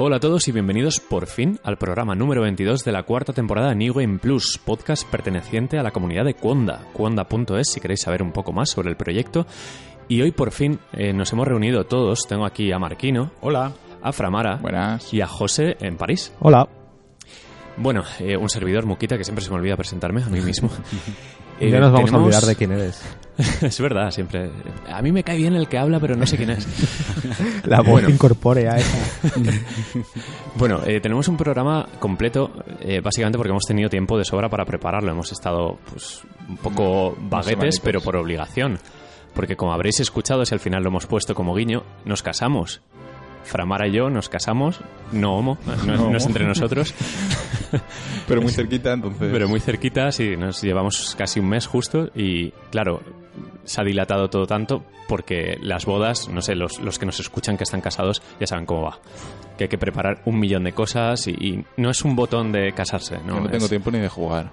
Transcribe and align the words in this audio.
Hola 0.00 0.16
a 0.16 0.20
todos 0.20 0.46
y 0.46 0.52
bienvenidos 0.52 1.00
por 1.00 1.26
fin 1.26 1.58
al 1.64 1.76
programa 1.76 2.14
número 2.14 2.42
22 2.42 2.84
de 2.84 2.92
la 2.92 3.02
cuarta 3.02 3.32
temporada 3.32 3.70
de 3.70 3.74
New 3.76 3.94
Game 3.94 4.18
Plus, 4.18 4.58
podcast 4.64 5.08
perteneciente 5.10 5.76
a 5.78 5.82
la 5.82 5.90
comunidad 5.90 6.24
de 6.24 6.34
Cuonda, 6.34 6.82
cuonda.es 6.92 7.68
si 7.72 7.80
queréis 7.80 8.02
saber 8.02 8.22
un 8.22 8.30
poco 8.32 8.52
más 8.52 8.70
sobre 8.70 8.90
el 8.90 8.96
proyecto. 8.96 9.46
Y 10.06 10.22
hoy 10.22 10.30
por 10.30 10.52
fin 10.52 10.78
eh, 10.92 11.12
nos 11.12 11.32
hemos 11.32 11.48
reunido 11.48 11.84
todos, 11.84 12.26
tengo 12.28 12.46
aquí 12.46 12.70
a 12.72 12.78
Marquino, 12.78 13.32
Hola. 13.40 13.72
a 14.00 14.12
Framara 14.12 14.56
Buenas. 14.56 15.12
y 15.12 15.20
a 15.20 15.26
José 15.26 15.76
en 15.80 15.96
París. 15.96 16.32
Hola. 16.40 16.68
Bueno, 17.76 18.04
eh, 18.20 18.36
un 18.36 18.48
servidor 18.48 18.86
Muquita 18.86 19.18
que 19.18 19.24
siempre 19.24 19.44
se 19.44 19.50
me 19.50 19.56
olvida 19.56 19.76
presentarme 19.76 20.22
a 20.22 20.28
mí 20.28 20.40
mismo. 20.40 20.70
Eh, 21.60 21.70
ya 21.70 21.80
nos 21.80 21.92
vamos 21.92 22.10
tenemos- 22.10 22.22
a 22.22 22.24
olvidar 22.38 22.44
de 22.44 22.56
quién 22.56 22.72
eres. 22.72 23.02
es 23.62 23.80
verdad, 23.80 24.10
siempre. 24.10 24.50
A 24.90 25.00
mí 25.00 25.12
me 25.12 25.22
cae 25.22 25.36
bien 25.36 25.54
el 25.54 25.68
que 25.68 25.78
habla, 25.78 26.00
pero 26.00 26.16
no 26.16 26.26
sé 26.26 26.36
quién 26.36 26.50
es. 26.50 26.66
La 27.66 27.78
voz 27.78 27.88
Bueno. 27.92 28.10
incorpórea 28.10 28.76
esa. 28.76 28.98
Bueno, 30.56 30.80
eh, 30.84 31.00
tenemos 31.00 31.28
un 31.28 31.36
programa 31.36 31.86
completo, 32.00 32.50
eh, 32.80 33.00
básicamente 33.00 33.38
porque 33.38 33.50
hemos 33.50 33.64
tenido 33.64 33.88
tiempo 33.88 34.18
de 34.18 34.24
sobra 34.24 34.48
para 34.48 34.64
prepararlo. 34.64 35.12
Hemos 35.12 35.30
estado 35.30 35.78
pues, 35.88 36.22
un 36.48 36.56
poco 36.56 37.16
baguetes, 37.20 37.50
semanitas. 37.76 37.80
pero 37.80 38.00
por 38.00 38.16
obligación. 38.16 38.78
Porque 39.34 39.54
como 39.54 39.72
habréis 39.72 40.00
escuchado, 40.00 40.44
si 40.44 40.54
al 40.54 40.58
final 40.60 40.82
lo 40.82 40.88
hemos 40.88 41.06
puesto 41.06 41.34
como 41.34 41.54
guiño, 41.54 41.84
nos 42.04 42.24
casamos. 42.24 42.80
Framara 43.44 43.86
y 43.88 43.92
yo 43.92 44.10
nos 44.10 44.28
casamos, 44.28 44.80
no 45.12 45.36
homo, 45.36 45.58
no, 45.86 45.96
No 45.96 46.10
no 46.10 46.16
es 46.16 46.26
entre 46.26 46.46
nosotros, 46.46 46.94
Pero 48.28 48.42
muy 48.42 48.52
cerquita, 48.52 48.92
entonces. 48.92 49.28
pero 49.32 49.48
muy 49.48 49.60
cerquita, 49.60 50.10
sí, 50.12 50.36
nos 50.36 50.60
llevamos 50.62 51.14
casi 51.16 51.40
un 51.40 51.48
mes 51.48 51.66
justo 51.66 52.10
y 52.14 52.50
claro, 52.70 53.00
se 53.64 53.80
ha 53.80 53.84
dilatado 53.84 54.28
todo 54.28 54.46
tanto 54.46 54.84
porque 55.06 55.56
las 55.62 55.86
bodas, 55.86 56.28
no 56.28 56.42
sé, 56.42 56.54
los, 56.54 56.80
los 56.80 56.98
que 56.98 57.06
nos 57.06 57.20
escuchan 57.20 57.56
que 57.56 57.64
están 57.64 57.80
casados 57.80 58.22
ya 58.40 58.46
saben 58.46 58.66
cómo 58.66 58.82
va. 58.82 58.98
Que 59.56 59.64
hay 59.64 59.68
que 59.68 59.78
preparar 59.78 60.20
un 60.26 60.38
millón 60.38 60.64
de 60.64 60.72
cosas 60.72 61.26
y, 61.26 61.30
y 61.32 61.64
no 61.76 61.90
es 61.90 62.04
un 62.04 62.14
botón 62.14 62.52
de 62.52 62.72
casarse, 62.72 63.16
Yo 63.26 63.34
¿no? 63.34 63.40
no 63.40 63.48
tengo 63.48 63.64
Es- 63.64 63.70
tiempo 63.70 63.90
ni 63.90 63.98
de 63.98 64.08
jugar. 64.08 64.50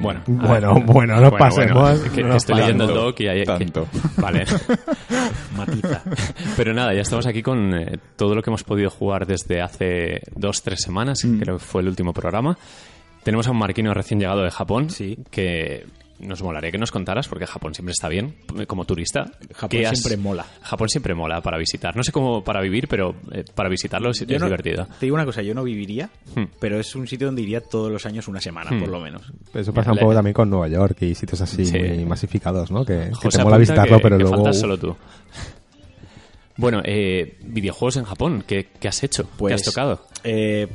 Bueno, 0.00 0.22
Bueno, 0.26 0.74
bueno, 0.86 1.20
no 1.20 1.30
pasemos, 1.32 1.98
bueno, 1.98 2.14
que- 2.14 2.22
no 2.22 2.36
estoy 2.36 2.54
pasemos. 2.54 2.58
leyendo 2.60 2.84
el 2.84 2.94
doc 2.94 3.20
y 3.20 3.28
hay 3.28 3.44
Tanto. 3.44 3.86
que- 3.90 3.98
vale. 4.22 4.44
Matiza. 5.56 6.02
Pero 6.56 6.74
nada, 6.74 6.94
ya 6.94 7.00
estamos 7.02 7.26
aquí 7.26 7.42
con 7.42 7.74
eh, 7.74 7.98
todo 8.16 8.34
lo 8.34 8.42
que 8.42 8.50
hemos 8.50 8.64
podido 8.64 8.90
jugar 8.90 9.26
desde 9.26 9.60
hace 9.60 10.20
dos, 10.34 10.62
tres 10.62 10.80
semanas, 10.82 11.24
Mm. 11.24 11.38
creo 11.40 11.58
que 11.58 11.64
fue 11.64 11.82
el 11.82 11.88
último 11.88 12.12
programa. 12.12 12.56
Tenemos 13.22 13.46
a 13.48 13.52
un 13.52 13.58
marquino 13.58 13.94
recién 13.94 14.20
llegado 14.20 14.42
de 14.42 14.50
Japón, 14.50 14.90
Sí. 14.90 15.18
que 15.30 15.86
nos 16.20 16.42
molaría 16.42 16.70
que 16.70 16.78
nos 16.78 16.90
contaras, 16.92 17.28
porque 17.28 17.46
Japón 17.46 17.74
siempre 17.74 17.92
está 17.92 18.08
bien, 18.08 18.36
como 18.66 18.84
turista. 18.84 19.30
Japón 19.52 19.68
¿Qué 19.68 19.86
has- 19.86 19.98
siempre 19.98 20.16
mola. 20.16 20.46
Japón 20.62 20.88
siempre 20.88 21.14
mola 21.14 21.40
para 21.40 21.58
visitar. 21.58 21.96
No 21.96 22.02
sé 22.04 22.12
cómo 22.12 22.42
para 22.44 22.60
vivir, 22.62 22.86
pero 22.88 23.14
eh, 23.32 23.44
para 23.54 23.68
visitarlo 23.68 24.10
es, 24.10 24.20
Yo 24.20 24.34
es 24.36 24.40
no- 24.40 24.46
divertido. 24.46 24.86
Te 24.98 25.06
digo 25.06 25.14
una 25.16 25.24
cosa, 25.24 25.42
yo 25.42 25.54
no 25.54 25.64
viviría, 25.64 26.10
Hmm. 26.34 26.44
pero 26.60 26.78
es 26.78 26.94
un 26.94 27.06
sitio 27.06 27.26
donde 27.26 27.42
iría 27.42 27.60
todos 27.60 27.90
los 27.90 28.06
años 28.06 28.28
una 28.28 28.40
semana, 28.40 28.70
Hmm. 28.70 28.80
por 28.80 28.88
lo 28.88 29.00
menos. 29.00 29.22
Eso 29.52 29.72
pasa 29.74 29.92
un 29.92 29.98
poco 29.98 30.14
también 30.14 30.34
con 30.34 30.48
Nueva 30.48 30.68
York 30.68 31.02
y 31.02 31.14
sitios 31.14 31.40
así 31.40 31.64
Sí. 31.64 31.78
muy 31.78 32.04
masificados, 32.04 32.70
¿no? 32.70 32.84
Que, 32.84 33.10
que 33.20 33.28
te 33.28 33.42
mola 33.42 33.58
visitarlo, 33.58 33.96
que- 33.96 34.02
pero 34.02 34.16
que 34.16 34.22
luego... 34.22 34.36
faltas 34.36 34.60
solo 34.60 34.78
tú. 34.78 34.96
Bueno, 36.56 36.80
eh, 36.84 37.36
videojuegos 37.42 37.96
en 37.96 38.04
Japón, 38.04 38.44
¿qué, 38.46 38.68
qué 38.78 38.86
has 38.88 39.02
hecho? 39.02 39.24
¿Qué 39.24 39.30
Pues, 39.38 39.54
has 39.54 39.62
tocado? 39.64 40.06
eh, 40.22 40.68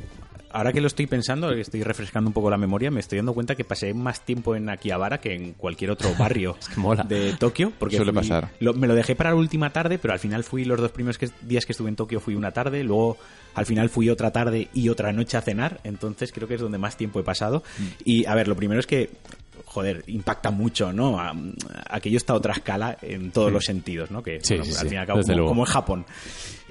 ahora 0.52 0.72
que 0.72 0.80
lo 0.80 0.86
estoy 0.86 1.06
pensando, 1.06 1.50
estoy 1.52 1.82
refrescando 1.82 2.28
un 2.28 2.34
poco 2.34 2.50
la 2.50 2.56
memoria, 2.56 2.90
me 2.90 3.00
estoy 3.00 3.18
dando 3.18 3.32
cuenta 3.34 3.54
que 3.54 3.64
pasé 3.64 3.94
más 3.94 4.24
tiempo 4.24 4.54
en 4.56 4.68
Akihabara 4.68 5.18
que 5.20 5.34
en 5.34 5.52
cualquier 5.54 5.90
otro 5.90 6.10
barrio 6.18 6.56
que 6.74 6.80
mola. 6.80 7.04
de 7.04 7.34
Tokio. 7.34 7.72
Porque 7.78 7.96
Suele 7.96 8.12
fui- 8.12 8.20
pasar. 8.22 8.50
lo- 8.60 8.74
me 8.74 8.86
lo 8.86 8.94
dejé 8.94 9.14
para 9.16 9.30
la 9.30 9.36
última 9.36 9.70
tarde, 9.72 9.98
pero 9.98 10.12
al 10.12 10.20
final 10.20 10.44
fui 10.44 10.64
los 10.64 10.80
dos 10.80 10.90
primeros 10.92 11.18
que- 11.18 11.30
días 11.42 11.66
que 11.66 11.72
estuve 11.72 11.88
en 11.88 11.96
Tokio 11.96 12.20
fui 12.20 12.34
una 12.34 12.50
tarde, 12.52 12.82
luego 12.84 13.16
al 13.54 13.66
final 13.66 13.88
fui 13.88 14.08
otra 14.10 14.30
tarde 14.30 14.68
y 14.74 14.88
otra 14.88 15.12
noche 15.12 15.36
a 15.36 15.40
cenar, 15.42 15.80
entonces 15.84 16.32
creo 16.32 16.46
que 16.46 16.54
es 16.54 16.60
donde 16.60 16.78
más 16.78 16.96
tiempo 16.96 17.20
he 17.20 17.24
pasado. 17.24 17.62
Mm. 17.78 17.82
Y 18.04 18.26
a 18.26 18.34
ver, 18.34 18.48
lo 18.48 18.56
primero 18.56 18.80
es 18.80 18.86
que 18.86 19.10
joder, 19.66 20.02
impacta 20.08 20.50
mucho, 20.50 20.92
¿no? 20.92 21.18
Aquello 21.88 22.16
está 22.16 22.32
a 22.32 22.36
otra 22.36 22.54
escala 22.54 22.96
en 23.02 23.30
todos 23.30 23.52
los 23.52 23.64
sentidos, 23.64 24.10
¿no? 24.10 24.20
Que 24.20 24.40
Sí, 24.42 24.56
bueno, 24.56 24.64
sí, 24.72 24.78
al 24.80 24.88
fin 24.88 24.94
y 24.94 25.00
al 25.00 25.06
cabo, 25.06 25.20
como, 25.22 25.46
como 25.46 25.62
es 25.64 25.70
Japón. 25.70 26.06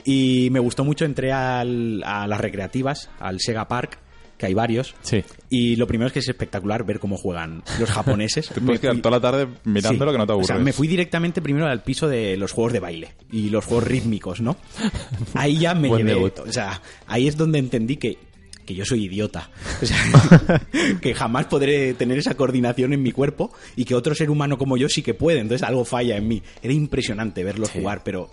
Y 0.09 0.49
me 0.49 0.59
gustó 0.59 0.83
mucho, 0.83 1.05
entré 1.05 1.31
al- 1.31 2.01
a 2.03 2.25
las 2.27 2.39
recreativas, 2.41 3.09
al 3.19 3.39
Sega 3.39 3.67
Park, 3.67 3.99
que 4.37 4.45
hay 4.45 4.53
varios. 4.53 4.95
Sí. 5.01 5.21
Y 5.49 5.75
lo 5.75 5.85
primero 5.85 6.07
es 6.07 6.13
que 6.13 6.19
es 6.19 6.29
espectacular 6.29 6.85
ver 6.85 6.99
cómo 6.99 7.17
juegan 7.17 7.61
los 7.79 7.89
japoneses. 7.91 8.47
Te 8.53 8.61
puedes 8.61 8.79
quedar 8.79 8.93
fui- 8.95 9.01
toda 9.01 9.17
la 9.17 9.21
tarde 9.21 9.47
mirándolo 9.65 10.11
Sí. 10.11 10.15
que 10.15 10.17
no 10.17 10.25
te 10.25 10.31
O 10.31 10.35
aburres. 10.35 10.47
sea, 10.47 10.57
me 10.57 10.71
fui 10.73 10.87
directamente 10.87 11.41
primero 11.41 11.67
al 11.67 11.83
piso 11.83 12.07
de 12.07 12.37
los 12.37 12.53
juegos 12.53 12.71
de 12.73 12.79
baile 12.79 13.09
y 13.31 13.49
los 13.49 13.65
juegos 13.65 13.83
rítmicos, 13.85 14.39
¿no? 14.41 14.55
Ahí 15.33 15.57
ya 15.59 15.75
me 15.75 15.89
quedé. 15.89 16.03
debut. 16.05 16.39
O 16.39 16.51
sea, 16.51 16.81
ahí 17.05 17.27
es 17.27 17.35
donde 17.35 17.59
entendí 17.59 17.97
que, 17.97 18.17
que 18.65 18.73
yo 18.75 18.85
soy 18.85 19.05
idiota. 19.05 19.49
O 19.81 19.85
sea, 19.85 19.97
que 21.01 21.13
jamás 21.13 21.47
podré 21.47 21.93
tener 21.95 22.17
esa 22.17 22.35
coordinación 22.35 22.93
en 22.93 23.03
mi 23.03 23.11
cuerpo 23.11 23.51
y 23.75 23.83
que 23.85 23.93
otro 23.95 24.15
ser 24.15 24.29
humano 24.29 24.57
como 24.57 24.77
yo 24.77 24.87
sí 24.89 25.01
que 25.01 25.13
puede. 25.13 25.39
Entonces 25.39 25.67
algo 25.67 25.83
falla 25.85 26.15
en 26.15 26.27
mí. 26.27 26.41
Era 26.63 26.73
impresionante 26.73 27.43
verlos 27.43 27.69
Sí. 27.69 27.79
jugar, 27.79 28.01
pero. 28.03 28.29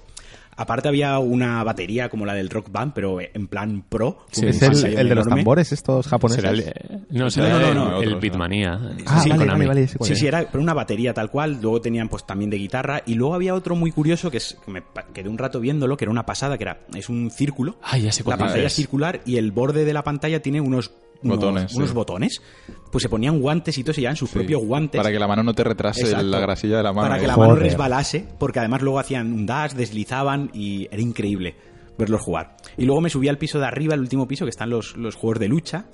Aparte 0.59 0.89
había 0.89 1.19
una 1.19 1.63
batería 1.65 2.09
como 2.09 2.25
la 2.25 2.33
del 2.35 2.49
Rock 2.49 2.71
Band, 2.73 2.93
pero 2.95 3.19
en 3.21 3.47
plan 3.47 3.85
pro. 3.89 4.25
Sí, 4.31 4.47
¿Es 4.47 4.63
el, 4.63 4.99
el 4.99 5.09
de 5.09 5.15
los 5.15 5.29
tambores 5.29 5.71
estos 5.73 6.07
japoneses? 6.09 6.43
Será 6.43 6.51
el, 6.51 7.07
no, 7.11 7.31
será 7.31 7.49
No, 7.51 7.59
no, 7.61 7.69
el- 7.69 7.75
no, 7.75 8.03
el 8.03 8.17
Beatmania. 8.17 8.81
Ah, 9.07 9.21
Sí, 9.23 9.29
vale, 9.31 9.45
vale, 9.45 9.67
vale, 9.67 9.89
Sí, 9.89 10.17
sí, 10.17 10.27
era 10.27 10.47
pero 10.51 10.63
una 10.63 10.73
batería 10.75 11.13
tal 11.13 11.31
cual. 11.31 11.59
Luego 11.61 11.81
tenían 11.81 12.09
pues 12.09 12.27
también 12.27 12.51
de 12.51 12.57
guitarra. 12.57 13.03
Y 13.07 13.15
luego 13.15 13.35
había 13.35 13.55
otro 13.55 13.77
muy 13.77 13.93
curioso 13.93 14.31
que, 14.31 14.39
es, 14.39 14.57
que 14.65 14.71
me 14.71 14.83
quedé 15.13 15.29
un 15.29 15.37
rato 15.39 15.61
viéndolo, 15.61 15.97
que 15.97 16.05
era 16.05 16.11
una 16.13 16.25
pasada, 16.25 16.57
que 16.57 16.65
era 16.65 16.81
es 16.95 17.09
un 17.09 17.31
círculo. 17.31 17.77
Ah, 17.83 17.99
ya 17.99 18.11
sé 18.11 18.25
cuál 18.25 18.39
La 18.39 18.45
pantalla 18.47 18.67
es. 18.67 18.73
circular 18.73 19.21
y 19.27 19.37
el 19.37 19.53
borde 19.53 19.85
de 19.85 19.93
la 19.93 20.03
pantalla 20.05 20.41
tiene 20.41 20.61
unos 20.61 20.91
Botones, 21.23 21.75
unos 21.75 21.89
sí. 21.91 21.95
botones. 21.95 22.43
Pues 22.91 23.03
se 23.03 23.09
ponían 23.09 23.39
guantes 23.41 23.77
y 23.79 23.83
todo, 23.85 23.93
se 23.95 24.01
llevaban 24.01 24.17
sus 24.17 24.31
Sí. 24.31 24.39
propios 24.39 24.63
guantes. 24.65 24.99
Para 25.01 25.11
que 25.13 25.19
la 25.19 25.27
mano 25.29 25.43
no 25.43 25.53
te 25.55 25.65
retrase 25.65 26.03
Exacto. 26.03 26.27
la 26.27 26.41
grasilla 26.41 26.77
de 26.79 26.83
la 26.83 26.93
mano. 26.93 27.09
Para 27.09 27.21
que 27.21 27.27
la 27.27 27.35
Joder. 27.35 27.51
mano 27.51 27.61
resbalase, 27.63 28.27
porque 28.39 28.59
además 28.61 28.83
luego 28.83 28.99
hacían 28.99 29.33
un 29.33 29.47
dash, 29.47 29.73
deslizaban 29.73 30.51
y 30.55 30.87
era 30.91 31.01
increíble 31.03 31.55
verlos 31.99 32.21
jugar. 32.21 32.57
Y 32.77 32.85
luego 32.85 33.01
me 33.01 33.09
subí 33.11 33.29
al 33.29 33.39
piso 33.39 33.59
de 33.59 33.67
arriba, 33.67 33.95
el 33.95 34.01
último 34.01 34.29
piso, 34.29 34.45
que 34.45 34.51
están 34.51 34.69
los, 34.71 34.97
los 34.97 35.15
juegos 35.15 35.39
de 35.41 35.49
lucha. 35.49 35.87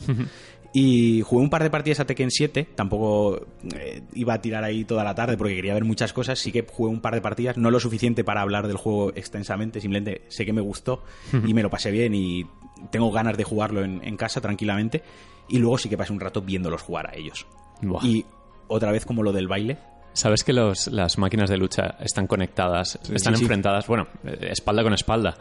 Y 0.75 1.21
jugué 1.21 1.43
un 1.45 1.51
par 1.51 1.63
de 1.63 1.69
partidas 1.69 2.01
a 2.01 2.07
Tekken 2.07 2.31
7. 2.31 2.69
Tampoco 2.75 3.47
eh, 3.77 4.01
iba 4.15 4.33
a 4.33 4.41
tirar 4.41 4.65
ahí 4.65 4.85
toda 4.87 5.05
la 5.05 5.15
tarde 5.15 5.37
porque 5.37 5.55
quería 5.55 5.75
ver 5.75 5.85
muchas 5.85 6.15
cosas. 6.15 6.39
Sí 6.39 6.51
que 6.51 6.67
jugué 6.67 6.91
un 6.91 7.01
par 7.03 7.15
de 7.15 7.21
partidas, 7.21 7.59
no 7.59 7.71
lo 7.71 7.79
suficiente 7.79 8.25
para 8.25 8.41
hablar 8.41 8.67
del 8.67 8.79
juego 8.79 9.11
extensamente. 9.15 9.81
Simplemente 9.83 10.23
sé 10.29 10.47
que 10.47 10.53
me 10.55 10.63
gustó 10.63 11.03
y 11.47 11.53
me 11.53 11.63
lo 11.63 11.69
pasé 11.69 11.91
bien 11.91 12.15
y 12.15 12.47
tengo 12.91 13.11
ganas 13.11 13.37
de 13.37 13.45
jugarlo 13.45 13.85
en, 13.85 14.01
en 14.05 14.17
casa 14.17 14.41
tranquilamente. 14.41 15.03
Y 15.49 15.59
luego 15.59 15.79
sí 15.79 15.89
que 15.89 15.97
pasé 15.97 16.13
un 16.13 16.21
rato 16.21 16.41
viéndolos 16.41 16.83
jugar 16.83 17.11
a 17.11 17.17
ellos. 17.17 17.47
Buah. 17.83 18.05
Y 18.05 18.25
otra 18.69 18.93
vez 18.93 19.05
como 19.05 19.23
lo 19.23 19.33
del 19.33 19.49
baile. 19.49 19.79
¿Sabes 20.15 20.45
que 20.45 20.53
los, 20.53 20.89
las 20.89 21.19
máquinas 21.19 21.49
de 21.49 21.57
lucha 21.57 21.97
están 22.01 22.27
conectadas, 22.27 22.99
están 23.13 23.35
sí, 23.35 23.39
sí. 23.39 23.45
enfrentadas, 23.45 23.87
bueno, 23.87 24.09
eh, 24.25 24.49
espalda 24.51 24.83
con 24.83 24.93
espalda? 24.93 25.37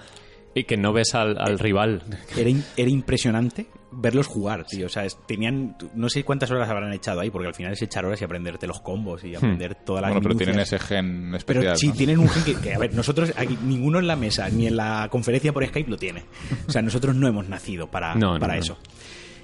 Y 0.54 0.64
que 0.64 0.78
no 0.78 0.94
ves 0.94 1.14
al, 1.14 1.38
al 1.38 1.60
rival. 1.60 2.04
Era, 2.36 2.50
era 2.78 2.90
impresionante 2.90 3.68
verlos 3.92 4.28
jugar, 4.28 4.66
tío. 4.66 4.86
O 4.86 4.90
sea, 4.90 5.06
es- 5.06 5.18
tenían. 5.28 5.76
No 5.94 6.10
sé 6.10 6.24
cuántas 6.24 6.50
horas 6.52 6.70
habrán 6.70 6.94
echado 6.94 7.20
ahí, 7.22 7.30
porque 7.30 7.48
al 7.48 7.54
final 7.56 7.74
es 7.74 7.82
echar 7.82 8.06
horas 8.06 8.22
y 8.22 8.24
aprenderte 8.26 8.68
los 8.68 8.80
combos 8.82 9.24
y 9.24 9.36
aprender 9.36 9.76
todas 9.76 10.02
las 10.02 10.12
Bueno, 10.12 10.22
pero 10.24 10.36
tienen 10.36 10.60
ese 10.60 10.80
gen 10.80 11.26
Pero 11.28 11.38
especial. 11.38 11.78
sí, 11.78 11.88
¿no? 11.90 11.94
tienen 11.94 12.20
un 12.20 12.30
gen 12.30 12.44
que, 12.44 12.56
que, 12.62 12.74
a 12.74 12.80
ver, 12.80 12.94
nosotros, 12.94 13.34
aquí, 13.38 13.58
ninguno 13.64 14.00
en 14.00 14.08
la 14.08 14.16
mesa 14.16 14.50
ni 14.50 14.68
en 14.68 14.78
la 14.78 15.08
conferencia 15.12 15.52
por 15.54 15.66
Skype 15.66 15.90
lo 15.90 15.98
tiene. 15.98 16.24
O 16.68 16.72
sea, 16.72 16.82
nosotros 16.82 17.16
no 17.16 17.28
hemos 17.28 17.48
nacido 17.50 17.90
para, 17.92 18.16
no, 18.16 18.40
para 18.40 18.56
no. 18.56 18.60
eso. 18.62 18.78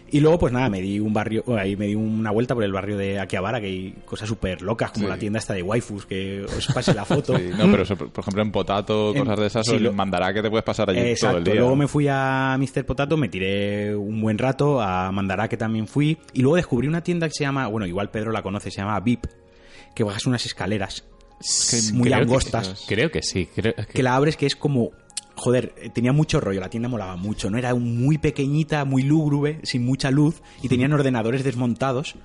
Y 0.10 0.22
luego, 0.22 0.40
pues 0.40 0.54
nada, 0.54 0.70
me 0.70 0.80
di 0.82 1.00
un 1.02 1.12
barrio, 1.14 1.44
ahí 1.58 1.76
me 1.76 1.86
di 1.88 1.96
una 1.96 2.32
vuelta 2.32 2.54
por 2.56 2.64
el 2.64 2.72
barrio 2.72 2.98
de 2.98 3.20
Akihabara, 3.20 3.60
que 3.60 3.68
hay 3.68 3.96
cosas 4.06 4.30
súper 4.30 4.62
locas, 4.62 4.92
como 4.92 5.06
Sí. 5.06 5.10
la 5.10 5.18
tienda 5.18 5.40
esta 5.40 5.54
de 5.54 5.62
waifus, 5.64 6.06
que 6.06 6.44
os 6.46 6.68
pase 6.68 6.94
la 6.94 7.04
foto. 7.04 7.34
Sí, 7.38 7.50
no, 7.58 7.70
pero 7.70 7.84
eso, 7.84 7.98
por 7.98 8.22
ejemplo 8.22 8.42
en 8.42 8.52
Potato, 8.52 9.12
En- 9.14 9.20
cosas 9.20 9.40
de 9.40 9.48
esas, 9.48 9.66
sí, 9.68 9.80
lo- 9.80 9.92
mandará 9.92 10.34
que 10.34 10.42
te 10.42 10.50
puedes 10.50 10.64
pasar 10.64 10.90
allí 10.90 11.00
Exacto. 11.00 11.28
todo 11.30 11.38
el 11.40 11.44
día. 11.44 11.56
Luego 11.56 11.76
me 11.76 11.88
fui 11.88 12.08
a 12.10 12.56
Mr. 12.58 12.86
Potato, 12.86 13.18
me 13.18 13.28
tiré 13.28 13.96
un 13.96 14.22
buen 14.22 14.38
rato, 14.38 14.82
a 14.82 15.12
Mandará 15.12 15.50
que 15.50 15.58
también 15.58 15.88
fui, 15.88 16.18
y 16.34 16.42
luego 16.42 16.56
descubrí 16.56 16.88
una 16.88 17.02
tienda 17.04 17.28
que 17.28 17.34
se 17.34 17.44
llama, 17.44 17.68
bueno, 17.68 17.86
igual 17.86 18.10
Pedro 18.10 18.32
la 18.32 18.42
conoce, 18.42 18.72
se 18.72 18.78
llama 18.82 18.98
VIP, 19.02 19.26
que 19.94 20.04
bajas 20.04 20.26
unas 20.26 20.46
escaleras 20.46 21.04
que 21.70 21.94
muy 21.94 22.04
creo 22.10 22.18
que- 22.18 22.24
angostas, 22.24 22.86
Creo 22.88 23.12
que 23.12 23.22
sí. 23.24 23.48
Creo 23.54 23.76
que- 23.76 23.86
que 23.86 24.04
la 24.04 24.16
abres 24.16 24.38
que 24.38 24.46
es 24.46 24.56
como... 24.56 24.92
Joder, 25.38 25.74
eh, 25.78 25.90
tenía 25.90 26.12
mucho 26.12 26.42
rollo, 26.42 26.60
la 26.60 26.70
tienda 26.70 26.90
molaba 26.90 27.16
mucho, 27.16 27.50
¿no? 27.50 27.58
Era 27.58 27.74
muy 27.76 28.18
pequeñita, 28.18 28.84
muy 28.86 29.04
lúgubre, 29.04 29.60
sin 29.64 29.86
mucha 29.86 30.10
luz, 30.10 30.42
y 30.64 30.68
tenían 30.68 30.94
ordenadores 30.94 31.44
desmontados 31.44 32.16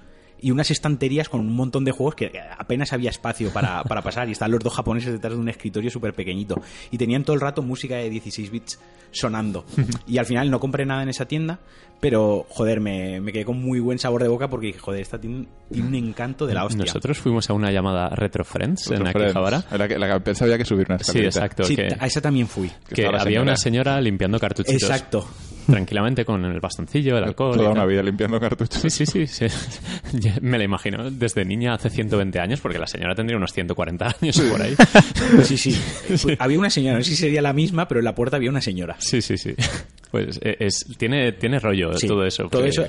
y 0.43 0.51
unas 0.51 0.71
estanterías 0.71 1.29
con 1.29 1.41
un 1.41 1.55
montón 1.55 1.85
de 1.85 1.93
juegos 1.93 2.17
que 2.17 2.33
apenas 2.59 2.93
había 2.93 3.11
espacio 3.11 3.53
para, 3.53 3.85
para 3.89 4.03
pasar. 4.03 4.29
Y 4.29 4.33
están 4.33 4.51
los 4.51 4.61
dos 4.61 4.75
japoneses 4.75 5.13
detrás 5.13 5.35
de 5.35 5.39
un 5.39 5.49
escritorio 5.49 5.91
súper 5.91 6.15
pequeñito. 6.15 6.61
Y 6.91 6.99
tenían 6.99 7.23
todo 7.23 7.35
el 7.35 7.41
rato 7.41 7.63
música 7.63 7.97
de 7.97 8.11
16 8.11 8.51
bits 8.51 8.81
sonando. 9.13 9.65
Y 10.07 10.19
al 10.19 10.27
final 10.27 10.51
no 10.51 10.59
compré 10.59 10.85
nada 10.85 11.03
en 11.03 11.09
esa 11.09 11.27
tienda, 11.27 11.61
pero 12.03 12.45
joder, 12.49 12.81
me, 12.81 13.21
me 13.21 13.31
quedé 13.33 13.45
con 13.45 13.63
muy 13.63 13.79
buen 13.79 13.97
sabor 13.97 14.21
de 14.25 14.29
boca 14.29 14.51
porque 14.51 14.67
dije, 14.67 14.81
joder, 14.81 15.01
esta 15.03 15.21
tiene, 15.21 15.47
tiene 15.71 15.87
un 15.87 15.95
encanto 15.95 16.49
de 16.49 16.55
la 16.55 16.65
hostia. 16.65 16.85
Nosotros 16.85 17.17
fuimos 17.19 17.49
a 17.49 17.53
una 17.53 17.71
llamada 17.71 18.09
Retro 18.09 18.45
Friends 18.45 18.91
en. 18.91 19.07
Akihabara. 19.07 19.63
La 19.71 19.87
que, 19.87 19.97
la 20.01 20.13
que 20.13 20.21
pensaba 20.21 20.47
había 20.47 20.59
que 20.59 20.65
subir 20.65 20.87
una 20.89 20.99
Sí, 20.99 21.05
escalerita. 21.21 21.29
exacto. 21.39 21.63
Sí, 21.65 21.77
que 21.77 21.97
a 21.97 22.05
esa 22.05 22.21
también 22.21 22.49
fui. 22.49 22.69
Que 22.89 22.97
que 22.97 23.07
había 23.07 23.41
una 23.41 23.55
señora. 23.57 24.01
limpiando 24.01 24.41
cartuchitos. 24.41 24.83
Exacto. 24.83 25.29
tranquilamente 25.65 26.25
con 26.25 26.45
el 26.45 26.59
bastoncillo, 26.59 27.17
el 27.19 27.23
alcohol. 27.23 27.57
Toda 27.57 27.71
una 27.71 27.87
vida 27.87 28.03
limpiando 28.03 28.41
cartuchos. 28.41 28.81
Sí, 28.83 28.91
sí, 28.91 29.07
sí, 29.07 29.27
sí. 29.29 29.47
Me 30.43 30.59
la 30.59 30.65
imagino 30.65 31.09
desde 31.09 31.45
niña 31.45 31.75
hace 31.75 31.89
120 31.89 32.41
años, 32.41 32.61
porque 32.61 32.81
la 32.81 32.89
señora 32.89 33.15
tendría 33.15 33.37
unos 33.37 33.53
140 33.53 34.17
años 34.21 34.41
por 34.41 34.61
ahí. 34.61 34.75
Sí, 35.45 35.57
sí. 35.57 35.81
Pues 36.09 36.27
había 36.41 36.59
una 36.59 36.69
señora, 36.71 36.99
no 36.99 37.05
sé 37.05 37.11
si 37.11 37.17
sería 37.17 37.43
la 37.43 37.53
misma, 37.53 37.87
pero 37.87 38.01
en 38.01 38.07
la 38.07 38.15
puerta 38.17 38.39
había 38.39 38.51
una 38.51 38.61
señora. 38.61 38.97
Sí, 38.99 39.23
sí, 39.23 39.39
sí. 39.39 39.55
Pues 40.13 40.39
eh, 40.43 40.57
es, 40.61 40.85
tiene, 40.97 41.33
tiene 41.33 41.59
rollo 41.59 41.95
Sí, 41.99 42.07
todo 42.07 42.25
eso. 42.25 42.45
Todo 42.45 42.63
porque- 42.63 42.69
eso. 42.69 42.85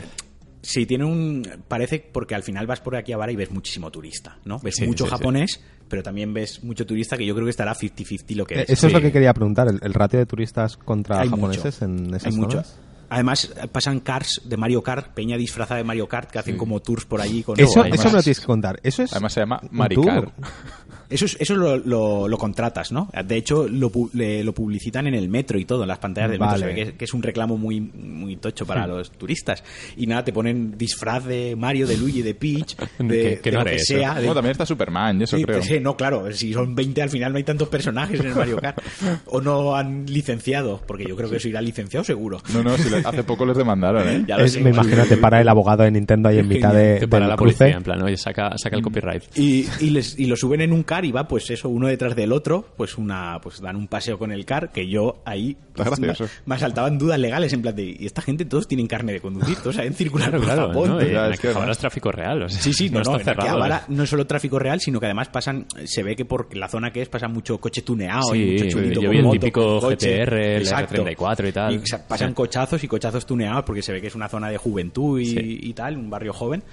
Sí, 0.62 0.86
tiene 0.86 1.04
un. 1.04 1.46
Parece 1.68 2.00
porque 2.00 2.36
al 2.36 2.44
final 2.44 2.66
vas 2.68 2.80
por 2.80 2.96
aquí 2.96 3.12
a 3.12 3.18
Vara 3.18 3.32
y 3.34 3.36
ves 3.36 3.52
muchísimo 3.52 3.92
turista, 3.92 4.38
¿no? 4.46 4.60
Ves 4.60 4.76
Sí, 4.76 4.86
mucho 4.86 5.04
sí, 5.04 5.10
sí. 5.10 5.16
japonés, 5.18 5.62
pero 5.90 6.02
también 6.04 6.34
ves 6.34 6.64
mucho 6.64 6.86
turista 6.86 7.18
que 7.18 7.26
yo 7.26 7.34
creo 7.34 7.46
que 7.46 7.50
estará 7.52 7.74
50-50 7.76 8.36
lo 8.36 8.46
que 8.46 8.62
es. 8.62 8.70
Eso 8.70 8.88
es 8.88 8.92
sí. 8.92 8.96
lo 8.96 9.02
que 9.02 9.12
quería 9.12 9.34
preguntar, 9.34 9.68
el, 9.68 9.80
el 9.84 9.94
ratio 9.94 10.20
de 10.20 10.26
turistas 10.26 10.78
contra 10.78 11.20
Hay 11.20 11.28
japoneses 11.30 11.82
mucho. 11.82 11.86
en 11.86 12.14
esas 12.16 12.26
Hay 12.34 12.40
mucho. 12.40 12.64
Además, 13.10 13.54
pasan 13.74 14.00
cars 14.00 14.42
de 14.46 14.56
Mario 14.58 14.82
Kart, 14.82 15.14
peña 15.14 15.38
disfrazada 15.38 15.78
de 15.80 15.84
Mario 15.84 16.08
Kart, 16.08 16.32
que 16.32 16.40
hacen 16.40 16.58
como 16.58 16.80
tours 16.80 17.06
por 17.06 17.20
allí 17.22 17.44
con 17.44 17.60
Eso, 17.60 17.70
eso 17.70 17.84
me 17.84 17.90
lo 17.90 17.96
Además- 17.96 18.24
tienes 18.24 18.40
que 18.40 18.46
contar. 18.46 18.80
Eso 18.82 19.04
es 19.04 19.12
Además 19.12 19.34
se 19.34 19.40
llama 19.42 19.60
un 19.62 19.70
Maricar. 19.78 20.22
tour. 20.24 20.32
Eso, 21.10 21.26
es- 21.26 21.38
eso 21.40 21.56
lo, 21.56 21.78
lo- 21.78 22.28
lo 22.28 22.38
contratas, 22.38 22.92
¿no? 22.92 23.10
De 23.26 23.36
hecho, 23.36 23.68
lo, 23.68 23.92
le- 24.14 24.44
lo 24.44 24.54
publicitan 24.54 25.08
en 25.08 25.14
el 25.16 25.30
metro 25.30 25.60
y 25.60 25.66
todo, 25.66 25.84
en 25.84 25.88
las 25.90 26.00
pantallas 26.00 26.32
del 26.32 26.40
metro. 26.40 26.52
Vale. 26.60 26.66
Se 26.66 26.74
ve 26.74 26.86
que, 26.92 26.98
que 26.98 27.06
es 27.06 27.14
un 27.14 27.22
reclamo 27.24 27.58
muy, 27.58 27.80
muy 27.82 28.36
tocho 28.38 28.66
para 28.66 28.88
los 28.88 29.12
turistas. 29.12 29.64
Y 29.98 30.08
nada, 30.08 30.24
te 30.24 30.34
ponen 30.34 30.78
disfraz 30.78 31.26
de 31.26 31.56
Mario, 31.56 31.88
de 31.88 31.98
Luigi, 31.98 32.22
de 32.22 32.34
Peach, 32.36 32.76
de, 33.00 33.40
Que- 33.42 33.52
no 33.52 33.60
lo 33.60 33.66
que 33.66 33.76
eso. 33.76 33.94
sea. 33.96 34.14
de- 34.16 34.22
Bueno, 34.22 34.36
también 34.36 34.52
está 34.52 34.66
Superman, 34.66 35.22
eso 35.22 35.38
Sí, 35.38 35.44
creo. 35.44 35.62
sí, 35.62 35.80
no, 35.80 35.96
claro, 35.98 36.32
si 36.34 36.54
son 36.54 36.74
20 36.76 37.02
al 37.02 37.10
final 37.10 37.32
no 37.32 37.38
hay 37.38 37.44
tantos 37.44 37.68
personajes 37.70 38.20
en 38.20 38.28
el 38.28 38.36
Mario 38.36 38.58
Kart. 38.58 38.80
O 39.26 39.42
no 39.42 39.76
han 39.76 40.06
licenciado, 40.06 40.82
porque 40.88 41.06
yo 41.06 41.16
creo 41.16 41.30
que 41.30 41.38
eso 41.38 41.48
irá 41.48 41.62
licenciado 41.62 42.04
seguro. 42.04 42.40
No, 42.54 42.64
no, 42.64 42.78
si 42.78 42.90
le- 42.90 42.98
hace 42.98 43.24
poco 43.24 43.46
les 43.46 43.58
demandaron, 43.58 44.08
¿eh? 44.08 44.24
Ya 44.28 44.38
lo 44.38 44.46
Es- 44.46 44.54
sé. 44.54 44.62
me 44.62 44.70
imagino 44.72 45.04
te 45.06 45.18
para 45.18 45.42
el 45.42 45.48
abogado 45.50 45.84
de 45.84 45.92
Nintendo 45.92 46.30
ahí 46.30 46.40
en 46.40 46.48
mitad 46.48 46.74
de, 46.74 47.00
Te 47.02 47.08
para 47.08 47.26
del 47.26 47.30
la 47.32 47.36
cruce. 47.38 47.58
policía, 47.58 47.78
en 47.78 47.84
plan, 47.84 48.02
oye, 48.02 48.18
saca, 48.18 48.58
saca 48.58 48.76
el 48.76 48.82
Mm. 48.82 48.86
copyright. 48.86 49.24
Y, 49.38 49.66
y, 49.80 49.90
les, 49.90 50.18
y 50.18 50.26
lo 50.26 50.36
suben 50.36 50.62
en 50.62 50.72
un 50.74 50.84
car 50.94 51.06
y 51.06 51.12
va, 51.12 51.28
pues 51.28 51.50
eso, 51.50 51.70
uno 51.70 51.88
detrás 51.88 52.16
del 52.16 52.32
otro, 52.32 52.66
pues 52.78 52.98
una 52.98 53.40
pues 53.42 53.62
dan 53.62 53.76
un 53.76 53.88
paseo 53.88 54.18
con 54.20 54.32
el 54.32 54.46
car, 54.46 54.72
que 54.72 54.88
yo 54.88 55.22
ahí 55.26 55.58
gracioso. 55.76 56.28
me, 56.46 56.56
asaltaban 56.56 56.98
dudas 56.98 57.20
legales, 57.20 57.52
en 57.54 57.62
plan 57.62 57.76
de, 57.76 57.84
y 58.00 58.06
esta 58.06 58.22
gente 58.22 58.46
todos 58.46 58.68
tienen 58.68 58.86
carne 58.88 59.14
de 59.14 59.22
conducir, 59.22 59.56
todos 59.58 59.76
saben 59.76 59.94
circular 59.94 60.30
Claro, 60.30 60.38
por 60.40 60.46
claro. 60.54 60.68
Japón. 60.68 60.90
¿no? 60.90 61.02
ya, 61.12 61.28
en 61.28 61.34
es 61.34 61.40
que 61.40 61.48
Akihabara 61.48 61.66
no. 61.66 61.72
es 61.72 61.78
tráfico 61.80 62.12
real. 62.12 62.44
o 62.44 62.50
sea, 62.50 62.62
Sí, 62.62 62.74
sí, 62.74 62.90
no, 62.90 63.02
no, 63.02 63.16
en 63.18 63.24
cerrado. 63.26 63.50
Akihabara 63.50 63.86
no 63.88 64.04
es 64.04 64.10
solo 64.10 64.28
tráfico 64.28 64.60
real, 64.60 64.80
sino 64.80 65.00
que 65.00 65.08
además 65.08 65.30
pasan, 65.30 65.66
se 65.86 66.04
ve 66.04 66.16
que 66.16 66.26
por 66.26 66.56
la 66.56 66.68
zona 66.68 66.92
que 66.92 67.02
es 67.02 67.10
pasa 67.10 67.28
mucho 67.28 67.60
coche 67.60 67.82
tuneado 67.82 68.22
Sí, 68.32 68.38
y 68.42 68.52
mucho 68.54 68.68
chulito 68.70 69.02
yo 69.02 69.08
con 69.08 69.12
vi 69.12 69.18
el 69.18 69.24
moto, 69.24 69.40
típico. 69.40 69.80
GTR, 69.82 70.34
el 70.56 70.62
Exacto. 70.62 71.04
R34 71.06 71.50
y 71.50 71.52
tal. 71.52 71.74
Y 71.76 71.88
sa- 71.88 72.08
pasan 72.08 72.30
Sí. 72.30 72.34
cochazos 72.36 72.84
y 72.84 72.88
cochazos 72.88 73.26
tuneados 73.26 73.64
porque 73.64 73.82
se 73.82 73.92
ve 73.94 74.00
que 74.02 74.08
es 74.08 74.16
una 74.16 74.30
zona 74.30 74.50
de 74.50 74.58
juventud 74.58 75.20
y, 75.20 75.26
Sí. 75.26 75.60
y 75.64 75.74
tal, 75.74 75.98
un 75.98 76.10
barrio 76.10 76.34
joven, 76.34 76.64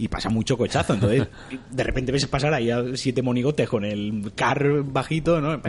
y 0.00 0.08
pasa 0.08 0.30
mucho 0.30 0.56
cochazo. 0.56 0.94
Entonces, 0.94 1.28
de 1.70 1.84
repente 1.84 2.10
ves 2.12 2.26
pasar 2.26 2.54
ahí 2.54 2.70
a 2.70 2.82
siete 2.94 3.22
monigotes 3.22 3.68
con 3.68 3.84
el 3.84 4.32
car 4.34 4.82
bajito, 4.84 5.40
¿no? 5.40 5.60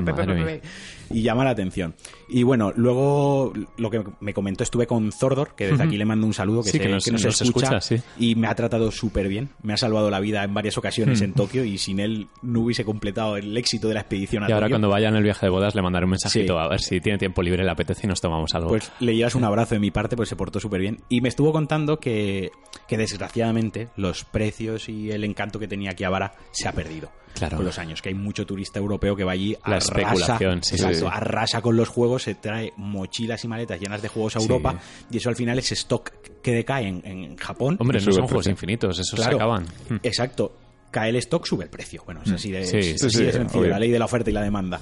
Y 1.09 1.23
llama 1.23 1.43
la 1.43 1.49
atención. 1.49 1.93
Y 2.29 2.43
bueno, 2.43 2.71
luego 2.75 3.51
lo 3.77 3.89
que 3.89 4.01
me 4.21 4.33
comentó, 4.33 4.63
estuve 4.63 4.87
con 4.87 5.11
Zordor, 5.11 5.55
que 5.55 5.67
desde 5.67 5.83
aquí 5.83 5.97
le 5.97 6.05
mando 6.05 6.25
un 6.25 6.33
saludo, 6.33 6.63
que, 6.63 6.69
Sí, 6.69 6.77
sé 6.77 6.83
que 6.83 6.89
nos- 6.89 7.03
que 7.03 7.11
nos, 7.11 7.25
nos 7.25 7.41
escucha, 7.41 7.77
escucha, 7.77 7.81
sí. 7.81 7.97
y 8.17 8.35
me 8.35 8.47
ha 8.47 8.55
tratado 8.55 8.89
súper 8.91 9.27
bien. 9.27 9.49
Me 9.61 9.73
ha 9.73 9.77
salvado 9.77 10.09
la 10.09 10.21
vida 10.21 10.41
en 10.45 10.53
varias 10.53 10.77
ocasiones 10.77 11.19
en 11.21 11.33
Tokio 11.33 11.65
y 11.65 11.77
sin 11.77 11.99
él 11.99 12.27
no 12.41 12.61
hubiese 12.61 12.85
completado 12.85 13.35
el 13.35 13.57
éxito 13.57 13.89
de 13.89 13.95
la 13.95 13.99
expedición 14.01 14.43
a 14.45 14.49
Y 14.49 14.53
ahora 14.53 14.69
cuando 14.69 14.87
vaya 14.87 15.09
en 15.09 15.15
el 15.15 15.23
viaje 15.23 15.45
de 15.45 15.49
bodas 15.49 15.75
le 15.75 15.81
mandaré 15.81 16.05
un 16.05 16.11
mensajito 16.11 16.53
Sí. 16.53 16.59
a 16.59 16.67
ver 16.69 16.79
si 16.79 17.01
tiene 17.01 17.17
tiempo 17.17 17.41
libre, 17.43 17.63
le 17.65 17.71
apetece 17.71 18.05
y 18.05 18.07
nos 18.07 18.21
tomamos 18.21 18.55
algo. 18.55 18.69
Pues 18.69 18.89
le 19.01 19.13
llevas 19.13 19.35
un 19.35 19.43
abrazo 19.43 19.75
de 19.75 19.79
mi 19.79 19.91
parte, 19.91 20.15
pues 20.15 20.29
se 20.29 20.37
portó 20.37 20.61
súper 20.61 20.79
bien. 20.79 20.99
Y 21.09 21.19
me 21.19 21.27
estuvo 21.27 21.51
contando 21.51 21.99
que, 21.99 22.51
que 22.87 22.97
desgraciadamente 22.97 23.89
los 23.97 24.20
precios 24.25 24.89
y 24.89 25.12
el 25.12 25.23
encanto 25.23 25.59
que 25.59 25.68
tenía 25.68 25.91
Akihabara 25.91 26.33
se 26.51 26.68
ha 26.68 26.71
perdido. 26.71 27.12
Claro. 27.33 27.56
Con 27.57 27.65
los 27.65 27.79
años, 27.79 28.01
que 28.01 28.09
hay 28.09 28.15
mucho 28.15 28.45
turista 28.45 28.77
europeo 28.77 29.15
que 29.15 29.23
va 29.23 29.31
allí, 29.31 29.53
La 29.65 29.77
arrasa, 29.77 29.94
especulación, 30.01 30.63
sí, 30.63 30.75
exacto, 30.75 30.97
sí. 31.00 31.06
arrasa 31.09 31.62
con 31.62 31.77
los 31.77 31.88
juegos, 31.88 32.23
se 32.23 32.35
trae 32.35 32.73
mochilas 32.75 33.44
y 33.45 33.47
maletas 33.47 33.79
llenas 33.79 34.01
de 34.01 34.09
juegos 34.09 34.35
a 34.35 34.39
Sí. 34.39 34.45
Europa 34.47 34.77
y 35.09 35.18
eso 35.18 35.29
al 35.29 35.38
final 35.38 35.57
es 35.57 35.71
stock 35.71 36.12
que 36.41 36.51
decae 36.51 36.88
en, 36.88 37.01
en 37.06 37.38
Japón. 37.38 37.77
Hombre, 37.79 38.01
no 38.01 38.12
son 38.12 38.27
juegos 38.27 38.47
infinitos, 38.47 39.00
esos 39.00 39.15
Claro, 39.18 39.31
se 39.31 39.35
acaban. 39.38 39.63
Mm. 39.89 39.95
Exacto. 40.03 40.57
Cae 40.91 41.09
el 41.09 41.15
stock, 41.15 41.45
sube 41.45 41.63
el 41.63 41.69
precio. 41.69 42.03
Bueno, 42.06 42.19
es 42.25 42.33
así 42.33 42.51
de, 42.51 42.65
Sí, 42.65 42.77
es 42.77 42.85
sí, 43.00 43.06
así 43.07 43.17
sí, 43.19 43.24
de 43.24 43.31
sencillo, 43.31 43.62
obvio. 43.62 43.69
la 43.71 43.79
ley 43.79 43.91
de 43.91 43.97
la 43.97 44.03
oferta 44.06 44.29
y 44.29 44.33
la 44.33 44.41
demanda. 44.41 44.77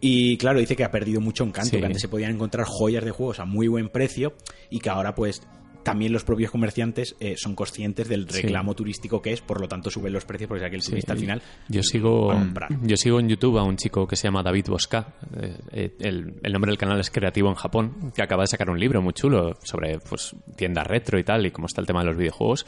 Y 0.00 0.36
claro, 0.36 0.58
dice 0.58 0.74
que 0.74 0.82
ha 0.82 0.90
perdido 0.90 1.20
mucho 1.20 1.44
encanto, 1.44 1.70
Sí. 1.70 1.78
que 1.78 1.86
antes 1.86 2.02
se 2.02 2.08
podían 2.08 2.32
encontrar 2.32 2.66
joyas 2.68 3.04
de 3.04 3.12
juegos 3.12 3.38
a 3.38 3.44
muy 3.44 3.68
buen 3.68 3.88
precio 3.88 4.34
y 4.68 4.80
que 4.80 4.90
ahora 4.90 5.14
pues 5.14 5.42
también 5.84 6.12
los 6.12 6.24
propios 6.24 6.50
comerciantes 6.50 7.14
eh, 7.20 7.34
son 7.36 7.54
conscientes 7.54 8.08
del 8.08 8.28
Sí. 8.28 8.42
reclamo 8.42 8.74
turístico 8.74 9.22
que 9.22 9.32
es, 9.32 9.40
por 9.40 9.60
lo 9.60 9.68
tanto 9.68 9.90
suben 9.90 10.12
los 10.12 10.24
precios 10.24 10.48
porque 10.48 10.60
sabe 10.60 10.70
que 10.70 10.76
el 10.76 10.82
Sí, 10.82 10.90
turista 10.90 11.12
al 11.12 11.18
final 11.18 11.42
yo 11.68 11.82
sigo 11.82 12.26
va 12.28 12.34
a 12.34 12.38
comprar. 12.38 12.68
yo 12.82 12.96
sigo 12.96 13.20
en 13.20 13.28
YouTube 13.28 13.58
a 13.58 13.62
un 13.62 13.76
chico 13.76 14.06
que 14.08 14.16
se 14.16 14.24
llama 14.26 14.42
David 14.42 14.66
Bosca 14.68 15.14
eh, 15.40 15.56
eh, 15.72 15.94
el, 16.00 16.34
el 16.42 16.52
nombre 16.52 16.70
del 16.70 16.78
canal 16.78 16.98
es 16.98 17.10
Creativo 17.10 17.48
en 17.50 17.54
Japón 17.54 18.12
que 18.16 18.22
acaba 18.22 18.42
de 18.42 18.48
sacar 18.48 18.68
un 18.70 18.80
libro 18.80 19.00
muy 19.02 19.12
chulo 19.12 19.56
sobre 19.62 19.98
pues 20.00 20.34
tiendas 20.56 20.86
retro 20.86 21.18
y 21.18 21.24
tal 21.24 21.46
y 21.46 21.50
cómo 21.50 21.66
está 21.66 21.80
el 21.80 21.86
tema 21.86 22.00
de 22.00 22.06
los 22.06 22.16
videojuegos 22.16 22.66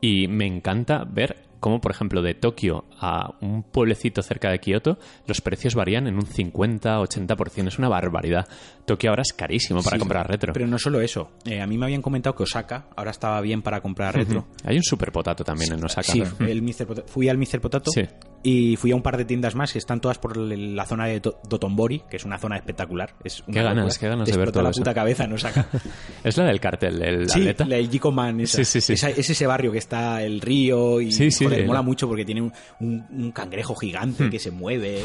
y 0.00 0.28
me 0.28 0.46
encanta 0.46 1.04
ver 1.04 1.47
cómo 1.60 1.80
por 1.80 1.90
ejemplo 1.92 2.22
de 2.22 2.34
Tokio 2.34 2.84
a 3.00 3.34
un 3.40 3.62
pueblecito 3.62 4.22
cerca 4.22 4.50
de 4.50 4.58
Kioto 4.60 4.98
los 5.26 5.40
precios 5.40 5.74
varían 5.74 6.06
en 6.06 6.14
un 6.16 6.26
50-80% 6.26 7.66
es 7.68 7.78
una 7.78 7.88
barbaridad 7.88 8.46
Tokio 8.84 9.10
ahora 9.10 9.22
es 9.22 9.32
carísimo 9.32 9.82
para 9.82 9.96
Sí, 9.96 10.00
comprar 10.00 10.28
retro 10.28 10.52
Pero 10.52 10.66
no 10.66 10.78
solo 10.78 11.00
eso. 11.00 11.30
Eh, 11.44 11.60
a 11.60 11.66
mí 11.66 11.76
me 11.76 11.86
habían 11.86 12.00
comentado 12.02 12.34
que 12.34 12.42
Osaka 12.44 12.86
ahora 12.96 13.10
estaba 13.10 13.40
bien 13.40 13.60
para 13.62 13.80
comprar 13.80 14.14
retro. 14.14 14.46
hay 14.64 14.76
un 14.76 14.82
super 14.82 15.12
potato 15.12 15.44
también 15.44 15.72
en 15.72 15.84
Osaka 15.84 16.02
Sí, 16.12 16.20
¿no? 16.20 16.46
el 16.46 16.62
Mr. 16.62 17.04
Fui 17.06 17.28
al 17.28 17.36
Mr. 17.38 17.60
Potato 17.60 17.90
Sí. 17.90 18.02
Y 18.42 18.76
fui 18.76 18.92
a 18.92 18.96
un 18.96 19.02
par 19.02 19.16
de 19.16 19.24
tiendas 19.24 19.54
más 19.54 19.72
que 19.72 19.78
están 19.78 20.00
todas 20.00 20.18
por 20.18 20.36
la 20.36 20.86
zona 20.86 21.06
de 21.06 21.20
To- 21.20 21.40
Dotonbori, 21.48 22.02
que 22.08 22.16
es 22.18 22.24
una 22.24 22.38
zona 22.38 22.56
espectacular. 22.56 23.14
Es 23.24 23.40
una 23.46 23.52
Qué 23.54 23.62
ganas, 23.62 23.76
locura. 23.84 23.96
qué 24.00 24.08
ganas 24.08 24.24
Te 24.26 24.32
de 24.32 24.38
ver 24.38 24.52
todo 24.52 24.62
la 24.62 24.70
eso. 24.70 24.80
puta 24.80 24.94
cabeza 24.94 25.24
en 25.24 25.32
Osaka. 25.32 25.66
es 26.24 26.36
la 26.36 26.44
del 26.44 26.60
cartel 26.60 27.02
el 27.02 27.28
sí, 27.28 27.40
atleta 27.40 27.64
la 27.66 27.76
del 27.76 27.90
Man, 28.12 28.40
esa. 28.40 28.58
Sí, 28.58 28.64
sí, 28.64 28.80
sí. 28.80 28.92
Esa- 28.92 29.10
es 29.10 29.28
ese 29.30 29.46
barrio 29.46 29.72
que 29.72 29.78
está 29.78 30.22
el 30.22 30.40
río 30.40 31.00
y 31.00 31.10
Sí, 31.12 31.30
sí, 31.30 31.44
joder, 31.44 31.66
mola 31.66 31.82
mucho 31.82 32.06
porque 32.06 32.24
tiene 32.24 32.42
un, 32.42 32.52
un- 32.80 33.06
un 33.10 33.32
cangrejo 33.32 33.74
Hmm. 33.74 33.80
gigante 33.80 34.30
que 34.30 34.38
se 34.38 34.50
mueve 34.50 35.02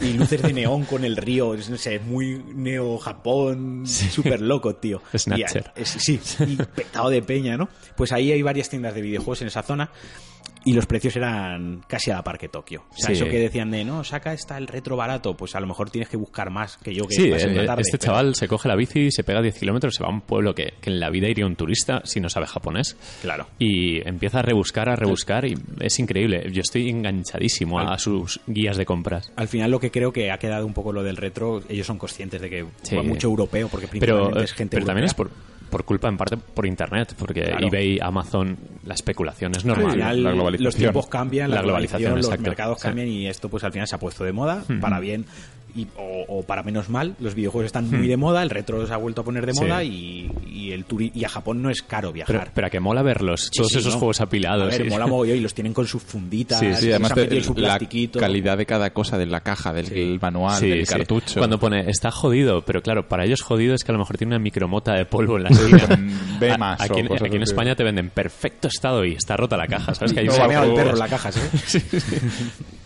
y 0.00 0.12
luces 0.12 0.40
de 0.42 0.52
neón 0.52 0.84
con 0.84 1.04
el 1.04 1.16
río. 1.16 1.54
Es, 1.54 1.68
no 1.70 1.76
sé, 1.76 1.96
es 1.96 2.02
muy 2.04 2.42
neo-Japón, 2.54 3.86
súper 3.86 4.40
loco, 4.40 4.76
tío. 4.76 5.02
Snatcher. 5.16 5.72
Y, 5.76 5.82
es- 5.82 5.88
sí, 5.98 6.20
y 6.46 6.56
petado 6.56 7.10
de 7.10 7.22
peña, 7.22 7.56
¿no? 7.56 7.68
Pues 7.96 8.12
ahí 8.12 8.32
hay 8.32 8.42
varias 8.42 8.68
tiendas 8.68 8.94
de 8.94 9.02
videojuegos 9.02 9.42
en 9.42 9.48
esa 9.48 9.62
zona. 9.62 9.90
Y 10.68 10.72
los 10.74 10.86
precios 10.86 11.16
eran 11.16 11.82
casi 11.88 12.10
a 12.10 12.16
la 12.16 12.22
par 12.24 12.36
que 12.38 12.48
Tokio. 12.48 12.84
O 12.90 12.94
sea, 12.96 13.06
Sí. 13.06 13.12
eso 13.12 13.24
que 13.24 13.38
decían 13.38 13.70
de, 13.70 13.84
no, 13.84 14.04
saca 14.04 14.32
está 14.32 14.58
el 14.58 14.66
retro 14.66 14.96
barato, 14.96 15.34
pues 15.36 15.54
a 15.54 15.60
lo 15.60 15.66
mejor 15.66 15.90
tienes 15.90 16.08
que 16.08 16.16
buscar 16.16 16.50
más 16.50 16.76
que 16.76 16.94
yo 16.94 17.04
que 17.06 17.14
Sí, 17.14 17.30
una 17.30 17.62
eh, 17.62 17.66
tarde, 17.66 17.82
este 17.82 17.96
pero- 17.98 18.12
chaval 18.12 18.34
se 18.34 18.48
coge 18.48 18.68
la 18.68 18.76
bici, 18.76 19.10
se 19.10 19.24
pega 19.24 19.40
10 19.40 19.58
kilómetros, 19.58 19.94
se 19.94 20.02
va 20.02 20.10
a 20.10 20.12
un 20.12 20.20
pueblo 20.20 20.54
que, 20.54 20.74
que 20.80 20.90
en 20.90 21.00
la 21.00 21.08
vida 21.10 21.28
iría 21.28 21.46
un 21.46 21.56
turista 21.56 22.02
si 22.04 22.20
no 22.20 22.28
sabe 22.28 22.46
japonés. 22.46 22.96
Claro. 23.22 23.46
Y 23.58 24.06
empieza 24.06 24.40
a 24.40 24.42
rebuscar, 24.42 24.88
a 24.90 24.96
rebuscar 24.96 25.46
y 25.46 25.54
es 25.80 25.98
increíble. 25.98 26.50
Yo 26.52 26.60
estoy 26.60 26.90
enganchadísimo 26.90 27.80
a 27.80 27.98
sus 27.98 28.40
guías 28.46 28.76
de 28.76 28.84
compras. 28.84 29.32
Al 29.36 29.48
final 29.48 29.70
lo 29.70 29.80
que 29.80 29.90
creo 29.90 30.12
que 30.12 30.30
ha 30.30 30.38
quedado 30.38 30.66
un 30.66 30.74
poco 30.74 30.92
lo 30.92 31.02
del 31.02 31.16
retro, 31.16 31.62
ellos 31.68 31.86
son 31.86 31.98
conscientes 31.98 32.40
de 32.40 32.50
que 32.50 32.66
Sí. 32.82 32.94
va 32.96 33.02
mucho 33.02 33.28
europeo, 33.28 33.68
porque 33.68 33.88
principalmente 33.88 34.44
es 34.44 34.52
gente 34.52 34.76
pero 34.76 34.86
también 34.86 35.06
es 35.06 35.14
por, 35.14 35.30
por 35.68 35.84
culpa, 35.84 36.08
en 36.08 36.16
parte, 36.16 36.36
por 36.36 36.66
internet, 36.66 37.14
porque 37.18 37.42
Claro. 37.42 37.66
eBay, 37.66 37.98
Amazon, 38.00 38.56
la 38.84 38.94
especulación 38.94 39.52
es 39.52 39.62
Al 39.64 39.68
normal. 39.68 39.92
final 39.92 40.22
la 40.22 40.32
globalización. 40.32 40.64
los 40.64 40.76
tiempos 40.76 41.06
cambian, 41.08 41.50
la, 41.50 41.56
La 41.56 41.62
globalización, 41.62 42.02
globalización, 42.12 42.36
los 42.38 42.40
mercados 42.48 42.78
Sí. 42.80 42.88
cambian 42.88 43.08
y 43.08 43.26
esto 43.26 43.48
pues 43.48 43.64
al 43.64 43.72
final 43.72 43.86
se 43.86 43.94
ha 43.96 43.98
puesto 43.98 44.24
de 44.24 44.32
moda, 44.32 44.62
para 44.80 45.00
bien 45.00 45.24
y, 45.78 45.86
o, 45.96 46.24
o 46.28 46.42
para 46.42 46.62
menos 46.62 46.88
mal. 46.88 47.14
Los 47.20 47.34
videojuegos 47.34 47.66
están 47.66 47.88
muy 47.90 48.06
de 48.08 48.16
moda, 48.16 48.42
el 48.42 48.50
retro 48.50 48.86
se 48.86 48.92
ha 48.92 48.96
vuelto 48.96 49.20
a 49.22 49.24
poner 49.24 49.46
de 49.46 49.52
Hmm. 49.52 49.54
Sí. 49.56 49.64
moda 49.64 49.82
y, 49.84 50.30
y 50.50 50.72
el 50.72 50.84
turi 50.84 51.10
y 51.14 51.24
a 51.24 51.28
Japón 51.28 51.62
no 51.62 51.70
es 51.70 51.82
caro 51.82 52.12
Pero, 52.12 52.26
viajar. 52.26 52.50
pero 52.54 52.66
a 52.66 52.70
que 52.70 52.80
mola 52.80 53.02
verlos, 53.02 53.44
Sí, 53.44 53.50
todos 53.58 53.70
sí, 53.72 53.78
esos 53.78 53.94
¿no? 53.94 53.98
juegos 54.00 54.20
apilados. 54.20 54.74
A 54.74 54.78
ver, 54.78 54.88
mola 54.90 55.06
mogollón 55.06 55.36
y 55.36 55.40
los 55.40 55.54
tienen 55.54 55.72
con 55.72 55.86
sus 55.86 56.02
funditas, 56.02 56.58
Sí, 56.60 56.66
sí, 56.74 56.90
además 56.90 57.12
han 57.12 57.28
de- 57.28 57.42
su 57.42 57.54
la 57.54 57.78
calidad 58.18 58.58
de 58.58 58.66
cada 58.66 58.90
cosa, 58.90 59.16
de 59.18 59.26
la 59.26 59.40
caja, 59.40 59.72
del 59.72 60.18
manual, 60.20 60.58
Sí, 60.60 60.68
del 60.68 60.86
sí. 60.86 60.92
cartucho. 60.94 61.38
Cuando 61.38 61.58
pone 61.58 61.88
está 61.90 62.10
jodido, 62.10 62.62
pero 62.62 62.82
claro, 62.82 63.06
para 63.08 63.24
ellos 63.24 63.42
jodido 63.42 63.74
es 63.74 63.84
que 63.84 63.92
a 63.92 63.94
lo 63.94 63.98
mejor 64.00 64.16
tiene 64.18 64.34
una 64.34 64.42
micromota 64.42 64.94
de 64.94 65.04
polvo 65.06 65.36
en 65.36 65.44
la 65.44 65.48
esquina. 65.50 66.56
más 66.58 66.80
Aquí, 66.80 66.92
o 66.94 66.98
en, 66.98 67.12
aquí. 67.26 67.36
España 67.38 67.74
te 67.74 67.84
venden 67.84 68.10
perfecto 68.10 68.68
estado 68.68 69.04
y 69.04 69.12
está 69.12 69.36
rota 69.36 69.56
la 69.56 69.66
caja, 69.66 69.94
¿sabes? 69.94 70.12
Que 70.12 70.20
hay 70.20 70.26
No, 70.26 70.34
un- 70.34 70.40
el 70.68 70.74
perro 70.74 70.90
en 70.90 70.98
la 70.98 71.08
caja, 71.08 71.30
¿sí? 71.32 71.40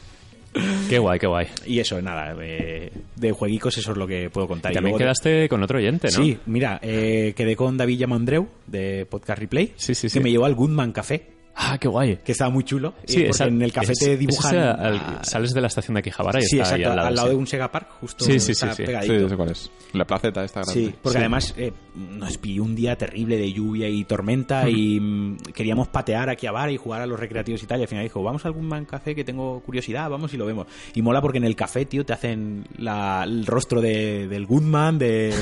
Qué 0.88 0.98
guay, 0.98 1.18
qué 1.18 1.26
guay. 1.26 1.46
Y 1.66 1.78
eso, 1.78 2.00
nada, 2.02 2.36
eh, 2.42 2.90
de 3.16 3.32
jueguicos 3.32 3.78
eso 3.78 3.92
es 3.92 3.96
lo 3.98 4.06
que 4.06 4.28
puedo 4.30 4.46
contar. 4.46 4.72
Y 4.72 4.74
También 4.74 4.92
luego 4.92 4.98
de- 4.98 5.04
quedaste 5.04 5.48
con 5.48 5.62
otro 5.62 5.78
oyente, 5.78 6.08
¿no? 6.08 6.22
Sí, 6.22 6.38
mira, 6.46 6.78
eh, 6.82 7.32
quedé 7.36 7.56
con 7.56 7.76
David 7.78 7.98
Yamandreu 7.98 8.46
de 8.66 9.06
Podcast 9.08 9.38
Replay, 9.40 9.72
Sí, 9.76 9.94
sí, 9.94 10.02
que 10.06 10.10
sí. 10.10 10.20
me 10.20 10.30
llevó 10.30 10.44
al 10.44 10.54
Goodman 10.54 10.92
Café, 10.92 11.22
Ah, 11.54 11.76
qué 11.78 11.86
guay. 11.88 12.18
que 12.24 12.32
estaba 12.32 12.50
muy 12.50 12.64
chulo. 12.64 12.94
Sí, 13.04 13.16
porque 13.16 13.28
esa- 13.30 13.44
en 13.46 13.60
el 13.60 13.72
café 13.72 13.92
te 13.92 14.16
dibujan. 14.16 14.54
esa 14.56 14.70
al- 14.72 15.24
sales 15.24 15.52
de 15.52 15.60
la 15.60 15.66
estación 15.66 15.94
de 15.94 16.00
Akihabara 16.00 16.38
y 16.38 16.42
sí, 16.42 16.58
está 16.58 16.76
exacto, 16.76 16.92
ahí 17.00 17.06
al 17.08 17.14
lado. 17.14 17.28
de 17.28 17.34
sí. 17.34 17.38
un 17.40 17.46
Sega 17.46 17.70
Park, 17.70 17.88
justo 18.00 18.24
Sí, 18.24 18.40
sí, 18.40 18.52
está 18.52 18.70
sí, 18.70 18.76
sí. 18.78 18.82
pegadito. 18.84 19.18
Sí, 19.24 19.28
sé 19.28 19.36
cuál 19.36 19.50
es. 19.50 19.70
La 19.92 20.04
placeta 20.06 20.44
esta 20.44 20.60
grande. 20.62 20.72
Sí, 20.80 20.94
porque 21.02 21.18
Sí. 21.18 21.20
además 21.20 21.54
eh, 21.58 21.72
nos 21.94 22.38
pilló 22.38 22.62
un 22.62 22.74
día 22.74 22.96
terrible 22.96 23.36
de 23.36 23.52
lluvia 23.52 23.88
y 23.88 24.04
tormenta 24.04 24.68
y 24.70 24.98
mm, 24.98 25.36
queríamos 25.54 25.88
patear 25.88 26.30
aquí 26.30 26.46
a 26.46 26.52
bar 26.52 26.70
y 26.70 26.78
jugar 26.78 27.02
a 27.02 27.06
los 27.06 27.20
recreativos 27.20 27.62
y 27.62 27.66
tal. 27.66 27.78
Y 27.80 27.82
al 27.82 27.88
final 27.88 28.04
dijo, 28.04 28.22
vamos 28.22 28.44
a 28.44 28.48
algún 28.48 28.66
man 28.66 28.86
café 28.86 29.14
que 29.14 29.22
tengo 29.24 29.60
curiosidad, 29.60 30.08
vamos 30.08 30.32
y 30.32 30.38
lo 30.38 30.46
vemos. 30.46 30.66
Y 30.94 31.02
mola 31.02 31.20
porque 31.20 31.36
en 31.38 31.44
el 31.44 31.54
café, 31.54 31.84
tío, 31.84 32.04
te 32.06 32.14
hacen 32.14 32.64
la- 32.78 33.24
el 33.24 33.44
rostro 33.44 33.82
de, 33.82 34.26
del 34.26 34.46
Goodman, 34.46 34.98
de, 34.98 35.34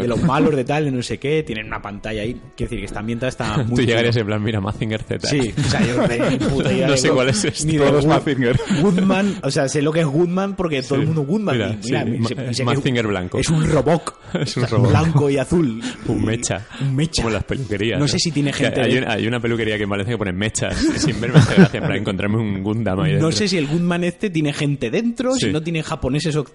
de 0.00 0.06
los 0.06 0.22
malos, 0.22 0.54
de 0.54 0.64
tal, 0.64 0.84
de 0.84 0.92
no 0.92 1.02
sé 1.02 1.18
qué. 1.18 1.42
Tienen 1.42 1.66
una 1.66 1.82
pantalla 1.82 2.22
ahí. 2.22 2.34
Quiero 2.56 2.70
decir 2.70 2.78
que 2.78 2.84
está 2.86 3.00
ambientada, 3.00 3.28
está 3.30 3.56
muy. 3.64 3.74
Tú 3.80 3.82
llegarías 3.82 4.16
en 4.16 4.26
plan, 4.26 4.40
mira, 4.42 4.60
Mazinger 4.60 5.02
Z. 5.02 5.26
Sí, 5.26 5.39
o 5.48 5.62
sea, 5.70 5.86
yo 5.86 5.96
no 5.96 6.08
tenía 6.08 6.30
ni 6.30 6.36
puta 6.38 6.72
idea 6.72 6.86
No 6.86 6.92
de 6.92 6.98
sé 6.98 7.10
cuál 7.10 7.28
es 7.28 7.44
este. 7.44 7.66
Ni 7.66 7.76
de 7.78 7.90
Good- 7.90 8.06
Mazinger. 8.06 8.60
Goodman, 8.82 9.38
o 9.42 9.50
sea, 9.50 9.68
sé 9.68 9.82
lo 9.82 9.92
que 9.92 10.00
es 10.00 10.06
Goodman 10.06 10.56
porque 10.56 10.82
todo 10.82 10.98
el 11.00 11.06
mundo 11.06 11.22
Goodman. 11.22 11.56
Mira, 11.56 11.78
sí, 12.52 12.62
Ma- 12.64 12.74
Mazinger 12.74 13.06
blanco. 13.06 13.38
Es 13.38 13.48
un 13.50 13.66
robot. 13.68 14.14
Es 14.40 14.56
un 14.56 14.66
robot. 14.66 14.90
Blanco 14.90 15.28
y 15.30 15.38
azul. 15.38 15.82
Un 16.06 16.24
mecha. 16.24 16.64
Un 16.80 16.94
mecha. 16.94 17.22
Como 17.22 17.34
las 17.34 17.44
peluquerías. 17.44 17.98
No 17.98 18.06
sé 18.06 18.18
si 18.18 18.30
tiene 18.30 18.52
gente 18.52 18.80
Hay, 18.80 18.98
una, 18.98 19.12
hay 19.14 19.26
una 19.26 19.40
peluquería 19.40 19.76
que 19.76 19.88
parece 19.88 20.10
que 20.12 20.18
pone 20.18 20.32
mechas. 20.32 20.76
Sin 20.96 21.20
verme 21.20 21.38
hace 21.38 21.54
gracia 21.56 21.80
para 21.80 21.96
encontrarme 21.96 22.36
un 22.38 22.62
Gundam 22.62 23.00
ahí 23.00 23.14
No 23.18 23.32
sé 23.32 23.48
si 23.48 23.56
el 23.56 23.66
Goodman 23.66 24.04
este 24.04 24.30
tiene 24.30 24.52
gente 24.52 24.90
dentro, 24.90 25.34
Sí. 25.34 25.46
si 25.46 25.52
no 25.52 25.62
tiene 25.62 25.82
japoneses 25.82 26.36
o- 26.36 26.46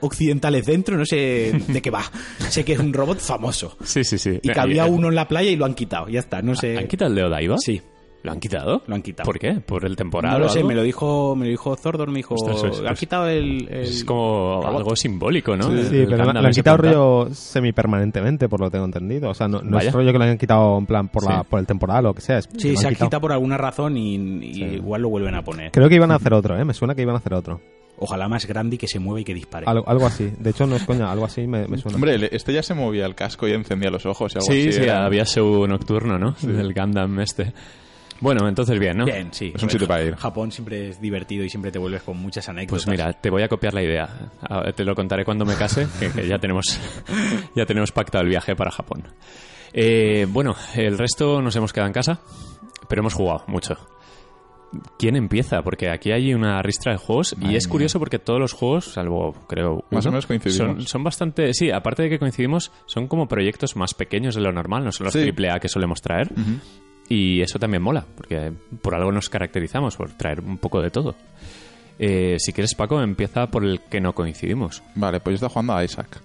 occidentales 0.00 0.66
dentro, 0.66 0.96
no 0.96 1.06
sé 1.06 1.52
de 1.68 1.82
qué 1.82 1.90
va. 1.90 2.02
sé 2.48 2.64
que 2.64 2.72
es 2.72 2.78
un 2.78 2.92
robot 2.92 3.18
famoso. 3.20 3.76
Sí, 3.84 4.02
sí, 4.04 4.18
sí. 4.18 4.38
Y 4.42 4.48
que 4.50 4.60
había 4.60 4.86
eh, 4.86 4.90
uno 4.90 5.08
en 5.08 5.14
la 5.14 5.28
playa 5.28 5.50
y 5.50 5.56
lo 5.56 5.64
han 5.64 5.74
quitado, 5.74 6.08
ya 6.08 6.20
está, 6.20 6.42
no 6.42 6.54
sé. 6.54 6.76
¿Han 6.78 6.86
quitado 6.88 7.10
el 7.10 7.16
de 7.16 7.24
Odaiba? 7.24 7.56
Sí, 7.58 7.80
¿Lo 8.22 8.32
han 8.32 8.40
quitado? 8.40 8.82
Lo 8.88 8.94
han 8.96 9.02
quitado. 9.02 9.24
¿Por 9.24 9.38
qué? 9.38 9.52
¿por 9.64 9.84
el 9.84 9.94
temporal 9.94 10.32
no 10.32 10.36
o 10.38 10.40
lo 10.40 10.48
sé, 10.48 10.58
algo? 10.58 10.68
me 10.68 10.74
lo 10.74 10.82
dijo, 10.82 11.36
me 11.36 11.44
lo 11.44 11.50
dijo 11.52 11.76
Zordor, 11.76 12.08
me 12.10 12.16
dijo, 12.18 12.34
Ostras, 12.34 12.64
es- 12.64 12.80
han 12.84 12.92
es- 12.94 12.98
quitado 12.98 13.28
el, 13.28 13.68
el- 13.70 13.84
Es 13.84 14.04
como 14.04 14.62
robot". 14.64 14.76
algo 14.78 14.96
simbólico, 14.96 15.56
¿no? 15.56 15.64
Sí, 15.70 15.98
El 15.98 16.06
pero 16.08 16.24
lo, 16.32 16.40
han 16.40 16.50
quitado 16.52 16.76
rollo 16.78 17.28
semipermanentemente, 17.32 18.48
por 18.48 18.60
lo 18.60 18.66
que 18.66 18.72
tengo 18.72 18.84
entendido. 18.86 19.30
O 19.30 19.34
sea, 19.34 19.46
no, 19.48 19.60
no 19.62 19.78
es 19.78 19.92
rollo 19.92 20.10
que 20.12 20.18
lo 20.18 20.24
hayan 20.24 20.38
quitado 20.38 20.76
en 20.78 20.86
plan 20.86 21.08
por, 21.08 21.24
la, 21.24 21.40
Sí. 21.42 21.46
por 21.48 21.60
el 21.60 21.66
temporal 21.66 22.04
o 22.06 22.08
lo 22.08 22.14
que 22.14 22.20
sea. 22.22 22.38
es 22.38 22.48
Sí, 22.56 22.76
se 22.76 22.86
han 22.88 22.94
ha 22.94 22.96
quitado. 22.96 23.20
por 23.20 23.32
alguna 23.32 23.56
razón 23.58 23.96
y, 23.96 24.16
y 24.16 24.64
igual 24.74 25.02
lo 25.02 25.08
vuelven 25.08 25.34
a 25.34 25.42
poner. 25.44 25.70
Creo 25.70 25.88
que 25.88 25.94
iban 25.94 26.10
a 26.10 26.16
hacer 26.16 26.34
otro, 26.34 26.58
¿eh? 26.58 26.64
Me 26.64 26.74
suena 26.74 26.94
que 26.94 27.02
iban 27.02 27.14
a 27.14 27.18
hacer 27.18 27.34
otro. 27.34 27.60
Ojalá 27.98 28.28
más 28.28 28.44
grande 28.46 28.74
y 28.74 28.78
que 28.78 28.88
se 28.88 28.98
mueva 28.98 29.20
y 29.20 29.24
que 29.24 29.32
dispare. 29.34 29.64
Algo, 29.66 29.88
algo 29.88 30.04
así. 30.06 30.30
De 30.38 30.50
hecho, 30.50 30.66
no 30.66 30.76
es 30.76 30.84
coña, 30.84 31.10
algo 31.10 31.24
así 31.24 31.46
me, 31.46 31.66
me 31.66 31.78
suena. 31.78 31.94
Hombre, 31.96 32.28
este 32.30 32.52
ya 32.52 32.62
se 32.62 32.74
movía 32.74 33.06
el 33.06 33.14
casco 33.14 33.48
y 33.48 33.52
encendía 33.52 33.90
los 33.90 34.04
ojos 34.04 34.34
y 34.34 34.38
algo 34.38 34.46
Sí, 34.52 34.68
así. 34.68 34.72
sí, 34.72 34.82
era- 34.82 35.06
había 35.06 35.24
show 35.24 35.66
nocturno, 35.66 36.18
¿no? 36.18 36.34
Del 36.42 36.74
Gundam 36.74 37.20
este. 37.20 37.54
Bueno, 38.20 38.48
entonces 38.48 38.78
bien, 38.78 38.96
¿no? 38.98 39.04
Bien, 39.04 39.28
sí. 39.32 39.52
Es 39.54 39.62
un 39.62 39.70
sitio 39.70 39.86
para 39.86 40.02
ir. 40.04 40.16
Japón 40.16 40.50
siempre 40.52 40.88
es 40.90 41.00
divertido 41.00 41.44
y 41.44 41.50
siempre 41.50 41.70
te 41.70 41.78
vuelves 41.78 42.02
con 42.02 42.16
muchas 42.16 42.48
anécdotas. 42.48 42.84
Pues 42.84 42.88
mira, 42.88 43.12
te 43.12 43.30
voy 43.30 43.42
a 43.42 43.48
copiar 43.48 43.74
la 43.74 43.82
idea. 43.82 44.30
A- 44.42 44.72
Te 44.72 44.84
lo 44.84 44.94
contaré 44.94 45.24
cuando 45.24 45.44
me 45.44 45.54
case, 45.54 45.86
que, 46.00 46.10
que 46.10 46.26
ya 46.26 46.38
tenemos 46.38 46.80
ya 47.54 47.66
tenemos 47.66 47.92
pactado 47.92 48.22
el 48.22 48.30
viaje 48.30 48.54
para 48.56 48.70
Japón. 48.70 49.04
Eh, 49.72 50.26
bueno, 50.30 50.54
el 50.74 50.96
resto 50.96 51.42
nos 51.42 51.54
hemos 51.56 51.72
quedado 51.72 51.88
en 51.88 51.92
casa, 51.92 52.20
pero 52.88 53.00
hemos 53.02 53.14
jugado 53.14 53.44
mucho. 53.48 53.76
¿Quién 54.98 55.16
empieza? 55.16 55.62
Porque 55.62 55.88
aquí 55.90 56.10
hay 56.12 56.34
una 56.34 56.60
ristra 56.60 56.92
de 56.92 56.98
juegos 56.98 57.34
y 57.40 57.54
es 57.56 57.66
mía. 57.66 57.70
curioso 57.72 57.98
porque 57.98 58.18
todos 58.18 58.40
los 58.40 58.52
juegos, 58.52 58.86
salvo 58.86 59.32
creo 59.48 59.84
Más 59.90 60.04
uno, 60.04 60.10
o 60.10 60.12
menos 60.12 60.26
coincidimos. 60.26 60.56
Son, 60.76 60.86
son 60.86 61.04
bastante, 61.04 61.54
sí, 61.54 61.70
aparte 61.70 62.02
de 62.02 62.10
que 62.10 62.18
coincidimos, 62.18 62.72
son 62.86 63.06
como 63.06 63.26
proyectos 63.28 63.76
más 63.76 63.94
pequeños 63.94 64.34
de 64.34 64.40
lo 64.40 64.52
normal, 64.52 64.84
no 64.84 64.92
son 64.92 65.04
los 65.04 65.12
Sí. 65.14 65.20
triple 65.22 65.50
A 65.50 65.60
que 65.60 65.68
solemos 65.68 66.02
traer. 66.02 66.30
Y 67.08 67.40
eso 67.40 67.58
también 67.58 67.82
mola, 67.82 68.04
porque 68.16 68.52
por 68.82 68.94
algo 68.94 69.12
nos 69.12 69.28
caracterizamos, 69.28 69.96
por 69.96 70.10
traer 70.12 70.40
un 70.40 70.58
poco 70.58 70.82
de 70.82 70.90
todo. 70.90 71.14
Eh, 71.98 72.36
si 72.38 72.52
quieres, 72.52 72.74
Paco, 72.74 73.00
empieza 73.00 73.46
por 73.46 73.64
el 73.64 73.80
que 73.80 74.00
no 74.00 74.12
coincidimos. 74.12 74.82
Vale, 74.94 75.20
pues 75.20 75.32
yo 75.32 75.46
estaba 75.46 75.50
jugando 75.50 75.74
a 75.76 75.84
Isaac. 75.84 76.20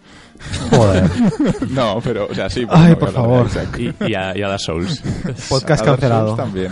Joder. 0.69 1.03
no, 1.69 2.00
pero, 2.03 2.27
o 2.29 2.33
sea, 2.33 2.50
sí. 2.50 2.65
pero 2.65 2.77
Ay, 2.77 2.91
no 2.91 3.00
por 3.00 3.11
favor. 3.11 3.47
Y, 3.77 4.11
y 4.11 4.15
a, 4.15 4.38
y 4.38 4.41
a 4.41 4.47
Dark 4.50 4.59
Souls. 4.59 5.01
Podcast 5.50 5.83
A 5.83 5.85
cancelado. 5.85 6.35
Souls 6.35 6.38
también. 6.38 6.71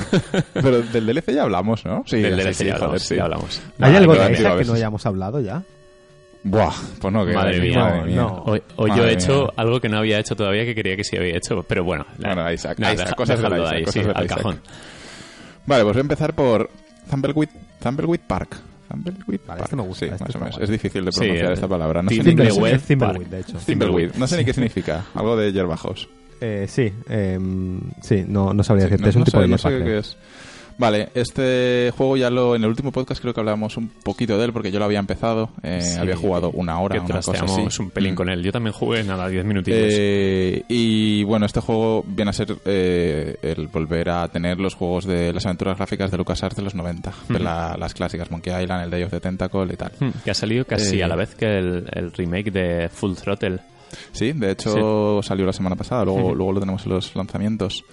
Pero 0.54 0.82
del 0.82 1.06
DLC 1.06 1.32
ya 1.34 1.44
hablamos, 1.44 1.86
¿no? 1.86 2.04
Sí, 2.06 2.18
Del 2.18 2.36
sí, 2.36 2.42
DLC 2.42 2.54
sí, 2.56 2.66
ya 2.66 2.74
joder, 2.74 2.84
hablamos, 2.84 3.04
sí. 3.04 3.16
ya 3.16 3.24
hablamos. 3.24 3.62
¿Hay 3.62 3.74
Vale, 3.80 3.98
algo 3.98 4.16
de 4.16 4.32
Isaac 4.34 4.58
que 4.58 4.66
no 4.66 4.74
hayamos 4.74 5.06
hablado 5.06 5.40
ya? 5.40 5.64
Buah, 6.44 6.74
pues 7.02 7.14
no, 7.14 7.26
que 7.26 7.34
Madre 7.34 7.60
mía. 7.60 7.80
madre 7.80 8.04
mía. 8.04 8.16
No. 8.16 8.44
Hoy, 8.46 8.64
hoy 8.78 8.90
yo 8.92 8.96
Madre 8.98 9.10
he 9.10 9.14
hecho 9.14 9.42
mía. 9.44 9.54
algo 9.58 9.82
que 9.82 9.90
no 9.90 9.98
había 9.98 10.20
hecho 10.20 10.36
todavía 10.36 10.64
que 10.66 10.74
quería 10.74 10.96
que 10.96 11.04
sí 11.04 11.18
había 11.18 11.36
hecho, 11.36 11.64
pero 11.64 11.84
bueno. 11.84 12.06
la- 12.18 12.34
Bueno, 12.34 12.52
Isaac, 12.54 12.80
nada, 12.80 12.94
Isaac, 12.94 13.08
deja- 13.08 13.16
cosas 13.18 13.38
de 13.42 13.44
la 13.44 13.50
dejadlo 13.50 13.64
Isaac, 13.66 13.76
ahí, 13.78 13.84
cosas 13.84 13.94
sí, 13.94 14.00
de 14.08 14.14
la 14.14 14.20
al 14.20 14.26
Isaac. 14.26 14.38
cajón. 14.38 14.60
Vale, 15.66 15.84
pues 15.84 15.94
voy 15.96 16.00
a 16.00 16.02
empezar 16.02 16.34
por 16.34 16.70
Thumbleweed, 17.10 17.50
Thumbleweed 17.82 18.22
Park. 18.26 18.58
Thumbleweed 18.90 19.20
Vale, 19.28 19.40
Park. 19.46 19.62
este 19.64 19.76
me 19.76 19.82
gusta, 19.84 20.06
Sí, 20.06 20.12
este 20.12 20.24
más 20.26 20.36
o 20.36 20.40
menos. 20.40 20.56
guay. 20.56 20.64
Es 20.64 20.70
difícil 20.70 21.06
de 21.06 21.12
Sí, 21.12 21.20
pronunciar 21.20 21.50
eh, 21.50 21.54
esta 21.54 21.68
palabra. 21.68 22.02
No 22.02 22.10
sé, 22.10 22.16
ni, 22.18 22.24
Timberweb 22.24 22.48
Thimbleweed, 22.56 22.72
Park. 22.72 22.82
es 22.82 22.88
Thimbleweed, 22.88 23.28
de 23.28 23.40
hecho. 23.42 23.58
Thimbleweed. 23.66 24.16
No 24.16 24.28
sé 24.28 24.38
ni 24.38 24.46
qué 24.46 24.54
significa. 24.54 25.06
Algo 25.14 25.36
de 25.36 25.52
hierbajos. 25.52 26.10
Eh, 26.42 26.66
sí, 26.70 26.92
em, 27.10 27.82
sí, 28.02 28.24
no, 28.26 28.54
no 28.54 28.64
sabría 28.64 28.86
decirte. 28.86 29.04
No- 29.04 29.10
es 29.10 29.16
un 29.18 29.20
no 29.20 29.26
tipo 29.26 29.42
de 29.42 29.48
no 29.50 29.58
hierba, 29.58 30.02
Vale, 30.80 31.10
este 31.14 31.92
juego 31.96 32.16
ya 32.16 32.30
lo 32.30 32.56
en 32.56 32.64
el 32.64 32.70
último 32.70 32.92
podcast 32.94 33.20
creo 33.22 33.34
que 33.34 33.42
hablábamos 33.42 33.76
un 33.76 33.90
poquito 33.90 34.38
de 34.38 34.46
él 34.46 34.54
porque 34.54 34.72
yo 34.72 34.80
lo 34.80 34.86
había 34.86 35.00
empezado, 35.00 35.50
eh, 35.62 35.82
Sí, 35.82 36.00
había 36.00 36.16
jugado 36.16 36.52
una 36.52 36.80
hora, 36.80 36.96
que 36.96 37.02
una 37.02 37.16
cosa 37.22 37.44
así. 37.44 37.82
un 37.82 37.90
pelín 37.92 38.14
Mm. 38.14 38.16
con 38.16 38.30
él. 38.30 38.42
Yo 38.44 38.54
también 38.54 38.72
jugué, 38.74 39.04
nada, 39.04 39.28
10 39.28 39.44
minutitos. 39.44 39.78
Eh, 39.84 40.64
y 40.70 41.24
bueno, 41.26 41.46
este 41.46 41.60
juego 41.60 42.06
viene 42.08 42.30
a 42.30 42.34
ser 42.34 42.56
eh, 42.64 43.36
el 43.42 43.68
volver 43.68 44.10
a 44.10 44.28
tener 44.30 44.58
los 44.58 44.74
juegos 44.74 45.06
de 45.06 45.34
las 45.34 45.46
aventuras 45.46 45.76
gráficas 45.78 46.12
de 46.12 46.18
LucasArts 46.18 46.56
de 46.56 46.62
los 46.64 46.74
90, 46.76 47.12
de 47.28 47.40
la- 47.40 47.76
las 47.78 47.94
clásicas, 47.94 48.32
Monkey 48.32 48.54
Island, 48.64 48.86
el 48.86 48.90
Day 48.90 49.04
of 49.04 49.12
the 49.12 49.20
Tentacle 49.20 49.74
y 49.74 49.76
tal. 49.76 49.92
Hmm, 50.00 50.10
que 50.24 50.32
ha 50.32 50.34
salido 50.34 50.64
casi 50.64 51.00
eh, 51.02 51.04
a 51.04 51.10
la 51.10 51.18
vez 51.18 51.36
que 51.36 51.46
el, 51.46 51.90
el 51.92 52.12
remake 52.14 52.52
de 52.52 52.88
Full 52.88 53.16
Throttle. 53.16 53.60
Sí, 54.14 54.32
de 54.34 54.52
hecho 54.52 55.20
salió 55.24 55.46
la 55.46 55.52
semana 55.54 55.76
pasada, 55.76 56.06
luego, 56.06 56.34
luego 56.34 56.54
lo 56.54 56.60
tenemos 56.62 56.86
en 56.86 56.92
los 56.94 57.14
lanzamientos. 57.16 57.84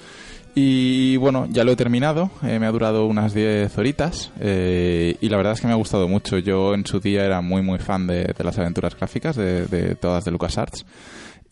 Y 0.58 1.18
bueno, 1.18 1.46
ya 1.50 1.64
lo 1.64 1.72
he 1.72 1.76
terminado, 1.76 2.30
eh, 2.42 2.58
me 2.58 2.64
ha 2.64 2.72
durado 2.72 3.04
unas 3.04 3.34
10 3.34 3.76
horitas 3.76 4.32
eh, 4.40 5.14
y 5.20 5.28
la 5.28 5.36
verdad 5.36 5.52
es 5.52 5.60
que 5.60 5.66
me 5.66 5.74
ha 5.74 5.76
gustado 5.76 6.08
mucho. 6.08 6.38
Yo 6.38 6.72
en 6.72 6.86
su 6.86 6.98
día 6.98 7.26
era 7.26 7.42
muy 7.42 7.60
muy 7.60 7.78
fan 7.78 8.06
de, 8.06 8.34
las 8.38 8.58
aventuras 8.58 8.96
gráficas, 8.96 9.36
de 9.36 9.98
todas 10.00 10.24
de 10.24 10.30
LucasArts. 10.30 10.86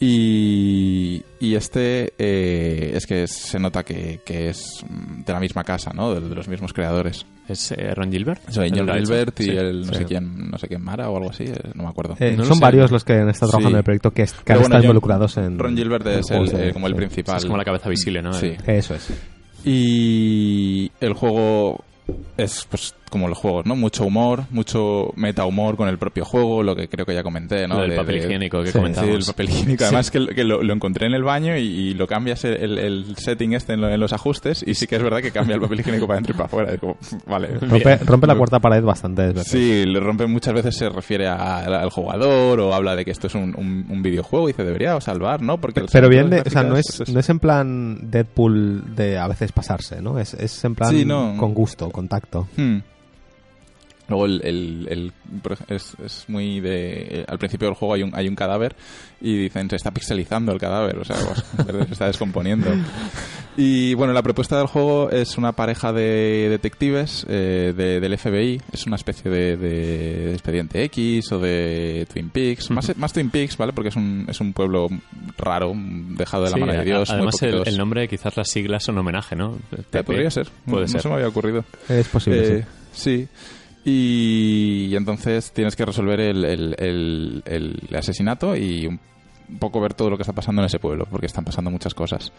Y, 0.01 1.23
y 1.41 1.55
este 1.55 2.13
eh, 2.19 2.93
es 2.95 3.07
que 3.07 3.27
se 3.27 3.59
nota 3.59 3.83
que, 3.85 4.21
que 4.25 4.49
es 4.51 4.85
de 5.25 5.33
la 5.33 5.41
misma 5.41 5.65
casa, 5.65 5.93
¿no? 5.95 6.15
De, 6.15 6.21
de 6.29 6.35
los 6.35 6.49
mismos 6.49 6.73
creadores. 6.73 7.25
¿Es 7.49 7.73
eh, 7.73 7.95
Ron 7.95 8.11
Gilbert? 8.11 8.41
Soy 8.51 8.69
¿El 8.69 8.71
John 8.71 8.81
que 8.81 8.85
lo 8.87 8.93
ha 8.93 8.97
hecho? 8.99 9.07
Gilbert 9.07 9.41
y 9.41 9.45
Sí. 9.45 9.51
el 9.51 9.81
no 9.87 9.93
Sí. 9.93 9.99
sé 10.01 10.05
quién, 10.07 10.51
no 10.51 10.59
sé 10.59 10.69
quién 10.69 10.83
Mara 10.83 11.11
o 11.11 11.17
algo 11.17 11.31
así, 11.31 11.45
eh, 11.45 11.55
no 11.75 11.85
me 11.85 11.89
acuerdo. 11.91 12.17
Eh, 12.19 12.35
No 12.37 12.45
son 12.45 12.59
varios 12.59 12.91
los 12.91 13.05
que 13.05 13.13
han 13.15 13.29
estado 13.29 13.51
trabajando 13.51 13.69
Sí. 13.71 13.75
en 13.75 13.79
el 13.79 13.85
proyecto 13.85 14.11
que, 14.13 14.23
es- 14.23 14.33
que 14.33 14.43
Pero 14.45 14.59
han 14.59 14.63
bueno, 14.63 14.75
estado 14.77 14.83
John- 14.83 14.85
involucrados 14.97 15.37
en. 15.37 15.59
Ron 15.59 15.77
Gilbert 15.77 16.07
en 16.07 16.19
es 16.21 16.31
el, 16.31 16.47
de- 16.49 16.73
como 16.73 16.87
el 16.87 16.95
principal. 16.97 17.37
Es 17.37 17.45
como 17.45 17.57
la 17.59 17.65
cabeza 17.65 17.89
visible, 17.89 18.23
¿no? 18.23 18.33
Sí. 18.33 18.55
El- 18.67 18.75
Eso 18.77 18.95
es. 18.95 19.09
Y 19.65 20.91
el 21.01 21.13
juego 21.15 21.83
es 22.37 22.67
pues 22.71 22.95
como 23.15 23.29
los 23.29 23.39
juegos, 23.39 23.65
¿no? 23.65 23.77
Mucho 23.77 24.05
humor, 24.05 24.45
mucho 24.51 25.13
meta 25.17 25.47
humor 25.47 25.77
con 25.77 25.89
el 25.89 25.97
propio 25.97 26.25
juego, 26.27 26.63
lo 26.63 26.77
que 26.77 26.89
creo 26.89 27.07
que 27.07 27.15
ya 27.15 27.23
comenté, 27.23 27.67
¿no? 27.67 27.77
Lo 27.77 27.81
del 27.83 27.91
De- 27.93 27.97
papel 27.97 28.19
de- 28.21 28.25
higiénico 28.27 28.59
que 28.61 28.67
Sí, 28.67 28.73
Sí, 28.73 28.79
comentábamos. 28.79 29.17
el 29.17 29.25
papel 29.25 29.49
higiénico. 29.51 29.85
Además 29.85 30.11
que, 30.11 30.27
que 30.27 30.45
lo, 30.45 30.63
lo 30.63 30.75
encontré 30.75 31.07
en 31.07 31.15
el 31.15 31.23
baño 31.23 31.57
y, 31.57 31.61
y 31.63 31.95
lo 31.95 32.07
cambias 32.07 32.45
el, 32.45 33.15
setting 33.17 33.55
este 33.55 33.73
en, 33.75 33.81
lo- 33.81 33.89
en 33.89 34.01
los 34.01 34.13
ajustes 34.13 34.65
y 34.67 34.75
sí 34.75 34.87
que 34.87 34.97
es 34.97 35.03
verdad 35.03 35.23
que 35.23 35.31
cambia 35.31 35.55
el 35.55 35.61
papel 35.63 35.81
higiénico 35.81 36.07
para 36.07 36.19
adentro 36.19 36.35
y 36.35 36.37
para 36.37 36.47
afuera. 36.47 36.73
Es 36.75 36.81
como, 36.81 36.97
vale. 37.27 37.49
Rompe, 37.61 37.97
rompe 37.99 38.27
la 38.27 38.35
cuarta 38.35 38.59
pared 38.61 38.83
bastantes 38.83 39.33
veces. 39.33 39.51
Sí, 39.51 39.85
le 39.87 40.01
rompe 40.01 40.27
muchas 40.27 40.53
veces 40.55 40.77
se 40.77 40.89
refiere 40.89 41.29
a- 41.29 41.61
al 41.61 41.91
jugador 41.91 42.61
o 42.61 42.75
habla 42.75 42.97
de 42.97 43.05
que 43.05 43.13
esto 43.13 43.29
es 43.29 43.35
un, 43.35 43.55
un- 43.57 43.87
un 43.89 44.03
videojuego 44.03 44.49
y 44.49 44.53
dice 44.53 44.65
debería 44.65 45.01
salvar, 45.01 45.41
¿no? 45.41 45.59
Porque 45.59 45.81
las 45.81 45.91
Pero 45.93 46.09
bien, 46.09 46.29
de, 46.31 46.41
o 46.41 46.51
sea, 46.51 46.63
no 46.65 46.77
es, 46.77 47.03
no 47.13 47.21
es 47.21 47.29
en 47.31 47.39
plan 47.39 48.11
Deadpool 48.11 48.95
de 48.97 49.19
a 49.19 49.29
veces 49.29 49.53
pasarse, 49.53 50.01
¿no? 50.03 50.19
Es, 50.19 50.35
es 50.35 50.65
en 50.65 50.75
plan 50.75 50.91
Sí, 50.91 51.05
no. 51.05 51.37
con 51.39 51.55
gusto, 51.55 51.91
con 51.91 52.09
tacto. 52.09 52.49
Hmm. 52.57 52.79
Luego 54.09 54.27
el, 54.27 54.41
el- 54.45 55.13
es, 55.69 55.97
es 56.05 56.25
muy 56.29 56.61
de... 56.61 57.21
eh, 57.21 57.25
al 57.27 57.39
principio 57.39 57.69
del 57.69 57.75
juego 57.77 57.95
hay 57.95 58.03
un, 58.03 58.15
hay 58.15 58.29
un 58.29 58.35
cadáver 58.35 58.77
y 59.21 59.37
dicen 59.37 59.71
se 59.71 59.77
está 59.77 59.91
pixelizando 59.93 60.53
el 60.53 60.59
cadáver, 60.59 60.99
o 60.99 61.05
sea, 61.05 61.17
pues, 61.17 61.43
se 61.87 61.93
está 61.93 62.07
descomponiendo. 62.07 62.69
Y 63.57 63.95
bueno, 63.95 64.13
la 64.13 64.23
propuesta 64.23 64.59
del 64.59 64.67
juego 64.67 65.11
es 65.11 65.39
una 65.39 65.53
pareja 65.53 65.93
de 65.93 66.49
detectives 66.51 67.25
eh, 67.29 67.73
de- 67.77 68.01
del 68.01 68.19
FBI, 68.19 68.61
es 68.73 68.87
una 68.87 68.97
especie 68.97 69.31
de, 69.31 69.57
de 69.57 70.33
expediente 70.33 70.83
X 70.85 71.31
o 71.33 71.39
de 71.39 72.07
Twin 72.13 72.31
Peaks, 72.31 72.71
más, 72.71 72.97
más 72.99 73.13
Twin 73.13 73.31
Peaks, 73.31 73.57
¿vale? 73.57 73.73
Porque 73.73 73.91
es 73.91 73.97
un, 73.97 74.27
es 74.29 74.41
un 74.41 74.53
pueblo 74.53 74.89
raro, 75.39 75.73
dejado 75.75 76.45
de 76.45 76.51
la 76.51 76.55
Sí, 76.57 76.61
mano 76.61 76.73
de 76.73 76.85
Dios. 76.85 77.11
Además, 77.11 77.41
el, 77.43 77.79
nombre, 77.79 78.09
quizás 78.09 78.37
las 78.37 78.51
siglas 78.51 78.83
son 78.85 78.99
homenaje, 78.99 79.37
¿no? 79.37 79.57
Eh, 79.93 80.03
Podría 80.03 80.31
ser, 80.31 80.49
Puede 80.67 80.83
no, 80.83 80.89
ser. 80.89 80.97
no 80.97 81.03
se 81.03 81.09
me 81.09 81.15
había 81.15 81.29
ocurrido. 81.29 81.65
Es 81.89 82.09
posible, 82.09 82.59
Eh, 82.59 82.65
sí. 82.93 83.29
Y, 83.85 84.95
entonces 84.97 85.53
tienes 85.53 85.77
que 85.77 85.85
resolver 85.85 86.21
el, 86.21 86.45
el- 86.45 86.75
el- 86.79 87.43
el 87.47 87.97
asesinato 87.97 88.57
y 88.57 88.87
un 88.87 88.99
poco 89.59 89.79
ver 89.81 89.93
todo 89.93 90.09
lo 90.09 90.17
que 90.17 90.23
está 90.23 90.33
pasando 90.33 90.63
en 90.63 90.67
ese 90.67 90.79
pueblo, 90.79 91.07
porque 91.11 91.27
están 91.27 91.45
pasando 91.45 91.71
muchas 91.71 91.93
cosas. 91.93 92.33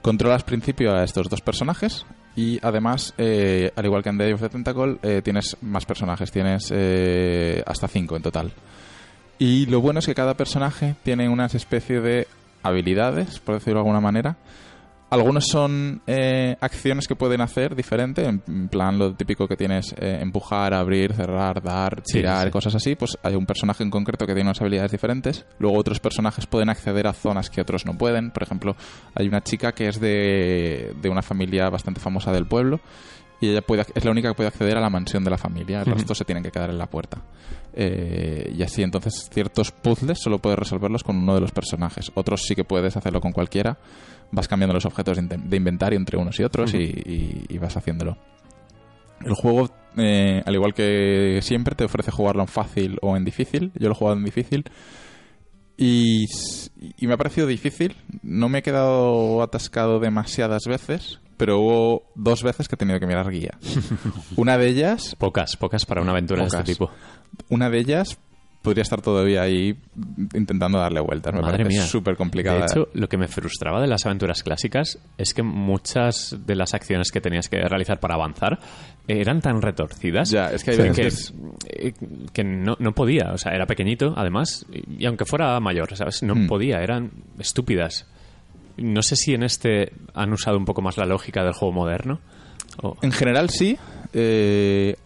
Controlas 0.00 0.44
principio 0.44 0.94
a 0.94 1.02
estos 1.02 1.28
dos 1.28 1.40
personajes 1.40 2.06
Y 2.36 2.58
además, 2.62 3.12
eh, 3.18 3.72
al 3.76 3.84
igual 3.84 4.02
que 4.02 4.08
en 4.10 4.16
Day 4.18 4.32
of 4.32 4.40
the 4.40 4.48
Tentacle, 4.48 4.96
eh, 5.02 5.20
tienes 5.22 5.56
más 5.60 5.84
personajes, 5.84 6.30
tienes 6.30 6.70
eh, 6.74 7.62
hasta 7.66 7.88
cinco 7.88 8.16
en 8.16 8.22
total. 8.22 8.52
Y 9.38 9.66
lo 9.66 9.80
bueno 9.80 9.98
es 9.98 10.06
que 10.06 10.14
cada 10.14 10.34
personaje 10.34 10.94
tiene 11.02 11.28
una 11.28 11.46
especie 11.46 12.00
de 12.00 12.28
habilidades, 12.62 13.40
por 13.40 13.56
decirlo 13.56 13.80
de 13.80 13.80
alguna 13.80 14.00
manera. 14.00 14.36
Algunos 15.12 15.46
son 15.46 16.00
eh, 16.06 16.56
acciones 16.58 17.06
que 17.06 17.14
pueden 17.16 17.42
hacer 17.42 17.76
diferente, 17.76 18.24
en 18.24 18.68
plan 18.68 18.98
lo 18.98 19.14
típico 19.14 19.46
que 19.46 19.56
tienes, 19.56 19.94
eh, 19.98 20.20
empujar, 20.22 20.72
abrir, 20.72 21.12
cerrar, 21.12 21.62
dar, 21.62 22.00
Sí, 22.02 22.14
tirar, 22.20 22.46
sí. 22.46 22.50
cosas 22.50 22.74
así. 22.76 22.94
Pues 22.94 23.18
hay 23.22 23.34
un 23.34 23.44
personaje 23.44 23.82
en 23.82 23.90
concreto 23.90 24.26
que 24.26 24.32
tiene 24.32 24.48
unas 24.48 24.62
habilidades 24.62 24.90
diferentes. 24.90 25.44
Luego 25.58 25.76
otros 25.76 26.00
personajes 26.00 26.46
pueden 26.46 26.70
acceder 26.70 27.06
a 27.06 27.12
zonas 27.12 27.50
que 27.50 27.60
otros 27.60 27.84
no 27.84 27.98
pueden. 27.98 28.30
Por 28.30 28.42
ejemplo, 28.42 28.74
hay 29.14 29.28
una 29.28 29.42
chica 29.42 29.72
que 29.72 29.88
es 29.88 30.00
de, 30.00 30.94
de 30.98 31.08
una 31.10 31.20
familia 31.20 31.68
bastante 31.68 32.00
famosa 32.00 32.32
del 32.32 32.46
pueblo 32.46 32.80
y 33.42 33.50
ella 33.50 33.60
puede, 33.62 33.84
es 33.94 34.04
la 34.04 34.10
única 34.10 34.28
que 34.28 34.34
puede 34.34 34.48
acceder 34.48 34.76
a 34.76 34.80
la 34.80 34.88
mansión 34.90 35.24
de 35.24 35.30
la 35.30 35.36
familia. 35.38 35.82
El 35.82 35.88
Ujú. 35.88 35.98
resto 35.98 36.14
se 36.14 36.24
tienen 36.24 36.42
que 36.42 36.50
quedar 36.50 36.70
en 36.70 36.78
la 36.78 36.86
puerta. 36.86 37.18
Eh, 37.74 38.52
y 38.56 38.62
así 38.62 38.82
entonces 38.82 39.28
ciertos 39.32 39.70
puzzles 39.72 40.18
solo 40.20 40.38
puedes 40.38 40.58
resolverlos 40.58 41.02
con 41.04 41.16
uno 41.16 41.34
de 41.34 41.40
los 41.40 41.52
personajes. 41.52 42.10
Otros 42.14 42.42
sí 42.42 42.54
que 42.54 42.64
puedes 42.64 42.96
hacerlo 42.96 43.20
con 43.20 43.32
cualquiera. 43.32 43.78
Vas 44.30 44.48
cambiando 44.48 44.74
los 44.74 44.86
objetos 44.86 45.16
de 45.16 45.22
in- 45.36 45.50
de 45.50 45.56
inventario 45.56 45.98
entre 45.98 46.16
unos 46.16 46.38
y 46.40 46.44
otros 46.44 46.72
y, 46.74 46.78
y- 46.78 47.44
y 47.48 47.58
vas 47.58 47.76
haciéndolo. 47.76 48.16
El 49.24 49.34
juego, 49.34 49.70
eh, 49.96 50.42
al 50.44 50.54
igual 50.54 50.74
que 50.74 51.38
siempre, 51.42 51.74
te 51.74 51.84
ofrece 51.84 52.10
jugarlo 52.10 52.42
en 52.42 52.48
fácil 52.48 52.98
o 53.02 53.16
en 53.16 53.24
difícil. 53.24 53.70
Yo 53.74 53.88
lo 53.88 53.92
he 53.94 53.96
jugado 53.96 54.16
en 54.18 54.24
difícil. 54.24 54.64
Y, 55.76 56.26
y 56.98 57.06
me 57.06 57.14
ha 57.14 57.16
parecido 57.16 57.46
difícil. 57.46 57.96
No 58.22 58.48
me 58.48 58.58
he 58.58 58.62
quedado 58.62 59.42
atascado 59.42 59.98
demasiadas 60.00 60.62
veces, 60.66 61.18
pero 61.36 61.58
hubo 61.60 62.02
dos 62.14 62.42
veces 62.42 62.68
que 62.68 62.74
he 62.74 62.78
tenido 62.78 62.98
que 63.00 63.06
mirar 63.06 63.28
guía. 63.30 63.56
Una 64.36 64.58
de 64.58 64.68
ellas, 64.68 65.16
Pocas, 65.18 65.56
pocas 65.56 65.86
para 65.86 66.00
una 66.02 66.12
aventura 66.12 66.42
de 66.42 66.48
este 66.48 66.62
tipo. 66.64 66.90
una 67.48 67.68
de 67.70 67.78
ellas 67.78 68.18
podría 68.62 68.82
estar 68.82 69.02
todavía 69.02 69.42
ahí 69.42 69.76
intentando 70.34 70.78
darle 70.78 71.00
vueltas. 71.00 71.34
Me 71.34 71.40
Madre 71.40 71.64
parece 71.64 71.80
mía. 71.80 71.82
súper 71.86 72.16
complicada. 72.16 72.58
De 72.60 72.66
hecho, 72.66 72.88
lo 72.94 73.08
que 73.08 73.16
me 73.16 73.26
frustraba 73.26 73.80
de 73.80 73.88
las 73.88 74.06
aventuras 74.06 74.44
clásicas 74.44 75.00
es 75.18 75.34
que 75.34 75.42
muchas 75.42 76.36
de 76.46 76.54
las 76.54 76.72
acciones 76.72 77.10
que 77.10 77.20
tenías 77.20 77.48
que 77.48 77.56
realizar 77.60 77.98
para 77.98 78.14
avanzar 78.14 78.60
eran 79.08 79.40
tan 79.40 79.60
retorcidas 79.62 80.30
Ya, 80.30 80.52
es 80.52 80.62
que 80.62 80.70
hay 80.70 80.76
que, 80.76 80.82
veces 80.84 81.34
eh, 81.68 81.92
que 82.32 82.44
no, 82.44 82.76
no 82.78 82.92
podía. 82.92 83.32
O 83.32 83.38
sea, 83.38 83.50
era 83.52 83.66
pequeñito, 83.66 84.14
además, 84.16 84.64
y, 84.72 85.02
y 85.02 85.06
aunque 85.06 85.24
fuera 85.24 85.58
mayor, 85.58 85.96
¿sabes? 85.96 86.22
No 86.22 86.36
Mm. 86.36 86.46
podía, 86.46 86.76
eran 86.84 87.10
estúpidas. 87.40 88.06
No 88.76 89.02
sé 89.02 89.16
si 89.16 89.34
en 89.34 89.42
este 89.42 89.92
han 90.14 90.32
usado 90.32 90.56
un 90.58 90.64
poco 90.64 90.82
más 90.82 90.96
la 90.96 91.04
lógica 91.06 91.42
del 91.44 91.52
juego 91.52 91.72
moderno. 91.74 92.20
o- 92.82 92.96
En 93.02 93.12
general 93.12 93.50
sí. 93.50 93.76
Eh, 94.14 94.96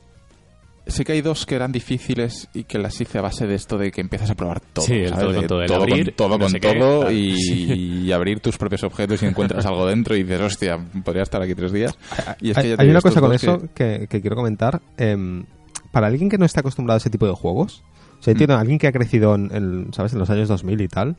sé 0.86 1.04
que 1.04 1.12
hay 1.12 1.20
dos 1.20 1.46
que 1.46 1.56
eran 1.56 1.72
difíciles 1.72 2.48
y 2.54 2.62
que 2.64 2.78
las 2.78 3.00
hice 3.00 3.18
a 3.18 3.22
base 3.22 3.46
de 3.46 3.56
esto 3.56 3.76
de 3.76 3.90
que 3.90 4.00
empiezas 4.00 4.30
a 4.30 4.34
probar 4.36 4.60
todo. 4.60 4.84
Sí, 4.84 5.02
todo 5.08 5.26
con 5.32 5.40
De 5.42 5.46
todo, 5.48 5.60
el 5.62 5.66
todo 5.68 5.82
abrir, 5.82 6.04
con 6.06 6.14
todo, 6.14 6.28
no 6.28 6.38
con 6.38 6.52
qué, 6.52 6.60
todo 6.60 7.10
y, 7.10 7.36
Sí. 7.36 7.72
y 8.06 8.12
abrir 8.12 8.38
tus 8.40 8.56
propios 8.56 8.84
objetos 8.84 9.20
y 9.22 9.26
encuentras 9.26 9.66
algo 9.66 9.84
dentro 9.86 10.14
y 10.16 10.22
dices, 10.22 10.40
hostia, 10.40 10.78
podría 11.04 11.24
estar 11.24 11.42
aquí 11.42 11.54
tres 11.56 11.72
días. 11.72 11.96
Y 12.40 12.50
es 12.50 12.56
que 12.56 12.62
hay 12.62 12.76
ya 12.76 12.76
hay 12.78 12.90
una 12.90 13.00
cosa 13.00 13.20
con 13.20 13.32
eso 13.32 13.58
que, 13.74 14.06
que 14.08 14.20
quiero 14.20 14.36
comentar. 14.36 14.80
Em, 14.96 15.44
para 15.90 16.06
alguien 16.06 16.28
que 16.28 16.38
no 16.38 16.44
está 16.44 16.60
acostumbrado 16.60 16.96
a 16.96 16.98
ese 16.98 17.10
tipo 17.10 17.26
de 17.26 17.32
juegos, 17.32 17.82
o 18.20 18.22
sea, 18.22 18.34
Mm. 18.34 18.36
tiene 18.36 18.54
alguien 18.54 18.78
que 18.78 18.86
ha 18.86 18.92
crecido 18.92 19.34
en, 19.34 19.50
en, 19.54 19.92
¿sabes? 19.92 20.12
en 20.12 20.20
los 20.20 20.30
años 20.30 20.46
2000 20.48 20.80
y 20.82 20.88
tal, 20.88 21.16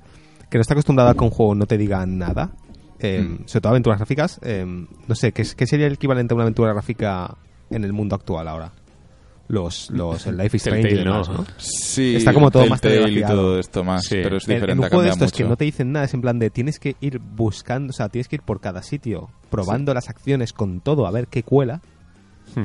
que 0.50 0.58
no 0.58 0.62
está 0.62 0.74
acostumbrado 0.74 1.10
a 1.10 1.14
que 1.14 1.24
un 1.24 1.30
juego 1.30 1.56
no 1.56 1.66
te 1.66 1.78
diga 1.78 2.06
nada, 2.06 2.52
em, 3.00 3.34
Mm. 3.34 3.38
sobre 3.48 3.62
todo 3.62 3.70
aventuras 3.72 4.00
gráficas, 4.00 4.40
em, 4.44 4.88
no 5.08 5.16
sé, 5.16 5.32
¿qué, 5.32 5.42
es- 5.44 5.56
¿qué 5.56 5.68
sería 5.68 5.88
el 5.88 5.94
equivalente 5.94 6.34
a 6.34 6.36
una 6.36 6.44
aventura 6.44 6.74
gráfica 6.74 7.36
en 7.70 7.84
el 7.84 7.94
mundo 7.94 8.16
actual 8.16 8.48
ahora? 8.48 8.72
Los, 9.50 9.90
los 9.92 10.28
el 10.28 10.36
Life 10.36 10.58
is 10.58 10.68
Strange 10.68 10.92
y 10.94 10.98
demás, 10.98 11.30
no. 11.30 11.38
¿no? 11.38 11.46
Sí, 11.56 12.18
Está 12.18 12.34
como 12.34 12.52
todo 12.52 12.66
más 12.68 12.82
y 12.84 13.22
todo 13.22 13.58
esto 13.60 13.82
más, 13.82 14.04
Sí. 14.04 14.18
pero 14.22 14.36
es 14.38 14.44
En- 14.48 14.56
diferente, 14.56 14.72
en, 14.74 14.80
un 14.80 14.84
juego 14.90 15.04
de 15.04 15.08
cambiado 15.10 15.26
estos 15.26 15.38
que 15.38 15.44
mucho. 15.46 15.50
no 15.52 15.56
te 15.58 15.64
dicen 15.66 15.92
nada, 15.94 16.06
es 16.06 16.14
en 16.14 16.20
plan 16.22 16.38
de 16.38 16.50
tienes 16.50 16.80
que 16.80 16.98
ir 17.00 17.20
buscando, 17.20 17.92
o 17.92 17.94
sea, 17.94 18.10
tienes 18.10 18.28
que 18.28 18.36
ir 18.36 18.42
por 18.42 18.60
cada 18.60 18.82
sitio, 18.84 19.30
probando 19.50 19.94
las 19.94 20.10
acciones 20.10 20.52
con 20.52 20.82
todo, 20.82 21.08
a 21.08 21.12
ver 21.12 21.28
qué 21.28 21.44
cuela, 21.44 21.80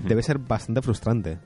debe 0.09 0.23
ser 0.25 0.39
bastante 0.39 0.83
frustrante. 0.83 1.39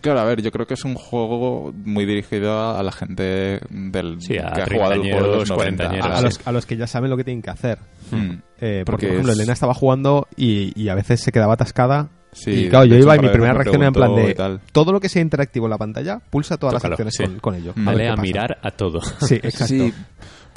Claro, 0.00 0.20
a 0.20 0.24
ver, 0.24 0.42
yo 0.42 0.50
creo 0.52 0.66
que 0.66 0.74
es 0.74 0.84
un 0.84 0.94
juego 0.94 1.72
muy 1.84 2.06
dirigido 2.06 2.76
a, 2.76 2.82
la 2.82 2.92
gente 2.92 3.60
del 3.70 4.20
Sí, 4.20 4.38
a 4.38 4.52
que 4.52 4.62
ha 4.62 4.66
jugado 4.66 4.92
el 4.92 5.00
juego 5.00 5.30
de 5.32 5.36
los 5.38 5.48
treintañeros, 5.48 5.48
90. 5.48 5.54
cuarentañeros. 5.54 6.06
A, 6.18 6.22
los, 6.22 6.34
sí. 6.34 6.40
a 6.44 6.52
los 6.52 6.66
que 6.66 6.76
ya 6.76 6.86
saben 6.86 7.10
lo 7.10 7.16
que 7.16 7.24
tienen 7.24 7.42
que 7.42 7.50
hacer. 7.50 7.78
Mm. 8.10 8.30
Eh, 8.60 8.82
porque, 8.84 8.84
Porque 8.84 9.06
por 9.06 9.12
ejemplo, 9.14 9.32
es- 9.32 9.38
Elena 9.38 9.52
estaba 9.52 9.74
jugando 9.74 10.28
y, 10.36 10.72
y 10.80 10.88
a 10.88 10.94
veces 10.94 11.20
se 11.20 11.32
quedaba 11.32 11.54
atascada. 11.54 12.08
Sí, 12.30 12.50
y 12.50 12.68
claro, 12.68 12.84
yo 12.84 12.94
hecho, 12.96 13.04
iba 13.04 13.16
y 13.16 13.20
mi 13.20 13.28
primera 13.28 13.54
reacción 13.54 13.76
era 13.76 13.88
en 13.88 13.94
plan 13.94 14.14
de 14.14 14.58
todo 14.70 14.92
lo 14.92 15.00
que 15.00 15.08
sea 15.08 15.22
interactivo 15.22 15.66
en 15.66 15.70
la 15.70 15.78
pantalla, 15.78 16.20
pulsa 16.30 16.58
todas 16.58 16.74
Tócalo, 16.74 16.90
las 16.92 17.00
acciones 17.00 17.14
sí. 17.16 17.24
con, 17.24 17.40
con 17.40 17.54
ello. 17.54 17.72
Qué 17.74 18.08
a 18.08 18.16
mirar 18.16 18.58
a 18.62 18.70
todo. 18.70 19.00
Sí, 19.00 19.36
exacto. 19.36 19.66
Sí, 19.66 19.94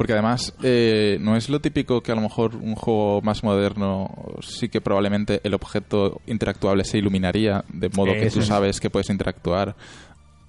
porque 0.02 0.14
además 0.14 0.54
eh, 0.64 1.18
no 1.22 1.36
es 1.36 1.48
lo 1.50 1.60
típico 1.60 2.02
que 2.02 2.12
a 2.12 2.16
lo 2.16 2.22
mejor 2.22 2.56
un 2.56 2.74
juego 2.76 3.22
más 3.22 3.44
moderno 3.44 4.10
sí 4.42 4.68
que 4.68 4.82
probablemente 4.82 5.42
el 5.44 5.54
objeto 5.54 6.22
interactuable 6.26 6.84
se 6.84 6.98
iluminaría 6.98 7.64
de 7.72 7.90
modo 7.90 8.14
que 8.14 8.26
Eso 8.26 8.36
tú 8.36 8.40
es. 8.42 8.48
sabes 8.48 8.80
que 8.80 8.90
puedes 8.90 9.10
interactuar. 9.12 9.76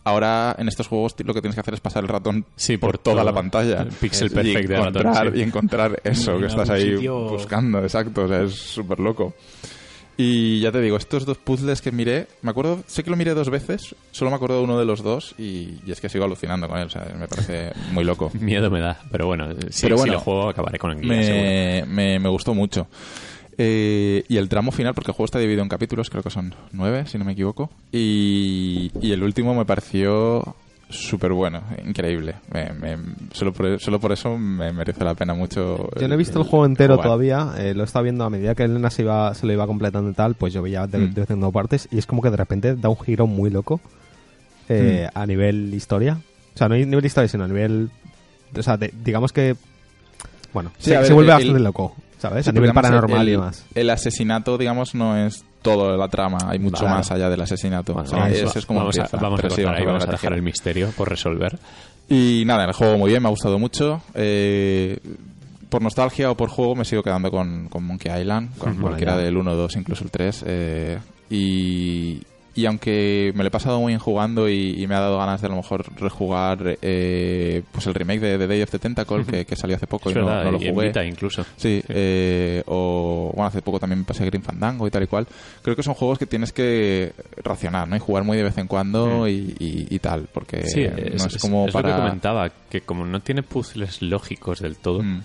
Ahora 0.04 0.56
en 0.58 0.66
estos 0.68 0.88
juegos 0.88 1.14
lo 1.24 1.32
que 1.34 1.40
tienes 1.40 1.54
que 1.54 1.60
hacer 1.60 1.74
es 1.74 1.80
pasar 1.80 2.02
el 2.02 2.08
ratón 2.08 2.44
Sí, 2.56 2.76
por, 2.76 2.92
por 2.92 2.98
toda 2.98 3.16
todo. 3.16 3.24
la 3.26 3.32
pantalla 3.34 3.82
El 3.82 3.88
pixel 3.90 4.28
y 4.28 4.34
perfect 4.34 4.68
de 4.68 4.76
ratón, 4.76 4.88
encontrar, 5.02 5.32
sí. 5.32 5.38
y 5.38 5.42
encontrar 5.42 6.00
eso 6.02 6.32
En 6.34 6.40
que 6.40 6.46
estás 6.46 6.70
algún 6.70 6.86
ahí 6.88 6.94
sitio- 6.96 7.28
buscando, 7.28 7.78
exacto, 7.82 8.24
o 8.24 8.28
sea, 8.28 8.42
es 8.42 8.52
súper 8.54 8.98
loco. 9.00 9.34
Y 10.16 10.60
ya 10.60 10.70
te 10.70 10.80
digo, 10.80 10.96
estos 10.96 11.24
dos 11.24 11.38
puzzles 11.38 11.80
que 11.80 11.90
miré, 11.90 12.26
me 12.42 12.50
acuerdo, 12.50 12.82
sé 12.86 13.02
que 13.02 13.10
lo 13.10 13.16
miré 13.16 13.32
dos 13.34 13.48
veces, 13.48 13.94
solo 14.10 14.30
me 14.30 14.36
acuerdo 14.36 14.58
de 14.58 14.64
uno 14.64 14.78
de 14.78 14.84
los 14.84 15.02
dos 15.02 15.34
y, 15.38 15.78
y 15.86 15.90
es 15.90 16.00
que 16.00 16.08
sigo 16.08 16.24
alucinando 16.24 16.68
con 16.68 16.78
él, 16.78 16.86
o 16.86 16.90
sea, 16.90 17.10
me 17.18 17.28
parece 17.28 17.72
muy 17.92 18.04
loco. 18.04 18.30
Miedo 18.40 18.70
me 18.70 18.80
da, 18.80 19.00
pero 19.10 19.26
bueno, 19.26 19.48
si, 19.70 19.82
Pero 19.82 19.98
si 19.98 20.10
lo 20.10 20.20
juego 20.20 20.48
acabaré 20.50 20.78
con 20.78 20.90
el 20.90 21.86
me, 21.86 22.18
me 22.18 22.28
gustó 22.28 22.54
mucho. 22.54 22.88
Eh, 23.58 24.24
y 24.28 24.36
el 24.38 24.48
tramo 24.48 24.72
final, 24.72 24.94
porque 24.94 25.10
el 25.10 25.14
juego 25.14 25.26
está 25.26 25.38
dividido 25.38 25.62
en 25.62 25.68
capítulos, 25.68 26.10
creo 26.10 26.22
que 26.22 26.30
son 26.30 26.54
nueve, 26.72 27.04
si 27.06 27.18
no 27.18 27.24
me 27.24 27.32
equivoco. 27.32 27.70
Y, 27.90 28.90
y 29.00 29.12
el 29.12 29.22
último 29.22 29.54
me 29.54 29.64
pareció 29.64 30.56
súper 30.92 31.32
bueno, 31.32 31.62
increíble. 31.84 32.34
Me- 32.52 32.72
me- 32.72 32.98
solo, 33.32 33.52
por, 33.52 33.80
solo 33.80 33.98
por 34.00 34.12
eso 34.12 34.36
me 34.38 34.72
merece 34.72 35.02
la 35.04 35.14
pena 35.14 35.34
mucho. 35.34 35.88
Yo 36.00 36.08
no 36.08 36.14
he 36.14 36.16
visto 36.16 36.38
el 36.38 36.44
juego 36.46 36.64
entero 36.66 36.94
jugar. 36.94 37.06
todavía, 37.06 37.52
eh, 37.58 37.74
lo 37.74 37.84
estaba 37.84 38.02
viendo 38.04 38.24
a 38.24 38.30
medida 38.30 38.54
que 38.54 38.64
Elena 38.64 38.90
se, 38.90 39.02
iba, 39.02 39.34
se 39.34 39.46
lo 39.46 39.52
iba 39.52 39.66
completando 39.66 40.10
y 40.10 40.14
tal, 40.14 40.34
pues 40.34 40.52
yo 40.52 40.62
veía 40.62 40.86
de, 40.86 40.98
Mm. 40.98 41.14
de 41.14 41.20
vez 41.22 41.30
en 41.30 41.36
cuando 41.38 41.52
partes 41.52 41.88
y 41.90 41.98
es 41.98 42.06
como 42.06 42.22
que 42.22 42.30
de 42.30 42.36
repente 42.36 42.74
da 42.76 42.88
un 42.88 42.98
giro 43.00 43.26
muy 43.26 43.50
loco 43.50 43.80
eh, 44.68 45.08
a 45.12 45.26
nivel 45.26 45.72
historia. 45.74 46.18
O 46.54 46.58
sea, 46.58 46.68
no 46.68 46.74
a 46.74 46.78
nivel 46.78 47.04
historia, 47.04 47.28
sino 47.28 47.44
a 47.44 47.48
nivel... 47.48 47.90
O 48.56 48.62
sea, 48.62 48.76
de- 48.76 48.92
digamos 49.04 49.32
que... 49.32 49.56
Bueno, 50.52 50.70
Sí, 50.78 50.90
se, 50.90 50.96
a 50.96 50.98
ver, 51.00 51.06
se 51.08 51.12
vuelve 51.14 51.32
el- 51.32 51.38
bastante 51.38 51.60
loco, 51.60 51.96
¿sabes? 52.22 52.46
A 52.46 52.52
nivel 52.52 52.70
además 52.70 52.84
paranormal 52.84 53.22
el, 53.22 53.28
y 53.28 53.30
demás. 53.32 53.66
El 53.74 53.90
asesinato, 53.90 54.56
digamos, 54.56 54.94
no 54.94 55.16
es 55.16 55.44
toda 55.60 55.96
la 55.96 56.08
trama, 56.08 56.38
hay 56.46 56.60
mucho 56.60 56.84
más 56.86 57.10
allá 57.10 57.28
del 57.28 57.40
asesinato. 57.40 57.92
Bueno, 57.94 58.08
O 58.08 58.10
sea, 58.10 58.20
vamos, 58.20 58.38
ese 58.38 58.58
es 58.60 58.66
como 58.66 58.80
vamos 58.80 58.98
a, 58.98 59.08
vamos 59.20 59.40
a 59.40 59.42
cortar 59.42 59.74
ahí, 59.74 59.84
vamos 59.84 60.06
a 60.06 60.10
dejar 60.10 60.32
el 60.32 60.42
misterio 60.42 60.90
por 60.96 61.08
resolver. 61.08 61.58
Y 62.08 62.44
nada, 62.46 62.64
el 62.64 62.72
juego 62.72 62.96
muy 62.96 63.10
bien, 63.10 63.22
me 63.22 63.28
ha 63.28 63.30
gustado 63.30 63.58
mucho. 63.58 64.02
Eh, 64.14 64.98
por 65.68 65.82
nostalgia 65.82 66.30
o 66.30 66.36
por 66.36 66.48
juego 66.48 66.76
me 66.76 66.84
sigo 66.84 67.02
quedando 67.02 67.30
con, 67.30 67.68
con 67.68 67.82
Monkey 67.82 68.20
Island, 68.20 68.56
con 68.56 68.76
cualquiera 68.76 69.16
del 69.16 69.36
1, 69.36 69.56
2, 69.56 69.76
incluso 69.76 70.04
el 70.04 70.10
3. 70.10 70.44
eh, 70.46 70.98
y, 71.28 72.20
y 72.54 72.66
aunque 72.66 73.32
me 73.34 73.42
lo 73.44 73.48
he 73.48 73.50
pasado 73.50 73.80
muy 73.80 73.90
bien 73.92 73.98
jugando 74.00 74.48
y, 74.48 74.74
y 74.82 74.86
me 74.86 74.94
ha 74.94 75.00
dado 75.00 75.18
ganas 75.18 75.40
de 75.40 75.46
a 75.46 75.50
lo 75.50 75.56
mejor 75.56 75.84
rejugar 75.98 76.78
eh, 76.82 77.62
pues 77.72 77.86
el 77.86 77.94
remake 77.94 78.20
de, 78.20 78.38
de 78.38 78.46
Day 78.46 78.62
of 78.62 78.70
the 78.70 78.78
Tentacle 78.78 79.24
que, 79.24 79.44
que 79.46 79.56
salió 79.56 79.76
hace 79.76 79.86
poco 79.86 80.10
Es 80.10 80.16
y 80.16 80.18
verdad, 80.18 80.44
no 80.44 80.52
lo 80.52 80.62
y 80.62 80.68
jugué. 80.70 80.86
Vita 80.88 81.04
incluso. 81.04 81.44
Sí, 81.56 81.82
eh, 81.88 82.62
o 82.66 83.30
bueno, 83.34 83.46
hace 83.48 83.62
poco 83.62 83.78
también 83.80 84.00
me 84.00 84.04
pasé 84.04 84.24
Green 84.26 84.42
Fandango 84.42 84.86
y 84.86 84.90
tal 84.90 85.02
y 85.02 85.06
cual. 85.06 85.26
Creo 85.62 85.74
que 85.76 85.82
son 85.82 85.94
juegos 85.94 86.18
que 86.18 86.26
tienes 86.26 86.52
que 86.52 87.12
racionar, 87.42 87.88
¿no? 87.88 87.96
Y 87.96 88.00
jugar 88.00 88.24
muy 88.24 88.36
de 88.36 88.42
vez 88.44 88.58
en 88.58 88.66
cuando 88.66 89.26
y, 89.28 89.54
y- 89.58 89.86
y 89.90 89.98
tal, 89.98 90.28
porque 90.32 90.66
Sí, 90.66 90.82
no 90.82 90.96
es, 90.98 91.24
es, 91.26 91.36
es- 91.36 91.40
como 91.42 91.66
es 91.66 91.72
para... 91.72 91.88
lo 91.88 91.94
que 91.96 92.00
comentaba, 92.02 92.50
que 92.70 92.80
como 92.82 93.06
no 93.06 93.20
tiene 93.20 93.42
puzzles 93.42 94.02
lógicos 94.02 94.60
del 94.60 94.76
todo, 94.76 95.02
Mm. 95.02 95.22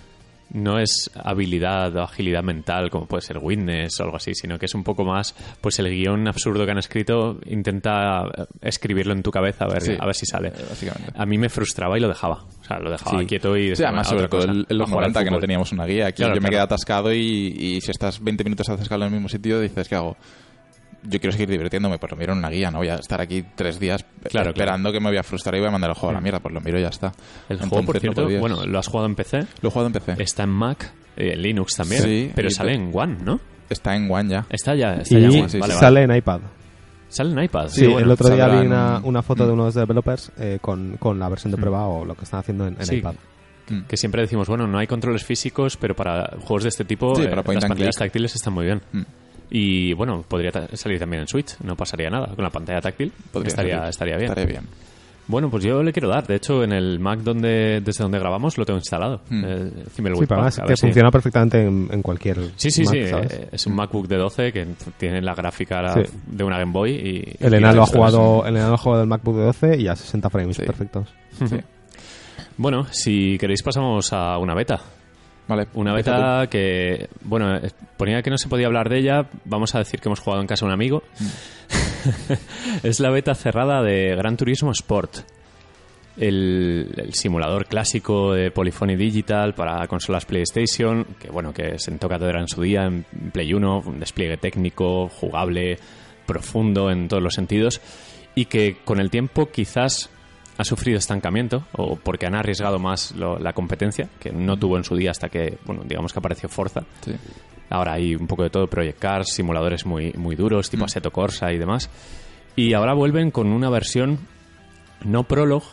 No 0.52 0.78
es 0.78 1.10
habilidad 1.14 1.94
o 1.96 2.02
agilidad 2.02 2.42
mental 2.42 2.90
como 2.90 3.06
puede 3.06 3.22
ser 3.22 3.38
Witness 3.38 4.00
o 4.00 4.04
algo 4.04 4.16
así, 4.16 4.34
sino 4.34 4.58
que 4.58 4.66
es 4.66 4.74
un 4.74 4.82
poco 4.84 5.04
más, 5.04 5.34
pues 5.60 5.78
el 5.78 5.88
guion 5.90 6.26
absurdo 6.28 6.64
que 6.64 6.70
han 6.72 6.78
escrito, 6.78 7.38
intenta 7.46 8.22
eh, 8.36 8.44
escribirlo 8.62 9.12
en 9.12 9.22
tu 9.22 9.30
cabeza 9.30 9.64
a 9.64 9.68
ver, 9.68 9.82
Sí, 9.82 9.96
a 9.98 10.06
ver 10.06 10.14
si 10.14 10.26
sale. 10.26 10.48
eh, 10.48 10.64
básicamente. 10.68 11.12
A 11.16 11.26
mí 11.26 11.38
me 11.38 11.48
frustraba 11.48 11.96
y 11.98 12.00
lo 12.00 12.08
dejaba. 12.08 12.44
O 12.60 12.64
sea, 12.64 12.78
lo 12.78 12.90
dejaba 12.90 13.20
Sí. 13.20 13.26
quieto 13.26 13.56
y 13.56 13.74
Sí, 13.76 13.82
además, 13.84 14.06
"Ah, 14.08 14.10
sobre 14.10 14.28
todo 14.28 14.44
en- 14.44 14.66
los 14.68 14.88
a 14.88 14.90
jugar 14.90 15.04
al 15.04 15.12
90 15.12 15.20
que 15.20 15.24
no 15.26 15.30
fútbol". 15.32 15.40
teníamos 15.40 15.72
una 15.72 15.86
guía. 15.86 16.06
Aquí 16.08 16.16
Claro, 16.22 16.34
yo 16.34 16.40
me 16.40 16.48
quedé 16.50 16.60
atascado 16.60 17.12
y, 17.12 17.18
y 17.18 17.80
si 17.80 17.90
estás 17.90 18.22
20 18.22 18.44
minutos 18.44 18.68
atascado 18.68 19.02
en 19.02 19.08
el 19.08 19.12
mismo 19.14 19.28
sitio, 19.28 19.60
dices, 19.60 19.88
¿qué 19.88 19.94
hago? 19.94 20.16
Yo 21.04 21.20
quiero 21.20 21.32
seguir 21.32 21.48
divirtiéndome, 21.48 21.98
pues 21.98 22.10
lo 22.10 22.18
miro 22.18 22.32
en 22.32 22.38
una 22.38 22.50
guía, 22.50 22.70
no 22.70 22.78
voy 22.78 22.88
a 22.88 22.96
estar 22.96 23.20
aquí 23.20 23.44
tres 23.54 23.78
días 23.78 24.04
Claro, 24.28 24.50
esperando 24.50 24.90
que 24.90 24.98
me 25.00 25.08
voy 25.08 25.16
a 25.16 25.22
frustrar 25.22 25.54
y 25.54 25.58
voy 25.60 25.68
a 25.68 25.70
mandar 25.70 25.90
el 25.90 25.94
juego 25.94 26.10
a 26.10 26.14
la 26.14 26.20
mierda, 26.20 26.40
pues 26.40 26.52
lo 26.52 26.60
miro 26.60 26.78
y 26.78 26.82
ya 26.82 26.88
está. 26.88 27.12
El 27.48 27.58
juego, 27.58 27.84
por 27.86 27.94
no 27.94 28.00
cierto, 28.00 28.28
bueno, 28.40 28.66
lo 28.66 28.78
has 28.78 28.86
jugado 28.88 29.06
en 29.06 29.14
PC, 29.14 29.46
Lo 29.62 29.68
he 29.68 29.72
jugado 29.72 29.86
en 29.86 29.92
PC. 29.92 30.14
está 30.22 30.42
en 30.42 30.50
Mac, 30.50 30.92
en 31.16 31.40
Linux 31.40 31.76
también, 31.76 32.02
Sí, 32.02 32.32
pero 32.34 32.50
sale 32.50 32.74
en 32.74 32.90
One, 32.92 33.16
¿no? 33.24 33.40
está 33.70 33.94
en 33.94 34.10
One 34.10 34.28
ya. 34.30 34.46
Está 34.50 34.74
ya, 34.74 34.94
está 34.94 35.18
Y 35.18 35.22
ya. 35.22 35.30
sí, 35.30 35.36
Vale, 35.38 35.48
sí, 35.50 35.58
vale. 35.58 35.74
sale 35.74 36.02
en 36.02 36.14
iPad. 36.16 36.40
Sale 37.10 37.30
en 37.32 37.42
iPad. 37.44 37.68
Sí, 37.68 37.84
bueno, 37.86 38.00
el 38.00 38.10
otro 38.10 38.28
día 38.34 38.48
vi 38.48 38.66
una, 38.66 39.00
una 39.04 39.22
foto 39.22 39.46
de 39.46 39.52
Mm. 39.52 39.60
unos 39.60 39.74
developers 39.74 40.32
eh, 40.38 40.58
con, 40.60 40.96
con 40.98 41.18
la 41.18 41.28
versión 41.28 41.50
de 41.52 41.56
prueba 41.58 41.86
o 41.86 42.04
lo 42.04 42.14
que 42.14 42.24
están 42.24 42.40
haciendo 42.40 42.66
en, 42.66 42.74
en 42.74 42.84
Sí. 42.86 42.96
iPad. 42.96 43.14
Mm. 43.70 43.80
Que 43.82 43.96
siempre 43.96 44.20
decimos, 44.22 44.48
bueno, 44.48 44.66
no 44.66 44.78
hay 44.78 44.86
controles 44.86 45.24
físicos, 45.24 45.76
pero 45.76 45.94
para 45.94 46.30
juegos 46.40 46.64
de 46.64 46.68
este 46.70 46.84
tipo 46.84 47.14
Sí, 47.14 47.22
eh, 47.22 47.30
las 47.34 47.44
pantallas 47.44 47.94
táctiles 47.96 48.34
están 48.34 48.52
muy 48.54 48.64
bien. 48.66 48.80
Mm. 48.92 49.02
Y 49.50 49.92
bueno, 49.94 50.24
podría 50.26 50.50
ta- 50.50 50.68
salir 50.76 50.98
también 50.98 51.22
en 51.22 51.28
Switch, 51.28 51.58
no 51.60 51.74
pasaría 51.76 52.10
nada. 52.10 52.28
Con 52.34 52.42
la 52.44 52.50
pantalla 52.50 52.80
táctil 52.80 53.12
Podría 53.32 53.48
estaría, 53.48 53.74
salir. 53.76 53.88
estaría 53.90 54.16
bien. 54.16 54.28
Estaría 54.30 54.50
bien. 54.60 54.64
Bueno, 55.26 55.50
pues 55.50 55.62
yo 55.62 55.82
le 55.82 55.92
quiero 55.92 56.08
dar. 56.08 56.26
De 56.26 56.36
hecho, 56.36 56.64
en 56.64 56.72
el 56.72 56.98
Mac 57.00 57.18
donde 57.20 57.82
desde 57.84 58.02
donde 58.02 58.18
grabamos 58.18 58.56
lo 58.56 58.64
tengo 58.64 58.78
instalado. 58.78 59.20
Hmm. 59.28 59.44
El 59.44 59.70
Sí, 59.70 59.90
Thimbleweed 59.96 60.26
pero 60.26 60.40
además 60.40 60.56
Park, 60.56 60.62
a 60.64 60.66
que 60.66 60.70
ver 60.70 60.78
si- 60.78 60.86
funciona 60.86 61.10
perfectamente 61.10 61.62
en, 61.66 61.88
en 61.92 62.00
cualquier 62.02 62.38
Sí, 62.56 62.70
sí, 62.70 62.82
Mac, 62.84 62.94
sí. 62.94 63.06
¿sabes? 63.08 63.32
eh, 63.34 63.48
Es 63.52 63.66
un 63.66 63.74
MacBook 63.74 64.08
de 64.08 64.16
12 64.16 64.52
que 64.52 64.66
tiene 64.96 65.20
la 65.20 65.34
gráfica 65.34 65.82
la- 65.82 65.92
Sí. 65.94 66.00
de 66.26 66.44
una 66.44 66.58
Game 66.58 66.72
Boy 66.72 66.92
y... 66.92 67.44
Elena 67.44 67.72
lo 67.74 67.82
ha 67.82 67.86
jugado, 67.86 68.44
lo 68.50 68.58
ha 68.74 68.78
jugado 68.78 69.00
del 69.00 69.08
MacBook 69.08 69.36
de 69.36 69.44
12 69.44 69.76
y 69.78 69.86
a 69.88 69.96
60 69.96 70.30
frames 70.30 70.56
Sí. 70.56 70.62
perfectos. 70.64 71.08
Sí. 71.46 71.56
Bueno, 72.56 72.86
si 72.90 73.36
queréis 73.38 73.62
pasamos 73.62 74.12
a 74.12 74.36
una 74.38 74.54
beta. 74.54 74.80
Vale. 75.48 75.66
Una 75.72 75.94
beta 75.94 76.46
que, 76.50 77.08
bueno, 77.22 77.58
ponía 77.96 78.22
que 78.22 78.30
no 78.30 78.36
se 78.36 78.48
podía 78.48 78.66
hablar 78.66 78.90
de 78.90 78.98
ella. 78.98 79.26
Vamos 79.46 79.74
a 79.74 79.78
decir 79.78 79.98
que 79.98 80.08
hemos 80.08 80.20
jugado 80.20 80.42
en 80.42 80.46
casa 80.46 80.66
de 80.66 80.68
un 80.68 80.74
amigo. 80.74 81.02
es 82.82 83.00
la 83.00 83.10
beta 83.10 83.34
cerrada 83.34 83.82
de 83.82 84.14
Gran 84.14 84.36
Turismo 84.36 84.72
Sport. 84.72 85.20
El, 86.18 86.92
el 86.96 87.14
simulador 87.14 87.66
clásico 87.66 88.34
de 88.34 88.50
Polyphony 88.50 88.96
Digital 88.96 89.54
para 89.54 89.86
consolas 89.86 90.26
PlayStation, 90.26 91.06
que 91.18 91.30
bueno, 91.30 91.54
que 91.54 91.78
sentó 91.78 92.08
cátedra 92.08 92.40
en 92.40 92.48
su 92.48 92.60
día 92.60 92.84
en 92.84 93.04
Play 93.32 93.54
1, 93.54 93.84
un 93.86 94.00
despliegue 94.00 94.36
técnico, 94.36 95.08
jugable, 95.08 95.78
profundo 96.26 96.90
en 96.90 97.08
todos 97.08 97.22
los 97.22 97.34
sentidos, 97.34 97.80
y 98.34 98.46
que 98.46 98.78
con 98.84 99.00
el 99.00 99.10
tiempo 99.10 99.46
quizás 99.46 100.10
ha 100.58 100.64
sufrido 100.64 100.98
estancamiento 100.98 101.64
o 101.72 101.96
porque 101.96 102.26
han 102.26 102.34
arriesgado 102.34 102.78
más 102.78 103.12
lo- 103.12 103.38
la 103.38 103.52
competencia, 103.54 104.08
que 104.20 104.30
no 104.32 104.56
tuvo 104.58 104.76
en 104.76 104.84
su 104.84 104.94
día 104.96 105.12
hasta 105.12 105.28
que, 105.30 105.56
bueno, 105.64 105.82
digamos 105.86 106.12
que 106.12 106.18
apareció 106.18 106.48
Forza. 106.48 106.82
Sí. 107.00 107.12
Ahora 107.70 107.92
hay 107.94 108.14
un 108.14 108.26
poco 108.26 108.42
de 108.42 108.50
todo, 108.50 108.66
Project 108.66 108.98
Cars, 108.98 109.28
simuladores 109.32 109.86
muy, 109.86 110.12
muy 110.14 110.36
duros, 110.36 110.68
tipo 110.68 110.84
Assetto 110.84 111.10
Corsa 111.10 111.52
y 111.52 111.58
demás. 111.58 111.88
Y 112.56 112.74
ahora 112.74 112.92
vuelven 112.94 113.30
con 113.30 113.46
una 113.52 113.70
versión, 113.70 114.18
no 115.04 115.24
Prologue, 115.24 115.66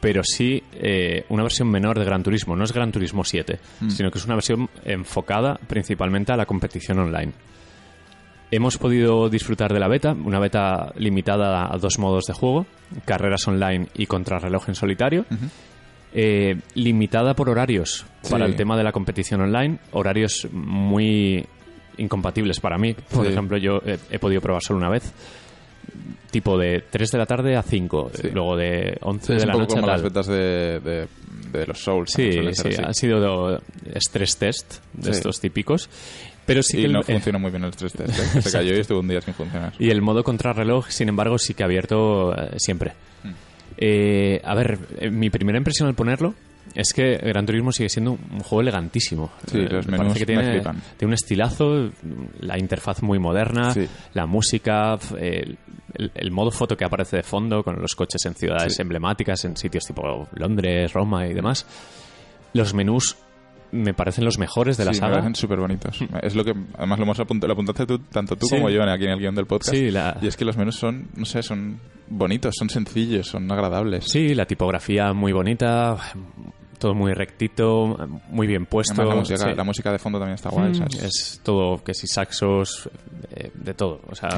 pero 0.00 0.22
sí 0.22 0.62
eh, 0.74 1.24
una 1.30 1.42
versión 1.42 1.68
menor 1.68 1.98
de 1.98 2.04
Gran 2.04 2.22
Turismo. 2.22 2.54
No 2.54 2.62
es 2.64 2.72
Gran 2.72 2.92
Turismo 2.92 3.24
7, 3.24 3.58
sino 3.90 4.10
que 4.12 4.18
es 4.18 4.24
una 4.24 4.34
versión 4.36 4.68
enfocada 4.84 5.58
principalmente 5.66 6.32
a 6.32 6.36
la 6.36 6.46
competición 6.46 7.00
online. 7.00 7.32
Hemos 8.50 8.78
podido 8.78 9.28
disfrutar 9.28 9.72
de 9.74 9.78
la 9.78 9.88
beta, 9.88 10.12
una 10.12 10.38
beta 10.38 10.92
limitada 10.96 11.72
a 11.72 11.76
dos 11.76 11.98
modos 11.98 12.24
de 12.24 12.32
juego, 12.32 12.66
carreras 13.04 13.46
online 13.46 13.88
y 13.94 14.06
contrarreloj 14.06 14.68
en 14.68 14.74
solitario. 14.74 15.26
Eh, 16.14 16.56
limitada 16.74 17.34
por 17.34 17.50
horarios 17.50 18.06
para 18.30 18.46
el 18.46 18.56
tema 18.56 18.78
de 18.78 18.84
la 18.84 18.92
competición 18.92 19.42
online, 19.42 19.78
horarios 19.92 20.48
muy 20.50 21.44
incompatibles 21.98 22.58
para 22.60 22.78
mí. 22.78 22.94
Por 22.94 23.26
Sí. 23.26 23.32
ejemplo, 23.32 23.58
yo 23.58 23.82
he, 23.84 23.98
he 24.10 24.18
podido 24.18 24.40
probar 24.40 24.62
solo 24.62 24.78
una 24.78 24.88
vez, 24.88 25.12
tipo 26.30 26.56
de 26.56 26.82
3 26.88 27.10
de 27.10 27.18
la 27.18 27.26
tarde 27.26 27.54
a 27.56 27.62
5, 27.62 28.10
Sí. 28.14 28.28
luego 28.32 28.56
de 28.56 28.96
11 29.02 29.34
es 29.36 29.42
de 29.42 29.46
la 29.46 29.52
noche 29.52 29.74
como 29.74 29.86
a 29.86 29.90
las 29.90 30.02
betas 30.02 30.26
de, 30.26 30.80
de, 30.80 31.08
de 31.52 31.66
los 31.66 31.78
Souls. 31.78 32.10
Sí, 32.10 32.30
sí, 32.54 32.68
han 32.82 32.94
sido 32.94 33.60
stress 33.96 34.38
test 34.38 34.74
de 34.94 35.10
estos 35.10 35.38
típicos. 35.40 35.90
Pero 36.48 36.62
sí 36.64 36.78
y 36.78 36.80
que 36.80 36.86
el- 36.86 36.92
no 36.94 37.00
eh, 37.00 37.04
funcionó 37.04 37.38
muy 37.38 37.52
bien 37.52 37.62
el 37.62 37.70
stress 37.72 37.92
test. 37.92 38.18
¿eh? 38.36 38.42
Se 38.42 38.50
cayó 38.50 38.74
y 38.74 38.80
estuvo 38.80 38.98
un 38.98 39.06
día 39.08 39.20
sin 39.20 39.34
funcionar. 39.34 39.72
Y 39.78 39.90
el 39.90 40.02
modo 40.02 40.24
contrarreloj, 40.24 40.88
sin 40.88 41.08
embargo, 41.08 41.38
sí 41.38 41.54
que 41.54 41.62
ha 41.62 41.66
abierto 41.66 42.34
eh, 42.34 42.54
siempre. 42.58 42.94
Hmm. 43.22 43.30
Eh, 43.76 44.40
a 44.44 44.54
ver, 44.56 44.78
eh, 44.98 45.10
mi 45.10 45.30
primera 45.30 45.56
impresión 45.58 45.86
al 45.88 45.94
ponerlo 45.94 46.34
es 46.74 46.92
que 46.92 47.16
Gran 47.16 47.46
Turismo 47.46 47.72
sigue 47.72 47.88
siendo 47.88 48.12
un 48.12 48.40
juego 48.40 48.60
elegantísimo. 48.60 49.30
Sí, 49.46 49.58
Eh, 49.58 49.68
los 49.70 49.86
me 49.86 49.92
menús 49.98 50.08
parece 50.14 50.26
que 50.26 50.36
me 50.36 50.42
tiene, 50.42 50.54
flipan. 50.56 50.82
tiene 50.96 51.10
un 51.10 51.14
estilazo, 51.14 51.90
la 52.40 52.58
interfaz 52.58 53.02
muy 53.02 53.18
moderna, 53.18 53.72
Sí. 53.72 53.86
la 54.14 54.26
música, 54.26 54.98
el, 55.18 55.56
el- 55.94 56.12
el 56.14 56.30
modo 56.30 56.50
foto 56.50 56.76
que 56.76 56.84
aparece 56.84 57.16
de 57.18 57.22
fondo 57.22 57.62
con 57.62 57.80
los 57.80 57.94
coches 57.94 58.24
en 58.26 58.34
ciudades 58.34 58.74
Sí. 58.74 58.82
emblemáticas, 58.82 59.44
en 59.44 59.56
sitios 59.56 59.84
tipo 59.84 60.28
Londres, 60.34 60.92
Roma 60.92 61.26
y 61.26 61.32
demás. 61.34 61.64
Los 62.52 62.74
menús 62.74 63.16
me 63.72 63.92
parecen 63.94 64.24
los 64.24 64.38
mejores 64.38 64.76
de 64.76 64.84
la 64.84 64.92
sí, 64.92 64.96
me 64.96 65.00
saga. 65.00 65.12
parecen 65.14 65.34
súper 65.34 65.58
bonitos. 65.60 65.98
Es 66.22 66.34
lo 66.34 66.44
que, 66.44 66.54
además, 66.76 66.98
lo 66.98 67.04
hemos 67.04 67.20
apuntado, 67.20 67.48
lo 67.48 67.52
apuntaste 67.52 67.86
tú, 67.86 67.98
tanto 67.98 68.36
tú 68.36 68.46
Sí. 68.46 68.56
como 68.56 68.70
yo 68.70 68.82
aquí 68.82 69.04
en 69.04 69.10
el 69.10 69.18
guion 69.18 69.34
del 69.34 69.46
podcast. 69.46 69.74
Sí, 69.76 69.90
la- 69.90 70.16
Y 70.22 70.26
es 70.26 70.36
que 70.36 70.44
los 70.44 70.56
menús 70.56 70.76
son, 70.76 71.08
no 71.16 71.24
sé, 71.24 71.42
son 71.42 71.78
bonitos, 72.08 72.54
son 72.58 72.70
sencillos, 72.70 73.26
son 73.28 73.50
agradables. 73.52 74.04
Sí, 74.06 74.34
la 74.34 74.46
tipografía 74.46 75.12
muy 75.12 75.32
bonita, 75.32 75.96
todo 76.78 76.94
muy 76.94 77.12
rectito, 77.12 77.96
muy 78.30 78.46
bien 78.46 78.64
puesto. 78.64 78.94
Además, 78.94 79.14
la, 79.14 79.20
música, 79.20 79.50
sí. 79.50 79.56
la 79.56 79.64
música 79.64 79.92
de 79.92 79.98
fondo 79.98 80.18
también 80.18 80.36
está 80.36 80.48
guay. 80.48 80.70
Mm, 80.70 80.74
¿sabes? 80.76 81.02
Es 81.02 81.40
todo, 81.42 81.82
que 81.84 81.92
si 81.92 82.06
saxos, 82.06 82.88
eh, 83.34 83.50
de 83.52 83.74
todo. 83.74 84.00
O 84.08 84.14
sea, 84.14 84.28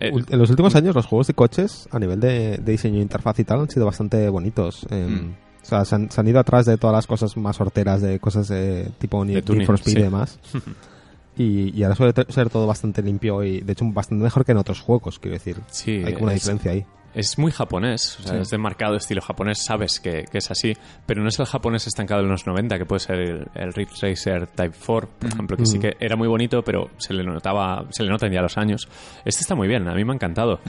eh, 0.00 0.12
En 0.30 0.38
los 0.38 0.48
últimos 0.48 0.74
años 0.76 0.94
los 0.94 1.04
juegos 1.06 1.26
de 1.26 1.34
coches 1.34 1.88
a 1.90 1.98
nivel 1.98 2.20
de, 2.20 2.56
de 2.58 2.72
diseño 2.72 2.96
de 2.96 3.02
interfaz 3.02 3.38
y 3.40 3.44
tal 3.44 3.60
han 3.60 3.68
sido 3.68 3.84
bastante 3.84 4.28
bonitos. 4.30 4.86
Eh, 4.90 5.06
Mm. 5.08 5.34
O 5.68 5.70
sea, 5.70 5.84
se 5.84 5.94
han, 5.94 6.10
se 6.10 6.20
han 6.20 6.26
ido 6.28 6.40
atrás 6.40 6.64
de 6.66 6.78
todas 6.78 6.94
las 6.94 7.06
cosas 7.06 7.36
más 7.36 7.60
horteras, 7.60 8.00
de 8.00 8.18
cosas 8.18 8.48
de 8.48 8.90
tipo 8.98 9.22
Need, 9.24 9.44
tuning, 9.44 9.58
Need 9.60 9.66
for 9.66 9.74
Speed 9.76 9.92
sí. 9.94 9.98
y 10.00 10.02
demás. 10.02 10.38
y, 11.36 11.78
y 11.78 11.82
ahora 11.84 11.94
suele 11.94 12.14
ser 12.30 12.48
todo 12.50 12.66
bastante 12.66 13.02
limpio 13.02 13.42
y 13.44 13.60
de 13.60 13.72
hecho 13.72 13.84
bastante 13.92 14.24
mejor 14.24 14.44
que 14.44 14.52
en 14.52 14.58
otros 14.58 14.80
juegos, 14.80 15.18
quiero 15.18 15.34
decir. 15.34 15.56
sí, 15.68 16.02
Hay 16.04 16.14
como 16.14 16.24
una 16.24 16.32
es- 16.34 16.40
diferencia 16.42 16.72
ahí. 16.72 16.84
Es 17.14 17.38
muy 17.38 17.50
japonés, 17.50 18.20
o 18.20 18.22
sea, 18.22 18.34
Sí. 18.34 18.40
es 18.42 18.50
de 18.50 18.58
marcado 18.58 18.94
estilo 18.94 19.22
japonés, 19.22 19.64
sabes 19.64 19.98
que, 19.98 20.24
que 20.30 20.38
es 20.38 20.50
así, 20.50 20.74
pero 21.06 21.22
no 21.22 21.28
es 21.28 21.38
el 21.40 21.46
japonés 21.46 21.86
estancado 21.86 22.20
en 22.20 22.28
los 22.28 22.46
90, 22.46 22.78
que 22.78 22.84
puede 22.84 23.00
ser 23.00 23.16
el, 23.16 23.46
el 23.54 23.72
Ridge 23.72 24.00
Racer 24.02 24.46
Type 24.48 24.76
4, 24.86 25.08
por 25.18 25.28
ejemplo, 25.32 25.56
que 25.56 25.66
sí 25.66 25.78
que 25.78 25.96
era 25.98 26.16
muy 26.16 26.28
bonito, 26.28 26.62
pero 26.62 26.90
se 26.98 27.14
le 27.14 27.24
notaba, 27.24 27.86
se 27.90 28.04
le 28.04 28.10
notan 28.10 28.30
ya 28.30 28.42
los 28.42 28.56
años. 28.58 28.86
Este 29.24 29.40
está 29.40 29.54
muy 29.54 29.66
bien, 29.68 29.88
a 29.88 29.94
mí 29.94 30.04
me 30.04 30.12
ha 30.12 30.14
encantado. 30.14 30.60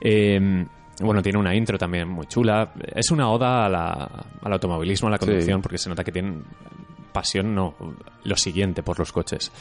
Eh, 0.00 0.64
bueno, 1.04 1.22
tiene 1.22 1.38
una 1.38 1.54
intro 1.54 1.78
también 1.78 2.08
muy 2.08 2.26
chula. 2.26 2.72
Es 2.94 3.10
una 3.10 3.28
oda 3.30 3.66
a 3.66 3.68
la- 3.68 4.10
al 4.42 4.52
automovilismo, 4.52 5.08
a 5.08 5.12
la 5.12 5.18
Sí. 5.18 5.26
conducción, 5.26 5.60
porque 5.62 5.78
se 5.78 5.88
nota 5.88 6.02
que 6.04 6.12
tienen 6.12 6.42
pasión, 7.12 7.54
no, 7.54 7.74
lo 8.24 8.36
siguiente 8.36 8.82
por 8.82 8.98
los 8.98 9.12
coches. 9.12 9.52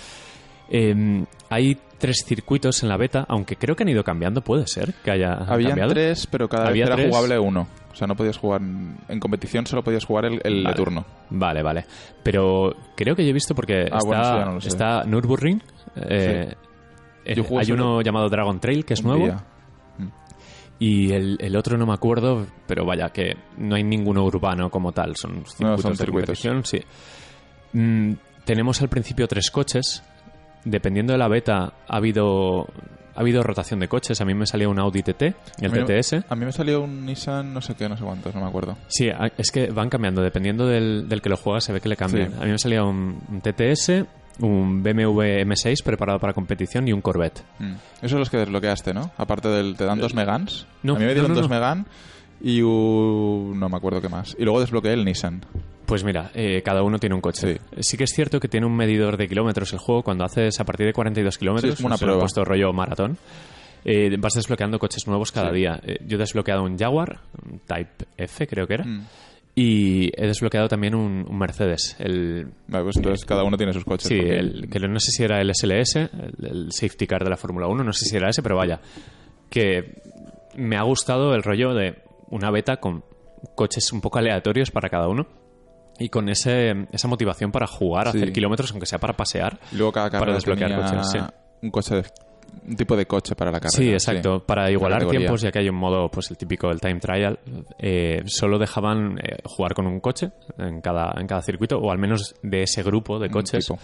Eh, 0.74 1.26
hay 1.50 1.78
tres 1.98 2.24
circuitos 2.26 2.82
en 2.82 2.88
la 2.90 2.96
beta, 2.96 3.26
aunque 3.28 3.58
creo 3.58 3.76
que 3.76 3.84
han 3.84 3.90
ido 3.90 4.04
cambiando, 4.06 4.42
puede 4.42 4.66
ser 4.68 4.94
que 5.04 5.12
haya 5.12 5.34
Habían 5.34 5.72
cambiado. 5.72 5.92
tres, 5.92 6.28
pero 6.28 6.48
cada 6.48 6.70
Había 6.70 6.86
vez 6.86 6.88
era 6.88 6.96
tres. 6.96 7.10
jugable 7.10 7.40
uno. 7.40 7.68
O 7.92 7.96
sea, 7.96 8.08
no 8.08 8.16
podías 8.16 8.38
jugar... 8.38 8.62
En 8.62 9.20
competición 9.20 9.66
solo 9.68 9.84
podías 9.84 10.06
jugar 10.06 10.24
el, 10.26 10.40
el 10.46 10.60
de 10.60 10.64
Vale. 10.64 10.76
turno. 10.78 11.06
Vale, 11.30 11.62
vale. 11.62 11.86
Pero 12.24 12.74
creo 12.96 13.18
que 13.18 13.24
yo 13.26 13.32
he 13.32 13.34
visto 13.34 13.54
porque 13.54 13.82
Ah, 13.92 13.98
está, 13.98 14.36
bueno, 14.36 14.52
no 14.54 14.58
está 14.60 15.04
Nürburgring. 15.04 15.62
eh, 15.98 16.56
eh, 17.26 17.36
Yo 17.36 17.44
hay 17.60 17.66
solo 17.66 17.84
uno 17.96 18.02
llamado 18.02 18.30
Dragon 18.30 18.60
Trail 18.62 18.86
que 18.86 18.94
es 18.94 19.02
Un 19.02 19.08
nuevo. 19.08 19.26
día. 19.26 19.44
Y 20.84 21.12
el, 21.14 21.38
el 21.40 21.56
otro 21.56 21.78
no 21.78 21.86
me 21.86 21.94
acuerdo, 21.94 22.48
pero 22.66 22.86
vaya, 22.86 23.10
que 23.10 23.36
no 23.58 23.76
hay 23.76 23.84
ninguno 23.84 24.24
urbano 24.26 24.72
como 24.72 24.92
tal. 24.92 25.16
Son 25.16 25.46
circuitos 25.46 25.82
son 25.82 25.92
de 25.92 25.98
circuitos. 25.98 26.40
competición, 26.42 26.66
sí. 26.66 26.82
Mm, 27.74 28.14
tenemos 28.46 28.82
al 28.82 28.90
principio 28.90 29.28
tres 29.28 29.52
coches. 29.52 30.02
Dependiendo 30.66 31.14
de 31.14 31.20
la 31.20 31.28
beta, 31.28 31.74
ha 31.88 31.96
habido, 31.98 32.62
ha 33.16 33.20
habido 33.20 33.44
rotación 33.44 33.80
de 33.80 33.88
coches. 33.88 34.22
A 34.22 34.26
mí 34.26 34.34
me 34.34 34.48
salía 34.48 34.70
un 34.70 34.80
Audi 34.80 35.04
TT, 35.04 35.22
el 35.60 35.72
A 35.72 35.76
mí- 35.76 35.84
TTS. 35.86 36.24
A 36.28 36.36
mí 36.36 36.46
me 36.46 36.52
salió 36.52 36.82
un 36.82 37.06
Nissan, 37.06 37.54
no 37.54 37.62
sé 37.62 37.76
qué, 37.76 37.88
no 37.88 37.96
sé 37.96 38.04
cuántos, 38.04 38.34
no 38.34 38.42
me 38.42 38.48
acuerdo. 38.48 38.76
Sí, 38.88 39.08
es 39.38 39.52
que 39.52 39.68
van 39.68 39.90
cambiando. 39.90 40.24
Dependiendo 40.24 40.66
del, 40.66 41.08
del 41.08 41.22
que 41.22 41.30
lo 41.30 41.38
juega, 41.38 41.62
se 41.62 41.74
ve 41.74 41.80
que 41.82 41.90
le 41.90 41.96
cambian. 41.96 42.32
Sí. 42.32 42.38
A 42.42 42.46
mí 42.46 42.52
me 42.52 42.58
salía 42.58 42.84
un, 42.84 43.22
un 43.30 43.40
TTS, 43.42 44.04
un 44.40 44.82
BMW 44.84 45.44
M6 45.46 45.84
preparado 45.84 46.20
para 46.20 46.34
competición 46.34 46.88
y 46.88 46.94
un 46.94 47.02
Corvette. 47.02 47.44
Mm. 47.60 47.74
Esos 47.98 48.12
son 48.12 48.20
los 48.20 48.30
que 48.30 48.38
desbloqueaste, 48.38 48.94
¿no? 48.94 49.12
Aparte 49.18 49.50
del... 49.50 49.76
¿Te 49.76 49.86
dan 49.86 50.00
dos 50.00 50.14
Megans? 50.16 50.64
Eh, 50.64 50.76
no, 50.84 50.96
a 50.96 51.00
mí 51.00 51.06
me 51.06 51.14
dieron 51.14 51.32
no, 51.34 51.36
dos. 51.40 51.50
Megan 51.50 51.86
y 52.42 52.62
un... 52.62 53.60
no 53.60 53.70
me 53.70 53.78
acuerdo 53.78 54.02
qué 54.02 54.10
más. 54.10 54.36
Y 54.40 54.44
luego 54.44 54.60
desbloqueé 54.62 54.94
el 54.94 55.06
Nissan. 55.06 55.46
Pues 55.86 56.04
mira, 56.04 56.32
eh, 56.34 56.62
cada 56.64 56.84
uno 56.84 56.98
tiene 57.00 57.16
un 57.16 57.22
coche. 57.22 57.56
Sí. 57.76 57.82
Sí. 57.82 57.98
que 57.98 58.06
es 58.06 58.12
cierto 58.12 58.40
que 58.40 58.48
tiene 58.48 58.66
un 58.66 58.76
medidor 58.76 59.18
de 59.18 59.28
kilómetros 59.28 59.74
el 59.74 59.80
juego. 59.80 60.04
Cuando 60.04 60.24
haces 60.24 60.60
a 60.60 60.64
partir 60.64 60.86
de 60.88 60.94
42 60.94 61.38
kilómetros, 61.38 61.70
Sí, 61.72 61.74
es 61.74 61.82
como 61.84 61.94
una 61.96 62.20
puesto 62.20 62.44
rollo 62.46 62.72
maratón. 62.74 63.18
eh, 63.84 64.16
vas 64.18 64.34
desbloqueando 64.36 64.80
coches 64.80 65.06
nuevos 65.08 65.32
cada 65.32 65.50
Sí. 65.50 65.56
día. 65.58 65.80
Eh, 65.84 65.98
yo 66.08 66.16
he 66.16 66.20
desbloqueado 66.20 66.64
un 66.64 66.78
Jaguar, 66.78 67.20
un 67.52 67.60
Type 67.60 68.06
F 68.18 68.48
creo 68.48 68.68
que 68.68 68.76
era, 68.76 68.86
Mm. 68.86 69.06
Y 69.54 70.10
he 70.16 70.28
desbloqueado 70.28 70.68
también 70.70 70.96
un, 70.96 71.26
un 71.30 71.38
Mercedes, 71.38 71.96
el 72.00 72.48
Vale, 72.68 72.86
pues 72.86 72.96
entonces 72.98 73.26
cada 73.26 73.44
uno 73.44 73.58
tiene 73.58 73.74
sus 73.74 73.84
coches. 73.84 74.08
Sí, 74.08 74.18
porque- 74.18 74.38
el, 74.38 74.70
que 74.70 74.80
no 74.80 75.00
sé 75.00 75.12
si 75.12 75.24
era 75.24 75.42
el 75.42 75.54
SLS, 75.54 75.96
el, 75.98 76.10
el 76.46 76.72
safety 76.72 77.06
car 77.08 77.24
de 77.24 77.30
la 77.30 77.38
Fórmula 77.38 77.68
1, 77.68 77.84
no 77.84 77.92
sé 77.94 78.06
si 78.06 78.16
era 78.16 78.30
ese, 78.30 78.42
pero 78.42 78.56
vaya, 78.56 78.80
que 79.50 80.02
me 80.56 80.78
ha 80.78 80.84
gustado 80.84 81.34
el 81.36 81.44
rollo 81.44 81.74
de 81.74 81.96
una 82.30 82.50
beta 82.52 82.78
con 82.78 83.04
coches 83.56 83.92
un 83.92 84.02
poco 84.02 84.20
aleatorios 84.20 84.72
para 84.72 84.90
cada 84.90 85.08
uno 85.08 85.28
y 86.00 86.10
con 86.10 86.30
ese, 86.30 86.88
esa 86.92 87.08
motivación 87.08 87.52
para 87.52 87.68
jugar, 87.68 88.10
Sí. 88.12 88.18
hacer 88.18 88.32
kilómetros, 88.34 88.72
aunque 88.72 88.86
sea 88.86 89.00
para 89.00 89.14
pasear. 89.14 89.60
Y 89.72 89.76
luego 89.76 89.92
cada 89.92 90.10
para 90.12 90.34
desbloquear 90.34 90.76
coches, 90.76 91.12
sí. 91.12 91.18
un 91.62 91.72
coche 91.72 91.96
de- 91.96 92.04
un 92.68 92.76
tipo 92.76 92.96
de 92.96 93.06
coche 93.06 93.36
para 93.36 93.52
la 93.52 93.60
carrera. 93.60 93.78
Sí, 93.78 93.90
exacto. 93.92 94.40
Para 94.46 94.70
igualar 94.72 95.08
tiempos, 95.08 95.42
ya 95.42 95.52
que 95.52 95.60
hay 95.60 95.70
un 95.70 95.76
modo, 95.76 96.10
pues 96.10 96.30
el 96.32 96.38
típico 96.38 96.68
del 96.68 96.80
time 96.80 97.00
trial, 97.00 97.40
eh, 97.80 98.22
solo 98.26 98.58
dejaban 98.60 99.18
eh, 99.20 99.38
jugar 99.46 99.74
con 99.74 99.88
un 99.88 100.00
coche 100.00 100.32
en 100.58 100.82
cada, 100.82 101.14
en 101.20 101.28
cada 101.28 101.42
circuito, 101.42 101.78
o 101.80 101.92
al 101.92 101.98
menos 101.98 102.36
de 102.42 102.64
ese 102.64 102.84
grupo 102.84 103.20
de 103.20 103.28
Un 103.28 103.34
coches. 103.34 103.66
tipo. 103.66 103.80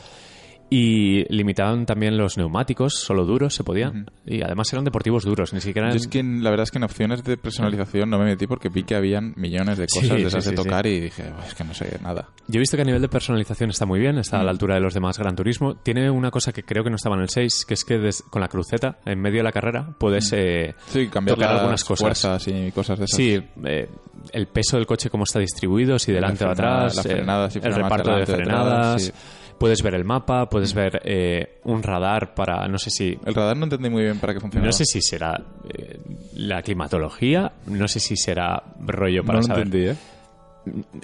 Y 0.70 1.24
limitaban 1.34 1.86
también 1.86 2.18
los 2.18 2.38
neumáticos, 2.38 2.96
solo 2.96 3.24
duros 3.26 3.56
se 3.56 3.64
podía. 3.64 3.94
Y 4.26 4.42
además 4.42 4.72
eran 4.74 4.84
deportivos 4.84 5.24
duros, 5.24 5.54
ni 5.54 5.62
siquiera 5.62 5.88
Yo 5.88 5.92
eran... 5.96 6.02
es 6.02 6.08
que 6.08 6.22
la 6.22 6.50
verdad 6.50 6.64
es 6.66 6.72
que 6.72 6.78
en 6.78 6.84
opciones 6.84 7.24
de 7.24 7.38
personalización 7.38 8.10
no 8.10 8.20
me 8.20 8.26
metí 8.26 8.48
porque 8.48 8.68
vi 8.68 8.84
que 8.84 8.96
habían 8.96 9.34
millones 9.38 9.78
de 9.78 9.86
Sí, 9.88 10.02
cosas 10.02 10.10
de 10.16 10.20
sí, 10.22 10.26
esas 10.28 10.44
sí, 10.44 10.50
de 10.50 10.56
tocar 10.58 10.86
y 10.86 11.00
dije, 11.00 11.24
"Buah, 11.32 11.46
es 11.48 11.56
que 11.56 11.64
no 11.64 11.74
sé 11.74 11.98
nada. 12.04 12.28
Yo 12.48 12.58
he 12.58 12.60
visto 12.60 12.76
que 12.76 12.82
a 12.82 12.86
nivel 12.86 13.02
de 13.02 13.08
personalización 13.08 13.70
está 13.70 13.86
muy 13.86 14.00
bien, 14.00 14.18
está 14.18 14.42
a 14.42 14.44
la 14.44 14.52
altura 14.52 14.76
de 14.76 14.82
los 14.82 14.94
demás 14.94 15.18
Gran 15.18 15.38
Turismo. 15.38 15.76
Tiene 15.78 16.10
una 16.12 16.32
cosa 16.32 16.52
que 16.52 16.64
creo 16.64 16.84
que 16.84 16.90
no 16.90 16.98
estaba 16.98 17.16
en 17.16 17.22
el 17.22 17.30
6, 17.30 17.64
que 17.66 17.74
es 17.74 17.86
que 17.86 17.98
des- 17.98 18.24
con 18.30 18.42
la 18.42 18.50
cruceta, 18.50 18.98
en 19.06 19.22
medio 19.22 19.38
de 19.38 19.44
la 19.44 19.52
carrera, 19.54 19.96
puedes 19.98 20.34
eh, 20.34 20.76
Sí, 20.88 21.08
cambiar 21.08 21.36
tocar 21.38 21.52
las 21.52 21.60
algunas 21.62 21.84
cosas. 21.86 22.02
fuerzas 22.02 22.48
y 22.50 22.72
cosas 22.74 23.00
de 23.00 23.06
esas. 23.06 23.16
Sí, 23.18 23.42
eh, 23.64 23.88
el 24.34 24.48
peso 24.48 24.76
del 24.76 24.86
coche 24.86 25.10
cómo 25.10 25.24
está 25.24 25.40
distribuido, 25.40 25.98
si 25.98 26.12
delante 26.12 26.44
o 26.44 26.50
atrás, 26.50 26.96
la 26.98 27.02
eh, 27.04 27.16
frenada, 27.16 27.50
si 27.50 27.60
el 27.60 27.74
reparto 27.74 28.16
de 28.18 28.26
frenadas, 28.26 29.02
sí. 29.04 29.12
Puedes 29.60 29.82
ver 29.82 29.96
el 29.96 30.04
mapa, 30.06 30.48
puedes 30.50 30.74
ver 30.74 31.02
eh, 31.04 31.60
un 31.64 31.84
radar 31.84 32.34
para, 32.34 32.68
no 32.68 32.78
sé 32.78 32.90
si... 32.90 33.18
El 33.26 33.34
radar 33.34 33.58
no 33.58 33.64
entendí 33.66 33.90
muy 33.90 34.04
bien 34.04 34.20
para 34.20 34.34
qué 34.34 34.40
funcionaba. 34.40 34.68
No 34.68 34.72
sé 34.72 34.86
si 34.86 35.02
será 35.02 35.40
eh, 35.70 36.00
la 36.36 36.62
climatología, 36.62 37.54
no 37.68 37.88
sé 37.88 38.00
si 38.00 38.16
será 38.16 38.64
rollo 38.80 39.24
para 39.24 39.40
no 39.40 39.42
lo 39.42 39.48
saber. 39.48 39.64
entendí, 39.66 39.90
¿eh? 39.90 39.96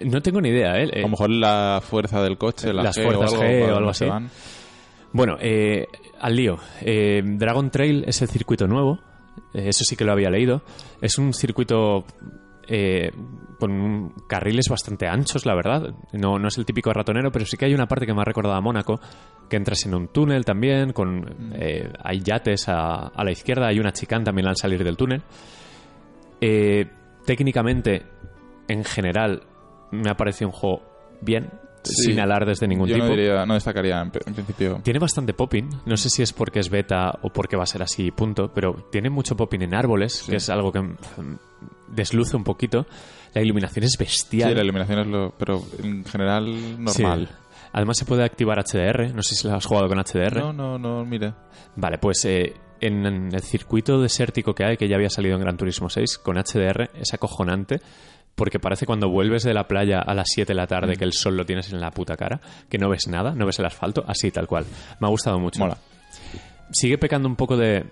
No 0.06 0.22
tengo 0.22 0.42
ni 0.42 0.50
idea, 0.50 0.78
¿eh? 0.82 0.90
A 0.96 1.00
lo 1.00 1.10
mejor 1.10 1.30
la 1.30 1.82
fuerza 1.82 2.22
del 2.22 2.38
coche, 2.38 2.74
la 2.74 2.84
Las 2.84 2.98
G 2.98 3.04
fuerzas 3.04 3.34
o 3.34 3.42
algo, 3.42 3.46
G 3.46 3.72
o 3.72 3.78
algo 3.78 3.90
así. 3.90 4.06
van. 4.06 4.30
Bueno, 5.14 5.38
eh, 5.40 5.86
al 6.20 6.36
lío. 6.36 6.58
Eh, 6.82 7.22
Dragon 7.24 7.70
Trail 7.70 8.04
es 8.08 8.22
el 8.22 8.28
circuito 8.28 8.68
nuevo. 8.68 9.00
Eh, 9.54 9.70
eso 9.70 9.84
sí 9.86 9.96
que 9.96 10.04
lo 10.04 10.12
había 10.12 10.30
leído. 10.30 10.64
Es 11.02 11.18
un 11.18 11.34
circuito 11.34 12.04
eh, 12.68 13.12
con 13.60 14.14
carriles 14.28 14.68
bastante 14.70 15.08
anchos, 15.08 15.46
la 15.46 15.56
verdad. 15.56 15.94
No, 16.14 16.38
no 16.38 16.48
es 16.48 16.58
el 16.58 16.66
típico 16.66 16.92
ratonero, 16.92 17.32
pero 17.32 17.46
sí 17.46 17.58
que 17.58 17.66
hay 17.66 17.74
una 17.74 17.88
parte 17.88 18.06
que 18.06 18.14
me 18.14 18.22
ha 18.22 18.26
recordado 18.26 18.56
a 18.56 18.62
Mónaco, 18.62 19.00
que 19.50 19.56
entras 19.56 19.86
en 19.86 19.96
un 19.96 20.08
túnel 20.10 20.46
también, 20.46 20.94
con 20.94 21.54
eh, 21.54 21.92
hay 22.04 22.20
yates 22.20 22.68
a, 22.70 23.08
a 23.08 23.24
la 23.24 23.32
izquierda, 23.32 23.68
hay 23.68 23.80
una 23.80 23.94
chicane 23.94 24.26
también 24.26 24.48
al 24.48 24.56
salir 24.58 24.84
del 24.84 24.98
túnel. 24.98 25.22
Eh, 26.42 26.86
técnicamente, 27.26 28.04
en 28.68 28.84
general, 28.84 29.44
me 29.92 30.10
ha 30.10 30.16
parecido 30.16 30.50
un 30.50 30.54
juego 30.54 30.82
bien, 31.22 31.50
Sí. 31.84 32.04
sin 32.06 32.20
alardes 32.20 32.60
de 32.60 32.68
ningún 32.68 32.88
Yo 32.88 32.96
tipo. 32.96 33.08
no, 33.08 33.12
diría, 33.12 33.46
no 33.46 33.54
destacaría 33.56 34.00
en, 34.02 34.12
en 34.26 34.34
principio. 34.34 34.80
Tiene 34.84 35.00
bastante 35.00 35.34
popping. 35.34 35.70
No 35.86 35.98
sé 35.98 36.10
si 36.10 36.22
es 36.22 36.34
porque 36.34 36.60
es 36.60 36.70
beta 36.70 37.20
o 37.22 37.30
porque 37.30 37.56
va 37.58 37.64
a 37.64 37.68
ser 37.68 37.82
así, 37.84 38.12
punto. 38.12 38.52
Pero 38.54 38.88
tiene 38.92 39.10
mucho 39.10 39.36
popping 39.36 39.62
en 39.64 39.74
árboles, 39.74 40.24
que 40.28 40.38
es 40.38 40.50
algo 40.50 40.72
que 40.72 40.82
desluce 41.90 42.36
un 42.36 42.44
poquito. 42.44 42.86
La 43.34 43.42
iluminación 43.42 43.86
es 43.86 43.98
bestial. 43.98 44.50
Sí, 44.50 44.56
la 44.56 44.64
iluminación 44.64 45.00
es 45.00 45.08
lo. 45.08 45.34
Pero 45.38 45.62
en 45.82 46.06
general, 46.06 46.84
normal. 46.84 47.28
Sí. 47.30 47.36
Además 47.74 47.98
se 47.98 48.06
puede 48.06 48.24
activar 48.24 48.60
HDR. 48.60 49.14
No 49.16 49.24
sé 49.24 49.36
si 49.36 49.48
lo 49.48 49.56
has 49.56 49.66
jugado 49.66 49.88
con 49.88 49.98
HDR. 49.98 50.38
No, 50.38 50.54
no, 50.54 50.78
no, 50.78 51.04
mire. 51.04 51.34
Vale, 51.76 51.98
pues 51.98 52.24
eh, 52.26 52.54
en 52.80 53.06
el 53.06 53.42
circuito 53.42 54.00
desértico 54.00 54.54
que 54.54 54.64
hay, 54.64 54.78
que 54.78 54.88
ya 54.88 54.96
había 54.96 55.10
salido 55.10 55.36
en 55.36 55.42
Gran 55.42 55.58
Turismo 55.58 55.90
6, 55.90 56.20
con 56.20 56.36
HDR 56.38 56.92
es 56.94 57.14
acojonante. 57.14 57.80
Porque 58.36 58.60
parece 58.60 58.86
cuando 58.86 59.10
vuelves 59.10 59.44
de 59.44 59.54
la 59.54 59.68
playa 59.68 60.00
a 60.00 60.14
las 60.16 60.28
7 60.34 60.54
de 60.54 60.56
la 60.58 60.64
Mm. 60.64 60.68
tarde 60.68 60.96
que 60.96 61.04
el 61.04 61.14
sol 61.14 61.38
lo 61.38 61.46
tienes 61.46 61.72
en 61.72 61.80
la 61.80 61.92
puta 61.92 62.18
cara, 62.18 62.42
que 62.70 62.78
no 62.80 62.90
ves 62.90 63.08
nada, 63.08 63.32
no 63.36 63.46
ves 63.46 63.60
el 63.60 63.66
asfalto, 63.66 64.04
así 64.08 64.32
tal 64.32 64.48
cual. 64.48 64.66
Me 65.00 65.08
ha 65.08 65.10
gustado 65.10 65.40
mucho. 65.40 65.60
Mola. 65.60 65.78
sigue 66.72 66.98
pecando 66.98 67.28
un 67.28 67.36
poco 67.36 67.56
de 67.58 67.86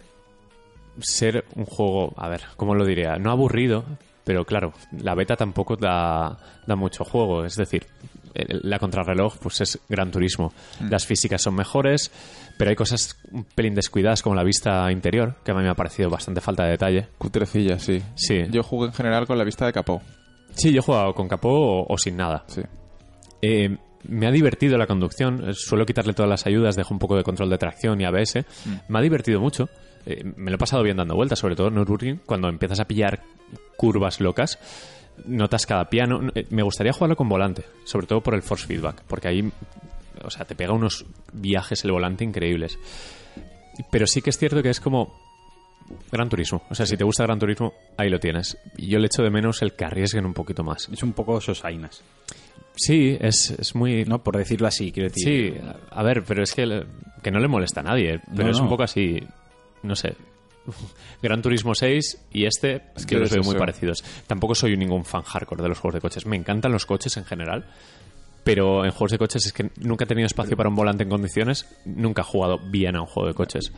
ser 0.99 1.45
un 1.55 1.65
juego, 1.65 2.13
a 2.17 2.27
ver, 2.29 2.41
¿cómo 2.57 2.75
lo 2.75 2.85
diría? 2.85 3.15
No 3.17 3.31
aburrido, 3.31 3.85
pero 4.23 4.45
claro, 4.45 4.73
la 4.99 5.15
beta 5.15 5.35
tampoco 5.35 5.75
da, 5.75 6.37
da 6.65 6.75
mucho 6.75 7.03
juego. 7.03 7.45
Es 7.45 7.55
decir, 7.55 7.85
la 8.33 8.79
contrarreloj 8.79 9.37
pues 9.37 9.61
es 9.61 9.79
gran 9.89 10.09
turismo. 10.11 10.53
Las 10.89 11.05
físicas 11.05 11.41
son 11.41 11.55
mejores, 11.55 12.11
pero 12.57 12.69
hay 12.69 12.75
cosas 12.75 13.17
un 13.31 13.43
pelín 13.43 13.75
descuidadas 13.75 14.21
como 14.21 14.35
la 14.35 14.43
vista 14.43 14.91
interior, 14.91 15.35
que 15.43 15.51
a 15.51 15.53
mí 15.53 15.61
me 15.63 15.69
ha 15.69 15.75
parecido 15.75 16.09
bastante 16.09 16.41
falta 16.41 16.63
de 16.63 16.71
detalle. 16.71 17.07
Cutrecilla, 17.17 17.77
sí. 17.79 18.01
Sí. 18.15 18.43
Yo 18.49 18.63
jugué 18.63 18.87
en 18.87 18.93
general 18.93 19.27
con 19.27 19.37
la 19.37 19.43
vista 19.43 19.65
de 19.65 19.73
capó. 19.73 20.01
Sí, 20.53 20.71
yo 20.71 20.79
he 20.79 20.83
jugado 20.83 21.13
con 21.13 21.27
capó 21.27 21.49
o, 21.49 21.85
o 21.93 21.97
sin 21.97 22.17
nada. 22.17 22.43
Sí. 22.47 22.61
Eh, 23.41 23.77
me 24.07 24.27
ha 24.27 24.31
divertido 24.31 24.77
la 24.77 24.87
conducción. 24.87 25.49
Eh, 25.49 25.53
Suelo 25.53 25.85
quitarle 25.85 26.13
todas 26.13 26.29
las 26.29 26.45
ayudas, 26.45 26.75
dejo 26.75 26.93
un 26.93 26.99
poco 26.99 27.15
de 27.15 27.23
control 27.23 27.49
de 27.49 27.57
tracción 27.57 27.99
y 28.01 28.05
ABS. 28.05 28.43
Me 28.87 28.99
ha 28.99 29.01
divertido 29.01 29.39
mucho. 29.39 29.69
Eh, 30.05 30.23
me 30.35 30.49
lo 30.49 30.55
he 30.55 30.59
pasado 30.59 30.81
bien 30.83 30.97
dando 30.97 31.15
vueltas, 31.15 31.39
sobre 31.39 31.55
todo 31.55 31.67
en 31.67 31.75
Nürburgring, 31.75 32.21
cuando 32.25 32.49
empiezas 32.49 32.79
a 32.79 32.85
pillar 32.85 33.21
curvas 33.77 34.19
locas. 34.19 34.57
Notas 35.25 35.65
cada 35.65 35.89
piano. 35.89 36.29
Eh, 36.33 36.47
Me 36.49 36.63
gustaría 36.63 36.93
jugarlo 36.93 37.15
con 37.15 37.29
volante, 37.29 37.63
sobre 37.85 38.07
todo 38.07 38.21
por 38.21 38.33
el 38.33 38.41
force 38.41 38.65
feedback, 38.65 39.03
porque 39.07 39.27
ahí, 39.27 39.51
o 40.23 40.29
sea, 40.31 40.45
te 40.45 40.55
pega 40.55 40.73
unos 40.73 41.05
viajes 41.33 41.83
el 41.85 41.91
volante 41.91 42.23
increíbles. 42.23 42.79
Pero 43.91 44.07
sí 44.07 44.21
que 44.21 44.31
es 44.31 44.37
cierto 44.37 44.61
que 44.63 44.69
es 44.69 44.79
como 44.79 45.13
Gran 46.11 46.29
Turismo. 46.29 46.63
O 46.69 46.75
sea, 46.75 46.85
si 46.85 46.97
te 46.97 47.03
gusta 47.03 47.23
Gran 47.23 47.39
Turismo, 47.39 47.73
ahí 47.97 48.09
lo 48.09 48.19
tienes. 48.19 48.57
Y 48.77 48.87
yo 48.87 48.99
le 48.99 49.07
echo 49.07 49.23
de 49.23 49.29
menos 49.29 49.61
el 49.61 49.73
que 49.73 49.85
arriesguen 49.85 50.25
un 50.25 50.33
poquito 50.33 50.63
más. 50.63 50.89
Es 50.89 51.03
un 51.03 51.13
poco 51.13 51.39
sosainas, 51.41 52.01
Sí, 52.75 53.17
es, 53.19 53.51
es 53.51 53.75
muy... 53.75 54.05
¿no? 54.05 54.23
Por 54.23 54.37
decirlo 54.37 54.67
así, 54.67 54.91
quiero 54.91 55.09
decir. 55.09 55.53
Sí, 55.53 55.61
a- 55.91 56.03
ver, 56.03 56.23
pero 56.23 56.41
es 56.41 56.53
que, 56.53 56.65
le- 56.65 56.85
que 57.21 57.29
no 57.29 57.39
le 57.39 57.47
molesta 57.49 57.81
a 57.81 57.83
nadie. 57.83 58.21
Pero 58.31 58.45
No, 58.45 58.51
es 58.51 58.59
un 58.59 58.69
poco 58.69 58.83
así, 58.83 59.21
no 59.83 59.95
sé. 59.95 60.15
Gran 61.21 61.41
Turismo 61.41 61.75
6 61.75 62.27
y 62.33 62.45
este, 62.45 62.81
Es 62.95 63.05
que 63.05 63.15
que 63.15 63.19
los 63.21 63.29
veo 63.31 63.43
muy 63.43 63.55
parecidos. 63.55 64.03
Tampoco 64.25 64.55
soy 64.55 64.77
ningún 64.77 65.03
fan 65.05 65.21
hardcore 65.23 65.61
de 65.63 65.69
los 65.69 65.79
juegos 65.79 65.95
de 65.95 66.01
coches. 66.01 66.25
Me 66.25 66.37
encantan 66.37 66.71
los 66.71 66.85
coches 66.85 67.17
en 67.17 67.25
general. 67.25 67.65
Pero 68.43 68.85
en 68.85 68.91
juegos 68.91 69.11
de 69.11 69.17
coches 69.19 69.45
es 69.45 69.53
que 69.53 69.69
nunca 69.81 70.05
he 70.05 70.07
tenido 70.07 70.25
espacio 70.25 70.57
para 70.57 70.67
un 70.69 70.75
volante 70.75 71.03
en 71.03 71.09
condiciones. 71.09 71.67
Nunca 71.85 72.21
he 72.23 72.25
jugado 72.25 72.57
bien 72.57 72.95
a 72.95 73.01
un 73.01 73.05
juego 73.05 73.27
de 73.27 73.35
coches. 73.35 73.71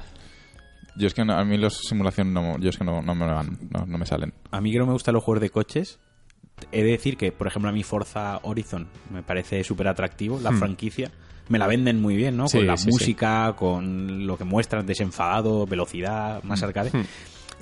Yo 0.96 1.08
es 1.08 1.14
que 1.14 1.26
no- 1.26 1.34
a 1.34 1.44
mí 1.44 1.58
los 1.58 1.78
simulación 1.88 2.34
no, 2.34 2.58
yo 2.60 2.70
es 2.70 2.78
que 2.78 2.84
no, 2.84 3.02
no 3.02 3.16
me 3.16 3.26
van, 3.26 3.58
no, 3.72 3.86
no 3.86 3.98
me 3.98 4.06
salen. 4.06 4.34
A 4.52 4.62
mí 4.62 4.72
que 4.72 4.78
no 4.80 4.86
me 4.86 4.94
gustan 4.94 5.14
los 5.16 5.24
juegos 5.24 5.42
de 5.42 5.50
coches, 5.50 6.00
he 6.72 6.84
de 6.84 6.92
decir 6.92 7.18
que, 7.18 7.32
por 7.32 7.48
ejemplo, 7.48 7.70
a 7.70 7.74
mí 7.74 7.84
Forza 7.84 8.40
Horizon 8.44 8.88
me 9.12 9.24
parece 9.24 9.64
súper 9.64 9.88
atractivo, 9.88 10.40
la 10.40 10.52
franquicia. 10.52 11.10
Me 11.50 11.58
la 11.60 11.68
venden 11.68 12.02
muy 12.02 12.16
bien, 12.16 12.38
¿no? 12.38 12.46
Hmm. 12.46 12.48
Sí, 12.50 12.58
con 12.60 12.68
la 12.68 12.78
sí, 12.78 12.84
sí. 12.86 12.90
música, 12.92 13.54
con 13.58 14.26
lo 14.28 14.38
que 14.38 14.44
muestran, 14.46 14.86
desenfadado, 14.86 15.66
velocidad, 15.66 16.42
más 16.44 16.62
Hmm. 16.62 16.66
arcade. 16.66 16.92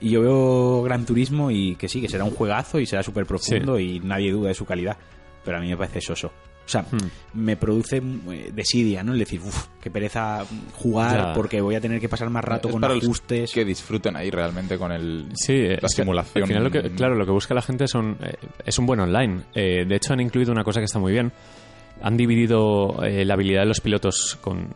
Y 0.01 0.09
yo 0.09 0.21
veo 0.21 0.83
Gran 0.83 1.05
Turismo 1.05 1.51
y 1.51 1.75
que 1.77 1.87
sí, 1.87 2.01
que 2.01 2.09
será 2.09 2.23
un 2.23 2.31
juegazo 2.31 2.79
y 2.79 2.85
será 2.85 3.01
súper 3.03 3.25
profundo 3.25 3.79
y 3.79 3.99
nadie 3.99 4.31
duda 4.31 4.49
de 4.49 4.55
su 4.55 4.65
calidad. 4.65 4.97
Pero 5.45 5.57
a 5.57 5.61
mí 5.61 5.69
me 5.69 5.77
parece 5.77 6.01
soso. 6.01 6.31
O 6.65 6.69
sea, 6.71 6.83
Hmm. 6.83 6.97
me 7.33 7.57
produce 7.57 7.97
eh, 7.97 8.51
desidia, 8.53 9.03
¿no? 9.03 9.11
El 9.13 9.19
decir, 9.19 9.41
uff, 9.41 9.67
qué 9.81 9.91
pereza 9.91 10.45
jugar 10.75 11.17
Ya. 11.17 11.33
porque 11.33 11.59
voy 11.59 11.75
a 11.75 11.81
tener 11.81 11.99
que 11.99 12.07
pasar 12.07 12.29
más 12.29 12.43
rato 12.45 12.69
Es 12.69 12.71
con 12.73 12.81
para 12.81 12.93
los 12.93 13.03
ajustes. 13.03 13.51
que 13.51 13.65
disfruten 13.65 14.15
ahí 14.15 14.29
realmente 14.29 14.77
con 14.77 14.91
el 14.91 15.27
Sí, 15.33 15.57
la 15.57 15.73
es 15.75 15.81
que 15.81 15.87
simulación. 15.89 16.43
Al 16.43 16.47
final, 16.47 16.63
lo 16.63 16.71
que, 16.71 16.81
claro, 16.91 17.15
lo 17.15 17.25
que 17.25 17.31
busca 17.31 17.53
la 17.53 17.61
gente 17.61 17.87
son, 17.87 18.15
eh, 18.23 18.35
es 18.65 18.79
un 18.79 18.85
buen 18.85 18.99
online. 19.01 19.41
Eh, 19.53 19.85
de 19.85 19.95
hecho, 19.95 20.13
han 20.13 20.21
incluido 20.21 20.51
una 20.51 20.63
cosa 20.63 20.79
que 20.79 20.85
está 20.85 20.99
muy 20.99 21.11
bien. 21.11 21.31
Han 22.03 22.15
dividido 22.15 23.03
eh, 23.03 23.25
la 23.25 23.33
habilidad 23.33 23.61
de 23.61 23.67
los 23.67 23.81
pilotos 23.81 24.37
con, 24.39 24.69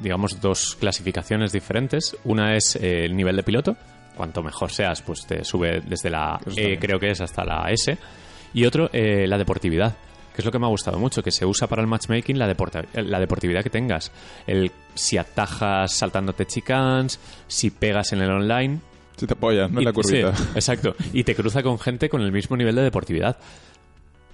digamos, 0.00 0.40
dos 0.40 0.74
clasificaciones 0.74 1.52
diferentes. 1.52 2.16
Una 2.24 2.56
es 2.56 2.74
eh, 2.76 3.04
el 3.04 3.14
nivel 3.16 3.36
de 3.36 3.42
piloto. 3.44 3.76
Cuanto 4.16 4.42
mejor 4.42 4.70
seas, 4.72 5.00
pues 5.02 5.24
te 5.26 5.44
sube 5.44 5.80
desde 5.86 6.10
la 6.10 6.40
E, 6.56 6.78
creo 6.78 6.98
que 6.98 7.10
es, 7.10 7.20
hasta 7.20 7.44
la 7.44 7.70
S. 7.70 7.96
Y 8.54 8.64
otro, 8.66 8.90
eh, 8.92 9.26
la 9.26 9.38
deportividad. 9.38 9.96
Que 10.34 10.40
es 10.40 10.44
lo 10.44 10.50
que 10.50 10.58
me 10.58 10.66
ha 10.66 10.70
gustado 10.70 10.98
mucho, 10.98 11.22
que 11.22 11.30
se 11.30 11.44
usa 11.44 11.66
para 11.66 11.82
el 11.82 11.88
matchmaking 11.88 12.38
la, 12.38 12.46
la 12.94 13.20
deportividad 13.20 13.62
que 13.62 13.70
tengas. 13.70 14.10
El 14.46 14.70
si 14.94 15.18
atajas 15.18 15.92
saltándote 15.92 16.46
chicans, 16.46 17.20
si 17.48 17.70
pegas 17.70 18.12
en 18.12 18.22
el 18.22 18.30
online, 18.30 18.80
Si 19.16 19.26
te 19.26 19.34
apoyas, 19.34 19.70
no 19.70 19.80
la 19.80 19.92
curvita. 19.92 20.34
sí, 20.34 20.42
exacto. 20.54 20.94
Y 21.12 21.24
te 21.24 21.34
cruza 21.34 21.62
con 21.62 21.78
gente 21.78 22.08
con 22.08 22.22
el 22.22 22.32
mismo 22.32 22.56
nivel 22.56 22.74
de 22.74 22.82
deportividad. 22.82 23.36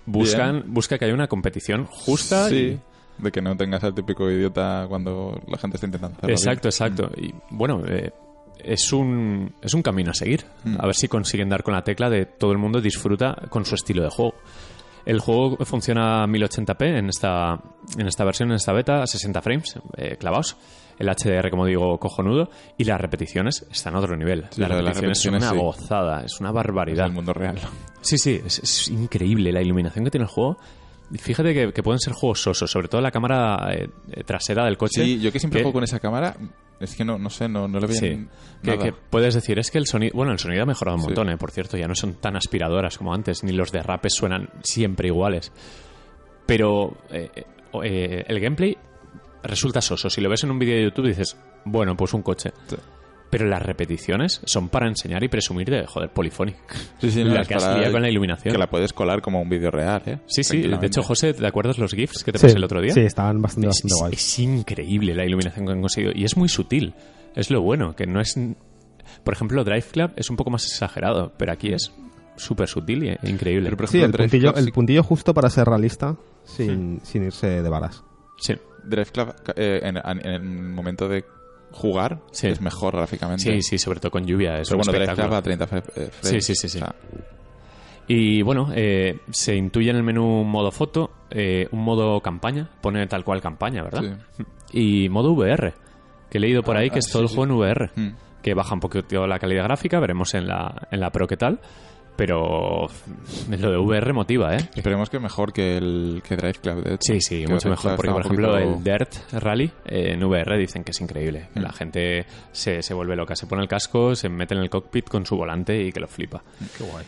Buscan, 0.06 0.64
busca 0.68 0.98
que 0.98 1.04
haya 1.04 1.14
una 1.14 1.26
competición 1.28 1.84
justa. 1.86 2.48
Sí, 2.48 2.54
y- 2.56 2.80
de 3.22 3.32
que 3.32 3.42
no 3.42 3.56
tengas 3.56 3.82
al 3.82 3.94
típico 3.94 4.30
idiota 4.30 4.86
cuando 4.88 5.42
la 5.48 5.58
gente 5.58 5.76
está 5.76 5.86
intentando 5.86 6.16
hacerlo 6.18 6.36
exacto, 6.36 6.68
bien. 6.68 6.92
exacto. 7.08 7.10
Y 7.20 7.34
bueno, 7.50 7.82
eh, 7.88 8.12
es 8.62 8.92
un, 8.92 9.52
es 9.60 9.74
un 9.74 9.82
camino 9.82 10.12
a 10.12 10.14
seguir. 10.14 10.44
Mm. 10.62 10.76
A 10.78 10.86
ver 10.86 10.94
si 10.94 11.08
consiguen 11.08 11.48
dar 11.48 11.64
con 11.64 11.74
la 11.74 11.82
tecla 11.82 12.08
de 12.08 12.26
todo 12.26 12.52
el 12.52 12.58
mundo 12.58 12.80
disfruta 12.80 13.34
con 13.50 13.64
su 13.64 13.74
estilo 13.74 14.04
de 14.04 14.10
juego. 14.10 14.34
El 15.04 15.20
juego 15.20 15.56
funciona 15.64 16.22
a 16.22 16.26
1080p 16.26 16.98
en 16.98 17.08
esta, 17.08 17.60
en 17.96 18.06
esta 18.06 18.24
versión, 18.24 18.50
en 18.50 18.56
esta 18.56 18.72
beta, 18.72 19.02
a 19.02 19.06
60 19.06 19.40
frames 19.42 19.78
eh, 19.96 20.16
clavados. 20.18 20.56
El 20.98 21.08
HDR, 21.08 21.48
como 21.50 21.64
digo, 21.64 21.96
cojonudo. 21.98 22.50
Y 22.76 22.84
las 22.84 23.00
repeticiones 23.00 23.64
están 23.70 23.94
a 23.94 24.00
otro 24.00 24.16
nivel. 24.16 24.46
Sí, 24.50 24.60
las 24.60 24.70
las 24.70 24.78
repeticiones 24.78 25.18
son 25.20 25.34
una 25.36 25.50
sí. 25.50 25.56
gozada, 25.56 26.22
es 26.24 26.40
una 26.40 26.48
Es 26.50 26.54
barbaridad. 26.54 27.06
el 27.06 27.12
mundo 27.12 27.32
real. 27.32 27.58
Sí, 28.00 28.18
sí, 28.18 28.40
es, 28.44 28.58
es 28.58 28.88
increíble 28.88 29.52
la 29.52 29.62
iluminación 29.62 30.04
que 30.04 30.10
tiene 30.10 30.24
el 30.24 30.30
juego. 30.30 30.58
Fíjate 31.16 31.54
que, 31.54 31.72
que 31.72 31.82
pueden 31.82 32.00
ser 32.00 32.12
juegos 32.12 32.42
sosos, 32.42 32.70
sobre 32.70 32.88
todo 32.88 33.00
la 33.00 33.10
cámara 33.10 33.72
eh, 33.72 33.88
eh, 34.10 34.24
trasera 34.24 34.64
del 34.66 34.76
coche. 34.76 35.02
Sí, 35.04 35.20
yo 35.20 35.32
que 35.32 35.38
siempre 35.38 35.60
que- 35.60 35.64
juego 35.64 35.72
con 35.74 35.84
esa 35.84 36.00
cámara, 36.00 36.36
Es 36.80 36.94
que 36.94 37.04
no, 37.04 37.18
no 37.18 37.28
sé, 37.28 37.48
no, 37.48 37.66
no 37.66 37.80
le 37.80 37.86
veía 37.88 37.98
Sí. 38.00 38.26
Que, 38.62 38.92
puedes 39.10 39.34
decir, 39.34 39.58
es 39.58 39.70
que 39.70 39.78
el 39.78 39.86
sonido. 39.86 40.12
Bueno, 40.14 40.32
el 40.32 40.38
sonido 40.38 40.62
ha 40.62 40.66
mejorado 40.66 40.96
un 40.96 41.02
Sí. 41.02 41.06
montón, 41.08 41.28
¿eh? 41.30 41.36
por 41.36 41.50
cierto. 41.50 41.76
Ya 41.76 41.88
no 41.88 41.94
son 41.94 42.14
tan 42.14 42.36
aspiradoras 42.36 42.96
como 42.98 43.12
antes, 43.12 43.42
ni 43.42 43.52
los 43.52 43.72
derrapes 43.72 44.14
suenan 44.14 44.48
siempre 44.62 45.08
iguales. 45.08 45.52
Pero 46.46 46.96
eh, 47.10 47.30
eh, 47.34 47.44
eh, 47.84 48.24
el 48.26 48.40
gameplay 48.40 48.76
resulta 49.42 49.80
soso. 49.80 50.08
Si 50.08 50.20
lo 50.20 50.28
ves 50.30 50.44
en 50.44 50.50
un 50.50 50.58
vídeo 50.58 50.76
de 50.76 50.84
YouTube 50.84 51.08
dices, 51.08 51.36
bueno, 51.64 51.96
pues 51.96 52.14
un 52.14 52.22
coche. 52.22 52.50
Sí. 52.68 52.76
Pero 53.30 53.46
las 53.46 53.62
repeticiones 53.62 54.40
son 54.44 54.68
para 54.70 54.88
enseñar 54.88 55.22
y 55.22 55.28
presumir 55.28 55.68
de, 55.68 55.86
joder, 55.86 56.10
Polyphonic. 56.10 56.56
Sí, 56.98 57.10
sí, 57.10 57.24
no, 57.24 57.34
la 57.34 57.44
que 57.44 57.54
has 57.54 57.76
liado 57.76 57.92
con 57.92 58.00
la 58.02 58.08
iluminación. 58.08 58.52
Que 58.52 58.58
la 58.58 58.68
puedes 58.70 58.92
colar 58.94 59.20
como 59.20 59.40
un 59.42 59.48
vídeo 59.50 59.70
real, 59.70 60.02
¿eh? 60.06 60.18
Sí, 60.26 60.42
sí. 60.42 60.62
De 60.62 60.86
hecho, 60.86 61.02
José, 61.02 61.34
¿te 61.34 61.46
acuerdas 61.46 61.76
los 61.78 61.92
GIFs 61.92 62.24
que 62.24 62.32
te 62.32 62.38
Sí, 62.38 62.46
pasé 62.46 62.56
el 62.56 62.64
otro 62.64 62.80
día? 62.80 62.92
Sí, 62.94 63.00
estaban 63.00 63.42
bastante, 63.42 63.68
es, 63.68 63.74
bastante 63.82 63.94
es- 63.94 64.00
guays. 64.00 64.14
es 64.18 64.38
increíble 64.38 65.14
la 65.14 65.26
iluminación 65.26 65.66
que 65.66 65.72
han 65.72 65.80
conseguido. 65.80 66.12
Y 66.14 66.24
es 66.24 66.36
muy 66.36 66.48
sutil. 66.48 66.94
Es 67.34 67.50
lo 67.50 67.60
bueno, 67.60 67.94
que 67.94 68.06
no 68.06 68.20
es... 68.20 68.34
Por 69.24 69.34
ejemplo, 69.34 69.62
Drive 69.64 69.86
Club 69.92 70.10
es 70.16 70.30
un 70.30 70.36
poco 70.36 70.50
más 70.50 70.64
exagerado, 70.64 71.32
pero 71.36 71.52
aquí 71.52 71.72
es 71.72 71.92
súper 72.36 72.68
sutil 72.68 73.04
y 73.04 73.08
e 73.08 73.18
increíble. 73.24 73.64
Pero, 73.66 73.76
por 73.76 73.88
Sí, 73.88 73.98
ejemplo, 73.98 74.24
el 74.24 74.30
puntillo, 74.30 74.52
Club 74.52 74.62
sí- 74.62 74.66
el 74.68 74.72
puntillo 74.72 75.02
justo 75.02 75.34
para 75.34 75.50
ser 75.50 75.66
realista 75.66 76.16
sin, 76.44 77.00
sin 77.02 77.24
irse 77.24 77.62
de 77.62 77.68
varas. 77.68 78.02
Sí, 78.38 78.54
Drive 78.84 79.06
Club 79.12 79.34
eh, 79.56 79.80
en, 79.82 79.96
en 79.98 80.26
el 80.26 80.42
momento 80.42 81.08
de 81.08 81.24
jugar 81.72 82.20
Sí. 82.30 82.48
es 82.48 82.60
mejor 82.60 82.96
gráficamente. 82.96 83.42
sí, 83.42 83.62
sí, 83.62 83.78
sobre 83.78 84.00
todo 84.00 84.10
con 84.10 84.26
lluvia. 84.26 84.58
Es 84.58 84.68
Pero 84.68 84.80
un 84.80 84.84
bueno, 84.86 84.98
a 85.36 85.42
30 85.42 85.66
fre- 85.68 85.78
eh, 85.96 86.10
frames. 86.10 86.44
Sí, 86.44 86.54
sí, 86.54 86.54
sí, 86.54 86.68
sí. 86.68 86.78
O 86.78 86.80
sea, 86.80 86.94
Y 88.10 88.40
bueno, 88.42 88.70
eh, 88.74 89.20
se 89.30 89.54
intuye 89.54 89.90
en 89.90 89.96
el 89.96 90.02
menú 90.02 90.42
modo 90.44 90.70
foto, 90.70 91.10
eh, 91.30 91.68
un 91.72 91.80
modo 91.84 92.20
campaña, 92.22 92.68
pone 92.80 93.06
tal 93.06 93.22
cual 93.22 93.42
campaña, 93.42 93.82
¿verdad? 93.82 94.18
Y 94.72 95.08
modo 95.10 95.32
VR, 95.32 95.74
que 96.30 96.38
he 96.38 96.40
leído 96.40 96.62
por 96.62 96.76
Ah, 96.76 96.80
ahí 96.80 96.88
que 96.90 96.96
ah, 96.96 97.00
es 97.00 97.10
todo 97.10 97.22
el 97.22 97.28
sí, 97.28 97.34
juego 97.34 97.52
en 97.52 97.58
VR, 97.58 97.90
Mm. 97.94 98.08
que 98.42 98.54
baja 98.54 98.72
un 98.74 98.80
poquito 98.80 99.26
la 99.26 99.38
calidad 99.38 99.64
gráfica, 99.64 100.00
veremos 100.00 100.32
en 100.34 100.46
la, 100.48 100.88
en 100.90 101.00
la 101.00 101.10
Pro 101.10 101.26
qué 101.26 101.36
tal, 101.36 101.60
pero 102.18 102.88
lo 103.48 103.70
de 103.70 103.78
VR 103.78 104.12
motiva, 104.12 104.56
¿eh? 104.56 104.68
Esperemos 104.74 105.08
que 105.08 105.20
mejor 105.20 105.52
que 105.52 105.76
el 105.76 106.20
que 106.26 106.34
Drive 106.36 106.54
Club. 106.60 106.82
de 106.82 106.94
hecho. 106.94 107.12
Sí, 107.12 107.20
sí, 107.20 107.44
Que 107.44 107.52
mucho 107.52 107.68
mejor. 107.70 107.94
Porque, 107.94 108.10
por 108.10 108.20
ejemplo, 108.22 108.50
poquito- 108.50 108.76
el 108.76 108.82
Dirt 108.82 109.14
Rally 109.32 109.70
eh, 109.86 110.14
en 110.14 110.24
VR 110.24 110.58
dicen 110.58 110.82
que 110.82 110.90
es 110.90 111.00
increíble. 111.00 111.48
Mm. 111.54 111.60
La 111.60 111.72
gente 111.72 112.26
se, 112.50 112.82
se 112.82 112.92
vuelve 112.92 113.14
loca. 113.14 113.36
Se 113.36 113.46
pone 113.46 113.62
el 113.62 113.68
casco, 113.68 114.16
se 114.16 114.28
mete 114.28 114.54
en 114.54 114.60
el 114.62 114.68
cockpit 114.68 115.08
con 115.08 115.24
su 115.24 115.36
volante 115.36 115.80
y 115.80 115.92
que 115.92 116.00
lo 116.00 116.08
flipa. 116.08 116.42
Qué 116.76 116.82
guay. 116.82 117.04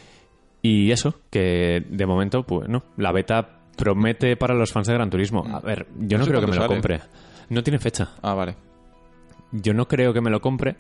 Y 0.62 0.92
eso, 0.92 1.14
que 1.28 1.82
de 1.88 2.06
momento, 2.06 2.44
pues 2.44 2.68
no, 2.68 2.84
la 2.96 3.10
beta 3.10 3.62
promete 3.76 4.36
para 4.36 4.54
los 4.54 4.70
fans 4.72 4.86
de 4.86 4.94
Gran 4.94 5.10
Turismo. 5.10 5.44
A 5.52 5.58
ver, 5.58 5.86
yo 5.98 6.18
no, 6.18 6.18
No 6.18 6.24
sé 6.26 6.30
creo 6.30 6.40
que 6.42 6.46
me 6.46 6.56
lo 6.56 6.66
compre. 6.68 7.00
No 7.48 7.64
tiene 7.64 7.80
fecha. 7.80 8.10
Ah, 8.22 8.34
vale. 8.34 8.54
Yo 9.50 9.74
no 9.74 9.88
creo 9.88 10.12
que 10.12 10.20
me 10.20 10.30
lo 10.30 10.40
compre, 10.40 10.76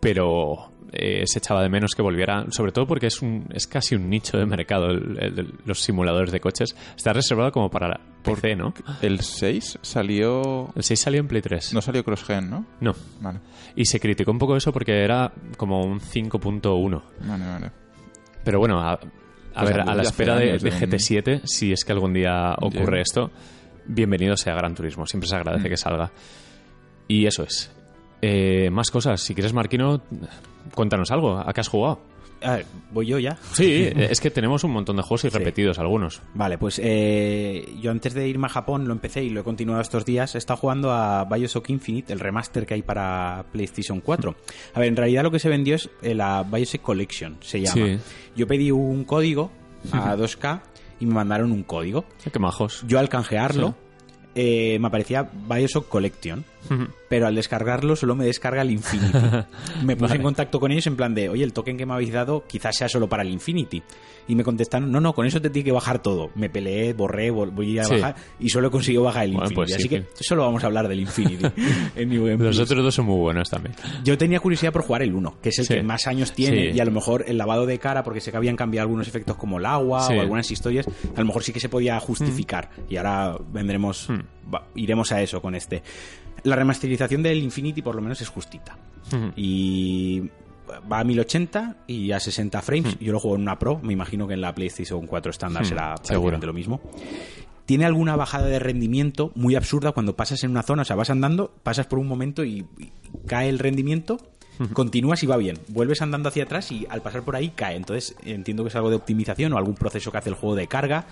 pero 0.00 0.70
eh, 0.92 1.24
se 1.26 1.38
echaba 1.38 1.62
de 1.62 1.68
menos 1.68 1.94
que 1.94 2.02
volviera, 2.02 2.46
sobre 2.50 2.72
todo 2.72 2.86
porque 2.86 3.06
es 3.08 3.20
un 3.20 3.46
es 3.52 3.66
casi 3.66 3.94
un 3.94 4.08
nicho 4.08 4.38
de 4.38 4.46
mercado 4.46 4.86
el- 4.90 5.18
el- 5.20 5.54
los 5.66 5.80
simuladores 5.80 6.32
de 6.32 6.40
coches. 6.40 6.74
Está 6.96 7.12
reservado 7.12 7.52
como 7.52 7.70
para 7.70 7.88
la 7.88 8.00
PC, 8.22 8.56
¿no? 8.56 8.72
El 9.02 9.20
6 9.20 9.78
salió. 9.82 10.70
El 10.74 10.82
6 10.82 10.98
salió 11.00 11.20
en 11.20 11.28
Play 11.28 11.42
3. 11.42 11.74
No 11.74 11.82
salió 11.82 12.04
CrossGen, 12.04 12.48
¿no? 12.48 12.64
no. 12.80 12.94
Vale. 13.20 13.40
Y 13.76 13.84
se 13.84 14.00
criticó 14.00 14.30
un 14.30 14.38
poco 14.38 14.56
eso 14.56 14.72
porque 14.72 15.02
era 15.04 15.32
como 15.56 15.82
un 15.84 16.00
5.1. 16.00 17.02
Vale, 17.26 17.46
vale. 17.46 17.70
Pero 18.44 18.58
bueno, 18.58 18.80
a, 18.80 18.92
a 18.92 18.98
Pues 19.62 19.70
ver, 19.70 19.80
a 19.80 19.94
la 19.94 20.02
espera 20.02 20.36
de, 20.36 20.50
años 20.50 20.62
de 20.62 20.70
de 20.70 20.76
un- 20.76 20.82
GT7, 20.92 21.40
si 21.44 21.72
es 21.72 21.84
que 21.84 21.92
algún 21.92 22.12
día 22.14 22.54
ocurre 22.60 23.00
esto, 23.02 23.30
bienvenido 23.86 24.36
sea 24.36 24.54
Gran 24.54 24.74
Turismo. 24.74 25.06
Siempre 25.06 25.28
se 25.28 25.36
agradece 25.36 25.66
Mm. 25.68 25.70
que 25.70 25.76
salga. 25.76 26.10
Y 27.08 27.26
eso 27.26 27.42
es. 27.42 27.74
Eh, 28.22 28.68
más 28.70 28.90
cosas. 28.90 29.20
Si 29.20 29.34
quieres, 29.34 29.52
Marquino, 29.52 30.02
cuéntanos 30.74 31.10
algo. 31.10 31.38
¿A 31.38 31.52
qué 31.52 31.60
has 31.60 31.68
jugado? 31.68 32.00
A 32.40 32.52
ver, 32.52 32.66
voy 32.92 33.06
yo 33.06 33.18
ya. 33.18 33.36
Sí, 33.52 33.88
es 33.96 34.20
que 34.20 34.30
tenemos 34.30 34.62
un 34.62 34.70
montón 34.70 34.94
de 34.96 35.02
juegos 35.02 35.24
y 35.24 35.30
Sí. 35.30 35.36
repetidos 35.38 35.78
algunos. 35.80 36.22
Vale, 36.34 36.56
pues 36.56 36.80
eh, 36.82 37.74
yo 37.80 37.90
antes 37.90 38.14
de 38.14 38.28
irme 38.28 38.46
a 38.46 38.50
Japón 38.50 38.86
lo 38.86 38.92
empecé 38.92 39.24
y 39.24 39.30
lo 39.30 39.40
he 39.40 39.44
continuado 39.44 39.80
estos 39.80 40.04
días. 40.04 40.34
He 40.34 40.38
estado 40.38 40.56
jugando 40.58 40.92
a 40.92 41.24
Bioshock 41.24 41.68
Infinite, 41.70 42.12
el 42.12 42.20
remaster 42.20 42.64
que 42.64 42.74
hay 42.74 42.82
para 42.82 43.44
PlayStation 43.52 44.00
4. 44.00 44.36
A 44.74 44.78
ver, 44.80 44.88
en 44.88 44.96
realidad 44.96 45.24
lo 45.24 45.30
que 45.32 45.40
se 45.40 45.48
vendió 45.48 45.74
es 45.74 45.90
eh, 46.02 46.14
la 46.14 46.44
Bioshock 46.44 46.80
Collection, 46.82 47.38
se 47.40 47.60
llama. 47.60 47.74
Sí. 47.74 47.98
Yo 48.36 48.46
pedí 48.46 48.70
un 48.70 49.02
código 49.04 49.50
a 49.90 50.14
2K 50.16 50.60
y 51.00 51.06
me 51.06 51.14
mandaron 51.14 51.50
un 51.50 51.64
código. 51.64 52.04
Qué 52.32 52.38
majos. 52.38 52.84
Yo 52.86 53.00
al 53.00 53.08
canjearlo 53.08 53.74
eh, 54.36 54.78
me 54.80 54.86
aparecía 54.86 55.22
Bioshock 55.48 55.88
Collection. 55.88 56.44
Pero 57.08 57.26
al 57.26 57.34
descargarlo 57.34 57.96
solo 57.96 58.14
me 58.14 58.24
descarga 58.24 58.62
el 58.62 58.70
Infinity. 58.70 59.12
Me 59.84 59.94
puse 59.96 60.08
Vale. 60.08 60.16
en 60.16 60.22
contacto 60.22 60.60
con 60.60 60.72
ellos 60.72 60.86
en 60.86 60.96
plan 60.96 61.14
de, 61.14 61.28
oye, 61.28 61.44
el 61.44 61.52
token 61.52 61.76
que 61.76 61.86
me 61.86 61.94
habéis 61.94 62.12
dado 62.12 62.44
quizás 62.46 62.76
sea 62.76 62.88
solo 62.88 63.08
para 63.08 63.22
el 63.22 63.30
Infinity. 63.30 63.82
Y 64.26 64.34
me 64.34 64.44
contestaron, 64.44 64.92
no, 64.92 65.00
no, 65.00 65.14
con 65.14 65.26
eso 65.26 65.40
te 65.40 65.48
tiene 65.48 65.64
que 65.64 65.72
bajar 65.72 66.02
todo. 66.02 66.30
Me 66.34 66.50
peleé, 66.50 66.92
borré, 66.92 67.30
voy 67.30 67.78
a 67.78 67.84
Sí. 67.84 67.94
bajar 67.94 68.16
y 68.38 68.50
solo 68.50 68.68
he 68.68 68.70
conseguido 68.70 69.02
bajar 69.04 69.24
el 69.24 69.32
Bueno, 69.32 69.44
Infinity. 69.50 69.54
pues 69.54 69.68
sí, 69.70 69.74
Así 69.76 69.88
que 69.88 70.00
sí. 70.14 70.24
solo 70.24 70.42
vamos 70.42 70.62
a 70.64 70.66
hablar 70.66 70.86
del 70.88 71.00
Infinity 71.00 71.46
en 71.96 72.38
Los 72.44 72.58
otros 72.58 72.82
dos 72.84 72.94
son 72.94 73.06
muy 73.06 73.16
buenos 73.18 73.48
también. 73.48 73.74
Yo 74.04 74.18
tenía 74.18 74.40
curiosidad 74.40 74.72
por 74.72 74.82
jugar 74.82 75.02
el 75.02 75.14
1, 75.14 75.36
que 75.42 75.48
es 75.48 75.58
el 75.60 75.68
que 75.68 75.82
más 75.82 76.06
años 76.06 76.32
tiene 76.32 76.70
y 76.72 76.80
a 76.80 76.84
lo 76.84 76.90
mejor 76.90 77.24
el 77.26 77.38
lavado 77.38 77.64
de 77.66 77.78
cara, 77.78 78.02
porque 78.04 78.20
sé 78.20 78.30
que 78.30 78.36
habían 78.36 78.56
cambiado 78.56 78.82
algunos 78.86 79.08
efectos 79.08 79.36
como 79.36 79.58
el 79.58 79.66
agua 79.66 80.06
o 80.08 80.20
algunas 80.20 80.50
historias, 80.50 80.86
a 81.16 81.20
lo 81.20 81.26
mejor 81.26 81.42
sí 81.42 81.52
que 81.52 81.60
se 81.60 81.68
podía 81.68 81.98
justificar. 82.00 82.70
Y 82.90 82.96
ahora 82.96 83.36
vendremos, 83.52 84.08
va- 84.52 84.66
iremos 84.74 85.10
a 85.12 85.22
eso 85.22 85.40
con 85.40 85.54
este. 85.54 85.82
La 86.44 86.56
remasterización 86.56 87.22
del 87.22 87.42
Infinity 87.42 87.82
por 87.82 87.94
lo 87.94 88.02
menos 88.02 88.20
es 88.20 88.28
justita. 88.28 88.76
Y 89.36 90.30
va 90.90 91.00
a 91.00 91.04
1080 91.04 91.76
y 91.86 92.12
a 92.12 92.20
60 92.20 92.62
frames. 92.62 92.98
Yo 93.00 93.12
lo 93.12 93.20
juego 93.20 93.36
en 93.36 93.42
una 93.42 93.58
Pro, 93.58 93.80
me 93.82 93.92
imagino 93.92 94.26
que 94.26 94.34
en 94.34 94.40
la 94.40 94.54
PlayStation 94.54 95.06
4 95.06 95.30
estándar 95.30 95.64
será 95.64 95.96
seguro. 96.02 96.30
prácticamente 96.38 96.46
lo 96.46 96.52
mismo. 96.52 96.80
Tiene 97.64 97.84
alguna 97.84 98.16
bajada 98.16 98.46
de 98.46 98.58
rendimiento 98.58 99.30
muy 99.34 99.54
absurda 99.54 99.92
cuando 99.92 100.16
pasas 100.16 100.42
en 100.42 100.50
una 100.50 100.62
zona, 100.62 100.82
o 100.82 100.84
sea, 100.86 100.96
vas 100.96 101.10
andando, 101.10 101.52
pasas 101.62 101.86
por 101.86 101.98
un 101.98 102.06
momento 102.06 102.44
y, 102.44 102.66
y 102.78 102.92
cae 103.26 103.50
el 103.50 103.58
rendimiento, 103.58 104.18
continúas 104.72 105.22
y 105.22 105.26
va 105.26 105.36
bien. 105.36 105.58
Vuelves 105.68 106.02
andando 106.02 106.28
hacia 106.28 106.44
atrás 106.44 106.70
y 106.72 106.86
al 106.90 107.02
pasar 107.02 107.22
por 107.22 107.36
ahí 107.36 107.50
cae. 107.50 107.76
Entonces 107.76 108.14
entiendo 108.24 108.62
que 108.64 108.68
es 108.68 108.76
algo 108.76 108.90
de 108.90 108.96
optimización 108.96 109.52
o 109.52 109.58
algún 109.58 109.74
proceso 109.74 110.10
que 110.12 110.18
hace 110.18 110.28
el 110.30 110.34
juego 110.34 110.54
de 110.56 110.66
carga 110.66 111.06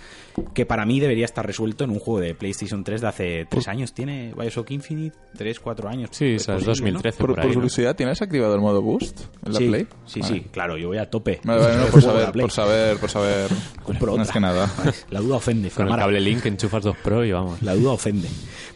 que 0.55 0.67
para 0.67 0.85
mí 0.85 1.01
debería 1.01 1.25
estar 1.25 1.47
resuelto 1.47 1.85
en 1.85 1.91
un 1.91 1.99
juego 1.99 2.21
de 2.21 2.35
PlayStation 2.35 2.85
3 2.85 3.01
de 3.01 3.07
hace 3.07 3.47
tres 3.49 3.69
años. 3.69 3.93
¿Tiene 3.93 4.33
Bioshock 4.37 4.71
Infinite? 4.71 5.17
¿Tres, 5.37 5.61
cuatro 5.61 5.89
años? 5.89 6.11
Sí, 6.13 6.35
Es 6.35 6.43
o 6.43 6.45
sea, 6.47 6.57
es 6.57 6.65
posible, 6.65 6.93
¿no? 6.93 6.99
2013 6.99 7.19
Por, 7.19 7.27
por, 7.29 7.35
por 7.37 7.45
ahí. 7.45 7.49
¿no? 7.49 7.55
curiosidad, 7.55 7.97
¿tienes 7.97 8.21
activado 8.23 8.55
el 8.55 8.61
modo 8.61 8.83
Boost 8.83 9.21
en 9.45 9.53
la 9.53 9.59
sí, 9.59 9.69
Play? 9.69 9.87
Sí, 10.07 10.21
Vale. 10.21 10.35
sí, 10.35 10.47
claro, 10.51 10.77
yo 10.77 10.89
voy 10.89 10.99
a 10.99 11.09
tope. 11.11 11.41
Vale, 11.45 11.61
vale, 11.63 11.77
no, 11.77 11.85
El 11.87 11.91
por 11.91 12.03
saber, 12.03 12.33
por 12.33 12.51
saber, 12.51 12.97
por 12.99 13.11
saber. 13.11 13.51
Compro 13.83 14.17
Más 14.17 14.29
otra. 14.29 14.33
que 14.35 14.41
nada. 14.41 14.71
La 15.11 15.21
duda 15.21 15.37
ofende, 15.37 15.71
Con 15.71 15.89
el 15.89 15.95
cable 15.97 16.21
Link 16.21 16.45
enchufas 16.47 16.83
dos 16.83 16.97
Pro 17.03 17.25
y 17.25 17.33
vamos. 17.33 17.63
La 17.63 17.75
duda 17.75 17.93
ofende. 17.93 18.29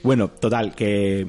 Bueno, 0.02 0.28
total, 0.28 0.74
que 0.74 1.26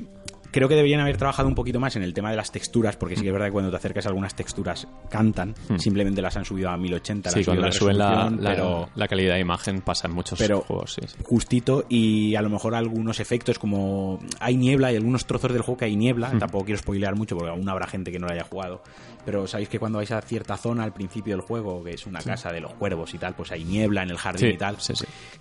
creo 0.51 0.67
que 0.67 0.75
deberían 0.75 0.99
haber 1.01 1.17
trabajado 1.17 1.47
un 1.47 1.55
poquito 1.55 1.79
más 1.79 1.95
en 1.95 2.03
el 2.03 2.13
tema 2.13 2.29
de 2.29 2.35
las 2.35 2.51
texturas, 2.51 2.95
porque 2.97 3.15
sí 3.15 3.21
que 3.21 3.27
es 3.29 3.33
verdad 3.33 3.47
que 3.47 3.53
cuando 3.53 3.71
te 3.71 3.77
acercas 3.77 4.05
a 4.05 4.09
algunas 4.09 4.35
texturas 4.35 4.87
cantan, 5.09 5.55
simplemente 5.77 6.21
las 6.21 6.35
han 6.37 6.45
subido 6.45 6.69
a 6.69 6.77
1080, 6.77 7.29
Hmm. 7.29 7.33
Sí, 7.33 7.45
cuando 7.45 7.71
suben 7.71 7.97
la, 7.97 8.29
la- 8.29 8.49
pero 8.51 8.89
la 8.95 9.07
calidad 9.07 9.35
de 9.35 9.39
imagen 9.41 9.81
pasa 9.81 10.07
en 10.07 10.13
muchos 10.13 10.37
pero- 10.39 10.61
juegos. 10.61 10.93
Sí, 10.93 11.01
sí. 11.07 11.17
justito 11.23 11.85
y 11.89 12.35
a 12.35 12.41
lo 12.41 12.49
mejor 12.49 12.75
algunos 12.75 13.19
efectos 13.19 13.57
como 13.59 14.19
hay 14.39 14.57
niebla 14.57 14.91
y 14.91 14.95
algunos 14.95 15.25
trozos 15.25 15.51
del 15.53 15.61
juego 15.61 15.77
que 15.77 15.85
hay 15.85 15.95
niebla, 15.95 16.29
Hmm. 16.33 16.39
tampoco 16.39 16.65
quiero 16.65 16.79
spoilear 16.79 17.15
mucho 17.15 17.35
porque 17.37 17.51
aún 17.51 17.67
habrá 17.69 17.87
gente 17.87 18.11
que 18.11 18.19
no 18.19 18.27
lo 18.27 18.33
haya 18.33 18.43
jugado, 18.43 18.81
pero 19.25 19.47
sabéis 19.47 19.69
que 19.69 19.79
cuando 19.79 19.97
vais 19.99 20.11
a 20.11 20.21
cierta 20.21 20.57
zona 20.57 20.83
al 20.83 20.93
principio 20.93 21.35
del 21.35 21.41
juego, 21.45 21.83
que 21.83 21.91
es 21.91 22.05
una 22.05 22.19
casa 22.21 22.51
de 22.51 22.59
los 22.61 22.73
cuervos 22.73 23.13
y 23.13 23.17
tal, 23.17 23.35
pues 23.35 23.51
hay 23.51 23.63
niebla 23.63 24.03
en 24.03 24.09
el 24.09 24.17
jardín 24.17 24.49
Sí, 24.49 24.53
y 24.55 24.57
tal, 24.57 24.79
sí, 24.79 24.93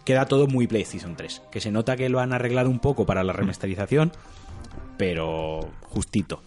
queda 0.04 0.26
todo 0.26 0.46
muy 0.46 0.66
PlayStation 0.66 1.16
3, 1.16 1.42
que 1.50 1.60
se 1.60 1.70
nota 1.70 1.96
que 1.96 2.08
lo 2.08 2.20
han 2.20 2.32
arreglado 2.32 2.70
un 2.70 2.78
poco 2.78 3.06
para 3.06 3.24
la 3.24 3.32
remasterización, 3.32 4.12
pero 4.96 5.60
justito. 5.82 6.42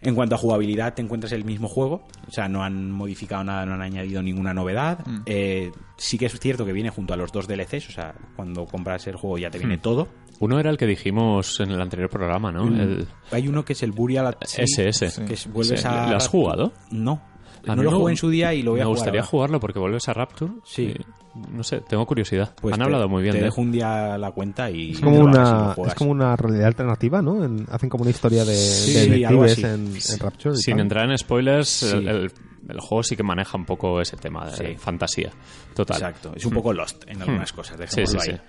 En 0.00 0.14
cuanto 0.14 0.36
a 0.36 0.38
jugabilidad, 0.38 0.94
te 0.94 1.02
encuentras 1.02 1.32
el 1.32 1.44
mismo 1.44 1.66
juego, 1.68 2.06
o 2.28 2.30
sea, 2.30 2.48
no 2.48 2.62
han 2.62 2.90
modificado 2.92 3.42
nada, 3.42 3.66
no 3.66 3.74
han 3.74 3.82
añadido 3.82 4.22
ninguna 4.22 4.54
novedad. 4.54 5.00
Eh, 5.26 5.72
sí 5.96 6.16
que 6.18 6.26
es 6.26 6.38
cierto 6.38 6.64
que 6.64 6.72
viene 6.72 6.90
junto 6.90 7.12
a 7.14 7.16
los 7.16 7.32
dos 7.32 7.48
DLCs, 7.48 7.88
o 7.88 7.92
sea, 7.92 8.14
cuando 8.36 8.64
compras 8.66 9.06
el 9.08 9.16
juego 9.16 9.38
ya 9.38 9.50
te 9.50 9.58
viene 9.58 9.78
todo. 9.78 10.06
Uno 10.38 10.60
era 10.60 10.70
el 10.70 10.76
que 10.76 10.86
dijimos 10.86 11.58
en 11.60 11.70
el 11.72 11.80
anterior 11.80 12.08
programa, 12.10 12.52
¿no? 12.52 12.66
Mm. 12.66 12.80
El 12.80 13.08
Hay 13.32 13.48
uno 13.48 13.64
que 13.64 13.72
es 13.72 13.82
el 13.82 13.90
Burial 13.92 14.36
SS. 14.40 15.24
que 15.26 15.34
es- 15.34 15.50
vuelves 15.52 15.80
Sí. 15.80 15.86
a... 15.88 16.08
¿Lo 16.10 16.16
has 16.16 16.28
jugado? 16.28 16.72
No. 16.90 17.22
A 17.66 17.74
no 17.74 17.82
lo 17.82 17.90
me- 17.90 17.96
jugué 17.96 18.12
en 18.12 18.16
su 18.18 18.30
día 18.30 18.54
y 18.54 18.62
lo 18.62 18.72
voy 18.72 18.78
Me 18.78 18.82
a 18.82 18.86
jugar 18.86 18.98
gustaría 18.98 19.20
ahora. 19.22 19.30
jugarlo 19.30 19.60
porque 19.60 19.78
vuelves 19.80 20.08
a 20.08 20.12
Rapture. 20.12 20.52
Sí. 20.64 20.94
y, 20.94 20.94
no 21.50 21.62
sé, 21.62 21.80
tengo 21.88 22.06
curiosidad. 22.06 22.54
Pues 22.60 22.72
Han 22.74 22.78
te- 22.80 22.84
hablado 22.84 23.08
muy 23.08 23.22
bien 23.22 23.32
Te 23.34 23.38
de 23.38 23.44
dejo 23.44 23.60
un 23.60 23.72
día 23.72 24.16
la 24.18 24.30
cuenta 24.32 24.70
y... 24.70 24.92
Es 24.92 25.00
como, 25.00 25.18
una, 25.20 25.74
es 25.86 25.94
como 25.94 26.10
una 26.10 26.36
realidad 26.36 26.66
alternativa, 26.68 27.22
¿no? 27.22 27.44
En- 27.44 27.66
hacen 27.70 27.88
como 27.88 28.02
una 28.02 28.10
historia 28.10 28.44
de, 28.44 28.54
Sí, 28.54 28.94
de 28.94 29.00
detectives 29.08 29.58
en, 29.58 29.86
en 29.94 30.18
Rapture. 30.18 30.54
y 30.54 30.58
Sin 30.58 30.74
tal. 30.76 30.80
entrar 30.82 31.10
en 31.10 31.18
spoilers, 31.18 31.68
Sí. 31.68 31.96
el, 31.96 32.08
el- 32.08 32.32
el 32.68 32.80
juego 32.80 33.02
sí 33.04 33.14
que 33.16 33.22
maneja 33.22 33.56
un 33.56 33.64
poco 33.64 34.00
ese 34.00 34.16
tema 34.16 34.46
de 34.50 34.56
Sí. 34.56 34.64
fantasía. 34.76 35.30
Total. 35.74 35.96
Exacto. 35.98 36.32
Es 36.34 36.44
un 36.46 36.52
poco 36.52 36.72
Lost 36.72 37.04
en 37.08 37.22
algunas 37.22 37.52
cosas. 37.52 37.76
Hmm. 37.78 37.82
Sí, 37.88 37.96
dejémoslo 38.00 38.20
sí, 38.20 38.30
ahí. 38.32 38.36
sí. 38.36 38.42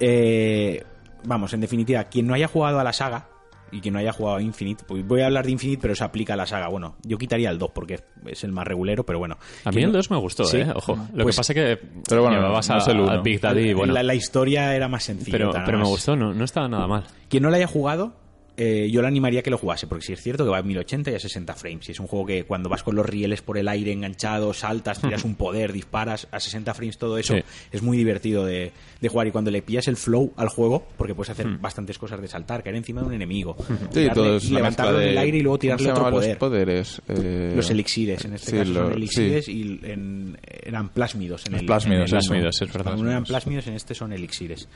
Eh, 0.00 0.84
vamos, 1.24 1.52
en 1.54 1.60
definitiva, 1.60 2.04
quien 2.04 2.26
no 2.26 2.34
haya 2.34 2.46
jugado 2.46 2.78
a 2.78 2.84
la 2.84 2.92
saga, 2.92 3.28
y 3.72 3.80
quien 3.80 3.94
no 3.94 4.00
haya 4.00 4.12
jugado 4.12 4.36
a 4.38 4.42
Infinite, 4.42 4.84
pues 4.86 5.06
voy 5.06 5.20
a 5.22 5.26
hablar 5.26 5.44
de 5.46 5.52
Infinite, 5.52 5.80
pero 5.80 5.94
se 5.94 6.04
aplica 6.04 6.34
a 6.34 6.36
la 6.36 6.46
saga. 6.46 6.68
Bueno, 6.68 6.96
yo 7.04 7.18
quitaría 7.18 7.50
el 7.50 7.58
2 7.58 7.70
porque 7.74 8.00
es 8.26 8.44
el 8.44 8.52
más 8.52 8.66
regulero, 8.66 9.04
pero 9.04 9.18
bueno. 9.18 9.36
A 9.64 9.70
mí 9.70 9.82
el 9.82 9.92
no- 9.92 9.98
2 9.98 10.10
me 10.10 10.16
gustó, 10.18 10.44
Sí. 10.44 10.58
¿eh? 10.58 10.66
Ojo. 10.74 10.96
Lo 11.14 11.24
Pues- 11.24 11.36
que 11.36 11.40
pasa 11.40 11.54
que 11.54 11.78
Pero 12.08 12.22
bueno, 12.22 12.36
llevabas 12.38 12.68
no 12.68 12.74
a, 12.74 12.78
es 12.78 12.88
el 12.88 13.00
uno. 13.00 13.10
a 13.12 13.16
Big 13.20 13.40
Daddy 13.40 13.72
bueno, 13.74 13.92
la, 13.92 14.02
la 14.02 14.14
historia 14.14 14.74
era 14.74 14.88
más 14.88 15.04
sencilla. 15.04 15.32
pero, 15.36 15.52
pero 15.64 15.78
me 15.78 15.84
gustó, 15.86 16.16
no, 16.16 16.32
no 16.34 16.44
estaba 16.44 16.68
nada 16.68 16.86
mal. 16.86 17.04
Quien 17.28 17.42
no 17.42 17.50
la 17.50 17.56
haya 17.58 17.66
jugado, 17.66 18.14
eh, 18.58 18.90
yo 18.90 19.00
le 19.00 19.08
animaría 19.08 19.40
a 19.40 19.42
que 19.42 19.50
lo 19.50 19.56
jugase, 19.56 19.86
porque 19.86 20.04
sí 20.04 20.12
es 20.12 20.20
cierto 20.20 20.44
que 20.44 20.50
va 20.50 20.58
a 20.58 20.62
1080 20.62 21.12
y 21.12 21.14
a 21.14 21.18
60 21.20 21.54
frames. 21.54 21.88
Y 21.88 21.92
es 21.92 22.00
un 22.00 22.06
juego 22.08 22.26
que 22.26 22.44
cuando 22.44 22.68
vas 22.68 22.82
con 22.82 22.96
los 22.96 23.06
rieles 23.06 23.40
por 23.40 23.56
el 23.56 23.68
aire 23.68 23.92
enganchados, 23.92 24.58
saltas, 24.58 25.00
tiras 25.00 25.24
un 25.24 25.34
poder, 25.36 25.72
disparas 25.72 26.26
a 26.32 26.40
60 26.40 26.74
frames, 26.74 26.98
todo 26.98 27.16
eso 27.18 27.34
Sí. 27.34 27.40
es 27.72 27.82
muy 27.82 27.96
divertido 27.96 28.44
de, 28.44 28.72
de 29.00 29.08
jugar. 29.08 29.28
Y 29.28 29.30
cuando 29.30 29.50
le 29.50 29.62
pillas 29.62 29.86
el 29.88 29.96
flow 29.96 30.32
al 30.36 30.48
juego, 30.48 30.84
porque 30.96 31.14
puedes 31.14 31.30
hacer 31.30 31.46
Hmm. 31.46 31.60
bastantes 31.62 31.96
cosas 31.98 32.20
de 32.20 32.26
saltar, 32.28 32.62
caer 32.64 32.74
encima 32.76 33.00
de 33.00 33.06
un 33.06 33.12
enemigo, 33.14 33.56
Sí, 33.58 33.74
tirarle- 34.00 34.14
todo 34.14 34.36
es 34.36 34.44
una 34.50 34.56
levantarlo 34.56 35.00
en 35.00 35.08
el 35.10 35.18
aire 35.18 35.38
y 35.38 35.40
luego 35.42 35.54
¿cómo 35.56 35.60
tirarle 35.60 35.90
otro 35.92 36.10
poder. 36.10 36.28
los 36.30 36.38
poderes? 36.38 37.02
Eh, 37.08 37.52
Los 37.54 37.70
elixires, 37.70 38.24
en 38.24 38.34
este 38.34 38.50
sí, 38.50 38.56
caso 38.58 38.72
lo- 38.72 38.80
son 38.80 38.90
sí. 38.90 38.96
elixires 38.96 39.48
y 39.48 39.80
en- 39.84 40.36
eran 40.64 40.88
plásmidos. 40.88 41.46
En 41.46 41.52
Los 41.52 41.60
el, 41.60 41.66
plásmidos, 41.66 41.96
en 41.98 42.02
el-. 42.02 42.10
Plásmidos, 42.10 42.62
es 42.62 42.68
verdad. 42.72 42.84
Cuando 42.84 43.02
uno 43.02 43.10
eran 43.12 43.24
plásmidos, 43.24 43.66
en 43.68 43.74
este 43.74 43.94
son 43.94 44.12
elixires. 44.12 44.68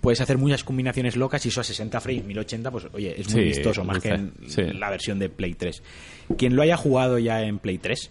Puedes 0.00 0.20
hacer 0.20 0.36
muchas 0.38 0.64
combinaciones 0.64 1.16
locas 1.16 1.44
y 1.46 1.48
eso 1.48 1.60
a 1.60 1.64
60 1.64 2.00
frames, 2.00 2.24
1080, 2.24 2.70
pues 2.70 2.86
oye, 2.92 3.15
es 3.16 3.32
muy 3.32 3.42
Sí, 3.42 3.48
vistoso, 3.48 3.84
más 3.84 3.98
que 4.00 4.10
en 4.10 4.32
sí. 4.46 4.62
la 4.62 4.90
versión 4.90 5.18
de 5.18 5.28
Play 5.28 5.54
3. 5.54 5.82
Quien 6.38 6.54
lo 6.56 6.62
haya 6.62 6.76
jugado 6.76 7.18
ya 7.18 7.42
en 7.42 7.58
Play 7.58 7.78
3, 7.78 8.10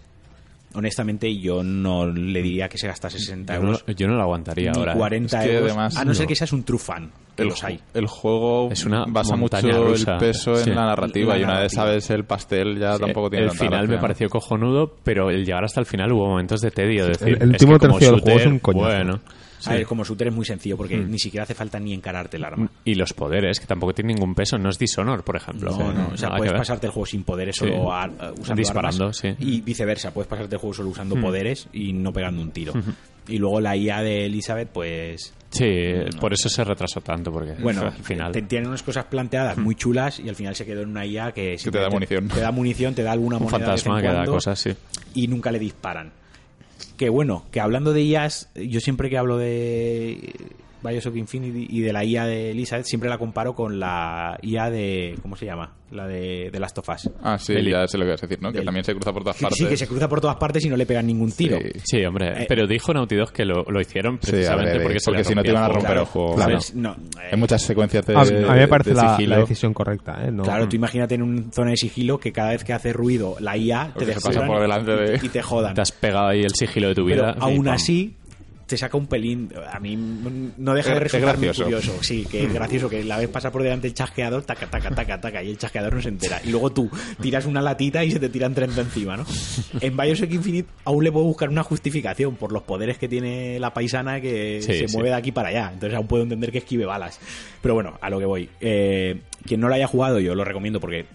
honestamente 0.74 1.34
yo 1.38 1.62
no 1.62 2.06
le 2.06 2.42
diría 2.42 2.68
que 2.68 2.76
se 2.76 2.86
gasta 2.86 3.08
60 3.08 3.54
Yo 3.54 3.60
no, 3.60 3.66
euros. 3.68 3.84
yo 3.96 4.06
no 4.08 4.14
lo 4.16 4.22
aguantaría 4.22 4.72
ni 4.72 4.78
ahora. 4.78 4.92
¿eh? 4.92 4.96
40 4.98 5.38
Es 5.38 5.44
que 5.48 5.54
euros, 5.56 5.70
además 5.70 5.96
a 5.96 6.04
no 6.04 6.12
ser 6.14 6.24
no. 6.24 6.28
que 6.28 6.34
seas 6.36 6.52
un 6.52 6.64
true 6.64 6.78
fan, 6.78 7.10
que 7.34 7.42
el, 7.42 7.48
los 7.48 7.64
hay. 7.64 7.80
el 7.94 8.06
juego 8.06 8.68
Es 8.70 8.84
una 8.84 9.04
basa 9.08 9.36
mucho 9.36 9.56
montaña 9.56 9.78
rusa. 9.78 10.12
el 10.14 10.18
peso 10.18 10.54
Sí. 10.56 10.68
en 10.70 10.76
la 10.76 10.86
narrativa 10.86 11.34
La 11.34 11.40
y 11.40 11.44
una 11.44 11.60
vez 11.60 11.72
sabes 11.72 12.10
el 12.10 12.24
pastel 12.24 12.78
ya 12.78 12.94
Sí, 12.94 13.00
tampoco 13.00 13.30
tiene 13.30 13.46
el 13.46 13.52
final 13.52 13.88
me 13.88 13.98
pareció 13.98 14.28
cojonudo, 14.28 14.94
pero 15.02 15.30
el 15.30 15.44
llegar 15.46 15.64
hasta 15.64 15.80
el 15.80 15.86
final 15.86 16.12
hubo 16.12 16.26
momentos 16.26 16.60
de 16.60 16.70
tedio. 16.70 17.04
de 17.04 17.08
decir, 17.10 17.28
el- 17.28 17.42
el 17.42 17.48
último 17.50 17.78
tercio 17.78 18.10
del 18.12 18.20
juego 18.20 18.38
es 18.38 18.46
un 18.46 18.58
coñazo. 18.58 18.86
Bueno, 18.86 19.20
A 19.64 19.72
ver, 19.74 19.86
como 19.86 20.04
shooter 20.04 20.28
es 20.28 20.34
muy 20.34 20.44
sencillo 20.44 20.76
porque 20.76 20.96
ni 20.96 21.18
siquiera 21.18 21.44
hace 21.44 21.54
falta 21.54 21.78
ni 21.80 21.92
encararte 21.94 22.36
el 22.36 22.44
arma. 22.44 22.70
y 22.84 22.94
los 22.94 23.12
poderes, 23.12 23.58
que 23.60 23.66
tampoco 23.66 23.94
tienen 23.94 24.16
ningún 24.16 24.34
peso. 24.34 24.58
No 24.58 24.68
es 24.68 24.78
Dishonor, 24.78 25.24
por 25.24 25.36
ejemplo. 25.36 25.70
No, 25.70 25.92
no, 25.92 26.08
o 26.12 26.16
sea, 26.16 26.28
Nada 26.28 26.38
puedes 26.38 26.52
que 26.52 26.58
pasarte 26.58 26.86
el 26.86 26.92
juego 26.92 27.06
sin 27.06 27.24
poderes, 27.24 27.56
Sí. 27.56 27.66
solo 27.66 27.92
a- 27.92 28.06
usando 28.38 28.54
Disparando, 28.60 29.04
armas. 29.04 29.16
sí. 29.16 29.28
Y 29.38 29.60
viceversa, 29.62 30.12
puedes 30.12 30.28
pasarte 30.28 30.54
el 30.56 30.60
juego 30.60 30.74
solo 30.74 30.88
usando 30.90 31.14
poderes 31.20 31.68
y 31.72 31.92
no 31.92 32.12
pegando 32.12 32.42
un 32.42 32.50
tiro. 32.50 32.72
Y 33.28 33.38
luego 33.38 33.60
la 33.60 33.76
IA 33.76 34.02
de 34.02 34.26
Elizabeth, 34.26 34.68
pues 34.68 35.32
Sí, 35.50 35.64
por 36.20 36.32
eso 36.32 36.48
se 36.48 36.62
retrasó 36.64 37.00
tanto, 37.00 37.32
porque 37.32 37.54
bueno, 37.60 37.82
al 37.82 37.92
final... 38.04 38.30
te- 38.32 38.42
tiene 38.42 38.68
unas 38.68 38.82
cosas 38.82 39.06
planteadas 39.06 39.56
muy 39.58 39.74
chulas 39.74 40.20
y 40.20 40.28
al 40.28 40.34
final 40.36 40.54
se 40.54 40.64
quedó 40.66 40.82
en 40.82 40.90
una 40.90 41.04
IA 41.06 41.32
que, 41.32 41.56
te 41.56 41.70
da 41.78 41.88
munición. 41.88 42.28
Te 42.28 42.40
da 42.40 42.50
munición, 42.52 42.94
te 42.94 43.02
da 43.02 43.12
alguna 43.12 43.38
un 43.38 43.44
moneda 43.44 43.58
de 43.66 43.72
vez 43.72 43.86
en 43.86 43.92
fantasma 43.92 44.00
que 44.12 44.16
da 44.16 44.24
cosas, 44.26 44.58
sí. 44.60 44.70
y 45.14 45.26
nunca 45.28 45.50
le 45.50 45.58
disparan. 45.58 46.12
Que 46.96 47.08
bueno, 47.08 47.44
que 47.50 47.60
hablando 47.60 47.92
de 47.92 48.02
IAs, 48.02 48.50
yo 48.54 48.80
siempre 48.80 49.10
que 49.10 49.18
hablo 49.18 49.36
de 49.36 50.34
Bioshock 50.86 51.16
Infinity 51.16 51.66
y 51.70 51.80
de 51.80 51.92
la 51.92 52.04
IA 52.04 52.24
de 52.26 52.50
Elizabeth, 52.52 52.86
siempre 52.86 53.08
la 53.10 53.18
comparo 53.18 53.54
con 53.54 53.78
la 53.80 54.38
IA 54.42 54.70
de. 54.70 55.14
¿Cómo 55.22 55.36
se 55.36 55.46
llama? 55.46 55.72
La 55.90 56.06
de, 56.06 56.50
de 56.50 56.58
Last 56.58 56.78
of 56.78 56.88
Us. 56.88 57.08
Ah, 57.22 57.38
sí, 57.38 57.54
ya 57.62 57.86
sé 57.86 57.96
lo 57.96 58.04
que 58.04 58.10
vas 58.10 58.22
a 58.22 58.26
decir, 58.26 58.42
¿no? 58.42 58.52
Que 58.52 58.62
también 58.62 58.84
se 58.84 58.92
cruza 58.92 59.12
por 59.12 59.22
todas 59.22 59.36
Sí, 59.36 59.44
partes. 59.44 59.58
Sí, 59.58 59.66
que 59.68 59.76
se 59.76 59.86
cruza 59.86 60.08
por 60.08 60.20
todas 60.20 60.36
partes 60.36 60.64
y 60.64 60.68
no 60.68 60.76
le 60.76 60.84
pegan 60.84 61.06
ningún 61.06 61.30
tiro. 61.30 61.58
Sí. 61.60 61.80
Sí, 61.84 62.04
hombre, 62.04 62.42
Eh, 62.42 62.46
pero 62.48 62.66
dijo 62.66 62.92
Naughty 62.92 63.14
Dog 63.14 63.32
que 63.32 63.44
lo, 63.44 63.62
lo 63.64 63.80
hicieron 63.80 64.18
Sí, 64.20 64.30
precisamente 64.32 64.70
a 64.70 64.74
ver, 64.74 64.82
porque, 64.82 64.98
se 65.00 65.04
porque 65.06 65.18
le 65.18 65.24
si 65.24 65.34
no 65.36 65.42
te 65.42 65.50
iban 65.50 65.62
a 65.62 65.68
romper 65.68 65.96
el 65.98 66.04
juego. 66.04 66.34
Claro. 66.34 66.58
No, 66.74 66.92
eh, 66.92 67.28
Hay 67.32 67.38
muchas 67.38 67.62
secuencias 67.62 68.04
de 68.04 68.16
A, 68.16 68.20
a 68.22 68.24
mí 68.24 68.32
me 68.32 68.68
parece 68.68 68.90
de 68.90 69.26
la, 69.26 69.38
decisión 69.38 69.72
correcta, 69.72 70.24
¿eh? 70.26 70.32
No, 70.32 70.42
Claro, 70.42 70.68
tú 70.68 70.74
imagínate 70.74 71.14
en 71.14 71.22
una 71.22 71.52
zona 71.52 71.70
de 71.70 71.76
sigilo 71.76 72.18
que 72.18 72.32
cada 72.32 72.50
vez 72.50 72.64
que 72.64 72.72
hace 72.72 72.92
ruido 72.92 73.36
la 73.38 73.56
IA 73.56 73.92
te 73.96 74.06
pasa 74.20 74.44
por 74.44 74.60
delante 74.60 74.90
de- 74.90 75.20
y 75.24 75.28
te 75.28 75.40
jodan. 75.42 75.74
Te 75.74 75.82
has 75.82 75.92
pegado 75.92 76.28
ahí 76.28 76.40
el 76.42 76.54
sigilo 76.54 76.88
de 76.88 76.94
tu 76.96 77.06
Pero 77.06 77.22
vida. 77.22 77.34
y 77.38 77.42
aún 77.42 77.68
así 77.68 78.16
te 78.66 78.76
saca 78.76 78.96
un 78.96 79.06
pelín 79.06 79.50
a 79.72 79.78
mí 79.78 79.96
no 80.58 80.74
deja 80.74 80.90
de 80.90 80.96
Es- 80.96 81.02
es 81.06 81.12
resultar 81.12 81.38
muy 81.38 81.48
curioso. 81.50 81.92
Sí 82.02 82.26
que 82.30 82.44
es 82.44 82.52
gracioso 82.54 82.88
que 82.88 83.04
la 83.04 83.16
vez 83.18 83.28
pasa 83.28 83.52
por 83.52 83.62
delante 83.62 83.86
el 83.86 83.94
chasqueador 83.94 84.42
taca 84.42 84.66
taca 84.66 84.90
taca 84.90 85.20
taca 85.20 85.42
y 85.42 85.50
el 85.50 85.58
chasqueador 85.58 85.94
no 85.94 86.02
se 86.02 86.08
entera. 86.08 86.40
Y 86.44 86.50
luego 86.50 86.70
tú 86.72 86.90
tiras 87.20 87.46
una 87.46 87.62
latita 87.62 88.04
y 88.04 88.10
se 88.10 88.18
te 88.18 88.28
tiran 88.28 88.54
30 88.54 88.80
encima 88.80 89.16
¿no? 89.16 89.24
en 89.80 89.96
Bioshock 89.96 90.32
Infinite 90.32 90.68
aún 90.84 91.04
le 91.04 91.12
puedo 91.12 91.26
buscar 91.26 91.48
una 91.48 91.62
justificación 91.62 92.34
por 92.36 92.50
los 92.52 92.62
poderes 92.64 92.98
que 92.98 93.08
tiene 93.08 93.58
la 93.60 93.72
paisana 93.72 94.20
que 94.20 94.60
Sí, 94.62 94.72
se 94.72 94.88
sí. 94.88 94.94
mueve 94.96 95.10
de 95.10 95.14
aquí 95.16 95.32
para 95.32 95.50
allá. 95.50 95.70
Entonces 95.72 95.96
aún 95.96 96.06
puedo 96.08 96.22
entender 96.24 96.50
que 96.50 96.58
esquive 96.58 96.84
balas. 96.86 97.20
Pero 97.62 97.74
bueno 97.74 97.98
a 98.00 98.10
lo 98.10 98.18
que 98.18 98.24
voy. 98.26 98.48
Eh, 98.60 99.20
quien 99.46 99.60
no 99.60 99.68
lo 99.68 99.74
haya 99.74 99.86
jugado 99.86 100.18
yo 100.18 100.34
lo 100.34 100.44
recomiendo 100.44 100.80
porque 100.80 101.06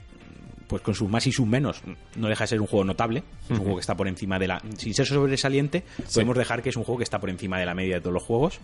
pues 0.72 0.82
con 0.82 0.96
sus 0.96 1.10
más 1.10 1.28
y 1.28 1.34
sus 1.34 1.46
menos 1.46 1.82
no 2.16 2.30
deja 2.30 2.46
de 2.46 2.48
ser 2.48 2.62
un 2.62 2.68
juego 2.68 2.86
notable 2.86 3.24
es 3.44 3.52
un 3.52 3.58
juego 3.58 3.76
que 3.76 3.82
está 3.82 3.98
por 3.98 4.08
encima 4.08 4.40
de 4.40 4.48
la 4.48 4.62
sin 4.78 4.94
ser 4.94 5.06
sobresaliente 5.06 5.84
podemos 6.14 6.38
dejar 6.38 6.64
que 6.64 6.70
es 6.70 6.78
un 6.78 6.86
juego 6.86 7.00
que 7.00 7.04
está 7.04 7.20
por 7.20 7.30
encima 7.30 7.60
de 7.60 7.66
la 7.66 7.76
media 7.76 7.96
de 7.96 8.02
todos 8.02 8.14
los 8.14 8.24
juegos. 8.24 8.60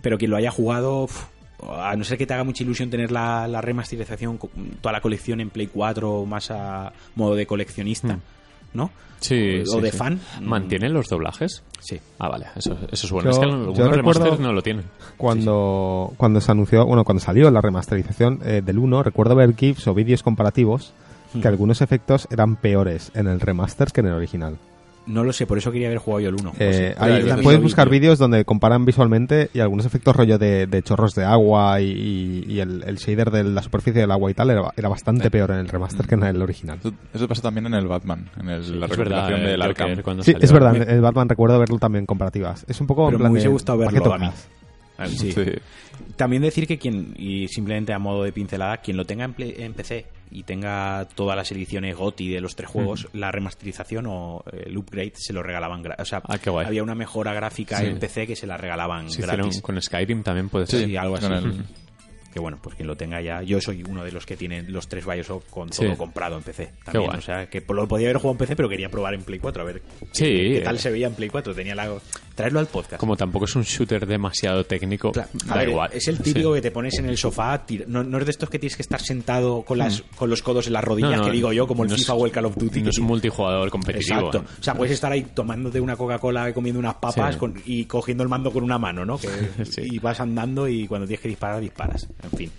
Pero 0.00 0.16
quien 0.16 0.30
lo 0.30 0.38
haya 0.38 0.50
jugado 0.50 1.06
a 1.68 1.94
no 1.96 2.02
ser 2.04 2.16
que 2.16 2.26
te 2.26 2.32
haga 2.32 2.44
mucha 2.44 2.64
ilusión 2.64 2.88
tener 2.88 3.12
la, 3.12 3.46
la 3.46 3.60
remasterización 3.60 4.38
toda 4.80 4.92
la 4.92 5.02
colección 5.02 5.40
en 5.40 5.50
Play 5.50 5.66
4 5.66 6.24
más 6.24 6.50
a 6.50 6.94
modo 7.14 7.34
de 7.34 7.46
coleccionista 7.46 8.18
¿no? 8.74 8.90
Sí, 9.20 9.60
o 9.60 9.66
sí, 9.76 9.80
de 9.80 9.92
sí. 9.92 9.96
fan 9.96 10.20
¿Mantienen 10.40 10.92
los 10.92 11.08
doblajes? 11.08 11.62
sí 11.78 12.00
Ah, 12.18 12.28
vale, 12.28 12.46
eso, 12.56 12.76
eso 12.90 13.06
es 13.06 13.12
bueno. 13.12 13.30
Yo- 13.30 13.36
es 13.36 13.38
que 13.38 13.44
algunos 13.44 13.96
remasters 13.96 14.40
no 14.40 14.52
lo 14.52 14.62
tienen. 14.62 14.84
Cuando, 15.16 16.12
cuando 16.16 16.40
se 16.40 16.50
anunció, 16.50 16.84
bueno, 16.86 17.04
cuando 17.04 17.20
salió 17.22 17.48
la 17.50 17.60
remasterización 17.60 18.40
eh, 18.44 18.62
del 18.64 18.78
1, 18.78 19.02
recuerdo 19.04 19.36
ver 19.36 19.54
GIFs 19.54 19.86
o 19.86 19.94
vídeos 19.94 20.22
comparativos 20.22 20.92
que 21.40 21.48
algunos 21.48 21.80
efectos 21.80 22.28
eran 22.30 22.56
peores 22.56 23.10
en 23.14 23.26
el 23.26 23.40
remaster 23.40 23.88
que 23.92 24.00
en 24.00 24.08
el 24.08 24.12
original. 24.14 24.58
No 25.06 25.24
lo 25.24 25.32
sé 25.32 25.46
por 25.46 25.58
eso 25.58 25.72
quería 25.72 25.88
haber 25.88 25.98
jugado 25.98 26.20
yo 26.20 26.28
el 26.28 26.36
1 26.36 26.52
Eh, 26.60 26.94
puedes 27.42 27.60
buscar 27.60 27.88
vídeo. 27.88 28.00
vídeos 28.02 28.18
donde 28.18 28.44
comparan 28.44 28.84
visualmente 28.84 29.50
y 29.52 29.60
algunos 29.60 29.84
efectos 29.86 30.14
rollo 30.14 30.38
de, 30.38 30.66
de 30.66 30.82
chorros 30.82 31.14
de 31.14 31.24
agua 31.24 31.80
y, 31.80 31.86
y- 31.90 32.52
y 32.52 32.60
el, 32.60 32.84
el 32.86 32.96
shader 32.96 33.30
de 33.30 33.44
la 33.44 33.62
superficie 33.62 34.00
del 34.00 34.10
agua 34.10 34.30
y 34.30 34.34
tal 34.34 34.50
era, 34.50 34.62
era 34.76 34.88
bastante 34.88 35.30
peor 35.30 35.50
en 35.50 35.58
el 35.58 35.68
remaster 35.68 36.06
que 36.06 36.14
en 36.14 36.22
el 36.22 36.40
original. 36.40 36.78
Eso, 36.78 36.92
eso 37.14 37.28
pasa 37.28 37.42
también 37.42 37.66
en 37.66 37.74
el 37.74 37.86
Batman, 37.88 38.30
en 38.38 38.48
el- 38.48 38.80
la 38.80 38.86
es 38.86 38.96
verdad, 38.96 39.28
recopilación 39.28 39.40
eh, 39.40 39.50
del 39.50 39.62
Arkham. 39.62 40.02
cuando 40.02 40.22
Sí, 40.22 40.32
salió. 40.32 40.44
es 40.44 40.52
verdad, 40.52 40.76
en 40.76 40.90
el 40.90 41.00
Batman 41.00 41.28
recuerdo 41.28 41.58
verlo 41.58 41.78
también 41.78 42.02
en 42.02 42.06
comparativas. 42.06 42.64
Es 42.68 42.80
un 42.80 42.86
poco 42.86 43.06
pero 43.06 43.08
en 43.08 43.12
me 43.14 43.18
plan 43.18 43.32
hubiese 43.32 43.48
de, 43.48 43.52
gustado 43.52 43.78
¿para 43.78 43.90
qué 43.90 43.98
verlo 43.98 44.14
a 44.14 44.18
mí 44.18 44.26
tocas? 44.26 44.48
Ah, 44.98 45.08
sí. 45.08 45.32
Sí. 45.32 45.44
También 46.16 46.42
decir 46.42 46.66
que 46.66 46.78
quien, 46.78 47.14
y 47.16 47.48
simplemente 47.48 47.92
a 47.92 47.98
modo 47.98 48.22
de 48.24 48.32
pincelada, 48.32 48.76
quien 48.76 48.96
lo 48.96 49.04
tenga 49.04 49.24
en, 49.24 49.32
Play- 49.34 49.54
en 49.58 49.72
PC 49.74 50.06
y 50.32 50.42
tenga 50.44 51.06
todas 51.14 51.36
las 51.36 51.50
ediciones 51.52 51.96
GOTI 51.96 52.30
de 52.30 52.40
los 52.40 52.56
tres 52.56 52.68
juegos, 52.70 53.08
la 53.12 53.30
remasterización 53.30 54.06
o 54.08 54.42
el 54.52 54.76
upgrade 54.76 55.12
se 55.14 55.32
lo 55.32 55.42
regalaban 55.42 55.82
gratis. 55.82 56.02
O 56.02 56.06
sea, 56.06 56.22
Ah, 56.26 56.38
qué 56.38 56.50
guay. 56.50 56.66
había 56.66 56.82
una 56.82 56.94
mejora 56.94 57.32
gráfica 57.34 57.78
Sí. 57.78 57.86
en 57.86 57.98
PC 57.98 58.26
que 58.26 58.36
se 58.36 58.46
la 58.46 58.56
regalaban 58.56 59.10
Se 59.10 59.20
hicieron 59.20 59.36
gratis. 59.36 59.60
con 59.62 59.80
Skyrim 59.80 60.22
también 60.22 60.48
puede 60.48 60.66
Sí, 60.66 60.78
ser. 60.78 60.86
Sí, 60.86 60.96
algo 60.96 61.16
así. 61.16 61.26
el- 61.26 61.64
Que 62.32 62.40
bueno, 62.40 62.58
pues 62.62 62.76
quien 62.76 62.88
lo 62.88 62.96
tenga 62.96 63.20
ya. 63.20 63.42
Yo 63.42 63.60
soy 63.60 63.82
uno 63.82 64.04
de 64.04 64.10
los 64.10 64.24
que 64.24 64.38
tienen 64.38 64.72
los 64.72 64.88
tres 64.88 65.04
Bioshock 65.04 65.46
con 65.50 65.70
Sí. 65.70 65.84
todo 65.84 65.98
comprado 65.98 66.38
en 66.38 66.42
PC. 66.42 66.70
También, 66.82 67.04
guay. 67.04 67.18
o 67.18 67.20
sea, 67.20 67.50
que 67.50 67.62
lo 67.68 67.86
podía 67.86 68.06
haber 68.06 68.16
jugado 68.16 68.32
en 68.32 68.38
PC, 68.38 68.56
pero 68.56 68.70
quería 68.70 68.88
probar 68.88 69.12
en 69.12 69.22
Play 69.22 69.38
4 69.38 69.62
a 69.62 69.66
ver 69.66 69.82
Sí, 70.12 70.24
qué, 70.24 70.52
qué 70.54 70.60
tal 70.62 70.76
eh. 70.76 70.78
se 70.78 70.90
veía 70.90 71.08
en 71.08 71.14
Play 71.14 71.28
4. 71.28 71.54
Tenía 71.54 71.74
la... 71.74 71.92
Traerlo 72.34 72.60
al 72.60 72.66
podcast. 72.66 72.98
Como 72.98 73.16
tampoco 73.16 73.44
es 73.44 73.54
un 73.56 73.62
shooter 73.62 74.06
demasiado 74.06 74.64
técnico, 74.64 75.12
Claro, 75.12 75.28
da 75.46 75.54
ver, 75.56 75.68
igual. 75.68 75.90
Es 75.92 76.08
el 76.08 76.18
típico 76.18 76.50
Sí. 76.50 76.54
que 76.56 76.62
te 76.62 76.70
pones 76.70 76.98
en 76.98 77.06
el 77.06 77.18
sofá, 77.18 77.62
no, 77.86 78.02
no 78.02 78.18
es 78.18 78.24
de 78.24 78.30
estos 78.30 78.48
que 78.48 78.58
tienes 78.58 78.76
que 78.76 78.82
estar 78.82 79.00
sentado 79.00 79.62
con 79.62 79.78
las 79.78 80.02
con 80.16 80.30
los 80.30 80.42
codos 80.42 80.66
en 80.66 80.72
las 80.72 80.82
rodillas, 80.84 81.10
Mm. 81.10 81.14
No, 81.14 81.18
no, 81.18 81.24
que 81.26 81.32
digo 81.32 81.52
yo, 81.52 81.66
como 81.66 81.84
el 81.84 81.90
es- 81.92 81.98
FIFA 81.98 82.14
o 82.14 82.26
el 82.26 82.32
Call 82.32 82.46
of 82.46 82.56
Duty. 82.56 82.82
No 82.82 82.90
es 82.90 82.98
un 82.98 83.04
ti- 83.04 83.08
multijugador 83.08 83.70
competitivo. 83.70 84.16
Exacto. 84.28 84.44
O 84.60 84.62
sea, 84.62 84.74
puedes 84.74 84.92
estar 84.94 85.12
ahí 85.12 85.22
tomándote 85.34 85.80
una 85.80 85.96
Coca-Cola 85.96 86.48
y 86.48 86.52
comiendo 86.52 86.78
unas 86.78 86.94
papas 86.94 87.34
Sí. 87.34 87.38
con- 87.38 87.60
y 87.66 87.84
cogiendo 87.84 88.22
el 88.22 88.28
mando 88.28 88.50
con 88.50 88.64
una 88.64 88.78
mano, 88.78 89.04
¿no? 89.04 89.18
Que, 89.18 89.28
Sí. 89.64 89.82
Y 89.84 89.98
vas 89.98 90.18
andando 90.20 90.66
y 90.68 90.86
cuando 90.86 91.06
tienes 91.06 91.20
que 91.20 91.28
disparar, 91.28 91.60
disparas. 91.60 92.08
En 92.22 92.30
fin, 92.30 92.50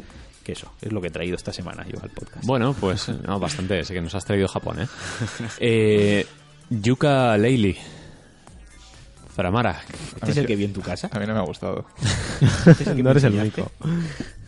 que 0.43 0.51
eso 0.51 0.71
es 0.82 0.91
lo 0.91 1.01
que 1.01 1.07
he 1.07 1.11
traído 1.11 1.36
esta 1.36 1.51
semana 1.51 1.86
yo 1.91 1.99
al 2.01 2.09
podcast. 2.11 2.45
Bueno, 2.45 2.76
pues 2.80 3.09
no, 3.09 3.39
bastante. 3.39 3.84
Sé 3.84 3.93
que 3.93 4.01
nos 4.01 4.13
has 4.13 4.24
traído 4.26 4.47
Japón, 4.47 4.82
¿eh? 4.82 4.88
eh 5.59 6.26
Yuka 6.69 7.38
Leili. 7.38 7.76
Faramara. 9.36 9.81
¿Este 10.15 10.31
es 10.31 10.38
el 10.38 10.45
que 10.45 10.55
vi 10.55 10.65
en 10.65 10.73
tu 10.73 10.81
casa? 10.81 11.09
A 11.11 11.19
mí 11.19 11.25
no 11.25 11.34
me 11.34 11.39
ha 11.39 11.43
gustado. 11.43 11.86
¿Este 12.67 12.84
es 12.84 12.88
el 12.88 12.95
que 12.97 13.03
No 13.03 13.11
eres 13.11 13.23
el 13.23 13.34
único. 13.36 13.71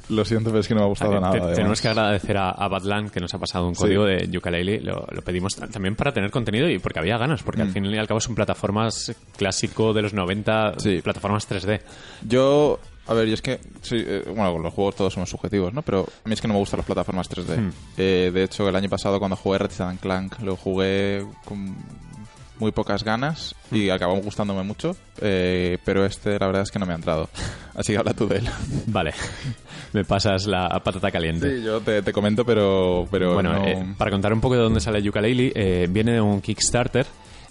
Lo 0.09 0.23
siento, 0.23 0.51
pero 0.51 0.59
es 0.59 0.67
que 0.67 0.75
no 0.75 0.81
me 0.81 0.86
ha 0.86 0.89
gustado 0.89 1.19
nada. 1.19 1.31
te- 1.31 1.38
además. 1.39 1.55
tenemos 1.55 1.81
que 1.81 1.88
agradecer 1.88 2.38
a, 2.38 2.51
a 2.51 2.67
Badland 2.67 3.09
que 3.09 3.19
nos 3.19 3.33
ha 3.33 3.39
pasado 3.39 3.67
un 3.67 3.73
Sí. 3.75 3.81
código 3.81 4.05
de 4.05 4.29
Yooka-Laylee. 4.29 4.81
Lo, 4.81 5.07
lo 5.11 5.21
pedimos 5.23 5.55
también 5.55 5.95
para 5.95 6.13
tener 6.13 6.29
contenido 6.29 6.69
y 6.69 6.77
porque 6.77 6.99
había 6.99 7.17
ganas, 7.17 7.41
porque 7.41 7.63
al 7.63 7.69
Mm. 7.69 7.73
fin 7.73 7.86
y 7.88 7.97
al 7.97 8.07
cabo 8.07 8.19
son 8.19 8.36
plataformas 8.36 9.15
clásico 9.36 9.93
de 9.93 10.03
los 10.03 10.13
90, 10.13 10.73
Sí. 10.77 11.01
plataformas 11.01 11.47
3D. 11.49 11.81
Yo, 12.21 12.79
a 13.07 13.13
ver, 13.15 13.27
yo 13.27 13.33
es 13.33 13.41
que, 13.41 13.59
sí, 13.81 13.95
eh, 13.97 14.23
bueno, 14.27 14.59
los 14.59 14.71
juegos 14.75 14.95
todos 14.95 15.11
somos 15.11 15.27
subjetivos, 15.27 15.73
¿no? 15.73 15.81
Pero 15.81 16.01
a 16.23 16.27
mí 16.27 16.33
es 16.36 16.41
que 16.41 16.47
no 16.47 16.53
me 16.53 16.59
gustan 16.59 16.77
las 16.77 16.86
plataformas 16.86 17.27
3D. 17.27 17.57
Hmm. 17.57 17.71
Eh, 17.97 18.29
de 18.31 18.43
hecho, 18.43 18.69
el 18.69 18.75
año 18.75 18.89
pasado 18.89 19.17
cuando 19.17 19.36
jugué 19.36 19.57
Ratchet 19.57 19.99
Clank, 19.99 20.39
lo 20.41 20.55
jugué 20.55 21.25
con 21.45 21.75
muy 22.59 22.71
pocas 22.71 23.03
ganas 23.03 23.53
y 23.71 23.89
acabó 23.89 24.15
gustándome 24.17 24.63
mucho, 24.63 24.95
eh, 25.21 25.77
pero 25.83 26.05
este 26.05 26.37
la 26.39 26.47
verdad 26.47 26.61
es 26.63 26.71
que 26.71 26.79
no 26.79 26.85
me 26.85 26.93
ha 26.93 26.95
entrado. 26.95 27.29
Así 27.75 27.91
que 27.93 27.99
habla 27.99 28.13
tú 28.13 28.27
de 28.27 28.37
él. 28.37 28.49
Vale, 28.87 29.13
me 29.93 30.03
pasas 30.05 30.45
la 30.47 30.67
patata 30.83 31.11
caliente. 31.11 31.57
Sí, 31.57 31.63
yo 31.63 31.81
te, 31.81 32.01
te 32.01 32.11
comento, 32.13 32.45
pero, 32.45 33.07
pero 33.11 33.33
Bueno, 33.33 33.53
no- 33.53 33.65
eh, 33.67 33.93
para 33.97 34.11
contar 34.11 34.31
un 34.33 34.41
poco 34.41 34.55
de 34.55 34.61
dónde 34.61 34.79
sale 34.79 35.01
Yooka-Laylee, 35.03 35.51
eh, 35.55 35.87
viene 35.89 36.13
de 36.13 36.21
un 36.21 36.41
Kickstarter 36.41 37.05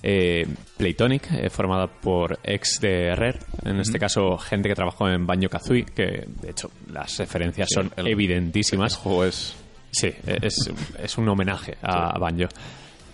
eh, 0.07 0.46
Playtonic, 0.76 1.30
eh, 1.32 1.48
formada 1.50 1.86
por 1.86 2.38
ex 2.42 2.78
de 2.80 3.14
Rare, 3.14 3.38
en 3.64 3.80
este 3.80 3.98
caso 3.98 4.36
gente 4.36 4.68
que 4.68 4.74
trabajó 4.74 5.09
en 5.09 5.26
Banjo-Kazooie, 5.26 5.84
que 5.86 6.26
de 6.42 6.50
hecho 6.50 6.70
las 6.92 7.16
referencias 7.18 7.68
Sí, 7.70 7.74
son 7.74 7.90
el- 7.96 8.09
evidentísimas. 8.09 8.92
el 8.94 8.98
juego 8.98 9.24
es... 9.24 9.55
Sí, 9.90 10.11
es, 10.26 10.70
es 11.02 11.18
un 11.18 11.28
homenaje 11.28 11.76
a 11.82 12.18
Banjo. 12.18 12.48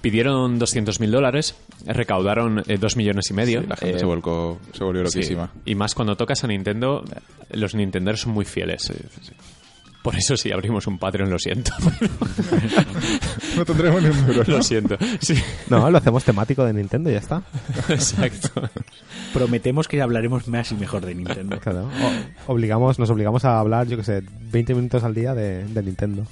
Pidieron 0.00 0.58
200.000 0.58 1.10
dólares, 1.10 1.54
recaudaron 1.84 2.62
2 2.66 2.96
millones 2.96 3.30
y 3.30 3.34
medio. 3.34 3.60
sí, 3.60 3.66
la 3.66 3.76
gente 3.76 3.96
eh, 3.96 4.00
se, 4.00 4.06
volcó, 4.06 4.58
se 4.72 4.82
volvió 4.82 5.06
sí. 5.06 5.18
loquísima. 5.18 5.52
Y 5.64 5.74
más 5.74 5.94
cuando 5.94 6.16
tocas 6.16 6.42
a 6.44 6.46
Nintendo, 6.46 7.04
los 7.50 7.74
Nintenderos 7.74 8.20
son 8.20 8.32
muy 8.32 8.44
fieles. 8.44 8.90
Por 10.02 10.16
eso 10.16 10.36
si 10.36 10.50
abrimos 10.50 10.86
un 10.86 10.98
Patreon, 10.98 11.28
lo 11.30 11.38
siento. 11.38 11.72
No 13.56 13.64
tendremos 13.64 14.02
ni 14.02 14.08
un 14.08 14.26
duro, 14.26 14.44
lo 14.46 14.62
siento. 14.62 14.96
Sí, 15.20 15.34
No, 15.68 15.90
lo 15.90 15.98
hacemos 15.98 16.24
temático 16.24 16.64
de 16.64 16.72
Nintendo 16.72 17.10
y 17.10 17.14
ya 17.14 17.18
está. 17.18 17.42
exacto. 17.88 18.68
Prometemos 19.32 19.88
que 19.88 20.00
hablaremos 20.00 20.48
más 20.48 20.70
y 20.72 20.76
mejor 20.76 21.04
de 21.04 21.14
Nintendo. 21.14 21.58
Claro. 21.58 21.88
O- 22.46 22.52
obligamos, 22.52 22.98
nos 22.98 23.10
obligamos 23.10 23.44
a 23.44 23.58
hablar, 23.58 23.86
yo 23.88 23.96
que 23.96 24.04
sé, 24.04 24.22
20 24.52 24.74
minutos 24.74 25.04
al 25.04 25.14
día 25.14 25.34
de, 25.34 25.64
de 25.64 25.82
Nintendo. 25.82 26.24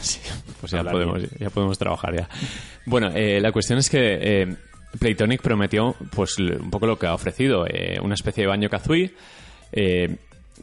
Sí, 0.00 0.20
pues 0.60 0.72
ya 0.72 0.84
podemos, 0.84 1.22
ya 1.38 1.50
podemos 1.50 1.78
trabajar 1.78 2.14
ya. 2.14 2.28
Bueno, 2.86 3.10
eh, 3.14 3.40
la 3.40 3.50
cuestión 3.52 3.78
es 3.78 3.88
que 3.90 4.18
eh, 4.42 4.56
Playtonic 4.98 5.42
prometió 5.42 5.96
pues 6.14 6.38
un 6.38 6.70
poco 6.70 6.86
lo 6.86 6.98
que 6.98 7.06
ha 7.06 7.14
ofrecido, 7.14 7.64
eh, 7.66 7.98
una 8.02 8.14
especie 8.14 8.42
de 8.44 8.48
baño 8.48 8.68
Kazooie 8.68 9.14
eh, 9.72 10.16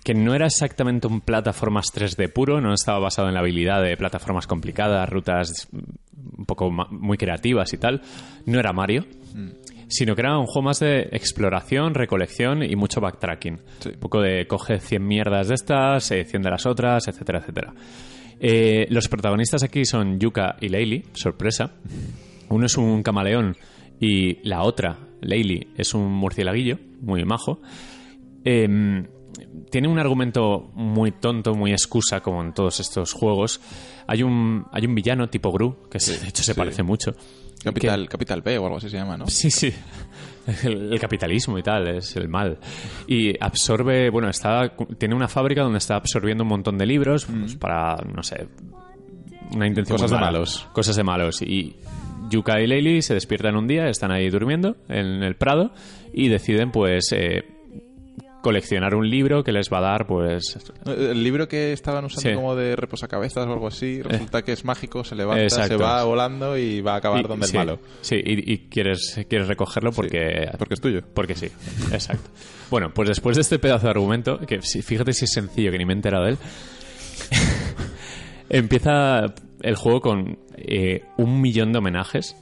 que 0.04 0.14
no 0.14 0.34
era 0.34 0.46
exactamente 0.46 1.08
un 1.08 1.22
plataformas 1.22 1.88
3D 1.94 2.32
puro, 2.32 2.62
no 2.62 2.74
estaba 2.74 3.00
basado 3.00 3.28
en 3.28 3.34
la 3.34 3.42
habilidad 3.42 3.82
de 3.84 3.98
plataformas 3.98 4.48
complicadas, 4.48 5.10
rutas 5.10 5.68
mm, 5.72 6.40
un 6.40 6.46
poco 6.46 6.72
muy 6.72 7.18
creativas 7.18 7.74
y 7.74 7.78
tal. 7.78 8.02
No 8.46 8.60
era 8.60 8.74
Mario, 8.74 9.06
sino 9.88 10.16
que 10.16 10.22
era 10.22 10.38
un 10.38 10.46
juego 10.46 10.66
más 10.66 10.80
de 10.80 11.10
exploración, 11.12 11.94
recolección 11.94 12.64
y 12.64 12.76
mucho 12.76 13.02
backtracking. 13.02 13.60
Sí. 13.80 13.90
Un 13.90 14.00
poco 14.00 14.22
de 14.22 14.48
coge 14.48 14.80
100 14.80 15.06
mierdas 15.06 15.48
de 15.48 15.56
estas, 15.56 16.12
eh, 16.12 16.24
100 16.24 16.44
de 16.44 16.50
las 16.50 16.66
otras, 16.66 17.08
etcétera, 17.08 17.40
etcétera. 17.40 17.74
Eh, 18.40 18.88
los 18.90 19.10
protagonistas 19.10 19.64
aquí 19.64 19.84
son 19.86 20.20
Yuka 20.20 20.56
y 20.62 20.70
Laylee, 20.70 21.06
sorpresa. 21.14 21.74
Uno 22.50 22.66
es 22.66 22.78
un 22.78 23.04
camaleón 23.04 23.58
y 24.00 24.48
la 24.48 24.64
otra, 24.64 24.98
Laylee, 25.22 25.74
es 25.76 25.94
un 25.94 26.12
murcielaguillo, 26.12 26.78
muy 27.02 27.26
majo. 27.26 27.62
Em, 28.46 29.06
tiene 29.70 29.88
un 29.88 30.00
argumento 30.00 30.72
muy 30.74 31.12
tonto, 31.12 31.54
muy 31.54 31.72
excusa, 31.72 32.22
como 32.22 32.42
en 32.42 32.54
todos 32.54 32.80
estos 32.80 33.14
juegos. 33.14 33.62
Hay 34.08 34.24
un, 34.24 34.66
hay 34.72 34.86
un 34.86 34.96
villano 34.96 35.30
tipo 35.30 35.52
Gru, 35.52 35.88
que 35.90 36.00
se- 36.00 36.18
de 36.20 36.28
hecho 36.30 36.44
se 36.44 36.54
sí. 36.54 36.58
parece 36.58 36.84
mucho. 36.84 37.12
Capital, 37.64 38.08
Capital 38.08 38.42
B 38.42 38.58
o 38.58 38.66
algo 38.66 38.78
así 38.78 38.90
se 38.90 38.98
llama, 38.98 39.18
¿no? 39.18 39.28
Sí, 39.28 39.52
sí. 39.52 39.72
El, 40.64 40.94
el 40.94 41.00
capitalismo 41.00 41.60
y 41.60 41.62
tal, 41.62 41.88
es 41.90 42.16
el 42.16 42.28
mal. 42.28 42.58
Y 43.08 43.36
absorbe, 43.40 44.10
bueno, 44.10 44.30
está, 44.30 44.74
tiene 44.98 45.14
una 45.14 45.28
fábrica 45.28 45.62
donde 45.62 45.78
está 45.78 45.96
absorbiendo 45.98 46.44
un 46.44 46.48
montón 46.50 46.76
de 46.76 46.88
libros 46.88 47.26
pues, 47.26 47.56
para, 47.56 47.98
no 48.16 48.24
sé, 48.24 48.48
una 49.54 49.68
intención 49.68 49.98
Cosas 49.98 50.10
de 50.10 50.18
malos. 50.18 50.68
Cosas 50.74 50.96
de 50.96 51.04
malos. 51.04 51.44
Y 51.44 51.76
Yuka 52.32 52.60
y 52.62 52.66
Laylee 52.66 53.04
se 53.04 53.14
despiertan 53.14 53.58
un 53.58 53.68
día, 53.68 53.90
están 53.90 54.12
ahí 54.12 54.28
durmiendo 54.32 54.78
en 54.88 55.22
el 55.22 55.36
Prado 55.36 55.72
y 56.14 56.30
deciden, 56.30 56.72
pues, 56.72 57.12
eh, 57.12 57.44
coleccionar 58.42 58.96
un 58.96 59.10
libro 59.10 59.44
que 59.44 59.52
les 59.52 59.70
va 59.72 59.80
a 59.80 59.82
dar, 59.82 60.08
pues, 60.08 60.58
El 60.86 61.24
libro 61.24 61.48
que 61.48 61.74
estaban 61.74 62.06
usando 62.06 62.30
Sí. 62.30 62.36
como 62.36 62.56
de 62.56 62.76
reposacabezas 62.76 63.46
o 63.48 63.52
algo 63.54 63.68
así, 63.68 64.02
resulta 64.02 64.44
que 64.44 64.54
es 64.54 64.64
mágico, 64.64 65.04
se 65.04 65.16
levanta, 65.16 65.44
Exacto. 65.44 65.78
se 65.78 65.84
va 65.84 66.04
volando 66.06 66.58
y 66.58 66.80
va 66.82 66.94
a 66.94 66.98
acabar 66.98 67.20
y- 67.26 67.28
donde 67.28 67.48
sí, 67.48 67.58
el 67.58 67.66
malo. 67.66 67.80
Sí, 68.02 68.16
y, 68.24 68.54
y 68.54 68.58
quieres, 68.70 69.20
quieres 69.28 69.48
recogerlo 69.48 69.92
porque, 69.92 70.50
Porque 70.58 70.74
es 70.76 70.82
tuyo. 70.82 71.02
Porque 71.14 71.36
sí, 71.36 71.48
exacto. 71.92 72.30
Bueno, 72.70 72.92
pues 72.94 73.10
después 73.10 73.36
de 73.36 73.42
este 73.42 73.60
pedazo 73.60 73.86
de 73.88 73.92
argumento, 73.92 74.40
que 74.40 74.62
fíjate 74.62 75.12
si 75.14 75.26
es 75.26 75.32
sencillo, 75.34 75.72
que 75.72 75.78
ni 75.78 75.86
me 75.86 75.94
he 75.94 75.96
enterado 75.98 76.24
de 76.26 76.32
él, 76.32 76.38
empieza 78.50 79.26
el 79.62 79.76
juego 79.76 80.02
con 80.02 80.40
eh, 80.58 81.04
un 81.18 81.42
millón 81.42 81.72
de 81.74 81.80
homenajes. 81.80 82.36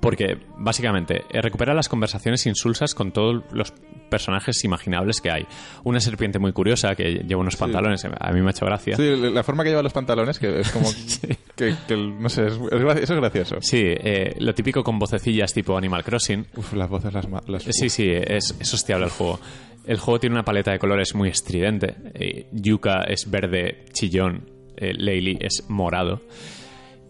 Porque, 0.00 0.38
básicamente, 0.56 1.24
eh, 1.30 1.42
recupera 1.42 1.74
las 1.74 1.88
conversaciones 1.88 2.46
insulsas 2.46 2.94
con 2.94 3.12
todos 3.12 3.42
los 3.52 3.72
personajes 4.08 4.62
imaginables 4.64 5.20
que 5.20 5.30
hay. 5.30 5.46
Una 5.84 6.00
serpiente 6.00 6.38
muy 6.38 6.52
curiosa 6.52 6.94
que 6.94 7.24
lleva 7.26 7.40
unos 7.40 7.56
pantalones, 7.56 8.04
a 8.04 8.32
mí 8.32 8.40
me 8.40 8.48
ha 8.48 8.50
hecho 8.50 8.64
gracia. 8.64 8.96
Sí, 8.96 9.16
la 9.16 9.42
forma 9.42 9.64
que 9.64 9.70
lleva 9.70 9.82
los 9.82 9.92
pantalones, 9.92 10.38
que 10.38 10.60
es 10.60 10.70
como... 10.70 10.88
que, 11.56 11.74
no 11.96 12.28
sé, 12.28 12.46
es, 12.46 12.52
eso 12.54 13.14
es 13.14 13.20
gracioso. 13.20 13.56
Sí, 13.60 13.82
eh, 13.82 14.36
lo 14.38 14.54
típico 14.54 14.82
con 14.82 14.98
vocecillas 14.98 15.52
tipo 15.52 15.76
Animal 15.76 16.04
Crossing. 16.04 16.46
Uf, 16.56 16.72
las 16.74 16.88
voces, 16.88 17.12
las... 17.12 17.26
las 17.46 17.62
Sí, 17.64 17.90
sí, 17.90 18.08
es, 18.08 18.56
es 18.58 18.74
hostiable 18.74 19.06
el 19.06 19.10
juego. 19.10 19.40
El 19.88 19.98
juego 19.98 20.20
tiene 20.20 20.34
una 20.34 20.44
paleta 20.44 20.70
de 20.70 20.78
colores 20.78 21.14
muy 21.14 21.30
estridente. 21.30 21.94
Eh, 22.14 22.46
Yuka 22.52 23.04
es 23.04 23.30
verde 23.30 23.86
chillón, 23.92 24.50
eh, 24.76 24.92
Laylee 24.94 25.38
es 25.40 25.64
morado. 25.68 26.20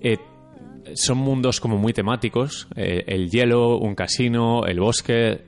Eh, 0.00 0.16
son 0.94 1.18
mundos 1.18 1.60
como 1.60 1.76
muy 1.78 1.92
temáticos. 1.92 2.68
eh, 2.76 3.04
el 3.06 3.30
hielo, 3.30 3.78
un 3.78 3.94
casino, 3.94 4.64
el 4.66 4.80
bosque. 4.80 5.42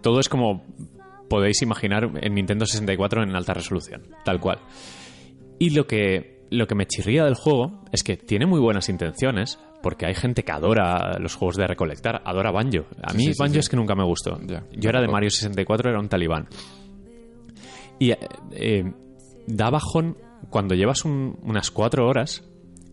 Todo 0.00 0.20
es 0.20 0.28
como 0.28 0.64
podéis 1.28 1.60
imaginar 1.62 2.10
en 2.22 2.34
Nintendo 2.34 2.64
64 2.64 3.22
en 3.22 3.34
alta 3.36 3.52
resolución, 3.54 4.02
tal 4.24 4.40
cual. 4.40 4.58
Y 5.58 5.70
lo 5.70 5.86
que, 5.86 6.46
lo 6.50 6.66
que 6.66 6.74
me 6.74 6.86
chirría 6.86 7.24
del 7.24 7.34
juego 7.34 7.82
es 7.92 8.02
que 8.02 8.16
tiene 8.16 8.46
muy 8.46 8.60
buenas 8.60 8.88
intenciones, 8.88 9.58
porque 9.82 10.06
hay 10.06 10.14
gente 10.14 10.42
que 10.42 10.52
adora 10.52 11.18
los 11.18 11.34
juegos 11.34 11.56
de 11.56 11.66
recolectar, 11.66 12.22
adora 12.24 12.50
Banjo. 12.50 12.86
A 13.02 13.12
mí 13.12 13.24
sí, 13.26 13.32
sí, 13.34 13.38
Banjo 13.38 13.54
sí. 13.54 13.58
es 13.60 13.68
que 13.68 13.76
nunca 13.76 13.94
me 13.94 14.04
gustó. 14.04 14.38
Yo 14.72 14.88
era 14.88 15.00
de. 15.02 15.08
Mario 15.08 15.30
64, 15.30 15.90
era 15.90 16.00
un 16.00 16.08
talibán. 16.08 16.48
Y 17.98 18.12
eh, 18.12 18.18
eh, 18.52 18.84
da 19.46 19.70
bajón 19.70 20.16
cuando 20.50 20.74
llevas 20.74 21.04
un- 21.04 21.38
unas 21.42 21.70
cuatro 21.70 22.06
horas. 22.08 22.42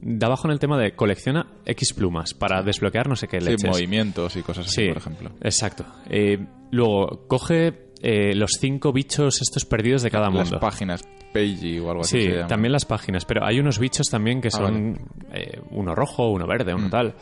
Da 0.01 0.27
bajón 0.27 0.51
el 0.51 0.59
tema 0.59 0.77
de 0.77 0.93
colecciona 0.95 1.47
X 1.65 1.93
plumas 1.93 2.33
para 2.33 2.61
desbloquear 2.61 3.07
no 3.09 3.15
sé 3.15 3.27
qué 3.27 3.39
Sí, 3.41 3.47
leches. 3.47 3.69
movimientos 3.69 4.35
y 4.35 4.41
cosas 4.41 4.67
así, 4.67 4.81
Sí, 4.83 4.87
por 4.89 4.97
ejemplo. 4.97 5.31
Exacto. 5.41 5.85
Eh, 6.09 6.37
luego, 6.71 7.25
coge 7.27 7.91
eh, 8.01 8.35
los 8.35 8.51
cinco 8.59 8.91
bichos 8.93 9.41
estos 9.41 9.65
perdidos 9.65 10.03
de 10.03 10.11
cada 10.11 10.29
Las 10.29 10.33
mundo. 10.33 10.59
páginas, 10.59 11.01
Pagey 11.33 11.79
o 11.79 11.89
algo 11.89 12.01
así 12.01 12.17
Sí, 12.19 12.23
se 12.27 12.35
llama. 12.35 12.47
también 12.47 12.71
las 12.71 12.85
páginas, 12.85 13.25
pero 13.25 13.43
hay 13.45 13.59
unos 13.59 13.79
bichos 13.79 14.07
también 14.07 14.41
que 14.41 14.49
Ah, 14.49 14.51
son 14.51 14.99
eh, 15.33 15.59
uno 15.71 15.95
rojo, 15.95 16.29
uno 16.29 16.45
verde, 16.45 16.73
uno 16.73 16.87
Mm. 16.87 16.91
tal. 16.91 17.15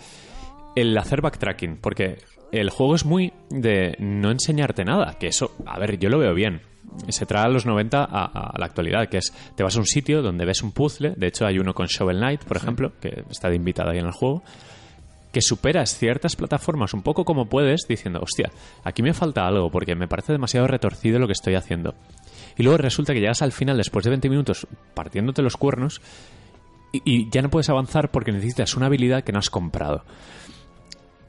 El 0.76 0.98
hacer 0.98 1.22
backtracking, 1.22 1.78
porque 1.78 2.18
el 2.52 2.70
juego 2.70 2.96
es 2.96 3.06
muy 3.06 3.32
de 3.50 3.96
no 4.00 4.30
enseñarte 4.32 4.84
nada, 4.84 5.14
que 5.20 5.28
eso, 5.28 5.56
a 5.66 5.80
ver, 5.80 5.98
yo 6.00 6.10
lo 6.10 6.18
veo 6.20 6.34
bien. 6.34 6.62
Se 7.10 7.26
trae 7.26 7.46
a 7.46 7.50
los 7.50 7.66
90 7.66 8.04
a, 8.04 8.06
a 8.06 8.58
la 8.58 8.66
actualidad, 8.66 9.10
que 9.10 9.18
es, 9.18 9.34
te 9.56 9.64
vas 9.64 9.76
a 9.76 9.80
un 9.80 9.86
sitio 9.86 10.22
donde 10.22 10.46
ves 10.46 10.62
un 10.62 10.72
puzzle, 10.72 11.14
de 11.16 11.28
hecho 11.28 11.46
hay 11.46 11.58
uno 11.58 11.74
con 11.74 11.88
Shovel 11.88 12.18
Knight, 12.18 12.44
por 12.44 12.58
ejemplo, 12.58 12.94
que 13.00 13.24
está 13.30 13.50
de 13.50 13.56
invitada 13.56 13.92
ahí 13.92 14.00
en 14.00 14.06
el 14.06 14.12
juego, 14.12 14.44
que 15.34 15.42
superas 15.42 15.98
ciertas 15.98 16.36
plataformas 16.36 16.94
un 16.94 17.02
poco 17.02 17.26
como 17.26 17.48
puedes, 17.48 17.88
diciendo, 17.88 18.20
hostia, 18.22 18.52
aquí 18.84 19.02
me 19.02 19.14
falta 19.14 19.48
algo 19.48 19.72
porque 19.72 19.96
me 19.96 20.08
parece 20.08 20.32
demasiado 20.32 20.68
retorcido 20.68 21.18
lo 21.18 21.26
que 21.26 21.34
estoy 21.34 21.56
haciendo. 21.56 21.96
Y 22.56 22.62
luego 22.62 22.78
resulta 22.78 23.14
que 23.14 23.20
llegas 23.20 23.42
al 23.42 23.52
final, 23.52 23.78
después 23.78 24.04
de 24.04 24.12
20 24.12 24.30
minutos, 24.30 24.68
partiéndote 24.94 25.42
los 25.42 25.58
cuernos, 25.58 26.02
y, 26.92 27.02
y 27.04 27.30
ya 27.32 27.42
no 27.42 27.50
puedes 27.50 27.70
avanzar 27.70 28.12
porque 28.12 28.32
necesitas 28.32 28.78
una 28.78 28.86
habilidad 28.86 29.24
que 29.24 29.32
no 29.32 29.40
has 29.40 29.50
comprado. 29.50 30.06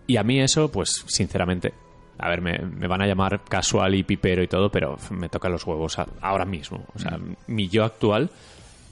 Y 0.07 0.19
a 0.19 0.23
mí 0.23 0.39
eso, 0.39 0.71
pues, 0.71 1.05
sinceramente, 1.07 1.73
a 2.19 2.29
ver, 2.29 2.41
me, 2.41 2.59
me 2.59 2.87
van 2.87 3.03
a 3.03 3.07
llamar 3.07 3.43
casual 3.49 3.95
y 3.95 4.03
pipero 4.05 4.43
y 4.43 4.49
todo, 4.49 4.71
pero 4.71 4.97
me 5.11 5.29
toca 5.29 5.49
los 5.49 5.67
huevos 5.67 5.99
a- 5.99 6.07
ahora 6.21 6.45
mismo. 6.45 6.85
O 6.95 6.99
sea, 6.99 7.19
mi 7.47 7.69
yo 7.69 7.85
actual 7.85 8.31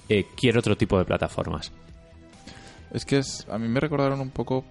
eh, 0.09 0.27
quiere 0.37 0.59
otro 0.59 0.77
tipo 0.77 0.99
de 0.99 1.05
plataformas. 1.05 1.73
Es 2.93 3.05
que 3.05 3.19
es, 3.19 3.47
a 3.51 3.59
mí 3.59 3.69
me 3.69 3.81
recordaron 3.81 4.21
un 4.21 4.31
poco... 4.31 4.65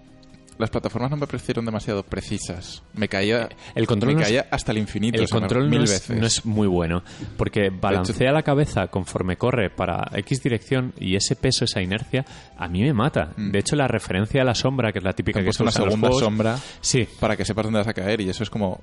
Las 0.58 0.70
plataformas 0.70 1.10
no 1.10 1.16
me 1.16 1.26
parecieron 1.26 1.64
demasiado 1.64 2.02
precisas. 2.02 2.82
Me 2.94 3.08
caía, 3.08 3.48
El 3.74 3.86
control 3.86 4.12
me 4.14 4.14
no 4.14 4.20
es- 4.20 4.26
caía 4.28 4.46
hasta 4.50 4.70
el 4.72 4.78
infinito. 4.78 5.20
El 5.20 5.28
control 5.28 5.68
mil 5.68 5.78
no 5.80 5.84
es, 5.84 5.90
veces. 5.90 6.16
no 6.18 6.26
es 6.26 6.44
muy 6.44 6.68
bueno, 6.68 7.02
porque 7.36 7.70
balancea 7.70 8.30
la 8.32 8.42
cabeza 8.42 8.86
conforme 8.88 9.36
corre 9.36 9.70
para 9.70 10.08
X 10.14 10.42
dirección 10.42 10.92
y 10.98 11.16
ese 11.16 11.34
peso, 11.36 11.64
esa 11.64 11.80
inercia, 11.82 12.24
a 12.56 12.68
mí 12.68 12.82
me 12.82 12.92
mata. 12.92 13.32
De 13.36 13.58
hecho, 13.58 13.76
la 13.76 13.88
referencia 13.88 14.42
a 14.42 14.44
la 14.44 14.54
sombra, 14.54 14.92
que 14.92 14.98
es 14.98 15.04
la 15.04 15.14
típica 15.14 15.42
que 15.42 15.52
se 15.52 15.62
una 15.62 15.70
usa 15.70 15.80
los 15.84 15.88
segunda 15.94 16.08
juegos- 16.08 16.22
sombra 16.24 16.58
Sí, 16.80 17.08
para 17.18 17.36
que 17.36 17.44
sepas 17.44 17.64
dónde 17.64 17.78
vas 17.80 17.88
a 17.88 17.94
caer 17.94 18.20
y 18.20 18.28
eso 18.28 18.42
es 18.42 18.50
como... 18.50 18.80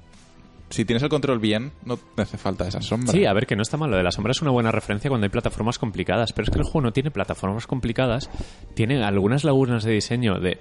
Si 0.72 0.86
tienes 0.86 1.02
el 1.02 1.10
control 1.10 1.40
bien, 1.40 1.72
no 1.84 1.98
te 1.98 2.22
hace 2.22 2.38
falta 2.38 2.68
esa 2.68 2.80
sombra. 2.80 3.12
Sí, 3.12 3.26
a 3.26 3.34
ver, 3.34 3.48
que 3.48 3.56
no 3.56 3.64
está 3.64 3.76
mal. 3.76 3.90
Lo 3.90 3.98
de 3.98 4.04
la 4.04 4.12
sombra 4.12 4.32
es 4.32 4.42
una 4.44 4.52
buena 4.52 4.72
referencia 4.72 5.10
cuando 5.10 5.26
hay 5.26 5.32
plataformas 5.32 5.80
complicadas, 5.80 6.32
pero 6.32 6.44
es 6.44 6.52
que 6.52 6.60
el 6.60 6.64
juego 6.64 6.82
no 6.82 6.94
tiene 6.94 7.10
plataformas 7.10 7.66
complicadas, 7.66 8.30
tiene 8.76 9.04
algunas 9.04 9.44
lagunas 9.44 9.84
de 9.84 9.94
diseño 9.94 10.40
de 10.40 10.60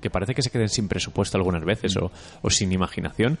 que 0.00 0.10
parece 0.10 0.34
que 0.34 0.42
se 0.42 0.50
queden 0.50 0.68
sin 0.68 0.88
presupuesto 0.88 1.36
algunas 1.38 1.64
veces 1.64 1.96
o, 1.96 2.10
o 2.42 2.50
sin 2.50 2.72
imaginación. 2.72 3.38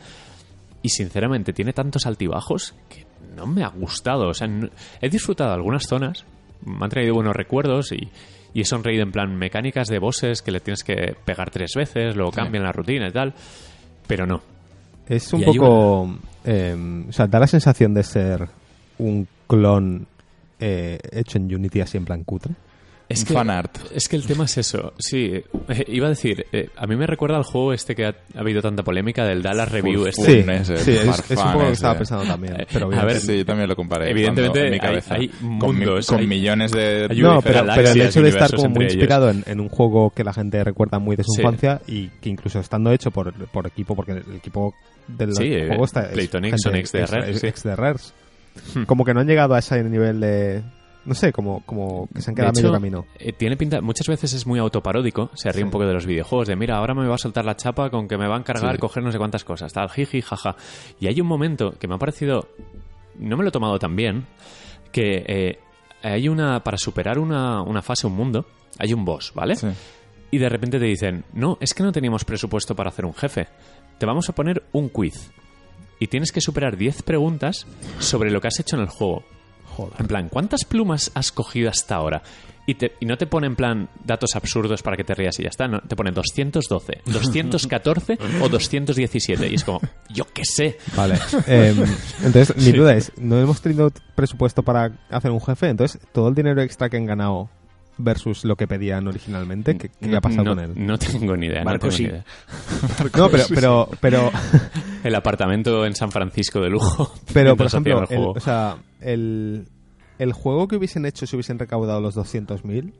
Y 0.82 0.88
sinceramente 0.90 1.52
tiene 1.52 1.72
tantos 1.72 2.06
altibajos 2.06 2.74
que 2.88 3.04
no 3.36 3.46
me 3.46 3.64
ha 3.64 3.68
gustado. 3.68 4.28
O 4.28 4.34
sea, 4.34 4.46
no- 4.46 4.68
he 5.00 5.08
disfrutado 5.08 5.52
algunas 5.52 5.84
zonas, 5.86 6.24
me 6.64 6.84
han 6.84 6.90
traído 6.90 7.14
buenos 7.14 7.34
recuerdos 7.34 7.92
y, 7.92 8.08
y 8.54 8.60
he 8.60 8.64
sonreído 8.64 9.02
en 9.02 9.12
plan 9.12 9.36
mecánicas 9.36 9.88
de 9.88 9.98
bosses 9.98 10.42
que 10.42 10.52
le 10.52 10.60
tienes 10.60 10.84
que 10.84 11.14
pegar 11.24 11.50
tres 11.50 11.72
veces, 11.74 12.14
luego 12.16 12.30
cambian 12.30 12.62
la 12.64 12.72
rutina 12.72 13.08
y 13.08 13.12
tal. 13.12 13.34
Pero 14.06 14.26
no. 14.26 14.40
Es 15.08 15.32
un 15.32 15.42
Y 15.42 15.44
poco... 15.44 16.16
eh, 16.44 17.04
o 17.08 17.12
sea, 17.12 17.26
da 17.26 17.38
la 17.40 17.46
sensación 17.46 17.92
de 17.94 18.02
ser 18.02 18.48
un 18.98 19.26
clon 19.48 20.06
eh, 20.58 20.98
hecho 21.12 21.38
en 21.38 21.52
Unity 21.54 21.80
así 21.80 21.96
en 21.98 22.04
plan 22.04 22.24
cutre. 22.24 22.54
Es 23.08 23.20
Un 23.20 23.26
que, 23.28 23.34
fan 23.34 23.50
art. 23.50 23.78
Es 23.94 24.08
que 24.08 24.16
el 24.16 24.26
tema 24.26 24.46
es 24.46 24.58
eso. 24.58 24.92
Sí, 24.98 25.30
eh, 25.32 25.84
iba 25.86 26.06
a 26.06 26.10
decir, 26.10 26.44
eh, 26.52 26.70
a 26.76 26.88
mí 26.88 26.96
me 26.96 27.06
recuerda 27.06 27.36
al 27.36 27.44
juego 27.44 27.72
este 27.72 27.94
que 27.94 28.04
ha, 28.04 28.08
ha 28.34 28.40
habido 28.40 28.60
tanta 28.60 28.82
polémica 28.82 29.24
del 29.24 29.42
Dallas 29.42 29.70
Review. 29.70 30.00
Full- 30.02 30.08
este. 30.08 30.22
full. 30.42 30.44
Sí, 30.44 30.50
ese, 30.50 30.76
sí, 30.78 30.90
es, 30.90 31.06
un 31.30 31.36
poco 31.36 31.58
lo 31.60 31.66
que 31.66 31.72
estaba 31.72 31.96
pensando 31.98 32.24
también. 32.24 32.60
Eh, 32.60 32.66
Pero 32.72 32.92
a 32.92 33.04
ver, 33.04 33.20
Sí, 33.20 33.38
yo 33.38 33.44
también 33.46 33.68
lo 33.68 33.76
comparé. 33.76 34.10
Evidentemente 34.10 34.58
cuando- 34.58 34.64
en 34.66 34.70
mi 34.70 34.74
hay- 34.74 34.80
cabeza. 34.80 35.14
hay 35.14 35.28
con, 35.28 35.48
mi- 35.78 35.84
mundos, 35.86 36.06
con 36.08 36.18
hay- 36.18 36.26
millones 36.26 36.72
de... 36.72 37.06
hay 37.08 37.20
no, 37.20 37.40
pero, 37.42 37.64
pero 37.74 37.90
el 37.90 38.00
hecho 38.00 38.22
de 38.22 38.28
estar 38.28 38.52
como 38.52 38.70
muy 38.70 38.84
inspirado 38.86 39.30
en, 39.30 39.44
en 39.46 39.60
un 39.60 39.68
juego 39.68 40.10
que 40.10 40.24
la 40.24 40.32
gente 40.32 40.64
recuerda 40.64 40.98
muy 40.98 41.14
de 41.14 41.22
su 41.22 41.30
Sí. 41.32 41.42
infancia 41.42 41.80
y 41.86 42.08
que 42.20 42.28
incluso 42.28 42.58
estando 42.58 42.90
hecho 42.90 43.12
por, 43.12 43.32
por 43.50 43.68
equipo, 43.68 43.94
porque 43.94 44.12
el 44.12 44.34
equipo 44.36 44.74
del 45.06 45.32
Sí, 45.36 45.48
juego 45.68 45.84
está... 45.84 46.06
es 46.06 46.08
Playtonic 46.12 46.56
son 46.58 46.72
de 46.72 46.80
ex 46.80 47.62
de 47.62 47.76
Rares. 47.76 48.14
Hmm. 48.74 48.82
Como 48.84 49.04
que 49.04 49.14
no 49.14 49.20
han 49.20 49.26
llegado 49.28 49.54
a 49.54 49.60
ese 49.60 49.82
nivel 49.84 50.18
de... 50.18 50.62
No 51.06 51.14
sé, 51.14 51.32
como, 51.32 51.60
como 51.64 52.08
que 52.14 52.20
se 52.20 52.30
han 52.30 52.34
De 52.34 52.42
quedado 52.42 52.50
a 52.50 52.52
medio 52.52 52.72
camino. 52.72 53.06
eh, 53.18 53.32
tiene 53.32 53.56
pinta, 53.56 53.80
muchas 53.80 54.06
veces 54.08 54.32
es 54.34 54.46
muy 54.46 54.58
autoparódico, 54.58 55.30
se 55.34 55.50
ríe 55.52 55.64
un 55.64 55.70
poco 55.70 55.86
de 55.86 55.94
los 55.94 56.04
videojuegos, 56.04 56.48
de 56.48 56.56
mira, 56.56 56.76
ahora 56.76 56.94
me 56.94 57.06
va 57.06 57.14
a 57.14 57.18
soltar 57.18 57.44
la 57.44 57.56
chapa 57.56 57.88
con 57.90 58.08
que 58.08 58.18
me 58.18 58.26
va 58.28 58.34
a 58.36 58.38
encargar 58.38 58.74
Sí. 58.74 58.80
coger 58.80 59.02
no 59.02 59.12
sé 59.12 59.18
cuántas 59.18 59.44
cosas, 59.44 59.72
tal, 59.72 59.88
jiji, 59.88 60.20
jaja. 60.20 60.56
Y 61.00 61.06
hay 61.06 61.20
un 61.20 61.26
momento 61.28 61.72
que 61.78 61.86
me 61.88 61.94
ha 61.94 61.98
parecido, 61.98 62.48
no 63.18 63.36
me 63.36 63.42
lo 63.44 63.48
he 63.48 63.52
tomado 63.52 63.78
tan 63.78 63.94
bien, 63.94 64.26
que 64.92 65.24
eh, 65.26 65.58
hay 66.02 66.28
una, 66.28 66.62
para 66.64 66.76
superar 66.76 67.18
una, 67.18 67.62
una 67.62 67.82
fase, 67.82 68.06
un 68.06 68.14
mundo, 68.14 68.44
hay 68.78 68.92
un 68.92 69.04
boss, 69.04 69.32
¿vale? 69.34 69.56
Sí. 69.56 69.68
Y 70.32 70.38
de 70.38 70.48
repente 70.48 70.78
te 70.80 70.84
dicen, 70.86 71.24
no, 71.32 71.56
es 71.60 71.72
que 71.72 71.82
no 71.84 71.92
teníamos 71.92 72.24
presupuesto 72.24 72.74
para 72.74 72.88
hacer 72.90 73.04
un 73.06 73.14
jefe. 73.14 73.46
Te 73.98 74.06
vamos 74.06 74.28
a 74.28 74.34
poner 74.34 74.64
un 74.72 74.88
quiz. 74.88 75.30
Y 76.00 76.08
tienes 76.08 76.32
que 76.32 76.40
superar 76.42 76.76
10 76.76 77.02
preguntas 77.04 77.66
sobre 78.00 78.30
lo 78.30 78.40
que 78.40 78.48
has 78.48 78.58
hecho 78.60 78.76
en 78.76 78.82
el 78.82 78.88
juego. 78.88 79.22
En 79.98 80.06
plan, 80.06 80.28
¿cuántas 80.28 80.64
plumas 80.64 81.10
has 81.14 81.32
cogido 81.32 81.70
hasta 81.70 81.96
ahora? 81.96 82.22
Y, 82.68 82.74
te- 82.74 82.92
y 82.98 83.06
no 83.06 83.16
te 83.16 83.26
pone 83.26 83.46
en 83.46 83.54
plan 83.54 83.88
datos 84.04 84.34
absurdos 84.34 84.82
para 84.82 84.96
que 84.96 85.04
te 85.04 85.14
rías 85.14 85.38
y 85.38 85.44
ya 85.44 85.50
está. 85.50 85.68
No, 85.68 85.80
te 85.80 85.94
pone 85.94 86.10
212, 86.10 87.02
214 87.06 88.18
o 88.42 88.48
217. 88.48 89.48
Y 89.48 89.54
es 89.54 89.62
como, 89.64 89.80
yo 90.10 90.24
qué 90.34 90.44
sé. 90.44 90.76
Vale. 90.96 91.14
Em, 91.46 91.76
entonces, 92.24 92.56
mi 92.56 92.72
duda 92.72 92.94
es, 92.94 93.12
no 93.18 93.38
hemos 93.38 93.60
tenido 93.60 93.92
presupuesto 94.16 94.62
para 94.64 94.90
hacer 95.10 95.30
un 95.30 95.40
jefe, 95.40 95.68
entonces 95.68 96.00
todo 96.12 96.28
el 96.28 96.34
dinero 96.34 96.60
extra 96.60 96.88
que 96.88 96.96
han 96.96 97.06
ganado 97.06 97.48
versus 97.98 98.44
lo 98.44 98.56
que 98.56 98.66
pedían 98.66 99.06
originalmente, 99.08 99.78
¿qué, 99.78 99.88
qué 99.88 100.14
ha 100.14 100.20
pasado 100.20 100.44
no, 100.44 100.54
con 100.54 100.64
él? 100.64 100.72
no 100.76 100.98
tengo 100.98 101.34
ni 101.36 101.46
idea. 101.46 101.64
no 101.64 101.78
tengo 101.78 101.86
ni 101.86 101.96
sí. 101.96 102.02
idea. 102.04 102.24
No, 103.16 103.30
pero, 103.30 103.44
pero, 103.54 103.88
pero, 104.00 104.30
El 105.04 105.14
apartamento 105.14 105.86
en 105.86 105.94
San 105.94 106.10
Francisco 106.10 106.60
de 106.60 106.68
lujo. 106.68 107.14
pero 107.32 107.56
por 107.56 107.66
ejemplo, 107.66 107.94
el 107.98 108.00
el, 108.02 108.06
juego. 108.06 108.32
o 108.32 108.40
sea, 108.40 108.76
el, 109.06 109.68
el 110.18 110.32
juego 110.32 110.68
que 110.68 110.76
hubiesen 110.76 111.06
hecho 111.06 111.26
si 111.26 111.36
hubiesen 111.36 111.58
recaudado 111.58 112.00
los 112.00 112.16
200.000, 112.16 112.92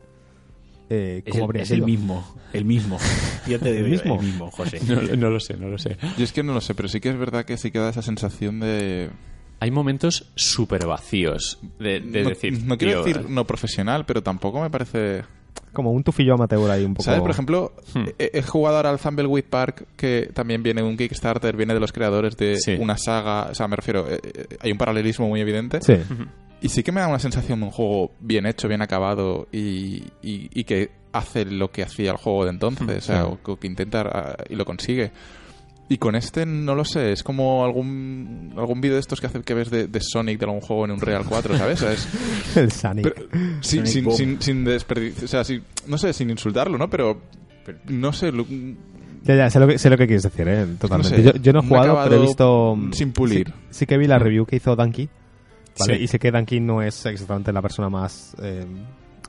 eh, 0.89 1.23
Es, 1.25 1.33
¿cómo 1.33 1.45
el, 1.45 1.49
habría 1.49 1.63
es 1.65 1.71
el 1.73 1.83
mismo, 1.83 2.25
el 2.53 2.65
mismo. 2.65 2.99
Yo 3.49 3.59
te 3.59 3.73
digo, 3.73 3.87
¿El 3.87 3.91
mismo? 3.91 4.15
el 4.21 4.27
mismo, 4.27 4.51
José. 4.51 4.81
No, 4.87 5.03
no 5.17 5.31
lo 5.31 5.41
sé, 5.41 5.57
no 5.57 5.69
lo 5.69 5.79
sé. 5.79 5.97
Yo 6.17 6.25
es 6.25 6.33
que 6.33 6.43
no 6.43 6.55
lo 6.55 6.61
sé, 6.61 6.75
pero 6.75 6.89
sí 6.89 7.01
que 7.01 7.11
es 7.11 7.19
verdad 7.19 7.45
que 7.45 7.57
sí 7.57 7.71
queda 7.71 7.91
esa 7.91 8.03
sensación 8.03 8.61
de... 8.61 9.11
Hay 9.59 9.71
momentos 9.71 10.31
súper 10.35 10.87
vacíos 10.87 11.59
de, 11.79 12.01
de 12.01 12.23
no, 12.23 12.29
decir. 12.29 12.63
no 12.65 12.77
quiero 12.77 13.03
tío, 13.03 13.15
decir 13.15 13.31
no 13.31 13.47
profesional, 13.47 14.05
pero 14.07 14.23
tampoco 14.23 14.61
me 14.61 14.71
parece... 14.71 15.25
Como 15.73 15.91
un 15.93 16.03
tufillo 16.03 16.35
amateur 16.35 16.71
ahí 16.71 16.85
un 16.85 16.95
poco. 16.95 17.05
¿Sabes? 17.05 17.21
Por 17.21 17.31
ejemplo, 17.31 17.73
Hmm. 17.95 18.05
he, 18.19 18.31
he 18.35 18.43
jugado 18.43 18.77
ahora 18.77 18.91
al 18.91 18.99
Thumbleweed 18.99 19.45
Park, 19.45 19.87
que 19.97 20.31
también 20.33 20.63
viene 20.63 20.83
de 20.83 20.89
un 20.89 20.97
Kickstarter, 20.97 21.57
viene 21.57 21.75
de 21.75 21.81
los 21.81 21.93
creadores 21.93 22.37
de 22.37 22.57
Sí. 22.59 22.77
una 22.79 22.97
saga. 22.97 23.49
O 23.51 23.55
sea, 23.55 23.69
me 23.69 23.77
refiero, 23.77 24.07
eh, 24.11 24.21
eh, 24.23 24.47
hay 24.61 24.73
un 24.73 24.79
paralelismo 24.79 25.29
muy 25.29 25.41
evidente. 25.41 25.81
Sí. 25.83 25.95
Y 26.63 26.69
sí 26.71 26.83
que 26.83 26.91
me 26.93 27.01
da 27.03 27.09
una 27.09 27.19
sensación 27.19 27.61
de 27.61 27.67
un 27.67 27.73
juego 27.73 28.13
bien 28.21 28.47
hecho, 28.47 28.67
bien 28.69 28.81
acabado 28.81 29.47
y, 29.53 30.05
y- 30.23 30.49
y 30.55 30.65
que 30.65 30.91
hace 31.13 31.45
lo 31.45 31.71
que 31.71 31.83
hacía 31.83 32.11
el 32.11 32.17
juego 32.17 32.45
de 32.45 32.51
entonces, 32.51 32.97
o 32.99 33.01
sea, 33.07 33.27
o 33.27 33.39
que- 33.43 33.57
que 33.59 33.67
intenta 33.67 34.01
ah, 34.03 34.37
y 34.49 34.55
lo 34.57 34.65
consigue. 34.65 35.13
Y 35.89 35.99
con 35.99 36.17
este 36.17 36.47
no 36.47 36.75
lo 36.75 36.85
sé, 36.85 37.13
es 37.13 37.23
como 37.23 37.65
algún 37.65 38.53
algún 38.57 38.81
vídeo 38.81 38.95
de 38.95 39.01
estos 39.01 39.21
que 39.21 39.29
hace 39.29 39.41
que 39.43 39.55
ves 39.55 39.71
de, 39.71 39.87
de 39.87 40.01
Sonic 40.01 40.39
de 40.41 40.47
algún 40.47 40.61
juego 40.61 40.85
en 40.85 40.91
un 40.91 41.01
Real 41.01 41.25
4, 41.29 41.57
¿sabes? 41.57 41.81
O 41.81 41.85
sea, 41.85 41.93
es- 41.93 42.09
El 42.57 42.73
Sonic. 42.73 43.15
pero, 43.15 43.29
sí, 43.61 43.77
Sonic 43.77 43.87
sin, 43.93 44.11
sin, 44.13 44.43
sin 44.43 44.65
desperdici- 44.67 45.23
o 45.25 45.29
sea, 45.29 45.45
sin- 45.45 45.63
no 45.87 45.97
sé, 45.97 46.13
sin 46.13 46.29
insultarlo, 46.31 46.77
¿no? 46.77 46.91
Pero, 46.91 47.21
pero 47.65 47.79
no 47.89 48.13
sé, 48.13 48.33
lo- 48.33 48.47
Ya, 49.23 49.37
ya, 49.37 49.49
sé 49.51 49.61
lo 49.61 49.69
que, 49.69 49.79
sé 49.79 49.89
lo 49.91 49.97
que 49.97 50.07
quieres 50.09 50.25
decir, 50.25 50.49
¿eh? 50.49 50.67
Totalmente. 50.81 51.17
sé, 51.17 51.23
yo, 51.23 51.33
yo 51.41 51.53
no 51.53 51.61
he 51.61 51.67
jugado, 51.69 52.01
pero 52.03 52.17
he 52.17 52.27
visto... 52.27 52.77
sin 52.91 53.13
pulir. 53.13 53.49
Sí, 53.49 53.55
sí 53.71 53.87
que 53.87 53.97
vi 53.97 54.09
la 54.09 54.19
review 54.19 54.45
que 54.45 54.57
hizo 54.57 54.75
Danky, 54.75 55.09
¿vale? 55.79 55.97
Sí. 55.99 56.03
Y 56.03 56.07
sé 56.09 56.19
que 56.19 56.33
Danky 56.33 56.59
no 56.59 56.83
es 56.83 57.07
exactamente 57.07 57.53
la 57.53 57.63
persona 57.63 57.89
más 57.89 58.35
eh, 58.43 58.67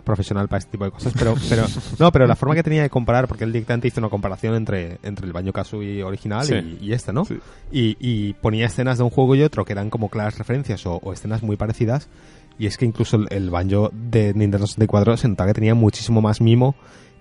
profesional 0.07 0.47
para 0.47 0.57
este 0.59 0.71
tipo 0.71 0.85
de 0.85 0.91
cosas, 0.91 1.13
pero, 1.17 1.35
pero 1.47 1.65
no, 1.99 2.11
pero 2.11 2.25
la 2.25 2.35
forma 2.35 2.55
que 2.55 2.63
tenía 2.63 2.81
de 2.81 2.89
comparar, 2.89 3.27
porque 3.27 3.43
él 3.43 3.51
directamente 3.53 3.87
hizo 3.89 3.99
una 4.01 4.09
comparación 4.09 4.55
entre, 4.55 4.97
entre 5.03 5.27
el 5.27 5.33
Banjo 5.33 5.53
Kazooie 5.53 6.03
original 6.03 6.45
Sí. 6.45 6.55
y, 6.81 6.85
y 6.87 6.93
este, 6.93 7.13
¿no? 7.13 7.25
Sí. 7.25 7.37
Y, 7.71 7.95
y 7.99 8.33
ponía 8.33 8.65
escenas 8.65 8.97
de 8.97 9.03
un 9.03 9.11
juego 9.11 9.35
y 9.35 9.43
otro 9.43 9.63
que 9.65 9.73
eran 9.73 9.91
como 9.91 10.09
claras 10.09 10.37
referencias 10.39 10.85
o, 10.87 10.95
o 11.03 11.13
escenas 11.13 11.43
muy 11.43 11.55
parecidas. 11.57 12.09
Y 12.57 12.65
es 12.65 12.77
que 12.77 12.85
incluso 12.85 13.17
el, 13.17 13.27
el 13.29 13.49
Banjo 13.51 13.91
de 13.93 14.33
Nintendo 14.33 14.65
64 14.65 15.17
se 15.17 15.27
notaba 15.27 15.49
que 15.49 15.53
tenía 15.53 15.75
muchísimo 15.75 16.21
más 16.21 16.41
mimo 16.41 16.73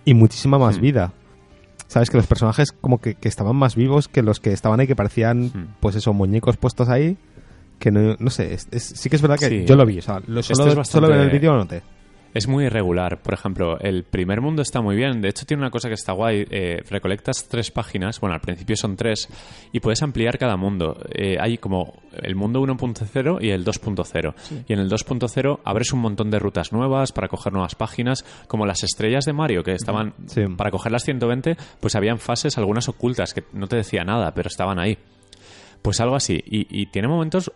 y 0.06 0.14
muchísima 0.14 0.58
más 0.58 0.80
vida. 0.80 1.12
Sabes 1.88 2.08
que 2.10 2.16
los 2.16 2.26
personajes 2.26 2.72
como 2.72 3.00
que, 3.02 3.14
que 3.16 3.28
estaban 3.28 3.54
más 3.54 3.76
vivos 3.76 4.08
que 4.08 4.22
los 4.22 4.40
que 4.40 4.52
estaban 4.52 4.80
ahí, 4.80 4.86
que 4.86 4.96
parecían, 4.96 5.74
pues 5.80 5.94
eso, 5.94 6.12
muñecos 6.14 6.56
puestos 6.56 6.88
ahí. 6.88 7.16
Que 7.78 7.90
no, 7.90 8.16
no 8.18 8.30
sé, 8.30 8.54
es- 8.54 8.68
es- 8.70 8.82
sí 8.96 9.10
que 9.10 9.16
es 9.16 9.22
verdad 9.22 9.38
que 9.38 9.50
Sí. 9.50 9.64
yo 9.66 9.76
lo 9.76 9.84
vi, 9.84 9.98
o 9.98 10.02
sea, 10.02 10.22
lo, 10.26 10.40
Esto 10.40 10.54
solo, 10.54 10.70
es 10.70 10.76
bastante- 10.76 11.06
solo 11.08 11.14
en 11.14 11.20
el 11.26 11.30
vídeo 11.30 11.52
lo 11.52 11.58
noté. 11.58 11.82
Es 12.36 12.48
muy 12.48 12.66
irregular. 12.66 13.22
Por 13.22 13.32
ejemplo, 13.32 13.80
el 13.80 14.04
primer 14.04 14.42
mundo 14.42 14.60
está 14.60 14.82
muy 14.82 14.94
bien. 14.94 15.22
De 15.22 15.30
hecho, 15.30 15.46
tiene 15.46 15.62
una 15.62 15.70
cosa 15.70 15.88
que 15.88 15.94
está 15.94 16.12
guay. 16.12 16.44
Eh, 16.50 16.82
recolectas 16.90 17.48
tres 17.48 17.70
páginas. 17.70 18.20
Bueno, 18.20 18.34
al 18.34 18.42
principio 18.42 18.76
son 18.76 18.94
tres. 18.94 19.26
Y 19.72 19.80
puedes 19.80 20.02
ampliar 20.02 20.36
cada 20.36 20.58
mundo. 20.58 20.98
Eh, 21.14 21.38
hay 21.40 21.56
como 21.56 21.94
el 22.12 22.36
mundo 22.36 22.60
1.0 22.60 23.38
y 23.40 23.52
el 23.52 23.64
2.0. 23.64 24.34
Y 24.68 24.72
en 24.74 24.80
el 24.80 24.90
2.0 24.90 25.60
abres 25.64 25.94
un 25.94 26.00
montón 26.00 26.30
de 26.30 26.38
rutas 26.38 26.74
nuevas 26.74 27.10
para 27.10 27.28
coger 27.28 27.54
nuevas 27.54 27.74
páginas. 27.74 28.22
Como 28.48 28.66
las 28.66 28.84
estrellas 28.84 29.24
de 29.24 29.32
Mario, 29.32 29.62
que 29.62 29.72
estaban. 29.72 30.12
Sí. 30.26 30.42
Para 30.58 30.70
coger 30.70 30.92
las 30.92 31.04
120, 31.04 31.56
pues 31.80 31.96
habían 31.96 32.18
fases, 32.18 32.58
algunas 32.58 32.86
ocultas, 32.90 33.32
que 33.32 33.44
no 33.54 33.66
te 33.66 33.76
decía 33.76 34.04
nada, 34.04 34.34
pero 34.34 34.48
estaban 34.48 34.78
ahí. 34.78 34.98
Pues 35.80 36.02
algo 36.02 36.16
así. 36.16 36.34
Y, 36.44 36.82
y 36.82 36.84
tiene 36.88 37.08
momentos 37.08 37.50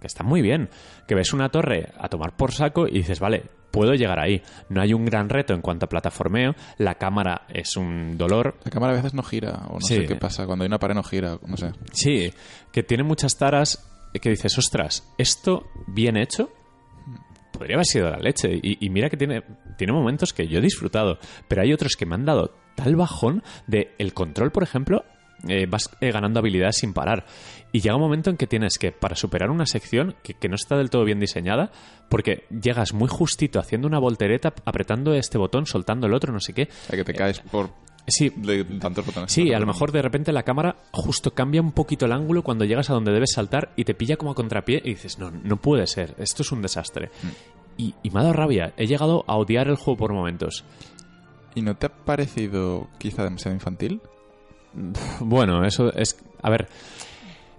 que 0.00 0.06
están 0.06 0.26
muy 0.26 0.42
bien. 0.42 0.68
Que 1.06 1.14
ves 1.14 1.32
una 1.32 1.48
torre 1.48 1.92
a 1.98 2.08
tomar 2.08 2.36
por 2.36 2.52
saco 2.52 2.86
y 2.88 2.92
dices, 2.98 3.20
vale, 3.20 3.44
puedo 3.70 3.94
llegar 3.94 4.18
ahí. 4.20 4.42
No 4.68 4.80
hay 4.80 4.92
un 4.92 5.04
gran 5.04 5.28
reto 5.28 5.54
en 5.54 5.60
cuanto 5.60 5.86
a 5.86 5.88
plataformeo. 5.88 6.54
La 6.78 6.94
cámara 6.96 7.42
es 7.48 7.76
un 7.76 8.16
dolor. 8.16 8.56
La 8.64 8.70
cámara 8.70 8.92
a 8.92 8.96
veces 8.96 9.14
no 9.14 9.22
gira, 9.22 9.66
o 9.68 9.74
no 9.74 9.80
Sí. 9.80 9.96
sé 9.96 10.06
qué 10.06 10.16
pasa, 10.16 10.46
cuando 10.46 10.64
hay 10.64 10.68
una 10.68 10.78
pared 10.78 10.94
no 10.94 11.02
gira, 11.02 11.38
no 11.46 11.56
sé. 11.56 11.72
Sí, 11.92 12.32
que 12.72 12.82
tiene 12.82 13.02
muchas 13.04 13.36
taras 13.36 13.90
que 14.20 14.30
dices, 14.30 14.56
ostras, 14.58 15.12
esto 15.18 15.66
bien 15.88 16.16
hecho 16.16 16.50
podría 17.52 17.76
haber 17.76 17.86
sido 17.86 18.10
la 18.10 18.18
leche. 18.18 18.48
Y, 18.62 18.84
y 18.84 18.90
mira 18.90 19.08
que 19.08 19.16
tiene, 19.16 19.42
tiene 19.76 19.92
momentos 19.92 20.32
que 20.32 20.46
yo 20.48 20.58
he 20.58 20.62
disfrutado, 20.62 21.18
pero 21.48 21.62
hay 21.62 21.72
otros 21.72 21.94
que 21.96 22.06
me 22.06 22.14
han 22.14 22.24
dado 22.24 22.52
tal 22.76 22.96
bajón 22.96 23.42
de 23.66 23.94
el 23.98 24.12
control, 24.14 24.50
por 24.50 24.62
ejemplo, 24.64 25.04
eh, 25.48 25.66
vas 25.68 25.90
eh, 26.00 26.10
ganando 26.10 26.40
habilidades 26.40 26.76
sin 26.78 26.92
parar. 26.94 27.26
Y 27.74 27.80
llega 27.80 27.96
un 27.96 28.02
momento 28.02 28.30
en 28.30 28.36
que 28.36 28.46
tienes 28.46 28.78
que, 28.78 28.92
para 28.92 29.16
superar 29.16 29.50
una 29.50 29.66
sección 29.66 30.14
que, 30.22 30.34
que 30.34 30.48
no 30.48 30.54
está 30.54 30.76
del 30.76 30.90
todo 30.90 31.04
bien 31.04 31.18
diseñada, 31.18 31.72
porque 32.08 32.44
llegas 32.48 32.94
muy 32.94 33.08
justito 33.08 33.58
haciendo 33.58 33.88
una 33.88 33.98
voltereta, 33.98 34.54
apretando 34.64 35.12
este 35.12 35.38
botón, 35.38 35.66
soltando 35.66 36.06
el 36.06 36.14
otro, 36.14 36.32
no 36.32 36.38
sé 36.38 36.52
qué. 36.52 36.68
O 36.70 36.86
sea, 36.86 36.96
que 36.96 37.02
te 37.02 37.14
caes 37.14 37.40
por 37.40 37.70
Sí, 38.06 38.30
de 38.36 38.62
tantos 38.78 39.04
botones. 39.04 39.32
Sí, 39.32 39.52
a 39.52 39.58
lo 39.58 39.66
mejor 39.66 39.90
de 39.90 40.02
repente 40.02 40.30
la 40.32 40.44
cámara 40.44 40.76
justo 40.92 41.32
cambia 41.32 41.60
un 41.60 41.72
poquito 41.72 42.06
el 42.06 42.12
ángulo 42.12 42.44
cuando 42.44 42.64
llegas 42.64 42.90
a 42.90 42.94
donde 42.94 43.10
debes 43.10 43.32
saltar 43.32 43.72
y 43.74 43.82
te 43.82 43.94
pilla 43.94 44.18
como 44.18 44.30
a 44.30 44.34
contrapié 44.36 44.80
y 44.84 44.90
dices, 44.90 45.18
no, 45.18 45.32
no 45.32 45.56
puede 45.56 45.88
ser, 45.88 46.14
esto 46.18 46.42
es 46.42 46.52
un 46.52 46.62
desastre. 46.62 47.10
Y, 47.76 47.96
y 48.04 48.10
me 48.10 48.20
ha 48.20 48.22
dado 48.22 48.34
rabia, 48.34 48.72
he 48.76 48.86
llegado 48.86 49.24
a 49.26 49.36
odiar 49.36 49.66
el 49.66 49.74
juego 49.74 49.96
por 49.96 50.12
momentos. 50.12 50.64
¿Y 51.56 51.62
no 51.62 51.76
te 51.76 51.86
ha 51.86 51.88
parecido 51.88 52.88
quizá 52.98 53.24
demasiado 53.24 53.56
infantil? 53.56 54.00
Bueno, 55.18 55.64
eso 55.64 55.92
es... 55.92 56.16
A 56.42 56.50
ver, 56.50 56.68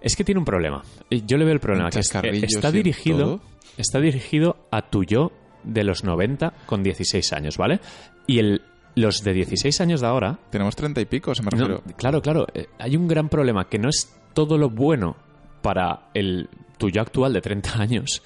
es 0.06 0.16
que 0.16 0.24
tiene 0.24 0.38
un 0.38 0.46
problema. 0.46 0.84
Yo 1.10 1.38
le 1.38 1.46
veo 1.46 1.54
el 1.56 1.60
problema, 1.60 1.90
que 1.90 2.00
está 2.00 2.72
dirigido, 2.72 3.18
todo. 3.18 3.42
está 3.76 4.00
dirigido 4.00 4.56
a 4.70 4.84
tu 4.84 5.04
yo 5.04 5.32
de 5.64 5.84
los 5.84 6.04
90 6.04 6.54
con 6.68 6.84
16 6.84 7.34
años, 7.34 7.58
¿vale? 7.58 7.80
Y 8.28 8.38
el, 8.38 8.62
Los 8.94 9.24
de 9.24 9.34
16 9.34 9.82
años 9.82 10.02
de 10.02 10.08
ahora... 10.08 10.38
Tenemos 10.52 10.76
treinta 10.76 11.02
y 11.02 11.06
pico, 11.06 11.34
se 11.34 11.42
me 11.42 11.50
no, 11.50 11.58
refiero. 11.58 11.84
claro, 11.98 12.22
claro. 12.22 12.46
eh, 12.54 12.68
hay 12.78 12.96
un 12.96 13.08
gran 13.08 13.30
problema, 13.30 13.68
que 13.68 13.80
no 13.80 13.90
es 13.90 14.16
todo 14.36 14.60
lo 14.60 14.70
bueno 14.70 15.16
para 15.64 16.10
el 16.14 16.50
tuyo 16.78 17.02
actual 17.02 17.34
de 17.34 17.42
30 17.42 17.82
años 17.82 18.22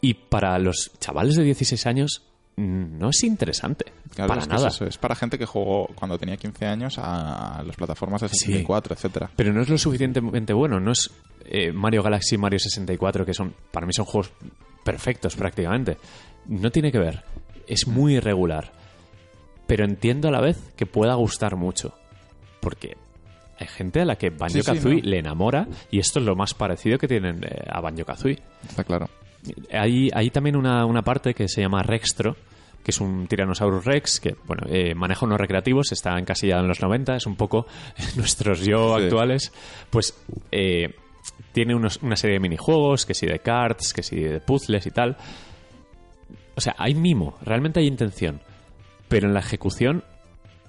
y 0.00 0.14
para 0.14 0.56
los 0.60 0.92
chavales 1.00 1.34
de 1.34 1.42
16 1.42 1.84
años 1.86 2.22
no 2.56 3.08
es 3.10 3.24
interesante. 3.24 3.86
Claro, 4.14 4.28
para 4.28 4.42
es 4.42 4.48
nada. 4.48 4.68
Es, 4.68 4.74
eso, 4.74 4.84
es 4.86 4.98
para 4.98 5.14
gente 5.14 5.38
que 5.38 5.46
jugó 5.46 5.86
cuando 5.94 6.18
tenía 6.18 6.36
15 6.36 6.66
años 6.66 6.98
a 6.98 7.62
las 7.66 7.76
plataformas 7.76 8.20
de 8.20 8.28
Sí. 8.28 8.36
64, 8.38 8.94
etcétera. 8.94 9.30
Pero 9.34 9.52
no 9.52 9.62
es 9.62 9.68
lo 9.68 9.78
suficientemente 9.78 10.52
bueno. 10.52 10.78
No 10.80 10.92
es 10.92 11.10
eh, 11.46 11.72
Mario 11.72 12.02
Galaxy 12.02 12.34
y 12.34 12.38
Mario 12.38 12.58
64, 12.58 13.24
que 13.24 13.32
son 13.34 13.54
para 13.70 13.86
mí 13.86 13.92
son 13.92 14.04
juegos 14.04 14.32
perfectos 14.84 15.34
prácticamente. 15.36 15.96
No 16.46 16.70
tiene 16.70 16.92
que 16.92 16.98
ver. 16.98 17.24
Es 17.66 17.86
muy 17.86 18.16
irregular. 18.16 18.72
Pero 19.66 19.84
entiendo 19.84 20.28
a 20.28 20.30
la 20.30 20.40
vez 20.40 20.58
que 20.76 20.84
pueda 20.86 21.14
gustar 21.14 21.56
mucho. 21.56 21.94
Porque 22.60 22.96
hay 23.58 23.66
gente 23.66 24.00
a 24.00 24.04
la 24.04 24.16
que 24.16 24.28
Banjo 24.30 24.54
Sí, 24.54 24.62
sí, 24.62 24.66
Kazooie 24.72 25.02
no. 25.02 25.08
le 25.08 25.18
enamora 25.20 25.68
y 25.90 25.98
esto 26.00 26.18
es 26.18 26.26
lo 26.26 26.36
más 26.36 26.52
parecido 26.52 26.98
que 26.98 27.08
tienen 27.08 27.42
eh, 27.44 27.64
a 27.70 27.80
Banjo 27.80 28.04
Kazooie. 28.04 28.38
Está 28.68 28.84
claro. 28.84 29.08
Hay, 29.72 30.08
hay 30.14 30.30
también 30.30 30.56
una, 30.56 30.84
una 30.86 31.02
parte 31.02 31.34
que 31.34 31.48
se 31.48 31.60
llama 31.62 31.82
Rextro, 31.82 32.36
que 32.84 32.90
es 32.90 33.00
un 33.00 33.26
Tyrannosaurus 33.26 33.84
Rex 33.84 34.20
que 34.20 34.34
bueno 34.46 34.62
eh, 34.68 34.94
maneja 34.94 35.24
unos 35.26 35.38
recreativos, 35.40 35.92
está 35.92 36.18
encasillado 36.18 36.62
en 36.62 36.68
los 36.68 36.80
90, 36.80 37.16
es 37.16 37.26
un 37.26 37.36
poco 37.36 37.66
nuestros 38.16 38.60
yo 38.60 38.98
Sí. 38.98 39.04
actuales. 39.04 39.52
Pues 39.90 40.14
eh, 40.50 40.94
tiene 41.52 41.74
unos- 41.74 41.98
una 42.02 42.16
serie 42.16 42.34
de 42.34 42.40
minijuegos, 42.40 43.04
que 43.06 43.14
si 43.14 43.26
de 43.26 43.38
cards, 43.40 43.92
que 43.92 44.02
si 44.02 44.16
de 44.20 44.40
puzzles 44.40 44.86
y 44.86 44.90
tal. 44.90 45.16
O 46.54 46.60
sea, 46.60 46.74
hay 46.78 46.94
mimo, 46.94 47.36
realmente 47.42 47.80
hay 47.80 47.86
intención. 47.86 48.40
Pero 49.08 49.26
en 49.28 49.34
la 49.34 49.40
ejecución, 49.40 50.04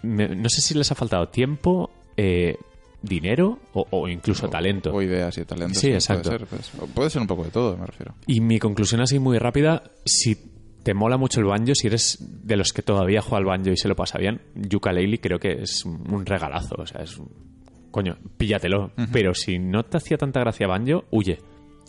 me- 0.01 0.29
no 0.35 0.49
sé 0.49 0.61
si 0.61 0.73
les 0.73 0.91
ha 0.91 0.95
faltado 0.95 1.27
tiempo, 1.29 1.89
eh, 2.17 2.57
dinero 3.03 3.59
o, 3.73 3.85
o 3.91 4.07
incluso 4.07 4.49
talento. 4.49 4.91
O 4.91 5.01
ideas 5.01 5.37
y 5.37 5.45
talentos. 5.45 5.77
Sí, 5.77 5.91
exacto. 5.91 6.31
ser, 6.31 6.45
puede 6.47 6.63
ser. 6.63 6.79
Puede 6.95 7.09
ser 7.11 7.21
un 7.21 7.27
poco 7.27 7.43
de 7.43 7.51
todo, 7.51 7.77
me 7.77 7.85
refiero. 7.85 8.15
Y 8.25 8.41
mi 8.41 8.57
conclusión 8.57 9.01
así 9.01 9.19
muy 9.19 9.37
rápida, 9.37 9.83
si 10.05 10.35
te 10.81 10.93
mola 10.93 11.17
mucho 11.17 11.39
el 11.39 11.45
banjo, 11.45 11.75
si 11.75 11.87
eres 11.87 12.17
de 12.43 12.57
los 12.57 12.73
que 12.73 12.81
todavía 12.81 13.21
juega 13.21 13.37
al 13.37 13.45
banjo 13.45 13.69
y 13.69 13.77
se 13.77 13.87
lo 13.87 13.95
pasa 13.95 14.17
bien, 14.17 14.41
Yooka-Laylee 14.55 15.19
creo 15.21 15.37
que 15.39 15.61
es 15.61 15.85
un 15.85 16.25
regalazo, 16.25 16.75
o 16.79 16.85
sea, 16.87 17.01
es 17.03 17.17
un- 17.17 17.29
coño, 17.91 18.17
píllatelo, 18.37 18.91
pero 19.11 19.33
si 19.35 19.59
no 19.59 19.83
te 19.83 19.97
hacía 19.97 20.17
tanta 20.17 20.39
gracia 20.39 20.65
banjo, 20.67 21.05
huye. 21.11 21.37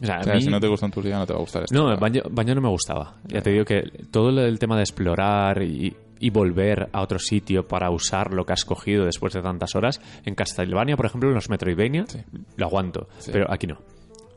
O 0.03 0.05
sea, 0.07 0.17
a 0.17 0.21
O 0.21 0.25
sea, 0.25 0.35
mí- 0.35 0.43
si 0.43 0.51
no 0.51 0.61
te 0.61 0.67
gusta 0.69 0.87
en 0.87 0.93
tu 0.93 1.01
liga, 1.01 1.19
no 1.19 1.27
te 1.27 1.33
va 1.33 1.39
a 1.39 1.43
gustar 1.43 1.63
esto. 1.65 1.75
no, 1.75 1.91
el 1.93 1.99
banjo, 1.99 2.21
banjo 2.31 2.55
no 2.57 2.61
me 2.61 2.69
gustaba. 2.69 3.17
Ya 3.29 3.41
te 3.41 3.51
digo 3.53 3.65
que 3.65 3.83
todo 4.11 4.31
lo 4.33 4.43
del 4.43 4.59
tema 4.59 4.77
de 4.77 4.83
explorar 4.83 5.63
y, 5.63 5.97
y 6.21 6.31
volver 6.31 6.89
a 6.93 7.03
otro 7.03 7.19
sitio 7.19 7.67
para 7.67 7.91
usar 7.91 8.33
lo 8.33 8.45
que 8.47 8.53
has 8.53 8.65
cogido 8.65 9.05
después 9.05 9.33
de 9.35 9.43
tantas 9.43 9.75
horas, 9.75 10.01
en 10.25 10.35
Castlevania, 10.35 10.97
por 10.97 11.07
ejemplo, 11.07 11.29
en 11.29 11.35
los 11.35 11.51
Metroidvania, 11.51 12.05
Sí. 12.07 12.21
lo 12.57 12.67
aguanto, 12.67 13.09
Sí. 13.19 13.31
pero 13.33 13.53
aquí 13.53 13.67
no. 13.67 13.79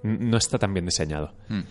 No 0.04 0.38
está 0.38 0.58
tan 0.58 0.74
bien 0.74 0.86
diseñado. 0.86 1.32
Mm. 1.50 1.62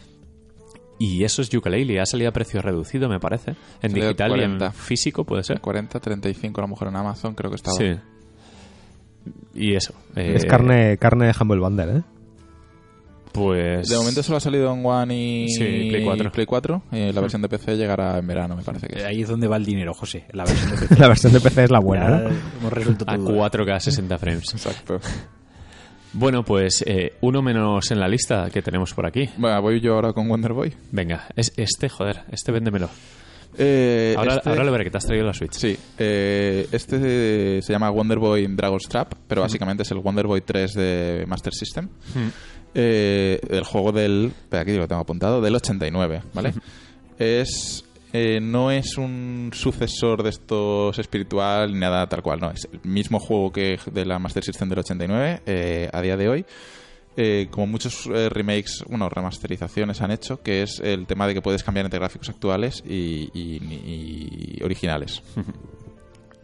Y 0.99 1.25
eso 1.25 1.43
es 1.43 1.51
Yooka-Laylee, 1.51 2.01
ha 2.01 2.07
salido 2.07 2.31
a 2.31 2.33
precio 2.33 2.63
reducido, 2.63 3.09
me 3.09 3.21
parece. 3.21 3.51
En 3.83 3.91
Salió 3.91 4.05
digital 4.05 4.29
y 4.29 4.35
40. 4.35 4.67
en 4.67 4.73
físico, 4.73 5.25
puede 5.25 5.43
ser. 5.43 5.61
40, 5.61 6.01
35 6.01 6.61
a 6.61 6.65
lo 6.65 6.69
mejor 6.69 6.89
en 6.89 6.97
Amazon, 6.97 7.35
creo 7.35 7.51
que 7.51 7.57
estaba. 7.57 7.77
Sí. 7.77 7.95
Y 9.55 9.75
eso. 9.75 9.95
eh, 10.15 10.35
Es 10.37 10.45
carne, 10.47 10.97
carne 10.99 11.27
de 11.27 11.35
Humble 11.39 11.61
Bundle, 11.61 11.97
¿eh? 11.99 12.03
Pues. 13.37 13.89
De 13.89 13.97
momento 13.97 14.23
solo 14.23 14.39
ha 14.39 14.41
salido 14.41 14.73
en 14.73 14.85
One 14.85 15.15
y 15.17 15.49
Sí, 15.51 15.59
Play 15.91 16.05
4. 16.05 16.33
Play 16.33 16.47
4, 16.47 16.83
y 16.93 17.13
la 17.13 17.21
versión 17.21 17.43
de 17.43 17.49
PC 17.49 17.77
llegará 17.77 18.19
en 18.19 18.27
verano, 18.27 18.57
me 18.57 18.63
parece 18.63 18.89
que 18.89 18.99
es. 18.99 19.05
Ahí 19.05 19.23
es 19.23 19.29
donde 19.29 19.47
va 19.47 19.57
el 19.59 19.65
dinero, 19.65 19.93
José. 19.95 20.25
La 20.33 20.45
versión 20.45 20.71
de 20.71 20.77
PC. 20.89 20.99
La 21.01 21.09
versión 21.09 21.33
de 21.33 21.41
PC 21.41 21.65
es 21.65 21.71
la 21.71 21.81
buena, 21.81 22.09
¿no? 22.09 22.31
hemos 22.61 22.73
resuelto 22.73 23.05
A 23.07 23.17
todo. 23.17 23.31
4K 23.37 23.79
60 23.81 24.19
frames. 24.19 24.53
Exacto. 24.55 24.99
Bueno, 26.13 26.45
pues 26.45 26.83
eh, 26.87 27.13
uno 27.21 27.43
menos 27.43 27.91
en 27.91 28.01
la 28.01 28.09
lista 28.09 28.49
que 28.51 28.63
tenemos 28.63 28.95
por 28.95 29.07
aquí. 29.07 29.29
Bueno, 29.37 29.61
voy 29.61 29.81
yo 29.81 29.95
ahora 29.95 30.13
con 30.15 30.29
Wonder 30.29 30.53
Boy. 30.55 30.73
Venga, 30.91 31.27
es 31.37 31.53
este, 31.59 31.89
joder, 31.91 32.23
este 32.31 32.53
véndemelo. 32.53 32.89
Eh, 33.59 34.15
Ahora, 34.19 34.35
este- 34.37 34.51
ahora 34.51 34.65
lo 34.65 34.73
veré 34.73 34.85
que 34.85 34.91
te 34.91 34.99
has 34.99 35.07
traído 35.07 35.25
la 35.25 35.33
Switch. 35.33 35.53
Sí, 35.53 35.77
eh, 35.99 36.67
este 36.73 37.63
se 37.63 37.73
llama 37.73 37.89
Wonder 37.89 38.19
Boy 38.19 38.47
Dragon's 38.49 38.87
Trap, 38.87 39.15
pero 39.27 39.41
básicamente 39.43 39.83
es 39.83 39.91
el 39.93 39.99
Wonder 40.01 40.27
Boy 40.27 40.43
3 40.43 40.75
de 40.75 41.25
Master 41.27 41.55
System. 41.55 41.89
Eh, 42.79 43.41
el 43.49 43.65
juego 43.65 43.91
del. 43.93 44.27
Espera, 44.43 44.63
aquí 44.63 44.73
lo 44.77 44.87
tengo 44.87 45.01
apuntado, 45.01 45.41
del 45.41 45.55
89, 45.55 46.23
¿vale? 46.35 46.53
es. 47.19 47.85
eh, 48.13 48.39
no 48.43 48.71
es 48.71 48.99
un 48.99 49.51
sucesor 49.55 50.23
de 50.23 50.29
estos 50.31 50.99
espiritual 50.99 51.73
ni 51.73 51.81
nada 51.81 52.07
tal 52.07 52.23
cual, 52.23 52.41
no. 52.41 52.51
Es 52.51 52.69
el 52.71 52.81
mismo 52.85 53.19
juego 53.19 53.51
que 53.51 53.79
de 53.93 54.05
la 54.05 54.19
Master 54.19 54.45
System 54.45 54.69
del 54.69 54.81
89 54.81 55.41
eh, 55.47 55.89
a 55.93 56.03
día 56.03 56.17
de 56.19 56.29
hoy. 56.29 56.45
Eh, 57.19 57.49
como 57.51 57.67
muchos 57.67 58.07
eh, 58.13 58.29
remakes, 58.29 58.85
bueno, 58.91 59.09
remasterizaciones 59.09 60.03
han 60.03 60.11
hecho, 60.11 60.43
que 60.43 60.63
es 60.63 60.81
el 60.81 61.07
tema 61.07 61.27
de 61.27 61.33
que 61.33 61.41
puedes 61.41 61.65
cambiar 61.65 61.87
entre 61.87 61.99
gráficos 61.99 62.29
actuales 62.29 62.85
y, 62.87 63.31
y- 63.33 64.59
y 64.59 64.63
originales. 64.63 65.23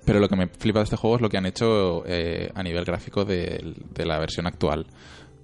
Pero 0.06 0.18
lo 0.18 0.28
que 0.30 0.36
me 0.36 0.48
flipa 0.48 0.78
de 0.80 0.84
este 0.84 0.96
juego 0.96 1.16
es 1.16 1.22
lo 1.22 1.28
que 1.28 1.36
han 1.36 1.44
hecho 1.46 2.04
eh, 2.06 2.50
a 2.54 2.62
nivel 2.62 2.84
gráfico 2.86 3.24
de, 3.26 3.74
de 3.94 4.04
la 4.06 4.18
versión 4.18 4.46
actual. 4.46 4.86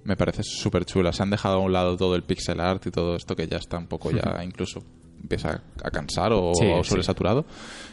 Me 0.03 0.15
parece 0.15 0.41
súper 0.43 0.85
chula. 0.85 1.11
Se 1.13 1.21
han 1.23 1.29
dejado 1.29 1.55
a 1.55 1.59
un 1.59 1.73
lado 1.73 1.97
todo 1.97 2.15
el 2.15 2.23
pixel 2.23 2.59
art 2.59 2.85
y 2.87 2.91
todo 2.91 3.15
esto 3.15 3.35
que 3.35 3.47
ya 3.47 3.57
está 3.57 3.77
un 3.77 3.87
poco 3.87 4.11
ya 4.11 4.43
incluso 4.43 4.81
empieza 5.21 5.61
a 5.83 5.91
cansar 5.91 6.31
o, 6.33 6.53
Sí, 6.55 6.65
o 6.65 6.83
sí. 6.83 6.89
sobresaturado. 6.89 7.45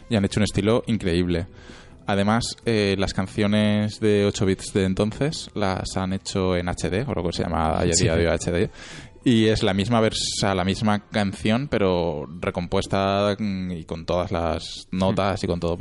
Y 0.09 0.17
han 0.17 0.25
hecho 0.25 0.39
un 0.41 0.45
estilo 0.45 0.83
increíble. 0.87 1.47
Además, 2.09 2.45
eh, 2.65 2.95
las 3.01 3.13
canciones 3.13 3.99
de 3.99 4.25
8 4.27 4.47
bits 4.47 4.73
de 4.73 4.85
entonces 4.85 5.51
las 5.55 5.97
han 5.97 6.13
hecho 6.13 6.57
en 6.57 6.69
HD, 6.69 7.05
o 7.05 7.13
lo 7.15 7.25
que 7.25 7.33
se 7.33 7.43
llama 7.43 7.81
a 7.81 7.83
día 7.83 7.95
Sí. 7.95 8.05
de 8.05 8.13
hoy 8.13 8.27
HD. 8.27 8.71
Y 9.29 9.47
es 9.49 9.65
la 9.65 9.75
misma 9.75 10.01
versa, 10.01 10.55
la 10.55 10.63
misma 10.65 11.01
canción, 11.11 11.67
pero 11.69 12.29
recompuesta 12.39 13.35
mm, 13.37 13.73
y 13.73 13.85
con 13.85 14.07
todas 14.07 14.31
las 14.31 14.87
notas 14.93 15.43
y 15.43 15.49
con 15.49 15.59
todo 15.59 15.77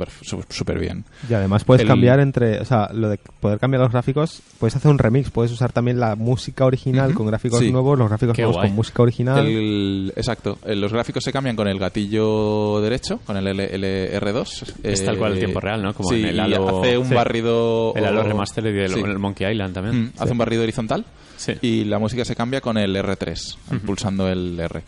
súper 0.48 0.80
bien. 0.80 1.04
Y 1.30 1.34
además 1.34 1.62
puedes 1.62 1.82
El- 1.82 1.86
cambiar 1.86 2.18
entre, 2.18 2.58
o 2.58 2.64
sea, 2.64 2.90
lo 2.92 3.08
de 3.08 3.18
poder 3.38 3.60
cambiar 3.60 3.82
los 3.82 3.92
gráficos, 3.92 4.42
puedes 4.58 4.74
hacer 4.74 4.90
un 4.90 4.98
remix, 4.98 5.30
puedes 5.30 5.52
usar 5.52 5.70
también 5.72 6.00
la 6.00 6.16
música 6.16 6.64
original 6.64 7.14
con 7.14 7.28
gráficos 7.28 7.60
sí. 7.60 7.70
nuevos, 7.70 7.96
los 7.96 8.08
gráficos 8.08 8.34
Qué 8.34 8.42
nuevos 8.42 8.56
guay. 8.56 8.68
con 8.68 8.74
música 8.76 9.02
original. 9.04 9.46
El- 9.46 10.12
exacto. 10.16 10.58
Eh, 10.66 10.74
Los 10.74 10.92
gráficos 10.92 11.22
se 11.22 11.32
cambian 11.32 11.54
con 11.54 11.68
el 11.68 11.78
gatillo 11.78 12.80
derecho, 12.80 13.20
con 13.24 13.36
el 13.36 13.46
L- 13.46 14.18
LR2. 14.20 14.74
Es 14.82 15.04
tal 15.04 15.18
cual 15.18 15.34
el 15.34 15.38
tiempo 15.38 15.60
real, 15.60 15.82
¿no? 15.82 15.94
Como 15.94 16.08
sí, 16.08 16.16
en 16.20 16.26
el 16.30 16.40
Halo- 16.40 16.80
hace 16.80 16.98
un 16.98 17.06
sí. 17.08 17.14
barrido... 17.14 17.92
El 17.94 18.06
Halo 18.06 18.22
o- 18.22 18.24
Remaster 18.24 18.64
y 18.66 18.78
el, 18.80 18.90
Sí. 18.92 19.00
el 19.00 19.18
Monkey 19.20 19.52
Island 19.52 19.72
también. 19.72 20.02
Mm, 20.06 20.12
Hace 20.18 20.32
un 20.32 20.38
barrido 20.38 20.64
horizontal 20.64 21.04
Sí. 21.36 21.54
y 21.60 21.84
la 21.84 21.98
música 21.98 22.24
se 22.24 22.34
cambia 22.34 22.60
con 22.60 22.78
el 22.78 22.94
R3, 22.96 23.56
pulsando 23.84 24.28
el 24.28 24.58
R. 24.58 24.82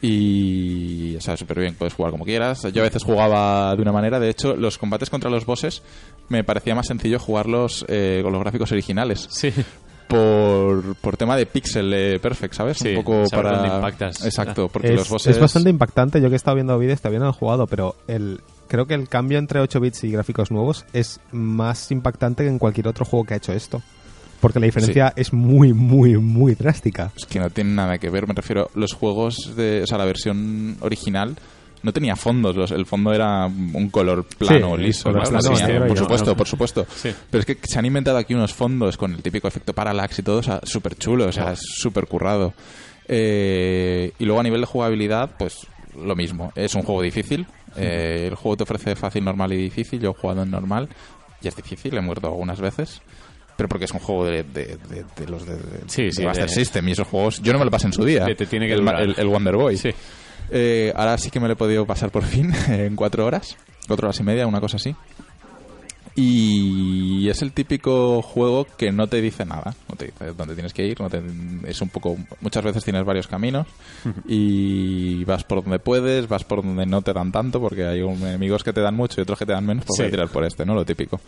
Y, 0.00 1.16
o 1.16 1.20
sea, 1.20 1.36
súper 1.36 1.58
bien, 1.60 1.74
puedes 1.74 1.94
jugar 1.94 2.12
como 2.12 2.24
quieras. 2.24 2.62
Yo 2.72 2.82
a 2.82 2.84
veces 2.84 3.02
jugaba 3.02 3.74
de 3.74 3.82
una 3.82 3.92
manera, 3.92 4.20
de 4.20 4.30
hecho, 4.30 4.54
los 4.56 4.78
combates 4.78 5.10
contra 5.10 5.28
los 5.30 5.44
bosses 5.44 5.82
me 6.28 6.44
parecía 6.44 6.74
más 6.74 6.86
sencillo 6.86 7.18
jugarlos 7.18 7.84
eh, 7.88 8.20
con 8.22 8.32
los 8.32 8.40
gráficos 8.40 8.70
originales. 8.72 9.26
Sí. 9.30 9.52
Por, 10.06 10.94
por 10.96 11.18
tema 11.18 11.36
de 11.36 11.44
pixel 11.44 11.92
eh, 11.92 12.18
perfect, 12.18 12.54
¿sabes? 12.54 12.78
Sí, 12.78 12.90
Un 12.90 13.04
poco 13.04 13.26
saber 13.26 13.44
para. 13.44 13.58
dónde 13.58 13.74
impactas. 13.74 14.24
Exacto, 14.24 14.68
porque 14.68 14.88
es, 14.88 14.94
los 14.94 15.08
bosses. 15.10 15.34
es 15.36 15.40
bastante 15.40 15.68
impactante. 15.68 16.20
Yo 16.22 16.28
que 16.28 16.34
he 16.34 16.36
estado 16.36 16.54
viendo 16.54 16.78
vídeos, 16.78 17.00
todavía 17.00 17.18
no 17.18 17.26
lo 17.26 17.32
he 17.32 17.34
jugado, 17.34 17.66
pero 17.66 17.94
el, 18.06 18.40
creo 18.68 18.86
que 18.86 18.94
el 18.94 19.08
cambio 19.08 19.38
entre 19.38 19.60
8 19.60 19.80
bits 19.80 20.04
y 20.04 20.10
gráficos 20.12 20.50
nuevos 20.50 20.86
es 20.94 21.20
más 21.30 21.90
impactante 21.90 22.44
que 22.44 22.48
en 22.48 22.58
cualquier 22.58 22.88
otro 22.88 23.04
juego 23.04 23.26
que 23.26 23.34
ha 23.34 23.36
hecho 23.36 23.52
esto. 23.52 23.82
Porque 24.40 24.60
la 24.60 24.66
diferencia 24.66 25.12
es 25.16 25.32
muy, 25.32 25.72
muy, 25.72 26.16
muy 26.16 26.54
drástica. 26.54 27.10
Es 27.16 27.26
que 27.26 27.40
no 27.40 27.50
tiene 27.50 27.70
nada 27.72 27.98
que 27.98 28.08
ver, 28.10 28.26
me 28.28 28.34
refiero. 28.34 28.70
Los 28.74 28.92
juegos 28.92 29.54
de. 29.56 29.82
O 29.82 29.86
sea, 29.86 29.98
la 29.98 30.04
versión 30.04 30.76
original 30.80 31.36
no 31.82 31.92
tenía 31.92 32.14
fondos. 32.16 32.54
los- 32.56 32.70
el 32.70 32.86
fondo 32.86 33.12
era 33.12 33.46
un 33.46 33.88
color 33.90 34.24
plano, 34.24 34.76
Sí, 34.76 34.82
liso. 34.82 35.04
color 35.04 35.22
por 35.88 35.98
supuesto, 35.98 36.36
por 36.36 36.46
supuesto. 36.48 36.86
Sí. 36.94 37.10
Pero 37.30 37.40
es 37.40 37.46
que 37.46 37.58
se 37.64 37.78
han 37.78 37.86
inventado 37.86 38.16
aquí 38.18 38.34
unos 38.34 38.52
fondos 38.54 38.96
con 38.96 39.12
el 39.14 39.22
típico 39.22 39.48
efecto 39.48 39.72
parallax 39.72 40.18
y 40.18 40.22
todo, 40.22 40.38
o 40.38 40.42
sea, 40.42 40.60
súper 40.64 40.96
chulo, 40.96 41.26
o 41.26 41.32
sea, 41.32 41.52
es 41.52 41.60
súper 41.62 42.06
currado. 42.06 42.52
Eh, 43.08 44.12
y 44.18 44.24
luego 44.24 44.40
a 44.40 44.42
nivel 44.42 44.60
de 44.60 44.66
jugabilidad, 44.66 45.30
pues 45.38 45.66
lo 45.96 46.14
mismo. 46.14 46.52
Es 46.54 46.74
un 46.74 46.82
juego 46.82 47.02
difícil. 47.02 47.46
Eh, 47.76 48.26
el 48.28 48.34
juego 48.34 48.56
te 48.58 48.62
ofrece 48.64 48.94
fácil, 48.96 49.24
normal 49.24 49.52
y 49.52 49.56
difícil. 49.56 50.00
Yo 50.00 50.10
he 50.10 50.14
jugado 50.14 50.42
en 50.42 50.50
normal 50.50 50.88
y 51.42 51.48
es 51.48 51.56
difícil, 51.56 51.96
he 51.96 52.00
muerto 52.00 52.26
algunas 52.28 52.60
veces. 52.60 53.00
Pero 53.58 53.68
porque 53.68 53.84
es 53.84 53.92
un 53.92 53.98
juego 54.00 54.24
de, 54.24 54.42
de- 54.44 54.78
de- 54.88 55.04
de 55.16 55.26
los 55.28 55.44
de, 55.44 55.58
Sí, 55.88 56.10
sí, 56.12 56.24
Master 56.24 56.48
System 56.48 56.88
y 56.88 56.92
esos 56.92 57.06
juegos. 57.08 57.42
Yo 57.42 57.52
no 57.52 57.58
me 57.58 57.66
lo 57.66 57.70
pasé 57.70 57.88
en 57.88 57.92
su 57.92 58.04
día. 58.04 58.24
Te- 58.24 58.46
tiene 58.46 58.66
que 58.68 58.72
el, 58.72 58.88
el- 58.88 59.14
el 59.18 59.26
Wonder 59.26 59.56
Boy. 59.56 59.76
Sí. 59.76 59.90
Eh, 60.50 60.92
ahora 60.96 61.18
sí 61.18 61.30
que 61.30 61.40
me 61.40 61.48
lo 61.48 61.52
he 61.52 61.56
podido 61.56 61.84
pasar 61.84 62.10
por 62.10 62.22
fin 62.24 62.50
en 62.68 62.96
cuatro 62.96 63.26
horas, 63.26 63.56
cuatro 63.86 64.06
horas 64.06 64.18
y 64.20 64.22
media, 64.22 64.46
una 64.46 64.60
cosa 64.62 64.76
así. 64.78 64.94
Y 66.20 67.28
es 67.28 67.42
el 67.42 67.52
típico 67.52 68.22
juego 68.22 68.66
que 68.76 68.90
no 68.90 69.06
te 69.06 69.20
dice 69.20 69.44
nada, 69.44 69.74
no 69.88 69.94
te 69.94 70.06
dice 70.06 70.32
dónde 70.36 70.54
tienes 70.54 70.72
que 70.72 70.84
ir, 70.84 71.00
no 71.00 71.08
te- 71.08 71.22
es 71.66 71.80
un 71.80 71.90
poco, 71.90 72.16
muchas 72.40 72.64
veces 72.64 72.82
tienes 72.82 73.04
varios 73.04 73.28
caminos 73.28 73.66
y 74.26 75.22
vas 75.24 75.44
por 75.44 75.62
donde 75.62 75.78
puedes, 75.78 76.26
vas 76.26 76.42
por 76.42 76.64
donde 76.64 76.86
no 76.86 77.02
te 77.02 77.12
dan 77.12 77.30
tanto, 77.30 77.60
porque 77.60 77.86
hay 77.86 78.00
un- 78.02 78.20
enemigos 78.22 78.64
que 78.64 78.72
te 78.72 78.80
dan 78.80 78.96
mucho 78.96 79.20
y 79.20 79.22
otros 79.22 79.38
que 79.38 79.46
te 79.46 79.52
dan 79.52 79.64
menos, 79.66 79.84
pues 79.84 79.96
voy 79.98 80.06
a 80.06 80.08
Sí. 80.08 80.12
tirar 80.12 80.28
por 80.28 80.44
este, 80.44 80.64
¿no? 80.66 80.74
Lo 80.74 80.84
típico. 80.84 81.20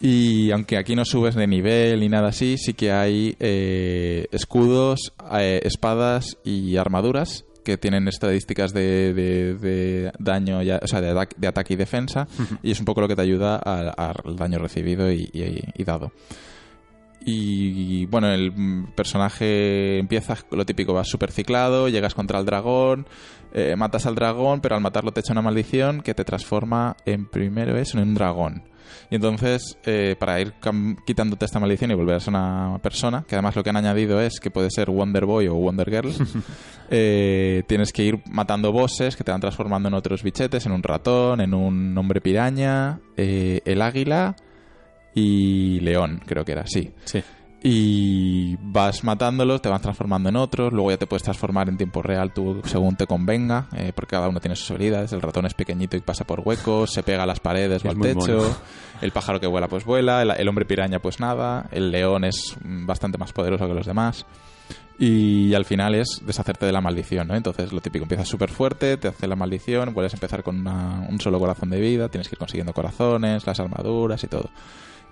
Y 0.00 0.50
aunque 0.50 0.78
aquí 0.78 0.96
no 0.96 1.04
subes 1.04 1.34
de 1.34 1.46
nivel 1.46 2.00
ni 2.00 2.08
nada 2.08 2.28
así, 2.28 2.56
sí 2.56 2.72
que 2.72 2.90
hay 2.90 3.36
eh, 3.38 4.26
escudos, 4.32 5.12
eh, 5.38 5.60
espadas 5.64 6.38
y 6.42 6.76
armaduras 6.76 7.44
que 7.64 7.76
tienen 7.76 8.08
estadísticas 8.08 8.72
de, 8.72 9.12
de- 9.12 9.54
de 9.56 10.12
daño, 10.18 10.62
ya- 10.62 10.80
o 10.82 10.86
sea, 10.86 11.02
de, 11.02 11.10
ataque- 11.10 11.36
de 11.38 11.46
ataque 11.46 11.74
y 11.74 11.76
defensa, 11.76 12.26
y 12.62 12.70
es 12.70 12.78
un 12.80 12.86
poco 12.86 13.02
lo 13.02 13.08
que 13.08 13.14
te 13.16 13.20
ayuda 13.20 13.56
al 13.56 14.36
daño 14.36 14.58
recibido 14.58 15.12
y, 15.12 15.28
y- 15.34 15.60
y 15.76 15.84
dado. 15.84 16.12
Y 17.22 18.06
bueno, 18.06 18.32
el 18.32 18.86
personaje 18.94 19.98
empieza 19.98 20.38
lo 20.52 20.64
típico, 20.64 20.94
vas 20.94 21.08
super 21.08 21.30
ciclado, 21.30 21.90
llegas 21.90 22.14
contra 22.14 22.38
el 22.38 22.46
dragón, 22.46 23.06
eh, 23.52 23.76
matas 23.76 24.06
al 24.06 24.14
dragón, 24.14 24.62
pero 24.62 24.74
al 24.76 24.80
matarlo 24.80 25.12
te 25.12 25.20
echa 25.20 25.32
una 25.34 25.42
maldición 25.42 26.00
que 26.00 26.14
te 26.14 26.24
transforma 26.24 26.96
en 27.04 27.26
primero 27.26 27.76
es 27.76 27.92
en 27.94 28.00
un 28.00 28.14
dragón. 28.14 28.62
Y 29.10 29.16
entonces, 29.16 29.78
eh, 29.84 30.16
para 30.18 30.40
ir 30.40 30.54
quitándote 31.06 31.44
esta 31.44 31.58
maldición 31.58 31.90
y 31.90 31.94
volver 31.94 32.16
a 32.16 32.20
ser 32.20 32.30
una 32.30 32.78
persona, 32.82 33.24
que 33.26 33.34
además 33.34 33.56
lo 33.56 33.62
que 33.62 33.70
han 33.70 33.76
añadido 33.76 34.20
es 34.20 34.40
que 34.40 34.50
puede 34.50 34.70
ser 34.70 34.90
Wonder 34.90 35.26
Boy 35.26 35.48
o 35.48 35.54
Wonder 35.54 35.90
Girl, 35.90 36.12
eh, 36.90 37.62
tienes 37.66 37.92
que 37.92 38.04
ir 38.04 38.22
matando 38.30 38.72
bosses 38.72 39.16
que 39.16 39.24
te 39.24 39.32
van 39.32 39.40
transformando 39.40 39.88
en 39.88 39.94
otros 39.94 40.22
bichetes, 40.22 40.66
en 40.66 40.72
un 40.72 40.82
ratón, 40.82 41.40
en 41.40 41.54
un 41.54 41.96
hombre 41.96 42.20
piraña, 42.20 43.00
eh, 43.16 43.60
el 43.64 43.82
águila 43.82 44.36
y 45.14 45.80
león, 45.80 46.22
creo 46.24 46.44
que 46.44 46.52
era, 46.52 46.66
sí. 46.66 46.92
Sí. 47.04 47.22
Y 47.62 48.56
vas 48.62 49.04
matándolos, 49.04 49.60
te 49.60 49.68
vas 49.68 49.82
transformando 49.82 50.30
en 50.30 50.36
otros, 50.36 50.72
luego 50.72 50.90
ya 50.92 50.96
te 50.96 51.06
puedes 51.06 51.22
transformar 51.22 51.68
en 51.68 51.76
tiempo 51.76 52.00
real 52.00 52.32
tú 52.32 52.62
según 52.64 52.96
te 52.96 53.06
convenga, 53.06 53.66
eh, 53.76 53.92
porque 53.94 54.12
cada 54.16 54.28
uno 54.30 54.40
tiene 54.40 54.56
sus 54.56 54.70
habilidades. 54.70 55.12
El 55.12 55.20
ratón 55.20 55.44
es 55.44 55.52
pequeñito 55.52 55.94
y 55.96 56.00
pasa 56.00 56.24
por 56.24 56.40
huecos, 56.40 56.90
se 56.90 57.02
pega 57.02 57.24
a 57.24 57.26
las 57.26 57.40
paredes 57.40 57.84
o 57.84 57.90
al 57.90 57.98
techo. 57.98 58.20
mono. 58.38 58.56
El 59.02 59.12
pájaro 59.12 59.40
que 59.40 59.46
vuela 59.46 59.66
pues 59.66 59.84
vuela, 59.86 60.20
el, 60.20 60.30
el 60.30 60.46
hombre 60.48 60.66
piraña 60.66 60.98
pues 60.98 61.20
nada, 61.20 61.66
el 61.72 61.90
león 61.90 62.22
es 62.24 62.54
mm, 62.62 62.84
bastante 62.84 63.16
más 63.16 63.32
poderoso 63.32 63.66
que 63.66 63.72
los 63.72 63.86
demás. 63.86 64.26
Y 64.98 65.54
al 65.54 65.64
final 65.64 65.94
es 65.94 66.20
deshacerte 66.22 66.66
de 66.66 66.72
la 66.72 66.82
maldición, 66.82 67.28
¿no? 67.28 67.34
Entonces 67.34 67.72
lo 67.72 67.80
típico, 67.80 68.02
empiezas 68.04 68.28
súper 68.28 68.50
fuerte, 68.50 68.98
te 68.98 69.08
hace 69.08 69.26
la 69.26 69.36
maldición, 69.36 69.94
vuelves 69.94 70.12
a 70.12 70.16
empezar 70.16 70.42
con 70.42 70.60
una- 70.60 71.06
un 71.08 71.18
solo 71.18 71.38
corazón 71.38 71.70
de 71.70 71.80
vida, 71.80 72.10
tienes 72.10 72.28
que 72.28 72.34
ir 72.34 72.38
consiguiendo 72.38 72.74
corazones, 72.74 73.46
las 73.46 73.58
armaduras 73.58 74.22
y 74.22 74.26
todo. 74.26 74.50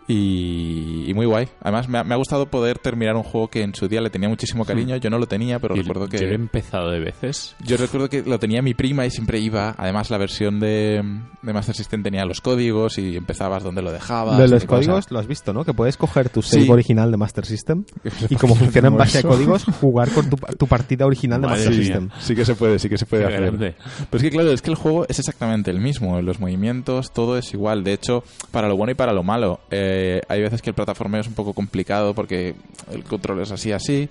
Y, 0.09 1.04
y 1.06 1.14
muy 1.14 1.26
guay. 1.26 1.48
Además, 1.61 1.88
me 1.88 1.98
ha, 1.98 2.04
me 2.04 2.14
ha 2.14 2.16
gustado 2.16 2.46
poder 2.46 2.78
terminar 2.78 3.14
un 3.14 3.22
juego 3.22 3.48
que 3.48 3.62
en 3.62 3.74
su 3.74 3.88
día 3.88 4.00
le 4.00 4.09
tenía 4.11 4.28
muchísimo 4.28 4.64
cariño. 4.64 4.96
Yo 4.96 5.11
no 5.11 5.18
lo 5.18 5.26
tenía, 5.26 5.59
pero 5.59 5.76
Y 5.76 5.80
recuerdo 5.80 6.09
que. 6.09 6.18
Yo 6.18 6.26
he 6.28 6.34
empezado 6.34 6.90
de 6.90 6.98
veces. 7.00 7.54
Yo 7.64 7.76
recuerdo 7.76 8.09
que 8.09 8.22
lo 8.22 8.38
tenía 8.38 8.62
mi 8.62 8.74
prima 8.74 9.04
y 9.06 9.11
siempre 9.11 9.38
iba. 9.38 9.74
Además, 9.76 10.11
la 10.11 10.18
versión 10.18 10.61
de, 10.61 11.02
de 11.42 11.52
Master 11.52 11.74
System 11.74 12.02
tenía 12.02 12.24
los 12.24 12.40
códigos 12.40 12.98
y 12.98 13.16
empezabas 13.16 13.62
donde 13.62 13.82
lo 13.82 13.92
dejabas. 13.92 14.38
Lo 14.38 14.44
de 14.44 14.48
los 14.48 14.64
códigos 14.64 15.11
lo 15.11 15.18
has 15.18 15.26
visto, 15.26 15.52
¿no? 15.52 15.64
Que 15.64 15.74
puedes 15.74 15.96
coger 15.96 16.30
tu 16.30 16.40
save 16.42 16.64
Sí. 16.64 16.70
original 16.70 17.11
de 17.11 17.16
Master 17.18 17.44
System 17.44 17.84
y 18.30 18.36
como 18.36 18.54
funciona 18.56 18.88
en 18.88 18.96
base 18.96 19.18
a 19.18 19.22
códigos, 19.22 19.64
jugar 19.80 20.11
con 20.11 20.30
tu, 20.30 20.36
tu 20.36 20.66
partida 20.66 21.04
original 21.06 21.40
de 21.40 21.46
Madre 21.48 21.64
Master 21.66 21.76
mía. 21.76 21.84
System. 21.86 22.09
Sí 22.18 22.34
que 22.34 22.44
se 22.44 22.54
puede, 22.54 22.78
sí 22.78 22.88
que 22.88 22.96
se 22.98 23.04
puede 23.06 23.22
Qué 23.24 23.28
hacer. 23.34 23.40
grande. 23.42 23.74
Pero 24.11 24.16
es 24.16 24.22
que 24.22 24.30
claro, 24.30 24.50
es 24.52 24.62
que 24.62 24.70
el 24.70 24.76
juego 24.76 25.04
es 25.09 25.18
exactamente 25.18 25.70
el 25.70 25.80
mismo. 25.80 26.20
Los 26.22 26.40
movimientos, 26.40 27.12
todo 27.12 27.36
es 27.36 27.52
igual. 27.52 27.84
De 27.84 27.92
hecho, 27.92 28.24
para 28.50 28.68
lo 28.68 28.76
bueno 28.76 28.92
y 28.92 28.94
para 28.94 29.12
lo 29.12 29.22
malo. 29.22 29.61
Eh, 29.70 29.96
hay 30.28 30.42
veces 30.42 30.62
que 30.62 30.70
el 30.70 30.74
plataformeo 30.74 31.20
es 31.20 31.26
un 31.26 31.34
poco 31.34 31.53
complicado 31.53 32.14
porque 32.14 32.55
el 32.92 33.05
control 33.05 33.42
es 33.42 33.51
así, 33.51 33.72
así. 33.72 34.09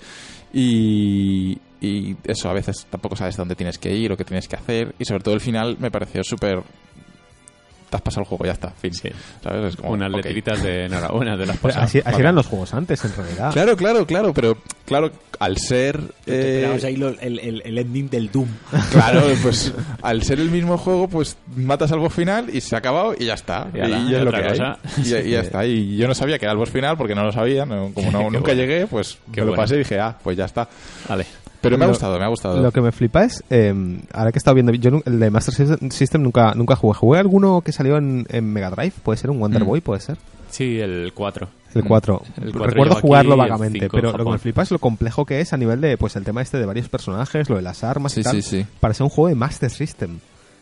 Y, 0.53 1.57
y 1.81 2.15
eso, 2.23 2.49
a 2.49 2.53
veces 2.53 2.87
tampoco 2.89 3.15
sabes 3.15 3.35
dónde 3.37 3.55
tienes 3.55 3.77
que 3.77 3.93
ir 3.93 4.11
o 4.11 4.17
qué 4.17 4.23
tienes 4.23 4.47
que 4.47 4.55
hacer. 4.55 4.95
Y 4.99 5.05
sobre 5.05 5.23
todo 5.23 5.33
el 5.33 5.41
final 5.41 5.77
me 5.79 5.91
pareció 5.91 6.23
súper... 6.23 6.61
Te 7.89 7.95
has 7.95 8.01
pasado 8.01 8.21
el 8.23 8.27
juego, 8.27 8.43
ya 8.45 8.51
está, 8.51 8.69
fin. 8.71 8.93
Sí. 8.93 9.09
¿Sabes? 9.41 9.73
Es 9.73 9.75
como, 9.77 9.91
Unas 9.93 10.09
ok. 10.09 10.17
letritas 10.17 10.61
de 10.61 10.85
enhorabuena 10.85 11.37
de 11.37 11.45
las 11.45 11.57
pasado. 11.57 11.85
así 11.85 11.99
así 11.99 12.05
Vale. 12.05 12.19
eran 12.19 12.35
los 12.35 12.45
juegos 12.47 12.73
antes, 12.73 13.03
en 13.05 13.15
realidad. 13.15 13.53
Claro, 13.53 13.77
claro, 13.77 14.05
claro, 14.05 14.33
pero 14.33 14.57
claro, 14.85 15.09
al 15.39 15.57
ser... 15.57 16.01
Eh, 16.25 16.55
esperabas 16.55 16.83
ahí 16.83 16.97
lo- 16.97 17.17
el, 17.21 17.39
el- 17.39 17.61
el 17.63 17.77
ending 17.77 18.09
del 18.09 18.29
Doom. 18.31 18.47
Claro, 18.91 19.21
pues 19.41 19.73
al 20.01 20.21
ser 20.23 20.39
el 20.41 20.51
mismo 20.51 20.77
juego, 20.77 21.07
pues 21.07 21.37
matas 21.55 21.91
al 21.93 21.99
boss 21.99 22.13
final 22.13 22.53
y 22.53 22.59
se 22.59 22.75
ha 22.75 22.79
acabado 22.79 23.15
y 23.17 23.25
ya 23.25 23.35
está. 23.35 23.67
Y 23.73 23.77
Y, 23.77 23.81
ya 24.11 24.17
es 24.19 24.23
lo 24.25 24.31
que 24.31 24.37
otra 24.37 24.39
hay. 24.39 24.49
cosa. 24.49 24.79
Y, 24.97 25.03
ya- 25.03 25.19
y 25.21 25.29
ya 25.31 25.39
está. 25.39 25.65
Y 25.65 25.95
yo 25.95 26.07
no 26.09 26.13
sabía 26.13 26.37
que 26.39 26.45
era 26.45 26.51
el 26.51 26.57
boss 26.57 26.69
final 26.69 26.97
porque 26.97 27.15
no 27.15 27.23
lo 27.23 27.31
sabía. 27.31 27.65
no- 27.65 27.91
como 27.93 28.11
no, 28.11 28.23
nunca 28.23 28.39
bueno. 28.39 28.53
llegué, 28.61 28.85
pues 28.87 29.17
Qué 29.31 29.39
me 29.39 29.45
lo 29.47 29.51
bueno. 29.53 29.63
pasé 29.63 29.75
y 29.75 29.79
dije, 29.79 29.97
ah, 29.99 30.17
pues 30.21 30.35
ya 30.35 30.43
está. 30.45 30.67
Vale. 31.07 31.25
Pero 31.61 31.77
me 31.77 31.85
ha 31.85 31.87
gustado, 31.87 32.17
me 32.19 32.25
ha 32.25 32.27
gustado. 32.27 32.61
Lo 32.61 32.71
que 32.71 32.81
me 32.81 32.91
flipa 32.91 33.23
es, 33.23 33.43
eh, 33.49 33.73
ahora 34.13 34.31
que 34.31 34.37
he 34.37 34.39
estado 34.39 34.55
viendo, 34.55 34.71
yo 34.73 35.01
el 35.05 35.19
de 35.19 35.29
Master 35.31 35.53
System- 35.53 35.91
System 35.91 36.21
nunca, 36.23 36.53
nunca 36.55 36.75
jugué. 36.75 36.93
¿Jugué 36.97 37.19
alguno 37.19 37.61
que 37.61 37.71
salió 37.71 37.97
en, 37.97 38.25
en 38.29 38.51
Mega 38.53 38.69
Drive? 38.69 38.93
¿Puede 39.03 39.17
ser 39.17 39.29
un 39.31 39.39
Wonder 39.39 39.63
Mm. 39.63 39.67
Boy? 39.67 39.81
¿Puede 39.81 39.99
ser? 40.01 40.17
Sí, 40.51 40.79
el 40.79 41.11
4. 41.13 41.47
El 41.75 41.83
4. 41.83 42.21
El 42.41 42.51
4 42.53 42.65
Recuerdo 42.67 42.95
jugarlo 42.95 43.33
aquí 43.33 43.39
vagamente, 43.41 43.79
5 43.81 43.95
pero 43.95 44.11
lo 44.17 44.23
que 44.25 44.31
me 44.31 44.37
flipa 44.37 44.61
es 44.63 44.71
lo 44.71 44.79
complejo 44.79 45.25
que 45.25 45.41
es 45.41 45.51
a 45.53 45.57
nivel 45.57 45.81
de, 45.81 45.97
pues, 45.97 46.15
el 46.15 46.23
tema 46.23 46.41
este 46.41 46.57
de 46.57 46.65
varios 46.65 46.87
personajes, 46.89 47.49
lo 47.49 47.55
de 47.57 47.61
las 47.61 47.83
armas 47.83 48.13
Sí, 48.13 48.21
y 48.21 48.23
tal. 48.23 48.35
sí, 48.35 48.41
sí. 48.41 48.65
Para 48.79 48.93
ser 48.93 49.03
un 49.03 49.09
juego 49.09 49.27
de 49.29 49.35
Master 49.35 49.69
System. 49.69 50.19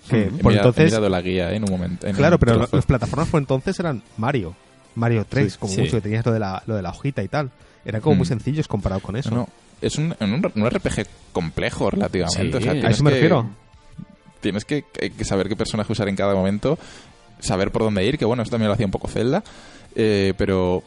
Que 0.10 0.24
He 0.24 0.26
por 0.26 0.52
mira- 0.52 0.54
he 0.54 0.56
entonces, 0.58 0.86
mirado 0.86 1.10
la 1.10 1.22
guía 1.22 1.52
eh, 1.52 1.56
en 1.58 1.64
un 1.64 1.72
momento. 1.72 2.06
en 2.08 2.16
claro, 2.16 2.36
un 2.36 2.40
pero 2.40 2.68
las 2.72 2.86
plataformas 2.86 3.28
por 3.30 3.40
entonces 3.40 3.80
eran 3.80 4.02
Mario. 4.18 4.56
Mario 4.96 5.26
3, 5.28 5.54
Sí, 5.54 5.60
como 5.60 5.74
sí. 5.74 5.82
mucho, 5.82 5.98
que 5.98 6.02
tenías 6.02 6.26
lo 6.26 6.32
de 6.32 6.40
la, 6.40 6.64
lo 6.68 6.76
de 6.76 6.82
la 6.82 6.90
hojita 6.90 7.22
y 7.24 7.28
tal. 7.28 7.50
Eran 7.86 8.02
como 8.02 8.16
Mm. 8.16 8.18
muy 8.20 8.26
sencillos 8.28 8.68
comparado 8.68 9.02
con 9.02 9.16
eso. 9.16 9.30
No, 9.30 9.36
no, 9.38 9.48
es 9.82 9.98
un, 9.98 10.16
un, 10.20 10.52
un 10.56 10.70
RPG 10.70 11.06
complejo 11.32 11.90
relativamente. 11.90 12.52
Sí, 12.52 12.58
o 12.58 12.62
sea, 12.62 12.72
a 12.72 12.74
tienes 12.76 12.92
eso 12.96 13.04
me 13.04 13.10
que- 13.12 13.16
refiero. 13.16 13.50
Tienes 14.42 14.66
que, 14.66 14.84
que- 14.84 15.26
saber 15.26 15.48
qué 15.50 15.56
personaje 15.56 15.92
usar 15.92 16.08
en 16.08 16.16
cada 16.16 16.36
momento, 16.36 16.78
saber 17.40 17.72
por 17.72 17.82
dónde 17.84 18.06
ir, 18.06 18.18
que 18.18 18.26
bueno, 18.26 18.44
esto 18.44 18.52
también 18.54 18.68
lo 18.68 18.74
hacía 18.74 18.86
un 18.86 18.92
poco 18.92 19.08
Zelda, 19.08 19.44
eh, 19.96 20.34
pero 20.38 20.84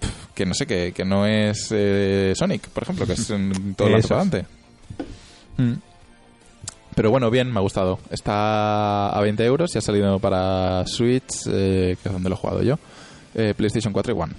pff, 0.00 0.26
que 0.34 0.46
no 0.46 0.54
sé, 0.54 0.66
que, 0.66 0.92
que 0.92 1.04
no 1.04 1.26
es 1.26 1.68
eh, 1.72 2.32
Sonic, 2.34 2.68
por 2.68 2.84
ejemplo, 2.84 3.06
que 3.06 3.12
es 3.12 3.28
en 3.30 3.74
todo 3.74 3.88
el 3.88 3.94
Eso 3.96 4.06
es. 4.06 4.10
adelante. 4.12 4.46
Mm. 5.58 5.72
Pero 6.94 7.10
bueno, 7.10 7.30
bien, 7.30 7.50
me 7.50 7.58
ha 7.58 7.62
gustado. 7.62 7.98
Está 8.10 9.08
a 9.10 9.20
20 9.22 9.44
euros 9.44 9.74
y 9.74 9.78
ha 9.78 9.80
salido 9.80 10.18
para 10.18 10.86
Switch, 10.86 11.46
eh, 11.48 11.96
que 12.02 12.08
es 12.08 12.12
donde 12.12 12.28
lo 12.28 12.34
he 12.34 12.38
jugado 12.38 12.62
yo. 12.62 12.78
Eh, 13.34 13.54
PlayStation 13.56 13.92
4 13.94 14.14
y 14.14 14.18
One. 14.20 14.32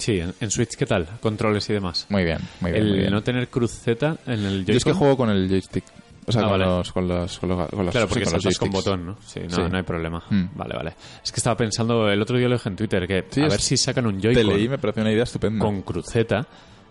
Sí, 0.00 0.18
en, 0.18 0.34
en 0.40 0.50
Switch, 0.50 0.74
¿qué 0.76 0.86
tal? 0.86 1.06
Controles 1.20 1.68
y 1.70 1.74
demás. 1.74 2.06
Muy 2.08 2.24
bien, 2.24 2.38
muy 2.60 2.72
bien. 2.72 2.82
el 2.84 2.88
muy 2.90 2.98
bien. 3.00 3.10
no 3.12 3.22
tener 3.22 3.48
cruz 3.48 3.70
Z 3.72 4.16
en 4.26 4.32
el 4.44 4.64
Yo 4.64 4.74
es 4.74 4.82
que 4.82 4.90
Joy-Con. 4.90 4.98
juego 4.98 5.16
con 5.18 5.30
el 5.30 5.48
joystick. 5.48 5.84
O 6.26 6.32
sea, 6.32 6.42
Ah, 6.42 6.44
con, 6.44 6.52
vale. 6.52 6.64
los, 6.66 6.92
con 6.92 7.08
los 7.08 7.38
con 7.38 7.48
los 7.48 7.68
con 7.70 7.84
los- 7.86 7.92
Claro, 7.92 8.06
sí, 8.06 8.10
porque 8.14 8.24
con 8.24 8.32
los 8.34 8.42
saltas 8.42 8.58
con 8.58 8.68
joysticks. 8.70 8.84
botón, 8.84 9.06
¿no? 9.06 9.16
Sí, 9.26 9.40
no, 9.48 9.56
Sí. 9.56 9.62
no 9.70 9.76
hay 9.76 9.82
problema. 9.82 10.22
Hmm. 10.30 10.48
Vale, 10.54 10.74
vale. 10.76 10.94
Es 11.24 11.32
que 11.32 11.36
estaba 11.38 11.56
pensando, 11.56 12.08
el 12.10 12.20
otro 12.22 12.36
día 12.38 12.48
lo 12.48 12.54
dije 12.56 12.68
en 12.68 12.76
Twitter, 12.76 13.06
que 13.06 13.24
Sí, 13.30 13.40
a 13.42 13.48
ver 13.48 13.60
si 13.60 13.76
sacan 13.76 14.06
un 14.06 14.20
Te 14.20 14.28
leí, 14.32 14.44
Joy-Con 14.44 14.70
me 14.70 14.78
pareció 14.78 15.02
una 15.02 15.12
idea 15.12 15.24
estupenda. 15.24 15.64
con 15.64 15.82
cruceta, 15.82 16.46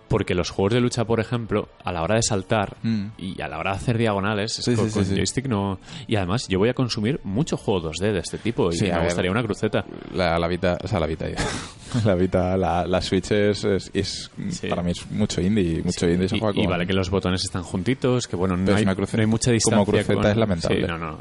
porque 0.10 0.36
los 0.36 0.50
juegos 0.50 0.74
de 0.74 0.82
lucha, 0.82 1.06
por 1.06 1.20
ejemplo, 1.22 1.70
a 1.86 1.92
la 1.94 2.02
hora 2.02 2.16
de 2.16 2.24
saltar 2.24 2.76
Mm. 2.84 3.06
y 3.18 3.42
a 3.42 3.48
la 3.48 3.60
hora 3.60 3.72
de 3.72 3.78
hacer 3.78 3.98
diagonales, 3.98 4.52
Sí, 4.54 4.76
con, 4.76 4.86
sí, 4.86 4.90
sí, 4.92 4.94
con 4.96 5.06
sí. 5.06 5.16
joystick 5.16 5.48
no... 5.48 5.80
Y 6.08 6.16
además, 6.18 6.48
yo 6.50 6.60
voy 6.60 6.70
a 6.70 6.74
consumir 6.74 7.20
mucho 7.24 7.56
juego 7.56 7.90
2D 7.92 8.12
de 8.12 8.20
este 8.20 8.38
tipo 8.40 8.70
y 8.74 8.82
me 8.82 8.90
ver. 8.92 9.04
gustaría 9.06 9.32
una 9.32 9.44
cruceta. 9.44 9.86
La, 10.14 10.38
la 10.38 10.48
Vita, 10.48 10.78
o 10.84 10.88
sea, 10.88 11.00
la 11.00 11.06
Vita, 11.08 11.26
la 12.06 12.16
Vita, 12.16 12.58
la, 12.58 12.86
la 12.86 13.02
Switch 13.02 13.32
es, 13.32 13.64
es, 13.64 13.92
es- 13.94 14.32
Sí. 14.50 14.68
para 14.68 14.82
mí 14.84 14.92
es 14.92 15.10
mucho 15.12 15.42
indie, 15.42 15.82
mucho 15.84 16.10
indie 16.10 16.28
se 16.28 16.38
Y, 16.38 16.40
juega 16.40 16.60
y 16.60 16.64
con- 16.64 16.72
vale 16.72 16.88
que 16.88 16.94
los 16.94 17.10
botones 17.10 17.44
están 17.44 17.64
juntitos, 17.64 18.28
que 18.28 18.36
bueno, 18.36 18.58
no, 18.58 18.76
hay, 18.76 18.84
una 18.84 18.96
cruceta- 18.96 19.18
no 19.18 19.22
hay 19.22 19.28
mucha 19.28 19.52
distancia. 19.52 19.78
como 19.78 19.86
cruceta 19.86 20.14
con- 20.16 20.26
es 20.32 20.38
lamentable. 20.38 20.82
Sí, 20.82 20.88
no, 20.88 20.98
no. 20.98 21.18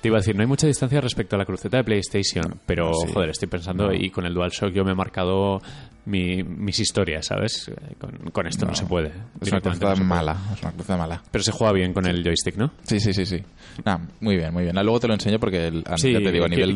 Te 0.00 0.08
iba 0.08 0.16
a 0.16 0.20
decir, 0.20 0.36
no 0.36 0.42
hay 0.42 0.46
mucha 0.46 0.66
distancia 0.66 1.00
respecto 1.00 1.34
a 1.34 1.38
la 1.40 1.44
cruceta 1.44 1.78
de 1.78 1.84
PlayStation, 1.84 2.60
pero 2.64 2.92
sí. 2.94 3.12
joder, 3.12 3.30
estoy 3.30 3.48
pensando, 3.48 3.92
y 3.92 4.10
con 4.10 4.24
el 4.26 4.32
DualShock 4.34 4.72
yo 4.72 4.84
me 4.84 4.92
he 4.92 4.94
marcado 4.94 5.60
mi- 6.06 6.42
mis 6.44 6.78
historias, 6.78 7.26
¿sabes? 7.26 7.68
Con, 8.00 8.12
con 8.30 8.46
esto 8.46 8.64
no, 8.64 8.74
se 8.76 8.86
puede. 8.86 9.10
Es 9.40 9.50
una 9.50 9.60
cruceta 9.60 9.94
no 9.96 10.04
mala, 10.04 10.36
es 10.54 10.62
una 10.62 10.70
cruceta 10.72 10.96
mala. 10.96 11.20
Pero 11.32 11.42
se 11.42 11.50
juega 11.50 11.72
bien 11.72 11.92
con 11.92 12.06
el 12.06 12.22
joystick, 12.22 12.56
¿no? 12.56 12.70
Sí, 12.84 13.00
sí, 13.00 13.12
sí, 13.12 13.26
sí. 13.26 13.42
Nah, 13.84 13.98
muy 14.20 14.36
bien, 14.36 14.52
muy 14.54 14.62
bien. 14.62 14.78
Ah, 14.78 14.84
Luego 14.84 15.00
te 15.00 15.08
lo 15.08 15.14
enseño 15.14 15.40
porque, 15.40 15.66
el- 15.66 15.84
Sí, 15.96 16.12
ya 16.12 16.20
te 16.20 16.30
digo, 16.30 16.44
a 16.44 16.48
nivel, 16.48 16.70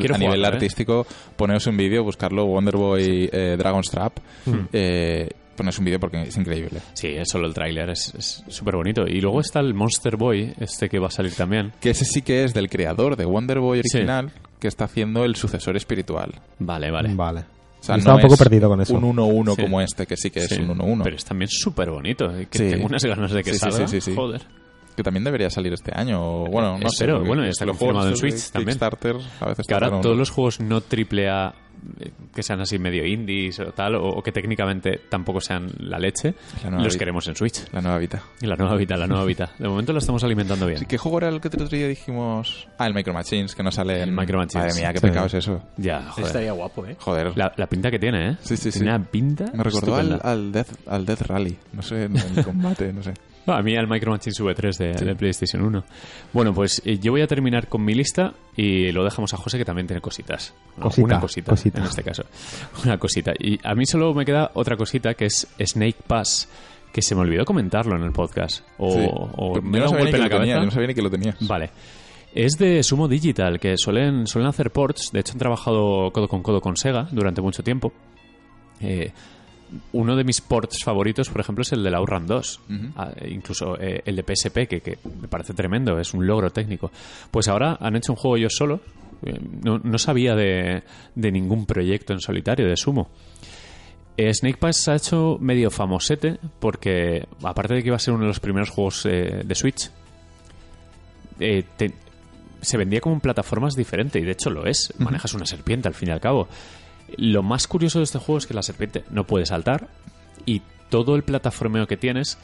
a 0.44 0.48
¿eh? 0.48 0.52
artístico, 0.52 1.06
poneos 1.36 1.64
un 1.68 1.76
vídeo, 1.76 2.02
buscarlo, 2.02 2.44
Wonderboy 2.46 3.30
eh, 3.32 3.54
Dragon's 3.56 3.88
Trap, 3.90 4.18
Hmm. 4.46 4.66
eh, 4.72 5.28
poneos 5.56 5.78
un 5.78 5.84
vídeo 5.84 6.00
porque 6.00 6.22
es 6.22 6.36
increíble. 6.36 6.80
Sí, 6.94 7.08
es 7.08 7.28
solo 7.28 7.46
el 7.46 7.54
tráiler, 7.54 7.90
es 7.90 8.42
súper 8.48 8.76
bonito. 8.76 9.06
Y 9.06 9.20
luego 9.20 9.40
está 9.40 9.60
el 9.60 9.74
Monster 9.74 10.16
Boy, 10.16 10.54
este 10.58 10.88
que 10.88 10.98
va 10.98 11.08
a 11.08 11.10
salir 11.10 11.34
también. 11.34 11.72
Que 11.80 11.90
ese 11.90 12.04
sí 12.04 12.22
que 12.22 12.44
es 12.44 12.54
del 12.54 12.68
creador 12.68 13.16
de 13.16 13.24
Wonderboy 13.26 13.80
Sí. 13.84 13.96
original, 13.98 14.32
que 14.58 14.68
está 14.68 14.84
haciendo 14.84 15.24
el 15.24 15.36
sucesor 15.36 15.76
espiritual. 15.76 16.32
Vale, 16.58 16.90
vale. 16.90 17.14
Vale. 17.14 17.40
O 17.80 17.84
sea, 17.84 17.96
Estaba 17.96 18.14
no 18.14 18.18
un 18.18 18.22
poco 18.22 18.34
es 18.34 18.38
perdido 18.38 18.68
con 18.68 18.80
eso. 18.80 18.94
Un 18.94 19.02
1-1 19.04 19.56
Sí. 19.56 19.62
como 19.62 19.80
este, 19.80 20.06
que 20.06 20.16
sí 20.16 20.30
que 20.30 20.38
es 20.40 20.46
Sí, 20.48 20.60
un 20.62 20.70
1-1. 20.78 21.02
Pero 21.02 21.16
es 21.16 21.24
también 21.24 21.48
súper 21.50 21.90
bonito. 21.90 22.26
y 22.40 22.46
Que 22.46 22.58
Sí. 22.58 22.70
tengo 22.70 22.86
unas 22.86 23.04
ganas 23.04 23.32
de 23.32 23.42
que 23.42 23.50
Sí, 23.50 23.58
sí, 23.58 23.58
salga. 23.58 23.88
sí, 23.88 24.00
sí, 24.00 24.10
sí. 24.10 24.14
Joder. 24.14 24.42
Que 24.96 25.02
también 25.02 25.24
debería 25.24 25.48
salir 25.50 25.72
este 25.72 25.92
año. 25.94 26.20
o, 26.22 26.46
Bueno, 26.46 26.72
no 26.78 26.88
sé. 26.90 27.04
Espero, 27.04 27.14
porque 27.16 27.28
bueno, 27.28 27.44
está 27.44 27.64
los 27.64 27.76
confirmado 27.76 28.08
en 28.08 28.16
Switch 28.16 28.50
también. 28.50 28.76
Kickstarter 28.78 29.16
a 29.40 29.46
veces 29.48 29.66
Que 29.66 29.74
ahora 29.74 30.00
todos 30.00 30.16
los 30.16 30.30
juegos 30.30 30.60
no 30.60 30.80
triple 30.82 31.28
A 31.30 31.54
eh, 31.98 32.12
que 32.32 32.42
sean 32.44 32.60
así 32.60 32.78
medio 32.78 33.04
indies 33.04 33.58
o 33.58 33.72
tal, 33.72 33.96
o, 33.96 34.04
o 34.06 34.22
que 34.22 34.30
técnicamente 34.30 35.00
tampoco 35.08 35.40
sean 35.40 35.66
la 35.80 35.98
leche, 35.98 36.34
La 36.62 36.70
los 36.70 36.84
Vita. 36.92 36.98
queremos 36.98 37.26
en 37.26 37.34
Switch. 37.34 37.64
La 37.72 37.80
nueva 37.80 37.98
Vita. 37.98 38.22
La 38.42 38.54
nueva 38.54 38.76
Vita, 38.76 38.96
la 38.96 39.06
nueva 39.08 39.24
Vita. 39.24 39.50
De 39.58 39.66
momento 39.68 39.92
lo 39.92 39.98
estamos 39.98 40.22
alimentando 40.22 40.66
bien. 40.66 40.78
Sí, 40.78 40.86
¿Qué 40.86 40.96
juego 40.96 41.18
era 41.18 41.28
el 41.30 41.40
que 41.40 41.48
el 41.48 41.54
otro 41.62 41.76
día 41.76 41.88
dijimos? 41.88 42.68
Ah, 42.78 42.86
el 42.86 42.94
Micro 42.94 43.12
Machines, 43.12 43.54
que 43.56 43.62
no 43.64 43.72
sale 43.72 44.02
en... 44.02 44.10
El 44.10 44.14
Micro 44.14 44.38
Machines. 44.38 44.64
Madre 44.66 44.80
mía, 44.80 44.92
qué 44.92 45.00
Sí. 45.00 45.06
pecado 45.08 45.26
es 45.26 45.34
eso. 45.34 45.60
Ya, 45.76 46.02
joder. 46.10 46.26
Estaría 46.26 46.52
guapo, 46.52 46.86
¿eh? 46.86 46.96
Joder. 47.00 47.36
La, 47.36 47.52
la 47.56 47.66
pinta 47.66 47.90
que 47.90 47.98
tiene, 47.98 48.30
¿eh? 48.30 48.36
Sí, 48.42 48.56
sí, 48.56 48.70
sí. 48.70 48.78
Tiene 48.78 48.94
una 48.94 49.04
pinta. 49.04 49.46
Me 49.52 49.64
recordó 49.64 49.96
al, 49.96 50.20
al, 50.22 50.52
Death, 50.52 50.68
al 50.86 51.04
Death 51.04 51.22
Rally. 51.22 51.56
No 51.72 51.82
sé, 51.82 52.04
en 52.04 52.16
el 52.16 52.44
combate, 52.44 52.92
no 52.92 53.02
sé. 53.02 53.12
No, 53.46 53.54
a 53.54 53.62
mí 53.62 53.76
al 53.76 53.88
Micro 53.88 54.12
Machines 54.12 54.40
V3 54.40 54.76
de, 54.78 55.04
de 55.04 55.14
PlayStation 55.16 55.62
1. 55.64 55.84
Bueno, 56.32 56.54
pues 56.54 56.80
eh, 56.84 56.98
yo 56.98 57.10
voy 57.12 57.22
a 57.22 57.26
terminar 57.26 57.66
con 57.68 57.84
mi 57.84 57.92
lista 57.94 58.34
y 58.56 58.92
lo 58.92 59.02
dejamos 59.02 59.34
a 59.34 59.36
José 59.36 59.58
que 59.58 59.64
también 59.64 59.86
tiene 59.88 60.00
cositas. 60.00 60.54
Cosita, 60.78 61.04
una 61.06 61.20
cosita, 61.20 61.50
cosita. 61.50 61.78
en 61.80 61.84
este 61.86 62.02
caso. 62.04 62.24
Una 62.84 62.98
cosita. 62.98 63.32
Y 63.38 63.58
a 63.66 63.74
mí 63.74 63.84
solo 63.84 64.14
me 64.14 64.24
queda 64.24 64.50
otra 64.54 64.76
cosita 64.76 65.14
que 65.14 65.26
es 65.26 65.48
Snake 65.60 65.96
Pass, 66.06 66.48
que 66.92 67.02
se 67.02 67.14
me 67.16 67.22
olvidó 67.22 67.44
comentarlo 67.44 67.96
en 67.96 68.02
el 68.04 68.12
podcast. 68.12 68.64
O, 68.78 68.92
Sí. 68.92 69.06
o 69.10 69.54
Yo 69.56 69.62
me 69.62 69.78
no 69.80 69.84
da 69.86 69.90
un 69.90 69.98
golpe 69.98 70.16
en 70.16 70.20
la 70.22 70.28
tenía, 70.28 70.28
cabeza. 70.38 70.58
yo 70.58 70.64
no 70.64 70.70
sabía 70.70 70.86
ni 70.88 70.94
que 70.94 71.02
lo 71.02 71.10
tenías. 71.10 71.36
Vale. 71.48 71.70
Es 72.34 72.52
de 72.58 72.82
Sumo 72.82 73.08
Digital, 73.08 73.58
que 73.60 73.76
suelen, 73.76 74.26
suelen 74.26 74.48
hacer 74.48 74.70
ports. 74.70 75.10
De 75.12 75.20
hecho, 75.20 75.32
han 75.32 75.38
trabajado 75.38 76.10
codo 76.12 76.28
con 76.28 76.42
codo 76.42 76.60
con 76.60 76.76
Sega 76.76 77.08
durante 77.10 77.42
mucho 77.42 77.62
tiempo. 77.62 77.92
Eh, 78.80 79.12
uno 79.92 80.16
de 80.16 80.24
mis 80.24 80.40
ports 80.40 80.82
favoritos, 80.84 81.28
por 81.30 81.40
ejemplo, 81.40 81.62
es 81.62 81.72
el 81.72 81.82
de 81.82 81.90
la 81.90 81.98
Outrun 81.98 82.26
2. 82.26 82.60
Ujú. 82.68 82.76
Ah, 82.96 83.10
e 83.16 83.30
incluso 83.30 83.78
eh, 83.80 84.02
el 84.04 84.16
de 84.16 84.22
PSP, 84.22 84.66
que, 84.68 84.80
que 84.80 84.98
me 85.20 85.28
parece 85.28 85.54
tremendo, 85.54 85.98
es 85.98 86.12
un 86.14 86.26
logro 86.26 86.50
técnico. 86.50 86.90
Pues 87.30 87.48
ahora 87.48 87.76
han 87.80 87.96
hecho 87.96 88.12
un 88.12 88.16
juego 88.16 88.36
ellos 88.36 88.54
solos. 88.56 88.80
Eh, 89.24 89.38
No, 89.62 89.78
no 89.78 89.98
sabía 89.98 90.34
de, 90.34 90.82
de 91.14 91.30
ningún 91.32 91.64
proyecto 91.66 92.12
en 92.12 92.20
solitario 92.20 92.66
de 92.68 92.76
Sumo. 92.76 93.08
Eh, 94.16 94.32
Snake 94.34 94.58
Pass 94.58 94.76
se 94.76 94.90
ha 94.90 94.96
hecho 94.96 95.38
medio 95.40 95.70
famosete 95.70 96.38
porque, 96.60 97.26
aparte 97.42 97.74
de 97.74 97.82
que 97.82 97.86
iba 97.88 97.96
a 97.96 97.98
ser 97.98 98.12
uno 98.14 98.24
de 98.24 98.28
los 98.28 98.40
primeros 98.40 98.68
juegos 98.70 99.06
eh, 99.06 99.42
de 99.44 99.54
Switch, 99.54 99.90
te- 101.38 101.92
se 102.60 102.76
vendía 102.76 103.00
como 103.00 103.14
en 103.16 103.20
plataformas 103.20 103.74
diferente 103.74 104.18
y 104.18 104.22
de 104.24 104.32
hecho 104.32 104.50
lo 104.50 104.66
es. 104.66 104.92
Manejas 104.98 105.34
una 105.34 105.46
serpiente 105.46 105.88
al 105.88 105.94
fin 105.94 106.10
y 106.10 106.12
al 106.12 106.20
cabo. 106.20 106.46
Lo 107.16 107.42
más 107.42 107.66
curioso 107.66 107.98
de 107.98 108.04
este 108.04 108.18
juego 108.18 108.38
es 108.38 108.46
que 108.46 108.54
la 108.54 108.62
serpiente 108.62 109.04
no 109.10 109.24
puede 109.24 109.46
saltar 109.46 109.88
y 110.46 110.62
todo 110.90 111.14
el 111.16 111.22
plataformeo 111.22 111.86
que 111.86 111.96
tienes 111.96 112.38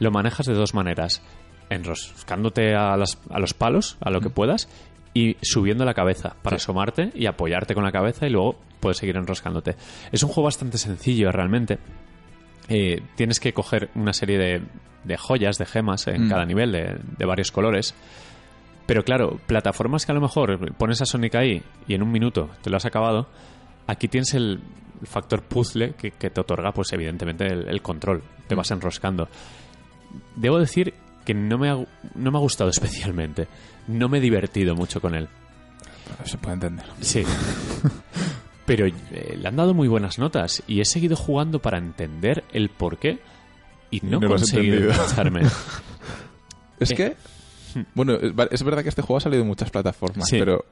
lo 0.00 0.10
manejas 0.10 0.46
de 0.46 0.54
dos 0.54 0.74
maneras. 0.74 1.22
Enroscándote 1.70 2.74
a, 2.74 2.96
las- 2.96 3.18
a 3.30 3.38
los 3.38 3.54
palos, 3.54 3.96
a 4.00 4.10
lo 4.10 4.20
que 4.20 4.30
puedas, 4.30 4.68
y 5.12 5.36
subiendo 5.42 5.84
la 5.84 5.94
cabeza 5.94 6.34
para 6.42 6.56
asomarte 6.56 7.10
y 7.14 7.26
apoyarte 7.26 7.74
con 7.74 7.84
la 7.84 7.92
cabeza 7.92 8.26
y 8.26 8.30
luego 8.30 8.56
puedes 8.80 8.98
seguir 8.98 9.16
enroscándote. 9.16 9.76
Es 10.12 10.22
un 10.22 10.28
juego 10.28 10.44
bastante 10.44 10.78
sencillo 10.78 11.30
realmente. 11.32 11.78
Eh, 12.68 13.02
tienes 13.16 13.40
que 13.40 13.52
coger 13.52 13.90
una 13.94 14.12
serie 14.12 14.38
de, 14.38 14.62
de 15.04 15.16
joyas, 15.16 15.58
de 15.58 15.66
gemas 15.66 16.06
en 16.08 16.26
Mm. 16.26 16.28
cada 16.30 16.44
nivel, 16.44 16.72
de, 16.72 16.98
de 17.18 17.26
varios 17.26 17.52
colores. 17.52 17.94
Pero 18.86 19.02
claro, 19.04 19.38
plataformas 19.46 20.04
que 20.04 20.12
a 20.12 20.14
lo 20.14 20.20
mejor 20.20 20.74
pones 20.74 21.00
a 21.00 21.06
Sonic 21.06 21.34
ahí 21.36 21.62
y 21.88 21.94
en 21.94 22.02
un 22.02 22.10
minuto 22.10 22.50
te 22.62 22.68
lo 22.70 22.76
has 22.76 22.84
acabado, 22.84 23.28
aquí 23.86 24.08
tienes 24.08 24.34
el, 24.34 24.60
el 25.00 25.06
factor 25.06 25.42
puzzle 25.42 25.94
que, 25.94 26.12
que 26.12 26.30
te 26.30 26.40
otorga, 26.40 26.72
pues 26.72 26.92
evidentemente, 26.92 27.46
el, 27.46 27.68
el 27.68 27.82
control. 27.82 28.22
Te 28.46 28.54
vas 28.54 28.70
enroscando. 28.70 29.28
Debo 30.36 30.58
decir 30.58 30.94
que 31.24 31.34
no 31.34 31.58
me, 31.58 31.70
ha, 31.70 31.74
no 32.14 32.30
me 32.30 32.38
ha 32.38 32.40
gustado 32.40 32.70
especialmente. 32.74 33.48
No 33.88 34.08
me 34.08 34.18
he 34.18 34.20
divertido 34.20 34.74
mucho 34.74 35.00
con 35.00 35.14
él. 35.14 35.28
Se 36.24 36.36
puede 36.38 36.54
entender. 36.54 36.84
Sí. 37.00 37.22
Pero 38.66 38.86
eh, 38.86 39.36
le 39.38 39.46
han 39.48 39.56
dado 39.56 39.74
muy 39.74 39.88
buenas 39.88 40.18
notas 40.18 40.62
y 40.66 40.80
he 40.80 40.84
seguido 40.86 41.16
jugando 41.16 41.60
para 41.60 41.76
entender 41.78 42.44
el 42.52 42.70
por 42.70 42.96
qué 42.98 43.18
y 43.90 44.00
no, 44.00 44.18
No 44.20 44.26
he 44.26 44.30
conseguido 44.30 44.90
engancharme. 44.90 45.42
Es 46.80 46.90
Eh. 46.90 46.94
que, 46.96 47.16
bueno, 47.94 48.14
es 48.50 48.62
verdad 48.64 48.82
que 48.82 48.88
este 48.88 49.00
juego 49.02 49.18
ha 49.18 49.20
salido 49.20 49.42
en 49.42 49.48
muchas 49.48 49.70
plataformas, 49.70 50.26
Sí. 50.28 50.38
pero 50.38 50.64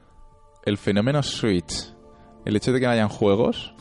el 0.65 0.77
fenómeno 0.77 1.23
Switch, 1.23 1.92
el 2.45 2.55
hecho 2.55 2.71
de 2.73 2.79
que 2.79 2.85
no 2.85 2.91
hayan 2.91 3.09
juegos, 3.09 3.73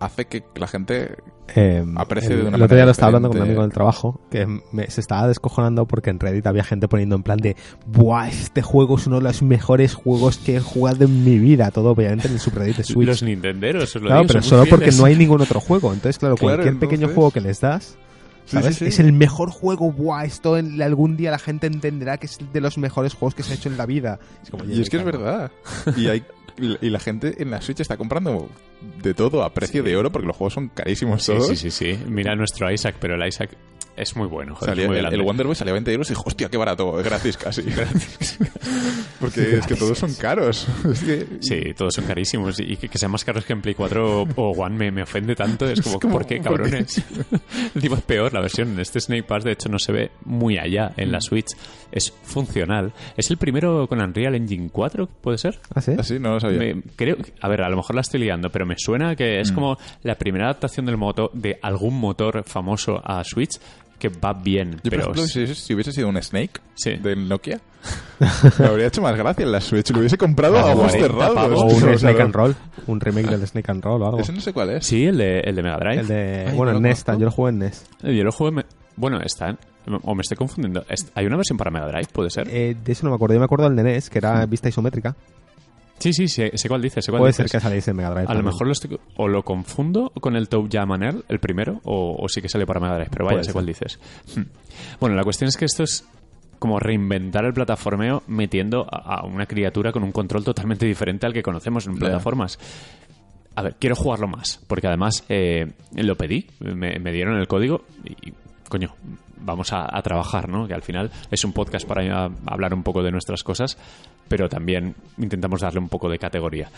hace 0.00 0.26
que 0.26 0.42
la 0.54 0.66
gente 0.66 1.16
Eh, 1.54 1.84
Aprecio 1.96 2.30
el, 2.30 2.36
de 2.42 2.42
una 2.48 2.56
el 2.56 2.62
otro 2.62 2.76
día 2.76 2.84
manera 2.84 2.84
lo 2.86 2.90
estaba 2.92 3.08
hablando 3.08 3.28
con 3.28 3.38
un 3.38 3.42
amigo 3.42 3.62
del 3.62 3.72
trabajo 3.72 4.20
que 4.30 4.46
me- 4.72 4.88
se 4.88 5.00
estaba 5.00 5.26
descojonando 5.26 5.84
porque 5.86 6.10
en 6.10 6.20
Reddit 6.20 6.46
había 6.46 6.62
gente 6.64 6.86
poniendo 6.88 7.16
en 7.16 7.22
plan 7.24 7.38
de 7.38 7.56
¡Buah! 7.86 8.28
Este 8.28 8.62
juego 8.62 8.96
es 8.96 9.06
uno 9.08 9.16
de 9.16 9.24
los 9.24 9.42
mejores 9.42 9.94
juegos 9.94 10.38
que 10.38 10.56
he 10.56 10.60
jugado 10.60 11.04
en 11.06 11.24
mi 11.24 11.38
vida. 11.40 11.70
Todo 11.72 11.90
obviamente 11.90 12.28
en 12.28 12.34
el 12.34 12.40
subreddit 12.40 12.76
de 12.76 12.84
Switch. 12.84 13.08
Los 13.08 13.22
Nintenderos, 13.24 13.82
os 13.96 14.00
lo 14.02 14.06
claro, 14.08 14.20
digo, 14.22 14.32
pero 14.32 14.42
solo 14.44 14.62
muy 14.62 14.70
porque 14.70 14.84
fieles. 14.86 15.00
no 15.00 15.06
hay 15.06 15.16
ningún 15.16 15.40
otro 15.40 15.60
juego. 15.60 15.92
Entonces, 15.92 16.18
claro, 16.18 16.36
Claro, 16.36 16.56
cualquier 16.62 16.78
pequeño 16.78 17.08
juego 17.08 17.30
que 17.32 17.40
les 17.40 17.60
das, 17.60 17.98
¿sabes? 18.46 18.76
sí, 18.76 18.84
sí. 18.84 18.88
Es 18.88 18.98
el 19.00 19.12
mejor 19.12 19.50
juego. 19.50 19.90
¡Buah! 19.92 20.24
Esto 20.24 20.56
en- 20.58 20.80
algún 20.82 21.16
día 21.16 21.30
la 21.30 21.38
gente 21.38 21.66
entenderá 21.66 22.18
que 22.18 22.26
es 22.26 22.38
de 22.52 22.60
los 22.60 22.78
mejores 22.78 23.14
juegos 23.14 23.34
que 23.34 23.42
se 23.42 23.52
ha 23.52 23.56
hecho 23.56 23.68
en 23.68 23.76
la 23.76 23.86
vida. 23.86 24.18
Es 24.42 24.50
como, 24.50 24.64
Y 24.64 24.80
es 24.80 24.90
que 24.90 24.96
es 24.98 25.04
verdad. 25.04 25.50
Y, 25.96 26.08
hay, 26.08 26.24
y 26.58 26.90
la 26.90 26.98
gente 27.00 27.42
en 27.42 27.50
la 27.50 27.60
Switch 27.62 27.80
está 27.80 27.96
comprando 27.96 28.48
de 29.02 29.14
todo 29.14 29.42
a 29.44 29.52
precio 29.54 29.82
de 29.82 29.96
oro 29.96 30.10
porque 30.10 30.26
los 30.26 30.36
juegos 30.36 30.54
son 30.54 30.68
carísimos 30.68 31.22
Sí, 31.24 31.32
todos. 31.32 31.48
sí, 31.48 31.56
sí, 31.56 31.70
sí. 31.70 31.98
Mira 32.08 32.34
nuestro 32.36 32.70
Isaac, 32.72 32.96
pero 33.00 33.14
el 33.14 33.26
Isaac 33.28 33.50
es 34.00 34.16
muy 34.16 34.26
bueno. 34.26 34.54
joder, 34.54 34.70
Salía- 34.72 34.84
es 34.84 34.88
muy 34.90 34.98
el, 34.98 35.06
el 35.14 35.22
Wonder 35.22 35.46
Boy 35.46 35.54
salía 35.56 35.72
a 35.72 35.74
20 35.74 35.92
euros 35.92 36.10
y 36.10 36.14
dije, 36.14 36.22
hostia, 36.26 36.48
qué 36.48 36.56
barato, 36.56 36.92
gratis 36.92 37.36
casi. 37.36 37.62
Porque 39.20 39.58
es 39.58 39.66
que 39.66 39.74
todos 39.74 39.98
son 39.98 40.14
caros. 40.14 40.66
Es 40.90 41.00
que- 41.00 41.26
Sí, 41.40 41.74
todos 41.76 41.94
son 41.94 42.04
carísimos. 42.06 42.58
Y 42.60 42.76
que, 42.76 42.88
que 42.88 42.98
sean 42.98 43.10
más 43.12 43.24
caros 43.24 43.44
que 43.44 43.52
en 43.52 43.60
Play 43.60 43.74
4 43.74 44.22
o, 44.22 44.28
o 44.36 44.50
One 44.52 44.76
me, 44.76 44.90
me 44.90 45.02
ofende 45.02 45.34
tanto. 45.36 45.68
Es 45.68 45.80
como, 45.82 46.00
como, 46.00 46.14
¿por 46.14 46.26
qué, 46.26 46.40
cabrones? 46.40 47.02
Encima 47.74 47.96
es 47.98 48.02
peor 48.02 48.32
la 48.32 48.40
versión. 48.40 48.78
Este 48.80 49.00
Snake 49.00 49.24
Pass, 49.24 49.44
de 49.44 49.52
hecho, 49.52 49.68
no 49.68 49.78
se 49.78 49.92
ve 49.92 50.10
muy 50.24 50.58
allá 50.58 50.92
en 50.96 51.08
Mm. 51.10 51.12
la 51.12 51.20
Switch. 51.20 51.48
Es 51.92 52.12
funcional. 52.22 52.92
¿Es 53.16 53.30
el 53.30 53.36
primero 53.36 53.86
con 53.88 54.00
Unreal 54.00 54.34
Engine 54.36 54.70
4? 54.72 55.06
¿Puede 55.20 55.38
ser? 55.38 55.58
¿Ah, 55.74 55.80
sí? 55.80 55.92
Así 55.98 56.18
no 56.18 56.30
lo 56.34 56.40
sabía. 56.40 56.58
Me- 56.58 56.82
creo, 56.96 57.16
a 57.40 57.48
ver, 57.48 57.62
a 57.62 57.68
lo 57.68 57.76
mejor 57.76 57.94
la 57.96 58.00
estoy 58.02 58.20
liando, 58.20 58.50
pero 58.50 58.64
me 58.64 58.76
suena 58.78 59.16
que 59.16 59.38
Mm. 59.38 59.40
es 59.42 59.52
como 59.52 59.76
la 60.02 60.14
primera 60.16 60.46
adaptación 60.46 60.86
del 60.86 60.96
moto 60.96 61.30
de 61.34 61.58
algún 61.62 61.98
motor 61.98 62.44
famoso 62.46 63.00
a 63.04 63.22
Switch 63.24 63.58
que 64.00 64.08
va 64.08 64.32
bien. 64.32 64.72
Yo, 64.72 64.76
por 64.82 64.90
pero 64.90 65.02
ejemplo, 65.02 65.22
si, 65.26 65.46
si 65.54 65.74
hubiese 65.74 65.92
sido 65.92 66.08
un 66.08 66.20
Snake 66.20 66.60
Sí. 66.74 66.96
del 66.96 67.28
Nokia, 67.28 67.60
me 68.58 68.66
habría 68.66 68.86
hecho 68.88 69.00
más 69.02 69.14
gracia 69.16 69.44
en 69.44 69.52
la 69.52 69.60
Switch. 69.60 69.90
Lo 69.92 70.00
hubiese 70.00 70.18
comprado 70.18 70.58
a 70.58 70.64
ojos 70.72 70.90
40 70.92 70.98
cerrados. 71.00 71.60
O 71.60 71.64
un 71.66 71.98
Snake 71.98 72.20
and 72.22 72.34
Roll. 72.34 72.56
Un 72.88 72.98
remake 73.00 73.28
del 73.28 73.46
Snake 73.46 73.70
and 73.70 73.84
Roll 73.84 74.02
o 74.02 74.06
algo. 74.06 74.18
Ese 74.18 74.32
no 74.32 74.40
sé 74.40 74.52
cuál 74.52 74.70
es. 74.70 74.86
Sí, 74.86 75.04
el 75.06 75.18
de, 75.18 75.40
el 75.40 75.54
de 75.54 75.62
Mega 75.62 75.76
Drive. 75.76 76.00
El 76.00 76.06
de. 76.08 76.44
Ay, 76.48 76.56
bueno, 76.56 76.72
no 76.72 76.80
NES. 76.80 77.04
Yo 77.06 77.18
lo 77.26 77.30
jugué 77.30 77.50
en 77.50 77.58
NES. 77.60 77.86
Eh, 78.02 78.16
Yo 78.16 78.24
lo 78.24 78.32
jugué. 78.32 78.50
me- 78.50 78.64
Bueno, 78.96 79.20
está. 79.20 79.56
O 80.02 80.14
me 80.14 80.22
estoy 80.22 80.36
confundiendo. 80.36 80.84
¿Hay 81.14 81.26
una 81.26 81.36
versión 81.36 81.56
para 81.58 81.70
Mega 81.70 81.86
Drive? 81.86 82.08
¿Puede 82.12 82.30
ser? 82.30 82.48
Eh, 82.50 82.76
de 82.82 82.92
eso 82.92 83.04
no 83.04 83.10
me 83.10 83.16
acuerdo. 83.16 83.34
Yo 83.34 83.40
me 83.40 83.44
acuerdo 83.46 83.64
del 83.68 83.76
de 83.76 83.82
NES, 83.82 84.10
que 84.10 84.18
era 84.18 84.44
vista 84.46 84.68
isométrica. 84.68 85.14
Sí, 86.00 86.12
sí, 86.12 86.26
sí, 86.28 86.50
sé 86.54 86.68
cuál. 86.68 86.90
Sé 86.90 87.00
cuál 87.10 87.20
Puede 87.20 87.32
ser 87.32 87.46
que 87.46 87.60
saliese 87.60 87.92
en 87.92 87.98
Mega 87.98 88.10
Drive. 88.10 88.26
A 88.26 88.34
lo 88.34 88.42
mejor 88.42 88.66
lo 88.66 88.72
estoy, 88.72 88.98
o 89.16 89.28
lo 89.28 89.42
confundo 89.44 90.10
con 90.20 90.34
el 90.34 90.48
Toe 90.48 90.68
Jam 90.70 90.90
Earl, 91.02 91.24
el 91.28 91.38
primero, 91.38 91.80
o, 91.84 92.16
o 92.18 92.28
sí 92.28 92.40
que 92.42 92.48
sale 92.48 92.66
para 92.66 92.80
Mega 92.80 92.94
Drive, 92.94 93.10
pero 93.12 93.26
vaya, 93.26 93.36
Puede 93.36 93.44
sé 93.44 93.48
ser. 93.48 93.52
cuál 93.52 93.66
dices. 93.66 94.00
Hmm. 94.34 94.42
Bueno, 94.98 95.14
la 95.14 95.22
cuestión 95.22 95.48
es 95.48 95.56
que 95.56 95.66
esto 95.66 95.82
es 95.84 96.04
como 96.58 96.78
reinventar 96.78 97.44
el 97.44 97.52
plataformeo 97.54 98.22
metiendo 98.26 98.86
a, 98.90 99.20
a 99.20 99.24
una 99.26 99.46
criatura 99.46 99.92
con 99.92 100.02
un 100.02 100.12
control 100.12 100.44
totalmente 100.44 100.84
diferente 100.86 101.26
al 101.26 101.32
que 101.32 101.42
conocemos 101.42 101.86
en 101.86 101.94
plataformas. 101.96 102.58
A 103.54 103.62
ver, 103.62 103.76
quiero 103.78 103.96
jugarlo 103.96 104.28
más, 104.28 104.60
porque 104.66 104.86
además 104.86 105.24
eh, 105.28 105.72
lo 105.94 106.16
pedí, 106.16 106.46
me, 106.60 106.98
me 106.98 107.12
dieron 107.12 107.38
el 107.38 107.46
código 107.48 107.82
y, 108.04 108.32
coño, 108.68 108.94
vamos 109.42 109.72
a, 109.72 109.86
a 109.96 110.02
trabajar, 110.02 110.48
¿no? 110.48 110.66
Que 110.66 110.74
al 110.74 110.82
final 110.82 111.10
es 111.30 111.44
un 111.44 111.52
podcast 111.52 111.86
para 111.86 112.30
hablar 112.46 112.74
un 112.74 112.82
poco 112.82 113.02
de 113.02 113.10
nuestras 113.10 113.42
cosas, 113.42 113.76
pero 114.28 114.48
también 114.48 114.94
intentamos 115.18 115.60
darle 115.60 115.80
un 115.80 115.88
poco 115.88 116.08
de 116.08 116.18
categoría. 116.18 116.68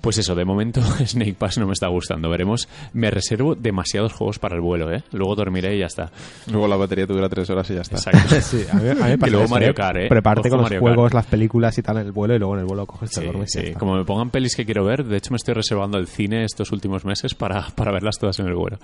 Pues 0.00 0.18
eso, 0.18 0.34
de 0.34 0.44
momento 0.44 0.82
Snake 1.06 1.32
Pass 1.32 1.56
no 1.56 1.66
me 1.66 1.72
está 1.72 1.88
gustando. 1.88 2.28
Veremos. 2.28 2.68
Me 2.92 3.10
reservo 3.10 3.54
demasiados 3.54 4.12
juegos 4.12 4.38
para 4.38 4.54
el 4.54 4.60
vuelo, 4.60 4.92
¿eh? 4.92 5.02
Luego 5.12 5.34
dormiré 5.34 5.76
y 5.76 5.78
ya 5.78 5.86
está. 5.86 6.12
Luego 6.50 6.68
la 6.68 6.76
batería 6.76 7.06
te 7.06 7.14
dura 7.14 7.26
tres 7.30 7.48
horas 7.48 7.70
y 7.70 7.74
ya 7.74 7.80
está. 7.80 7.96
Exacto. 7.96 8.34
Sí, 8.42 8.66
a 8.70 8.74
mí, 8.74 8.88
a 8.90 8.94
mí 8.94 9.00
me 9.00 9.16
pasa 9.18 9.30
luego 9.30 9.44
eso, 9.46 9.54
Mario 9.54 9.70
¿eh? 9.70 9.74
Kart, 9.74 9.96
¿eh? 9.96 10.06
Prepárate 10.10 10.50
con 10.50 10.58
los 10.58 10.64
Mario 10.66 10.80
juegos, 10.80 11.04
Kart. 11.04 11.14
las 11.14 11.26
películas 11.26 11.78
y 11.78 11.82
tal 11.82 11.96
en 11.96 12.06
el 12.06 12.12
vuelo 12.12 12.34
y 12.34 12.38
luego 12.38 12.52
en 12.52 12.60
el 12.60 12.66
vuelo 12.66 12.84
coges, 12.84 13.12
te 13.12 13.22
Sí, 13.22 13.26
y 13.28 13.46
sí. 13.46 13.58
ya 13.60 13.64
está. 13.68 13.78
Como 13.78 13.96
me 13.96 14.04
pongan 14.04 14.28
pelis 14.28 14.54
que 14.54 14.66
quiero 14.66 14.84
ver, 14.84 15.04
de 15.04 15.16
hecho 15.16 15.30
me 15.30 15.36
estoy 15.36 15.54
reservando 15.54 15.96
el 15.96 16.06
cine 16.06 16.44
estos 16.44 16.70
últimos 16.70 17.06
meses 17.06 17.34
para, 17.34 17.68
para 17.74 17.90
verlas 17.90 18.18
todas 18.18 18.38
en 18.40 18.46
el 18.48 18.54
vuelo. 18.56 18.76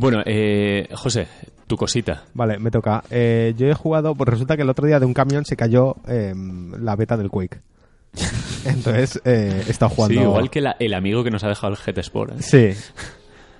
Bueno, 0.00 0.22
eh, 0.24 0.88
José, 0.94 1.28
tu 1.66 1.76
cosita. 1.76 2.24
Vale, 2.34 2.58
me 2.58 2.70
toca. 2.70 3.04
Eh, 3.10 3.54
yo 3.56 3.66
he 3.68 3.74
jugado, 3.74 4.14
pues 4.14 4.28
resulta 4.30 4.56
que 4.56 4.62
el 4.62 4.70
otro 4.70 4.86
día 4.86 4.98
de 4.98 5.04
un 5.06 5.12
camión 5.14 5.44
se 5.44 5.56
cayó 5.56 5.96
eh, 6.08 6.32
la 6.78 6.96
beta 6.96 7.16
del 7.18 7.28
Quake. 7.28 7.60
Entonces 8.64 9.20
eh, 9.24 9.62
he 9.66 9.70
estado 9.70 9.90
jugando. 9.90 10.14
Sí, 10.20 10.26
igual 10.26 10.50
que 10.50 10.60
la- 10.60 10.76
el 10.78 10.94
amigo 10.94 11.22
que 11.22 11.30
nos 11.30 11.44
ha 11.44 11.48
dejado 11.48 11.74
el 11.74 11.78
GT 11.78 11.98
Sport. 12.00 12.32
¿eh? 12.32 12.42
Sí. 12.42 12.70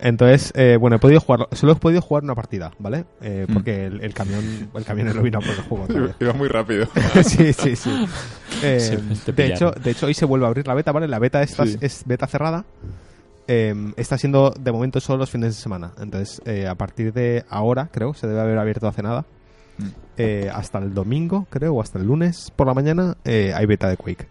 Entonces, 0.03 0.51
eh, 0.57 0.79
bueno, 0.81 0.97
he 0.97 0.99
podido 0.99 1.21
jugar, 1.21 1.47
solo 1.53 1.73
he 1.73 1.77
podido 1.77 2.01
jugar 2.01 2.25
una 2.25 2.35
partida, 2.35 2.73
¿vale? 2.79 3.05
Eh, 3.21 3.47
porque 3.53 3.85
el, 3.85 4.03
el 4.03 4.15
camión, 4.15 4.71
el 4.75 4.85
camionero 4.87 5.21
vino 5.23 5.41
por 5.41 5.51
el 5.51 5.61
juego 5.61 5.85
otra. 5.85 6.17
Iba 6.21 6.33
muy 6.33 6.49
rápido. 6.49 6.87
sí, 7.23 7.53
sí, 7.53 7.77
sí. 7.77 8.07
Eh, 8.63 8.99
de, 9.37 9.47
hecho, 9.47 9.73
de 9.73 9.91
hecho, 9.91 10.07
hoy 10.07 10.15
se 10.15 10.25
vuelve 10.25 10.47
a 10.47 10.49
abrir 10.49 10.67
la 10.67 10.73
beta, 10.73 10.91
¿vale? 10.93 11.07
La 11.07 11.19
beta 11.19 11.43
esta 11.43 11.67
Sí. 11.67 11.77
es 11.83 12.03
beta 12.07 12.27
cerrada. 12.27 12.65
Eh, 13.53 13.75
está 13.97 14.17
siendo 14.17 14.51
de 14.51 14.71
momento 14.71 15.01
solo 15.01 15.19
los 15.19 15.31
fines 15.31 15.57
de 15.57 15.61
semana. 15.61 15.93
Entonces, 16.01 16.41
eh, 16.45 16.69
a 16.69 16.77
partir 16.77 17.13
de 17.13 17.45
ahora, 17.49 17.89
creo, 17.91 18.15
se 18.15 18.29
debe 18.29 18.41
haber 18.41 18.59
abierto 18.59 18.87
hace 18.87 19.03
nada. 19.03 19.25
Mm. 19.79 19.83
eh, 20.19 20.51
hasta 20.55 20.79
el 20.79 20.93
domingo, 20.95 21.47
creo, 21.51 21.75
o 21.75 21.81
hasta 21.81 21.99
el 21.99 22.07
lunes 22.07 22.53
por 22.55 22.67
la 22.67 22.75
mañana, 22.75 23.17
eh, 23.25 23.53
hay 23.55 23.65
beta 23.67 23.89
de 23.89 23.97
Quake. 23.97 24.29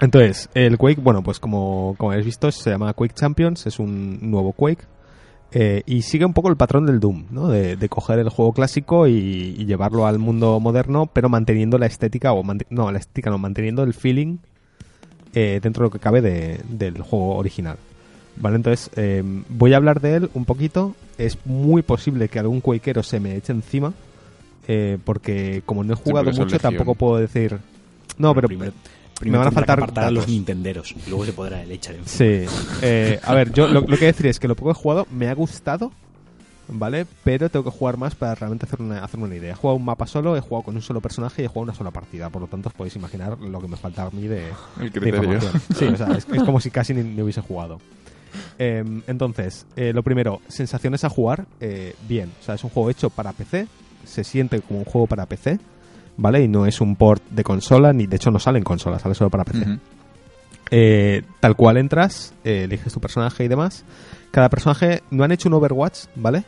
Entonces, 0.00 0.48
el 0.54 0.76
Quake, 0.78 1.00
bueno, 1.00 1.22
pues 1.22 1.40
como, 1.40 1.94
como 1.98 2.12
habéis 2.12 2.26
visto, 2.26 2.50
se 2.52 2.70
llama 2.70 2.92
Quake 2.92 3.14
Champions, 3.14 3.66
es 3.66 3.78
un 3.78 4.18
nuevo 4.30 4.52
Quake. 4.52 4.84
eh, 5.52 5.82
y 5.86 6.02
sigue 6.02 6.24
un 6.24 6.32
poco 6.34 6.48
el 6.48 6.56
patrón 6.56 6.86
del 6.86 7.00
Doom, 7.00 7.26
¿no? 7.30 7.48
De, 7.48 7.76
de 7.76 7.88
coger 7.88 8.18
el 8.18 8.28
juego 8.28 8.52
clásico 8.52 9.06
y, 9.06 9.12
y 9.58 9.64
llevarlo 9.64 10.06
al 10.06 10.18
mundo 10.18 10.58
moderno, 10.60 11.06
pero 11.06 11.28
manteniendo 11.28 11.78
la 11.78 11.86
estética, 11.86 12.32
o 12.32 12.42
no, 12.70 12.90
la 12.92 12.98
estética 12.98 13.30
no, 13.30 13.38
manteniendo 13.38 13.82
el 13.82 13.94
feeling 13.94 14.38
eh, 15.34 15.60
dentro 15.62 15.82
de 15.82 15.86
lo 15.86 15.90
que 15.90 15.98
cabe 15.98 16.20
de- 16.20 16.60
del 16.68 17.00
juego 17.02 17.36
original. 17.36 17.76
Vale, 18.36 18.56
entonces 18.56 18.90
eh, 18.96 19.22
voy 19.48 19.72
a 19.72 19.76
hablar 19.76 20.00
de 20.00 20.16
él 20.16 20.30
un 20.34 20.44
poquito. 20.44 20.94
Es 21.18 21.38
muy 21.46 21.82
posible 21.82 22.28
que 22.28 22.38
algún 22.38 22.60
Quakeero 22.60 23.02
se 23.02 23.18
me 23.20 23.34
eche 23.36 23.52
encima, 23.52 23.92
eh, 24.68 24.98
porque 25.04 25.62
como 25.64 25.84
no 25.84 25.94
he 25.94 25.96
jugado 25.96 26.32
son 26.32 26.44
mucho, 26.44 26.58
tampoco 26.58 26.94
puedo 26.94 27.16
decir. 27.16 27.58
No, 28.18 28.34
pero 28.34 28.48
primero, 28.48 28.72
me 29.22 29.38
van 29.38 29.48
a 29.48 29.50
faltar 29.50 29.78
apartar 29.78 30.04
a 30.04 30.10
los 30.10 30.28
nintenderos 30.28 30.92
y 30.92 31.08
luego 31.08 31.24
se 31.24 31.32
podrá 31.32 31.62
el 31.62 31.70
echar 31.70 31.94
en 31.94 32.06
Sí. 32.06 32.44
Eh, 32.82 33.18
a 33.22 33.34
ver, 33.34 33.52
yo 33.52 33.66
lo, 33.68 33.80
lo 33.80 33.86
que 33.86 33.96
voy 33.96 34.04
a 34.04 34.06
decir 34.12 34.26
es 34.26 34.38
que 34.38 34.48
lo 34.48 34.54
poco 34.54 34.72
que 34.72 34.78
he 34.78 34.82
jugado 34.82 35.06
me 35.10 35.28
ha 35.28 35.34
gustado, 35.34 35.90
¿vale? 36.68 37.06
Pero 37.24 37.48
tengo 37.48 37.64
que 37.64 37.70
jugar 37.78 37.96
más 37.96 38.14
para 38.14 38.34
realmente 38.34 38.66
hacer 38.66 38.82
una, 38.82 39.02
hacerme 39.02 39.24
una 39.26 39.36
idea. 39.36 39.52
He 39.52 39.54
jugado 39.54 39.76
un 39.76 39.84
mapa 39.86 40.06
solo, 40.06 40.36
he 40.36 40.40
jugado 40.40 40.64
con 40.64 40.76
un 40.76 40.82
solo 40.82 41.00
personaje 41.00 41.40
y 41.40 41.44
he 41.46 41.48
jugado 41.48 41.62
una 41.64 41.74
sola 41.74 41.90
partida. 41.90 42.28
Por 42.28 42.42
lo 42.42 42.48
tanto, 42.48 42.68
os 42.68 42.74
podéis 42.74 42.96
imaginar 42.96 43.38
lo 43.40 43.60
que 43.60 43.68
me 43.68 43.76
falta 43.78 44.02
a 44.04 44.10
mí 44.10 44.26
de, 44.26 44.48
El 44.78 44.90
de 44.90 45.00
criterio. 45.00 45.32
información. 45.32 45.62
Sí, 45.74 45.84
o 45.86 45.96
sea, 45.96 46.08
es, 46.16 46.26
es 46.30 46.42
como 46.42 46.60
si 46.60 46.70
casi 46.70 46.92
ni, 46.92 47.02
ni 47.02 47.22
hubiese 47.22 47.40
jugado. 47.40 47.80
Em, 48.58 49.02
entonces, 49.06 49.66
eh, 49.76 49.92
lo 49.92 50.02
primero, 50.02 50.40
sensaciones 50.48 51.04
a 51.04 51.08
jugar, 51.08 51.46
eh, 51.60 51.94
bien. 52.08 52.30
O 52.40 52.42
sea, 52.42 52.54
es 52.54 52.64
un 52.64 52.70
juego 52.70 52.90
hecho 52.90 53.10
para 53.10 53.32
PC, 53.32 53.66
se 54.04 54.24
siente 54.24 54.60
como 54.60 54.80
un 54.80 54.84
juego 54.84 55.06
para 55.06 55.26
PC, 55.26 55.58
¿vale? 56.16 56.42
Y 56.42 56.48
no 56.48 56.66
es 56.66 56.80
un 56.80 56.96
port 56.96 57.22
de 57.30 57.44
consola, 57.44 57.92
ni 57.92 58.06
de 58.06 58.16
hecho 58.16 58.30
no 58.30 58.38
sale 58.38 58.58
en 58.58 58.64
consola, 58.64 58.98
sale 58.98 59.14
solo 59.14 59.30
para 59.30 59.44
PC. 59.44 59.78
Eh, 60.70 61.22
tal 61.38 61.54
cual 61.54 61.76
entras, 61.76 62.34
eliges 62.42 62.92
tu 62.92 63.00
personaje 63.00 63.44
y 63.44 63.48
demás. 63.48 63.84
Cada 64.32 64.48
personaje, 64.48 65.02
no 65.10 65.22
han 65.22 65.30
hecho 65.30 65.48
un 65.48 65.54
Overwatch, 65.54 66.06
¿vale? 66.16 66.42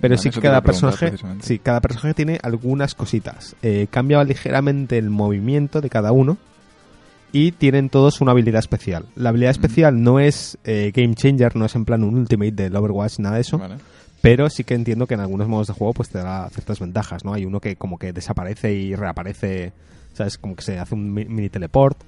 Pero 0.00 0.16
Vale, 0.16 0.22
sí 0.22 0.30
que 0.30 0.40
cada 0.40 0.62
personaje, 0.62 1.12
sí, 1.40 1.58
cada 1.58 1.82
personaje 1.82 2.14
tiene 2.14 2.40
algunas 2.42 2.94
cositas. 2.94 3.54
Cambia 3.90 4.24
ligeramente 4.24 4.96
el 4.96 5.10
movimiento 5.10 5.82
de 5.82 5.90
cada 5.90 6.12
uno 6.12 6.38
y 7.32 7.52
tienen 7.52 7.88
todos 7.88 8.20
una 8.20 8.32
habilidad 8.32 8.58
especial. 8.60 9.06
La 9.16 9.30
habilidad 9.30 9.50
especial 9.52 10.02
no 10.02 10.20
es 10.20 10.58
eh, 10.64 10.92
game 10.94 11.14
changer, 11.14 11.56
no 11.56 11.64
es 11.64 11.74
en 11.74 11.84
plan 11.84 12.04
un 12.04 12.14
ultimate 12.16 12.52
del 12.52 12.76
Overwatch, 12.76 13.18
nada 13.18 13.36
de 13.36 13.40
eso. 13.40 13.58
Vale. 13.58 13.76
Pero 14.20 14.48
sí 14.50 14.62
que 14.64 14.74
entiendo 14.74 15.06
que 15.06 15.14
en 15.14 15.20
algunos 15.20 15.48
modos 15.48 15.66
de 15.66 15.72
juego 15.72 15.94
pues 15.94 16.08
te 16.10 16.18
da 16.18 16.48
ciertas 16.50 16.78
ventajas, 16.78 17.24
¿no? 17.24 17.34
Hay 17.34 17.44
uno 17.44 17.58
que 17.60 17.74
como 17.76 17.98
que 17.98 18.12
desaparece 18.12 18.72
y 18.72 18.94
reaparece, 18.94 19.72
¿sabes? 20.12 20.38
Como 20.38 20.54
que 20.54 20.62
se 20.62 20.78
hace 20.78 20.94
un 20.94 21.12
mi- 21.12 21.24
mini 21.24 21.48
teleport. 21.48 21.98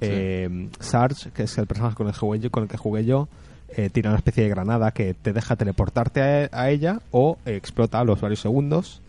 Eh, 0.00 0.68
Sarge, 0.80 1.30
que 1.30 1.42
es 1.44 1.58
el 1.58 1.66
personaje 1.66 1.94
con 1.94 2.06
el, 2.06 2.12
que 2.14 2.18
jugué 2.18 2.38
yo, 2.40 2.50
con 2.50 2.62
el 2.64 2.68
que 2.68 2.76
jugué 2.78 3.04
yo, 3.04 3.28
eh, 3.76 3.90
tira 3.90 4.10
una 4.10 4.16
especie 4.18 4.42
de 4.44 4.48
granada 4.48 4.90
que 4.92 5.14
te 5.14 5.32
deja 5.32 5.56
teleportarte 5.56 6.22
a, 6.22 6.48
a 6.52 6.70
ella 6.70 7.00
o 7.12 7.36
explota 7.44 8.00
a 8.00 8.04
los 8.04 8.20
varios 8.20 8.40
segundos. 8.40 9.00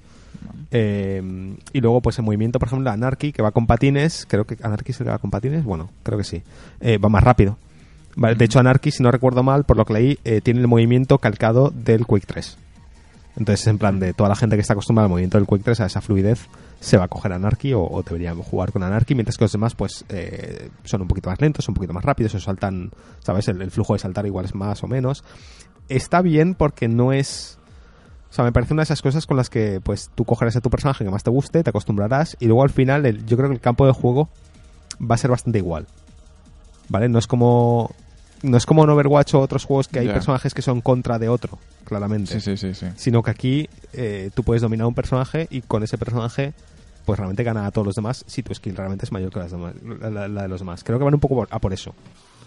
Eh, 0.71 1.55
y 1.73 1.81
luego, 1.81 2.01
pues 2.01 2.17
en 2.19 2.25
movimiento, 2.25 2.59
por 2.59 2.67
ejemplo, 2.67 2.89
Anarchy, 2.89 3.31
que 3.31 3.41
va 3.41 3.51
con 3.51 3.67
patines, 3.67 4.25
creo 4.27 4.45
que 4.45 4.57
Anarchy 4.61 4.93
se 4.93 5.03
va 5.03 5.17
con 5.17 5.29
patines, 5.29 5.63
bueno, 5.63 5.89
creo 6.03 6.17
que 6.17 6.23
sí, 6.23 6.43
eh, 6.79 6.97
va 6.97 7.09
más 7.09 7.23
rápido. 7.23 7.57
Vale, 8.15 8.35
de 8.35 8.45
hecho, 8.45 8.59
Anarchy, 8.59 8.91
si 8.91 9.03
no 9.03 9.11
recuerdo 9.11 9.43
mal, 9.43 9.63
por 9.63 9.77
lo 9.77 9.85
que 9.85 9.93
leí, 9.93 10.19
eh, 10.23 10.41
tiene 10.41 10.59
el 10.59 10.67
movimiento 10.67 11.17
calcado 11.17 11.71
del 11.73 12.05
Quake 12.05 12.25
3. 12.25 12.57
Entonces, 13.37 13.65
en 13.67 13.77
plan 13.77 13.99
de 13.99 14.13
toda 14.13 14.27
la 14.27 14.35
gente 14.35 14.57
que 14.57 14.61
está 14.61 14.73
acostumbrada 14.73 15.05
al 15.05 15.09
movimiento 15.09 15.37
del 15.37 15.47
Quake 15.47 15.63
3, 15.63 15.79
a 15.81 15.85
esa 15.85 16.01
fluidez, 16.01 16.47
se 16.81 16.97
va 16.97 17.05
a 17.05 17.07
coger 17.07 17.31
Anarchy 17.31 17.73
o, 17.73 17.81
o 17.81 18.03
debería 18.03 18.33
jugar 18.35 18.71
con 18.71 18.83
Anarchy, 18.83 19.15
mientras 19.15 19.37
que 19.37 19.45
los 19.45 19.51
demás, 19.51 19.75
pues, 19.75 20.03
eh, 20.09 20.69
son 20.83 21.01
un 21.01 21.07
poquito 21.07 21.29
más 21.29 21.39
lentos, 21.39 21.67
un 21.69 21.75
poquito 21.75 21.93
más 21.93 22.03
rápidos, 22.03 22.35
o 22.35 22.39
saltan, 22.39 22.91
¿sabes? 23.19 23.47
El, 23.47 23.61
el 23.61 23.71
flujo 23.71 23.93
de 23.93 23.99
saltar 23.99 24.25
igual 24.25 24.45
es 24.45 24.55
más 24.55 24.83
o 24.83 24.87
menos. 24.87 25.23
Está 25.87 26.21
bien 26.21 26.55
porque 26.55 26.87
no 26.87 27.13
es... 27.13 27.57
O 28.31 28.33
sea, 28.33 28.45
me 28.45 28.53
parece 28.53 28.73
una 28.73 28.81
de 28.81 28.85
esas 28.85 29.01
cosas 29.01 29.25
con 29.27 29.35
las 29.37 29.49
que, 29.49 29.81
pues, 29.83 30.09
tú 30.15 30.23
cogerás 30.23 30.55
a 30.55 30.61
tu 30.61 30.69
personaje 30.69 31.03
que 31.03 31.11
más 31.11 31.21
te 31.23 31.29
guste, 31.29 31.63
te 31.63 31.69
acostumbrarás, 31.69 32.37
y 32.39 32.45
luego 32.45 32.63
al 32.63 32.69
final, 32.69 33.05
el- 33.05 33.25
yo 33.25 33.35
creo 33.35 33.49
que 33.49 33.55
el 33.55 33.61
campo 33.61 33.85
de 33.85 33.91
juego 33.91 34.29
va 35.01 35.15
a 35.15 35.17
ser 35.17 35.29
bastante 35.31 35.57
igual. 35.59 35.85
¿Vale? 36.89 37.09
No 37.09 37.19
es 37.19 37.27
como... 37.27 37.91
No 38.43 38.57
es 38.57 38.65
como 38.65 38.83
en 38.83 38.89
Overwatch 38.89 39.35
o 39.35 39.39
otros 39.39 39.65
juegos 39.65 39.87
que 39.87 39.99
hay 39.99 40.07
personajes 40.13 40.53
que 40.55 40.63
son 40.63 40.81
contra 40.81 41.19
de 41.19 41.29
otro, 41.29 41.59
claramente 41.85 42.33
Sí, 42.33 42.41
sí, 42.41 42.57
sí, 42.57 42.73
sí. 42.73 42.87
sino 42.95 43.21
que 43.21 43.29
aquí 43.29 43.69
eh, 43.93 44.31
tú 44.33 44.41
puedes 44.43 44.63
dominar 44.63 44.87
un 44.87 44.95
personaje 44.95 45.45
y 45.51 45.61
con 45.61 45.83
ese 45.83 45.99
personaje 45.99 46.53
pues 47.05 47.19
realmente 47.19 47.43
gana 47.43 47.67
a 47.67 47.71
todos 47.71 47.85
los 47.85 47.95
demás 47.95 48.23
si 48.25 48.41
tu 48.41 48.51
skill 48.55 48.75
realmente 48.75 49.05
es 49.05 49.11
mayor 49.11 49.31
que 49.31 49.37
las 49.39 49.51
demás- 49.51 49.75
la, 49.83 50.27
de 50.41 50.47
los 50.47 50.59
demás. 50.59 50.83
Creo 50.83 50.97
que 50.97 51.05
van 51.05 51.13
un 51.13 51.19
poco 51.19 51.45
a 51.51 51.59
por 51.59 51.71
eso. 51.71 51.93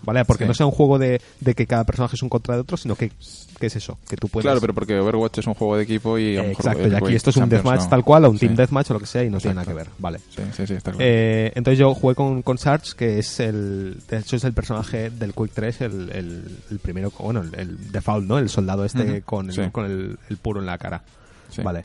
¿Vale? 0.05 0.25
Porque 0.25 0.45
Sí. 0.45 0.49
no 0.49 0.55
sea 0.55 0.67
un 0.67 0.73
juego 0.73 0.99
de, 0.99 1.21
de 1.41 1.55
que 1.55 1.67
cada 1.67 1.85
personaje 1.85 2.17
es 2.17 2.23
un 2.23 2.29
contra 2.29 2.55
de 2.55 2.61
otro, 2.63 2.77
sino 2.77 2.95
que, 2.97 3.11
que 3.59 3.67
es 3.67 3.77
eso, 3.77 3.99
que 4.09 4.17
tú 4.17 4.29
puedes... 4.29 4.45
Claro, 4.45 4.61
pero 4.61 4.75
porque 4.75 4.99
Overwatch 4.99 5.39
es 5.39 5.47
un 5.47 5.55
juego 5.55 5.77
de 5.77 5.85
equipo 5.85 6.19
y 6.19 6.37
a 6.37 6.43
lo 6.43 6.49
mejor 6.49 6.67
exacto, 6.67 6.89
y 6.89 6.95
aquí 6.95 7.15
esto 7.15 7.31
es 7.31 7.37
un 7.37 7.49
deathmatch 7.49 7.83
no. 7.85 7.89
tal 7.89 8.05
cual, 8.05 8.25
o 8.27 8.31
un 8.31 8.39
Sí. 8.39 8.47
team 8.47 8.57
deathmatch 8.57 8.91
o 8.91 8.95
lo 8.95 9.01
que 9.01 9.07
sea, 9.07 9.25
y 9.25 9.31
no 9.31 9.39
tiene 9.39 9.55
nada 9.55 9.67
que 9.67 9.75
ver. 9.75 9.89
Vale. 9.99 10.19
Sí, 10.31 10.43
sí, 10.57 10.67
sí, 10.67 10.75
está 10.75 10.91
claro. 10.93 10.99
Eh, 11.09 11.53
entonces 11.55 11.79
yo 11.79 11.95
jugué 11.95 12.15
con, 12.15 12.43
con 12.43 12.59
Sarge, 12.59 12.93
que 12.97 13.19
es 13.19 13.41
el. 13.41 13.97
De 14.09 14.19
hecho, 14.19 14.37
es 14.37 14.45
el 14.45 14.53
personaje 14.53 15.11
del 15.11 15.33
Quake 15.35 15.53
3, 15.55 15.81
el, 15.83 16.11
el, 16.11 16.59
el 16.71 16.79
primero, 16.81 17.13
bueno, 17.19 17.41
el, 17.43 17.55
el 17.59 17.93
default, 17.93 18.27
¿no? 18.27 18.39
El 18.39 18.49
soldado 18.49 18.85
este 18.85 19.03
Ujú, 19.05 19.23
con, 19.25 19.47
el, 19.49 19.53
sí. 19.55 19.63
con 19.73 19.85
el, 19.87 20.19
el 20.29 20.37
puro 20.37 20.61
en 20.61 20.67
la 20.67 20.79
cara. 20.79 21.03
Sí. 21.51 21.63
Vale. 21.63 21.85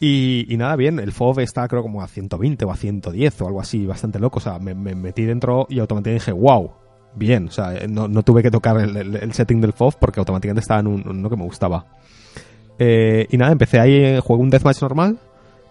Y, 0.00 0.46
y 0.48 0.56
nada, 0.56 0.76
bien, 0.76 1.00
el 1.00 1.10
FOV 1.10 1.40
está 1.40 1.66
creo 1.66 1.82
como 1.82 2.02
a 2.02 2.06
120 2.06 2.64
o 2.64 2.70
a 2.70 2.76
110 2.76 3.40
o 3.42 3.46
algo 3.48 3.60
así, 3.60 3.84
bastante 3.84 4.20
loco. 4.20 4.38
O 4.38 4.40
sea, 4.40 4.58
me, 4.60 4.72
me 4.74 4.94
metí 4.94 5.24
dentro 5.24 5.66
y 5.68 5.80
automáticamente 5.80 6.20
dije, 6.24 6.32
wow, 6.32 6.70
bien. 7.14 7.48
O 7.48 7.50
sea, 7.50 7.74
no, 7.88 8.08
no 8.08 8.22
tuve 8.22 8.42
que 8.42 8.50
tocar 8.50 8.78
el, 8.80 8.96
el- 8.96 9.16
el 9.16 9.32
setting 9.32 9.60
del 9.60 9.72
FOV 9.72 9.94
porque 9.98 10.20
automáticamente 10.20 10.60
estaba 10.60 10.80
en 10.80 10.86
un- 10.88 11.08
uno 11.08 11.30
que 11.30 11.36
me 11.36 11.44
gustaba. 11.44 11.86
Eh, 12.78 13.26
y 13.30 13.36
nada, 13.36 13.52
empecé 13.52 13.80
ahí, 13.80 13.94
eh, 13.96 14.20
jugué 14.22 14.42
un 14.42 14.50
deathmatch 14.50 14.82
normal. 14.82 15.18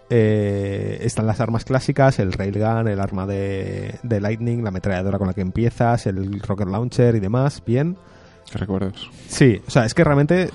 Eh, 0.10 1.00
están 1.02 1.28
las 1.28 1.40
armas 1.42 1.66
clásicas, 1.66 2.20
el 2.20 2.32
railgun, 2.32 2.88
el 2.88 3.00
arma 3.02 3.26
de, 3.26 3.96
de 4.04 4.22
lightning, 4.22 4.64
la 4.64 4.70
ametralladora 4.70 5.18
con 5.18 5.28
la 5.28 5.34
que 5.34 5.42
empiezas, 5.42 6.06
el 6.08 6.40
rocket 6.42 6.68
launcher 6.70 7.16
y 7.16 7.20
demás, 7.20 7.62
bien. 7.66 7.98
¿Qué 8.50 8.58
recuerdos? 8.58 9.10
Sí, 9.28 9.62
o 9.68 9.70
sea, 9.70 9.86
es 9.86 9.94
que 9.94 10.06
realmente 10.06 10.50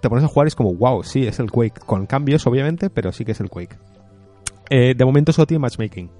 te 0.00 0.08
pones 0.08 0.24
a 0.24 0.28
jugar 0.28 0.46
y 0.46 0.48
es 0.48 0.56
como, 0.56 0.74
wow, 0.74 1.04
sí, 1.04 1.24
es 1.26 1.38
el 1.38 1.50
Quake. 1.52 1.80
Con 1.86 2.06
cambios, 2.06 2.46
obviamente, 2.48 2.90
pero 2.90 3.12
sí 3.12 3.24
que 3.24 3.32
es 3.32 3.40
el 3.40 3.48
Quake. 3.48 3.76
Eh, 4.70 4.94
de 4.96 5.04
momento 5.04 5.32
solo 5.32 5.46
tiene 5.46 5.60
matchmaking. 5.60 6.10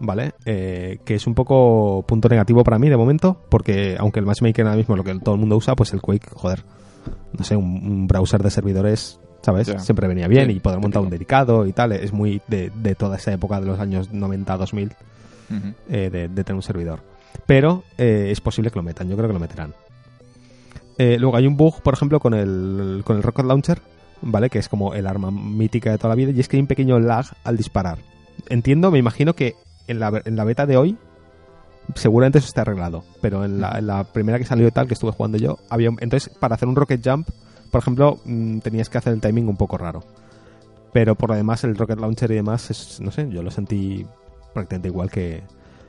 ¿Vale? 0.00 0.32
Eh, 0.44 0.98
que 1.04 1.14
es 1.14 1.26
un 1.26 1.34
poco 1.34 2.04
punto 2.06 2.28
negativo 2.28 2.64
para 2.64 2.78
mí 2.78 2.88
de 2.88 2.96
momento, 2.96 3.40
porque 3.48 3.96
aunque 3.98 4.20
el 4.20 4.26
matchmaking 4.26 4.66
ahora 4.66 4.76
mismo 4.76 4.94
es 4.94 4.98
lo 4.98 5.04
que 5.04 5.14
todo 5.20 5.34
el 5.34 5.40
mundo 5.40 5.56
usa, 5.56 5.74
pues 5.76 5.92
el 5.92 6.00
Quake, 6.00 6.28
joder, 6.34 6.64
no 7.38 7.44
sé, 7.44 7.56
un, 7.56 7.64
un 7.64 8.06
browser 8.08 8.42
de 8.42 8.50
servidores, 8.50 9.20
¿sabes? 9.42 9.72
Siempre 9.78 10.08
venía 10.08 10.26
bien 10.28 10.46
Sí, 10.48 10.56
y 10.56 10.60
poder 10.60 10.80
montar 10.80 11.00
un 11.02 11.10
dedicado 11.10 11.66
y 11.66 11.72
tal, 11.72 11.92
es 11.92 12.12
muy 12.12 12.42
de, 12.48 12.70
de 12.74 12.94
toda 12.94 13.16
esa 13.16 13.32
época 13.32 13.60
de 13.60 13.66
los 13.66 13.78
años 13.78 14.10
90-2000 14.12 14.84
Ujú. 15.50 15.74
eh, 15.88 16.10
de, 16.10 16.28
de 16.28 16.44
tener 16.44 16.56
un 16.56 16.62
servidor. 16.62 17.00
Pero 17.46 17.84
eh, 17.98 18.28
es 18.30 18.40
posible 18.40 18.70
que 18.70 18.76
lo 18.78 18.82
metan, 18.82 19.08
yo 19.08 19.16
creo 19.16 19.28
que 19.28 19.34
lo 19.34 19.40
meterán. 19.40 19.74
Luego 20.98 21.36
hay 21.36 21.46
un 21.46 21.56
bug, 21.56 21.82
por 21.82 21.94
ejemplo, 21.94 22.20
con 22.20 22.34
el, 22.34 23.02
con 23.04 23.16
el 23.16 23.22
Rocket 23.22 23.44
Launcher, 23.46 23.80
¿vale? 24.22 24.48
Que 24.48 24.58
es 24.60 24.68
como 24.68 24.94
el 24.94 25.06
arma 25.06 25.30
mítica 25.30 25.90
de 25.90 25.98
toda 25.98 26.10
la 26.10 26.14
vida, 26.14 26.30
y 26.30 26.38
es 26.40 26.48
que 26.48 26.56
hay 26.56 26.60
un 26.60 26.66
pequeño 26.68 26.98
lag 27.00 27.26
al 27.42 27.56
disparar. 27.56 27.98
Entiendo, 28.48 28.90
me 28.92 28.98
imagino 28.98 29.34
que 29.34 29.54
en 29.86 29.98
la, 30.00 30.22
en 30.24 30.36
la 30.36 30.44
beta 30.44 30.66
de 30.66 30.76
hoy 30.76 30.96
seguramente 31.94 32.38
eso 32.38 32.48
está 32.48 32.62
arreglado, 32.62 33.04
pero 33.20 33.44
en 33.44 33.60
la, 33.60 33.78
en 33.78 33.86
la 33.86 34.04
primera 34.04 34.38
que 34.38 34.44
salió 34.44 34.66
y 34.66 34.70
tal, 34.70 34.86
que 34.88 34.94
estuve 34.94 35.12
jugando 35.12 35.36
yo, 35.38 35.58
había 35.68 35.90
un- 35.90 35.98
entonces 36.00 36.32
para 36.38 36.54
hacer 36.54 36.66
un 36.68 36.76
Rocket 36.76 37.00
Jump, 37.06 37.28
por 37.70 37.80
ejemplo, 37.82 38.18
mm, 38.24 38.58
tenías 38.60 38.88
que 38.88 38.98
hacer 38.98 39.12
el 39.12 39.20
timing 39.20 39.48
un 39.48 39.56
poco 39.56 39.76
raro. 39.76 40.02
Pero 40.92 41.14
por 41.16 41.30
lo 41.30 41.36
demás, 41.36 41.64
el 41.64 41.76
Rocket 41.76 41.98
Launcher 41.98 42.30
y 42.30 42.36
demás, 42.36 42.70
es, 42.70 43.00
no 43.00 43.10
sé, 43.10 43.28
yo 43.28 43.42
lo 43.42 43.50
sentí 43.50 44.06
prácticamente 44.54 44.88
igual 44.88 45.10
que, 45.10 45.42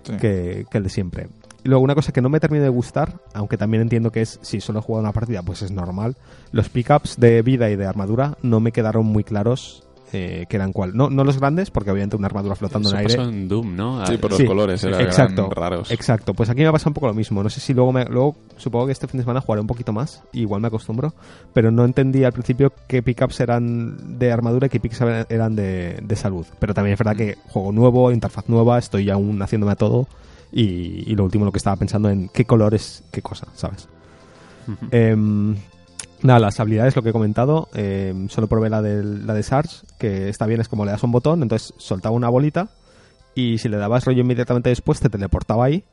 Sí. 0.04 0.18
que, 0.18 0.66
que 0.70 0.78
el 0.78 0.84
de 0.84 0.90
siempre. 0.90 1.28
Y 1.64 1.70
luego 1.70 1.84
una 1.84 1.96
cosa 1.96 2.12
que 2.12 2.22
no 2.22 2.30
me 2.30 2.40
termina 2.40 2.64
de 2.64 2.70
gustar, 2.70 3.14
aunque 3.34 3.58
también 3.58 3.82
entiendo 3.82 4.12
que 4.12 4.22
es, 4.22 4.38
si 4.44 4.62
solo 4.62 4.80
he 4.80 4.82
jugado 4.82 5.02
una 5.04 5.14
partida, 5.14 5.42
pues 5.44 5.62
es 5.64 5.72
normal, 5.72 6.16
los 6.52 6.70
pickups 6.70 7.20
de 7.20 7.42
vida 7.42 7.70
y 7.72 7.76
de 7.76 7.86
armadura 7.88 8.38
no 8.44 8.60
me 8.60 8.72
quedaron 8.72 9.06
muy 9.06 9.24
claros 9.24 9.85
eh, 10.16 10.46
que 10.50 10.56
eran 10.56 10.72
cual. 10.72 10.96
No, 10.96 11.10
no 11.10 11.24
los 11.24 11.40
grandes, 11.40 11.70
porque 11.70 11.92
obviamente 11.92 12.16
una 12.16 12.28
armadura 12.28 12.56
flotando 12.56 12.90
Eso 12.90 12.96
en 12.98 13.02
el 13.02 13.08
aire. 13.08 13.18
pasó 13.18 13.30
en 13.30 13.48
Doom, 13.48 13.76
¿no? 13.76 14.06
Sí, 14.08 14.14
Ah, 14.16 14.18
por 14.22 14.32
los 14.32 14.38
Sí, 14.40 14.46
colores, 14.46 14.84
eran, 14.84 15.02
exacto, 15.02 15.50
raros. 15.50 15.92
Exacto, 15.92 16.34
pues 16.34 16.50
aquí 16.50 16.62
me 16.64 16.72
pasa 16.72 16.90
un 16.90 16.94
poco 16.94 17.08
lo 17.08 17.14
mismo. 17.14 17.44
No 17.44 17.50
sé 17.50 17.60
si 17.60 17.74
luego, 17.74 17.92
me, 17.92 18.06
luego 18.06 18.36
supongo 18.58 18.86
que 18.88 18.92
este 18.94 19.08
fin 19.08 19.18
de 19.20 19.24
semana 19.24 19.42
jugaré 19.42 19.62
un 19.62 19.68
poquito 19.68 19.92
más, 19.94 20.24
igual 20.34 20.62
me 20.62 20.68
acostumbro, 20.70 21.14
pero 21.54 21.70
no 21.72 21.84
entendí 21.86 22.24
al 22.24 22.34
principio 22.34 22.72
qué 22.88 23.04
pickups 23.04 23.40
eran 23.42 24.18
de 24.18 24.32
armadura 24.32 24.68
y 24.68 24.70
qué 24.70 24.80
pickups 24.80 25.02
eran- 25.30 25.56
de, 25.56 26.00
de 26.02 26.16
salud. 26.16 26.46
Pero 26.60 26.74
también 26.74 26.94
es 26.94 27.00
verdad 27.00 27.16
que 27.16 27.38
juego 27.50 27.72
nuevo, 27.72 28.12
interfaz 28.12 28.50
nueva, 28.50 28.78
estoy 28.80 29.10
aún 29.10 29.42
haciéndome 29.42 29.74
a 29.74 29.76
todo 29.76 30.08
y, 30.52 31.04
y 31.12 31.16
lo 31.16 31.26
último 31.26 31.44
lo 31.46 31.52
que 31.52 31.58
estaba 31.58 31.76
pensando 31.76 32.10
en 32.10 32.30
qué 32.30 32.46
colores, 32.46 33.04
qué 33.12 33.22
cosa, 33.22 33.48
¿sabes? 33.56 33.88
Em, 34.92 35.56
nada, 36.22 36.40
las 36.40 36.60
habilidades, 36.60 36.96
lo 36.96 37.04
que 37.04 37.10
he 37.10 37.14
comentado, 37.14 37.70
em, 37.74 38.30
solo 38.30 38.48
probé 38.48 38.70
la 38.70 38.82
de, 38.82 39.04
la 39.04 39.34
de 39.34 39.44
Sarge, 39.44 39.86
que 40.00 40.30
está 40.30 40.46
bien, 40.46 40.62
es 40.62 40.68
como 40.68 40.86
le 40.86 40.92
das 40.92 41.04
un 41.04 41.12
botón, 41.12 41.44
entonces 41.44 41.74
soltaba 41.78 42.16
una 42.16 42.30
bolita 42.30 42.70
y 43.34 43.58
si 43.58 43.70
le 43.70 43.78
dabas 43.78 44.06
rollo 44.06 44.22
inmediatamente 44.22 44.70
después 44.70 45.00
te 45.00 45.10
teleportaba 45.10 45.66
ahí 45.66 45.84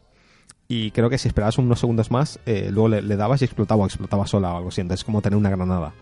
y 0.69 0.91
creo 0.93 1.11
que 1.11 1.19
si 1.19 1.29
esperabas 1.29 1.59
unos 1.59 1.81
segundos 1.81 2.11
más, 2.11 2.39
eh, 2.47 2.69
luego 2.71 2.89
le, 2.89 3.03
le 3.03 3.17
dabas 3.17 3.43
y 3.43 3.45
explotaba 3.45 3.85
explotaba 3.85 4.27
sola 4.27 4.55
o 4.55 4.57
algo 4.59 4.69
así, 4.69 4.81
entonces 4.81 5.01
es 5.01 5.05
como 5.05 5.23
tener 5.23 5.37
una 5.37 5.51
granada. 5.51 5.93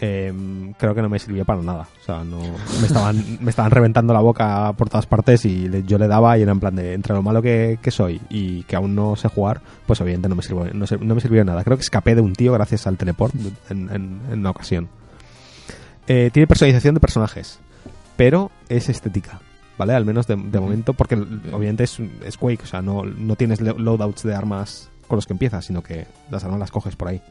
Em, 0.00 0.72
creo 0.74 0.94
que 0.94 1.02
no 1.02 1.08
me 1.08 1.18
sirvió 1.18 1.44
para 1.44 1.60
nada. 1.62 1.88
O 2.00 2.04
sea, 2.04 2.24
no, 2.24 2.38
me, 2.80 2.86
estaban, 2.86 3.38
me 3.40 3.50
estaban 3.50 3.70
reventando 3.70 4.12
la 4.14 4.20
boca 4.20 4.72
por 4.76 4.88
todas 4.88 5.06
partes 5.06 5.44
y 5.44 5.68
le- 5.68 5.82
yo 5.84 5.98
le 5.98 6.08
daba 6.08 6.38
y 6.38 6.42
era 6.42 6.52
en 6.52 6.60
plan 6.60 6.74
de 6.74 6.94
entre 6.94 7.14
lo 7.14 7.22
malo 7.22 7.42
que, 7.42 7.78
que 7.82 7.90
soy 7.90 8.20
y 8.30 8.62
que 8.64 8.76
aún 8.76 8.94
no 8.94 9.14
sé 9.16 9.28
jugar, 9.28 9.60
pues 9.86 10.00
evidente 10.00 10.28
no 10.28 10.34
me 10.36 10.42
sirvió, 10.42 10.64
no, 10.72 11.14
me 11.14 11.20
sirvió 11.20 11.44
nada. 11.44 11.64
Creo 11.64 11.76
que 11.76 11.82
escapé 11.82 12.14
de 12.14 12.20
un 12.22 12.34
tío 12.34 12.52
gracias 12.52 12.86
al 12.86 12.96
teleport 12.96 13.34
en, 13.70 13.88
en- 13.90 14.20
en 14.32 14.38
una 14.40 14.50
ocasión. 14.50 14.88
Eh, 16.06 16.30
tiene 16.32 16.46
personalización 16.46 16.94
de 16.94 17.00
personajes, 17.00 17.58
pero 18.16 18.50
es 18.68 18.88
estética. 18.88 19.40
¿Vale? 19.76 19.92
Al 19.94 20.04
menos 20.04 20.26
de, 20.26 20.34
de 20.34 20.58
momento, 20.58 20.92
porque 20.92 21.14
obviamente 21.14 21.84
es, 21.84 22.00
es 22.24 22.36
Quake, 22.36 22.64
o 22.64 22.66
sea, 22.66 22.82
no, 22.82 23.04
no 23.04 23.36
tienes 23.36 23.60
lo- 23.60 23.78
loadouts 23.78 24.24
de 24.24 24.34
armas 24.34 24.90
con 25.06 25.14
los 25.16 25.24
que 25.26 25.34
empiezas, 25.34 25.64
sino 25.66 25.82
que 25.84 26.06
las 26.32 26.42
armas 26.42 26.58
las 26.58 26.72
coges 26.72 26.96
por 26.96 27.06
ahí. 27.08 27.22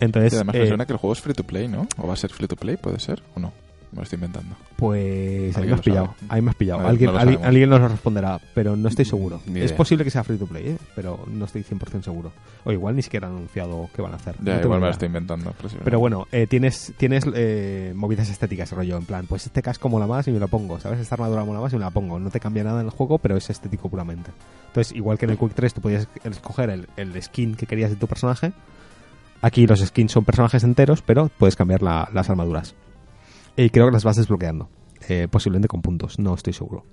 Entonces, 0.00 0.32
Y 0.32 0.36
además 0.36 0.54
eh, 0.56 0.60
me 0.60 0.66
suena 0.68 0.86
que 0.86 0.92
el 0.92 0.98
juego 0.98 1.12
es 1.12 1.20
free 1.20 1.34
to 1.34 1.44
play, 1.44 1.68
¿no? 1.68 1.86
¿O 1.98 2.06
va 2.06 2.14
a 2.14 2.16
ser 2.16 2.30
free 2.32 2.48
to 2.48 2.56
play? 2.56 2.76
¿Puede 2.76 2.98
ser? 2.98 3.22
¿O 3.34 3.40
no? 3.40 3.52
Me 3.92 3.96
lo 3.96 4.02
estoy 4.04 4.18
inventando. 4.18 4.54
Pues 4.76 5.56
ahí 5.56 5.66
me 5.66 5.72
has 5.74 5.80
pillado. 5.80 6.14
Ahí 6.28 6.40
me 6.40 6.50
has 6.50 6.54
pillado. 6.56 6.86
Alguien, 6.86 7.12
no 7.12 7.18
alguien, 7.18 7.44
alguien 7.44 7.68
nos 7.68 7.80
lo 7.80 7.88
responderá, 7.88 8.40
pero 8.54 8.76
no 8.76 8.88
estoy 8.88 9.04
seguro. 9.04 9.40
Ni 9.46 9.58
Es 9.58 9.66
idea. 9.66 9.76
posible 9.76 10.04
que 10.04 10.10
sea 10.12 10.22
free 10.22 10.36
to 10.38 10.46
play, 10.46 10.68
¿eh? 10.68 10.76
pero 10.94 11.24
no 11.26 11.44
estoy 11.44 11.64
100% 11.64 12.02
seguro. 12.04 12.30
O 12.64 12.70
igual 12.70 12.94
ni 12.94 13.02
siquiera 13.02 13.26
han 13.26 13.34
anunciado 13.34 13.90
qué 13.92 14.00
van 14.00 14.12
a 14.12 14.16
hacer. 14.16 14.36
Ya, 14.44 14.58
No 14.58 14.62
igual 14.62 14.78
me 14.80 14.86
lo 14.86 14.92
estoy 14.92 15.06
inventando. 15.06 15.52
Pero 15.82 15.98
bueno, 15.98 16.28
eh, 16.30 16.46
tienes, 16.46 16.94
tienes 16.96 17.24
eh, 17.34 17.92
movidas 17.96 18.30
estéticas, 18.30 18.70
rollo, 18.70 18.96
en 18.96 19.06
plan, 19.06 19.26
pues 19.26 19.46
este 19.46 19.60
casco 19.60 19.88
mola 19.88 20.06
más 20.06 20.28
y 20.28 20.30
me 20.30 20.38
lo 20.38 20.46
pongo, 20.46 20.78
¿sabes? 20.78 21.00
Esta 21.00 21.16
armadura 21.16 21.44
mola 21.44 21.58
más 21.58 21.72
y 21.72 21.76
me 21.76 21.82
la 21.82 21.90
pongo. 21.90 22.20
No 22.20 22.30
te 22.30 22.38
cambia 22.38 22.62
nada 22.62 22.80
en 22.82 22.86
el 22.86 22.92
juego, 22.92 23.18
pero 23.18 23.36
es 23.36 23.50
estético 23.50 23.88
puramente. 23.88 24.30
Entonces, 24.68 24.94
igual 24.96 25.18
que 25.18 25.24
en 25.24 25.32
el 25.32 25.38
Quick 25.38 25.52
3 25.54 25.74
tú 25.74 25.80
podías 25.80 26.06
escoger 26.22 26.70
el, 26.70 26.86
el 26.96 27.20
skin 27.20 27.56
que 27.56 27.66
querías 27.66 27.90
de 27.90 27.96
tu 27.96 28.06
personaje, 28.06 28.52
aquí 29.42 29.66
los 29.66 29.80
skins 29.80 30.12
son 30.12 30.24
personajes 30.24 30.64
enteros, 30.64 31.02
pero 31.02 31.30
puedes 31.38 31.56
cambiar 31.56 31.82
la- 31.82 32.08
las 32.12 32.30
armaduras. 32.30 32.74
Y 33.56 33.70
creo 33.70 33.86
que 33.86 33.92
las 33.92 34.04
vas 34.04 34.16
desbloqueando. 34.16 34.68
Eh, 35.08 35.28
posiblemente 35.30 35.68
con 35.68 35.82
puntos, 35.82 36.18
no 36.18 36.34
estoy 36.34 36.52
seguro. 36.52 36.84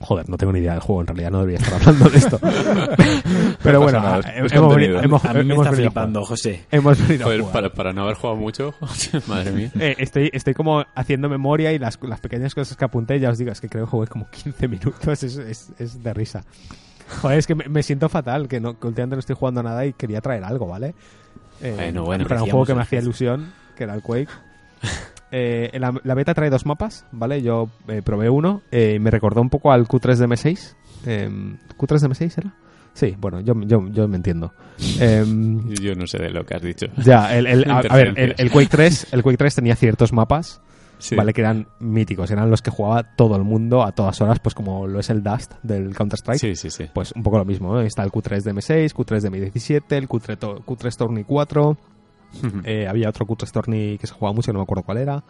Joder, 0.00 0.28
no 0.28 0.36
tengo 0.36 0.52
ni 0.52 0.58
idea 0.58 0.72
del 0.72 0.80
juego, 0.80 1.00
en 1.02 1.06
realidad 1.06 1.30
no 1.30 1.38
debería 1.40 1.60
estar 1.60 1.74
hablando 1.80 2.08
de 2.10 2.18
esto. 2.18 2.38
Pero 3.62 3.78
No 3.78 3.82
bueno, 3.84 4.00
nada, 4.00 4.18
eh, 4.30 4.42
es 4.46 4.52
hemos, 4.52 4.74
venido- 4.74 5.00
hemos- 5.00 5.24
A 5.24 5.32
mí 5.32 5.44
me 5.44 5.54
hemos 5.54 5.66
está 5.66 5.76
flipando. 5.76 6.24
José. 6.24 6.64
Hemos 6.72 6.98
venido 6.98 7.22
a 7.22 7.26
Joder, 7.26 7.40
jugar. 7.40 7.52
para, 7.52 7.72
para 7.72 7.92
no 7.92 8.02
haber 8.02 8.16
jugado 8.16 8.36
mucho, 8.36 8.74
madre 9.28 9.52
mía. 9.52 9.70
Eh, 9.80 9.94
estoy, 9.98 10.30
estoy 10.32 10.54
como 10.54 10.84
haciendo 10.96 11.28
memoria 11.28 11.72
y 11.72 11.78
las, 11.78 11.98
las 12.02 12.20
pequeñas 12.20 12.54
cosas 12.54 12.76
que 12.76 12.84
apunté, 12.84 13.20
ya 13.20 13.30
os 13.30 13.38
digo, 13.38 13.52
es 13.52 13.60
que 13.60 13.68
creo 13.68 13.84
que 13.84 13.90
jugué 13.90 14.08
como 14.08 14.28
15 14.28 14.66
minutos, 14.68 15.22
es, 15.22 15.36
es, 15.36 15.70
es 15.78 16.02
de 16.02 16.12
risa. 16.14 16.44
Joder, 17.20 17.38
es 17.38 17.46
que 17.46 17.54
me, 17.54 17.68
me 17.68 17.82
siento 17.84 18.08
fatal, 18.08 18.48
que, 18.48 18.58
no, 18.60 18.78
que 18.80 18.86
últimamente 18.88 19.16
no 19.16 19.20
estoy 19.20 19.36
jugando 19.36 19.60
a 19.60 19.62
nada 19.62 19.86
y 19.86 19.92
quería 19.92 20.20
traer 20.20 20.42
algo, 20.44 20.66
¿vale? 20.66 20.94
Eh, 21.60 21.74
Bueno, 21.76 22.04
bueno, 22.04 22.24
para 22.26 22.42
un 22.42 22.50
juego 22.50 22.66
que 22.66 22.74
me 22.74 22.82
hacía 22.82 23.00
ilusión, 23.00 23.52
que 23.76 23.84
era 23.84 23.94
el 23.94 24.02
Quake. 24.02 24.28
Eh, 25.34 25.70
la, 25.80 25.94
la 26.04 26.14
beta 26.14 26.34
trae 26.34 26.50
dos 26.50 26.66
mapas, 26.66 27.06
¿vale? 27.10 27.40
Yo 27.40 27.70
eh, 27.88 28.02
probé 28.04 28.28
uno, 28.28 28.60
eh, 28.70 28.98
me 28.98 29.10
recordó 29.10 29.40
un 29.40 29.48
poco 29.48 29.72
al 29.72 29.88
Q3 29.88 30.16
de 30.16 30.28
M6. 30.28 30.74
Eh, 31.06 31.30
¿Q3 31.78 32.00
de 32.00 32.08
M6 32.10 32.34
era? 32.36 32.52
Sí, 32.92 33.16
bueno, 33.18 33.40
yo, 33.40 33.54
yo, 33.62 33.88
yo 33.88 34.06
me 34.08 34.16
entiendo. 34.16 34.52
Em, 35.00 35.70
Yo 35.70 35.94
no 35.94 36.06
sé 36.06 36.18
de 36.18 36.28
lo 36.28 36.44
que 36.44 36.54
has 36.54 36.60
dicho. 36.60 36.84
ya, 36.98 37.34
el, 37.34 37.46
el- 37.46 37.70
a, 37.70 37.78
a 37.78 37.96
ver, 37.96 38.12
el 38.36 38.50
Quake 38.50 38.68
3, 38.68 39.06
el 39.12 39.22
Quake 39.22 39.38
3 39.38 39.54
tenía 39.54 39.74
ciertos 39.74 40.12
mapas, 40.12 40.60
Sí. 41.02 41.16
¿vale? 41.16 41.32
Que 41.32 41.40
eran 41.40 41.66
míticos, 41.80 42.30
eran 42.30 42.48
los 42.48 42.62
que 42.62 42.70
jugaba 42.70 43.02
todo 43.16 43.34
el 43.34 43.42
mundo 43.42 43.82
a 43.82 43.90
todas 43.90 44.20
horas, 44.20 44.38
pues 44.38 44.54
como 44.54 44.86
lo 44.86 45.00
es 45.00 45.10
el 45.10 45.22
Dust 45.22 45.54
del 45.64 45.94
Counter-Strike. 45.96 46.38
Sí, 46.40 46.54
sí, 46.54 46.70
sí. 46.70 46.84
Pues 46.94 47.10
un 47.12 47.24
poco 47.24 47.38
lo 47.38 47.44
mismo, 47.44 47.74
¿no? 47.74 47.80
Está 47.80 48.04
el 48.04 48.12
Q3 48.12 48.42
de 48.42 48.54
M6, 48.54 48.94
Q3 48.94 49.20
de 49.20 49.30
M17, 49.30 49.82
el 49.96 50.08
Q3, 50.08 50.38
to- 50.38 50.60
Q3 50.64 50.96
Tourney 50.96 51.24
4, 51.24 51.76
eh, 52.64 52.86
había 52.88 53.08
otro 53.08 53.26
Q3 53.26 53.50
Tourney 53.50 53.98
que 53.98 54.06
se 54.06 54.14
jugaba 54.14 54.32
mucho, 54.34 54.52
no 54.52 54.60
me 54.60 54.62
acuerdo 54.62 54.84
cuál 54.84 54.98
era. 54.98 55.24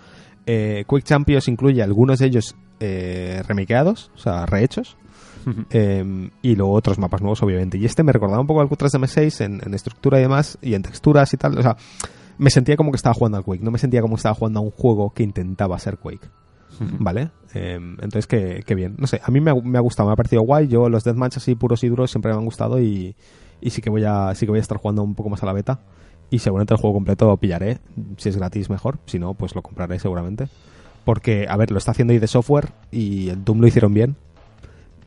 Eh, 0.44 0.84
Quick 0.88 1.04
Champions 1.04 1.48
incluye 1.48 1.82
algunos 1.82 2.18
de 2.18 2.26
ellos 2.26 2.54
eh, 2.80 3.42
remakeados, 3.48 4.10
o 4.14 4.18
sea, 4.18 4.44
rehechos. 4.44 4.96
Eh, 5.70 6.30
y 6.42 6.54
luego 6.54 6.72
otros 6.72 6.98
mapas 6.98 7.20
nuevos, 7.20 7.42
obviamente. 7.42 7.76
Y 7.78 7.84
este 7.84 8.02
me 8.04 8.12
recordaba 8.12 8.40
un 8.40 8.46
poco 8.46 8.60
al 8.60 8.68
Q3 8.68 8.90
de 8.92 8.98
M6 9.00 9.44
en, 9.44 9.60
en 9.64 9.74
estructura 9.74 10.18
y 10.18 10.22
demás, 10.22 10.58
y 10.62 10.74
en 10.74 10.82
texturas 10.82 11.32
y 11.34 11.36
tal. 11.36 11.58
O 11.58 11.62
sea, 11.62 11.76
me 12.42 12.50
sentía 12.50 12.76
como 12.76 12.90
que 12.90 12.96
estaba 12.96 13.14
jugando 13.14 13.38
al 13.38 13.44
Quake, 13.44 13.62
no 13.62 13.70
me 13.70 13.78
sentía 13.78 14.00
como 14.02 14.14
que 14.14 14.18
estaba 14.20 14.34
jugando 14.34 14.60
a 14.60 14.62
un 14.62 14.70
juego 14.70 15.10
que 15.14 15.22
intentaba 15.22 15.78
ser 15.78 15.98
Quake. 15.98 16.28
¿Vale? 16.98 17.30
Eh, 17.54 17.74
entonces, 17.76 18.26
qué, 18.26 18.62
qué 18.66 18.74
bien. 18.74 18.94
No 18.98 19.06
sé, 19.06 19.20
a 19.22 19.30
mí 19.30 19.40
me 19.40 19.50
ha, 19.50 19.54
me 19.54 19.76
ha 19.78 19.80
gustado, 19.82 20.08
me 20.08 20.14
ha 20.14 20.16
parecido 20.16 20.42
guay. 20.42 20.68
Yo 20.68 20.88
los 20.88 21.04
deathmatch 21.04 21.36
así 21.36 21.54
puros 21.54 21.84
y 21.84 21.88
duros 21.88 22.10
siempre 22.10 22.32
me 22.32 22.38
han 22.38 22.44
gustado 22.44 22.80
y, 22.80 23.14
y 23.60 23.70
sí 23.70 23.82
que 23.82 23.90
voy 23.90 24.04
a 24.04 24.34
sí 24.34 24.46
que 24.46 24.50
voy 24.50 24.58
a 24.58 24.62
estar 24.62 24.78
jugando 24.78 25.02
un 25.02 25.14
poco 25.14 25.28
más 25.28 25.42
a 25.42 25.46
la 25.46 25.52
beta. 25.52 25.80
Y 26.30 26.38
seguramente 26.38 26.72
el 26.74 26.80
juego 26.80 26.94
completo 26.94 27.26
lo 27.26 27.36
pillaré. 27.36 27.78
Si 28.16 28.30
es 28.30 28.36
gratis, 28.38 28.70
mejor. 28.70 28.98
Si 29.06 29.18
no, 29.18 29.34
pues 29.34 29.54
lo 29.54 29.60
compraré 29.62 29.98
seguramente. 29.98 30.48
Porque, 31.04 31.46
a 31.48 31.56
ver, 31.58 31.70
lo 31.70 31.78
está 31.78 31.90
haciendo 31.90 32.14
ID 32.14 32.24
Software 32.26 32.70
y 32.90 33.28
el 33.28 33.44
Doom 33.44 33.60
lo 33.60 33.66
hicieron 33.66 33.92
bien. 33.92 34.16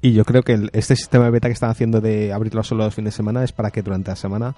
Y 0.01 0.13
yo 0.13 0.23
creo 0.23 0.43
que 0.43 0.53
el- 0.53 0.69
este 0.73 0.95
sistema 0.95 1.25
de 1.25 1.31
beta 1.31 1.47
que 1.47 1.53
están 1.53 1.71
haciendo 1.71 1.99
de 1.99 2.31
abrirlo 2.31 2.61
solo 2.63 2.83
los 2.85 2.93
fines 2.93 3.13
de 3.13 3.17
semana 3.17 3.43
es 3.43 3.51
para 3.51 3.71
que 3.71 3.81
durante 3.81 4.11
la 4.11 4.15
semana 4.15 4.55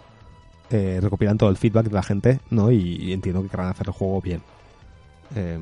eh, 0.69 0.99
recopilan 1.02 1.38
todo 1.38 1.49
el 1.49 1.57
feedback 1.57 1.85
de 1.88 1.94
la 1.94 2.03
gente, 2.03 2.39
¿no? 2.49 2.72
Y, 2.72 2.98
y 3.02 3.14
entiendo 3.14 3.41
que 3.44 3.49
querrán 3.49 3.69
hacer 3.69 3.88
el 3.88 3.94
juego 3.94 4.22
bien. 4.22 4.41
Eh, 5.35 5.60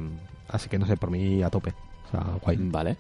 así 0.50 0.70
que 0.70 0.78
no 0.80 0.86
sé, 0.86 0.98
por 0.98 1.12
mí 1.12 1.42
a 1.44 1.50
tope. 1.50 1.74
O 2.08 2.12
sea, 2.12 2.26
guay. 2.42 2.58
Vale. 2.60 2.98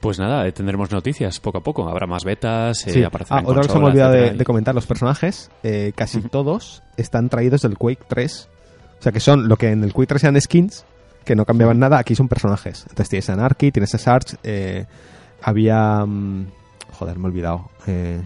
Pues 0.00 0.18
nada, 0.18 0.46
eh, 0.46 0.52
tendremos 0.52 0.90
noticias 0.92 1.40
poco 1.40 1.58
a 1.58 1.62
poco. 1.62 1.88
Habrá 1.88 2.06
más 2.06 2.24
betas, 2.24 2.86
eh, 2.86 2.90
Sí. 2.92 3.02
aparecerán 3.02 3.44
Ah, 3.44 3.48
otra 3.48 3.62
cosa 3.62 3.78
me 3.78 3.86
olvidado 3.86 4.12
de, 4.12 4.44
comentar, 4.44 4.74
los 4.74 4.86
personajes, 4.86 5.50
eh, 5.62 5.92
casi 5.96 6.20
todos 6.20 6.82
están 6.96 7.28
traídos 7.28 7.62
del 7.62 7.78
Quake 7.78 8.04
3. 8.06 8.48
O 8.98 9.02
sea, 9.02 9.12
que 9.12 9.20
son 9.20 9.48
lo 9.48 9.56
que 9.56 9.70
en 9.70 9.82
el 9.84 9.92
Quake 9.92 10.08
3 10.08 10.24
eran 10.24 10.40
skins, 10.40 10.84
que 11.24 11.34
no 11.34 11.44
cambiaban 11.44 11.78
nada, 11.78 11.98
aquí 11.98 12.14
son 12.14 12.28
personajes. 12.28 12.82
Entonces 12.82 13.08
tienes 13.08 13.30
a 13.30 13.32
Anarchy, 13.32 13.72
tienes 13.72 13.94
a 13.94 13.98
Sarge, 13.98 14.36
eh, 14.44 14.86
había... 15.42 16.04
mm, 16.04 16.46
joder, 16.92 17.18
me 17.18 17.24
he 17.24 17.30
olvidado. 17.30 17.70
Eh, 17.86 18.20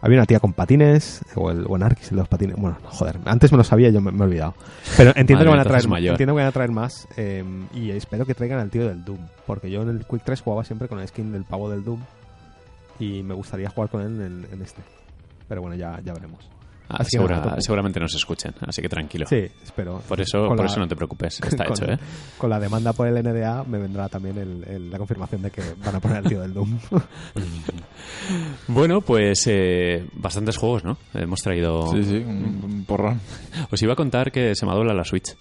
había 0.00 0.18
una 0.18 0.26
tía 0.26 0.40
con 0.40 0.52
patines, 0.52 1.22
o 1.34 1.50
el 1.50 1.58
el 1.58 1.66
de 1.66 2.16
los 2.16 2.28
patines. 2.28 2.56
Bueno, 2.56 2.78
no, 2.82 2.90
joder, 2.90 3.18
antes 3.24 3.52
me 3.52 3.58
lo 3.58 3.64
sabía, 3.64 3.90
yo 3.90 4.00
me, 4.00 4.10
me 4.10 4.20
he 4.20 4.28
olvidado. 4.28 4.54
Pero 4.96 5.12
entiendo 5.14 5.44
que 5.44 5.50
van 5.50 5.60
a 5.60 5.64
traer, 5.64 5.88
mayor. 5.88 6.12
entiendo 6.12 6.34
que 6.34 6.40
van 6.40 6.48
a 6.48 6.52
traer 6.52 6.70
más 6.70 7.06
eh, 7.16 7.44
y 7.74 7.90
espero 7.90 8.24
que 8.24 8.34
traigan 8.34 8.60
al 8.60 8.70
tío 8.70 8.88
del 8.88 9.04
Doom, 9.04 9.20
porque 9.46 9.70
yo 9.70 9.82
en 9.82 9.90
el 9.90 10.06
Quake 10.06 10.24
3 10.24 10.40
jugaba 10.40 10.64
siempre 10.64 10.88
con 10.88 11.00
el 11.00 11.08
skin 11.08 11.32
del 11.32 11.44
pavo 11.44 11.70
del 11.70 11.84
Doom 11.84 12.00
y 12.98 13.22
me 13.22 13.34
gustaría 13.34 13.68
jugar 13.70 13.90
con 13.90 14.02
él 14.02 14.20
en, 14.20 14.46
en 14.52 14.62
este. 14.62 14.82
Pero 15.48 15.62
bueno, 15.62 15.76
ya, 15.76 16.00
ya 16.04 16.12
veremos. 16.12 16.48
Ah, 16.92 16.98
que 16.98 17.10
segura- 17.10 17.56
seguramente 17.60 18.00
nos 18.00 18.14
escuchen, 18.14 18.52
así 18.66 18.82
que 18.82 18.88
tranquilo. 18.88 19.26
Sí, 19.28 19.46
espero. 19.62 20.02
Por 20.08 20.20
eso, 20.20 20.46
por 20.48 20.58
la- 20.58 20.66
eso 20.66 20.80
no 20.80 20.88
te 20.88 20.96
preocupes, 20.96 21.40
está 21.40 21.64
con- 21.64 21.76
hecho, 21.76 21.92
¿eh? 21.92 21.98
Con 22.36 22.50
la 22.50 22.58
demanda 22.58 22.92
por 22.92 23.06
el 23.06 23.16
NDA 23.16 23.64
me 23.64 23.78
vendrá 23.78 24.08
también 24.08 24.36
el- 24.38 24.64
el- 24.68 24.90
la 24.90 24.98
confirmación 24.98 25.42
de 25.42 25.50
que 25.50 25.62
van 25.84 25.94
a 25.96 26.00
poner 26.00 26.16
al 26.18 26.24
tío 26.24 26.40
del 26.40 26.52
Doom. 26.54 26.78
Bueno, 28.68 29.00
pues 29.00 29.44
eh, 29.46 30.04
bastantes 30.14 30.56
juegos, 30.56 30.84
¿no? 30.84 30.98
Hemos 31.14 31.42
traído... 31.42 31.88
Sí, 31.92 32.04
sí, 32.04 32.16
un, 32.16 32.60
un 32.64 32.84
porrón. 32.84 33.20
Os 33.70 33.82
iba 33.82 33.92
a 33.92 33.96
contar 33.96 34.30
que 34.30 34.54
se 34.54 34.64
me 34.66 34.72
ha 34.72 34.74
doblado 34.74 34.96
la 34.96 35.04
Switch. 35.04 35.34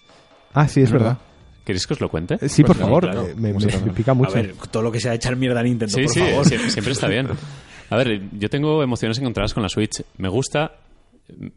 ah, 0.54 0.68
sí, 0.68 0.82
es 0.82 0.92
verdad. 0.92 1.18
¿Queréis 1.66 1.86
que 1.86 1.94
os 1.94 2.02
lo 2.02 2.10
cuente? 2.10 2.36
Eh, 2.42 2.50
Sí, 2.50 2.64
por 2.64 2.76
Pues 2.76 2.80
favor, 2.88 3.04
claro. 3.04 3.28
me, 3.36 3.54
me- 3.54 3.94
pica 3.94 4.14
mucho. 4.14 4.32
A 4.32 4.36
ver, 4.36 4.56
todo 4.72 4.82
lo 4.84 4.92
que 4.92 5.00
sea 5.00 5.14
echar 5.14 5.36
mierda 5.36 5.60
a 5.60 5.64
Nintendo, 5.64 5.94
Sí, 5.96 6.04
por 6.04 6.14
sí, 6.14 6.20
favor. 6.20 6.46
siempre 6.72 6.94
está 6.94 7.08
bien. 7.08 7.28
A 7.92 7.98
ver, 7.98 8.22
yo 8.34 8.50
tengo 8.50 8.82
emociones 8.82 9.18
encontradas 9.20 9.54
con 9.54 9.62
la 9.64 9.70
Switch. 9.70 10.04
Me 10.18 10.30
gusta, 10.30 10.72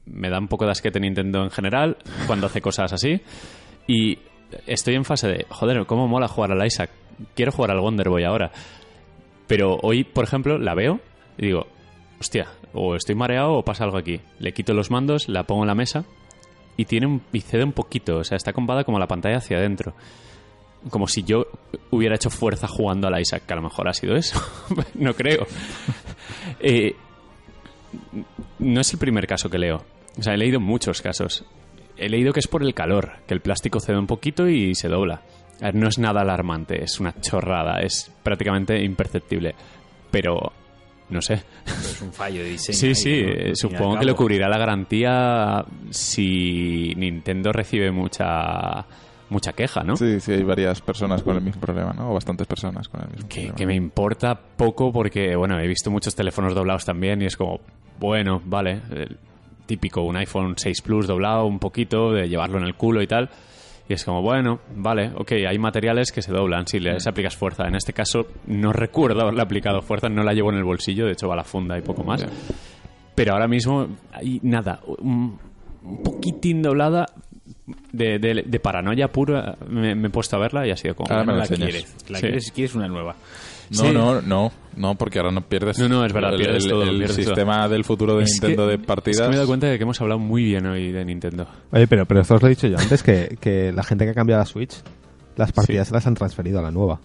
me 0.07 0.31
da 0.31 0.39
un 0.39 0.49
poco 0.49 0.65
de 0.65 0.73
asquete 0.73 1.01
Nintendo 1.01 1.43
en 1.43 1.51
general 1.51 1.97
cuando 2.27 2.47
hace 2.47 2.61
cosas 2.61 2.93
así. 2.93 3.21
Y 3.87 4.19
estoy 4.67 4.95
en 4.95 5.05
fase 5.05 5.29
de, 5.29 5.47
joder, 5.49 5.87
cómo 5.87 6.09
mola 6.09 6.29
jugar 6.29 6.53
al 6.53 6.67
Isaac. 6.67 6.91
Quiero 7.35 7.53
jugar 7.53 7.71
al 7.71 7.81
Wonder 7.81 8.09
Boy 8.09 8.25
ahora. 8.25 8.51
Pero 9.47 9.77
hoy, 9.83 10.05
por 10.05 10.25
ejemplo, 10.25 10.59
la 10.59 10.75
veo 10.75 11.01
y 11.39 11.47
digo, 11.47 11.67
hostia, 12.21 12.49
o 12.73 12.95
estoy 12.95 13.15
mareado 13.15 13.53
o 13.53 13.65
pasa 13.65 13.85
algo 13.85 13.99
aquí. 13.99 14.21
Le 14.39 14.53
quito 14.53 14.75
los 14.75 14.91
mandos, 14.91 15.29
la 15.29 15.45
pongo 15.45 15.63
en 15.63 15.69
la 15.69 15.75
mesa 15.75 16.05
y 16.77 16.85
tiene 16.85 17.07
un, 17.07 17.23
y 17.33 17.41
cede 17.41 17.65
un 17.65 17.73
poquito. 17.73 18.19
O 18.19 18.25
sea, 18.25 18.37
está 18.37 18.53
compada 18.53 18.85
como 18.85 18.99
la 18.99 19.07
pantalla 19.07 19.39
hacia 19.39 19.59
adentro. 19.59 19.95
como 20.91 21.07
si 21.07 21.23
yo 21.23 21.47
hubiera 21.91 22.17
hecho 22.17 22.31
fuerza 22.31 22.67
jugando 22.67 23.09
al 23.09 23.21
Isaac, 23.21 23.45
que 23.47 23.53
a 23.53 23.57
lo 23.57 23.63
mejor 23.63 23.89
ha 23.89 23.93
sido 23.93 24.17
eso. 24.17 24.41
no 24.95 25.15
creo. 25.15 25.47
Eh, 26.65 26.95
no 28.59 28.81
es 28.81 28.93
el 28.93 28.99
primer 28.99 29.27
caso 29.27 29.51
que 29.51 29.59
leo. 29.59 29.85
O 30.19 30.23
sea, 30.23 30.35
he 30.35 30.37
leído 30.37 30.61
muchos 30.61 31.01
casos. 31.03 31.45
He 31.97 32.09
leído 32.09 32.33
que 32.33 32.41
es 32.41 32.49
por 32.49 32.63
el 32.63 32.75
calor, 32.75 33.13
que 33.27 33.35
el 33.35 33.41
plástico 33.41 33.81
cede 33.81 33.99
un 33.99 34.07
poquito 34.07 34.49
y 34.49 34.75
se 34.75 34.89
dobla. 34.89 35.23
A 35.61 35.67
ver, 35.67 35.75
No 35.75 35.89
es 35.89 35.99
nada 35.99 36.23
alarmante, 36.23 36.83
es 36.83 36.99
una 37.01 37.15
chorrada, 37.21 37.81
es 37.81 38.11
prácticamente 38.23 38.83
imperceptible. 38.83 39.55
Pero, 40.11 40.53
no 41.09 41.23
sé. 41.23 41.43
Es 41.67 42.03
un 42.03 42.13
fallo 42.13 42.43
de 42.43 42.51
diseño. 42.51 42.77
Sí, 42.79 42.87
ahí, 42.89 42.95
sí, 42.95 43.23
¿no? 43.23 43.29
eh, 43.29 43.53
supongo 43.55 43.99
que 43.99 44.05
lo 44.07 44.17
cubrirá 44.17 44.49
la 44.49 44.59
garantía 44.59 45.65
si 45.91 46.93
Nintendo 46.97 47.53
recibe 47.53 47.91
mucha 47.91 48.85
mucha 49.33 49.53
queja, 49.53 49.83
¿no? 49.83 49.97
Sí, 49.97 50.21
sí, 50.21 50.33
hay 50.33 50.43
varias 50.45 50.81
personas 50.81 51.23
con 51.23 51.37
el 51.37 51.43
mismo 51.43 51.61
problema, 51.61 51.93
¿no? 51.93 52.11
O 52.11 52.15
bastantes 52.15 52.47
personas 52.47 52.89
con 52.89 53.01
el 53.03 53.09
mismo 53.09 53.29
Que, 53.29 53.35
problema. 53.41 53.57
que 53.57 53.67
me 53.67 53.75
importa 53.75 54.39
poco 54.57 54.93
porque, 54.93 55.35
bueno, 55.35 55.59
he 55.59 55.67
visto 55.67 55.91
muchos 55.91 56.15
teléfonos 56.15 56.55
doblados 56.55 56.85
también 56.85 57.23
y 57.23 57.27
es 57.27 57.37
como, 57.37 57.61
bueno, 57.99 58.41
vale, 58.45 58.81
el 58.91 59.17
típico, 59.67 60.03
un 60.03 60.17
iPhone 60.17 60.55
6 60.57 60.83
Plus 60.83 61.07
doblado 61.07 61.47
un 61.47 61.59
poquito, 61.59 62.13
de 62.13 62.29
llevarlo 62.29 62.59
en 62.59 62.65
el 62.65 62.75
culo 62.75 63.03
y 63.03 63.07
tal. 63.07 63.31
Y 63.89 63.95
es 63.95 64.05
como, 64.05 64.23
bueno, 64.23 64.61
vale, 64.77 65.11
ok, 65.17 65.33
hay 65.49 65.59
materiales 65.59 66.13
que 66.13 66.23
se 66.23 66.33
doblan 66.33 66.67
si 66.69 66.79
les 66.79 67.07
aplicas 67.07 67.37
fuerza. 67.37 67.67
En 67.67 67.75
este 67.75 67.93
caso, 67.93 68.27
no 68.47 68.73
recuerdo 68.73 69.21
haberle 69.23 69.43
aplicado 69.43 69.83
fuerza, 69.83 70.09
no 70.09 70.23
la 70.23 70.33
llevo 70.35 70.51
en 70.51 70.59
el 70.59 70.65
bolsillo, 70.65 71.07
de 71.07 71.13
hecho 71.13 71.27
va 71.27 71.35
a 71.35 71.39
la 71.39 71.45
funda 71.45 71.77
y 71.77 71.83
poco 71.83 72.05
más. 72.05 72.25
Pero 73.15 73.33
ahora 73.33 73.49
mismo 73.49 73.89
hay 74.13 74.39
nada, 74.43 74.81
un, 74.99 75.37
un 75.83 76.03
poquitín 76.03 76.63
doblada 76.63 77.07
de, 77.93 78.19
de- 78.19 78.45
de 78.47 78.61
paranoia 78.61 79.09
pura. 79.11 79.57
Me, 79.69 79.95
me 79.95 80.09
he 80.09 80.11
puesto 80.11 80.37
a 80.37 80.39
verla 80.41 80.67
y 80.67 80.71
ha 80.71 80.77
sido 80.77 80.95
como. 80.95 81.11
Ahora 81.11 81.25
me 81.25 81.35
la 81.35 81.41
enseñas. 81.45 81.69
quieres. 81.71 81.97
La 82.09 82.19
Sí. 82.19 82.23
quieres, 82.27 82.53
quieres 82.53 82.75
una 82.75 82.89
nueva. 82.89 83.17
No, 83.71 83.85
Sí. 83.85 83.91
no, 83.93 84.21
no, 84.21 84.53
no, 84.77 84.95
porque 84.97 85.19
ahora 85.19 85.31
no 85.31 85.41
pierdes. 85.41 85.79
No, 85.79 85.89
no, 85.89 86.05
es 86.05 86.13
verdad, 86.13 86.33
el, 86.35 86.41
pierdes 86.41 86.65
el- 86.65 86.71
todo, 86.71 86.83
el 86.83 86.99
pierdes 86.99 87.17
todo. 87.17 87.25
sistema 87.27 87.69
del 87.69 87.85
futuro 87.85 88.17
de 88.19 88.25
Es 88.25 88.39
que- 88.39 88.49
Nintendo 88.49 88.67
de 88.67 88.75
Es 88.75 88.81
que 88.81 88.87
partidas. 88.87 89.29
me 89.29 89.35
he 89.35 89.37
dado 89.37 89.49
cuenta 89.49 89.67
de 89.69 89.79
que 89.79 89.83
hemos 89.85 90.01
hablado 90.01 90.19
muy 90.19 90.45
bien 90.45 90.67
hoy 90.67 90.93
de 90.93 91.05
Nintendo. 91.05 91.47
Oye, 91.71 91.87
pero, 91.87 92.05
pero 92.05 92.21
esto 92.21 92.35
os 92.35 92.43
lo 92.43 92.49
he 92.49 92.51
dicho 92.51 92.67
yo 92.67 92.79
antes, 92.79 93.03
que, 93.03 93.37
que 93.41 93.73
la 93.73 93.83
gente 93.83 94.05
que 94.05 94.11
ha 94.11 94.15
cambiado 94.15 94.43
a 94.43 94.47
Switch, 94.47 94.75
las 95.37 95.53
partidas 95.53 95.89
se 95.89 95.95
las 95.95 96.07
han 96.07 96.15
transferido 96.15 96.59
a 96.59 96.63
la 96.63 96.71
nueva. 96.71 97.01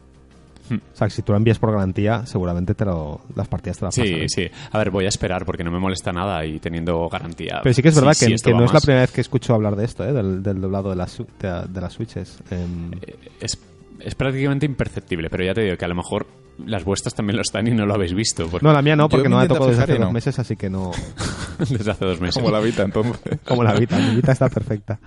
O 0.72 0.96
sea, 0.96 1.08
que 1.08 1.14
si 1.14 1.22
tú 1.22 1.32
la 1.32 1.38
envías 1.38 1.60
por 1.60 1.72
garantía, 1.72 2.26
seguramente 2.26 2.74
te 2.76 2.86
lo, 2.86 3.22
las 3.36 3.48
partidas 3.48 3.78
te 3.80 3.86
las 3.86 3.96
Sí, 3.96 4.02
pasan. 4.02 4.20
¿eh? 4.22 4.26
sí. 4.28 4.48
A 4.72 4.78
ver, 4.78 4.92
voy 4.92 5.06
a 5.06 5.10
esperar 5.10 5.46
porque 5.46 5.64
no 5.64 5.72
me 5.72 5.80
molesta 5.80 6.12
nada 6.12 6.46
y 6.46 6.60
teniendo 6.60 7.08
garantía. 7.10 7.60
Pero 7.64 7.74
sí 7.74 7.82
que 7.82 7.90
es 7.90 7.96
verdad 7.96 8.14
Sí, 8.14 8.28
que, 8.28 8.38
sí, 8.38 8.44
que 8.44 8.54
no 8.54 8.66
es 8.66 8.74
la 8.74 8.80
primera 8.82 9.02
vez 9.02 9.12
que 9.12 9.22
escucho 9.22 9.54
hablar 9.54 9.76
de 9.76 9.86
esto, 9.86 10.04
¿eh? 10.04 10.14
del, 10.14 10.44
del 10.44 10.60
doblado 10.62 10.90
de 10.90 10.96
las, 10.96 11.12
su- 11.12 11.28
de, 11.40 11.64
de 11.70 11.82
las 11.82 11.94
Switches. 11.94 12.40
Em, 12.52 12.92
Es, 13.40 13.58
es 14.00 14.16
prácticamente 14.16 14.66
imperceptible, 14.66 15.30
pero 15.30 15.44
ya 15.44 15.54
te 15.54 15.62
digo 15.62 15.76
que 15.78 15.86
a 15.86 15.88
lo 15.90 15.96
mejor 15.96 16.28
las 16.66 16.84
vuestras 16.84 17.14
también 17.14 17.36
lo 17.36 17.42
están 17.44 17.68
y 17.68 17.72
no 17.72 17.86
lo 17.86 17.94
habéis 17.94 18.14
visto 18.16 18.48
porque 18.48 18.66
no, 18.66 18.74
la 18.74 18.82
mía 18.82 18.96
no, 18.96 19.08
porque 19.10 19.26
me 19.26 19.30
no 19.30 19.38
la 19.38 19.44
intento 19.44 19.60
toco 19.60 19.70
desde 19.70 19.84
hace 19.84 19.98
dos 20.00 20.12
meses, 20.12 20.40
así 20.40 20.56
que 20.56 20.70
no... 20.72 20.92
desde 21.60 21.92
hace 21.92 22.06
dos 22.06 22.20
meses. 22.20 22.42
Como 22.42 22.52
la 22.52 22.60
Vita, 22.60 22.84
entonces. 22.84 23.20
Como 23.46 23.64
la 23.64 23.74
Vita, 23.74 23.98
mi 23.98 24.16
Vita 24.16 24.32
está 24.32 24.50
perfecta. 24.50 25.00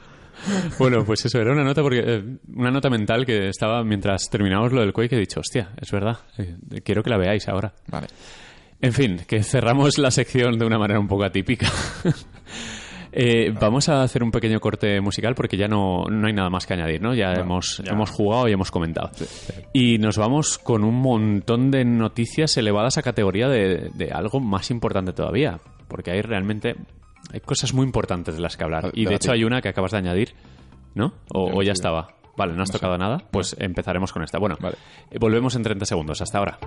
Bueno, 0.79 1.05
pues 1.05 1.25
eso, 1.25 1.39
era 1.39 1.53
una 1.53 1.65
nota 1.65 1.83
porque 1.83 2.03
eh, 2.05 2.23
una 2.55 2.71
nota 2.71 2.91
mental 2.91 3.27
que 3.27 3.49
estaba 3.49 3.83
mientras 3.85 4.29
terminamos 4.31 4.73
lo 4.73 4.81
del 4.81 4.93
Quake 4.93 5.17
he 5.17 5.19
dicho, 5.19 5.41
hostia, 5.41 5.71
es 5.81 5.91
verdad, 5.91 6.19
eh, 6.39 6.57
quiero 6.85 7.03
que 7.03 7.11
la 7.11 7.19
veáis 7.19 7.49
ahora. 7.49 7.73
Vale. 7.89 8.07
En 8.81 8.93
fin, 8.93 9.21
que 9.27 9.43
cerramos 9.43 9.99
la 9.99 10.11
sección 10.11 10.59
de 10.59 10.65
una 10.65 10.79
manera 10.79 10.99
un 10.99 11.09
poco 11.09 11.25
atípica. 11.25 11.71
Eh, 13.13 13.53
vamos 13.61 13.89
a 13.89 14.05
hacer 14.05 14.23
un 14.23 14.31
pequeño 14.31 14.61
corte 14.61 15.01
musical 15.01 15.35
porque 15.35 15.57
ya 15.57 15.67
no, 15.67 16.05
no 16.05 16.29
hay 16.29 16.33
nada 16.33 16.49
más 16.49 16.65
que 16.65 16.75
añadir, 16.75 17.03
¿no? 17.03 17.13
Ya, 17.13 17.33
hemos, 17.33 17.83
hemos 17.85 18.09
jugado 18.09 18.49
y 18.49 18.53
hemos 18.53 18.71
comentado. 18.71 19.11
Y 19.73 19.99
nos 19.99 20.17
vamos 20.17 20.59
con 20.59 20.85
un 20.85 20.95
montón 20.95 21.73
de 21.73 21.85
noticias 21.85 22.57
elevadas 22.57 22.99
a 22.99 23.03
categoría 23.03 23.49
de, 23.49 23.91
de 23.95 24.13
algo 24.13 24.39
más 24.39 24.71
importante 24.71 25.13
todavía. 25.13 25.59
Porque 25.89 26.13
hay 26.13 26.23
realmente 26.23 26.77
hay 27.33 27.41
cosas 27.41 27.73
muy 27.75 27.85
importantes 27.85 28.35
de 28.35 28.41
las 28.41 28.57
que 28.57 28.65
hablar. 28.65 28.91
Y 28.95 29.07
de 29.07 29.15
hecho 29.15 29.33
hay 29.33 29.45
una 29.45 29.61
que 29.63 29.69
acabas 29.69 29.93
de 29.93 29.99
añadir, 29.99 30.35
¿no? 30.95 31.15
O, 31.33 31.59
o 31.59 31.63
ya 31.63 31.73
estaba. 31.73 32.15
Vale, 32.37 32.55
no 32.55 32.63
has 32.63 32.71
tocado 32.71 32.97
nada. 32.97 33.19
Pues 33.31 33.55
empezaremos 33.59 34.13
con 34.13 34.23
esta. 34.23 34.39
Bueno, 34.39 34.57
Vale. 34.61 34.77
eh, 35.11 35.19
volvemos 35.19 35.55
en 35.57 35.63
30 35.63 35.85
segundos. 35.85 36.21
Hasta 36.23 36.39
ahora. 36.39 36.59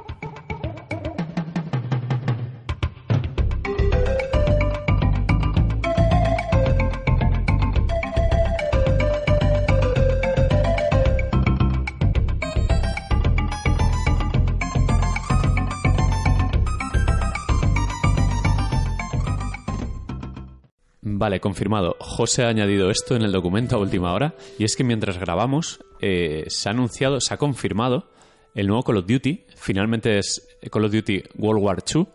Vale, 21.23 21.39
confirmado. 21.39 21.95
José 22.01 22.43
ha 22.43 22.49
añadido 22.49 22.89
esto 22.89 23.15
en 23.15 23.21
el 23.21 23.31
documento 23.31 23.77
a 23.77 23.79
última 23.79 24.11
hora 24.13 24.33
y 24.59 24.65
es 24.65 24.75
que 24.75 24.83
mientras 24.83 25.17
grabamos 25.17 25.79
eh, 26.01 26.43
se 26.49 26.67
ha 26.67 26.73
anunciado, 26.73 27.21
se 27.21 27.33
ha 27.33 27.37
confirmado 27.37 28.09
el 28.55 28.67
nuevo 28.67 28.83
Call 28.83 28.97
of 28.97 29.05
Duty. 29.07 29.45
Finalmente 29.55 30.17
es 30.19 30.45
Call 30.69 30.83
of 30.83 30.91
Duty 30.91 31.23
World 31.37 31.63
War 31.63 31.77
II 31.95 32.07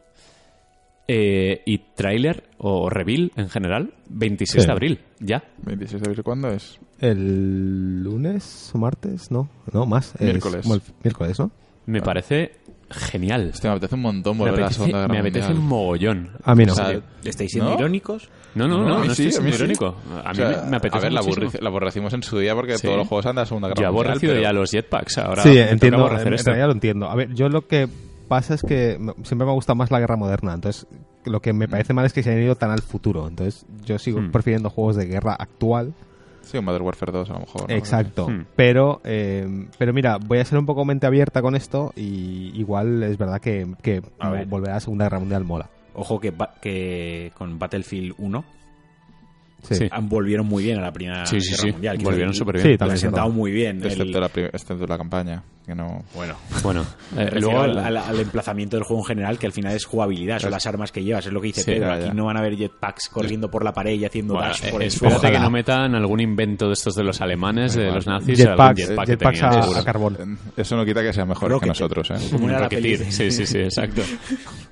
eh, 1.08 1.62
y 1.64 1.78
trailer 1.94 2.50
o 2.58 2.90
reveal 2.90 3.32
en 3.36 3.48
general 3.48 3.94
26 4.10 4.62
Sí. 4.62 4.66
de 4.66 4.72
abril. 4.72 5.00
Ya. 5.20 5.42
26 5.62 6.02
de 6.02 6.08
abril, 6.10 6.22
¿cuándo 6.22 6.48
es? 6.50 6.78
¿El 7.00 8.02
lunes 8.02 8.70
o 8.74 8.78
martes? 8.78 9.30
No, 9.30 9.48
no, 9.72 9.86
más. 9.86 10.14
Es 10.16 10.20
Miércoles. 10.20 10.66
miércoles, 11.02 11.38
¿no? 11.38 11.50
Me 11.86 12.02
parece 12.02 12.52
genial. 12.90 13.50
Hostia, 13.52 13.70
me 13.70 13.76
apetece 13.76 13.94
un 13.94 14.02
montón 14.02 14.36
Me 14.38 14.44
volver 14.44 14.60
a 14.62 14.66
la 14.66 14.72
Segunda 14.72 14.98
Guerra 15.00 15.12
me 15.12 15.18
apetece 15.20 15.48
Mundial. 15.48 15.68
mogollón. 15.68 16.30
A 16.42 16.54
mí 16.54 16.64
no. 16.64 16.72
O 16.72 16.76
sea, 16.76 17.00
¿Estáis 17.24 17.50
siendo 17.52 17.70
¿No? 17.70 17.76
irónicos? 17.78 18.28
No, 18.54 18.66
no, 18.66 18.78
no, 18.78 18.86
a 18.86 18.88
no, 18.88 19.00
mí 19.00 19.08
estoy 19.08 19.24
sí, 19.26 19.28
a 19.28 19.32
siendo 19.32 19.46
mí 19.46 19.52
sí. 19.52 19.58
irónico. 19.58 19.86
A 20.24 20.24
mí 20.24 20.30
O 20.30 20.34
sea, 20.34 20.62
me, 20.64 20.70
me 20.70 20.76
apetece 20.78 20.98
A 20.98 21.00
ver, 21.02 21.12
la, 21.12 21.20
muchísimo. 21.22 21.46
aburrici- 21.50 21.60
la 21.60 21.68
aborrecimos 21.68 22.12
en 22.14 22.22
su 22.22 22.38
día 22.38 22.54
porque 22.54 22.76
Sí. 22.78 22.86
todos 22.86 22.98
los 22.98 23.08
juegos 23.08 23.26
andan 23.26 23.42
a 23.42 23.46
Segunda 23.46 23.68
Guerra 23.68 23.80
Yo 23.82 23.86
Mundial. 23.92 24.06
aborrecido 24.08 24.32
pero- 24.32 24.42
ya 24.42 24.52
los 24.52 24.70
jetpacks. 24.70 25.18
Ahora 25.18 25.42
sí, 25.42 25.58
entiendo. 25.58 25.86
En, 25.98 26.02
aborrecer 26.02 26.26
en 26.28 26.34
esto. 26.34 26.46
realidad 26.50 26.66
lo 26.68 26.72
entiendo. 26.72 27.10
A 27.10 27.14
ver, 27.14 27.34
yo 27.34 27.48
lo 27.48 27.66
que 27.66 27.88
pasa 28.28 28.54
es 28.54 28.62
que 28.62 28.98
siempre 29.22 29.44
me 29.46 29.50
ha 29.52 29.54
gustado 29.54 29.76
más 29.76 29.90
la 29.90 30.00
guerra 30.00 30.16
moderna. 30.16 30.54
Entonces, 30.54 30.86
lo 31.24 31.40
que 31.40 31.52
me 31.52 31.68
parece 31.68 31.92
mal 31.92 32.06
es 32.06 32.12
que 32.12 32.22
se 32.22 32.30
hayan 32.30 32.42
ido 32.42 32.54
tan 32.56 32.70
al 32.70 32.80
futuro. 32.82 33.28
Entonces, 33.28 33.66
yo 33.84 33.98
sigo 33.98 34.20
Hmm. 34.20 34.30
prefiriendo 34.32 34.70
juegos 34.70 34.96
de 34.96 35.06
guerra 35.06 35.34
actual. 35.38 35.92
Sí, 36.48 36.56
un 36.56 36.64
Modern 36.64 36.84
Warfare 36.84 37.12
2 37.12 37.28
a 37.28 37.32
lo 37.34 37.40
mejor. 37.40 37.68
¿no? 37.68 37.76
Exacto. 37.76 38.26
Hmm. 38.26 38.46
Pero, 38.56 39.02
eh, 39.04 39.66
pero 39.76 39.92
mira, 39.92 40.16
voy 40.16 40.38
a 40.38 40.44
ser 40.46 40.58
un 40.58 40.64
poco 40.64 40.84
mente 40.86 41.06
abierta 41.06 41.42
con 41.42 41.54
esto 41.54 41.92
y 41.94 42.52
igual 42.58 43.02
es 43.02 43.18
verdad 43.18 43.38
que, 43.38 43.66
que 43.82 44.00
A 44.18 44.30
ver. 44.30 44.46
volver 44.46 44.70
a 44.70 44.74
la 44.74 44.80
Segunda 44.80 45.04
Guerra 45.04 45.18
Mundial 45.18 45.44
mola. 45.44 45.68
Ojo 45.92 46.20
que, 46.20 46.32
que 46.62 47.32
con 47.36 47.58
Battlefield 47.58 48.14
1 48.16 48.44
Sí. 49.62 49.88
Han- 49.90 50.08
volvieron 50.08 50.46
muy 50.46 50.62
bien 50.64 50.78
a 50.78 50.82
la 50.82 50.92
Primera 50.92 51.26
Sí, 51.26 51.40
sí, 51.40 51.50
Guerra 51.50 51.62
sí. 51.62 51.72
Mundial. 51.72 51.98
Volvieron 52.02 52.32
súper 52.34 52.54
bien. 52.56 52.66
Sí, 52.66 52.78
también 52.78 52.86
lo 52.86 52.90
han 52.90 52.94
es 52.94 53.00
sentado 53.00 53.26
verdad. 53.26 53.36
muy 53.38 53.50
bien. 53.50 53.80
El- 53.82 53.86
Excepto, 53.88 54.20
la, 54.20 54.28
pri- 54.28 54.44
excepto 54.44 54.86
la 54.86 54.96
campaña, 54.96 55.42
que 55.66 55.74
no... 55.74 56.04
Bueno, 56.14 56.36
Bueno, 56.62 56.86
eh, 57.16 57.30
luego 57.40 57.60
al, 57.62 57.76
al- 57.78 57.96
al 57.96 58.20
emplazamiento 58.20 58.76
del 58.76 58.84
juego 58.84 59.02
en 59.02 59.06
general, 59.08 59.38
que 59.38 59.46
al 59.46 59.52
final 59.52 59.74
es 59.74 59.84
jugabilidad, 59.84 60.38
son 60.38 60.52
las 60.52 60.64
armas 60.66 60.92
que 60.92 61.02
llevas, 61.02 61.26
es 61.26 61.32
lo 61.32 61.40
que 61.40 61.48
dice 61.48 61.62
Sí, 61.62 61.72
Pedro. 61.72 61.88
ya, 61.98 62.06
Aquí 62.06 62.16
no 62.16 62.26
van 62.26 62.36
a 62.36 62.40
haber 62.40 62.56
jetpacks 62.56 63.08
corriendo 63.08 63.50
por 63.50 63.64
la 63.64 63.72
pared 63.72 63.94
y 63.94 64.04
haciendo 64.04 64.34
Bueno, 64.34 64.48
dash 64.48 64.64
eh, 64.64 64.70
por 64.70 64.80
el 64.80 64.88
espérate 64.88 65.18
suelo. 65.20 65.34
que 65.36 65.40
no 65.42 65.50
metan 65.50 65.94
algún 65.96 66.20
invento 66.20 66.68
de 66.68 66.72
estos 66.74 66.94
de 66.94 67.02
los 67.02 67.20
alemanes, 67.20 67.74
de 67.74 67.90
los 67.90 68.06
nazis, 68.06 68.38
Jetpacks, 68.38 68.80
jetpack 68.88 69.06
que 69.06 69.12
jetpacks 69.12 69.40
tenían, 69.40 69.54
a- 69.76 69.78
a 69.80 69.84
carbón. 69.84 70.38
Eso 70.56 70.76
no 70.76 70.84
quita 70.84 71.02
que 71.02 71.12
sean 71.12 71.28
mejores 71.28 71.50
Rocket. 71.50 71.64
que 71.64 71.68
nosotros, 71.68 72.10
¿eh? 72.12 72.28
Como 72.30 72.48
la 72.48 72.68
peli. 72.68 72.96
Sí, 72.96 73.30
sí, 73.32 73.44
sí, 73.44 73.58
exacto. 73.58 74.02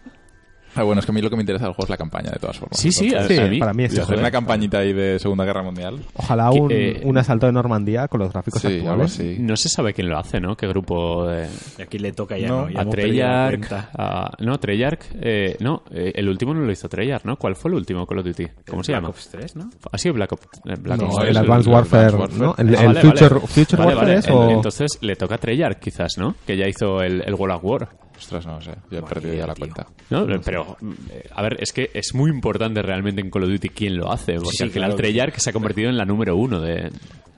Ah, 0.77 0.83
bueno, 0.83 1.01
es 1.01 1.07
que 1.07 1.13
a 1.13 1.15
mí 1.15 1.21
lo 1.23 1.31
que 1.31 1.37
me 1.37 1.43
interesa 1.43 1.65
del 1.65 1.75
juego 1.75 1.87
es 1.87 1.91
la 1.91 1.97
campaña, 1.97 2.31
de 2.31 2.39
todas 2.39 2.59
formas. 2.59 2.79
Sí, 2.79 2.93
sí, 2.93 3.15
a, 3.15 3.27
Sí, 3.27 3.39
a 3.39 3.47
mí. 3.47 3.59
para 3.59 3.73
mí 3.73 3.85
es 3.85 3.93
Y 3.93 3.97
eso. 3.97 4.03
hacer 4.05 4.17
¿eh? 4.17 4.21
una 4.21 4.31
campañita 4.31 4.79
ahí 4.79 4.93
de 4.93 5.19
Segunda 5.19 5.45
Guerra 5.45 5.63
Mundial. 5.63 5.99
Ojalá 6.15 6.51
un, 6.51 6.71
eh, 6.71 7.01
un 7.05 7.17
asalto 7.19 7.47
de 7.47 7.53
Normandía 7.53 8.09
con 8.09 8.21
los 8.21 8.33
gráficos 8.33 8.61
Sí, 8.61 8.69
algo 8.69 8.91
actuales. 8.91 9.15
así. 9.15 9.37
No 9.41 9.57
se 9.57 9.69
sabe 9.69 9.93
quién 9.95 10.09
lo 10.09 10.19
hace, 10.19 10.41
¿no? 10.41 10.57
¿Qué 10.57 10.67
grupo 10.69 11.27
de... 11.27 11.49
Y 11.79 11.83
aquí 11.83 11.99
le 11.99 12.13
toca 12.13 12.37
ya, 12.39 12.49
No, 12.49 12.63
¿no? 12.67 12.71
Ya 12.71 12.81
a 12.83 12.85
Treyarch... 12.89 13.73
a- 13.73 14.31
No, 14.41 14.59
Treyarch... 14.59 15.07
eh, 15.21 15.57
no, 15.61 15.83
eh, 15.91 16.13
el 16.15 16.29
último 16.29 16.53
no 16.55 16.61
lo 16.61 16.71
hizo 16.73 16.89
Treyarch, 16.89 17.25
¿no? 17.25 17.37
¿Cuál 17.37 17.57
fue 17.57 17.71
el 17.71 17.77
último 17.77 18.07
Call 18.07 18.19
of 18.19 18.27
Duty? 18.27 18.47
¿Cómo 18.69 18.83
se 18.85 18.93
Black 18.93 19.03
llama? 19.03 19.09
Ops 19.11 19.29
3, 19.31 19.57
¿no? 19.57 19.71
¿Ha 19.91 19.99
sido 19.99 20.15
Black 20.15 20.33
Ops? 20.33 20.47
eh, 20.67 20.75
Black 20.79 21.01
No, 21.01 21.07
Ops 21.09 21.23
el 21.25 21.29
es 21.31 21.37
Advanced 21.37 21.69
el 21.69 21.75
Warfare, 21.75 22.13
¿no? 22.37 22.55
El, 22.59 22.75
Ah, 22.77 22.81
el 22.83 22.87
vale, 22.89 23.01
Future, 23.01 23.29
vale. 23.35 23.47
Future 23.47 23.83
Vale, 23.83 23.95
Warfare 23.97 24.15
vale. 24.15 24.19
es 24.19 24.29
o... 24.31 24.51
Entonces 24.51 24.99
le 25.01 25.17
toca 25.17 25.37
a 25.37 25.39
Treyarch, 25.39 25.79
quizás, 25.79 26.19
¿no? 26.19 26.35
Que 26.47 26.57
ya 26.57 26.67
hizo 26.69 27.01
el, 27.01 27.23
el 27.27 27.35
World 27.35 27.57
of 27.57 27.65
War. 27.65 27.89
Ostras, 28.19 28.47
no 28.47 28.61
sé. 28.61 28.73
Yo 28.91 28.99
he 28.99 29.03
perdido 29.03 29.35
ya 29.35 29.47
la 29.47 29.55
tío. 29.55 29.67
cuenta. 29.67 29.87
¿no? 30.11 30.27
Pero, 30.45 30.77
eh, 31.11 31.29
a 31.35 31.43
ver, 31.43 31.57
es 31.61 31.73
que 31.73 31.91
es 31.93 32.15
muy 32.15 32.31
importante 32.31 32.81
realmente 32.83 33.21
en 33.21 33.31
Call 33.31 33.45
of 33.45 33.51
Duty 33.51 33.69
quién 33.71 33.97
lo 33.97 34.11
hace, 34.11 34.35
porque 34.37 34.57
Sí, 34.57 34.63
al 34.65 34.71
final 34.71 34.91
claro. 34.91 34.97
Treyarch 34.97 35.37
se 35.39 35.51
ha 35.51 35.53
convertido 35.53 35.91
en 35.91 35.97
la 35.97 36.05
número 36.05 36.37
uno 36.37 36.61
de... 36.61 36.91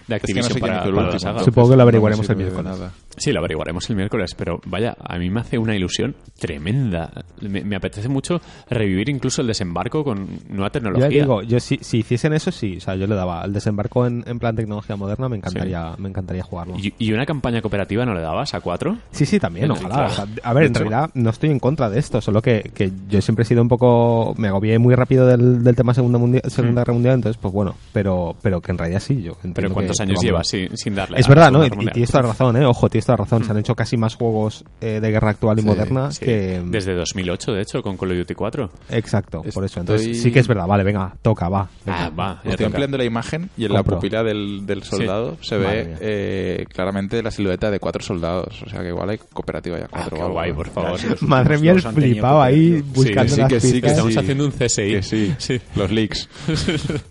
de 0.08 0.16
Es 0.16 0.22
que 0.22 0.34
no 0.34 0.40
Activision 0.40 0.52
sé 0.54 0.60
para, 0.60 0.84
el 0.84 0.94
para 0.94 1.12
la 1.12 1.18
saga. 1.18 1.44
Supongo 1.44 1.70
que 1.70 1.76
lo 1.76 1.82
averiguaremos 1.82 2.28
el 2.30 2.36
miércoles. 2.36 2.64
nada. 2.64 2.92
Sí, 3.16 3.32
lo 3.32 3.40
averiguaremos 3.40 3.90
el 3.90 3.96
miércoles, 3.96 4.34
pero 4.34 4.60
vaya, 4.66 4.96
a 4.98 5.18
mí 5.18 5.28
me 5.28 5.40
hace 5.40 5.58
una 5.58 5.76
ilusión 5.76 6.14
tremenda. 6.38 7.10
Me, 7.40 7.62
me 7.62 7.76
apetece 7.76 8.08
mucho 8.08 8.40
revivir 8.70 9.08
incluso 9.08 9.42
el 9.42 9.48
desembarco 9.48 10.04
con 10.04 10.26
nueva 10.48 10.70
tecnología. 10.70 11.08
ya 11.08 11.20
digo, 11.22 11.42
yo 11.42 11.60
si, 11.60 11.78
si 11.80 11.98
hiciesen 11.98 12.32
eso, 12.32 12.50
sí. 12.50 12.76
O 12.78 12.80
sea, 12.80 12.94
yo 12.94 13.06
le 13.06 13.14
daba 13.14 13.42
al 13.42 13.52
desembarco 13.52 14.06
en, 14.06 14.24
en 14.26 14.38
plan 14.38 14.56
tecnología 14.56 14.96
moderna, 14.96 15.28
me 15.28 15.36
encantaría, 15.36 15.94
me 15.98 16.08
encantaría 16.08 16.42
jugarlo. 16.42 16.76
¿Y, 16.78 16.94
y 16.98 17.12
una 17.12 17.26
campaña 17.26 17.60
cooperativa 17.60 18.06
no 18.06 18.14
le 18.14 18.20
dabas 18.20 18.54
a 18.54 18.60
cuatro? 18.60 18.96
Sí, 19.10 19.26
sí, 19.26 19.38
también, 19.38 19.70
ojalá. 19.70 19.88
claro. 19.88 20.10
O 20.10 20.14
sea, 20.14 20.26
a 20.42 20.52
ver, 20.54 20.64
en 20.64 20.74
realidad 20.74 21.10
no 21.14 21.30
estoy 21.30 21.50
en 21.50 21.58
contra 21.58 21.90
de 21.90 21.98
esto, 21.98 22.20
solo 22.20 22.40
que, 22.40 22.70
que 22.74 22.90
yo 23.08 23.20
siempre 23.20 23.42
he 23.42 23.46
sido 23.46 23.62
un 23.62 23.68
poco... 23.68 24.34
Me 24.38 24.48
agobié 24.48 24.78
muy 24.78 24.94
rápido 24.94 25.26
del, 25.26 25.62
del 25.62 25.76
tema 25.76 25.92
Segunda, 25.92 26.18
Mundial, 26.18 26.42
segunda 26.46 26.82
Guerra 26.82 26.92
Mundial, 26.94 27.14
entonces, 27.16 27.38
pues 27.40 27.52
bueno, 27.52 27.74
pero, 27.92 28.36
pero 28.42 28.60
que 28.60 28.70
en 28.70 28.78
realidad 28.78 29.00
sí. 29.00 29.22
Yo 29.22 29.32
entiendo 29.32 29.54
Pero 29.54 29.74
¿cuántos 29.98 30.20
que- 30.20 30.28
años 30.28 30.68
vamos. 30.72 30.80
sin, 30.80 30.94
darle? 30.94 31.18
Es 31.20 31.28
verdad, 31.28 31.50
¿no? 31.52 31.64
Y, 31.64 31.68
y 31.68 31.86
tienes 31.92 32.10
toda 32.10 32.22
la 32.22 32.28
razón, 32.30 32.56
¿eh? 32.56 32.64
Ojo, 32.64 32.88
tienes 32.88 33.06
toda 33.06 33.18
la 33.18 33.24
razón. 33.24 33.44
Se 33.44 33.50
han 33.50 33.58
hecho 33.58 33.74
casi 33.74 33.96
más 33.96 34.14
juegos 34.14 34.64
eh, 34.80 34.98
de 35.00 35.10
guerra 35.10 35.30
actual 35.30 35.58
y 35.58 35.62
Sí, 35.62 35.66
moderna 35.66 36.10
Sí, 36.12 36.24
que... 36.24 36.62
Desde 36.64 36.94
2008, 36.94 37.52
de 37.52 37.62
hecho, 37.62 37.82
con 37.82 37.96
Call 37.96 38.12
of 38.12 38.18
Duty 38.18 38.34
4. 38.34 38.70
Exacto, 38.90 39.42
por 39.54 39.64
eso. 39.64 39.80
Entonces 39.80 40.20
sí 40.22 40.30
que 40.32 40.40
es 40.40 40.48
verdad. 40.48 40.66
Vale, 40.66 40.84
venga, 40.84 41.14
toca, 41.22 41.48
va. 41.48 41.68
venga. 41.84 42.04
Ah, 42.06 42.10
va, 42.10 42.32
Estoy 42.44 42.52
toca. 42.52 42.66
ampliando 42.66 42.98
la 42.98 43.04
imagen 43.04 43.50
y 43.56 43.64
en 43.66 43.72
la 43.72 43.82
pupila 43.82 44.22
del, 44.22 44.64
del 44.66 44.82
soldado 44.82 45.36
se 45.40 45.56
Madre 45.58 45.84
ve 45.84 45.96
eh, 46.00 46.66
claramente 46.72 47.22
la 47.22 47.30
silueta 47.30 47.70
de 47.70 47.78
cuatro 47.80 48.02
soldados. 48.02 48.62
O 48.64 48.68
sea 48.68 48.80
que 48.82 48.88
igual 48.88 49.10
hay 49.10 49.18
cooperativa 49.18 49.78
ya 49.78 49.84
Ah, 49.86 49.88
cuatro. 49.90 50.16
qué 50.16 50.22
o 50.22 50.24
algo. 50.26 50.34
guay, 50.34 50.52
por 50.52 50.68
favor. 50.70 50.98
Madre 51.22 51.58
mía, 51.58 51.72
el 51.72 51.82
flipado 51.82 52.42
ahí 52.42 52.82
buscando 52.82 53.28
Sí, 53.28 53.34
sí, 53.34 53.40
las 53.40 53.48
que 53.52 53.60
sí, 53.60 53.80
que. 53.80 53.86
Estamos 53.88 54.16
haciendo 54.16 54.44
un 54.44 54.50
CSI. 54.52 55.02
Sí, 55.02 55.34
Sí. 55.38 55.60
los 55.76 55.90
leaks. 55.90 56.28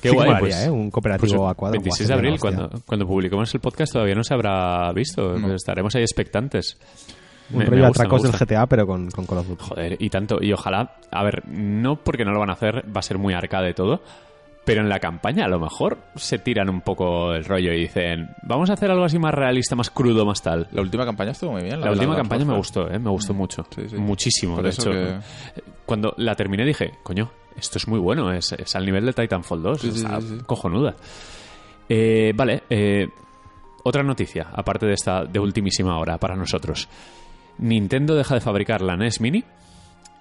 Qué 0.00 0.08
Sí 0.10 0.14
guay, 0.14 0.28
molaría, 0.28 0.56
pues, 0.56 0.66
¿eh? 0.66 0.70
Un 0.70 0.90
cooperativo 0.90 1.38
pues, 1.38 1.50
a 1.50 1.54
cuadro. 1.54 1.72
26 1.80 2.08
de 2.08 2.14
abril, 2.14 2.40
cuando, 2.40 2.70
cuando 2.86 3.06
publiquemos 3.06 3.54
el 3.54 3.60
podcast, 3.60 3.92
todavía 3.92 4.14
no 4.14 4.24
se 4.24 4.34
habrá 4.34 4.92
visto. 4.92 5.38
No. 5.38 5.54
Estaremos 5.54 5.94
ahí 5.94 6.02
expectantes. 6.02 6.78
Un 7.52 7.66
rollo 7.66 7.86
atracos 7.86 8.22
del. 8.22 8.32
GTA, 8.32 8.66
pero 8.66 8.86
con, 8.86 9.10
con 9.10 9.26
Call 9.26 9.38
of 9.38 9.48
Duty. 9.48 9.64
Joder, 9.64 9.96
y 9.98 10.08
tanto. 10.08 10.38
Y 10.40 10.52
ojalá, 10.52 10.96
a 11.10 11.24
ver, 11.24 11.46
no 11.48 11.96
porque 11.96 12.24
no 12.24 12.32
lo 12.32 12.40
van 12.40 12.50
a 12.50 12.54
hacer, 12.54 12.84
va 12.94 13.00
a 13.00 13.02
ser 13.02 13.18
muy 13.18 13.34
arcade 13.34 13.74
todo. 13.74 14.02
Pero 14.62 14.82
en 14.82 14.90
la 14.90 15.00
campaña 15.00 15.46
a 15.46 15.48
lo 15.48 15.58
mejor 15.58 15.98
se 16.16 16.38
tiran 16.38 16.68
un 16.68 16.82
poco 16.82 17.32
el 17.32 17.44
rollo 17.44 17.72
y 17.72 17.80
dicen, 17.80 18.28
vamos 18.42 18.68
a 18.68 18.74
hacer 18.74 18.90
algo 18.90 19.04
así 19.04 19.18
más 19.18 19.34
realista, 19.34 19.74
más 19.74 19.90
crudo, 19.90 20.26
más 20.26 20.42
tal. 20.42 20.68
La 20.72 20.82
última 20.82 21.06
campaña 21.06 21.30
estuvo 21.30 21.52
muy 21.52 21.62
bien. 21.62 21.80
La, 21.80 21.90
última 21.90 22.14
campaña 22.14 22.44
me 22.44 22.54
gustó, 22.54 22.86
¿eh? 22.88 22.98
me 22.98 23.10
gustó 23.10 23.32
mucho. 23.32 23.66
Sí, 23.74 23.88
sí. 23.88 23.96
Muchísimo, 23.96 24.56
Por 24.56 24.64
de 24.64 24.70
hecho. 24.70 24.90
que- 24.90 25.18
Cuando 25.86 26.12
la 26.18 26.34
terminé 26.34 26.64
dije, 26.66 26.92
coño, 27.02 27.30
esto 27.60 27.78
es 27.78 27.86
muy 27.88 27.98
bueno, 28.00 28.32
es, 28.32 28.52
es 28.52 28.74
al 28.76 28.84
nivel 28.84 29.06
de 29.06 29.12
Titanfall 29.12 29.62
2, 29.62 29.80
Sí, 29.80 29.90
sí, 29.92 29.98
está 29.98 30.20
sí, 30.20 30.26
sí. 30.28 30.38
cojonuda. 30.46 30.94
Eh, 31.88 32.32
vale, 32.34 32.62
eh, 32.70 33.08
otra 33.84 34.02
noticia, 34.02 34.48
aparte 34.52 34.86
de 34.86 34.94
esta 34.94 35.24
de 35.24 35.38
ultimísima 35.38 35.98
hora 35.98 36.18
para 36.18 36.36
nosotros. 36.36 36.88
Nintendo 37.58 38.14
deja 38.14 38.34
de 38.34 38.40
fabricar 38.40 38.80
la 38.82 38.96
NES 38.96 39.20
Mini, 39.20 39.44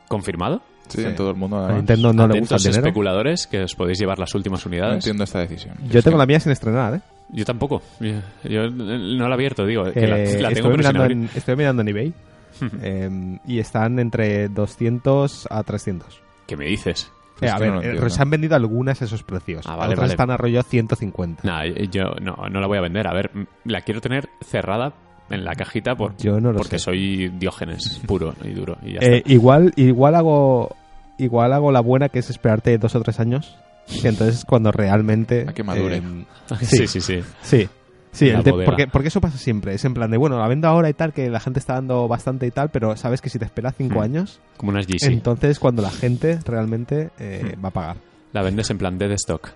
confirmado. 0.08 0.62
Sí, 0.88 1.02
Sí. 1.02 1.08
en 1.08 1.16
todo 1.16 1.30
el 1.30 1.36
mundo. 1.36 1.64
A. 1.64 1.72
Nintendo 1.74 2.12
no 2.14 2.28
le 2.28 2.40
gusta 2.40 2.56
el 2.56 2.62
dinero. 2.64 2.80
especuladores 2.80 3.46
que 3.46 3.62
os 3.64 3.76
podéis 3.76 4.00
llevar 4.00 4.18
las 4.18 4.34
últimas 4.34 4.66
No 4.66 4.70
unidades. 4.70 4.96
entiendo 4.96 5.24
esta 5.24 5.40
decisión. 5.40 5.76
Yo 5.88 6.02
tengo 6.02 6.18
la 6.18 6.26
mía 6.26 6.40
sin 6.40 6.52
estrenar, 6.52 6.96
¿eh? 6.96 7.02
Yo 7.32 7.46
tampoco. 7.46 7.84
Yo, 8.00 8.14
yo 8.44 8.70
no 8.72 9.24
la 9.26 9.30
he 9.30 9.34
abierto, 9.34 9.66
digo. 9.68 9.84
que 9.92 10.08
la, 10.08 10.18
Eh, 10.18 10.42
la 10.42 10.50
tengo 10.52 10.70
estoy, 10.72 10.78
mirando 10.78 11.06
en, 11.06 11.30
estoy 11.36 11.56
mirando 11.56 11.84
en 11.84 11.88
eBay 11.90 12.14
eh, 12.82 13.38
y 13.46 13.60
están 13.60 14.00
entre 14.00 14.50
200 14.50 15.48
a 15.52 15.62
300. 15.62 16.22
¿Qué 16.48 16.58
me 16.58 16.66
dices? 16.66 17.12
Eh, 17.42 17.46
Es 17.48 17.52
a 17.54 17.58
ver, 17.60 17.70
no 17.70 17.82
eh, 17.82 17.86
entiendo. 17.86 18.10
se 18.10 18.22
han 18.22 18.30
vendido 18.30 18.56
algunas 18.56 19.02
a 19.02 19.06
esos 19.06 19.24
precios. 19.24 19.66
Ah, 19.68 19.76
vale, 19.76 19.94
Otras 19.94 20.00
vale. 20.00 20.14
están 20.14 20.32
a 20.32 20.38
rollo 20.38 20.62
150. 20.64 21.44
Nah, 21.48 21.66
yo 21.92 22.04
no, 22.22 22.36
no 22.50 22.60
la 22.60 22.68
voy 22.68 22.78
a 22.78 22.82
vender. 22.82 23.08
A 23.08 23.14
ver, 23.14 23.32
la 23.66 23.82
quiero 23.82 24.02
tener 24.02 24.30
cerrada 24.42 24.94
en 25.30 25.44
la 25.46 25.54
cajita 25.54 25.96
por, 25.96 26.18
Yo 26.18 26.40
no 26.40 26.52
lo 26.52 26.58
porque 26.58 26.80
sé. 26.80 26.86
soy 26.86 27.30
diógenes 27.30 28.02
puro 28.08 28.34
y 28.44 28.50
duro. 28.52 28.78
Y 28.84 28.94
ya 28.94 29.00
Eh, 29.02 29.18
está. 29.18 29.32
igual, 29.32 29.74
igual 29.76 30.16
hago 30.16 30.76
igual 31.18 31.52
hago 31.54 31.72
la 31.72 31.82
buena 31.82 32.10
que 32.10 32.20
es 32.20 32.30
esperarte 32.30 32.78
dos 32.78 32.96
o 32.96 33.02
tres 33.02 33.20
años. 33.20 33.58
Que 34.02 34.08
entonces 34.10 34.46
cuando 34.46 34.72
realmente... 34.72 35.46
A 35.50 35.54
que 35.54 35.64
madure. 35.64 35.98
eh, 35.98 36.26
sí, 36.62 36.88
sí, 36.88 37.02
sí. 37.02 37.22
Sí. 37.42 37.68
Sí, 38.12 38.28
el 38.30 38.44
te- 38.44 38.52
porque, 38.52 38.88
porque 38.88 39.10
eso 39.10 39.22
pasa 39.22 39.38
siempre. 39.38 39.74
Es 39.76 39.86
en 39.86 39.94
plan 39.94 40.10
de, 40.10 40.18
bueno, 40.18 40.40
la 40.40 40.48
vendo 40.48 40.68
ahora 40.68 40.90
y 40.90 40.94
tal, 40.94 41.14
que 41.14 41.30
la 41.30 41.40
gente 41.40 41.60
está 41.60 41.76
dando 41.76 42.08
bastante 42.08 42.48
y 42.48 42.52
tal, 42.52 42.70
pero 42.70 42.96
sabes 42.98 43.22
que 43.22 43.30
si 43.30 43.38
te 43.40 43.46
esperas 43.46 43.76
cinco 43.78 44.00
Hmm. 44.00 44.04
años, 44.04 44.40
Como 44.58 44.72
unas 44.72 44.88
GC. 44.88 45.06
entonces 45.12 45.60
cuando 45.60 45.82
la 45.84 45.92
gente 45.92 46.40
realmente 46.46 47.12
eh, 47.20 47.54
Hmm. 47.58 47.64
va 47.66 47.70
a 47.70 47.74
pagar. 47.74 47.98
La 48.34 48.42
vendes 48.42 48.70
en 48.70 48.78
plan 48.78 48.98
dead 48.98 49.12
stock. 49.12 49.50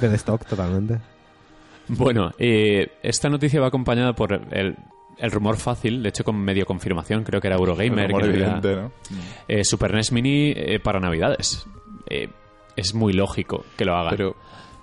De 0.00 0.14
stock, 0.16 0.44
totalmente. 0.46 0.98
Bueno, 1.88 2.30
eh, 2.38 2.92
esta 3.02 3.28
noticia 3.28 3.60
va 3.60 3.66
acompañada 3.66 4.14
por 4.14 4.32
el, 4.52 4.76
el 5.18 5.30
rumor 5.30 5.56
fácil, 5.56 6.02
de 6.02 6.08
hecho 6.10 6.24
con 6.24 6.36
medio 6.38 6.64
confirmación, 6.64 7.24
creo 7.24 7.40
que 7.40 7.48
era 7.48 7.56
Eurogamer, 7.56 7.98
El 8.04 8.06
rumor 8.08 8.22
que 8.22 8.28
decía, 8.28 8.44
evidente, 8.56 8.76
¿no? 8.76 8.92
eh, 9.48 9.64
Super 9.64 9.92
NES 9.92 10.12
Mini 10.12 10.52
eh, 10.56 10.78
para 10.80 11.00
Navidades. 11.00 11.66
Eh, 12.08 12.28
es 12.76 12.94
muy 12.94 13.12
lógico 13.12 13.64
que 13.76 13.84
lo 13.84 13.94
hagan. 13.96 14.10
Pero, 14.16 14.36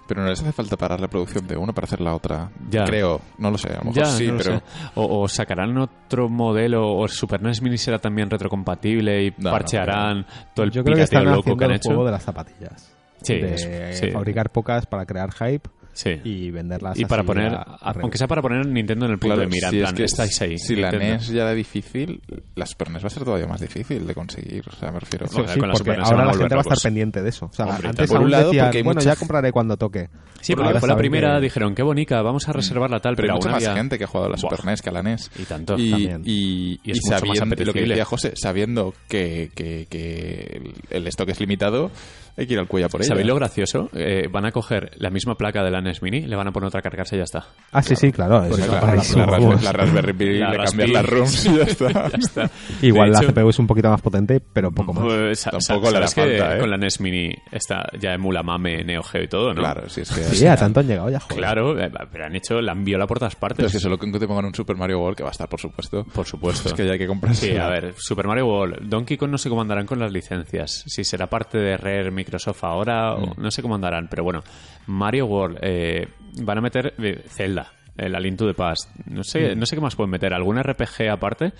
pero 0.09 0.21
no 0.23 0.27
les 0.29 0.41
hace 0.41 0.51
falta 0.51 0.75
parar 0.75 0.99
la 0.99 1.07
producción 1.07 1.47
de 1.47 1.55
uno 1.55 1.71
para 1.73 1.85
hacer 1.85 2.01
la 2.01 2.13
otra. 2.15 2.49
Ya. 2.69 2.83
Creo, 2.83 3.21
no 3.37 3.51
lo 3.51 3.57
sé. 3.57 3.69
A 3.69 3.75
lo 3.77 3.83
mejor 3.91 3.93
Ya, 3.93 4.05
sí, 4.05 4.27
no 4.27 4.33
lo 4.33 4.39
pero. 4.39 4.57
sé. 4.57 4.63
O, 4.95 5.21
o 5.21 5.27
sacarán 5.29 5.77
otro 5.77 6.27
modelo, 6.27 6.85
o 6.85 7.03
el 7.05 7.09
Super 7.11 7.41
NES 7.41 7.61
Mini 7.61 7.77
será 7.77 7.99
también 7.99 8.29
retrocompatible 8.29 9.23
y 9.23 9.29
No, 9.31 9.35
no 9.45 9.51
parchearán 9.51 10.25
todo 10.53 10.65
el 10.65 10.71
Yo 10.71 10.83
creo 10.83 10.97
que 10.97 11.03
están 11.03 11.23
loco 11.25 11.39
haciendo 11.41 11.57
que 11.59 11.65
han 11.65 11.71
el 11.71 11.77
hecho. 11.77 11.89
juego 11.89 12.05
de 12.05 12.11
las 12.11 12.23
zapatillas. 12.23 12.91
Sí, 13.21 13.35
de 13.35 13.53
es- 13.53 13.99
sí. 13.99 14.11
fabricar 14.11 14.49
pocas 14.49 14.85
para 14.85 15.05
crear 15.05 15.31
hype 15.33 15.69
Sí. 15.99 16.11
y 16.23 16.49
venderlas 16.49 16.97
Y 16.97 17.03
para 17.03 17.23
así 17.23 17.27
poner, 17.27 17.53
a- 17.53 17.61
a 17.61 17.91
aunque 17.99 18.17
sea 18.17 18.27
para 18.27 18.41
poner 18.41 18.65
Nintendo 18.65 19.05
en 19.05 19.11
el 19.11 19.19
punto 19.19 19.35
Claro, 19.35 19.41
de 19.49 19.53
mira, 19.53 19.69
si 19.69 19.75
en 19.75 19.81
es 19.81 19.87
plan, 19.89 19.95
que 19.97 20.03
estáis 20.05 20.41
ahí. 20.41 20.57
Si 20.57 20.75
la 20.77 20.91
Nintendo. 20.91 21.13
NES 21.15 21.27
ya 21.27 21.41
era 21.41 21.53
difícil, 21.53 22.21
la 22.55 22.65
Super 22.65 22.89
NES 22.91 23.03
va 23.03 23.07
a 23.07 23.09
ser 23.09 23.23
todavía 23.25 23.47
más 23.47 23.59
difícil 23.59 24.07
de 24.07 24.13
conseguir. 24.15 24.63
O 24.67 24.71
sea, 24.77 24.91
me 24.91 24.99
refiero. 25.01 25.27
Sí, 25.27 25.35
con 25.59 25.67
la 25.67 25.73
porque 25.73 25.91
ahora 25.91 26.25
la 26.25 26.33
gente 26.33 26.55
va 26.55 26.61
a 26.61 26.63
estar 26.63 26.77
pendiente 26.81 27.21
de 27.21 27.29
eso. 27.29 27.47
O 27.47 27.53
sea, 27.53 27.65
Hombre, 27.65 27.89
antes 27.89 28.09
por 28.09 28.21
un 28.21 28.31
lado, 28.31 28.45
decían, 28.47 28.65
porque 28.67 28.77
hay 28.77 28.83
bueno, 28.83 28.99
mucha- 29.01 29.09
ya 29.13 29.15
compraré 29.19 29.51
cuando 29.51 29.75
toque. 29.75 30.09
Sí, 30.41 30.53
porque 30.55 30.67
ahora 30.67 30.79
fue 30.79 30.87
la 30.87 30.95
primera, 30.95 31.35
que- 31.35 31.41
dijeron, 31.41 31.75
qué 31.75 31.83
bonita, 31.83 32.21
vamos 32.21 32.47
a 32.47 32.53
reservarla 32.53 33.01
tal, 33.01 33.15
pero 33.17 33.25
pero, 33.25 33.33
hay 33.33 33.37
mucha 33.39 33.49
más 33.51 33.63
había- 33.67 33.75
gente 33.75 33.97
que 33.97 34.05
ha 34.05 34.07
jugado 34.07 34.27
a 34.27 34.31
la 34.31 34.37
Super. 34.37 34.63
NES 34.63 34.81
que 34.81 34.89
a 34.89 34.93
la 34.93 35.03
NES. 35.03 35.31
Y 35.37 35.43
tanto, 35.43 35.75
y, 35.77 35.89
también. 35.91 36.21
y, 36.25 36.79
Y 36.83 36.91
es 36.91 36.97
y 36.97 37.01
mucho 37.01 37.11
más 37.11 37.19
sabiendo 37.19 37.65
lo 37.65 37.73
que 37.73 37.81
decía 37.81 38.05
José, 38.05 38.31
sabiendo 38.35 38.93
que, 39.09 39.51
que, 39.53 39.85
que 39.89 40.61
el- 40.89 40.97
el 40.97 41.07
stock 41.07 41.27
es 41.27 41.39
limitado, 41.41 41.91
hay 42.39 42.47
que 42.47 42.53
ir 42.53 42.59
al 42.59 42.67
cuello 42.67 42.89
por 42.89 43.01
ella. 43.01 43.09
¿Sabéis 43.09 43.27
lo 43.27 43.35
gracioso? 43.35 43.89
Eh, 43.93 44.27
van 44.31 44.45
a 44.45 44.51
coger 44.51 44.91
la 44.97 45.09
misma 45.09 45.35
placa 45.35 45.63
de 45.63 45.71
la 45.71 45.81
NES 45.81 46.01
Mini, 46.01 46.21
le 46.21 46.35
van 46.35 46.47
a 46.47 46.51
poner 46.51 46.67
otra 46.67 46.79
a 46.79 46.83
cargarse 46.83 47.15
y 47.15 47.19
ya 47.19 47.23
está. 47.25 47.45
Ah, 47.71 47.81
sí, 47.81 47.95
sí, 47.95 48.11
claro. 48.11 48.43
Pues 48.47 48.59
eso 48.59 48.71
la, 48.71 48.79
para 48.79 48.95
la, 48.95 49.03
la. 49.03 49.25
Raspe- 49.27 49.61
la 49.61 49.71
Raspberry 49.71 50.13
Pi 50.13 50.37
La 50.39 50.51
le 50.51 50.57
cambian 50.63 50.93
las 50.93 51.05
ROMs 51.05 51.45
y 51.45 51.55
ya 51.57 51.63
está. 51.63 51.89
Ya 52.09 52.17
está. 52.17 52.49
Igual 52.81 53.09
De 53.09 53.13
la 53.17 53.23
hecho, 53.23 53.33
CPU 53.33 53.49
es 53.49 53.59
un 53.59 53.67
poquito 53.67 53.89
más 53.89 54.01
potente, 54.01 54.39
pero 54.39 54.71
poco 54.71 54.93
más. 54.93 55.03
Pues, 55.03 55.43
Tampoco 55.43 55.91
le 55.91 55.99
da 55.99 56.07
¿sabes 56.07 56.13
que 56.13 56.37
falta, 56.39 56.55
¿eh? 56.55 56.59
con 56.59 56.69
la 56.69 56.77
NES 56.77 57.01
Mini 57.01 57.31
está 57.51 57.89
ya 57.99 58.13
emula 58.13 58.41
MAME, 58.43 58.83
Neo 58.83 59.03
Geo 59.03 59.23
y 59.23 59.27
todo, 59.27 59.53
¿no? 59.53 59.61
Claro, 59.61 59.89
si 59.89 60.01
es 60.01 60.09
que... 60.11 60.21
Sí, 60.23 60.47
a 60.47 60.55
tanto 60.55 60.79
han 60.79 60.87
llegado 60.87 61.09
ya, 61.09 61.19
joder. 61.19 61.37
Claro, 61.37 61.79
eh, 61.79 61.91
pero 62.11 62.25
han 62.25 62.35
hecho, 62.35 62.61
la 62.61 62.71
han 62.71 62.83
violado 62.83 63.07
por 63.07 63.19
todas 63.19 63.35
partes. 63.35 63.57
Pero 63.57 63.67
es 63.67 63.73
que 63.73 63.79
solo 63.79 63.97
que 63.97 64.09
te 64.17 64.27
pongan 64.27 64.45
un 64.45 64.55
Super 64.55 64.75
Mario 64.77 64.99
World, 64.99 65.17
que 65.17 65.23
va 65.23 65.29
a 65.29 65.31
estar, 65.31 65.49
por 65.49 65.59
supuesto. 65.59 66.05
Por 66.05 66.25
supuesto. 66.25 66.69
Es 66.69 66.73
que 66.73 66.85
ya 66.85 66.93
hay 66.93 66.99
que 66.99 67.07
comprarse. 67.07 67.51
Sí, 67.51 67.57
a 67.57 67.67
ver, 67.67 67.93
Super 67.97 68.27
Mario 68.27 68.47
World, 68.47 68.87
Donkey 68.87 69.17
Kong 69.17 69.29
no 69.31 69.37
sé 69.37 69.49
cómo 69.49 69.61
andarán 69.61 69.85
con 69.85 69.99
las 69.99 70.11
licencias. 70.11 70.83
Si 70.87 71.03
será 71.03 71.27
parte 71.27 71.57
de 71.57 71.77
Rare 71.77 72.11
Microsoft 72.29 72.63
ahora, 72.63 73.15
o 73.15 73.33
no 73.35 73.51
sé 73.51 73.61
cómo 73.61 73.75
andarán. 73.75 74.07
Pero 74.09 74.23
bueno, 74.23 74.41
Mario 74.87 75.25
World, 75.25 75.57
eh, 75.61 76.07
van 76.43 76.57
a 76.57 76.61
meter 76.61 76.93
eh, 76.97 77.23
Zelda, 77.27 77.71
el 77.97 78.15
A 78.15 78.19
Link 78.19 78.37
to 78.37 78.47
the 78.47 78.53
Past. 78.53 78.89
No 79.07 79.23
sé, 79.23 79.55
no 79.55 79.65
sé 79.65 79.75
qué 79.75 79.81
más 79.81 79.95
pueden 79.95 80.11
meter. 80.11 80.33
¿Algún 80.33 80.57
RPG 80.61 81.09
aparte? 81.11 81.51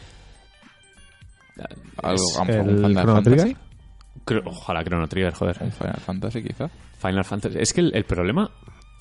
Algo, 2.02 2.24
el 2.48 2.78
Final 2.78 2.94
Chrono. 3.04 3.22
Trigger. 3.24 3.56
Creo- 4.26 4.44
ojalá 4.46 4.84
Chrono 4.84 5.08
Trigger, 5.08 5.34
joder. 5.34 5.56
Final 5.72 5.98
Fantasy, 6.00 6.44
quizá. 6.44 6.70
Final 7.02 7.26
Fantasy. 7.26 7.58
Es 7.60 7.74
que 7.74 7.82
el, 7.82 7.92
el 7.96 8.04
problema 8.06 8.50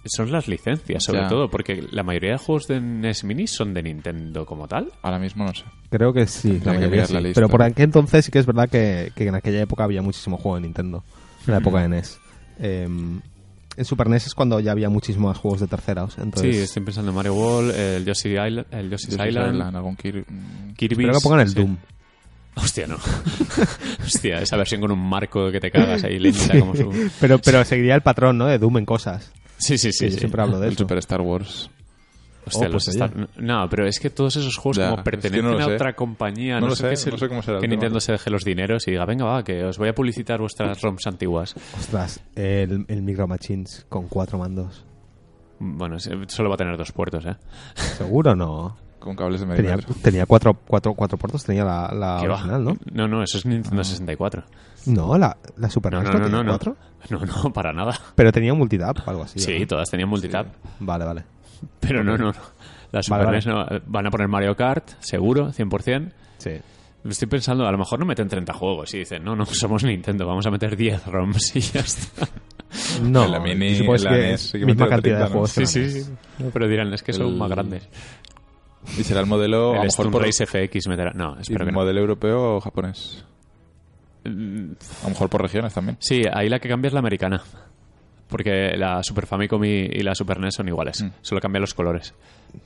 son 0.04 0.32
las 0.32 0.48
licencias, 0.48 1.04
sobre 1.04 1.20
Ya. 1.22 1.28
todo, 1.28 1.50
porque 1.50 1.84
la 1.92 2.02
mayoría 2.02 2.32
de 2.32 2.38
juegos 2.38 2.66
de 2.66 2.80
NES 2.80 3.24
Mini 3.24 3.46
son 3.46 3.74
de 3.74 3.82
Nintendo 3.82 4.46
como 4.46 4.66
tal. 4.66 4.90
Ahora 5.02 5.18
mismo 5.18 5.44
no 5.44 5.54
sé. 5.54 5.64
Creo 5.90 6.12
que 6.12 6.26
sí, 6.26 6.54
la 6.54 6.58
que 6.60 6.66
mayoría 6.68 6.88
mirar 6.88 7.06
sí. 7.08 7.14
la 7.14 7.20
lista. 7.20 7.40
Pero 7.40 7.48
por 7.48 7.62
aquel 7.62 7.84
entonces 7.84 8.24
sí 8.24 8.30
que 8.32 8.38
es 8.38 8.46
verdad 8.46 8.68
que, 8.70 9.12
que 9.14 9.28
en 9.28 9.34
aquella 9.34 9.60
época 9.60 9.84
había 9.84 10.00
muchísimo 10.02 10.36
juego 10.38 10.56
de 10.56 10.62
Nintendo. 10.62 11.04
En 11.48 11.52
la 11.54 11.58
época 11.58 11.80
de 11.82 11.88
NES. 11.88 12.18
Eh, 12.60 12.84
en 13.76 13.84
Super 13.84 14.08
NES 14.08 14.26
es 14.26 14.34
cuando 14.34 14.58
ya 14.60 14.72
había 14.72 14.88
muchísimos 14.88 15.28
más 15.30 15.38
juegos 15.38 15.60
de 15.60 15.66
terceros. 15.68 16.18
Entonces, 16.18 16.56
sí, 16.56 16.62
estoy 16.62 16.82
pensando 16.82 17.10
en 17.10 17.14
Mario 17.16 17.34
World, 17.34 17.74
el 17.74 18.04
Yoshi 18.04 18.30
Island, 18.30 18.66
el 18.72 18.90
Yoshi's 18.90 19.10
Yoshi's 19.16 19.28
Island, 19.28 19.54
Island, 19.54 19.76
algún 19.76 19.96
Kir- 19.96 20.24
mm, 20.28 20.72
Kirby. 20.74 21.04
espero 21.04 21.12
que 21.18 21.20
pongan 21.22 21.40
el 21.40 21.54
Doom. 21.54 21.76
Hostia, 22.56 22.86
no. 22.88 22.96
Hostia, 24.04 24.40
esa 24.40 24.56
versión 24.56 24.80
con 24.80 24.90
un 24.90 24.98
marco 24.98 25.50
que 25.52 25.60
te 25.60 25.70
cagas 25.70 26.02
ahí, 26.02 26.18
lenta 26.18 26.58
como 26.58 26.74
su... 26.74 26.90
Pero, 27.20 27.38
pero 27.38 27.64
seguiría 27.64 27.94
el 27.94 28.02
patrón, 28.02 28.36
¿no? 28.38 28.46
De 28.46 28.58
Doom 28.58 28.78
en 28.78 28.84
cosas. 28.84 29.30
Sí, 29.58 29.78
sí, 29.78 29.92
sí. 29.92 29.98
Sí, 29.98 30.04
yo 30.06 30.12
sí. 30.12 30.18
siempre 30.18 30.42
hablo 30.42 30.58
de 30.58 30.66
el 30.66 30.72
eso. 30.72 30.82
Super 30.82 30.98
Star 30.98 31.20
Wars. 31.20 31.70
Hostia, 32.48 32.68
Oh, 32.68 32.72
los 32.72 32.84
pues, 32.84 32.96
Star-. 32.96 33.28
No, 33.36 33.68
pero 33.70 33.86
es 33.86 33.98
que 34.00 34.10
todos 34.10 34.36
esos 34.36 34.56
juegos 34.56 34.76
Ya, 34.78 34.84
como 34.90 34.96
es 34.96 35.04
que 35.04 35.10
pertenecen 35.10 35.44
no 35.50 35.58
a 35.58 35.64
sé. 35.64 35.74
otra 35.74 35.92
compañía, 35.94 36.54
No 36.56 36.60
no, 36.62 36.66
lo 36.68 36.74
sé, 36.76 36.82
sé, 36.82 36.88
qué 36.88 36.94
es 36.94 37.06
el- 37.06 37.12
no 37.12 37.18
sé 37.18 37.28
cómo 37.28 37.42
será 37.42 37.58
que 37.58 37.62
tema. 37.62 37.70
Nintendo 37.72 38.00
se 38.00 38.12
deje 38.12 38.30
los 38.30 38.44
dineros 38.44 38.86
y 38.88 38.90
diga, 38.90 39.04
venga, 39.04 39.24
va, 39.24 39.42
que 39.44 39.64
os 39.64 39.78
voy 39.78 39.88
a 39.88 39.94
publicitar 39.94 40.40
vuestras 40.40 40.80
ROMs 40.82 41.06
antiguas. 41.06 41.54
Ostras, 41.78 42.20
el, 42.34 42.84
el 42.88 43.02
Micro 43.02 43.26
Machines 43.26 43.86
con 43.88 44.08
cuatro 44.08 44.38
mandos. 44.38 44.84
Bueno, 45.60 45.96
solo 45.98 46.48
va 46.50 46.54
a 46.54 46.58
tener 46.58 46.76
dos 46.76 46.92
puertos, 46.92 47.24
¿eh? 47.26 47.36
Seguro 47.74 48.34
no. 48.36 48.76
Con 49.00 49.14
cables 49.14 49.40
de 49.40 49.46
medio 49.46 49.62
Tenía, 49.62 49.76
metro. 49.76 49.94
tenía 50.02 50.26
cuatro, 50.26 50.54
cuatro, 50.66 50.92
cuatro 50.94 51.16
puertos, 51.18 51.44
tenía 51.44 51.64
la, 51.64 51.88
la 51.94 52.20
original, 52.20 52.64
¿no? 52.64 52.76
No, 52.92 53.06
no, 53.06 53.22
eso 53.22 53.38
es 53.38 53.46
Nintendo 53.46 53.82
64. 53.84 54.42
No, 54.86 55.16
la, 55.16 55.36
la 55.56 55.70
Super 55.70 55.92
No, 55.92 56.00
NES 56.02 56.06
no, 56.08 56.12
no 56.14 56.18
no, 56.18 56.24
tenía 56.24 56.38
no, 56.38 56.44
no. 56.44 56.50
cuatro. 56.50 56.76
No, 57.10 57.20
no, 57.44 57.52
para 57.52 57.72
nada. 57.72 57.96
Pero 58.16 58.32
tenía 58.32 58.52
un 58.52 58.58
multitap 58.58 58.98
o 59.06 59.10
algo 59.10 59.22
así. 59.22 59.38
Sí, 59.38 59.60
¿no? 59.60 59.66
todas 59.68 59.88
tenían 59.88 60.08
multitap. 60.08 60.48
Vale, 60.80 61.04
vale. 61.04 61.24
Pero 61.80 62.02
no, 62.04 62.16
no, 62.16 62.26
no. 62.32 62.40
La 62.92 63.02
Super 63.02 63.24
Vale, 63.26 63.36
NES 63.38 63.46
no. 63.46 63.66
Van 63.86 64.06
a 64.06 64.10
poner 64.10 64.28
Mario 64.28 64.54
Kart, 64.56 64.90
seguro, 65.00 65.48
100%. 65.52 66.10
Sí. 66.38 66.50
Estoy 67.04 67.28
pensando, 67.28 67.66
a 67.66 67.72
lo 67.72 67.78
mejor 67.78 67.98
no 68.00 68.06
meten 68.06 68.28
30 68.28 68.52
juegos 68.52 68.92
y 68.94 68.98
dicen, 68.98 69.22
no, 69.24 69.36
no, 69.36 69.44
somos 69.50 69.84
Nintendo, 69.84 70.26
vamos 70.26 70.46
a 70.46 70.50
meter 70.50 70.76
10 70.76 71.06
ROMs 71.06 71.56
y 71.56 71.60
ya 71.60 71.80
está. 71.80 72.26
No, 73.02 73.24
En 73.24 73.30
la 73.32 73.40
mini- 73.40 73.76
supongo 73.76 73.96
la 74.04 74.10
que 74.10 74.32
es 74.34 74.40
sí 74.42 74.58
que 74.58 74.66
misma 74.66 74.88
cantidad 74.88 75.20
de 75.20 75.24
30, 75.24 75.24
¿no? 75.24 75.30
juegos. 75.30 75.50
Sí, 75.50 75.66
sí, 75.66 76.02
sí. 76.02 76.10
No, 76.38 76.50
pero 76.50 76.68
dirán, 76.68 76.92
es 76.92 77.02
que 77.02 77.12
son 77.12 77.28
El- 77.28 77.36
más 77.36 77.48
grandes. 77.50 77.88
Y 78.98 79.04
será 79.04 79.20
el 79.20 79.26
modelo, 79.26 79.72
a 79.72 79.76
lo 79.76 79.82
El 79.82 79.88
mejor 79.88 80.10
por 80.10 80.22
Race 80.22 80.46
FX 80.46 80.88
meterá... 80.88 81.12
No, 81.14 81.36
¿y 81.38 81.42
espero 81.42 81.64
que 81.66 81.72
no. 81.72 81.78
modelo 81.78 82.00
europeo 82.00 82.56
o 82.56 82.60
japonés. 82.60 83.24
Mm, 84.24 84.72
A 85.00 85.04
lo 85.04 85.08
mejor 85.10 85.28
por 85.28 85.42
regiones 85.42 85.72
también. 85.74 85.96
Sí, 86.00 86.22
ahí 86.32 86.48
la 86.48 86.58
que 86.58 86.68
cambia 86.68 86.88
es 86.88 86.92
la 86.94 87.00
americana. 87.00 87.42
Porque 88.28 88.76
la 88.76 89.02
Super 89.02 89.26
Famicom 89.26 89.64
y, 89.64 89.68
y 89.68 90.02
la 90.02 90.14
Super 90.14 90.38
NES 90.38 90.54
son 90.54 90.68
iguales. 90.68 91.02
Mm. 91.02 91.08
Solo 91.22 91.40
cambian 91.40 91.62
los 91.62 91.74
colores. 91.74 92.12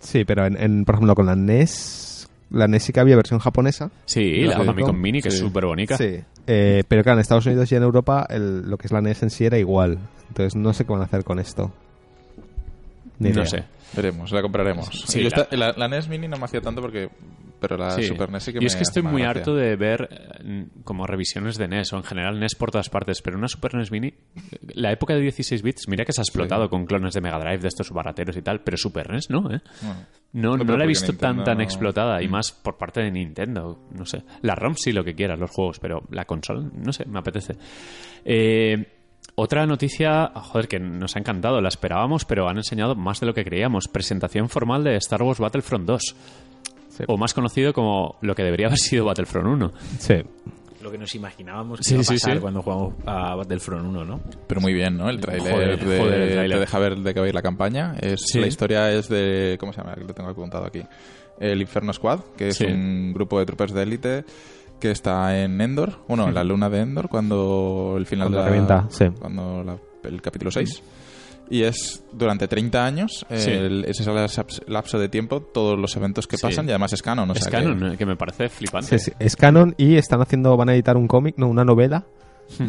Sí, 0.00 0.24
pero 0.24 0.44
en, 0.46 0.56
en, 0.60 0.84
por 0.84 0.96
ejemplo, 0.96 1.14
con 1.14 1.26
la 1.26 1.36
NES, 1.36 2.28
la 2.50 2.66
NES 2.66 2.82
sí 2.82 2.92
que 2.92 3.00
había 3.00 3.14
versión 3.16 3.38
japonesa. 3.38 3.90
Sí, 4.04 4.40
La 4.40 4.46
la 4.46 4.52
Famicom, 4.58 4.74
Famicom 4.74 5.00
Mini, 5.00 5.22
que 5.22 5.28
es 5.28 5.38
súper 5.38 5.64
bonita. 5.66 5.96
Sí. 5.96 6.20
Eh, 6.48 6.82
pero 6.88 7.02
claro, 7.04 7.18
en 7.18 7.20
Estados 7.20 7.46
Unidos 7.46 7.70
y 7.70 7.76
en 7.76 7.82
Europa 7.84 8.26
el- 8.28 8.68
lo 8.68 8.76
que 8.76 8.86
es 8.88 8.92
la 8.92 9.00
NES 9.00 9.22
en 9.22 9.30
sí 9.30 9.44
era 9.44 9.56
igual. 9.58 9.98
Entonces 10.28 10.56
no 10.56 10.72
sé 10.72 10.84
qué 10.84 10.92
van 10.92 11.02
a 11.02 11.04
hacer 11.04 11.22
con 11.22 11.38
esto. 11.38 11.72
Ni 13.18 13.28
No 13.30 13.34
idea. 13.36 13.46
sé. 13.46 13.64
Veremos, 13.94 14.32
la 14.32 14.42
compraremos. 14.42 14.88
Sí, 15.06 15.20
la- 15.20 15.28
esta- 15.28 15.56
la, 15.56 15.72
la 15.76 15.88
NES 15.88 16.08
Mini 16.08 16.26
no 16.26 16.36
me 16.38 16.44
hacía 16.46 16.60
tanto 16.60 16.80
porque... 16.80 17.08
Pero 17.62 17.78
la 17.78 17.92
Sí. 17.92 18.02
Super 18.02 18.28
NES 18.30 18.42
sí 18.42 18.52
que 18.52 18.60
Yo 18.60 18.66
es 18.66 18.76
que 18.76 18.82
estoy 18.82 19.02
muy 19.02 19.22
gracia. 19.22 19.40
harto 19.40 19.54
de 19.54 19.76
ver 19.76 20.08
eh, 20.44 20.66
como 20.84 21.06
revisiones 21.06 21.56
de 21.56 21.68
NES 21.68 21.92
o 21.94 21.96
en 21.96 22.02
general 22.02 22.38
NES 22.38 22.56
por 22.56 22.70
todas 22.70 22.90
partes, 22.90 23.22
pero 23.22 23.38
una 23.38 23.48
Super 23.48 23.74
NES 23.74 23.90
Mini, 23.90 24.12
la 24.74 24.92
época 24.92 25.14
de 25.14 25.20
16 25.22 25.62
bits, 25.62 25.88
mira 25.88 26.04
que 26.04 26.12
se 26.12 26.20
ha 26.20 26.24
explotado 26.24 26.68
con 26.68 26.84
clones 26.84 27.14
de 27.14 27.20
Mega 27.22 27.38
Drive 27.38 27.58
de 27.60 27.68
estos 27.68 27.90
barateros 27.92 28.36
y 28.36 28.42
tal, 28.42 28.60
pero 28.60 28.76
Super 28.76 29.10
NES 29.10 29.30
no, 29.30 29.38
¿eh? 29.50 29.60
Bueno, 29.80 30.06
No, 30.34 30.56
No, 30.56 30.76
la 30.76 30.84
he 30.84 30.86
visto 30.86 31.12
tan 31.12 31.36
Nintendo 31.36 31.44
tan 31.44 31.58
no- 31.58 31.62
explotada 31.64 32.22
y 32.22 32.26
Mm. 32.28 32.30
más 32.30 32.52
por 32.52 32.76
parte 32.78 33.00
de 33.02 33.10
Nintendo, 33.10 33.78
no 33.92 34.04
sé. 34.06 34.22
La 34.40 34.54
ROM 34.54 34.74
sí 34.76 34.90
lo 34.92 35.04
que 35.04 35.14
quieras, 35.14 35.38
los 35.38 35.50
juegos, 35.50 35.78
pero 35.78 36.04
la 36.10 36.24
consola, 36.24 36.62
no 36.74 36.92
sé, 36.92 37.04
me 37.06 37.18
apetece. 37.18 37.54
Eh, 38.24 38.86
otra 39.34 39.66
noticia, 39.66 40.30
joder, 40.34 40.68
que 40.68 40.78
nos 40.80 41.16
ha 41.16 41.18
encantado, 41.18 41.60
la 41.60 41.68
esperábamos, 41.68 42.24
pero 42.24 42.48
han 42.48 42.56
enseñado 42.56 42.94
más 42.94 43.20
de 43.20 43.26
lo 43.26 43.34
que 43.34 43.44
creíamos. 43.44 43.88
Presentación 43.88 44.48
formal 44.48 44.84
de 44.84 44.96
Star 44.96 45.22
Wars 45.22 45.38
Battlefront 45.38 45.86
2. 45.86 46.16
Sí. 46.96 47.04
O 47.08 47.16
más 47.16 47.32
conocido 47.34 47.72
como 47.72 48.16
lo 48.20 48.34
que 48.34 48.42
debería 48.44 48.66
haber 48.66 48.78
sido 48.78 49.04
Battlefront 49.06 49.46
1. 49.48 49.72
Sí. 49.98 50.14
Lo 50.82 50.90
que 50.90 50.98
nos 50.98 51.14
imaginábamos 51.14 51.78
que 51.78 51.84
Sí, 51.84 51.94
iba 51.94 52.00
a 52.00 52.04
sí, 52.04 52.14
pasar 52.14 52.34
sí. 52.34 52.40
cuando 52.40 52.60
jugamos 52.60 52.94
a 53.06 53.34
Battlefront 53.36 53.86
1, 53.86 54.04
¿no? 54.04 54.20
Pero 54.46 54.60
muy 54.60 54.72
bien, 54.74 54.96
¿no? 54.96 55.08
El 55.08 55.20
tráiler 55.20 55.52
Joder, 55.52 55.78
de- 55.86 55.98
joder, 55.98 56.20
el 56.20 56.32
tráiler. 56.32 56.56
te 56.56 56.60
deja 56.60 56.78
ver 56.80 56.96
de 56.98 57.14
qué 57.14 57.20
va 57.20 57.26
a 57.26 57.28
ir 57.28 57.34
la 57.34 57.42
campaña. 57.42 57.94
Es, 58.00 58.20
Sí. 58.26 58.40
La 58.40 58.46
historia 58.48 58.90
es 58.92 59.08
de... 59.08 59.56
¿Cómo 59.60 59.72
se 59.72 59.80
llama? 59.80 59.94
Lo 59.96 60.12
tengo 60.12 60.28
apuntado 60.30 60.64
aquí. 60.66 60.82
El 61.40 61.60
Inferno 61.62 61.92
Squad, 61.92 62.20
que 62.36 62.48
es 62.48 62.56
Sí. 62.56 62.64
un 62.66 63.12
grupo 63.14 63.38
de 63.38 63.46
tropas 63.46 63.72
de 63.72 63.82
élite 63.82 64.24
que 64.80 64.90
está 64.90 65.40
en 65.40 65.60
Endor, 65.60 66.00
bueno, 66.08 66.26
en 66.28 66.34
la 66.34 66.42
luna 66.44 66.68
de 66.68 66.80
Endor, 66.80 67.08
cuando 67.08 67.94
el 67.96 68.04
final 68.04 68.26
Cuando 68.26 68.38
de 68.38 68.42
la- 68.44 68.48
revienta, 68.50 68.86
sí. 68.90 69.04
cuando 69.20 69.62
la- 69.62 69.78
el 70.08 70.20
capítulo 70.20 70.50
6. 70.50 70.82
Y 71.50 71.64
es 71.64 72.04
durante 72.12 72.48
30 72.48 72.84
años, 72.86 73.26
Sí. 73.30 73.50
el- 73.50 73.84
ese 73.84 74.02
es 74.02 74.08
el 74.08 74.14
laps- 74.14 74.62
lapso 74.68 74.98
de 74.98 75.08
tiempo, 75.08 75.40
todos 75.42 75.78
los 75.78 75.94
eventos 75.96 76.26
que 76.26 76.36
Sí. 76.38 76.42
pasan 76.46 76.66
y 76.66 76.70
además 76.70 76.92
es 76.94 77.02
canon. 77.02 77.28
o 77.30 77.32
es 77.34 77.40
sea 77.40 77.50
canon, 77.52 77.92
eh, 77.92 77.96
que 77.98 78.06
me 78.06 78.16
parece 78.16 78.48
flipante. 78.48 78.98
Sí, 78.98 79.10
sí, 79.10 79.12
Es 79.18 79.36
canon 79.36 79.74
y 79.76 79.96
están 79.96 80.22
haciendo, 80.22 80.56
van 80.56 80.70
a 80.70 80.74
editar 80.74 80.96
un 80.96 81.06
cómic, 81.08 81.34
no, 81.36 81.48
una 81.48 81.64
novela 81.64 82.06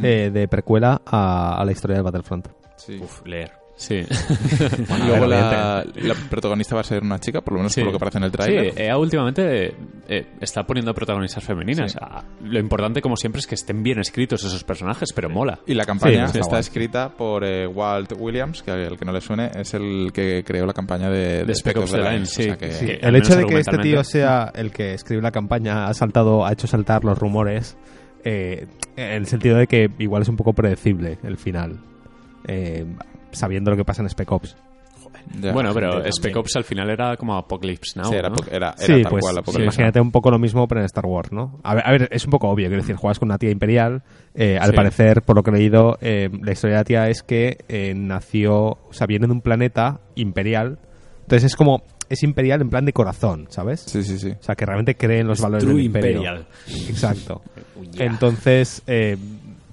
eh, 0.02 0.30
de 0.34 0.48
precuela 0.48 1.02
a, 1.06 1.60
a 1.62 1.66
la 1.66 1.72
historia 1.72 1.96
del 1.98 2.04
Battlefront. 2.04 2.48
sí. 2.78 3.00
Uf, 3.02 3.26
leer. 3.26 3.52
Sí. 3.84 3.96
Y 5.04 5.08
luego 5.08 5.26
la, 5.28 5.86
la 5.96 6.16
protagonista 6.30 6.76
va 6.76 6.82
a 6.82 6.84
ser 6.86 7.04
una 7.04 7.20
chica, 7.20 7.42
por 7.42 7.54
lo 7.54 7.60
menos 7.60 7.74
Sí. 7.74 7.82
por 7.82 7.88
lo 7.88 7.92
que 7.92 7.98
aparece 7.98 8.18
en 8.20 8.24
el 8.26 8.32
Sí, 8.32 8.38
tráiler. 8.38 8.74
EA 8.82 8.98
últimamente 8.98 9.76
eh, 10.08 10.26
está 10.40 10.64
poniendo 10.66 10.94
protagonistas 10.94 11.44
femeninas. 11.44 11.92
Sí. 11.92 11.98
Ah, 12.02 12.24
Lo 12.44 12.60
importante, 12.60 13.02
como 13.02 13.16
siempre, 13.18 13.40
es 13.40 13.48
que 13.48 13.56
estén 13.56 13.84
bien 13.84 14.00
escritos 14.00 14.44
esos 14.44 14.64
personajes, 14.64 15.12
pero 15.14 15.30
mola. 15.30 15.60
Y 15.68 15.74
la 15.74 15.86
campaña 15.86 16.28
Sí, 16.28 16.38
está, 16.38 16.40
está 16.40 16.60
escrita 16.60 17.10
por 17.10 17.44
eh, 17.44 17.68
Walt 17.68 18.14
Williams, 18.18 18.64
que 18.64 18.72
al 18.72 18.98
que 18.98 19.06
no 19.06 19.12
le 19.12 19.22
suene 19.22 19.52
es 19.56 19.74
el 19.74 20.12
que 20.14 20.44
creó 20.46 20.66
la 20.66 20.74
campaña 20.74 21.10
de, 21.10 21.44
De 21.44 21.54
Spec 21.56 21.78
Ops 21.78 21.92
The 21.92 21.98
Line, 21.98 22.26
sí. 22.26 22.42
o 22.44 22.46
sea 22.46 22.58
que- 22.58 22.72
Sí. 22.72 22.86
Sí, 22.88 22.94
el 23.02 23.16
hecho 23.16 23.36
de 23.36 23.46
que 23.46 23.60
este 23.60 23.78
tío 23.80 24.04
sea 24.04 24.52
el 24.56 24.72
que 24.72 24.94
escribe 24.94 25.22
la 25.22 25.32
campaña 25.32 25.88
ha 25.88 25.94
saltado, 25.94 26.46
ha 26.46 26.52
hecho 26.54 26.68
saltar 26.68 27.04
los 27.04 27.18
rumores 27.18 27.78
eh, 28.24 28.68
en 28.96 29.12
el 29.12 29.26
sentido 29.28 29.58
de 29.58 29.68
que 29.68 29.90
igual 30.00 30.22
es 30.22 30.30
un 30.30 30.38
poco 30.38 30.54
predecible 30.54 31.18
el 31.24 31.38
final, 31.38 31.80
eh, 32.48 32.86
sabiendo 33.34 33.72
lo 33.72 33.78
que 33.78 33.86
pasa 33.86 34.02
en 34.02 34.10
Spec 34.10 34.32
Ops. 34.32 34.56
ya. 35.42 35.52
bueno, 35.54 35.74
pero. 35.74 36.04
Spec 36.12 36.36
Ops 36.36 36.56
al 36.58 36.64
final 36.64 36.90
era 36.90 37.16
como 37.18 37.36
Apocalypse 37.36 38.00
Now. 38.00 38.10
Sí, 38.10 38.16
era, 38.16 38.30
¿no? 38.30 38.36
po- 38.36 38.46
era, 38.52 38.70
era 38.70 38.78
sí, 38.78 39.02
tal 39.04 39.12
pues 39.12 39.22
cual 39.22 39.36
sí, 39.36 39.42
Pokémon. 39.44 39.64
imagínate 39.64 40.02
un 40.02 40.12
poco 40.12 40.32
lo 40.32 40.40
mismo 40.40 40.68
pero 40.68 40.82
en 40.82 40.86
Star 40.86 41.06
Wars, 41.06 41.32
¿no? 41.32 41.60
A 41.64 41.76
ver, 41.76 41.84
a 41.88 41.92
ver, 41.92 42.10
es 42.12 42.26
un 42.26 42.32
poco 42.32 42.50
obvio, 42.50 42.68
quiero 42.68 42.82
decir, 42.82 42.96
juegas 42.96 43.20
con 43.20 43.30
una 43.30 43.38
tía 43.38 43.52
imperial, 43.52 44.04
eh, 44.36 44.58
al 44.60 44.72
Sí. 44.72 44.76
parecer, 44.76 45.22
por 45.22 45.36
lo 45.36 45.44
que 45.44 45.52
he 45.52 45.54
leído, 45.54 45.98
eh, 46.02 46.30
la 46.42 46.52
historia 46.52 46.76
de 46.78 46.80
la 46.82 46.86
tía 46.86 47.10
es 47.10 47.24
que 47.24 47.58
eh, 47.70 47.94
nació, 47.96 48.56
o 48.56 48.90
sea, 48.92 49.08
viene 49.08 49.28
de 49.28 49.34
un 49.34 49.42
planeta 49.42 50.00
imperial, 50.16 50.80
entonces 51.22 51.46
es 51.52 51.56
como, 51.56 51.84
es 52.10 52.22
imperial 52.22 52.62
en 52.62 52.70
plan 52.70 52.86
de 52.86 52.94
corazón, 52.94 53.48
¿sabes? 53.50 53.80
Sí, 53.82 54.04
sí, 54.04 54.20
sí. 54.20 54.32
O 54.32 54.44
sea, 54.44 54.56
que 54.56 54.66
realmente 54.66 54.96
cree 54.96 55.20
en 55.22 55.28
los 55.28 55.40
valores 55.42 55.64
True 55.64 55.78
del 55.78 55.86
imperio. 55.86 56.18
Imperial. 56.18 56.46
Exacto. 56.90 57.42
Entonces, 57.98 58.84
eh, 58.88 59.18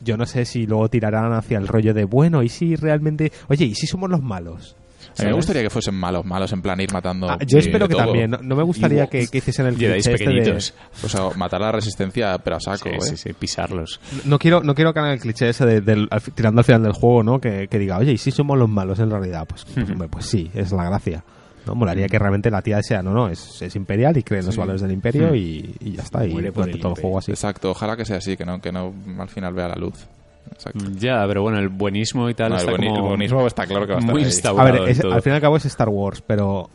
yo 0.03 0.17
no 0.17 0.27
sé 0.27 0.45
si 0.45 0.67
luego 0.67 0.89
tirarán 0.89 1.33
hacia 1.33 1.59
el 1.59 1.69
rollo 1.69 1.95
de, 1.95 2.05
bueno, 2.05 2.43
¿y 2.43 2.49
si 2.49 2.77
realmente... 2.77 3.33
Oye, 3.49 3.65
¿y 3.67 3.75
si 3.75 3.87
somos 3.87 4.09
los 4.11 4.23
malos? 4.23 4.77
A 5.19 5.23
mí 5.23 5.29
me 5.29 5.35
gustaría 5.35 5.63
que 5.63 5.71
fuesen 5.71 5.95
malos, 5.95 6.25
malos, 6.25 6.53
en 6.53 6.63
plan 6.63 6.81
ir 6.81 6.93
matando. 6.93 7.29
Ah, 7.29 7.39
yo 7.45 7.59
espero 7.59 7.87
de 7.87 7.89
que 7.89 7.95
todo. 7.95 8.05
también. 8.05 8.31
No, 8.31 8.39
no 8.43 8.55
me 8.55 8.63
gustaría 8.63 9.07
que, 9.09 9.27
que 9.27 9.39
hiciesen 9.39 9.67
el 9.67 9.75
cliché 9.75 9.97
este 9.97 10.11
de- 10.13 10.19
pequeñitos. 10.19 10.75
O 11.03 11.09
sea, 11.09 11.31
matar 11.37 11.63
a 11.63 11.67
la 11.67 11.73
resistencia, 11.73 12.39
pero 12.39 12.57
a 12.57 12.61
saco, 12.61 12.89
Sí, 12.89 12.91
¿eh? 12.95 13.01
sí, 13.01 13.17
sí, 13.17 13.33
pisarlos. 13.33 14.01
No 14.25 14.39
quiero, 14.39 14.63
no 14.63 14.75
quiero 14.75 14.93
que 14.93 15.01
hagan 15.01 15.13
el 15.13 15.21
cliché 15.21 15.49
ese 15.49 15.67
de, 15.67 15.81
del- 15.81 16.07
al 16.11 16.21
fi- 16.21 16.31
tirando 16.31 16.61
al 16.61 16.65
final 16.65 16.83
del 16.85 16.93
juego, 16.93 17.23
¿no? 17.23 17.41
Que, 17.41 17.67
que 17.69 17.79
diga, 17.79 17.99
oye, 17.99 18.13
¿y 18.13 18.19
si 18.19 18.31
somos 18.31 18.57
los 18.59 18.69
malos 18.69 18.99
en 19.01 19.11
realidad? 19.11 19.47
Pues, 19.49 19.65
pues, 19.65 19.91
hombre, 19.91 20.09
pues 20.09 20.27
sí, 20.27 20.51
es 20.55 20.71
la 20.71 20.85
gracia. 20.85 21.25
¿No? 21.71 21.75
Molaría 21.77 22.07
que 22.09 22.19
realmente 22.19 22.51
la 22.51 22.61
tía 22.63 22.83
sea, 22.83 23.03
no, 23.03 23.13
no, 23.13 23.29
es, 23.29 23.63
es 23.63 23.75
imperial 23.77 24.17
y 24.17 24.23
cree 24.23 24.41
en 24.41 24.47
los 24.47 24.55
Sí. 24.55 24.61
valores 24.61 24.81
del 24.83 24.93
imperio 24.93 25.35
y, 25.35 25.75
y 25.81 25.93
ya 25.93 26.03
está. 26.03 26.27
Y 26.27 26.33
Muere 26.33 26.53
por 26.53 26.65
durante 26.65 26.77
el 26.77 26.81
todo 26.83 26.89
el 26.89 26.93
imperio. 26.93 27.03
juego 27.03 27.19
así. 27.19 27.31
Exacto, 27.31 27.71
ojalá 27.71 27.97
que 27.97 28.05
sea 28.05 28.17
así, 28.19 28.37
que 28.37 28.45
no, 28.45 28.61
que 28.61 28.73
no 28.73 28.93
al 29.19 29.29
final 29.29 29.55
vea 29.55 29.69
la 29.69 29.77
luz. 29.77 30.07
Exacto. 30.53 30.85
Ya, 30.99 31.25
pero 31.29 31.43
bueno, 31.43 31.59
el 31.59 31.69
buenismo 31.69 32.29
y 32.29 32.35
tal 32.35 32.51
No, 32.51 32.57
el, 32.57 32.61
está 32.61 32.73
bueni- 32.73 32.89
como 32.89 33.03
el 33.03 33.09
buenismo 33.09 33.47
está 33.47 33.67
claro 33.67 33.87
que 33.87 33.93
va 33.93 33.99
a 33.99 34.01
estar 34.01 34.13
muy 34.13 34.23
ahí. 34.23 34.27
A 34.29 34.31
instaurado 34.33 34.73
ver, 34.83 34.89
es- 34.91 35.01
al 35.05 35.23
fin 35.23 35.33
y 35.33 35.37
al 35.37 35.41
cabo 35.41 35.57
es 35.57 35.65
Star 35.67 35.89
Wars, 35.89 36.23
pero, 36.27 36.69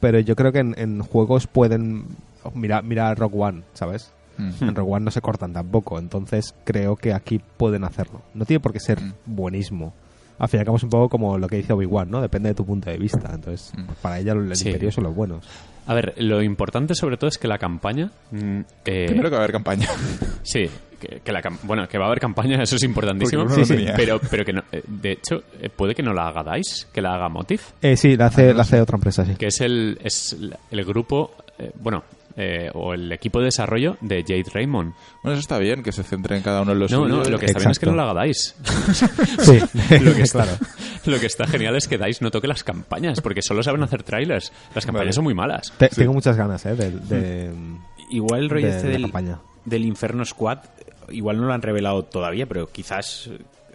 pero 0.00 0.20
yo 0.20 0.36
creo 0.36 0.52
que 0.52 0.58
en, 0.60 0.74
en 0.78 1.00
juegos 1.02 1.46
pueden... 1.46 2.04
Mira, 2.54 2.82
mira 2.82 3.14
Rock 3.14 3.34
One, 3.36 3.62
¿sabes? 3.72 4.12
Mm. 4.38 4.50
En 4.64 4.74
Rogue 4.74 4.92
One 4.94 5.04
no 5.04 5.10
se 5.10 5.20
cortan 5.20 5.52
tampoco, 5.52 5.98
entonces 5.98 6.54
creo 6.64 6.96
que 6.96 7.12
aquí 7.12 7.40
pueden 7.56 7.84
hacerlo. 7.84 8.22
No 8.34 8.44
tiene 8.44 8.60
por 8.60 8.72
qué 8.72 8.80
ser 8.80 9.00
Mm. 9.00 9.12
buenismo. 9.26 9.94
Al 10.38 10.48
fin 10.48 10.58
y 10.58 10.60
al 10.60 10.64
cabo 10.64 10.76
es 10.76 10.82
un 10.82 10.90
poco 10.90 11.08
como 11.08 11.38
lo 11.38 11.46
que 11.48 11.56
dice 11.56 11.72
Obi-Wan, 11.72 12.10
¿no? 12.10 12.20
Depende 12.20 12.48
de 12.48 12.54
tu 12.54 12.64
punto 12.66 12.90
de 12.90 12.98
vista. 12.98 13.30
Entonces, 13.32 13.72
Mm. 13.76 13.82
para 14.02 14.18
ella 14.18 14.32
el 14.32 14.54
Sí. 14.56 14.68
imperio 14.68 14.90
son 14.90 15.04
los 15.04 15.14
buenos. 15.14 15.46
A 15.86 15.94
ver, 15.94 16.14
lo 16.18 16.42
importante 16.42 16.94
sobre 16.94 17.16
todo 17.16 17.28
es 17.28 17.38
que 17.38 17.48
la 17.48 17.58
campaña... 17.58 18.10
mm, 18.30 18.60
eh, 18.84 19.06
Primero 19.06 19.28
que 19.30 19.34
va 19.36 19.42
a 19.42 19.44
haber 19.44 19.52
campaña. 19.52 19.88
Sí, 20.44 20.64
que, 21.00 21.20
que 21.20 21.32
la 21.32 21.40
bueno, 21.64 21.86
que 21.88 21.98
va 21.98 22.04
a 22.04 22.08
haber 22.08 22.18
campaña, 22.20 22.60
eso 22.62 22.74
es 22.76 22.82
importantísimo. 22.82 23.48
Sí, 23.48 23.60
no 23.60 23.64
sí, 23.64 23.86
pero, 23.96 24.20
pero 24.30 24.44
que 24.44 24.52
no, 24.52 24.62
eh, 24.72 24.82
de 24.86 25.12
hecho, 25.12 25.36
eh, 25.60 25.68
puede 25.68 25.94
que 25.94 26.02
no 26.02 26.12
la 26.12 26.26
haga 26.28 26.42
DICE, 26.54 26.86
que 26.92 27.00
la 27.00 27.14
haga 27.14 27.28
Motif, 27.28 27.70
Eh, 27.80 27.96
sí, 27.96 28.16
la 28.16 28.26
hace, 28.26 28.52
la 28.54 28.62
hace 28.62 28.80
otra 28.80 28.96
empresa, 28.96 29.24
sí. 29.24 29.34
que 29.36 29.46
es 29.46 29.60
el, 29.60 29.98
es 30.02 30.32
el- 30.32 30.56
el 30.70 30.84
grupo, 30.84 31.32
eh, 31.58 31.70
bueno, 31.80 32.02
eh, 32.36 32.70
o 32.74 32.94
el 32.94 33.10
equipo 33.12 33.38
de 33.38 33.46
desarrollo 33.46 33.96
de 34.00 34.22
Jade 34.22 34.44
Raymond. 34.52 34.92
Bueno, 35.22 35.34
eso 35.34 35.40
está 35.40 35.58
bien, 35.58 35.82
que 35.82 35.92
se 35.92 36.02
centre 36.02 36.36
en 36.36 36.42
cada 36.42 36.62
uno 36.62 36.72
de 36.72 36.78
los 36.80 36.90
No, 36.90 37.06
no, 37.06 37.24
lo 37.24 37.38
que 37.38 37.46
está 37.46 37.58
bien 37.58 37.70
es 37.70 37.78
que 37.78 37.86
no 37.86 37.92
lo 37.92 38.02
haga 38.02 38.22
DICE. 38.24 38.54
Sí, 39.40 39.58
lo, 40.04 40.14
que 40.14 40.22
está, 40.22 40.42
claro. 40.44 40.58
lo 41.06 41.20
que 41.20 41.26
está 41.26 41.46
genial 41.46 41.76
es 41.76 41.88
que 41.88 41.98
DICE 41.98 42.24
no 42.24 42.30
toque 42.30 42.48
las 42.48 42.64
campañas, 42.64 43.20
porque 43.20 43.42
solo 43.42 43.62
saben 43.62 43.82
hacer 43.82 44.02
trailers. 44.02 44.52
Las 44.74 44.84
campañas 44.86 45.06
Vale. 45.06 45.12
son 45.14 45.24
muy 45.24 45.34
malas. 45.34 45.72
Te- 45.78 45.88
Tengo 45.88 46.12
muchas 46.12 46.36
ganas, 46.36 46.64
¿eh? 46.66 46.74
De, 46.74 46.90
de- 46.90 47.50
Igual 48.10 48.42
el 48.42 48.50
rollo 48.50 48.66
de- 48.66 48.76
este 48.76 48.86
de 48.88 48.92
del, 48.94 49.02
campaña. 49.02 49.38
del 49.64 49.84
Inferno 49.84 50.24
Squad, 50.24 50.58
igual 51.10 51.38
no 51.38 51.46
lo 51.46 51.52
han 51.52 51.62
revelado 51.62 52.02
todavía, 52.04 52.46
pero 52.46 52.66
quizás 52.70 53.30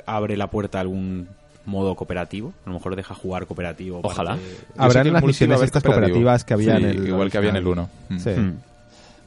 abre 0.06 0.38
la 0.38 0.48
puerta 0.50 0.78
a 0.78 0.82
algún 0.82 1.28
modo 1.68 1.94
cooperativo. 1.96 2.54
A 2.66 2.70
lo 2.70 2.74
mejor 2.76 2.96
deja 2.96 3.14
jugar 3.14 3.46
cooperativo. 3.46 4.00
Ojalá. 4.04 4.32
parte- 4.32 4.58
Habrán 4.78 5.14
las 5.14 5.24
misiones 5.24 5.62
estas 5.62 5.84
cooperativas 5.84 6.44
que 6.44 6.54
había 6.56 6.78
Sí, 6.78 6.84
en 6.84 6.90
el... 6.90 7.08
Igual 7.08 7.30
que 7.30 7.38
había 7.38 7.52
en 7.52 7.58
el 7.58 7.68
original. 7.68 7.90
1. 8.10 8.20
Sí. 8.20 8.30
Mm. 8.32 8.54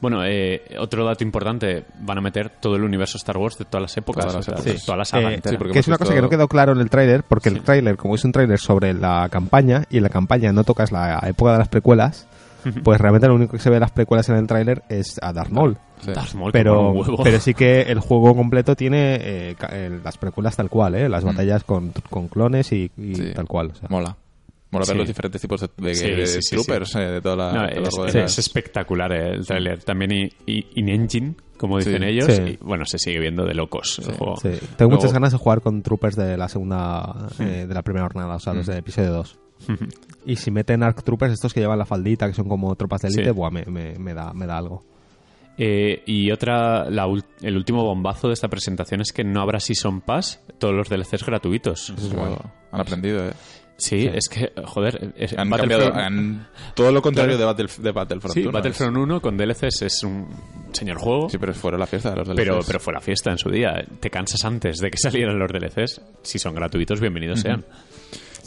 Bueno, 0.01 0.25
eh, 0.25 0.63
otro 0.79 1.05
dato 1.05 1.23
importante, 1.23 1.85
van 1.99 2.17
a 2.17 2.21
meter 2.21 2.49
todo 2.59 2.75
el 2.75 2.83
universo 2.83 3.17
Star 3.19 3.37
Wars 3.37 3.59
de 3.59 3.65
todas 3.65 3.83
las 3.83 3.95
épocas, 3.97 4.25
Todas 4.25 4.47
las 4.47 4.59
épocas. 4.65 4.83
toda 4.85 4.97
la 4.97 5.05
saga 5.05 5.31
Eh, 5.31 5.41
sí, 5.47 5.55
que 5.71 5.77
es 5.79 5.87
una 5.87 5.99
cosa 5.99 6.15
que 6.15 6.21
no 6.23 6.29
quedó 6.29 6.47
claro 6.47 6.71
en 6.73 6.79
el 6.79 6.89
tráiler, 6.89 7.23
porque 7.23 7.49
el 7.49 7.61
tráiler, 7.61 7.97
como 7.97 8.15
es 8.15 8.25
un 8.25 8.31
tráiler 8.31 8.57
sobre 8.57 8.95
la 8.95 9.29
campaña, 9.29 9.83
y 9.91 9.97
en 9.97 10.03
la 10.03 10.09
campaña 10.09 10.51
no 10.51 10.63
tocas 10.63 10.91
la 10.91 11.19
época 11.27 11.51
de 11.51 11.57
las 11.59 11.67
precuelas, 11.67 12.25
pues 12.83 12.99
realmente 13.01 13.27
lo 13.27 13.35
único 13.35 13.53
que 13.53 13.59
se 13.59 13.69
ve 13.69 13.75
de 13.75 13.79
las 13.81 13.91
precuelas 13.91 14.27
en 14.29 14.35
el 14.35 14.47
tráiler 14.47 14.83
es 14.89 15.19
a 15.21 15.33
Darth 15.33 15.51
Maul. 15.51 15.77
Sí. 15.99 16.11
Darth 16.11 16.33
Maul, 16.33 16.51
Pero, 16.51 16.75
mola 16.75 16.89
un 16.89 16.97
huevo. 17.11 17.23
pero 17.23 17.39
sí 17.39 17.53
que 17.53 17.81
el 17.87 17.99
juego 17.99 18.35
completo 18.35 18.75
tiene 18.75 19.17
eh, 19.21 19.55
ca- 19.57 19.69
eh, 19.71 19.99
las 20.03 20.17
precuelas 20.17 20.55
tal 20.55 20.69
cual, 20.69 20.95
¿eh? 20.95 21.07
las 21.09 21.23
Mm. 21.23 21.27
batallas 21.27 21.63
con, 21.63 21.91
con 22.09 22.27
clones 22.27 22.71
y, 22.71 22.91
y 22.97 23.15
Sí. 23.15 23.31
tal 23.35 23.45
cual. 23.47 23.71
o 23.71 23.75
sea. 23.75 23.87
Mola. 23.89 24.17
Mola 24.71 24.85
ver 24.85 24.93
Sí. 24.93 24.97
los 24.99 25.07
diferentes 25.07 25.41
tipos 25.41 25.59
de, 25.61 25.69
de- 25.77 25.95
Sí, 25.95 26.09
de 26.09 26.25
sí, 26.27 26.39
sí, 26.41 26.55
troopers 26.55 26.95
eh, 26.95 26.99
de 26.99 27.21
toda 27.21 27.35
la, 27.35 27.51
No, 27.53 27.59
a 27.61 27.67
lo 27.71 28.05
es, 28.07 28.15
es- 28.15 28.39
espectacular 28.39 29.11
eh, 29.11 29.33
el 29.33 29.45
tráiler. 29.45 29.83
También 29.83 30.11
i- 30.13 30.31
i- 30.45 30.65
in-engine, 30.75 31.35
como 31.57 31.77
dicen 31.77 31.97
Sí. 32.01 32.05
ellos. 32.07 32.25
Sí. 32.33 32.41
Y, 32.41 32.57
bueno, 32.63 32.85
se 32.85 32.97
sigue 32.97 33.19
viendo 33.19 33.43
de 33.45 33.53
locos 33.53 33.99
el 33.99 34.13
juego. 34.15 34.37
Sí, 34.37 34.47
tengo 34.49 34.61
Luego- 34.79 34.95
muchas 34.95 35.11
ganas 35.13 35.33
de 35.33 35.37
jugar 35.39 35.59
con 35.61 35.81
troopers 35.83 36.15
de 36.15 36.37
la 36.37 36.47
segunda, 36.47 37.27
eh, 37.39 37.65
de 37.67 37.73
la 37.73 37.81
primera 37.81 38.05
jornada, 38.05 38.35
o 38.35 38.39
sea, 38.39 38.53
los 38.53 38.65
de 38.65 38.77
episodio 38.77 39.11
2. 39.11 39.37
Y 40.25 40.35
si 40.35 40.51
meten 40.51 40.83
ARC 40.83 41.01
Troopers, 41.03 41.33
estos 41.33 41.51
que 41.53 41.59
llevan 41.61 41.79
la 41.79 41.85
faldita, 41.85 42.27
que 42.27 42.33
son 42.33 42.47
como 42.47 42.75
tropas 42.75 43.01
de 43.01 43.07
élite, 43.07 43.23
Sí. 43.25 43.31
buah, 43.31 43.49
me, 43.49 43.65
me- 43.65 43.97
me 43.97 44.13
da, 44.13 44.33
me 44.33 44.45
da 44.45 44.57
algo. 44.57 44.83
Eh, 45.57 46.03
y 46.05 46.31
otra, 46.31 46.89
la 46.89 47.07
ul- 47.07 47.25
el 47.41 47.55
último 47.57 47.83
bombazo 47.83 48.27
de 48.27 48.33
esta 48.33 48.47
presentación 48.47 49.01
es 49.01 49.11
que 49.11 49.23
no 49.23 49.41
habrá 49.41 49.59
Season 49.59 50.01
Pass, 50.01 50.39
todos 50.59 50.73
los 50.73 50.89
DLCs 50.89 51.25
gratuitos. 51.25 51.89
Eso 51.89 52.39
Han 52.71 52.81
aprendido, 52.81 53.27
¿eh? 53.27 53.33
Sí, 53.77 54.07
es 54.13 54.29
que, 54.29 54.51
joder, 54.65 55.11
es- 55.17 55.35
Han 55.37 55.49
cambiado 55.49 55.91
han- 55.93 56.47
todo 56.75 56.91
lo 56.91 57.01
contrario 57.01 57.35
Claro. 57.35 57.53
de, 57.55 57.63
Battle- 57.65 57.83
de 57.83 57.91
Battlefront. 57.91 58.33
Sí, 58.35 58.41
1, 58.43 58.51
Battlefront 58.51 58.95
1 58.97 59.21
con 59.21 59.35
DLCs 59.37 59.81
es 59.81 60.03
un 60.03 60.27
señor 60.71 60.97
juego. 60.99 61.29
Sí, 61.29 61.39
pero 61.39 61.51
fuera 61.55 61.79
la 61.79 61.87
fiesta 61.87 62.11
de 62.11 62.17
los 62.17 62.27
DLCs. 62.27 62.37
Pero, 62.45 62.59
pero 62.65 62.79
fue 62.79 62.93
la 62.93 63.01
fiesta 63.01 63.31
en 63.31 63.39
su 63.39 63.49
día. 63.49 63.83
Te 63.99 64.11
cansas 64.11 64.45
antes 64.45 64.77
de 64.77 64.91
que 64.91 64.97
salieran 65.01 65.39
los 65.39 65.51
DLCs. 65.51 65.99
Si 66.21 66.37
son 66.37 66.53
gratuitos, 66.53 66.99
bienvenidos 67.01 67.39
sean. 67.41 67.65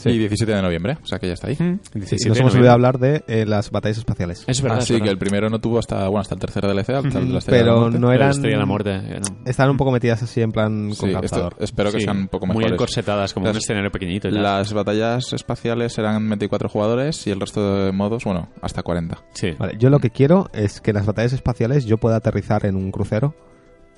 Y 0.05 0.17
17 0.17 0.53
de 0.53 0.61
noviembre, 0.61 0.97
o 1.01 1.05
sea 1.05 1.19
que 1.19 1.27
ya 1.27 1.33
está 1.33 1.47
ahí. 1.47 1.55
Sí, 1.55 1.63
17 1.93 2.29
nos 2.29 2.39
hemos 2.39 2.53
olvidado 2.55 2.73
hablar 2.75 2.99
de 2.99 3.23
eh, 3.27 3.45
las 3.45 3.71
batallas 3.71 3.97
espaciales. 3.99 4.43
Es 4.47 4.61
verdad, 4.61 4.77
ah, 4.79 4.81
es 4.81 4.85
sí, 4.87 4.93
verdad. 4.93 5.05
que 5.05 5.11
el 5.11 5.17
primero 5.17 5.49
no 5.49 5.59
tuvo 5.59 5.79
hasta, 5.79 6.07
bueno, 6.07 6.19
hasta 6.21 6.35
el 6.35 6.41
tercer 6.41 6.63
DLC, 6.65 6.89
hasta 6.89 7.19
el 7.19 7.27
de 7.27 7.33
la 7.33 7.39
Estrella 7.39 7.63
de 7.63 7.65
la 7.65 7.71
Pero 7.71 7.79
Muerte. 7.81 7.99
no 7.99 8.07
La 8.09 8.15
eran... 8.15 8.29
Estrella 8.31 8.55
de 8.55 8.59
la 8.59 8.65
muerte. 8.65 8.89
eh, 8.95 9.19
no. 9.21 9.37
Están 9.45 9.69
un 9.69 9.77
poco 9.77 9.91
metidas 9.91 10.21
así 10.23 10.41
en 10.41 10.51
plan 10.51 10.93
con 10.95 11.09
Sí, 11.09 11.15
esto- 11.23 11.49
espero 11.59 11.91
que 11.91 11.99
Sí, 11.99 12.03
sean 12.05 12.17
un 12.17 12.27
poco 12.27 12.45
Muy 12.47 12.57
mejores. 12.57 12.73
encorsetadas, 12.73 13.33
como 13.33 13.45
un 13.47 13.53
Las- 13.53 13.63
escenario 13.63 13.91
pequeñito. 13.91 14.27
y 14.27 14.31
tal. 14.31 14.43
Las 14.43 14.73
batallas 14.73 15.33
espaciales 15.33 15.93
serán 15.93 16.27
24 16.27 16.69
jugadores 16.69 17.25
y 17.27 17.31
el 17.31 17.39
resto 17.39 17.85
de 17.85 17.91
modos, 17.91 18.23
bueno, 18.25 18.49
hasta 18.61 18.83
40. 18.83 19.17
Sí. 19.33 19.51
Vale, 19.57 19.75
yo 19.79 19.89
lo 19.89 19.99
que 19.99 20.09
quiero 20.09 20.49
es 20.53 20.81
que 20.81 20.91
en 20.91 20.95
las 20.97 21.05
batallas 21.05 21.33
espaciales 21.33 21.85
yo 21.85 21.97
pueda 21.97 22.17
aterrizar 22.17 22.65
en 22.65 22.75
un 22.75 22.91
crucero 22.91 23.33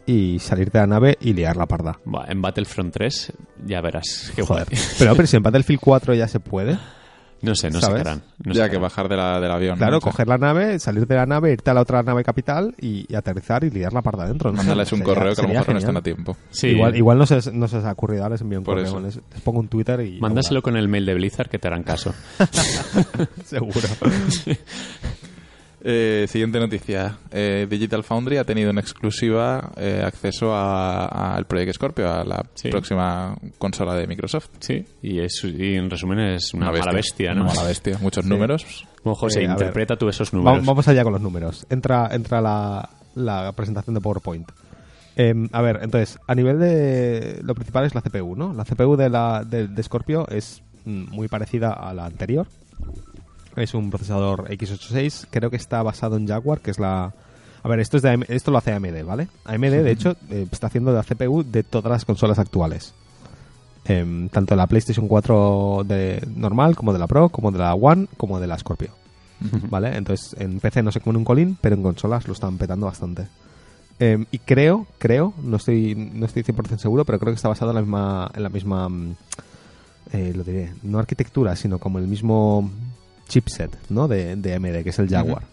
y 0.08 0.40
salir 0.40 0.72
de 0.72 0.80
la 0.80 0.88
nave 0.88 1.18
y 1.22 1.34
liar 1.34 1.56
la 1.58 1.68
parda. 1.68 2.00
Buah, 2.06 2.26
en 2.32 2.42
Battlefront 2.42 2.92
3 2.94 3.34
ya 3.68 3.82
verás. 3.82 4.32
Qué 4.36 4.42
Joder. 4.42 4.66
guay. 4.70 4.82
Pero, 4.98 5.16
pero 5.16 5.28
si 5.28 5.38
en 5.38 5.44
Battlefield 5.44 5.80
4 5.80 6.14
ya 6.16 6.28
se 6.28 6.40
puede. 6.40 6.80
No 7.40 7.54
sé, 7.54 7.70
no 7.70 7.80
¿Sabes? 7.80 8.02
qué 8.02 8.10
harán. 8.10 8.24
No 8.44 8.52
ya 8.52 8.64
sé 8.66 8.72
que 8.72 8.78
bajar 8.80 9.08
de 9.08 9.16
la, 9.16 9.40
del 9.40 9.52
avión. 9.52 9.78
Claro, 9.78 10.02
coger 10.02 10.28
la 10.28 10.40
nave, 10.40 10.80
salir 10.80 11.06
de 11.06 11.14
la 11.16 11.28
nave, 11.28 11.52
irte 11.54 11.70
a 11.70 11.76
la 11.76 11.82
otra 11.82 12.02
nave 12.02 12.24
capital 12.24 12.74
y, 12.82 13.06
y 13.08 13.16
aterrizar 13.16 13.64
y 13.64 13.70
liar 13.70 13.94
la 13.94 14.02
parda 14.02 14.24
adentro. 14.24 14.50
¿no? 14.52 14.58
Mándales 14.58 14.92
un 14.92 15.00
Sería- 15.00 15.14
correo 15.14 15.36
que 15.36 15.42
a 15.42 15.44
lo 15.44 15.50
mejor 15.54 15.70
no 15.74 15.78
están 15.78 15.98
a 15.98 16.02
tiempo. 16.02 16.36
Sí, 16.50 16.70
Igual, 16.70 16.96
igual 16.96 17.20
no, 17.20 17.28
se, 17.28 17.52
no 17.52 17.68
se 17.68 17.78
os 17.78 17.86
ha 17.86 17.92
ocurrido, 17.92 18.24
ahora 18.24 18.34
les 18.34 18.42
envío 18.42 18.58
un 18.58 18.64
Por 18.66 18.78
correo, 18.78 19.00
les, 19.02 19.18
les 19.18 19.42
pongo 19.44 19.60
un 19.60 19.68
Twitter 19.68 20.00
y... 20.02 20.20
Mándaselo 20.20 20.64
con 20.64 20.78
el 20.78 20.88
mail 20.88 21.06
de 21.06 21.14
Blizzard 21.14 21.48
que 21.48 21.60
te 21.60 21.68
harán 21.68 21.84
caso. 21.84 22.12
Seguro. 23.46 23.88
Eh, 25.90 26.26
siguiente 26.28 26.60
noticia. 26.60 27.18
Eh, 27.32 27.66
Digital 27.70 28.04
Foundry 28.04 28.36
ha 28.36 28.44
tenido 28.44 28.72
en 28.72 28.78
exclusiva 28.78 29.72
eh, 29.78 30.04
acceso 30.06 30.54
a- 30.54 31.36
al 31.36 31.46
Project 31.46 31.76
Scorpio, 31.76 32.12
a 32.12 32.26
la 32.26 32.46
Sí. 32.56 32.68
próxima 32.70 33.34
consola 33.58 33.96
de 33.96 34.06
Microsoft. 34.06 34.50
Sí, 34.60 34.86
y, 35.02 35.20
es, 35.20 35.42
y 35.46 35.76
en 35.76 35.90
resumen 35.90 36.20
es 36.20 36.54
una, 36.54 36.72
mala 36.74 36.92
bestia, 36.92 37.34
¿no? 37.34 37.44
Una 37.46 37.54
mala 37.54 37.68
bestia. 37.70 37.98
Muchos 38.02 38.26
números. 38.26 38.86
Bueno, 39.02 39.16
José, 39.16 39.40
Eh, 39.40 39.48
ver. 39.48 39.52
interpreta 39.52 39.96
tú 39.96 40.10
esos 40.10 40.30
Va- 40.34 40.38
números. 40.40 40.66
Vamos 40.66 40.88
allá 40.90 41.04
con 41.06 41.14
los 41.14 41.22
números. 41.22 41.66
Entra, 41.70 42.10
entra 42.12 42.42
la, 42.42 42.90
la 43.16 43.54
presentación 43.54 43.94
de 43.94 44.02
PowerPoint. 44.02 44.52
Em, 45.16 45.48
a 45.54 45.62
ver, 45.62 45.80
entonces, 45.84 46.20
a 46.28 46.36
nivel 46.36 46.60
de... 46.60 47.40
Lo 47.44 47.56
principal 47.56 47.86
es 47.86 47.96
la 47.96 48.02
CPU, 48.02 48.36
¿no? 48.36 48.54
La 48.54 48.66
CPU 48.66 48.98
de, 48.98 49.10
la, 49.10 49.46
de, 49.46 49.70
de 49.70 49.84
Scorpio 49.84 50.28
es 50.28 50.62
mm, 50.84 51.12
muy 51.12 51.30
parecida 51.30 51.72
a 51.72 51.94
la 51.94 52.06
anterior. 52.06 52.46
Es 53.58 53.74
un 53.74 53.90
procesador 53.90 54.50
x86. 54.50 55.28
Creo 55.30 55.50
que 55.50 55.58
está 55.58 55.82
basado 55.84 56.16
en 56.16 56.28
Jaguar, 56.28 56.62
que 56.62 56.72
es 56.72 56.80
la... 56.80 57.14
A 57.64 57.68
ver, 57.68 57.80
esto, 57.80 57.98
es 57.98 58.04
de 58.04 58.12
AM 58.12 58.24
esto 58.28 58.52
lo 58.52 58.60
hace 58.60 58.72
AMD, 58.72 59.04
¿vale? 59.04 59.28
AMD, 59.44 59.84
de 59.84 59.92
hecho, 59.92 60.16
eh, 60.30 60.48
está 60.50 60.68
haciendo 60.68 60.94
la 60.94 61.04
CPU 61.04 61.44
de 61.44 61.64
todas 61.64 61.92
las 61.92 62.06
consolas 62.06 62.40
actuales. 62.40 62.94
Em, 63.86 64.30
tanto 64.30 64.54
de 64.54 64.58
la 64.58 64.68
PlayStation 64.68 65.08
4 65.08 65.84
de 65.86 66.22
normal, 66.36 66.76
como 66.76 66.94
de 66.94 67.00
la 67.00 67.08
Pro, 67.08 67.30
como 67.30 67.52
de 67.52 67.58
la 67.58 67.74
One, 67.74 68.08
como 68.16 68.40
de 68.40 68.48
la 68.48 68.58
Scorpio. 68.60 68.92
¿Vale? 69.70 69.98
Entonces, 69.98 70.36
en 70.40 70.60
PC 70.60 70.84
no 70.84 70.92
se 70.92 71.00
come 71.00 71.18
un 71.18 71.26
colín, 71.26 71.58
pero 71.60 71.76
en 71.76 71.84
consolas 71.84 72.28
lo 72.28 72.34
están 72.34 72.58
petando 72.58 72.86
bastante. 72.86 73.28
Em, 74.00 74.26
y 74.32 74.38
creo, 74.40 74.86
creo, 75.00 75.34
no 75.42 75.58
estoy, 75.58 75.96
no 75.96 76.28
estoy 76.28 76.44
100% 76.44 76.78
seguro, 76.78 77.06
pero 77.06 77.20
creo 77.20 77.34
que 77.34 77.38
está 77.38 77.50
basado 77.50 77.72
en 77.72 77.76
la 77.76 77.82
misma, 77.82 78.32
en 78.36 78.44
la 78.44 78.50
misma 78.50 78.90
mm, 78.90 79.16
eh, 80.14 80.34
lo 80.36 80.44
diré, 80.44 80.74
no 80.84 81.00
arquitectura, 81.00 81.56
sino 81.56 81.80
como 81.80 81.98
el 82.00 82.08
mismo 82.08 82.70
chipset, 83.28 83.78
¿no? 83.90 84.08
De, 84.08 84.36
de 84.36 84.56
AMD, 84.56 84.84
que 84.84 84.90
es 84.90 85.00
el 85.00 85.10
Jaguar. 85.10 85.44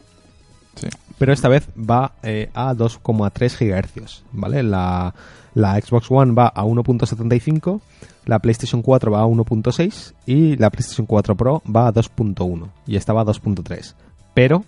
Sí. 0.76 0.88
Pero 1.18 1.32
esta 1.32 1.48
vez 1.48 1.68
va 1.78 2.12
eh, 2.22 2.50
a 2.54 2.74
2,3 2.74 3.58
GHz, 3.58 4.24
¿vale? 4.32 4.62
La, 4.62 5.14
la 5.54 5.80
Xbox 5.80 6.10
One 6.10 6.32
va 6.32 6.48
a 6.48 6.64
1.75, 6.64 7.80
la 8.26 8.40
PlayStation 8.40 8.82
4 8.82 9.12
va 9.12 9.20
a 9.20 9.26
1.6 9.26 10.14
y 10.26 10.56
la 10.56 10.70
PlayStation 10.70 11.06
4 11.06 11.36
Pro 11.36 11.62
va 11.64 11.86
a 11.86 11.92
2.1 11.92 12.68
y 12.86 12.96
esta 12.96 13.12
va 13.12 13.22
a 13.22 13.26
2.3. 13.26 13.94
Pero 14.34 14.64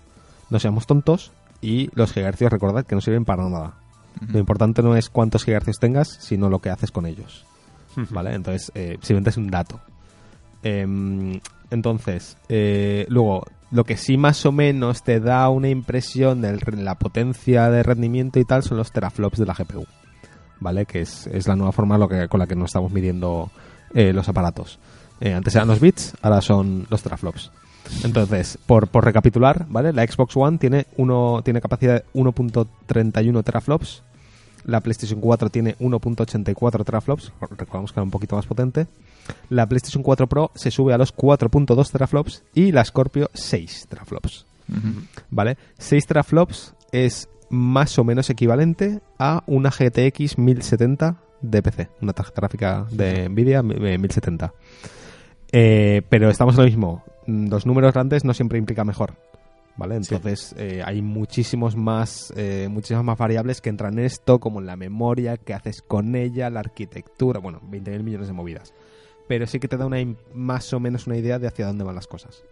no 0.48 0.60
seamos 0.60 0.86
tontos 0.86 1.32
y 1.60 1.90
los 1.94 2.12
gigahercios 2.12 2.52
recordad 2.52 2.86
que 2.86 2.94
no 2.94 3.00
sirven 3.00 3.24
para 3.24 3.48
nada. 3.48 3.74
Lo 4.28 4.38
importante 4.38 4.82
no 4.82 4.96
es 4.96 5.10
cuántos 5.10 5.44
gigahercios 5.44 5.78
tengas, 5.78 6.08
sino 6.20 6.48
lo 6.48 6.60
que 6.60 6.70
haces 6.70 6.90
con 6.90 7.06
ellos. 7.06 7.44
¿Vale? 8.10 8.34
Entonces, 8.34 8.72
eh, 8.74 8.98
simplemente 9.00 9.30
es 9.30 9.36
un 9.36 9.48
dato. 9.48 9.80
Em, 10.62 11.40
entonces, 11.70 12.36
eh, 12.48 13.06
luego, 13.08 13.44
lo 13.70 13.84
que 13.84 13.96
sí 13.96 14.16
más 14.16 14.46
o 14.46 14.52
menos 14.52 15.02
te 15.02 15.20
da 15.20 15.48
una 15.48 15.68
impresión 15.68 16.40
de 16.40 16.58
la 16.76 16.94
potencia 16.96 17.68
de 17.70 17.82
rendimiento 17.82 18.38
y 18.38 18.44
tal 18.44 18.62
son 18.62 18.78
los 18.78 18.92
teraflops 18.92 19.38
de 19.38 19.46
la 19.46 19.54
GPU. 19.54 19.86
¿Vale? 20.60 20.86
Que 20.86 21.00
es, 21.00 21.26
es 21.26 21.46
la 21.46 21.56
nueva 21.56 21.72
forma 21.72 21.98
lo 21.98 22.08
que, 22.08 22.28
con 22.28 22.40
la 22.40 22.46
que 22.46 22.56
nos 22.56 22.70
estamos 22.70 22.90
midiendo 22.90 23.50
eh, 23.94 24.12
los 24.12 24.28
aparatos. 24.28 24.78
Eh, 25.20 25.34
antes 25.34 25.54
eran 25.54 25.68
los 25.68 25.80
bits, 25.80 26.14
ahora 26.22 26.40
son 26.40 26.86
los 26.90 27.02
teraflops. 27.02 27.50
Entonces, 28.04 28.58
por, 28.66 28.88
por 28.88 29.04
recapitular, 29.04 29.66
¿vale? 29.68 29.92
La 29.92 30.06
Xbox 30.06 30.36
One 30.36 30.58
tiene, 30.58 30.86
uno, 30.96 31.40
tiene 31.44 31.60
capacidad 31.60 31.94
de 31.94 32.04
1.31 32.20 33.44
teraflops. 33.44 34.02
La 34.66 34.80
PlayStation 34.80 35.20
4 35.20 35.48
tiene 35.50 35.76
1.84 35.78 36.84
teraflops. 36.84 37.32
Recordamos 37.40 37.92
que 37.92 38.00
era 38.00 38.04
un 38.04 38.10
poquito 38.10 38.34
más 38.36 38.46
potente. 38.46 38.86
La 39.48 39.66
PlayStation 39.68 40.02
4 40.02 40.26
Pro 40.26 40.50
se 40.54 40.70
sube 40.70 40.92
a 40.92 40.98
los 40.98 41.14
4.2 41.14 41.90
teraflops 41.90 42.42
y 42.52 42.72
la 42.72 42.84
Scorpio 42.84 43.30
6 43.32 43.86
teraflops. 43.88 44.44
¿Vale? 45.30 45.56
6 45.78 46.06
teraflops 46.06 46.74
es 46.90 47.28
más 47.48 47.96
o 47.98 48.04
menos 48.04 48.28
equivalente 48.28 49.00
a 49.18 49.44
una 49.46 49.70
GTX 49.70 50.36
1070 50.38 51.16
de 51.42 51.62
PC, 51.62 51.88
una 52.02 52.12
tarjeta 52.12 52.40
gráfica 52.40 52.86
de 52.90 53.28
Nvidia 53.28 53.60
eh, 53.60 53.98
1070. 53.98 54.52
Eh, 55.52 56.02
pero 56.08 56.28
estamos 56.28 56.56
en 56.56 56.60
lo 56.62 56.66
mismo. 56.66 57.04
Mm, 57.26 57.48
Los 57.48 57.66
números 57.66 57.92
grandes 57.92 58.24
no 58.24 58.34
siempre 58.34 58.58
implica 58.58 58.84
mejor. 58.84 59.14
¿Vale? 59.76 59.96
Entonces 59.96 60.54
eh, 60.56 60.82
hay 60.84 61.02
muchísimos 61.02 61.76
más, 61.76 62.32
eh, 62.34 62.66
muchísimas 62.70 63.04
más 63.04 63.18
variables 63.18 63.60
que 63.60 63.68
entran 63.68 63.98
en 63.98 64.06
esto, 64.06 64.40
como 64.40 64.62
la 64.62 64.74
memoria, 64.76 65.36
qué 65.36 65.52
haces 65.52 65.82
con 65.82 66.16
ella, 66.16 66.48
la 66.48 66.60
arquitectura, 66.60 67.40
bueno, 67.40 67.60
20.000 67.60 68.02
millones 68.02 68.28
de 68.28 68.32
movidas. 68.32 68.72
Pero 69.28 69.46
sí 69.46 69.58
que 69.58 69.68
te 69.68 69.76
da 69.76 69.84
una 69.86 69.98
más 70.32 70.72
o 70.72 70.80
menos 70.80 71.06
una 71.06 71.16
idea 71.16 71.38
de 71.38 71.48
hacia 71.48 71.66
dónde 71.66 71.84
van 71.84 71.94
las 71.94 72.06
cosas. 72.06 72.42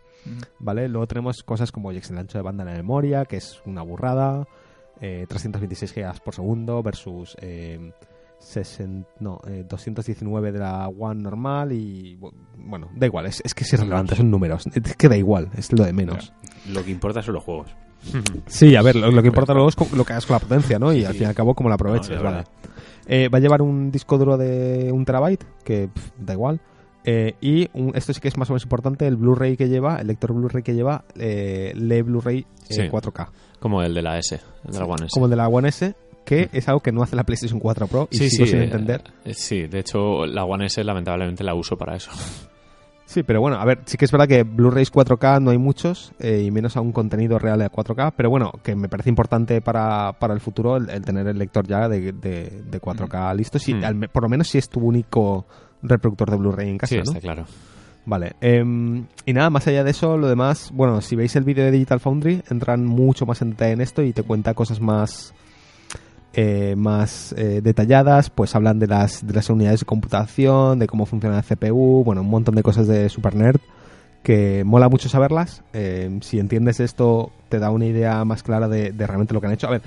¿Vale? 0.58 0.88
Luego 0.88 1.06
tenemos 1.06 1.42
cosas 1.42 1.70
como 1.70 1.90
el 1.90 2.00
ancho 2.16 2.38
de 2.38 2.42
banda 2.42 2.62
en 2.62 2.70
la 2.70 2.76
memoria, 2.76 3.24
que 3.26 3.36
es 3.36 3.60
una 3.66 3.82
burrada, 3.82 4.46
eh, 5.00 5.26
326 5.28 5.94
GB 5.94 6.20
por 6.22 6.34
segundo 6.34 6.82
versus 6.82 7.36
eh, 7.40 7.92
60 8.38 9.08
no, 9.20 9.40
eh, 9.46 9.64
219 9.68 10.52
de 10.52 10.58
la 10.58 10.88
One 10.88 11.22
normal 11.22 11.72
y 11.72 12.16
bu- 12.18 12.32
bueno, 12.58 12.88
da 12.94 13.06
igual, 13.06 13.26
es, 13.26 13.40
es 13.44 13.54
que 13.54 13.64
es 13.64 13.72
irrelevante, 13.72 14.14
son 14.16 14.30
números, 14.30 14.66
es 14.72 14.96
que 14.96 15.08
da 15.08 15.16
igual, 15.16 15.50
es 15.56 15.72
lo 15.72 15.84
de 15.84 15.92
menos. 15.92 16.32
Lo 16.72 16.84
que 16.84 16.90
importa 16.90 17.22
son 17.22 17.34
los 17.34 17.42
juegos. 17.44 17.74
Sí, 18.46 18.76
a 18.76 18.82
ver, 18.82 18.96
lo, 18.96 19.10
lo 19.10 19.22
que 19.22 19.28
importa 19.28 19.54
luego 19.54 19.68
es 19.70 19.76
lo 19.92 20.04
que 20.04 20.12
hagas 20.12 20.26
con 20.26 20.34
la 20.34 20.40
potencia, 20.40 20.78
¿no? 20.78 20.92
Y 20.92 21.04
al 21.04 21.14
fin 21.14 21.22
y 21.22 21.26
al 21.26 21.34
cabo, 21.34 21.54
cómo 21.54 21.68
la 21.70 21.76
aproveches, 21.76 22.16
No, 22.18 22.22
¿vale? 22.22 22.44
Eh, 23.06 23.28
va 23.28 23.38
a 23.38 23.40
llevar 23.40 23.62
un 23.62 23.90
disco 23.90 24.18
duro 24.18 24.36
de 24.36 24.90
un 24.92 25.04
terabyte, 25.04 25.44
que 25.64 25.88
pff, 25.88 26.10
da 26.18 26.34
igual. 26.34 26.60
Eh, 27.06 27.34
y 27.40 27.68
un- 27.74 27.92
esto 27.94 28.12
sí 28.14 28.20
que 28.20 28.28
es 28.28 28.36
más 28.38 28.48
o 28.50 28.52
menos 28.54 28.62
importante, 28.64 29.06
el 29.06 29.16
Blu-ray 29.16 29.56
que 29.56 29.68
lleva, 29.68 29.96
el 29.96 30.06
lector 30.06 30.32
Blu-ray 30.32 30.62
que 30.62 30.74
lleva, 30.74 31.04
eh, 31.18 31.72
lee 31.76 32.00
Blu-ray 32.02 32.46
Sí. 32.68 32.82
4K. 32.90 33.30
Como 33.60 33.82
el 33.82 33.92
de 33.94 34.02
la 34.02 34.18
S, 34.18 34.40
el 34.66 34.72
de 34.72 34.78
la 34.78 34.84
One 34.86 35.04
S. 35.06 35.08
como 35.12 35.26
el 35.26 35.30
de 35.30 35.36
la 35.36 35.48
One 35.48 35.68
S, 35.68 35.94
que 36.24 36.48
es 36.52 36.68
algo 36.68 36.80
que 36.80 36.92
no 36.92 37.02
hace 37.02 37.16
la 37.16 37.24
PlayStation 37.24 37.60
4 37.60 37.86
Pro 37.86 38.08
y 38.10 38.16
sigo 38.18 38.46
sin 38.46 38.58
eh, 38.60 38.64
entender. 38.64 39.02
eh, 39.24 39.34
sí, 39.34 39.66
de 39.66 39.80
hecho, 39.80 40.26
la 40.26 40.44
One 40.44 40.66
S 40.66 40.82
lamentablemente 40.82 41.44
la 41.44 41.54
uso 41.54 41.76
para 41.76 41.96
eso. 41.96 42.10
Sí, 43.06 43.22
pero 43.22 43.38
bueno, 43.42 43.58
a 43.58 43.64
ver, 43.66 43.80
sí 43.84 43.98
que 43.98 44.06
es 44.06 44.10
verdad 44.10 44.26
que 44.26 44.44
Blu-rays 44.44 44.90
4K 44.90 45.40
no 45.40 45.50
hay 45.50 45.58
muchos, 45.58 46.12
eh, 46.18 46.42
y 46.46 46.50
menos 46.50 46.74
a 46.78 46.80
un 46.80 46.90
contenido 46.90 47.38
real 47.38 47.58
de 47.58 47.68
4K, 47.70 48.14
pero 48.16 48.30
bueno, 48.30 48.50
que 48.62 48.74
me 48.74 48.88
parece 48.88 49.10
importante 49.10 49.60
para, 49.60 50.14
para 50.18 50.32
el 50.32 50.40
futuro 50.40 50.78
el, 50.78 50.88
el 50.88 51.02
tener 51.04 51.26
el 51.28 51.38
lector 51.38 51.66
ya 51.66 51.86
de, 51.86 52.12
de, 52.12 52.62
de 52.64 52.80
4K 52.80 53.36
listo, 53.36 53.58
si, 53.58 53.74
Mm. 53.74 53.84
al 53.84 54.08
por 54.08 54.22
lo 54.22 54.30
menos 54.30 54.48
si 54.48 54.56
es 54.56 54.70
tu 54.70 54.80
único 54.80 55.46
reproductor 55.82 56.30
de 56.30 56.36
Blu-ray 56.38 56.70
en 56.70 56.78
casa, 56.78 56.94
Sí, 56.94 56.96
¿no? 56.96 57.02
está 57.02 57.20
claro. 57.20 57.44
Vale, 58.06 58.32
em, 58.40 59.04
y 59.26 59.32
nada, 59.34 59.50
más 59.50 59.66
allá 59.68 59.84
de 59.84 59.90
eso, 59.90 60.16
lo 60.16 60.26
demás, 60.28 60.70
bueno, 60.72 61.02
si 61.02 61.14
veis 61.14 61.36
el 61.36 61.44
vídeo 61.44 61.62
de 61.64 61.72
Digital 61.72 62.00
Foundry, 62.00 62.42
entran 62.50 62.86
mucho 62.86 63.26
más 63.26 63.42
en 63.42 63.50
detalle 63.50 63.72
en 63.72 63.80
esto 63.82 64.02
y 64.02 64.14
te 64.14 64.22
cuenta 64.22 64.54
cosas 64.54 64.80
más 64.80 65.34
eh, 66.34 66.74
más 66.76 67.32
eh, 67.38 67.60
detalladas, 67.62 68.30
pues 68.30 68.54
hablan 68.54 68.78
de 68.78 68.86
las, 68.86 69.26
de 69.26 69.32
las 69.32 69.48
unidades 69.50 69.80
de 69.80 69.86
computación, 69.86 70.78
de 70.78 70.86
cómo 70.86 71.06
funciona 71.06 71.36
la 71.36 71.42
CPU, 71.42 72.02
bueno, 72.04 72.22
un 72.22 72.30
montón 72.30 72.54
de 72.54 72.62
cosas 72.62 72.86
de 72.86 73.08
Super 73.08 73.34
Nerd 73.34 73.60
que 74.22 74.64
mola 74.64 74.88
mucho 74.88 75.08
saberlas. 75.08 75.62
Eh, 75.74 76.18
si 76.22 76.40
entiendes 76.40 76.80
esto, 76.80 77.30
te 77.50 77.58
da 77.58 77.70
una 77.70 77.86
idea 77.86 78.24
más 78.24 78.42
clara 78.42 78.68
de, 78.68 78.90
de 78.90 79.06
realmente 79.06 79.34
lo 79.34 79.40
que 79.40 79.46
han 79.46 79.52
hecho. 79.52 79.68
A 79.68 79.70
ver, 79.70 79.82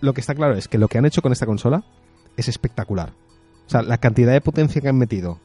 lo 0.00 0.14
que 0.14 0.20
está 0.20 0.34
claro 0.34 0.54
es 0.54 0.66
que 0.66 0.78
lo 0.78 0.88
que 0.88 0.98
han 0.98 1.06
hecho 1.06 1.22
con 1.22 1.32
esta 1.32 1.46
consola 1.46 1.84
es 2.36 2.48
espectacular. 2.48 3.10
O 3.66 3.70
sea, 3.70 3.82
la 3.82 3.98
cantidad 3.98 4.32
de 4.32 4.40
potencia 4.40 4.80
que 4.80 4.88
han 4.88 4.98
metido. 4.98 5.40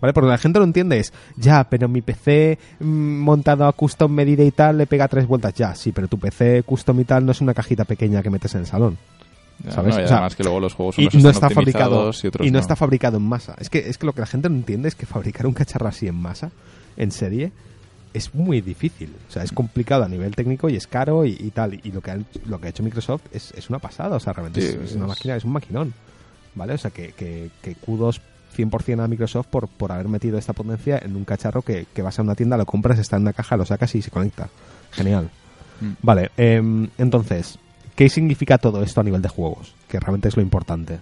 ¿Vale? 0.00 0.14
Porque 0.14 0.30
la 0.30 0.38
gente 0.38 0.58
lo 0.58 0.64
entiende 0.64 0.98
es, 0.98 1.12
ya, 1.36 1.68
pero 1.68 1.88
mi 1.88 2.00
PC 2.00 2.58
mm, 2.78 3.18
montado 3.20 3.66
a 3.66 3.72
custom 3.72 4.10
medida 4.10 4.42
y 4.42 4.50
tal 4.50 4.78
le 4.78 4.86
pega 4.86 5.08
tres 5.08 5.26
vueltas. 5.26 5.54
Ya, 5.54 5.74
sí, 5.74 5.92
pero 5.92 6.08
tu 6.08 6.18
PC 6.18 6.62
custom 6.62 7.00
y 7.00 7.04
tal 7.04 7.26
no 7.26 7.32
es 7.32 7.40
una 7.40 7.54
cajita 7.54 7.84
pequeña 7.84 8.22
que 8.22 8.30
metes 8.30 8.54
en 8.54 8.60
el 8.60 8.66
salón. 8.66 8.98
¿Sabes? 9.68 9.94
no, 9.94 10.00
y 10.00 10.04
O 10.04 10.06
sea, 10.06 10.16
además 10.16 10.36
que 10.36 10.42
luego 10.42 10.60
los 10.60 10.74
juegos 10.74 10.98
Y 10.98 11.02
no 11.02 11.08
están 11.08 11.30
está 11.30 11.50
fabricado 11.50 12.10
y 12.22 12.26
otros 12.26 12.46
y 12.46 12.50
no, 12.50 12.54
no. 12.54 12.60
está 12.60 12.76
fabricado 12.76 13.18
en 13.18 13.24
masa. 13.24 13.54
Es 13.58 13.68
que, 13.68 13.78
es 13.88 13.98
que 13.98 14.06
lo 14.06 14.12
que 14.14 14.20
la 14.20 14.26
gente 14.26 14.48
no 14.48 14.56
entiende 14.56 14.88
es 14.88 14.94
que 14.94 15.06
fabricar 15.06 15.46
un 15.46 15.52
cacharro 15.52 15.88
así 15.88 16.06
en 16.06 16.14
masa, 16.14 16.50
en 16.96 17.10
serie, 17.10 17.52
es 18.14 18.34
muy 18.34 18.60
difícil. 18.60 19.14
O 19.28 19.32
sea, 19.32 19.42
es 19.42 19.52
complicado 19.52 20.04
a 20.04 20.08
nivel 20.08 20.34
técnico 20.34 20.68
y 20.68 20.76
es 20.76 20.86
caro 20.86 21.24
y, 21.24 21.36
y 21.38 21.50
tal. 21.50 21.80
Y 21.82 21.92
lo 21.92 22.00
que, 22.00 22.10
ha, 22.10 22.18
lo 22.46 22.60
que 22.60 22.66
ha 22.68 22.70
hecho 22.70 22.82
Microsoft 22.82 23.22
es, 23.32 23.52
es 23.56 23.68
una 23.68 23.78
pasada. 23.78 24.16
O 24.16 24.20
sea, 24.20 24.32
realmente 24.32 24.62
Sí, 24.62 24.68
es, 24.68 24.90
es 24.90 24.96
una 24.96 25.06
máquina, 25.06 25.36
es 25.36 25.44
un 25.44 25.52
maquinón. 25.52 25.94
¿Vale? 26.54 26.74
O 26.74 26.78
sea, 26.78 26.90
que, 26.90 27.12
que, 27.12 27.50
que 27.62 27.74
kudos 27.76 28.20
100% 28.56 29.02
a 29.02 29.08
Microsoft 29.08 29.46
por, 29.46 29.68
por 29.68 29.92
haber 29.92 30.08
metido 30.08 30.38
esta 30.38 30.52
potencia 30.52 30.98
en 31.02 31.16
un 31.16 31.24
cacharro 31.24 31.62
que, 31.62 31.86
que 31.92 32.02
vas 32.02 32.18
a 32.18 32.22
una 32.22 32.34
tienda, 32.34 32.56
lo 32.56 32.66
compras, 32.66 32.98
está 32.98 33.16
en 33.16 33.22
una 33.22 33.32
caja, 33.32 33.56
lo 33.56 33.64
sacas 33.64 33.94
y 33.94 34.02
se 34.02 34.10
conecta. 34.10 34.48
Genial. 34.90 35.30
Mm. 35.80 35.92
Vale, 36.02 36.30
em, 36.36 36.88
entonces, 36.98 37.58
¿qué 37.96 38.08
significa 38.08 38.58
todo 38.58 38.82
esto 38.82 39.00
a 39.00 39.04
nivel 39.04 39.22
de 39.22 39.28
juegos? 39.28 39.74
Que 39.88 40.00
realmente 40.00 40.28
es 40.28 40.36
lo 40.36 40.42
importante. 40.42 41.00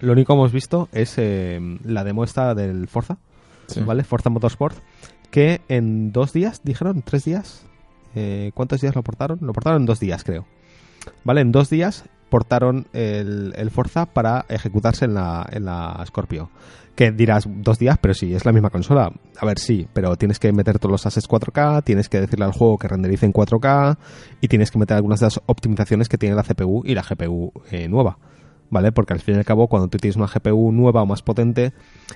Lo 0.00 0.12
único 0.12 0.32
que 0.34 0.38
hemos 0.38 0.52
visto 0.52 0.88
es 0.92 1.16
em, 1.18 1.78
la 1.84 2.04
demo 2.04 2.24
esta 2.24 2.54
del 2.54 2.88
Forza, 2.88 3.18
Sí. 3.66 3.80
¿vale? 3.80 4.04
Forza 4.04 4.28
Motorsport, 4.28 4.76
que 5.30 5.62
en 5.68 6.12
dos 6.12 6.32
días, 6.32 6.60
dijeron, 6.64 7.02
tres 7.02 7.24
días. 7.24 7.64
Eh, 8.14 8.50
¿Cuántos 8.54 8.80
días 8.82 8.94
lo 8.94 9.02
portaron? 9.02 9.38
Lo 9.40 9.52
portaron 9.52 9.82
en 9.82 9.86
dos 9.86 10.00
días, 10.00 10.22
creo. 10.24 10.44
¿Vale? 11.24 11.40
En 11.40 11.50
dos 11.52 11.70
días 11.70 12.04
portaron 12.28 12.86
el, 12.92 13.52
el 13.56 13.70
Forza 13.70 14.06
para 14.06 14.44
ejecutarse 14.48 15.04
en 15.06 15.14
la, 15.14 15.48
en 15.50 15.64
la 15.64 16.02
Scorpio. 16.06 16.50
Que 16.94 17.10
dirás, 17.10 17.48
dos 17.48 17.78
días, 17.78 17.98
pero 18.00 18.14
sí, 18.14 18.34
es 18.34 18.44
la 18.44 18.52
misma 18.52 18.70
consola. 18.70 19.12
A 19.40 19.46
ver, 19.46 19.58
sí, 19.58 19.88
pero 19.92 20.14
tienes 20.16 20.38
que 20.38 20.52
meter 20.52 20.78
todos 20.78 20.92
los 20.92 21.06
assets 21.06 21.28
4K, 21.28 21.82
tienes 21.82 22.08
que 22.08 22.20
decirle 22.20 22.44
al 22.44 22.52
juego 22.52 22.78
que 22.78 22.86
renderice 22.86 23.26
en 23.26 23.32
4K 23.32 23.96
y 24.40 24.48
tienes 24.48 24.70
que 24.70 24.78
meter 24.78 24.96
algunas 24.96 25.18
de 25.18 25.26
las 25.26 25.40
optimizaciones 25.46 26.08
que 26.08 26.18
tiene 26.18 26.36
la 26.36 26.44
CPU 26.44 26.82
y 26.84 26.94
la 26.94 27.02
GPU 27.02 27.52
eh, 27.70 27.88
nueva. 27.88 28.18
¿Vale? 28.70 28.92
Porque 28.92 29.12
al 29.12 29.20
fin 29.20 29.34
y 29.34 29.38
al 29.38 29.44
cabo, 29.44 29.68
cuando 29.68 29.88
tú 29.88 29.98
tienes 29.98 30.16
una 30.16 30.26
GPU 30.26 30.72
nueva 30.72 31.02
o 31.02 31.06
más 31.06 31.22
potente, 31.22 31.72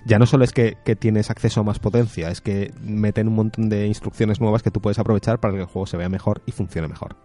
ya 0.06 0.18
no 0.18 0.26
solo 0.26 0.44
es 0.44 0.52
que, 0.52 0.76
que 0.84 0.96
tienes 0.96 1.30
acceso 1.30 1.60
a 1.60 1.64
más 1.64 1.78
potencia, 1.78 2.30
es 2.30 2.40
que 2.40 2.72
meten 2.80 3.28
un 3.28 3.34
montón 3.34 3.68
de 3.68 3.86
instrucciones 3.86 4.40
nuevas 4.40 4.62
que 4.62 4.70
tú 4.70 4.80
puedes 4.80 4.98
aprovechar 4.98 5.40
para 5.40 5.54
que 5.54 5.60
el 5.60 5.66
juego 5.66 5.86
se 5.86 5.96
vea 5.96 6.08
mejor 6.08 6.42
y 6.46 6.52
funcione 6.52 6.88
mejor. 6.88 7.16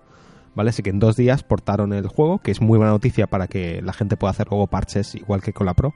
¿Vale? 0.56 0.70
Así 0.70 0.84
que 0.84 0.90
en 0.90 1.00
dos 1.00 1.16
días 1.16 1.44
portaron 1.44 1.94
el 1.94 2.08
juego, 2.08 2.40
que 2.40 2.52
es 2.52 2.62
muy 2.62 2.78
buena 2.78 2.92
noticia 2.92 3.28
para 3.28 3.48
que 3.48 3.82
la 3.82 3.94
gente 3.94 4.18
pueda 4.18 4.32
hacer 4.32 4.48
luego 4.50 4.68
parches 4.68 5.16
igual 5.16 5.42
que 5.42 5.54
con 5.54 5.66
la 5.66 5.74
Pro. 5.74 5.94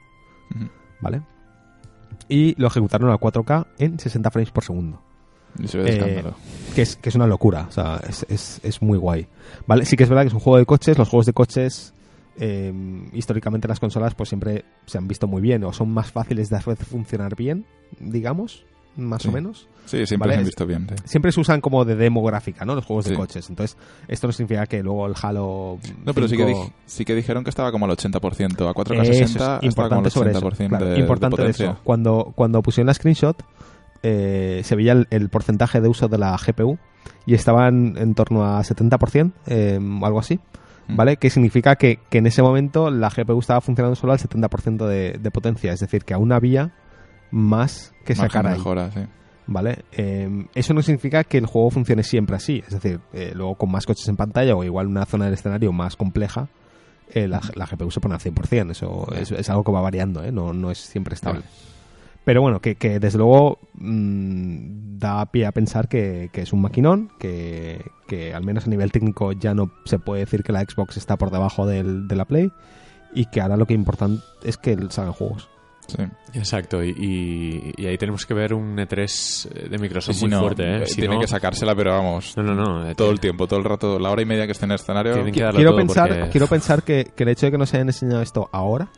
¿Vale? 1.00 1.22
Y 2.28 2.54
lo 2.60 2.68
ejecutaron 2.68 3.10
a 3.10 3.16
4K 3.16 3.66
en 3.78 3.98
60 3.98 4.30
frames 4.30 4.50
por 4.50 4.64
segundo. 4.64 5.00
Y 5.58 5.66
se 5.66 5.78
ve 5.78 5.84
de 5.84 6.20
Eh. 6.20 6.24
Que 6.74 6.82
es, 6.82 6.96
que 6.96 7.08
es 7.08 7.14
una 7.14 7.26
locura, 7.26 7.66
o 7.68 7.72
sea, 7.72 8.00
es, 8.08 8.26
es, 8.28 8.60
es 8.62 8.82
muy 8.82 8.98
guay. 8.98 9.26
¿Vale? 9.66 9.84
Sí 9.84 9.96
que 9.96 10.04
es 10.04 10.08
verdad 10.08 10.22
que 10.22 10.28
es 10.28 10.34
un 10.34 10.40
juego 10.40 10.58
de 10.58 10.66
coches, 10.66 10.98
los 10.98 11.08
juegos 11.08 11.26
de 11.26 11.32
coches, 11.32 11.94
eh, 12.38 12.72
históricamente 13.12 13.66
las 13.66 13.80
consolas 13.80 14.14
pues 14.14 14.28
siempre 14.28 14.64
se 14.86 14.98
han 14.98 15.08
visto 15.08 15.26
muy 15.26 15.42
bien 15.42 15.64
o 15.64 15.72
son 15.72 15.90
más 15.90 16.12
fáciles 16.12 16.50
de 16.50 16.56
hacer 16.56 16.76
funcionar 16.76 17.34
bien, 17.34 17.66
digamos, 17.98 18.64
más 18.98 19.22
Sí. 19.22 19.28
o 19.28 19.32
menos. 19.32 19.66
Sí, 19.86 20.04
siempre 20.06 20.26
vale, 20.28 20.34
se 20.34 20.38
han 20.40 20.44
visto 20.44 20.66
bien. 20.66 20.86
sí. 20.90 20.94
Siempre 21.06 21.32
se 21.32 21.40
usan 21.40 21.60
como 21.62 21.84
de 21.86 21.96
demo 21.96 22.22
gráfica, 22.22 22.66
¿no? 22.66 22.74
Los 22.74 22.84
juegos 22.84 23.06
de 23.06 23.14
coches. 23.14 23.48
Entonces, 23.48 23.78
esto 24.06 24.26
no 24.26 24.32
significa 24.34 24.66
que 24.66 24.82
luego 24.82 25.06
el 25.06 25.14
Halo. 25.20 25.78
No, 26.04 26.12
pero 26.12 26.28
sí 26.28 26.36
que, 26.36 26.44
5 26.46 26.64
dij- 26.66 26.72
sí 26.84 27.04
que 27.06 27.14
dijeron 27.14 27.42
que 27.44 27.48
estaba 27.50 27.72
como 27.72 27.86
al 27.86 27.92
80%. 27.92 28.66
A 28.66 28.70
Eso 28.70 28.74
4K60 28.74 29.10
es 29.10 29.20
estaba 29.30 29.46
como 29.46 29.58
al 29.60 29.64
importante 29.64 30.10
sobre 30.10 30.30
eso. 30.32 30.40
80% 30.40 30.68
claro, 30.68 30.86
de, 30.86 30.98
importante 30.98 31.42
de 31.42 31.50
eso. 31.50 31.78
Cuando, 31.84 32.32
cuando 32.34 32.60
pusieron 32.60 32.88
la 32.88 32.94
screenshot, 32.94 33.42
eh, 34.02 34.60
se 34.64 34.76
veía 34.76 34.92
el, 34.92 35.06
el 35.10 35.28
porcentaje 35.30 35.80
de 35.80 35.88
uso 35.88 36.08
de 36.08 36.18
la 36.18 36.36
GPU 36.36 36.78
y 37.26 37.34
estaban 37.34 37.96
en 37.96 38.14
torno 38.14 38.44
a 38.44 38.62
70%, 38.62 39.32
eh, 39.46 39.78
o 40.00 40.06
algo 40.06 40.20
así. 40.20 40.38
Mm. 40.88 40.96
¿Vale? 40.96 41.16
Que 41.16 41.30
significa 41.30 41.76
que, 41.76 41.98
que 42.10 42.18
en 42.18 42.26
ese 42.26 42.42
momento 42.42 42.90
la 42.90 43.10
GPU 43.10 43.38
estaba 43.38 43.60
funcionando 43.60 43.94
solo 43.96 44.12
al 44.12 44.18
70% 44.18 44.86
de, 44.86 45.18
de 45.18 45.30
potencia. 45.30 45.72
Es 45.72 45.80
decir, 45.80 46.04
que 46.04 46.14
aún 46.14 46.32
había 46.32 46.72
más 47.30 47.92
que 48.04 48.14
Margen 48.14 48.30
sacar 48.30 48.46
ahí. 48.46 48.58
mejora, 48.58 48.90
sí. 48.90 49.00
¿Vale? 49.46 49.84
Eh, 49.92 50.46
eso 50.54 50.74
no 50.74 50.82
significa 50.82 51.24
que 51.24 51.38
el 51.38 51.46
juego 51.46 51.70
funcione 51.70 52.02
siempre 52.02 52.36
así. 52.36 52.62
Es 52.66 52.74
decir, 52.74 53.00
eh, 53.14 53.32
luego 53.34 53.54
con 53.54 53.70
más 53.70 53.86
coches 53.86 54.06
en 54.08 54.16
pantalla 54.16 54.54
o 54.54 54.62
igual 54.62 54.86
una 54.86 55.06
zona 55.06 55.24
del 55.24 55.34
escenario 55.34 55.72
más 55.72 55.96
compleja, 55.96 56.48
eh, 57.14 57.26
la, 57.26 57.40
la 57.54 57.64
GPU 57.64 57.90
se 57.90 58.00
pone 58.00 58.14
al 58.14 58.20
100%. 58.20 58.70
Eso 58.72 59.08
es, 59.14 59.30
es 59.32 59.48
algo 59.48 59.64
que 59.64 59.72
va 59.72 59.80
variando, 59.80 60.22
¿eh? 60.22 60.30
no, 60.32 60.52
no 60.52 60.70
es 60.70 60.78
siempre 60.78 61.14
estable. 61.14 61.40
Pero 62.24 62.42
bueno, 62.42 62.60
que, 62.60 62.74
que 62.74 63.00
desde 63.00 63.16
luego 63.16 63.58
mm, 63.72 64.98
da 64.98 65.24
pie 65.26 65.46
a 65.46 65.52
pensar 65.52 65.88
que, 65.88 66.28
que 66.30 66.42
es 66.42 66.52
un 66.52 66.60
maquinón, 66.60 67.10
que, 67.18 67.82
que 68.06 68.34
al 68.34 68.44
menos 68.44 68.66
a 68.66 68.68
nivel 68.70 68.92
técnico 68.92 69.32
ya 69.32 69.54
no 69.54 69.70
se 69.86 69.98
puede 69.98 70.20
decir 70.20 70.42
que 70.42 70.52
la 70.52 70.60
Xbox 70.60 70.98
está 70.98 71.16
por 71.16 71.30
debajo 71.30 71.66
del- 71.66 72.06
de 72.06 72.16
la 72.16 72.26
Play 72.26 72.52
y 73.14 73.24
que 73.30 73.40
ahora 73.40 73.56
lo 73.56 73.64
que 73.66 73.72
importa 73.72 74.08
es 74.42 74.58
que 74.58 74.76
salgan 74.90 75.14
juegos. 75.14 75.48
Sí. 75.88 76.02
Exacto, 76.34 76.84
y, 76.84 76.90
y- 76.90 77.72
y 77.82 77.86
ahí 77.86 77.96
tenemos 77.98 78.26
que 78.26 78.34
ver 78.34 78.52
un 78.54 78.76
E3 78.76 79.68
de 79.70 79.78
Microsoft 79.78 80.14
Sí, 80.14 80.20
sí, 80.20 80.24
muy 80.26 80.32
no, 80.34 80.40
fuerte, 80.42 80.62
¿eh? 80.62 80.82
eh, 80.82 80.86
Si 80.86 80.96
tienen 80.96 81.16
no- 81.16 81.20
que 81.22 81.26
sacársela, 81.28 81.74
pero 81.74 81.92
vamos, 81.92 82.36
No, 82.36 82.42
no, 82.42 82.54
no. 82.54 82.88
eh, 82.90 82.94
todo 82.94 83.10
el 83.10 83.18
tiempo, 83.20 83.46
todo 83.48 83.58
el 83.58 83.64
rato, 83.64 83.98
la 83.98 84.10
hora 84.10 84.20
y 84.22 84.26
media 84.26 84.44
que 84.46 84.52
esté 84.52 84.66
en 84.66 84.72
el 84.72 84.74
escenario. 84.76 85.14
Quiero 85.32 85.74
pensar, 85.74 86.08
porque- 86.10 86.28
quiero 86.30 86.46
pensar 86.46 86.82
que, 86.82 87.10
que 87.16 87.22
el 87.22 87.30
hecho 87.30 87.46
de 87.46 87.52
que 87.52 87.58
nos 87.58 87.72
hayan 87.72 87.88
enseñado 87.88 88.20
esto 88.20 88.48
ahora 88.52 88.90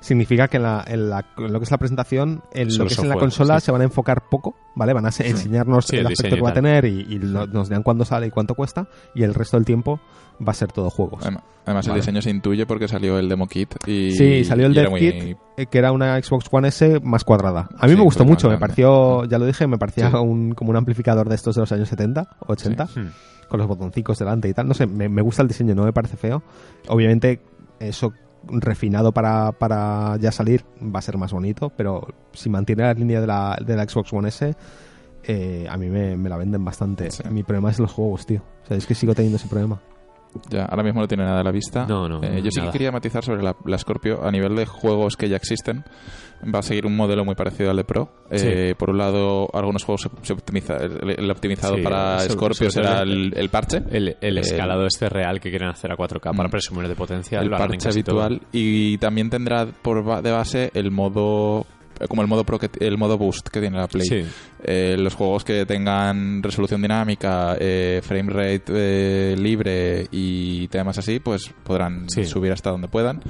significa 0.00 0.46
que 0.48 0.58
en, 0.58 0.62
la, 0.64 0.84
en, 0.86 1.10
la- 1.10 1.26
en 1.38 1.52
lo 1.52 1.58
que 1.58 1.64
es 1.64 1.70
la 1.70 1.78
presentación, 1.78 2.42
en 2.52 2.70
Solo 2.70 2.84
lo 2.84 2.88
que 2.88 2.94
es 2.94 2.98
en 3.00 3.08
la 3.08 3.16
consola 3.16 3.58
sí. 3.60 3.66
se 3.66 3.72
van 3.72 3.80
a 3.80 3.84
enfocar 3.84 4.28
poco, 4.28 4.54
¿vale? 4.76 4.92
Van 4.92 5.06
a 5.06 5.10
se- 5.12 5.28
enseñarnos 5.28 5.86
Sí, 5.86 5.96
el 5.96 6.06
el 6.06 6.12
aspecto 6.12 6.36
que 6.36 6.42
va 6.42 6.50
a 6.50 6.54
tener 6.54 6.84
y, 6.84 7.00
y 7.08 7.18
lo- 7.18 7.46
nos 7.48 7.68
dirán 7.68 7.82
cuándo 7.82 8.04
sale 8.04 8.26
y 8.28 8.30
cuánto 8.30 8.54
cuesta 8.54 8.88
y 9.14 9.24
el 9.24 9.34
resto 9.34 9.56
del 9.56 9.64
tiempo 9.66 10.00
va 10.46 10.52
a 10.52 10.54
ser 10.54 10.70
todo 10.72 10.88
juegos. 10.90 11.20
Además, 11.22 11.42
además 11.66 11.86
Vale. 11.86 11.98
el 11.98 12.02
diseño 12.02 12.22
se 12.22 12.30
intuye 12.30 12.64
porque 12.66 12.86
salió 12.88 13.18
el 13.18 13.28
demo 13.28 13.46
kit 13.46 13.74
y 13.86 14.12
Sí, 14.12 14.44
salió 14.44 14.66
el 14.66 14.90
muy- 14.90 15.00
Kit, 15.00 15.36
eh, 15.56 15.66
que 15.66 15.78
era 15.78 15.92
una 15.92 16.20
Xbox 16.22 16.46
One 16.50 16.68
S 16.68 17.00
más 17.02 17.24
cuadrada. 17.24 17.68
A 17.78 17.86
mí 17.86 17.92
Sí, 17.92 17.96
me 17.98 18.04
gustó 18.04 18.24
pues 18.24 18.30
mucho, 18.30 18.48
me 18.48 18.58
pareció, 18.58 19.24
ya 19.24 19.38
lo 19.38 19.46
dije, 19.46 19.66
me 19.66 19.78
parecía 19.78 20.10
Sí. 20.10 20.16
un, 20.16 20.52
como 20.54 20.70
un 20.70 20.76
amplificador 20.76 21.28
de 21.28 21.34
estos 21.34 21.54
de 21.56 21.62
los 21.62 21.72
años 21.72 21.88
70, 21.88 22.36
80, 22.46 22.84
Hmm. 22.84 23.08
con 23.48 23.58
los 23.58 23.66
botoncicos 23.66 24.18
delante 24.18 24.48
y 24.48 24.54
tal. 24.54 24.68
No 24.68 24.74
sé, 24.74 24.86
me, 24.86 25.08
me 25.08 25.22
gusta 25.22 25.42
el 25.42 25.48
diseño, 25.48 25.74
no 25.74 25.84
me 25.84 25.92
parece 25.92 26.16
feo. 26.16 26.42
Obviamente, 26.88 27.40
eso 27.80 28.12
refinado 28.50 29.12
para, 29.12 29.52
para 29.52 30.16
ya 30.18 30.30
salir 30.32 30.64
va 30.80 31.00
a 31.00 31.02
ser 31.02 31.18
más 31.18 31.32
bonito, 31.32 31.70
pero 31.76 32.06
si 32.32 32.48
mantiene 32.48 32.84
la 32.84 32.94
línea 32.94 33.20
de 33.20 33.26
la, 33.26 33.58
de 33.64 33.76
la 33.76 33.84
Xbox 33.86 34.12
One 34.12 34.28
S, 34.28 34.54
eh, 35.24 35.66
a 35.68 35.76
mí 35.76 35.88
me, 35.90 36.16
me 36.16 36.28
la 36.28 36.36
venden 36.36 36.64
bastante. 36.64 37.10
Sí. 37.10 37.22
Mi 37.30 37.42
problema 37.42 37.70
es 37.70 37.78
los 37.78 37.92
juegos, 37.92 38.24
tío. 38.26 38.42
O 38.64 38.66
sea, 38.68 38.76
es 38.76 38.86
que 38.86 38.94
sigo 38.94 39.14
teniendo 39.14 39.36
ese 39.36 39.48
problema. 39.48 39.80
Ya, 40.50 40.64
ahora 40.66 40.82
mismo 40.82 41.00
no 41.00 41.08
tiene 41.08 41.24
nada 41.24 41.40
a 41.40 41.44
la 41.44 41.50
vista. 41.50 41.86
No, 41.86 42.08
no, 42.08 42.22
Eh, 42.22 42.40
yo 42.42 42.50
sí 42.50 42.60
que 42.60 42.70
quería 42.70 42.92
matizar 42.92 43.24
sobre 43.24 43.42
la, 43.42 43.56
la 43.64 43.78
Scorpio. 43.78 44.24
A 44.24 44.30
nivel 44.30 44.54
de 44.56 44.66
juegos 44.66 45.16
que 45.16 45.28
ya 45.28 45.36
existen, 45.36 45.84
va 46.54 46.60
a 46.60 46.62
seguir 46.62 46.86
un 46.86 46.96
modelo 46.96 47.24
muy 47.24 47.34
parecido 47.34 47.70
al 47.70 47.76
de 47.76 47.84
Pro. 47.84 48.10
Eh, 48.30 48.74
Por 48.78 48.90
un 48.90 48.98
lado, 48.98 49.48
algunos 49.52 49.84
juegos 49.84 50.02
se, 50.02 50.10
se 50.22 50.32
optimiza, 50.34 50.76
el, 50.76 51.10
el 51.18 51.30
optimizado 51.30 51.76
Sí, 51.76 51.82
para 51.82 52.18
Scorpio 52.20 52.70
será 52.70 53.00
el, 53.02 53.32
el 53.36 53.48
parche. 53.48 53.82
El, 53.90 54.16
el 54.20 54.38
Eh, 54.38 54.40
escalado 54.40 54.86
este 54.86 55.08
real 55.08 55.40
que 55.40 55.50
quieren 55.50 55.68
hacer 55.70 55.90
a 55.90 55.96
4K 55.96 56.36
para 56.36 56.48
Mm. 56.48 56.50
presumir 56.50 56.88
de 56.88 56.94
potencia. 56.94 57.40
el 57.40 57.50
parche 57.50 57.78
todo. 58.02 58.22
habitual 58.22 58.42
y 58.52 58.98
también 58.98 59.30
tendrá 59.30 59.66
por 59.66 60.22
de 60.22 60.30
base 60.30 60.70
el 60.74 60.90
modo 60.90 61.66
como 62.08 62.22
el 62.22 62.28
modo 62.28 62.44
Pro 62.44 62.58
que- 62.58 62.70
el 62.80 62.98
modo 62.98 63.18
Boost 63.18 63.48
que 63.48 63.60
tiene 63.60 63.76
la 63.78 63.88
Play. 63.88 64.06
Sí. 64.06 64.24
Eh, 64.62 64.96
los 64.98 65.14
juegos 65.14 65.44
que 65.44 65.66
tengan 65.66 66.42
resolución 66.42 66.82
dinámica, 66.82 67.56
eh, 67.58 68.00
frame 68.02 68.30
rate 68.32 68.64
eh, 68.68 69.36
libre 69.38 70.06
y 70.10 70.68
temas 70.68 70.98
así, 70.98 71.18
pues 71.20 71.50
podrán 71.64 72.08
Sí. 72.08 72.24
subir 72.24 72.52
hasta 72.52 72.70
donde 72.70 72.88
puedan. 72.88 73.20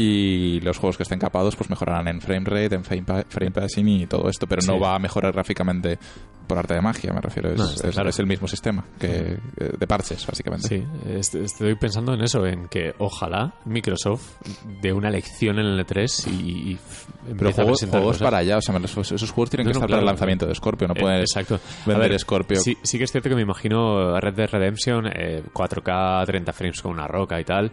Y 0.00 0.60
los 0.60 0.78
juegos 0.78 0.96
que 0.96 1.02
estén 1.02 1.18
capados, 1.18 1.56
pues 1.56 1.68
mejorarán 1.68 2.06
en 2.06 2.20
frame 2.20 2.44
rate, 2.46 2.76
en 2.76 2.84
frame, 2.84 3.02
pa- 3.02 3.24
frame 3.28 3.50
passing 3.50 3.88
y 3.88 4.06
todo 4.06 4.28
esto. 4.30 4.46
Pero 4.46 4.62
no 4.64 4.74
Sí. 4.74 4.78
va 4.80 4.94
a 4.94 4.98
mejorar 5.00 5.32
gráficamente 5.32 5.98
por 6.46 6.56
arte 6.56 6.74
de 6.74 6.80
magia, 6.80 7.12
me 7.12 7.20
refiero. 7.20 7.50
Es, 7.50 7.58
No, 7.58 7.64
es- 7.68 7.94
claro. 7.94 8.08
es 8.08 8.18
el 8.20 8.26
mismo 8.26 8.46
sistema 8.46 8.84
que 8.98 9.08
eh, 9.58 9.72
de 9.76 9.86
parches, 9.88 10.24
básicamente. 10.24 10.68
Sí, 10.68 10.84
est- 11.10 11.34
estoy 11.34 11.74
pensando 11.74 12.14
en 12.14 12.22
eso, 12.22 12.46
en 12.46 12.68
que 12.68 12.94
ojalá 12.98 13.54
Microsoft 13.64 14.36
dé 14.80 14.92
una 14.92 15.10
lección 15.10 15.58
en 15.58 15.66
el 15.66 15.80
E3 15.84 16.26
y, 16.28 16.70
y 16.72 16.78
Pero 17.36 17.50
juegos, 17.52 17.78
presentar 17.80 18.00
juegos 18.00 18.18
para 18.18 18.38
allá, 18.38 18.58
o 18.58 18.62
sea, 18.62 18.78
los- 18.78 18.96
esos 19.12 19.30
juegos 19.32 19.50
tienen 19.50 19.66
No, 19.66 19.72
que 19.72 19.74
no, 19.74 19.78
estar 19.80 19.86
claro. 19.88 19.88
para 19.88 20.00
el 20.00 20.06
lanzamiento 20.06 20.46
de 20.46 20.54
Scorpio, 20.54 20.86
no 20.86 20.94
Eh, 20.94 21.00
pueden 21.00 21.20
exacto. 21.22 21.58
Vender 21.84 22.10
ver, 22.10 22.20
Scorpio. 22.20 22.60
Sí, 22.60 22.78
sí 22.82 22.98
que 22.98 23.04
es 23.04 23.10
cierto 23.10 23.28
que 23.28 23.34
me 23.34 23.42
imagino 23.42 24.18
Red 24.20 24.34
Dead 24.34 24.48
Redemption, 24.48 25.06
eh, 25.12 25.42
4K, 25.52 26.24
30 26.24 26.52
frames 26.52 26.80
con 26.80 26.92
una 26.92 27.08
roca 27.08 27.38
y 27.40 27.44
tal. 27.44 27.72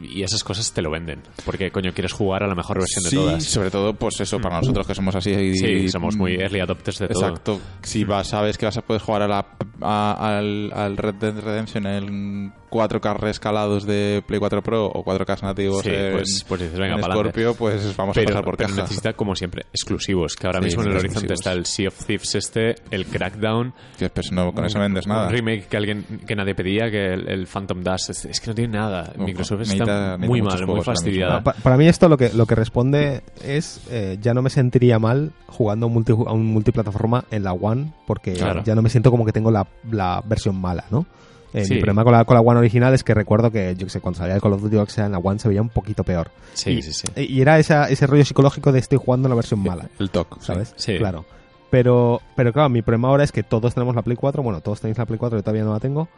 Y 0.00 0.22
esas 0.22 0.44
cosas 0.44 0.72
te 0.72 0.80
lo 0.82 0.90
venden. 0.90 1.22
Porque, 1.44 1.70
coño, 1.70 1.92
quieres 1.92 2.12
jugar 2.12 2.42
a 2.42 2.46
la 2.46 2.54
mejor 2.54 2.78
versión 2.78 3.04
Sí, 3.04 3.16
de 3.16 3.22
todas. 3.22 3.44
sobre 3.44 3.70
todo, 3.70 3.94
pues 3.94 4.20
eso, 4.20 4.38
para 4.40 4.58
nosotros 4.58 4.86
que 4.86 4.94
somos 4.94 5.14
así. 5.16 5.30
y- 5.30 5.54
Sí, 5.54 5.88
somos 5.88 6.16
muy 6.16 6.34
early 6.36 6.60
adopters 6.60 6.98
de 7.00 7.08
todo. 7.08 7.22
Exacto. 7.28 7.60
Si 7.82 8.04
vas, 8.04 8.28
sabes 8.28 8.56
que 8.58 8.66
vas 8.66 8.76
a 8.76 8.82
poder 8.82 9.02
jugar 9.02 9.22
a 9.22 9.28
la, 9.28 9.46
a- 9.80 10.38
al, 10.38 10.72
al 10.72 10.96
Red 10.96 11.14
Dead 11.14 11.38
Redemption 11.40 11.86
en 11.86 12.52
4K 12.70 13.16
rescalados 13.16 13.86
de 13.86 14.22
Play 14.26 14.38
4 14.38 14.62
Pro 14.62 14.86
o 14.86 15.04
4K 15.04 15.42
nativos 15.42 15.82
Sí, 15.82 15.90
en, 15.92 16.12
pues- 16.12 16.44
pues 16.48 16.60
dices, 16.60 16.78
venga, 16.78 16.94
en. 16.96 17.02
Scorpio, 17.02 17.54
pues 17.54 17.96
vamos 17.96 18.16
a 18.16 18.20
Pero, 18.20 18.28
pasar 18.30 18.44
por 18.44 18.56
pero 18.56 18.68
caja. 18.68 18.82
necesita, 18.82 19.12
como 19.14 19.34
siempre, 19.34 19.66
exclusivos. 19.72 20.36
Que 20.36 20.46
ahora 20.46 20.58
Sí, 20.60 20.66
mismo 20.66 20.82
en 20.82 20.90
el 20.90 20.96
horizonte 20.98 21.34
está 21.34 21.52
el 21.52 21.66
Sea 21.66 21.88
of 21.88 22.04
Thieves 22.04 22.34
este, 22.34 22.74
el 22.90 23.06
Crackdown. 23.06 23.72
Que, 23.98 24.08
pues, 24.10 24.30
no, 24.32 24.52
con 24.52 24.64
eso 24.64 24.78
no 24.78 24.84
vendes 24.84 25.06
nada. 25.06 25.26
Un 25.28 25.32
remake 25.32 25.66
que 25.68 25.76
alguien 25.76 26.04
que 26.26 26.36
nadie 26.36 26.54
pedía, 26.54 26.90
que 26.90 27.14
el, 27.14 27.28
el 27.28 27.46
Phantom 27.46 27.82
Dash. 27.82 28.10
Es, 28.10 28.24
es 28.24 28.40
que 28.40 28.48
no 28.48 28.54
tiene 28.54 28.76
nada. 28.78 29.12
Microsoft 29.18 29.60
necesita- 29.60 29.82
está 29.84 30.16
necesita 30.18 30.26
muy 30.28 30.42
mal, 30.42 30.66
muy 30.66 30.80
fastidiada. 30.82 31.42
Pa- 31.42 31.54
para 31.54 31.76
mí 31.76 31.86
esto 31.88 32.08
lo 32.08 32.16
que, 32.16 32.30
lo 32.32 32.46
que 32.46 32.54
responde 32.54 33.22
es 33.44 33.80
eh, 33.90 34.18
ya 34.20 34.34
no 34.34 34.42
me 34.42 34.50
sentiría 34.50 34.98
mal 34.98 35.32
jugando 35.46 35.86
a 35.86 35.88
un, 35.88 35.94
multi- 35.94 36.12
a 36.12 36.32
un 36.32 36.46
multiplataforma 36.46 37.24
en 37.30 37.44
la 37.44 37.52
One 37.52 37.92
porque 38.06 38.34
Claro. 38.34 38.62
ya 38.64 38.74
no 38.74 38.82
me 38.82 38.90
siento 38.90 39.10
como 39.10 39.24
que 39.24 39.32
tengo 39.32 39.50
la, 39.50 39.66
la 39.90 40.22
versión 40.24 40.60
mala, 40.60 40.84
¿no? 40.90 41.06
Eh, 41.54 41.64
Sí. 41.64 41.74
Mi 41.74 41.80
problema 41.80 42.04
con 42.04 42.12
la, 42.12 42.24
con 42.24 42.34
la 42.34 42.40
One 42.42 42.58
original 42.58 42.92
es 42.94 43.02
que 43.02 43.14
recuerdo 43.14 43.50
que, 43.50 43.74
yo 43.76 43.86
que 43.86 43.90
sé, 43.90 44.00
cuando 44.00 44.18
salía 44.18 44.34
el 44.34 44.40
Call 44.42 44.52
of 44.52 44.62
Duty 44.62 44.76
o 44.76 44.86
sea, 44.86 45.06
en 45.06 45.12
la 45.12 45.18
One 45.18 45.38
se 45.38 45.48
veía 45.48 45.62
un 45.62 45.70
poquito 45.70 46.04
peor. 46.04 46.30
Sí, 46.52 46.70
y, 46.72 46.82
sí, 46.82 46.92
sí. 46.92 47.06
Y 47.16 47.40
era 47.40 47.58
esa, 47.58 47.88
ese 47.88 48.06
rollo 48.06 48.24
psicológico 48.24 48.70
de 48.72 48.78
estoy 48.80 48.98
jugando 48.98 49.26
en 49.28 49.30
la 49.30 49.36
versión 49.36 49.60
mala, 49.60 49.88
El 49.98 50.10
TOC. 50.10 50.40
¿sabes? 50.42 50.74
Sí. 50.76 50.96
Claro. 50.98 51.24
Pero, 51.70 52.20
pero 52.36 52.52
claro, 52.52 52.68
mi 52.68 52.82
problema 52.82 53.08
ahora 53.08 53.24
es 53.24 53.32
que 53.32 53.42
todos 53.42 53.74
tenemos 53.74 53.94
la 53.94 54.02
Play 54.02 54.16
4, 54.16 54.42
bueno, 54.42 54.60
todos 54.60 54.80
tenéis 54.80 54.98
la 54.98 55.06
Play 55.06 55.18
4, 55.18 55.38
yo 55.38 55.42
todavía 55.42 55.64
no 55.64 55.72
la 55.72 55.80
tengo. 55.80 56.08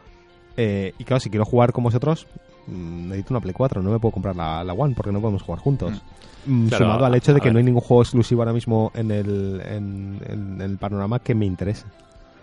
Eh, 0.57 0.93
y 0.97 1.03
claro, 1.05 1.19
si 1.19 1.29
quiero 1.29 1.45
jugar 1.45 1.71
con 1.73 1.83
vosotros, 1.83 2.27
mm, 2.67 3.07
necesito 3.07 3.33
una 3.33 3.41
Play 3.41 3.53
4, 3.53 3.81
no 3.81 3.91
me 3.91 3.99
puedo 3.99 4.11
comprar 4.13 4.35
la, 4.35 4.63
la 4.63 4.73
One 4.73 4.93
porque 4.95 5.11
no 5.11 5.19
podemos 5.21 5.41
jugar 5.43 5.59
juntos. 5.61 6.01
Mm, 6.45 6.67
Claro, 6.69 6.85
sumado 6.85 7.05
al 7.05 7.15
hecho 7.15 7.33
de 7.33 7.39
que 7.39 7.45
ver. 7.45 7.53
no 7.53 7.59
hay 7.59 7.65
ningún 7.65 7.81
juego 7.81 8.01
exclusivo 8.01 8.41
ahora 8.41 8.53
mismo 8.53 8.91
en 8.95 9.11
el, 9.11 9.61
en, 9.65 10.19
en 10.27 10.61
el 10.61 10.77
panorama 10.77 11.19
que 11.19 11.35
me 11.35 11.45
interese. 11.45 11.85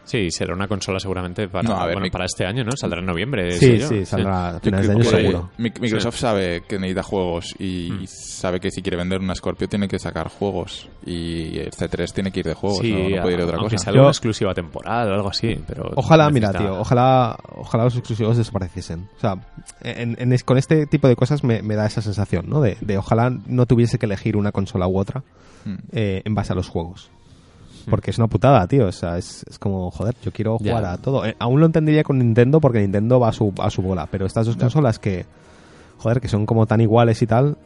Sí, 0.09 0.31
será 0.31 0.55
una 0.55 0.67
consola 0.67 0.99
seguramente 0.99 1.49
para, 1.49 1.69
No, 1.69 1.77
a 1.77 1.85
ver, 1.85 1.95
bueno, 1.97 2.05
mi- 2.07 2.11
para 2.11 2.25
este 2.25 2.47
año, 2.47 2.65
¿no? 2.65 2.73
Saldrá 2.77 3.01
en 3.01 3.07
noviembre. 3.07 3.51
Sí, 3.53 3.79
sí, 3.81 4.07
saldrá 4.07 4.57
a 4.57 4.61
finales 4.61 4.87
de 4.89 4.93
año 4.95 5.05
seguro. 5.05 5.51
Microsoft 5.59 6.17
sabe 6.17 6.63
que 6.67 6.79
necesita 6.79 7.03
juegos 7.03 7.55
y 7.59 7.91
Mm. 7.93 8.07
sabe 8.07 8.59
que 8.59 8.71
si 8.71 8.81
quiere 8.81 8.97
vender 8.97 9.21
una 9.21 9.35
Scorpio 9.35 9.69
tiene 9.69 9.87
que 9.87 9.99
sacar 9.99 10.29
juegos 10.29 10.89
y 11.05 11.59
el 11.59 11.71
C3 11.73 12.11
tiene 12.15 12.33
que 12.33 12.41
ir 12.41 12.47
de 12.47 12.55
juegos, 12.55 12.79
Sí, 12.81 12.91
no, 12.93 13.17
no 13.17 13.23
puede 13.23 13.35
ir 13.35 13.39
de 13.41 13.45
otra 13.45 13.59
cosa. 13.59 13.77
sea 13.79 13.93
Yo- 13.93 14.01
una 14.01 14.09
exclusiva 14.09 14.55
temporal 14.55 15.11
o 15.13 15.15
algo 15.15 15.29
así, 15.29 15.61
pero... 15.67 15.91
Ojalá, 15.95 16.31
mira, 16.31 16.53
tío, 16.55 16.81
ojalá, 16.81 17.37
ojalá 17.57 17.85
los 17.85 17.95
exclusivos 17.97 18.39
desapareciesen. 18.39 19.09
O 19.19 19.21
sea, 19.21 19.35
en- 19.83 20.17
en 20.19 20.33
es- 20.33 20.43
con 20.43 20.57
este 20.57 20.87
tipo 20.87 21.07
de 21.09 21.17
cosas 21.17 21.45
me, 21.45 21.61
me 21.61 21.75
da 21.75 21.85
esa 21.87 22.01
sensación, 22.01 22.47
¿no? 22.49 22.63
De, 22.63 22.79
de 22.81 22.97
ojalá 22.97 23.31
no 23.47 23.67
tuviese 23.67 23.99
que 23.99 24.07
elegir 24.07 24.37
una 24.39 24.53
consola 24.53 24.87
u 24.89 24.99
otra 24.99 25.23
Mm. 25.67 25.75
eh, 25.93 26.23
en 26.25 26.35
base 26.35 26.53
a 26.53 26.57
los 26.57 26.69
juegos. 26.69 27.11
Porque 27.91 28.11
es 28.11 28.19
una 28.19 28.27
putada, 28.29 28.67
tío. 28.67 28.87
O 28.87 28.93
sea, 28.93 29.19
es, 29.19 29.45
es 29.49 29.59
como, 29.59 29.91
joder, 29.91 30.15
yo 30.23 30.33
quiero 30.33 30.59
jugar 30.59 30.85
a 30.85 30.97
todo. 30.99 31.25
Eh, 31.27 31.35
aún 31.39 31.61
lo 31.61 31.67
entendería 31.67 32.03
con 32.05 32.19
Nintendo 32.19 32.61
porque 32.61 32.81
Nintendo 32.81 33.19
va 33.21 33.29
a 33.29 33.33
su, 33.33 33.53
a 33.61 33.71
su 33.71 33.83
bola. 33.83 34.07
Pero 34.11 34.27
estas 34.27 34.47
dos 34.47 34.57
consolas 34.57 34.99
que, 34.99 35.27
joder, 35.99 36.21
que 36.21 36.29
son 36.29 36.47
como 36.47 36.67
tan 36.67 36.81
iguales 36.81 37.21
y 37.23 37.27
tal. 37.27 37.57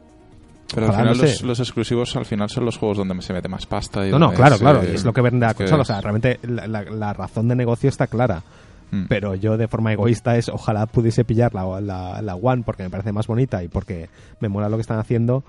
Pero 0.74 0.86
al 0.86 0.93
final 0.93 1.16
no 1.16 1.23
los, 1.23 1.31
sé. 1.39 1.47
los 1.47 1.61
exclusivos 1.61 2.16
al 2.16 2.24
final 2.24 2.49
son 2.49 2.65
los 2.65 2.78
juegos 2.78 2.97
donde 2.99 3.20
se 3.23 3.32
mete 3.32 3.49
más 3.49 3.66
pasta. 3.66 4.07
Y 4.07 4.11
No, 4.11 4.19
no, 4.19 4.32
claro, 4.32 4.57
claro. 4.59 4.81
Es 4.82 5.05
lo 5.05 5.12
que 5.12 5.20
vende 5.20 5.44
la 5.47 5.55
consola. 5.55 5.82
O 5.82 5.85
sea, 5.85 6.01
realmente 6.01 6.39
la, 6.44 6.66
la- 6.66 6.82
la 6.85 7.12
razón 7.12 7.49
de 7.49 7.55
negocio 7.57 7.89
está 7.90 8.07
clara. 8.07 8.43
Mm. 8.90 9.05
Pero 9.09 9.35
yo 9.35 9.57
de 9.57 9.69
forma 9.69 9.93
egoísta 9.93 10.36
es 10.36 10.49
ojalá 10.49 10.86
pudiese 10.86 11.24
pillar 11.24 11.55
la, 11.55 11.81
la, 11.81 12.20
la 12.23 12.35
One 12.35 12.62
porque 12.65 12.82
me 12.82 12.90
parece 12.90 13.12
más 13.12 13.27
bonita 13.27 13.62
y 13.62 13.69
porque 13.69 14.09
me 14.40 14.49
mola 14.49 14.69
lo 14.69 14.77
que 14.77 14.82
están 14.82 14.99
haciendo 14.99 15.43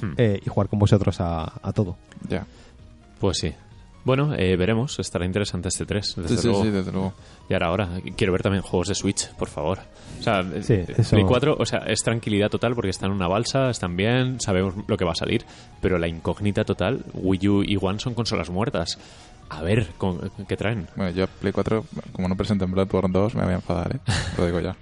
Hmm. 0.00 0.12
eh, 0.16 0.40
y 0.42 0.48
jugar 0.48 0.68
con 0.68 0.78
vosotros 0.78 1.20
a, 1.20 1.52
a 1.62 1.72
todo. 1.72 1.96
Ya. 2.28 2.46
Pues 3.20 3.36
sí. 3.38 3.52
Bueno, 4.02 4.34
eh, 4.34 4.56
veremos. 4.56 4.98
Estará 4.98 5.26
interesante 5.26 5.68
este 5.68 5.84
3, 5.84 6.14
desde 6.16 6.28
Sí, 6.28 6.36
sí, 6.38 6.46
luego. 6.48 6.62
sí, 6.64 6.70
desde 6.70 6.90
luego. 6.92 7.12
Y 7.48 7.52
ahora, 7.52 7.66
ahora, 7.66 7.88
quiero 8.16 8.32
ver 8.32 8.42
también 8.42 8.62
juegos 8.62 8.88
de 8.88 8.94
Switch, 8.94 9.28
por 9.34 9.48
favor. 9.48 9.78
O 10.18 10.22
sea, 10.22 10.42
Sí, 10.62 10.72
eh, 10.74 10.86
eso- 10.96 11.10
Play 11.16 11.24
4, 11.24 11.56
o 11.58 11.66
sea, 11.66 11.80
es 11.80 12.00
tranquilidad 12.02 12.48
total 12.48 12.74
porque 12.74 12.90
están 12.90 13.10
en 13.10 13.16
una 13.16 13.28
balsa, 13.28 13.68
están 13.70 13.96
bien, 13.96 14.40
sabemos 14.40 14.74
lo 14.86 14.96
que 14.96 15.04
va 15.04 15.12
a 15.12 15.16
salir, 15.16 15.44
pero 15.82 15.98
la 15.98 16.08
incógnita 16.08 16.64
total, 16.64 17.04
Wii 17.14 17.48
U 17.48 17.62
y 17.62 17.76
One 17.80 17.98
son 17.98 18.14
consolas 18.14 18.48
muertas. 18.50 18.98
A 19.52 19.62
ver, 19.62 19.88
con- 19.98 20.30
¿qué 20.48 20.56
traen? 20.56 20.86
Bueno, 20.94 21.10
yo 21.10 21.26
Play 21.26 21.52
4, 21.52 21.84
como 22.12 22.28
no 22.28 22.36
presenten 22.36 22.70
Bloodborne 22.70 23.12
2, 23.12 23.34
me 23.34 23.42
voy 23.42 23.52
a 23.52 23.56
enfadar, 23.56 23.96
¿eh? 23.96 23.98
Lo 24.38 24.46
digo 24.46 24.60
ya. 24.60 24.76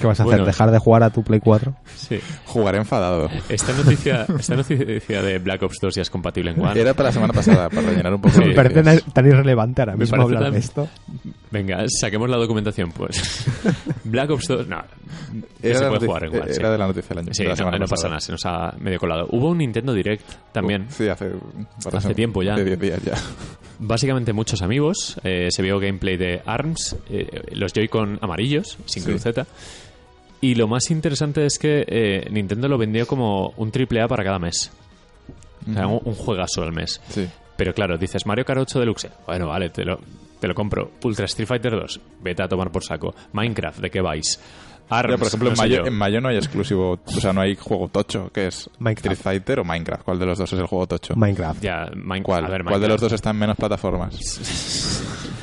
¿Qué 0.00 0.06
vas 0.08 0.18
a 0.18 0.24
Bueno. 0.24 0.42
hacer? 0.42 0.46
¿Dejar 0.46 0.70
de 0.72 0.78
jugar 0.80 1.04
a 1.04 1.10
tu 1.10 1.22
Play 1.22 1.38
4? 1.38 1.72
Sí. 1.94 2.18
Jugaré 2.46 2.78
enfadado. 2.78 3.30
Esta 3.48 3.72
noticia, 3.72 4.26
esta 4.38 4.56
noticia 4.56 5.22
de 5.22 5.38
Black 5.38 5.62
Ops 5.62 5.78
2 5.80 5.94
ya 5.94 6.02
es 6.02 6.10
compatible 6.10 6.50
en 6.50 6.60
One. 6.60 6.80
Era 6.80 6.94
para 6.94 7.10
la 7.10 7.12
semana 7.12 7.32
pasada, 7.32 7.68
para 7.70 7.82
rellenar 7.88 8.12
un 8.14 8.20
poco. 8.20 8.34
Sí, 8.34 8.40
de 8.40 8.46
me 8.48 8.54
parece 8.54 8.82
tan- 9.12 9.26
irrelevante 9.26 9.82
ahora 9.82 9.96
mismo 9.96 10.20
hablar 10.20 10.42
tan- 10.42 10.52
de 10.52 10.58
esto. 10.58 10.88
Venga, 11.52 11.84
saquemos 11.88 12.28
la 12.28 12.36
documentación, 12.38 12.90
pues. 12.90 13.44
Black 14.04 14.30
Ops 14.30 14.48
2, 14.48 14.66
no, 14.66 14.82
Era 15.62 15.78
se 15.78 15.84
puede 15.86 16.00
noti- 16.00 16.06
jugar 16.06 16.24
en 16.24 16.30
One. 16.30 16.38
Era 16.44 16.54
sí. 16.54 16.62
de 16.62 16.78
la 16.78 16.86
noticia 16.88 17.08
del 17.10 17.18
año. 17.18 17.28
Sí, 17.32 17.42
de 17.44 17.48
la 17.48 17.52
no, 17.52 17.56
semana 17.56 17.78
no 17.78 17.84
pasa 17.84 17.90
pasada. 17.94 18.10
nada, 18.10 18.20
se 18.20 18.32
nos 18.32 18.44
ha 18.46 18.74
medio 18.80 18.98
colado. 18.98 19.28
Hubo 19.30 19.50
un 19.50 19.58
Nintendo 19.58 19.92
Direct 19.94 20.28
también. 20.52 20.86
Sí, 20.90 21.08
hace, 21.08 21.30
Hace 21.92 22.14
tiempo 22.14 22.42
ya. 22.42 22.54
Hace 22.54 22.64
10 22.64 22.80
días 22.80 23.00
ya. 23.04 23.14
Básicamente 23.78 24.32
muchos 24.32 24.62
amigos. 24.62 25.16
eh, 25.24 25.48
se 25.50 25.62
vio 25.62 25.78
gameplay 25.78 26.16
de 26.16 26.40
ARMS, 26.46 26.96
eh, 27.10 27.42
los 27.52 27.72
Joy-Con 27.72 28.18
amarillos, 28.22 28.78
sin 28.86 29.02
Sí. 29.02 29.08
cruceta. 29.10 29.46
Y 30.40 30.54
lo 30.54 30.68
más 30.68 30.90
interesante 30.90 31.44
es 31.46 31.58
que 31.58 31.84
eh, 31.88 32.26
Nintendo 32.30 32.68
lo 32.68 32.78
vendió 32.78 33.06
como 33.06 33.54
un 33.56 33.70
triple 33.70 34.00
A 34.02 34.08
para 34.08 34.22
cada 34.24 34.38
mes. 34.38 34.70
O 35.68 35.72
sea, 35.72 35.86
un, 35.86 36.00
un 36.04 36.14
juegazo 36.14 36.62
al 36.62 36.72
mes. 36.72 37.00
Sí. 37.08 37.26
Pero 37.56 37.74
claro, 37.74 37.96
dices 37.98 38.24
Mario 38.26 38.44
Kart 38.44 38.60
8 38.60 38.78
Deluxe. 38.80 39.08
Bueno, 39.26 39.48
vale, 39.48 39.70
te 39.70 39.84
lo, 39.84 39.98
te 40.40 40.48
lo 40.48 40.54
compro. 40.54 40.92
Ultra 41.04 41.24
Street 41.26 41.46
Fighter 41.48 41.72
2. 41.72 42.00
Vete 42.22 42.42
a 42.42 42.48
tomar 42.48 42.70
por 42.70 42.84
saco. 42.84 43.14
Minecraft, 43.32 43.80
¿de 43.80 43.90
qué 43.90 44.00
vais? 44.00 44.40
ARMS, 44.88 45.10
Ya, 45.14 45.18
por 45.18 45.26
ejemplo, 45.26 45.48
no 45.50 45.54
en, 45.54 45.58
mayo, 45.58 45.76
yo. 45.78 45.86
en 45.86 45.94
mayo 45.94 46.20
no 46.20 46.28
hay 46.28 46.36
exclusivo, 46.36 46.92
o 47.04 47.10
sea, 47.20 47.32
no 47.32 47.40
hay 47.40 47.56
juego 47.56 47.88
tocho, 47.88 48.30
que 48.32 48.46
es 48.46 48.70
Minecraft. 48.78 49.12
Street 49.18 49.22
Fighter 49.40 49.58
o 49.60 49.64
Minecraft. 49.64 50.04
¿Cuál 50.04 50.18
de 50.20 50.26
los 50.26 50.38
dos 50.38 50.52
es 50.52 50.58
el 50.60 50.66
juego 50.66 50.86
tocho? 50.86 51.14
Minecraft. 51.16 51.60
Ya, 51.60 51.90
Min- 51.96 52.22
¿Cuál? 52.22 52.44
a 52.44 52.48
ver, 52.48 52.62
¿Cuál 52.62 52.74
de 52.74 52.86
Minecraft. 52.86 52.90
los 52.92 53.00
dos 53.00 53.12
está 53.12 53.30
en 53.30 53.36
menos 53.38 53.56
plataformas? 53.56 54.14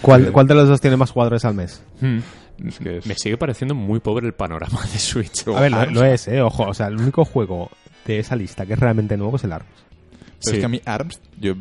¿Cuál, 0.01 0.31
¿Cuál 0.31 0.47
de 0.47 0.55
los 0.55 0.67
dos 0.69 0.79
tiene 0.81 0.95
más 0.97 1.11
jugadores 1.11 1.43
al 1.45 1.55
mes? 1.55 1.83
Hmm. 1.99 2.19
Es 2.67 2.79
que 2.79 2.97
es- 2.99 3.05
Me 3.05 3.15
sigue 3.15 3.35
pareciendo 3.37 3.75
muy 3.75 3.99
pobre 3.99 4.27
el 4.27 4.33
panorama 4.33 4.81
de 4.93 4.99
Switch. 4.99 5.45
A 5.47 5.59
ver, 5.59 5.71
lo, 5.71 5.85
lo 5.87 6.05
es, 6.05 6.27
¿eh? 6.29 6.41
Ojo, 6.41 6.63
o 6.63 6.73
sea, 6.73 6.87
el 6.87 6.95
único 6.97 7.25
juego 7.25 7.69
de 8.05 8.19
esa 8.19 8.35
lista 8.37 8.65
que 8.65 8.73
es 8.73 8.79
realmente 8.79 9.17
nuevo 9.17 9.35
es 9.35 9.43
el 9.43 9.51
ARMS. 9.53 9.67
Pero 9.69 10.37
Sí. 10.39 10.51
es 10.53 10.59
que 10.59 10.65
a 10.65 10.69
mí 10.69 10.81
ARMS, 10.85 11.19
yo 11.39 11.55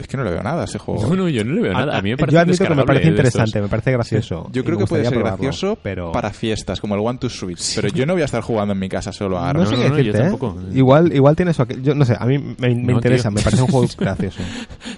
es 0.00 0.08
que 0.08 0.16
no 0.16 0.24
le 0.24 0.30
veo 0.30 0.42
nada 0.42 0.62
a 0.62 0.64
ese 0.64 0.78
juego. 0.78 1.06
No, 1.08 1.14
no, 1.14 1.28
yo 1.28 1.44
no 1.44 1.54
le 1.54 1.60
veo 1.62 1.72
nada. 1.72 1.98
A 1.98 2.02
mí 2.02 2.10
me 2.10 2.16
parece 2.16 2.34
Yo 2.34 2.40
admito 2.40 2.64
que 2.64 2.74
me 2.74 2.84
parece 2.84 3.08
interesante, 3.08 3.60
me 3.60 3.68
parece 3.68 3.92
gracioso. 3.92 4.48
Yo 4.52 4.64
creo 4.64 4.78
que 4.78 4.86
puede 4.86 5.04
ser 5.04 5.12
probarlo, 5.14 5.36
gracioso 5.38 5.78
pero... 5.82 6.12
para 6.12 6.30
fiestas, 6.30 6.80
como 6.80 6.94
el 6.94 7.00
One 7.00 7.18
to 7.18 7.28
Switch. 7.28 7.74
Pero 7.76 7.88
yo 7.88 8.06
no 8.06 8.14
voy 8.14 8.22
a 8.22 8.24
estar 8.26 8.42
jugando 8.42 8.72
en 8.72 8.78
mi 8.78 8.88
casa 8.88 9.12
solo 9.12 9.38
a 9.38 9.52
No 9.52 9.60
ARMS. 9.60 9.68
sé 9.70 9.76
no, 9.76 9.82
qué 9.82 9.88
no, 9.88 9.90
yo 9.90 9.96
decirte, 9.98 10.18
¿eh? 10.18 10.22
tampoco. 10.30 10.56
Igual, 10.72 11.12
igual 11.14 11.36
tiene 11.36 11.50
eso. 11.52 11.66
Yo 11.66 11.94
no 11.94 12.04
sé, 12.04 12.16
a 12.18 12.26
mí 12.26 12.38
me, 12.38 12.54
me 12.74 12.74
No, 12.74 12.92
interesa, 12.92 13.28
tío. 13.28 13.36
me 13.36 13.42
parece 13.42 13.62
un 13.62 13.68
juego 13.68 13.86
gracioso. 13.98 14.40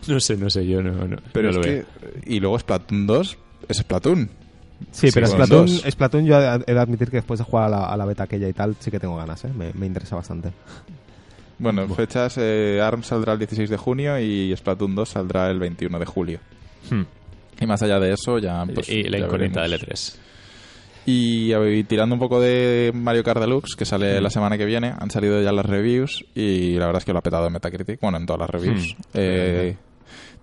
No 0.09 0.21
sé, 0.21 0.37
no 0.37 0.51
sé, 0.51 0.67
yo 0.67 0.83
no, 0.83 0.93
no, 1.07 1.17
Pero 1.33 1.45
no 1.45 1.51
es 1.51 1.57
lo 1.57 1.63
que... 1.63 1.71
veo. 1.71 1.85
Y 2.27 2.41
luego 2.41 2.59
Splatoon 2.59 3.07
2 3.07 3.39
es 3.69 3.77
Splatoon. 3.79 4.31
Sí, 4.91 5.09
pero 5.15 5.27
Splatoon. 5.29 5.69
Splatoon 5.69 6.25
yo 6.27 6.41
he 6.41 6.61
he 6.67 6.75
de 6.75 6.81
admitir 6.81 7.09
que 7.11 7.19
después 7.19 7.39
de 7.39 7.45
jugar 7.45 7.67
a 7.67 7.69
la, 7.69 7.85
a 7.87 7.97
la 7.97 8.05
beta 8.05 8.25
aquella 8.25 8.49
y 8.49 8.53
tal, 8.53 8.75
sí 8.81 8.91
que 8.91 8.99
tengo 8.99 9.17
ganas, 9.17 9.45
¿eh? 9.45 9.51
Me, 9.57 9.73
me 9.75 9.87
interesa 9.87 10.17
bastante. 10.17 10.51
Bueno, 11.63 11.89
fechas, 11.89 12.37
eh, 12.39 12.81
ARMS 12.83 13.07
saldrá 13.07 13.33
el 13.35 13.39
16 13.39 13.71
de 13.71 13.77
junio 13.77 14.19
y 14.19 14.55
Splatoon 14.57 14.95
2 14.95 15.09
saldrá 15.09 15.49
el 15.51 15.59
21 15.61 15.99
de 15.99 16.05
julio. 16.07 16.41
Hmm. 16.91 17.03
Y 17.61 17.67
más 17.67 17.83
allá 17.83 18.01
de 18.01 18.13
eso 18.13 18.39
ya... 18.39 18.65
Pues, 18.67 18.89
y 18.89 19.05
la 19.05 19.19
incógnita 19.19 19.63
del 19.63 19.75
E3. 19.81 20.17
Y, 21.07 21.53
eh, 21.53 21.85
tirando 21.87 22.15
un 22.15 22.19
poco 22.21 22.41
de 22.41 22.91
Mario 22.95 23.23
Kart 23.25 23.41
Deluxe, 23.41 23.77
que 23.77 23.85
sale 23.85 24.21
la 24.21 24.31
semana 24.31 24.57
que 24.59 24.65
viene, 24.65 24.93
han 24.99 25.11
salido 25.11 25.41
ya 25.43 25.53
las 25.53 25.67
reviews 25.67 26.25
y 26.35 26.75
la 26.75 26.87
verdad 26.87 26.99
es 27.01 27.05
que 27.05 27.13
lo 27.13 27.19
ha 27.19 27.23
petado 27.23 27.47
en 27.47 27.53
Metacritic, 27.53 28.01
bueno, 28.01 28.19
en 28.19 28.27
todas 28.27 28.41
las 28.41 28.51
reviews. 28.51 28.95
Hmm. 28.95 29.03
Eh, 29.15 29.77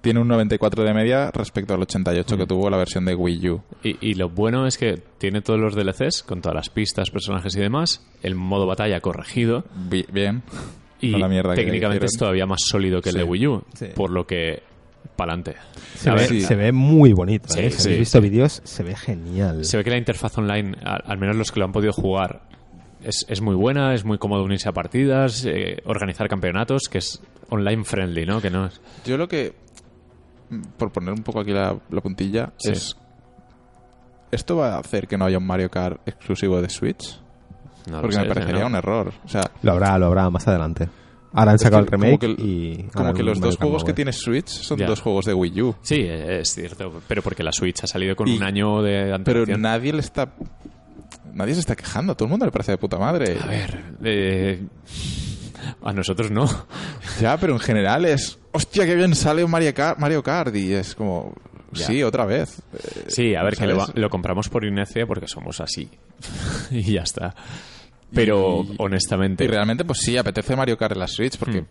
tiene 0.02 0.22
un 0.22 0.28
94 0.30 0.84
de 0.84 0.94
media 0.94 1.30
respecto 1.32 1.74
al 1.74 1.82
88 1.82 2.36
Hmm. 2.36 2.40
que 2.40 2.46
tuvo 2.46 2.70
la 2.70 2.78
versión 2.78 3.04
de 3.06 3.16
Wii 3.16 3.50
U. 3.50 3.62
Y, 3.84 3.98
y 4.12 4.14
lo 4.14 4.30
bueno 4.30 4.66
es 4.68 4.78
que 4.78 5.02
tiene 5.18 5.42
todos 5.42 5.60
los 5.60 5.76
DLCs, 5.76 6.24
con 6.24 6.42
todas 6.42 6.56
las 6.56 6.70
pistas, 6.70 7.10
personajes 7.10 7.54
y 7.58 7.60
demás, 7.60 8.06
el 8.24 8.36
modo 8.36 8.66
batalla 8.66 9.02
corregido, 9.02 9.66
Bi- 9.90 10.06
Bien. 10.12 10.44
Y 11.02 11.12
No 11.12 11.18
la 11.20 11.28
mierda 11.30 11.56
que 11.56 11.64
técnicamente 11.64 12.06
es 12.06 12.14
todavía 12.18 12.46
más 12.46 12.60
sólido 12.66 13.02
que 13.02 13.10
el 13.10 13.14
Sí. 13.14 13.20
de 13.20 13.24
Wii 13.26 13.48
U, 13.48 13.64
Sí. 13.74 13.88
por 13.96 14.10
lo 14.12 14.26
que 14.28 14.62
pa'lante. 15.16 15.56
Se, 15.96 16.12
ve, 16.12 16.28
sí. 16.28 16.42
se 16.42 16.56
ve 16.56 16.72
muy 16.72 17.14
bonito. 17.14 17.50
Sí, 17.50 17.60
¿eh? 17.60 17.72
Si 17.72 17.88
habéis 17.88 18.00
visto 18.00 18.22
vídeos, 18.22 18.62
se 18.64 18.84
ve 18.84 18.96
genial. 18.96 19.64
Se 19.66 19.78
ve 19.78 19.84
que 19.84 19.90
la 19.90 19.98
interfaz 19.98 20.38
online, 20.38 20.78
al, 20.84 21.04
al 21.06 21.18
menos 21.18 21.36
los 21.36 21.52
que 21.52 21.60
lo 21.60 21.66
han 21.66 21.72
podido 21.72 21.92
jugar, 21.94 22.42
es, 23.04 23.26
es 23.30 23.42
muy 23.42 23.56
buena, 23.56 23.94
es 23.94 24.04
muy 24.06 24.18
cómodo 24.18 24.44
unirse 24.44 24.68
a 24.70 24.74
partidas, 24.74 25.46
eh, 25.46 25.78
organizar 25.86 26.28
campeonatos, 26.28 26.90
que 26.90 26.98
es 27.00 27.22
online 27.50 27.84
friendly, 27.86 28.26
¿no? 28.26 28.42
Que 28.42 28.50
no 28.50 28.66
es... 28.68 28.82
Yo 29.06 29.18
lo 29.18 29.28
que, 29.28 29.54
mm, 30.50 30.62
por 30.78 30.92
poner 30.92 31.14
un 31.14 31.24
poco 31.24 31.40
aquí 31.40 31.52
la, 31.52 31.78
la 31.90 32.02
puntilla, 32.02 32.52
Sí. 32.58 32.72
es... 32.72 32.98
¿Esto 34.32 34.58
va 34.58 34.76
a 34.76 34.80
hacer 34.80 35.08
que 35.08 35.18
no 35.18 35.26
haya 35.26 35.38
un 35.40 35.48
Mario 35.48 35.70
Kart 35.72 36.08
exclusivo 36.08 36.62
de 36.62 36.70
Switch? 36.70 37.20
No 37.90 38.02
Porque 38.02 38.16
sé, 38.16 38.22
me 38.22 38.28
parecería 38.28 38.62
¿no? 38.62 38.68
un 38.68 38.76
error. 38.76 39.14
O 39.26 39.28
sea, 39.30 39.42
Lo 39.62 39.72
habrá, 39.74 39.98
lo 39.98 40.08
habrá 40.08 40.30
más 40.30 40.48
adelante. 40.48 40.88
Ahora 41.32 41.52
han 41.52 41.60
sacado 41.60 41.86
que 41.86 41.96
el 41.96 42.02
remake 42.02 42.20
como 42.26 42.36
que- 42.38 42.42
y... 42.44 42.84
como 42.94 43.14
que 43.14 43.22
los 43.24 43.40
dos 43.40 43.58
juegos 43.58 43.84
que 43.84 43.94
tiene 43.94 44.12
Switch 44.12 44.48
son 44.50 44.80
Ya. 44.80 44.88
dos 44.88 45.00
juegos 45.02 45.26
de 45.26 45.34
Wii 45.36 45.62
U. 45.62 45.76
Sí, 45.84 46.02
es 46.08 46.50
cierto, 46.54 47.02
pero 47.08 47.22
porque 47.22 47.44
la 47.44 47.52
Switch 47.52 47.84
ha 47.84 47.88
salido 47.88 48.16
con 48.16 48.28
Y- 48.28 48.38
un 48.38 48.44
año 48.44 48.82
de 48.82 49.04
Pero 49.04 49.16
antelación. 49.16 49.62
nadie 49.62 49.94
le 49.94 50.00
está... 50.00 50.30
Nadie 51.34 51.54
se 51.54 51.60
está 51.60 51.76
quejando. 51.76 52.14
A 52.14 52.16
todo 52.16 52.26
el 52.26 52.32
mundo 52.32 52.46
le 52.46 52.52
parece 52.52 52.72
de 52.72 52.78
puta 52.80 52.98
madre. 52.98 53.38
A 53.40 53.46
ver, 53.46 53.84
eh, 54.04 54.64
a 55.84 55.94
nosotros 55.94 56.32
no. 56.32 56.48
Ya, 57.22 57.38
pero 57.38 57.54
en 57.54 57.60
general 57.60 58.06
es... 58.06 58.40
Hostia, 58.52 58.86
qué 58.88 58.96
bien 58.96 59.14
sale 59.14 59.44
un 59.44 59.52
Mario 59.52 59.72
Kart, 59.76 60.00
Mario 60.00 60.24
Kart. 60.24 60.56
Y 60.56 60.74
es 60.74 60.96
como... 60.96 61.36
Ya. 61.74 61.86
Sí, 61.88 62.04
otra 62.04 62.26
vez. 62.26 62.60
Eh, 62.74 63.04
Sí, 63.08 63.36
a 63.36 63.44
ver, 63.44 63.56
que 63.56 63.68
lo, 63.68 64.10
compramos 64.10 64.50
por 64.50 64.66
inercia 64.66 65.06
porque 65.06 65.28
somos 65.28 65.60
así. 65.62 65.90
y 66.72 66.94
ya 66.94 67.02
está. 67.02 67.36
Pero, 68.14 68.64
Y- 68.68 68.76
honestamente... 68.80 69.44
Y 69.44 69.48
realmente, 69.48 69.86
pues 69.86 70.00
sí, 70.00 70.18
apetece 70.18 70.56
Mario 70.56 70.78
Kart 70.78 70.94
en 70.94 71.00
la 71.00 71.08
Switch 71.08 71.38
porque 71.38 71.66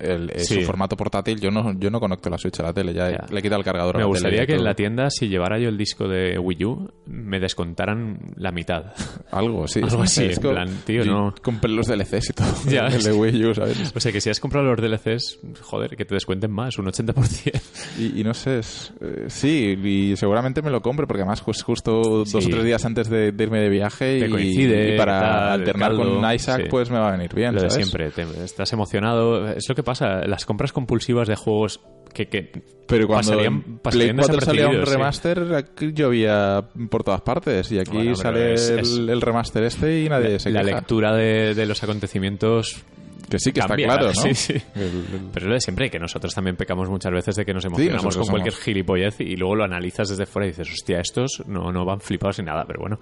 el, 0.00 0.30
eh. 0.30 0.40
Sí. 0.40 0.54
su 0.56 0.62
formato 0.62 0.96
portátil, 0.96 1.40
yo 1.40 1.50
no, 1.50 1.72
yo 1.78 1.90
no 1.90 2.00
conecto 2.00 2.30
la 2.30 2.38
Switch 2.38 2.58
a 2.60 2.64
la 2.64 2.72
tele, 2.72 2.92
ya, 2.94 3.10
Ya. 3.10 3.26
le 3.30 3.38
he 3.38 3.42
quitado 3.42 3.58
el 3.60 3.64
cargador 3.64 3.96
a 3.96 3.98
Me 3.98 4.02
la 4.04 4.08
gustaría 4.08 4.38
tele 4.40 4.46
que 4.46 4.54
en 4.54 4.64
la 4.64 4.74
tienda, 4.74 5.10
si 5.10 5.28
llevara 5.28 5.58
yo 5.58 5.68
el 5.68 5.76
disco 5.78 6.08
de 6.08 6.38
Wii 6.38 6.64
U, 6.64 6.88
me 7.06 7.40
descontaran 7.40 8.18
la 8.36 8.52
mitad. 8.52 8.92
Algo, 9.30 9.66
sí. 9.68 9.80
Algo 9.82 10.02
así, 10.02 10.24
Es 10.26 10.36
en 10.38 10.42
plan, 10.50 10.68
tío, 10.84 11.04
no. 11.04 11.34
Compré 11.42 11.70
los 11.70 11.86
DLCs 11.86 12.30
y 12.30 12.32
todo. 12.32 12.48
Ya. 12.68 12.86
el 12.86 13.02
de 13.02 13.12
Wii 13.12 13.44
U, 13.46 13.54
¿sabes? 13.54 13.92
O 13.96 14.00
sea, 14.00 14.12
que 14.12 14.20
si 14.20 14.30
has 14.30 14.40
comprado 14.40 14.66
los 14.74 14.80
DLCs, 14.80 15.40
joder, 15.62 15.96
que 15.96 16.04
te 16.04 16.14
descuenten 16.14 16.50
más, 16.50 16.78
un 16.78 16.86
80%. 16.86 17.60
Y, 17.98 18.20
y 18.20 18.24
no 18.24 18.34
sé, 18.34 18.60
es, 18.60 18.92
eh, 19.00 19.24
sí, 19.28 19.76
y 19.82 20.16
seguramente 20.16 20.62
me 20.62 20.70
lo 20.70 20.80
compre 20.80 21.06
porque 21.06 21.22
además 21.22 21.42
pues, 21.42 21.62
justo 21.62 22.00
dos 22.00 22.34
o 22.34 22.38
tres 22.48 22.64
días 22.64 22.84
antes 22.84 23.08
de, 23.10 23.32
de 23.32 23.44
irme 23.44 23.60
de 23.60 23.68
viaje 23.68 24.18
y, 24.26 24.30
coincide, 24.30 24.94
y 24.94 24.98
para 24.98 25.20
tal, 25.20 25.48
alternar 25.60 25.94
con 25.94 26.34
Isaac 26.34 26.62
sí. 26.62 26.68
pues 26.70 26.90
me 26.90 26.98
va 26.98 27.08
a 27.08 27.12
venir 27.12 27.34
bien, 27.34 27.54
Lo 27.54 27.68
siempre, 27.70 28.10
te- 28.10 28.26
estás 28.44 28.72
emocionado. 28.72 29.48
Es 29.50 29.68
lo 29.68 29.74
que 29.74 29.82
pasa, 29.90 30.26
las 30.26 30.44
compras 30.46 30.72
compulsivas 30.72 31.28
de 31.28 31.36
juegos 31.36 31.80
que, 32.14 32.26
que 32.28 32.50
Pero 32.88 33.06
cuando 33.06 33.30
pasarían, 33.30 33.54
en 33.54 33.62
Play 33.62 33.78
pasarían 33.82 34.16
4 34.16 34.40
salía 34.40 34.68
un 34.68 34.72
desapercibidos, 34.80 34.88
sí. 34.88 34.94
remaster, 34.96 35.54
aquí 35.54 35.92
llovía 35.92 36.64
por 36.90 37.04
todas 37.04 37.20
partes. 37.20 37.70
Y 37.70 37.78
aquí 37.78 37.92
Bueno, 37.96 38.16
sale 38.16 38.54
es- 38.54 38.70
el, 38.70 38.78
es- 38.80 38.96
el 38.98 39.20
remaster 39.20 39.62
este 39.64 40.00
y 40.02 40.08
nadie 40.08 40.38
se 40.40 40.50
La 40.50 40.62
queja. 40.62 40.76
lectura 40.76 41.14
de, 41.14 41.54
de 41.54 41.66
los 41.66 41.80
acontecimientos 41.84 42.82
Que 43.30 43.38
sí, 43.38 43.52
que 43.52 43.60
cambia, 43.60 43.86
está 43.86 43.98
claro, 44.00 44.12
¿no? 44.16 44.22
Sí, 44.22 44.34
sí. 44.34 44.52
El- 44.74 44.82
el- 44.82 45.04
Pero 45.32 45.46
es 45.46 45.48
lo 45.48 45.54
de 45.54 45.60
siempre, 45.60 45.88
que 45.88 46.00
nosotros 46.00 46.34
también 46.34 46.56
pecamos 46.56 46.88
muchas 46.90 47.12
veces 47.12 47.36
de 47.36 47.44
que 47.44 47.54
nos 47.54 47.64
emocionamos 47.64 48.16
con 48.16 48.26
cualquier 48.26 48.54
somos- 48.54 48.64
gilipollez 48.64 49.20
y 49.20 49.36
luego 49.36 49.54
lo 49.54 49.62
analizas 49.64 50.08
desde 50.08 50.26
fuera 50.26 50.46
y 50.46 50.50
dices, 50.50 50.68
hostia, 50.68 50.98
estos 51.00 51.44
no, 51.46 51.70
no 51.70 51.84
van 51.84 52.00
flipados 52.00 52.40
ni 52.40 52.46
nada, 52.46 52.64
pero 52.66 52.80
bueno. 52.80 52.98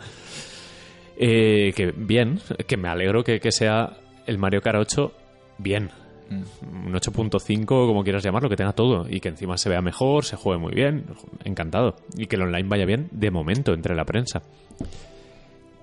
Eh, 1.17 1.73
que 1.75 1.93
bien, 1.97 2.41
que 2.67 2.77
me 2.77 2.89
alegro 2.89 3.25
que, 3.25 3.41
que 3.41 3.51
sea 3.53 3.97
el 4.27 4.39
Mario 4.39 4.61
Kart 4.61 4.79
8 4.81 5.13
bien. 5.59 5.91
Un 6.31 6.93
8.5, 6.93 7.65
como 7.67 8.03
quieras 8.05 8.23
llamarlo, 8.23 8.49
que 8.49 8.57
tenga 8.57 8.73
todo 8.73 9.07
y 9.09 9.21
que 9.21 9.29
encima 9.29 9.57
se 9.57 9.69
vea 9.71 9.81
mejor, 9.81 10.25
se 10.25 10.37
juegue 10.37 10.61
muy 10.61 10.73
bien. 10.75 11.07
Encantado. 11.45 11.97
Y 12.17 12.27
que 12.27 12.37
el 12.37 12.43
online 12.43 12.69
vaya 12.69 12.85
bien 12.85 13.09
de 13.13 13.31
momento 13.31 13.73
entre 13.73 13.95
la 13.95 14.05
prensa. 14.05 14.43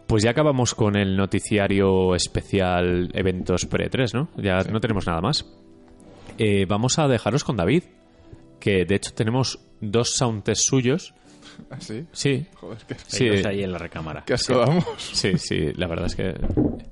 Pues 0.08 0.24
ya 0.24 0.32
acabamos 0.32 0.76
con 0.76 0.96
el 0.96 1.18
noticiario 1.18 2.14
especial 2.14 3.10
eventos 3.14 3.66
pre-3, 3.66 4.14
¿no? 4.14 4.30
Ya 4.38 4.62
no 4.64 4.80
tenemos 4.80 5.08
nada 5.08 5.20
más. 5.22 5.46
Eh, 6.38 6.66
vamos 6.68 7.00
a 7.00 7.08
dejaros 7.08 7.44
con 7.44 7.56
David, 7.58 7.84
que 8.60 8.86
de 8.86 8.96
hecho 8.96 9.14
tenemos 9.14 9.60
dos 9.82 10.12
soundtests 10.16 10.68
suyos. 10.68 11.14
¿Ah, 11.72 11.80
sí? 11.80 12.06
Sí, 12.12 12.46
Joder, 12.56 12.78
qué, 12.88 12.96
sí, 13.08 13.28
Está 13.28 13.50
ahí 13.50 13.64
en 13.64 13.72
la 13.72 13.78
recámara. 13.80 14.24
qué 14.26 14.34
asco 14.34 14.58
damos. 14.60 14.86
sí, 14.98 15.38
sí, 15.38 15.72
la 15.74 15.88
verdad 15.88 16.08
es 16.08 16.16
que 16.16 16.36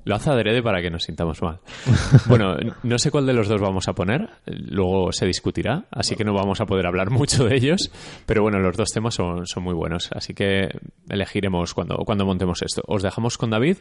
lo 0.05 0.15
hace 0.15 0.29
adrede 0.29 0.61
para 0.61 0.81
que 0.81 0.89
nos 0.89 1.03
sintamos 1.03 1.41
mal. 1.41 1.59
Bueno, 2.27 2.55
no 2.83 2.97
sé 2.99 3.11
cuál 3.11 3.25
de 3.25 3.33
los 3.33 3.47
dos 3.47 3.59
vamos 3.61 3.87
a 3.87 3.93
poner, 3.93 4.29
luego 4.45 5.11
se 5.11 5.25
discutirá, 5.25 5.85
así 5.91 6.15
que 6.15 6.23
no 6.23 6.33
vamos 6.33 6.61
a 6.61 6.65
poder 6.65 6.87
hablar 6.87 7.09
mucho 7.09 7.45
de 7.45 7.55
ellos, 7.55 7.91
pero 8.25 8.41
bueno, 8.41 8.59
los 8.59 8.77
dos 8.77 8.89
temas 8.89 9.15
son, 9.15 9.45
son 9.45 9.63
muy 9.63 9.73
buenos, 9.73 10.09
así 10.13 10.33
que 10.33 10.69
elegiremos 11.09 11.73
cuando, 11.73 11.97
cuando 11.97 12.25
montemos 12.25 12.61
esto. 12.61 12.81
Os 12.87 13.03
dejamos 13.03 13.37
con 13.37 13.49
David 13.49 13.77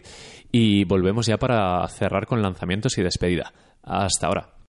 y 0.51 0.85
volvemos 0.85 1.27
ya 1.27 1.39
para 1.39 1.87
cerrar 1.89 2.27
con 2.27 2.43
lanzamientos 2.43 2.99
y 2.99 3.03
despedida. 3.03 3.53
Hasta 3.83 4.27
ahora. 4.27 4.62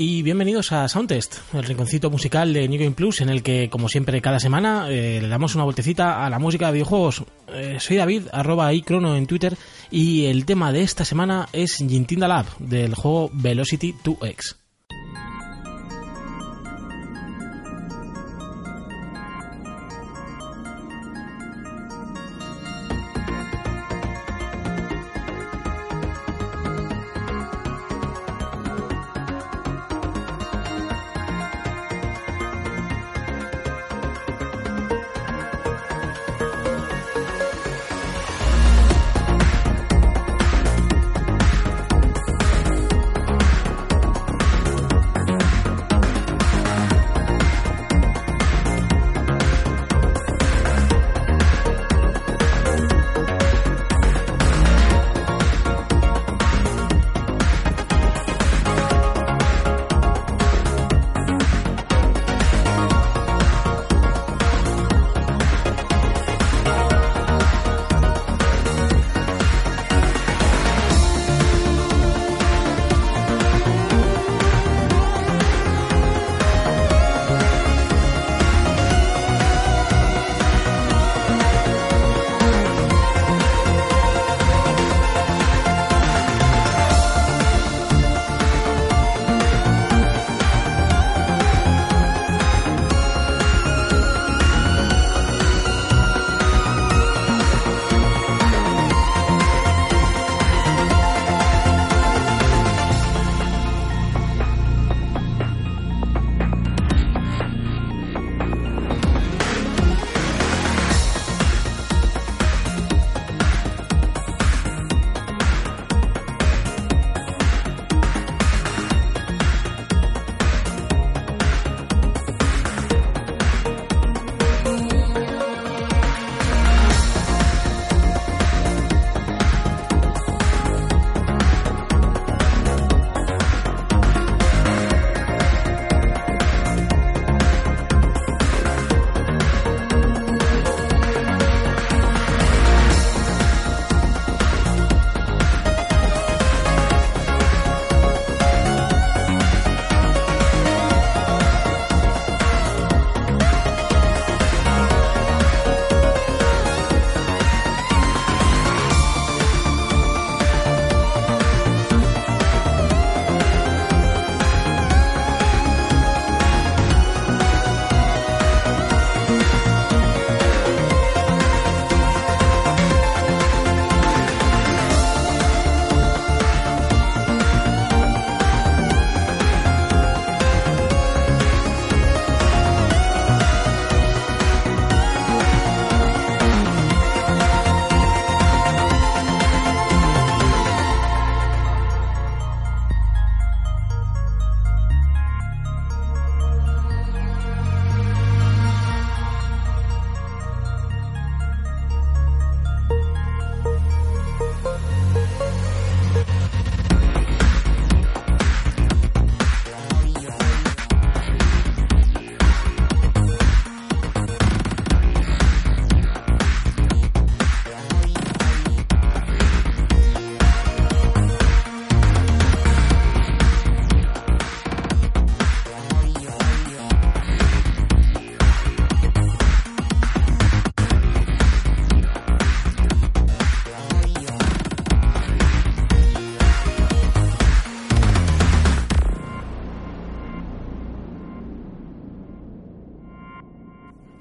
Y 0.00 0.22
bienvenidos 0.22 0.72
a 0.72 0.88
Soundtest, 0.88 1.36
el 1.52 1.62
rinconcito 1.62 2.08
musical 2.08 2.54
de 2.54 2.66
New 2.66 2.80
Game 2.80 2.92
Plus 2.92 3.20
en 3.20 3.28
el 3.28 3.42
que, 3.42 3.68
como 3.68 3.86
siempre, 3.86 4.22
cada 4.22 4.40
semana 4.40 4.86
eh, 4.88 5.18
le 5.20 5.28
damos 5.28 5.54
una 5.54 5.64
vueltecita 5.64 6.24
a 6.24 6.30
la 6.30 6.38
música 6.38 6.68
de 6.68 6.72
videojuegos. 6.72 7.22
Eh, 7.48 7.76
soy 7.80 7.98
David, 7.98 8.22
arroba 8.32 8.72
iCrono 8.72 9.14
en 9.14 9.26
Twitter 9.26 9.58
y 9.90 10.24
el 10.24 10.46
tema 10.46 10.72
de 10.72 10.80
esta 10.80 11.04
semana 11.04 11.50
es 11.52 11.76
Jintinda 11.76 12.28
Lab 12.28 12.46
del 12.58 12.94
juego 12.94 13.28
Velocity 13.34 13.94
2X. 14.02 14.59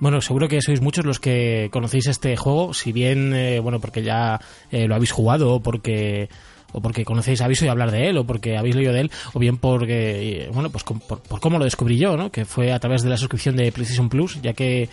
Bueno, 0.09 0.21
seguro 0.21 0.47
que 0.47 0.59
sois 0.59 0.81
muchos 0.81 1.05
los 1.05 1.19
que 1.19 1.69
conocéis 1.71 2.07
este 2.07 2.35
juego, 2.35 2.73
si 2.73 2.91
bien, 2.91 3.31
eh, 3.35 3.59
bueno, 3.59 3.79
porque 3.79 4.01
ya 4.01 4.41
eh, 4.71 4.87
lo 4.87 4.95
habéis 4.95 5.11
jugado 5.11 5.53
o 5.53 5.59
porque 5.59 6.29
o 6.71 6.81
porque 6.81 7.05
conocéis, 7.05 7.41
habéis 7.41 7.61
oído 7.61 7.73
hablar 7.73 7.91
de 7.91 8.09
él, 8.09 8.17
o 8.17 8.23
porque 8.25 8.57
habéis 8.57 8.75
leído 8.75 8.91
de 8.91 9.01
él, 9.01 9.11
o 9.33 9.37
bien 9.37 9.57
porque, 9.57 10.45
eh, 10.45 10.49
bueno, 10.51 10.71
pues 10.71 10.83
por, 10.83 11.21
por 11.21 11.39
cómo 11.39 11.59
lo 11.59 11.65
descubrí 11.65 11.99
yo, 11.99 12.17
¿no? 12.17 12.31
Que 12.31 12.45
fue 12.45 12.71
a 12.71 12.79
través 12.79 13.03
de 13.03 13.09
la 13.11 13.17
suscripción 13.17 13.55
de 13.55 13.71
PlayStation 13.71 14.09
Plus, 14.09 14.41
ya 14.41 14.53
que 14.53 14.89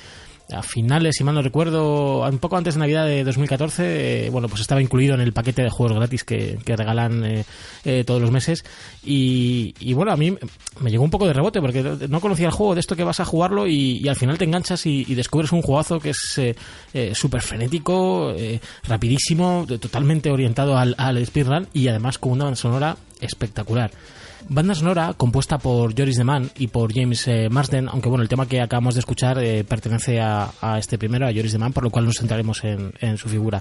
a 0.52 0.62
finales, 0.62 1.16
si 1.16 1.24
mal 1.24 1.34
no 1.34 1.42
recuerdo, 1.42 2.20
un 2.22 2.38
poco 2.38 2.56
antes 2.56 2.74
de 2.74 2.80
Navidad 2.80 3.06
de 3.06 3.24
2014, 3.24 4.26
eh, 4.26 4.30
bueno, 4.30 4.48
pues 4.48 4.60
estaba 4.60 4.80
incluido 4.80 5.14
en 5.14 5.20
el 5.20 5.32
paquete 5.32 5.62
de 5.62 5.70
juegos 5.70 5.96
gratis 5.96 6.22
que, 6.22 6.58
que 6.64 6.76
regalan 6.76 7.24
eh, 7.24 7.44
eh, 7.84 8.04
todos 8.04 8.20
los 8.20 8.30
meses. 8.30 8.64
Y, 9.04 9.74
y, 9.80 9.92
bueno, 9.94 10.12
a 10.12 10.16
mí 10.16 10.36
me 10.80 10.90
llegó 10.90 11.02
un 11.02 11.10
poco 11.10 11.26
de 11.26 11.32
rebote 11.32 11.60
porque 11.60 11.82
no 12.08 12.20
conocía 12.20 12.46
el 12.46 12.52
juego 12.52 12.74
de 12.74 12.80
esto 12.80 12.94
que 12.94 13.02
vas 13.02 13.18
a 13.20 13.24
jugarlo 13.24 13.66
y, 13.66 14.06
al 14.08 14.16
final 14.16 14.38
te 14.38 14.44
enganchas 14.44 14.86
y, 14.86 15.04
y, 15.08 15.14
descubres 15.14 15.50
un 15.50 15.62
jugazo 15.62 15.98
que 15.98 16.10
es 16.10 16.38
eh, 16.38 16.54
súper 17.14 17.42
frenético, 17.42 18.34
rapidísimo, 18.84 19.66
totalmente 19.66 20.30
orientado 20.30 20.76
al, 20.76 20.94
al 20.98 21.24
speedrun 21.26 21.66
y 21.72 21.88
además 21.88 22.18
con 22.18 22.32
una 22.32 22.44
banda 22.44 22.56
sonora 22.56 22.96
espectacular. 23.20 23.90
Banda 24.48 24.76
sonora 24.76 25.14
compuesta 25.16 25.58
por 25.58 25.98
Joris 25.98 26.16
Deman 26.16 26.50
y 26.56 26.68
por 26.68 26.94
James 26.94 27.26
eh, 27.26 27.48
Marsden, 27.50 27.88
aunque 27.88 28.08
bueno, 28.08 28.22
el 28.22 28.28
tema 28.28 28.46
que 28.46 28.60
acabamos 28.60 28.94
de 28.94 29.00
escuchar 29.00 29.42
eh, 29.42 29.64
pertenece 29.64 30.20
a, 30.20 30.50
este 30.78 30.98
primero, 30.98 31.26
a 31.26 31.32
Joris 31.32 31.52
Deman, 31.52 31.72
por 31.72 31.82
lo 31.82 31.90
cual 31.90 32.04
nos 32.04 32.18
centraremos 32.18 32.62
en, 32.62 33.18
su 33.18 33.28
figura. 33.28 33.60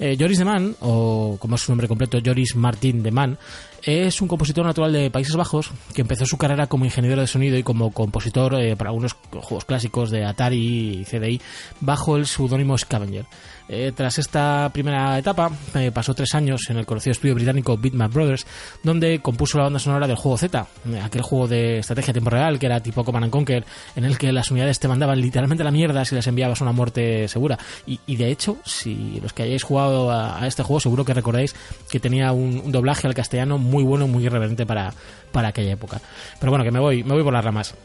Eh, 0.00 0.16
Joris 0.18 0.38
Deman, 0.38 0.74
o 0.80 1.36
como 1.38 1.54
es 1.54 1.60
su 1.60 1.70
nombre 1.70 1.86
completo, 1.86 2.18
Joris 2.24 2.56
Martin 2.56 3.04
Deman, 3.04 3.38
es 3.82 4.20
un 4.20 4.28
compositor 4.28 4.66
natural 4.66 4.92
de 4.92 5.10
Países 5.10 5.36
Bajos 5.36 5.70
que 5.94 6.02
empezó 6.02 6.26
su 6.26 6.36
carrera 6.36 6.66
como 6.66 6.84
ingeniero 6.84 7.20
de 7.20 7.26
sonido 7.26 7.56
y 7.56 7.62
como 7.62 7.92
compositor 7.92 8.60
eh, 8.60 8.76
para 8.76 8.90
algunos 8.90 9.14
juegos 9.30 9.64
clásicos 9.64 10.10
de 10.10 10.24
Atari 10.24 11.00
y 11.00 11.04
CDI 11.04 11.40
bajo 11.80 12.16
el 12.16 12.26
seudónimo 12.26 12.76
Scavenger. 12.76 13.26
Eh, 13.72 13.92
tras 13.94 14.18
esta 14.18 14.68
primera 14.72 15.16
etapa, 15.16 15.48
eh, 15.76 15.92
pasó 15.94 16.12
tres 16.12 16.34
años 16.34 16.60
en 16.70 16.78
el 16.78 16.86
conocido 16.86 17.12
estudio 17.12 17.36
británico 17.36 17.76
Bitmap 17.76 18.12
Brothers, 18.12 18.44
donde 18.82 19.20
compuso 19.20 19.58
la 19.58 19.64
banda 19.64 19.78
sonora 19.78 20.08
del 20.08 20.16
juego 20.16 20.36
Z, 20.36 20.66
eh, 20.88 21.00
aquel 21.00 21.22
juego 21.22 21.46
de 21.46 21.78
estrategia 21.78 22.10
a 22.10 22.14
tiempo 22.14 22.30
real 22.30 22.58
que 22.58 22.66
era 22.66 22.80
tipo 22.80 23.04
Command 23.04 23.26
and 23.26 23.32
Conquer, 23.32 23.64
en 23.94 24.04
el 24.04 24.18
que 24.18 24.32
las 24.32 24.50
unidades 24.50 24.80
te 24.80 24.88
mandaban 24.88 25.20
literalmente 25.20 25.62
a 25.62 25.66
la 25.66 25.70
mierda 25.70 26.04
si 26.04 26.16
les 26.16 26.26
enviabas 26.26 26.60
una 26.60 26.72
muerte 26.72 27.28
segura. 27.28 27.60
Y, 27.86 28.16
de 28.16 28.32
hecho, 28.32 28.56
si 28.64 29.20
los 29.22 29.32
que 29.32 29.44
hayáis 29.44 29.62
jugado 29.62 30.10
a, 30.10 30.42
a, 30.42 30.48
este 30.48 30.64
juego, 30.64 30.80
seguro 30.80 31.04
que 31.04 31.14
recordáis 31.14 31.54
que 31.88 32.00
tenía 32.00 32.32
un, 32.32 32.60
un 32.64 32.72
doblaje 32.72 33.06
al 33.06 33.14
castellano 33.14 33.56
muy 33.56 33.84
bueno, 33.84 34.08
muy 34.08 34.26
irreverente 34.26 34.66
para, 34.66 34.92
para 35.30 35.48
aquella 35.48 35.74
época. 35.74 36.00
Pero 36.40 36.50
bueno, 36.50 36.64
que 36.64 36.72
me 36.72 36.80
voy, 36.80 37.04
me 37.04 37.14
voy 37.14 37.22
por 37.22 37.32
las 37.32 37.44
ramas. 37.44 37.76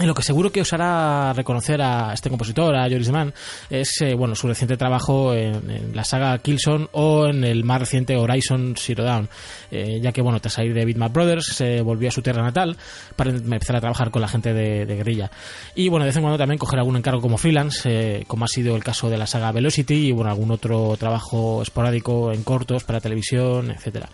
Y 0.00 0.06
lo 0.06 0.14
que 0.14 0.22
seguro 0.22 0.50
que 0.50 0.62
os 0.62 0.72
hará 0.72 1.34
reconocer 1.34 1.82
a 1.82 2.14
este 2.14 2.30
compositor, 2.30 2.74
a 2.74 2.88
Joris 2.88 3.10
Mann, 3.10 3.34
es 3.68 4.00
eh, 4.00 4.14
bueno 4.14 4.34
su 4.34 4.48
reciente 4.48 4.78
trabajo 4.78 5.34
en, 5.34 5.94
la 5.94 6.04
saga 6.04 6.38
Killzone 6.38 6.88
o 6.92 7.26
en 7.26 7.44
el 7.44 7.64
más 7.64 7.80
reciente 7.80 8.16
Horizon 8.16 8.76
Zero 8.78 9.04
Dawn, 9.04 9.28
eh, 9.70 10.00
ya 10.00 10.10
que 10.12 10.22
bueno 10.22 10.40
tras 10.40 10.54
salir 10.54 10.72
de 10.72 10.86
Bitmap 10.86 11.12
Brothers 11.12 11.48
se 11.54 11.82
volvió 11.82 12.08
a 12.08 12.12
su 12.12 12.22
tierra 12.22 12.42
natal 12.42 12.78
para 13.14 13.30
empezar 13.30 13.76
a 13.76 13.80
trabajar 13.80 14.10
con 14.10 14.22
la 14.22 14.28
gente 14.28 14.54
de, 14.54 14.86
de 14.86 14.96
guerrilla. 14.96 15.30
Y 15.74 15.90
bueno, 15.90 16.04
de 16.04 16.08
vez 16.08 16.16
en 16.16 16.22
cuando 16.22 16.38
también 16.38 16.56
coger 16.56 16.78
algún 16.78 16.96
encargo 16.96 17.20
como 17.20 17.36
freelance, 17.36 17.88
eh, 17.90 18.24
como 18.26 18.46
ha 18.46 18.48
sido 18.48 18.76
el 18.76 18.82
caso 18.82 19.10
de 19.10 19.18
la 19.18 19.26
saga 19.26 19.52
Velocity 19.52 20.08
y 20.08 20.12
bueno 20.12 20.30
algún 20.30 20.50
otro 20.50 20.96
trabajo 20.96 21.60
esporádico 21.60 22.32
en 22.32 22.42
cortos 22.42 22.84
para 22.84 23.02
televisión, 23.02 23.70
etcétera. 23.70 24.08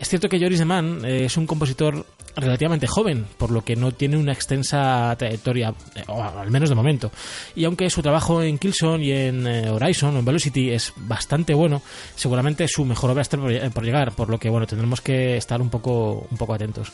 Es 0.00 0.08
cierto 0.08 0.30
que 0.30 0.40
Joris 0.40 0.58
de 0.58 0.64
Man 0.64 1.04
eh, 1.04 1.26
es 1.26 1.36
un 1.36 1.46
compositor 1.46 2.06
relativamente 2.34 2.86
joven, 2.86 3.26
por 3.36 3.50
lo 3.50 3.62
que 3.62 3.76
no 3.76 3.92
tiene 3.92 4.16
una 4.16 4.32
extensa 4.32 5.14
trayectoria, 5.18 5.74
eh, 5.94 6.04
al 6.08 6.50
menos 6.50 6.70
de 6.70 6.74
momento. 6.74 7.12
Y 7.54 7.66
aunque 7.66 7.90
su 7.90 8.00
trabajo 8.00 8.42
en 8.42 8.56
Killzone 8.56 9.04
y 9.04 9.12
en 9.12 9.46
eh, 9.46 9.68
Horizon 9.68 10.16
o 10.16 10.20
en 10.20 10.24
Velocity 10.24 10.70
es 10.70 10.94
bastante 10.96 11.52
bueno, 11.52 11.82
seguramente 12.16 12.66
su 12.66 12.86
mejor 12.86 13.10
obra 13.10 13.20
está 13.20 13.36
por 13.36 13.84
llegar, 13.84 14.12
por 14.12 14.30
lo 14.30 14.38
que 14.38 14.48
bueno, 14.48 14.66
tendremos 14.66 15.02
que 15.02 15.36
estar 15.36 15.60
un 15.60 15.68
poco, 15.68 16.26
un 16.30 16.38
poco 16.38 16.54
atentos. 16.54 16.90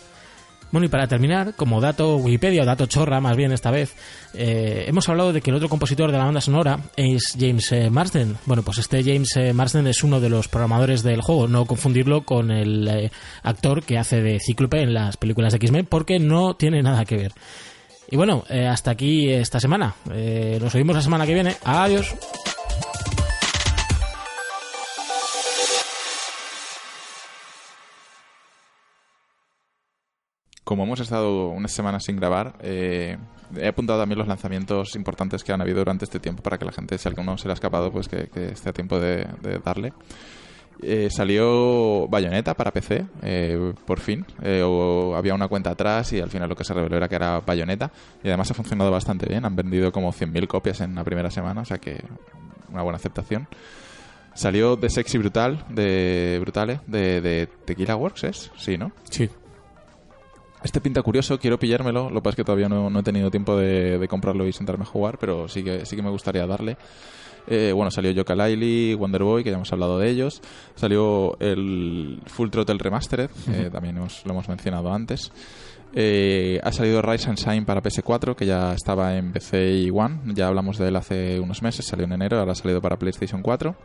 Bueno, 0.77 0.85
y 0.85 0.91
para 0.91 1.09
terminar, 1.09 1.55
como 1.55 1.81
dato 1.81 2.19
Wikipedia 2.19 2.61
o 2.61 2.67
dato 2.67 2.85
chorra 2.85 3.19
más 3.19 3.35
bien 3.35 3.51
esta 3.51 3.71
vez, 3.71 3.95
eh, 4.35 4.85
hemos 4.87 5.09
hablado 5.09 5.33
de 5.33 5.41
que 5.41 5.49
el 5.49 5.57
otro 5.57 5.71
compositor 5.71 6.13
de 6.13 6.19
la 6.19 6.27
banda 6.27 6.43
sonora 6.43 6.81
es 6.99 7.33
James 7.41 7.73
eh, 7.73 7.89
Marsden. 7.89 8.37
Bueno, 8.45 8.63
pues 8.63 8.77
este 8.77 9.03
James 9.03 9.35
eh, 9.37 9.55
Marsden 9.55 9.87
es 9.87 10.05
uno 10.05 10.21
de 10.21 10.29
los 10.29 10.49
programadores 10.49 11.03
del 11.03 11.23
juego, 11.23 11.49
no 11.49 11.65
confundirlo 11.65 12.27
con 12.27 12.51
el 12.51 13.11
actor 13.43 13.85
que 13.85 13.97
hace 13.97 14.21
de 14.21 14.39
Cíclope 14.39 14.83
en 14.83 14.93
las 14.93 15.17
películas 15.17 15.55
de 15.55 15.57
X-Men, 15.57 15.87
porque 15.87 16.19
no 16.19 16.57
tiene 16.57 16.83
nada 16.83 17.07
que 17.07 17.17
ver. 17.17 17.33
Y 18.11 18.17
bueno, 18.17 18.45
hasta 18.69 18.91
aquí 18.91 19.31
esta 19.31 19.59
semana. 19.59 19.95
Nos 20.61 20.75
oímos 20.75 20.95
la 20.95 21.01
semana 21.01 21.25
que 21.25 21.33
viene. 21.33 21.57
Adiós. 21.65 22.15
Como 30.67 30.83
hemos 30.83 30.99
estado 30.99 31.51
unas 31.51 31.71
semanas 31.71 32.03
sin 32.03 32.17
grabar, 32.17 32.57
eh, 32.61 33.17
he 33.57 33.69
apuntado 33.69 34.01
también 34.01 34.19
los 34.19 34.27
lanzamientos 34.27 34.97
importantes 34.97 35.45
que 35.45 35.53
han 35.53 35.61
habido 35.61 35.79
durante 35.79 36.07
este 36.07 36.19
tiempo 36.19 36.43
para 36.43 36.59
que 36.59 36.65
la 36.65 36.73
gente, 36.73 36.99
si 36.99 37.09
alguno 37.09 37.39
se 37.39 37.47
le 37.47 37.53
ha 37.53 37.55
escapado, 37.55 37.93
pues 37.93 38.09
que, 38.09 38.29
esté 38.35 38.71
a 38.71 38.73
tiempo 38.73 38.99
de, 38.99 39.29
darle. 39.65 39.93
Eh, 40.83 41.09
salió 41.09 42.09
Bayonetta 42.09 42.55
para 42.55 42.73
PC, 42.73 43.07
eh, 43.23 43.75
por 43.87 44.01
fin. 44.01 44.27
Eh, 44.43 44.61
o 44.65 45.15
había 45.15 45.35
una 45.35 45.47
cuenta 45.47 45.71
atrás 45.71 46.13
y 46.13 46.21
al 46.21 46.31
final 46.31 46.49
lo 46.49 46.57
que 46.57 46.65
se 46.65 46.75
reveló 46.75 46.97
era 46.97 47.09
que 47.09 47.15
era 47.15 47.39
Bayonetta. 47.39 47.93
Y 48.25 48.27
además 48.27 48.51
ha 48.51 48.55
funcionado 48.55 48.91
bastante 48.91 49.27
bien. 49.27 49.45
Han 49.45 49.55
vendido 49.55 49.93
como 49.93 50.13
100.000 50.13 50.49
copias 50.49 50.81
en 50.81 50.97
la 50.97 51.05
primera 51.05 51.31
semana, 51.31 51.61
o 51.61 51.65
sea 51.65 51.79
que 51.79 52.03
una 52.73 52.83
buena 52.83 52.97
aceptación. 52.97 53.47
Salió 54.35 54.75
de 54.75 54.91
Sexy 54.91 55.17
Brutal, 55.17 55.65
de 55.69 56.39
Brutale, 56.41 56.81
de, 56.89 57.21
de 57.21 57.47
Tequila 57.65 57.95
Works, 57.95 58.25
¿es? 58.25 58.51
Sí, 58.57 58.77
¿no? 58.77 58.91
Sí. 59.09 59.31
Este 60.67 60.81
pinta 60.81 61.01
curioso, 61.01 61.39
quiero 61.39 61.61
pillármelo. 61.61 62.11
Lo 62.11 62.17
que 62.17 62.23
pasa 62.23 62.31
es 62.31 62.37
que 62.39 62.45
todavía 62.45 62.69
no, 62.69 62.91
no 62.91 62.99
he 62.99 63.03
tenido 63.05 63.31
tiempo 63.31 63.57
de, 63.57 64.01
de, 64.01 64.09
comprarlo 64.09 64.49
y 64.49 64.53
sentarme 64.53 64.83
a 64.83 64.87
jugar, 64.87 65.17
pero 65.17 65.47
sí 65.47 65.63
que, 65.63 65.87
sí 65.87 65.95
que 65.95 66.03
me 66.03 66.11
gustaría 66.11 66.45
darle. 66.45 66.77
Eh, 67.47 67.71
bueno, 67.73 67.93
salió 67.93 68.11
Yoka 68.11 68.35
Laili, 68.35 68.93
Wonder 68.95 69.23
Boy, 69.23 69.45
que 69.45 69.51
ya 69.51 69.57
hemos 69.57 69.73
hablado 69.73 69.97
de 70.01 70.11
ellos. 70.11 70.43
Salió 70.75 71.39
el 71.39 72.21
Full 72.27 72.51
Throttle 72.51 72.79
Remastered, 72.81 73.31
uh 73.31 73.49
-huh. 73.49 73.67
eh, 73.67 73.71
también 73.71 73.97
hemos, 73.97 74.27
lo 74.27 74.33
hemos 74.33 74.49
mencionado 74.49 74.93
antes. 74.93 75.31
Eh, 75.95 76.59
ha 76.65 76.73
salido 76.73 77.01
Rise 77.01 77.29
and 77.29 77.39
Shine 77.39 77.63
para 77.65 77.81
PS4, 77.81 78.35
que 78.35 78.47
ya 78.47 78.73
estaba 78.73 79.17
en 79.17 79.31
PC 79.31 79.73
y 79.73 79.91
One. 79.91 80.35
Ya 80.35 80.49
hablamos 80.49 80.79
de 80.79 80.89
él 80.89 80.97
hace 80.97 81.39
unos 81.39 81.63
meses, 81.63 81.87
salió 81.87 82.07
en 82.07 82.13
enero, 82.13 82.41
ahora 82.41 82.51
ha 82.51 82.57
salido 82.57 82.81
para 82.83 82.97
PlayStation 82.97 83.41
4. 83.41 83.77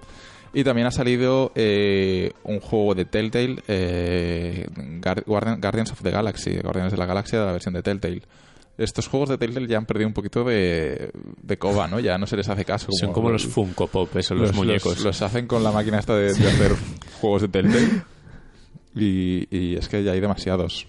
Y 0.53 0.63
también 0.63 0.87
ha 0.87 0.91
salido 0.91 1.51
eh, 1.55 2.33
un 2.43 2.59
juego 2.59 2.93
de 2.93 3.05
Telltale, 3.05 3.63
eh, 3.67 4.67
Guardians 5.25 5.91
of 5.91 6.01
the 6.01 6.11
Galaxy, 6.11 6.59
Guardianes 6.59 6.91
de 6.91 6.97
la 6.97 7.05
Galaxia, 7.05 7.39
de 7.39 7.45
la 7.45 7.51
versión 7.53 7.73
de 7.73 7.81
Telltale. 7.81 8.21
Estos 8.77 9.07
juegos 9.07 9.29
de 9.29 9.37
Telltale 9.37 9.67
ya 9.67 9.77
han 9.77 9.85
perdido 9.85 10.07
un 10.07 10.13
poquito 10.13 10.43
de, 10.43 11.11
de 11.41 11.57
coba, 11.57 11.87
¿no? 11.87 11.99
Ya 11.99 12.17
no 12.17 12.27
se 12.27 12.35
les 12.35 12.49
hace 12.49 12.65
caso. 12.65 12.87
Como 12.87 12.97
Son 12.97 13.13
como 13.13 13.29
los, 13.29 13.45
los 13.45 13.53
Funko 13.53 13.87
Pop, 13.87 14.15
esos, 14.17 14.37
los, 14.37 14.49
los 14.49 14.57
muñecos. 14.57 14.95
Los, 14.95 15.05
los, 15.05 15.21
hacen 15.21 15.47
con 15.47 15.63
la 15.63 15.71
máquina 15.71 15.99
esta 15.99 16.15
de, 16.15 16.33
de 16.33 16.47
hacer 16.47 16.73
juegos 17.21 17.43
de 17.43 17.47
Telltale. 17.47 18.03
Y, 18.95 19.47
y 19.55 19.75
es 19.77 19.87
que 19.87 20.03
ya 20.03 20.11
hay 20.11 20.19
demasiados. 20.19 20.87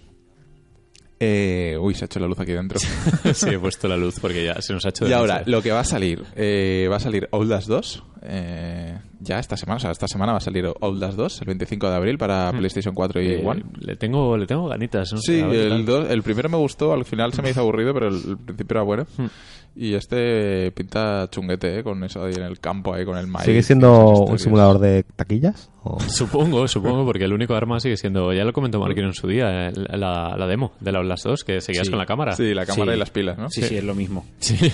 Eh, 1.25 1.77
uy, 1.81 1.95
se 1.95 2.05
ha 2.05 2.07
hecho 2.07 2.19
la 2.19 2.27
luz 2.27 2.41
aquí 2.41 2.51
dentro. 2.51 2.81
sí, 3.35 3.51
he 3.51 3.59
puesto 3.59 3.87
la 3.87 3.97
luz 3.97 4.19
porque 4.21 4.45
ya 4.45 4.61
se 4.61 4.73
nos 4.73 4.85
ha 4.85 4.89
hecho 4.89 5.09
Y 5.09 5.13
ahora, 5.13 5.45
lo 5.47 5.63
que 5.63 5.71
va 5.71 5.79
a 5.81 5.85
salir, 5.85 6.25
eh, 6.35 6.89
va 6.91 6.97
a 6.97 7.01
salir 7.01 7.29
Outlast 7.31 7.69
2. 7.69 8.05
Eh, 8.25 8.99
ya 9.21 9.39
esta 9.39 9.57
semana, 9.57 9.77
o 9.77 9.81
sea, 9.81 9.91
esta 9.91 10.09
semana 10.09 10.33
va 10.33 10.39
a 10.39 10.41
salir 10.41 10.67
Outlast 10.67 11.17
2, 11.17 11.41
el 11.41 11.47
25 11.47 11.91
de 11.91 11.97
abril 11.97 12.19
para 12.19 12.53
mm. 12.53 12.59
PlayStation 12.59 12.95
4 12.95 13.23
y 13.23 13.29
eh, 13.29 13.43
One. 13.45 13.65
Le 13.81 13.97
tengo, 13.97 14.37
le 14.37 14.47
tengo 14.47 14.69
ganitas. 14.69 15.13
¿no? 15.13 15.19
Sí, 15.19 15.41
el, 15.41 15.85
dos, 15.85 16.11
el, 16.11 16.23
primero 16.23 16.49
me 16.49 16.57
gustó, 16.57 16.93
al 16.93 17.05
final 17.05 17.33
se 17.33 17.43
me 17.43 17.51
hizo 17.51 17.61
aburrido, 17.61 17.95
pero 17.95 18.09
el, 18.09 18.15
el 18.15 18.37
principio 18.39 18.75
era 18.75 18.83
bueno. 18.83 19.07
Mm. 19.17 19.27
Y 19.75 19.95
este 19.95 20.71
pinta 20.73 21.29
chunguete, 21.31 21.79
¿eh? 21.79 21.83
con 21.83 22.05
eso 22.05 22.25
ahí 22.25 22.35
en 22.35 22.43
el 22.43 22.61
campo, 22.61 22.93
ahí 22.93 23.07
con 23.07 23.17
el 23.17 23.27
maíz. 23.27 23.47
¿Sigue 23.47 23.63
siendo 23.63 24.25
un 24.25 24.39
simulador 24.39 24.79
de 24.79 25.03
taquillas? 25.03 25.71
¿o? 25.83 25.99
Supongo, 26.01 26.69
supongo, 26.69 27.07
porque 27.07 27.25
el 27.25 27.33
único 27.33 27.55
arma 27.55 27.81
sigue 27.81 27.97
siendo, 27.97 28.35
ya 28.35 28.45
lo 28.45 28.53
comentó 28.53 28.79
Marquino 28.81 29.07
en 29.07 29.15
su 29.15 29.29
día, 29.29 29.71
la, 29.73 30.37
la 30.37 30.47
demo 30.47 30.73
de 30.81 30.93
la 30.93 30.99
Outlast 30.99 31.25
2, 31.25 31.45
que 31.45 31.61
seguías 31.63 31.87
sí. 31.87 31.91
con 31.91 31.99
la 31.99 32.05
cámara. 32.05 32.33
Sí, 32.33 32.53
la 32.53 32.67
cámara 32.67 32.93
sí. 32.93 32.97
y 32.97 32.99
las 32.99 33.11
pilas, 33.11 33.39
¿no? 33.39 33.49
Sí, 33.49 33.63
sí, 33.63 33.77
es 33.77 33.85
lo 33.85 33.95
mismo. 33.95 34.27
Sí. 34.41 34.59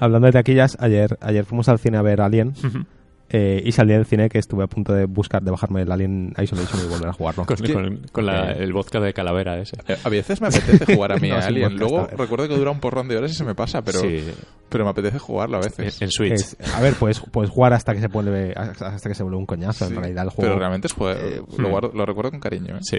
Hablando 0.00 0.26
de 0.26 0.32
taquillas, 0.32 0.76
ayer, 0.80 1.18
ayer 1.20 1.44
fuimos 1.44 1.68
al 1.68 1.78
cine 1.78 1.98
a 1.98 2.02
ver 2.02 2.20
Alien. 2.20 2.48
Uh 2.48 2.66
-huh. 2.66 2.86
Eh, 3.30 3.62
y 3.62 3.72
salí 3.72 3.92
del 3.92 4.06
cine 4.06 4.30
que 4.30 4.38
estuve 4.38 4.64
a 4.64 4.66
punto 4.68 4.94
de 4.94 5.04
buscar, 5.04 5.42
de 5.42 5.50
bajarme 5.50 5.82
el 5.82 5.92
Alien 5.92 6.32
Isolation 6.42 6.80
y 6.82 6.88
volver 6.88 7.08
a 7.08 7.12
jugarlo. 7.12 7.44
con, 7.44 7.56
con, 7.56 8.00
con 8.10 8.26
la, 8.26 8.52
el 8.52 8.72
vodka 8.72 9.00
de 9.00 9.12
calavera 9.12 9.58
ese. 9.58 9.76
Eh, 9.86 9.98
a 10.02 10.08
veces 10.08 10.40
me 10.40 10.48
apetece 10.48 10.94
jugar 10.94 11.12
a 11.12 11.16
mí 11.16 11.28
no, 11.28 11.36
a 11.36 11.40
Alien. 11.40 11.76
Luego 11.76 12.06
recuerdo 12.06 12.48
que 12.48 12.56
dura 12.56 12.70
un 12.70 12.80
porrón 12.80 13.06
de 13.06 13.18
horas 13.18 13.30
y 13.30 13.34
se 13.34 13.44
me 13.44 13.54
pasa, 13.54 13.82
pero, 13.82 14.00
sí. 14.00 14.24
pero 14.70 14.84
me 14.84 14.90
apetece 14.90 15.18
jugarlo 15.18 15.58
a 15.58 15.60
veces. 15.60 16.00
En, 16.00 16.06
en 16.06 16.10
Switch. 16.10 16.32
Es, 16.32 16.56
a 16.74 16.80
ver, 16.80 16.94
pues, 16.98 17.20
pues 17.30 17.50
jugar 17.50 17.74
hasta 17.74 17.92
que 17.92 18.00
se 18.00 18.08
vuelve, 18.08 18.54
hasta 18.56 19.08
que 19.08 19.14
se 19.14 19.22
vuelve 19.22 19.38
un 19.38 19.46
coñazo 19.46 19.84
sí, 19.86 19.92
en 19.92 20.00
realidad 20.00 20.24
el 20.24 20.30
juego. 20.30 20.48
Pero 20.48 20.58
realmente 20.58 20.86
es 20.86 20.94
juego, 20.94 21.20
eh, 21.20 21.42
lo, 21.58 21.68
guardo, 21.68 21.90
lo, 21.94 22.06
recuerdo 22.06 22.30
con 22.30 22.40
cariño. 22.40 22.76
¿eh? 22.76 22.80
Sí. 22.80 22.98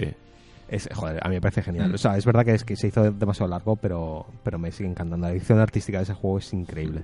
Es, 0.70 0.88
joder, 0.94 1.18
a 1.20 1.28
mí 1.28 1.34
me 1.34 1.40
parece 1.40 1.62
genial. 1.62 1.92
O 1.92 1.98
sea, 1.98 2.16
es 2.16 2.24
verdad 2.24 2.44
que, 2.44 2.54
es 2.54 2.64
que 2.64 2.76
se 2.76 2.86
hizo 2.86 3.10
demasiado 3.10 3.50
largo, 3.50 3.74
pero, 3.76 4.24
pero 4.44 4.56
me 4.58 4.70
sigue 4.70 4.88
encantando. 4.88 5.26
La 5.26 5.32
edición 5.32 5.58
artística 5.58 5.98
de 5.98 6.04
ese 6.04 6.14
juego 6.14 6.38
es 6.38 6.52
increíble. 6.52 7.02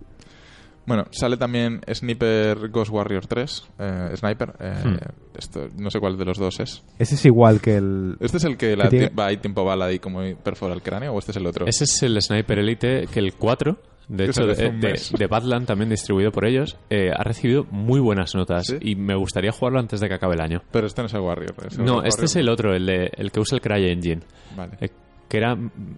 Bueno, 0.86 1.04
sale 1.10 1.36
también 1.36 1.80
Sniper 1.92 2.68
Ghost 2.68 2.92
Warrior 2.92 3.26
3. 3.26 3.64
eh, 3.80 4.10
Sniper. 4.14 4.54
eh, 4.60 4.74
Hmm. 4.84 4.96
esto, 5.36 5.66
no 5.78 5.90
sé 5.90 5.98
cuál 5.98 6.16
de 6.16 6.24
los 6.24 6.38
dos 6.38 6.60
es. 6.60 6.84
Ese 6.96 7.16
es 7.16 7.24
igual 7.24 7.60
que 7.60 7.76
el... 7.76 8.16
¿Este 8.20 8.36
es 8.36 8.44
el 8.44 8.56
que, 8.56 8.76
la 8.76 8.88
tiene- 8.88 9.08
va 9.08 9.26
ahí 9.26 9.38
tiempo 9.38 9.64
bala 9.64 9.92
y 9.92 9.98
como 9.98 10.20
perfora 10.36 10.72
el 10.74 10.82
cráneo 10.82 11.12
o 11.12 11.18
este 11.18 11.32
es 11.32 11.36
el 11.38 11.46
otro? 11.46 11.66
Ese 11.66 11.82
es 11.84 12.02
el 12.04 12.22
Sniper 12.22 12.60
Elite 12.60 13.08
que 13.08 13.18
el 13.18 13.34
4, 13.34 13.76
de 14.08 14.24
hecho, 14.26 14.46
de, 14.46 14.70
de, 15.18 15.26
Badland, 15.26 15.66
también 15.66 15.90
distribuido 15.90 16.30
por 16.30 16.44
ellos, 16.46 16.76
eh, 16.90 17.10
ha 17.16 17.24
recibido 17.24 17.64
muy 17.70 17.98
buenas 18.00 18.34
notas 18.34 18.66
¿Sí? 18.68 18.76
y 18.80 18.94
me 18.94 19.14
gustaría 19.16 19.50
jugarlo 19.52 19.80
antes 19.80 19.98
de 20.00 20.08
que 20.08 20.14
acabe 20.14 20.34
el 20.34 20.40
año. 20.40 20.62
Pero 20.70 20.86
este 20.86 21.02
no 21.02 21.06
es 21.06 21.14
el 21.14 21.20
Warrior. 21.20 21.54
es 21.66 21.78
el 21.78 21.84
No, 21.84 21.94
Warrior. 21.96 22.08
este 22.08 22.24
es 22.26 22.36
el 22.36 22.48
otro, 22.48 22.74
el, 22.74 22.86
de, 22.86 23.10
el 23.16 23.32
que 23.32 23.40
usa 23.40 23.56
el 23.56 23.62
CryEngine. 23.62 24.22
Vale. 24.56 24.72
Eh, 24.80 24.90
que 25.28 25.38
era 25.38 25.56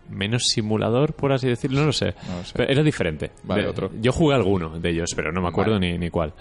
menos 0.08 0.44
simulador, 0.44 1.12
por 1.12 1.32
así 1.32 1.48
decirlo, 1.48 1.80
no 1.80 1.86
lo 1.86 1.92
sé. 1.92 2.14
No 2.28 2.38
lo 2.38 2.44
sé. 2.44 2.52
Pero 2.56 2.72
era 2.72 2.82
diferente. 2.82 3.30
Vale, 3.44 3.66
otro. 3.66 3.90
Yo 4.00 4.10
jugué 4.10 4.34
alguno 4.34 4.78
de 4.80 4.88
ellos, 4.88 5.10
pero 5.14 5.30
no 5.32 5.42
me 5.42 5.48
acuerdo 5.48 5.74
Vale. 5.74 5.92
ni, 5.92 5.98
ni 5.98 6.08
cuál. 6.08 6.32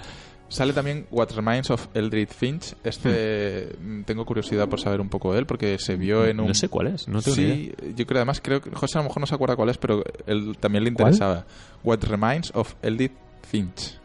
Sale 0.50 0.72
también 0.74 1.08
What 1.12 1.32
Remains 1.36 1.70
of 1.72 1.88
Eldritch 1.94 2.30
Finch. 2.32 2.74
Este 2.84 3.76
mm, 3.82 4.04
tengo 4.04 4.26
curiosidad 4.26 4.68
por 4.70 4.80
saber 4.80 5.02
un 5.02 5.10
poco 5.10 5.34
de 5.34 5.40
él 5.40 5.46
porque 5.46 5.78
se 5.78 5.96
vio 5.98 6.26
en 6.26 6.40
un... 6.40 6.48
No 6.48 6.54
sé 6.54 6.70
cuál 6.70 6.88
es, 6.88 7.08
no 7.08 7.22
tengo 7.22 7.38
ni 7.38 7.44
idea. 7.44 7.56
Sí, 7.82 7.94
yo 7.98 8.06
creo 8.08 8.20
además 8.20 8.40
creo 8.42 8.62
que 8.62 8.70
José 8.72 8.98
a 8.98 9.02
lo 9.02 9.10
mejor 9.10 9.20
no 9.22 9.28
se 9.28 9.36
acuerda 9.36 9.56
cuál 9.58 9.70
es, 9.70 9.78
pero 9.78 10.04
él 10.26 10.56
también 10.60 10.84
le 10.86 10.94
¿Cuál? 10.94 11.10
interesaba. 11.14 11.46
What 11.84 12.00
Remains 12.04 12.52
of 12.56 12.76
Eldritch 12.82 13.12
Finch. 13.44 14.00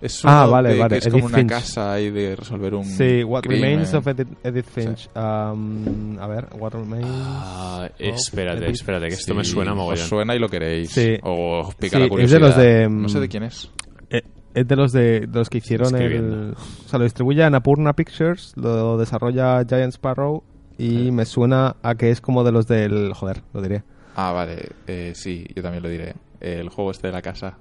Es 0.00 0.20
Ah, 0.24 0.46
vale, 0.46 0.74
de- 0.74 0.78
vale, 0.78 0.90
que 0.90 0.98
es 0.98 1.04
como 1.06 1.16
Edith 1.24 1.28
una 1.28 1.38
Finch. 1.38 1.50
casa 1.50 2.00
y 2.00 2.10
de 2.10 2.36
resolver 2.36 2.74
un 2.74 2.84
Sí, 2.84 3.24
What 3.24 3.42
crimen. 3.42 3.62
Remains 3.70 3.94
of 3.94 4.06
Edith, 4.06 4.28
Edith 4.44 4.66
Finch. 4.66 5.08
Um, 5.16 6.18
a 6.20 6.26
ver, 6.26 6.46
What 6.58 6.74
Remains... 6.74 7.06
Ah, 7.10 7.88
espérate, 7.98 8.64
Edith. 8.66 8.74
espérate, 8.74 9.08
que 9.08 9.14
esto 9.14 9.32
Sí, 9.32 9.38
me 9.38 9.44
suena 9.44 9.72
os 9.72 9.76
mogollón. 9.78 10.06
suena 10.06 10.34
y 10.36 10.38
lo 10.38 10.48
queréis. 10.48 10.90
Sí. 10.90 11.16
O 11.22 11.60
os 11.66 11.74
pica 11.76 11.96
Sí, 11.96 11.98
la 11.98 12.04
es 12.04 12.04
de 12.04 12.08
curiosidad. 12.10 12.40
los 12.40 12.56
de, 12.56 12.88
mm, 12.88 13.02
No 13.02 13.08
sé 13.08 13.20
de 13.20 13.28
quién 13.28 13.42
es. 13.44 13.70
Eh, 14.10 14.22
es 14.54 14.66
de 14.68 14.76
los 14.76 14.92
de, 14.92 15.20
de 15.20 15.38
los 15.38 15.50
que 15.50 15.58
hicieron 15.58 15.94
el... 15.96 16.54
O 16.56 16.88
sea, 16.88 16.98
lo 16.98 17.04
distribuye 17.04 17.42
Annapurna 17.44 17.92
Pictures, 17.94 18.52
lo 18.56 18.96
desarrolla 18.96 19.64
Giant 19.64 19.92
Sparrow 19.94 20.42
y 20.78 21.10
me 21.10 21.24
suena 21.24 21.76
a 21.82 21.94
que 21.94 22.10
es 22.10 22.20
como 22.20 22.42
de 22.44 22.52
los 22.52 22.66
del... 22.66 23.12
Joder, 23.14 23.42
lo 23.52 23.60
diré. 23.62 23.82
Ah, 24.16 24.32
vale. 24.32 24.70
Eh, 24.86 25.12
sí, 25.14 25.46
yo 25.54 25.62
también 25.62 25.82
lo 25.82 25.88
diré. 25.88 26.14
El 26.40 26.68
juego 26.68 26.90
este 26.92 27.08
de 27.08 27.12
la 27.12 27.22
casa. 27.22 27.58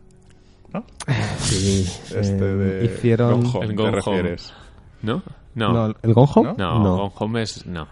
¿No? 0.74 0.86
Sí, 1.38 1.86
Este 2.16 2.36
eh, 2.38 2.56
de... 2.56 2.86
hicieron... 2.86 3.42
Gone 3.44 3.50
Home, 3.54 3.66
El 3.66 3.70
¿te 3.70 3.76
Gone 3.76 3.90
Home. 3.90 3.96
refieres? 3.98 4.54
¿No? 5.02 5.24
No. 5.56 5.74
No, 5.74 5.96
¿El 6.02 6.14
Gone 6.14 6.32
Home? 6.36 6.54
¿No? 6.58 6.80
No, 6.80 6.98
Gone 6.98 7.12
Home 7.20 7.42
es. 7.44 7.66
No, 7.66 7.88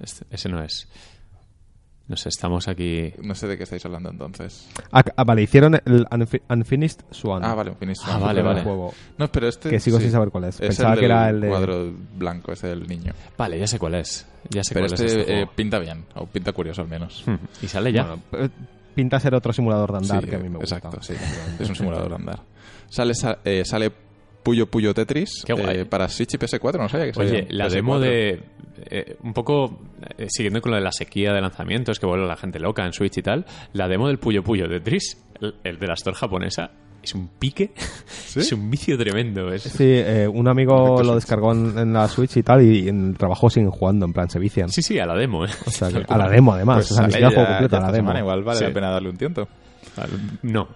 este- 0.00 0.26
ese 0.30 0.48
no 0.48 0.62
es. 0.62 0.88
No 2.08 2.16
sé, 2.16 2.28
estamos 2.28 2.68
aquí. 2.68 3.12
No 3.20 3.34
sé 3.34 3.48
de 3.48 3.56
qué 3.56 3.64
estáis 3.64 3.84
hablando 3.84 4.10
entonces. 4.10 4.68
Ah, 4.92 5.02
ah, 5.16 5.24
vale, 5.24 5.42
hicieron 5.42 5.74
el 5.74 6.06
Unfi- 6.06 6.40
Unfinished 6.48 7.00
Swan. 7.10 7.44
Ah, 7.44 7.54
vale, 7.54 7.70
un 7.70 7.76
Finish 7.76 7.98
Ah, 8.06 8.18
vale, 8.18 8.40
el 8.40 8.46
vale. 8.46 8.62
juego. 8.62 8.94
No, 9.18 9.26
pero 9.32 9.48
este... 9.48 9.70
Que 9.70 9.80
sigo 9.80 9.96
sí. 9.98 10.04
sin 10.04 10.12
saber 10.12 10.30
cuál 10.30 10.44
es. 10.44 10.54
Es 10.60 10.68
Pensaba 10.68 10.92
el 10.94 11.00
que 11.00 11.04
era 11.04 11.28
el 11.30 11.40
de... 11.40 11.48
cuadro 11.48 11.92
blanco, 12.16 12.52
ese 12.52 12.68
del 12.68 12.86
niño. 12.86 13.12
Vale, 13.36 13.58
ya 13.58 13.66
sé 13.66 13.80
cuál 13.80 13.96
es. 13.96 14.24
Ya 14.50 14.62
sé 14.62 14.74
Pero 14.74 14.86
cuál 14.86 14.94
este, 14.94 15.06
es 15.06 15.12
este 15.16 15.32
eh, 15.32 15.36
juego. 15.38 15.52
pinta 15.56 15.78
bien, 15.80 16.04
o 16.14 16.26
pinta 16.26 16.52
curioso 16.52 16.82
al 16.82 16.88
menos. 16.88 17.24
Hmm, 17.26 17.34
Y 17.60 17.66
sale 17.66 17.92
ya. 17.92 18.04
Bueno, 18.04 18.22
eh, 18.46 18.48
pinta 18.94 19.18
ser 19.18 19.34
otro 19.34 19.52
simulador 19.52 19.90
de 19.90 19.98
andar 19.98 20.22
Sí, 20.22 20.30
que 20.30 20.36
a 20.36 20.38
mí 20.38 20.48
me 20.48 20.58
gusta. 20.58 20.76
Exacto, 20.76 21.02
sí. 21.02 21.14
Es 21.58 21.68
un 21.68 21.74
simulador 21.74 22.08
de 22.10 22.14
andar. 22.14 22.38
Sale, 22.88 23.14
sa- 23.16 23.38
eh, 23.44 23.64
sale 23.64 23.90
Puyo 24.46 24.66
Puyo 24.66 24.94
Tetris 24.94 25.42
Qué 25.44 25.52
guay. 25.52 25.78
eh, 25.80 25.84
para 25.84 26.08
Switch 26.08 26.34
y 26.34 26.38
PS4, 26.38 26.78
no 26.78 26.88
sabía 26.88 27.06
que 27.06 27.12
salía 27.14 27.30
Oye, 27.32 27.46
en 27.50 27.58
la 27.58 27.66
PS4. 27.66 27.70
demo 27.72 27.98
de. 27.98 28.40
eh, 28.90 29.16
un 29.22 29.32
poco 29.34 29.78
eh, 30.16 30.26
siguiendo 30.28 30.60
con 30.62 30.70
lo 30.70 30.76
de 30.78 30.82
la 30.84 30.92
sequía 30.92 31.32
de 31.32 31.40
lanzamientos 31.40 31.98
que 31.98 32.06
vuelve 32.06 32.26
la 32.26 32.36
gente 32.36 32.58
loca 32.60 32.86
en 32.86 32.92
Switch 32.92 33.18
y 33.18 33.22
tal. 33.22 33.44
La 33.72 33.88
demo 33.88 34.06
del 34.06 34.18
Puyo 34.18 34.42
Puyo 34.42 34.68
de 34.68 34.80
Tris, 34.80 35.20
el, 35.40 35.54
el 35.64 35.78
de 35.78 35.86
la 35.88 35.94
store 35.94 36.16
japonesa, 36.16 36.70
es 37.02 37.14
un 37.14 37.28
pique. 37.28 37.72
es 38.36 38.52
un 38.52 38.70
vicio 38.70 38.96
tremendo. 38.96 39.52
Es, 39.52 39.62
Sí, 39.64 39.84
eh, 39.84 40.28
un 40.32 40.46
amigo 40.48 40.74
Perfecto, 40.76 41.02
lo 41.02 41.04
Switch. 41.12 41.14
descargó 41.22 41.52
en, 41.52 41.78
en 41.78 41.92
la 41.92 42.06
Switch 42.08 42.36
y 42.36 42.42
tal, 42.42 42.62
y 42.62 42.88
en 42.88 43.08
el 43.10 43.18
trabajo 43.18 43.50
siguen 43.50 43.70
jugando, 43.70 44.06
en 44.06 44.12
plan, 44.12 44.30
se 44.30 44.38
vician. 44.38 44.68
Sí, 44.68 44.80
sí, 44.82 44.98
a 44.98 45.06
la 45.06 45.14
demo, 45.16 45.44
¿eh? 45.44 45.50
O 45.66 45.70
sea, 45.70 45.88
que- 45.88 46.04
a 46.08 46.16
la 46.18 46.28
demo, 46.28 46.52
además. 46.54 46.76
Pues 46.78 46.92
o 46.92 46.94
sea, 46.94 47.06
ni 47.06 47.12
siquiera 47.12 47.30
juego 47.34 47.48
completo, 47.48 47.76
ya 47.76 47.78
a 47.78 47.86
la 47.86 47.92
demo. 47.92 48.08
semana, 48.08 48.20
igual 48.20 48.42
vale 48.44 48.58
Sí. 48.58 48.64
la 48.64 48.72
pena 48.72 48.90
darle 48.90 49.10
un 49.10 49.16
tiento. 49.16 49.48
No, 50.42 50.68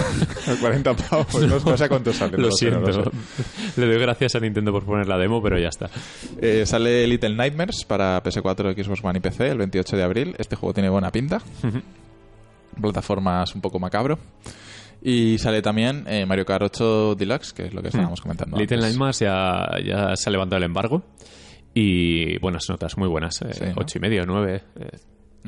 40 0.60 0.94
pavos, 0.96 1.34
no, 1.46 1.58
no 1.58 1.76
sé 1.76 1.88
cuánto 1.88 2.12
sale. 2.12 2.36
lo 2.38 2.48
no 2.48 2.52
siento. 2.52 2.92
sé. 2.92 3.10
Le 3.80 3.86
doy 3.86 3.98
gracias 3.98 4.34
a 4.34 4.40
Nintendo 4.40 4.72
por 4.72 4.84
poner 4.84 5.06
la 5.08 5.16
demo, 5.18 5.42
pero 5.42 5.58
ya 5.58 5.68
está. 5.68 5.88
Eh, 6.40 6.64
sale 6.66 7.06
Little 7.06 7.34
Nightmares 7.34 7.84
para 7.84 8.22
PS4, 8.22 8.74
Xbox 8.84 9.04
One 9.04 9.18
y 9.18 9.20
PC 9.20 9.48
el 9.48 9.58
28 9.58 9.96
de 9.96 10.02
abril. 10.02 10.34
Este 10.38 10.56
juego 10.56 10.74
tiene 10.74 10.88
buena 10.88 11.10
pinta. 11.10 11.40
Plataformas 12.80 13.54
un 13.54 13.60
poco 13.60 13.78
macabro. 13.78 14.18
Y 15.02 15.38
sale 15.38 15.62
también 15.62 16.04
eh, 16.08 16.26
Mario 16.26 16.44
Kart 16.44 16.62
8 16.64 17.14
Deluxe, 17.14 17.52
que 17.52 17.66
es 17.66 17.74
lo 17.74 17.82
que 17.82 17.88
estábamos 17.88 18.20
comentando. 18.20 18.56
Little 18.56 18.76
antes. 18.76 18.90
Nightmares 18.90 19.18
ya, 19.20 19.68
ya 19.84 20.16
se 20.16 20.28
ha 20.28 20.32
levantado 20.32 20.58
el 20.58 20.64
embargo. 20.64 21.02
Y 21.74 22.38
buenas 22.38 22.64
notas, 22.68 22.96
muy 22.96 23.08
buenas. 23.08 23.40
eh, 23.42 23.52
Sí, 23.52 23.64
¿no? 23.66 23.72
Ocho 23.76 23.98
y 23.98 24.00
medio, 24.00 24.26
nueve. 24.26 24.62
eh, 24.80 24.88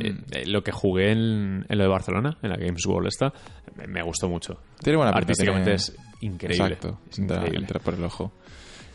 eh, 0.02 0.12
Mm. 0.12 0.24
eh, 0.32 0.47
lo 0.47 0.62
que 0.62 0.72
jugué 0.72 1.12
en, 1.12 1.64
en 1.68 1.78
lo 1.78 1.85
de 1.85 1.89
Barcelona, 1.90 2.36
en 2.43 2.51
la 2.51 2.56
Games 2.56 2.85
World 2.86 3.09
esta, 3.09 3.32
me, 3.77 3.86
me 3.86 4.02
gustó 4.02 4.28
mucho. 4.28 4.60
Tiene 4.82 4.97
buena 4.97 5.12
pinta, 5.12 5.20
Artísticamente 5.22 5.64
tiene- 5.64 5.77
es 5.77 5.97
increíble. 6.20 6.64
Exacto, 6.66 7.01
es 7.10 7.18
entra, 7.18 7.36
increíble. 7.36 7.60
entra 7.60 7.81
por 7.81 7.94
el 7.94 8.05
ojo. 8.05 8.32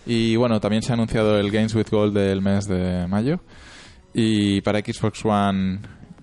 Y 0.05 0.35
bueno, 0.35 0.59
también 0.59 0.81
se 0.83 0.91
ha 0.91 0.95
anunciado 0.95 1.37
el 1.39 1.49
Games 1.51 1.73
with 1.75 1.87
Gold 1.89 2.15
del 2.15 2.41
mes 2.41 2.67
de 2.67 3.07
mayo. 3.07 3.39
Y 4.13 4.61
para 4.61 4.79
Xbox 4.79 5.25
One, 5.25 5.79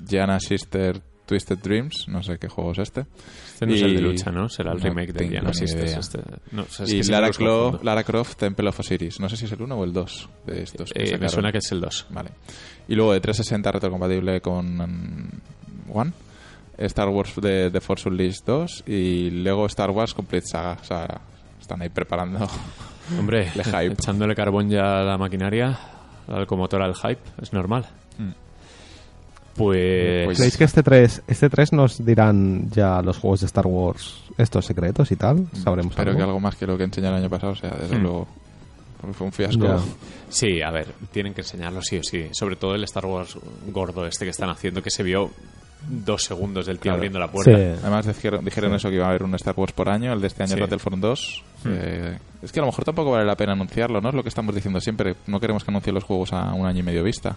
Gianna 0.09 0.39
Sister 0.41 1.03
Twisted 1.27 1.59
Dreams, 1.59 2.09
no 2.09 2.23
sé 2.23 2.39
qué 2.39 2.49
juego 2.49 2.73
es 2.73 2.79
este. 2.79 3.07
Este 3.47 3.67
no 3.67 3.75
es 3.75 3.83
el 3.83 3.95
de 3.95 4.01
Y- 4.01 4.03
lucha, 4.05 4.31
¿no? 4.31 4.49
Será 4.49 4.73
el 4.73 4.79
no 4.79 4.85
remake 4.85 5.13
de 5.13 5.29
Diana 5.29 5.55
Sisters. 5.55 5.91
idea. 5.91 5.99
Este. 6.01 6.19
No, 6.51 6.63
o 6.63 6.67
sea, 6.67 6.85
es 6.85 6.93
y 6.93 7.01
que 7.01 7.11
Lara, 7.13 7.31
Clo-. 7.31 7.79
Lara 7.83 8.03
Croft 8.05 8.37
Temple 8.37 8.69
of 8.69 8.81
Osiris. 8.81 9.21
No 9.21 9.29
sé 9.29 9.37
si 9.37 9.45
es 9.45 9.53
el 9.53 9.63
1 9.63 9.75
o 9.77 9.85
el 9.85 9.93
2 9.93 10.29
de 10.47 10.63
estos. 10.63 10.91
Eh, 10.95 11.17
me 11.19 11.29
suena 11.29 11.53
que 11.53 11.59
es 11.59 11.71
el 11.73 11.81
2. 11.81 12.07
Vale. 12.11 12.31
Y 12.89 12.95
luego 12.95 13.13
de 13.13 13.21
360 13.21 13.71
retrocompatible 13.73 14.41
con 14.41 14.77
mm, 14.77 15.41
One. 15.93 16.13
Star 16.79 17.09
Wars 17.09 17.35
de, 17.41 17.71
de 17.71 17.81
Force 17.81 18.09
Unleashed 18.09 18.45
2 18.45 18.85
y 18.89 19.31
luego 19.31 19.67
Star 19.67 19.91
Wars 19.91 20.15
Complete 20.15 20.47
Saga. 20.47 20.79
O 20.81 20.85
sea, 20.85 21.21
están 21.61 21.81
ahí 21.83 21.89
preparando. 21.91 22.49
Hombre, 23.19 23.51
hype. 23.65 23.93
echándole 23.93 24.35
carbón 24.35 24.69
ya 24.71 25.01
a 25.01 25.05
la 25.05 25.19
maquinaria, 25.19 25.79
la 26.27 26.41
locomotora 26.41 26.87
al 26.87 26.95
hype, 26.97 27.21
es 27.41 27.53
normal. 27.53 27.87
Mm. 29.55 29.59
Pues... 29.59 30.25
Pues- 30.27 30.39
¿Creéis 30.39 30.57
que 30.57 30.65
este 30.65 30.83
3, 30.83 31.23
este 31.27 31.49
3 31.51 31.73
nos 31.73 32.05
dirán 32.05 32.71
ya 32.71 33.03
los 33.03 33.19
juegos 33.19 33.41
de 33.41 33.47
Star 33.47 33.67
Wars 33.67 34.23
estos 34.39 34.65
secretos 34.67 35.11
y 35.13 35.17
tal? 35.17 35.47
Sabremos 35.53 35.93
Espero 35.93 36.11
algo. 36.11 36.19
que 36.19 36.25
algo 36.25 36.41
más 36.41 36.57
que 36.57 36.67
lo 36.67 36.77
que 36.79 36.85
enseñé 36.85 37.09
el 37.09 37.15
año 37.15 37.29
pasado. 37.31 37.53
O 37.53 37.57
sea, 37.57 37.71
desde 37.71 37.97
Hmm. 37.99 38.03
luego. 38.03 38.27
porque 39.01 39.15
Fue 39.17 39.27
un 39.27 39.33
fiasco. 39.33 39.83
Sí, 40.29 40.63
a 40.63 40.71
ver, 40.71 40.87
tienen 41.11 41.35
que 41.35 41.41
enseñarlo 41.41 41.83
sí 41.83 41.99
o 41.99 42.03
sí. 42.05 42.29
Sobre 42.31 42.55
todo 42.55 42.77
el 42.77 42.85
Star 42.85 43.05
Wars 43.05 43.37
gordo 43.73 44.07
este 44.07 44.25
que 44.25 44.31
están 44.31 44.49
haciendo, 44.49 44.81
que 44.81 44.91
se 44.91 45.03
vio 45.03 45.29
dos 45.89 46.23
segundos 46.23 46.67
del 46.67 46.77
tío 46.77 46.83
Claro. 46.83 46.97
abriendo 46.99 47.19
la 47.19 47.29
puerta. 47.29 47.51
Sí. 47.51 47.81
Además 47.83 48.07
dijeron, 48.07 48.45
dijeron 48.45 48.73
eso 48.75 48.89
que 48.89 48.95
iba 48.95 49.07
a 49.07 49.09
haber 49.09 49.25
un 49.25 49.35
Star 49.35 49.55
Wars 49.57 49.73
por 49.73 49.89
año, 49.89 50.13
el 50.13 50.21
de 50.21 50.29
este 50.29 50.45
año 50.45 50.55
Sí. 50.55 50.61
Battlefront 50.61 51.03
2. 51.03 51.43
Hmm. 51.65 51.69
Eh, 51.73 52.19
es 52.43 52.53
que 52.53 52.61
a 52.61 52.63
lo 52.63 52.67
mejor 52.67 52.85
tampoco 52.85 53.11
vale 53.11 53.25
la 53.27 53.35
pena 53.35 53.55
anunciarlo, 53.55 54.01
¿no? 54.01 54.09
Es 54.11 54.15
lo 54.15 54.23
que 54.23 54.29
estamos 54.29 54.55
diciendo 54.55 54.81
siempre. 54.81 55.17
No 55.27 55.41
queremos 55.41 55.65
que 55.65 55.73
anuncien 55.73 55.97
los 55.97 56.05
juegos 56.05 56.33
a 56.33 56.55
un 56.55 56.65
año 56.65 56.79
y 56.79 56.83
medio 56.85 57.03
vista. 57.03 57.37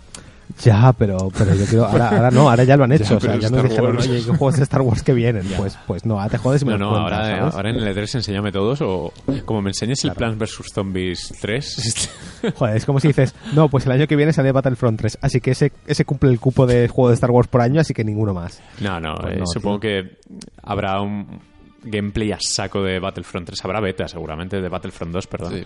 Ya, 0.64 0.94
pero, 0.98 1.18
pero 1.38 1.54
yo 1.56 1.66
quiero. 1.66 1.86
Ahora, 1.86 2.10
ahora 2.10 2.32
no, 2.32 2.50
ahora 2.50 2.64
ya 2.64 2.78
lo 2.78 2.84
han 2.86 2.92
hecho. 2.92 3.04
Ya, 3.04 3.18
o 3.18 3.20
sea, 3.20 3.36
ya 3.38 3.50
nos 3.50 3.60
Star 3.60 3.70
dijeron, 3.70 3.96
Wars. 3.96 4.08
oye, 4.08 4.18
¿qué 4.18 4.30
juegos 4.30 4.56
de 4.58 4.64
Star 4.64 4.82
Wars 4.82 5.04
que 5.04 5.14
vienen? 5.14 5.44
Pues, 5.58 5.78
pues 5.88 6.06
no, 6.06 6.16
ahora 6.20 6.30
te 6.30 6.38
jodes 6.38 6.62
y 6.62 6.66
me 6.66 6.72
No, 6.74 6.78
los 6.78 6.88
no, 6.88 6.94
cuentas, 7.02 7.20
ahora, 7.20 7.38
¿sabes? 7.40 7.56
ahora 7.56 7.70
en 7.72 7.76
el 7.78 7.96
E3 7.96 8.16
enséñame 8.16 8.52
todos 8.52 8.82
o 8.82 9.12
como 9.46 9.62
me 9.62 9.72
enseñes 9.72 10.04
el 10.06 10.12
Plants 10.14 10.38
vs. 10.38 10.72
Zombies 10.74 11.34
3. 11.42 12.10
Joder, 12.56 12.78
es 12.78 12.86
como 12.86 13.00
si 13.00 13.08
dices, 13.10 13.34
no, 13.54 13.70
pues 13.70 13.86
el 13.86 13.92
año 13.92 14.08
que 14.08 14.16
viene 14.16 14.34
sale 14.34 14.52
Battlefront 14.52 15.00
3, 15.00 15.18
así 15.22 15.42
que 15.42 15.52
ese, 15.52 15.72
ese 15.88 16.06
cumple 16.06 16.30
el 16.30 16.40
cupo 16.40 16.66
de 16.68 16.88
juego 16.88 17.10
de 17.10 17.16
Star 17.16 17.32
Wars 17.32 17.48
por 17.48 17.62
año, 17.62 17.82
así 17.82 17.94
que 17.94 18.04
ninguno 18.04 18.34
más. 18.34 18.62
no, 18.80 19.00
no, 19.00 19.16
Pues 19.16 19.34
eh, 19.36 19.40
no, 19.40 19.46
supongo 19.48 19.80
que 19.80 20.18
habrá 20.64 21.02
un 21.02 21.40
gameplay 21.84 22.32
a 22.32 22.38
saco 22.40 22.82
de 22.82 23.00
Battlefront 23.00 23.46
3. 23.48 23.64
Habrá 23.66 23.80
beta 23.80 24.08
seguramente 24.08 24.60
de 24.62 24.70
Battlefront 24.70 25.12
2, 25.14 25.28
perdón. 25.28 25.54
Sí. 25.54 25.64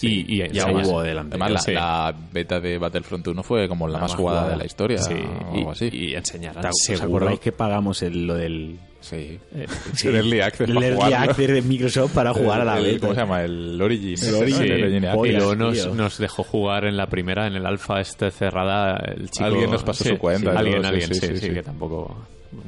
Y, 0.00 0.42
y 0.42 0.48
Ya 0.50 0.66
hubo 0.72 1.02
delante. 1.02 1.34
Además, 1.36 1.52
la, 1.52 1.58
Sí. 1.60 1.72
la 1.72 2.14
beta 2.32 2.58
de 2.60 2.78
Battlefront 2.78 3.28
1 3.28 3.42
fue 3.42 3.68
como 3.68 3.86
la, 3.86 3.94
La 3.94 3.98
más 4.00 4.10
más 4.12 4.18
jugada, 4.18 4.38
jugada. 4.40 4.52
de 4.54 4.58
la 4.58 4.66
historia. 4.66 4.98
Sí, 4.98 5.14
o 5.14 5.54
y, 5.54 5.58
algo 5.58 5.70
así. 5.72 5.88
y 5.92 6.14
enseñarán 6.14 6.62
¿Te- 6.62 6.94
¿Os 6.94 7.40
que 7.40 7.52
pagamos 7.52 8.02
el, 8.02 8.26
lo 8.26 8.34
del 8.34 8.78
sí. 9.00 9.38
eh, 9.54 9.66
Sí, 9.94 10.08
el 10.08 10.16
Early 10.16 10.40
Access 10.40 10.68
el 10.68 10.74
para 10.74 10.86
Early 10.86 10.96
jugarlo. 11.02 11.30
Access 11.30 11.48
de 11.48 11.62
Microsoft 11.62 12.12
para 12.14 12.32
jugar 12.34 12.60
a 12.62 12.64
la 12.64 12.74
beta? 12.80 13.00
¿Cómo 13.00 13.14
se 13.14 13.20
llama? 13.20 13.42
El 13.42 13.80
Origin. 13.80 14.16
Sí. 14.16 14.26
El 14.28 14.34
Origin 14.34 15.04
y 15.04 15.06
Access. 15.06 15.34
luego 15.34 15.54
nos, 15.94 16.18
dejó 16.18 16.42
jugar 16.42 16.84
en 16.84 16.96
la 16.96 17.06
primera, 17.06 17.46
en 17.46 17.54
el 17.54 17.66
alfa 17.66 18.00
este 18.00 18.30
cerrada, 18.32 18.96
el 18.96 19.30
chico... 19.30 19.44
Alguien 19.44 19.70
nos 19.70 19.84
pasó 19.84 20.02
sí, 20.04 20.10
su 20.10 20.18
cuenta 20.18 20.50
sí, 20.50 20.56
y 20.56 20.58
alguien, 20.58 20.80
sí, 20.82 20.88
alguien, 20.88 21.08
sí, 21.08 21.14
sí, 21.14 21.26
sí, 21.26 21.36
sí, 21.38 21.46
sí. 21.48 21.54
que 21.54 21.62
tampoco... 21.62 22.16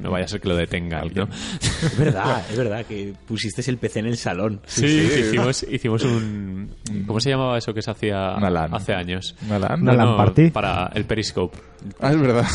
No 0.00 0.10
vaya 0.10 0.24
a 0.24 0.28
ser 0.28 0.40
que 0.40 0.48
lo 0.48 0.56
detengan, 0.56 1.10
¿no? 1.14 1.28
Es 1.60 1.98
verdad, 1.98 2.42
es 2.50 2.56
verdad 2.56 2.86
que 2.86 3.12
pusiste 3.26 3.62
el 3.70 3.76
PC 3.78 4.00
en 4.00 4.06
el 4.06 4.16
salón. 4.16 4.60
Sí, 4.66 4.86
hicimos, 4.86 5.62
hicimos 5.70 6.02
un... 6.04 6.74
¿Cómo 7.06 7.20
se 7.20 7.30
llamaba 7.30 7.58
eso 7.58 7.72
que 7.74 7.82
se 7.82 7.90
hacía 7.90 8.34
Una 8.36 8.50
LAN. 8.50 8.74
hace 8.74 8.94
años? 8.94 9.34
Una 9.46 9.58
LAN. 9.58 9.82
Una 9.82 9.92
LAN 9.92 10.16
party. 10.16 10.50
Para 10.50 10.90
el 10.94 11.04
Periscope. 11.04 11.58
Ah, 12.00 12.10
es 12.12 12.20
verdad. 12.20 12.46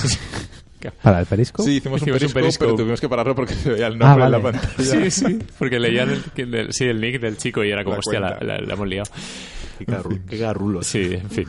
¿Para 1.04 1.20
el 1.20 1.26
Periscope? 1.26 1.70
Sí, 1.70 1.76
hicimos, 1.78 2.02
Hicimos 2.02 2.22
un, 2.22 2.28
un 2.28 2.34
periscope, 2.34 2.42
periscope. 2.42 2.66
pero 2.68 2.78
tuvimos 2.78 3.02
que 3.02 3.10
pararlo 3.10 3.36
porque 3.36 3.54
se 3.54 3.70
veía 3.72 3.88
el 3.88 3.98
nombre 3.98 4.24
Ah, 4.24 4.26
en 4.28 4.32
la 4.32 4.38
vale. 4.38 4.58
pantalla. 4.60 4.84
Sí, 4.84 5.12
sí, 5.12 5.40
porque 5.60 5.78
leían 5.80 6.10
el, 6.10 6.56
el- 6.56 6.74
sí, 6.74 6.86
el 6.86 7.02
nick 7.02 7.20
del 7.20 7.38
chico 7.38 7.64
y 7.66 7.70
era 7.72 7.84
como, 7.84 7.96
La 7.96 8.00
hostia, 8.00 8.20
la, 8.22 8.38
la- 8.42 8.58
la 8.62 8.74
hemos 8.74 8.88
liado. 8.88 9.12
Qué, 9.86 9.92
garru- 9.92 10.26
qué 10.26 10.38
garrulos. 10.38 10.86
Sí, 10.88 11.10
en 11.14 11.30
fin. 11.30 11.46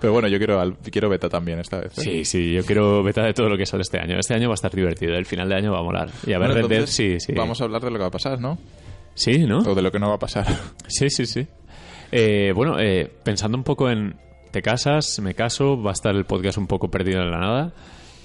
Pero 0.00 0.12
bueno, 0.12 0.28
yo 0.28 0.38
quiero, 0.38 0.60
al- 0.60 0.76
quiero 0.78 1.08
beta 1.08 1.28
también 1.28 1.58
esta 1.58 1.78
vez. 1.80 1.96
¿eh? 1.98 2.02
Sí, 2.02 2.24
sí, 2.24 2.52
yo 2.54 2.64
quiero 2.64 3.02
beta 3.02 3.22
de 3.24 3.32
todo 3.34 3.48
lo 3.48 3.56
que 3.56 3.66
sale 3.66 3.82
este 3.82 3.98
año. 3.98 4.18
Este 4.18 4.34
año 4.34 4.48
va 4.48 4.54
a 4.54 4.56
estar 4.56 4.70
divertido, 4.74 5.14
el 5.14 5.26
final 5.26 5.48
de 5.48 5.54
año 5.56 5.72
va 5.72 5.80
a 5.80 5.82
molar. 5.82 6.08
Y 6.26 6.32
a 6.32 6.38
ver, 6.38 6.48
Bueno, 6.48 6.54
Red 6.62 6.68
Dead, 6.68 6.78
entonces, 6.80 6.94
sí, 6.96 7.20
sí. 7.20 7.32
Vamos 7.34 7.60
a 7.60 7.64
hablar 7.64 7.82
de 7.82 7.90
lo 7.90 7.96
que 7.96 8.02
va 8.02 8.08
a 8.08 8.10
pasar, 8.12 8.40
¿no? 8.40 8.58
Sí, 9.14 9.38
¿no? 9.46 9.58
O 9.58 9.74
de 9.74 9.82
lo 9.82 9.90
que 9.90 9.98
no 9.98 10.08
va 10.08 10.14
a 10.14 10.18
pasar. 10.18 10.46
Sí, 10.86 11.10
sí, 11.10 11.26
sí. 11.26 11.46
Eh, 12.12 12.52
bueno, 12.54 12.78
eh, 12.80 13.10
pensando 13.22 13.56
un 13.58 13.64
poco 13.64 13.90
en 13.90 14.16
te 14.50 14.62
casas, 14.62 15.20
me 15.20 15.34
caso, 15.34 15.80
va 15.80 15.90
a 15.90 15.92
estar 15.92 16.14
el 16.16 16.24
podcast 16.24 16.58
un 16.58 16.66
poco 16.66 16.90
perdido 16.90 17.20
en 17.22 17.30
la 17.30 17.38
nada. 17.38 17.72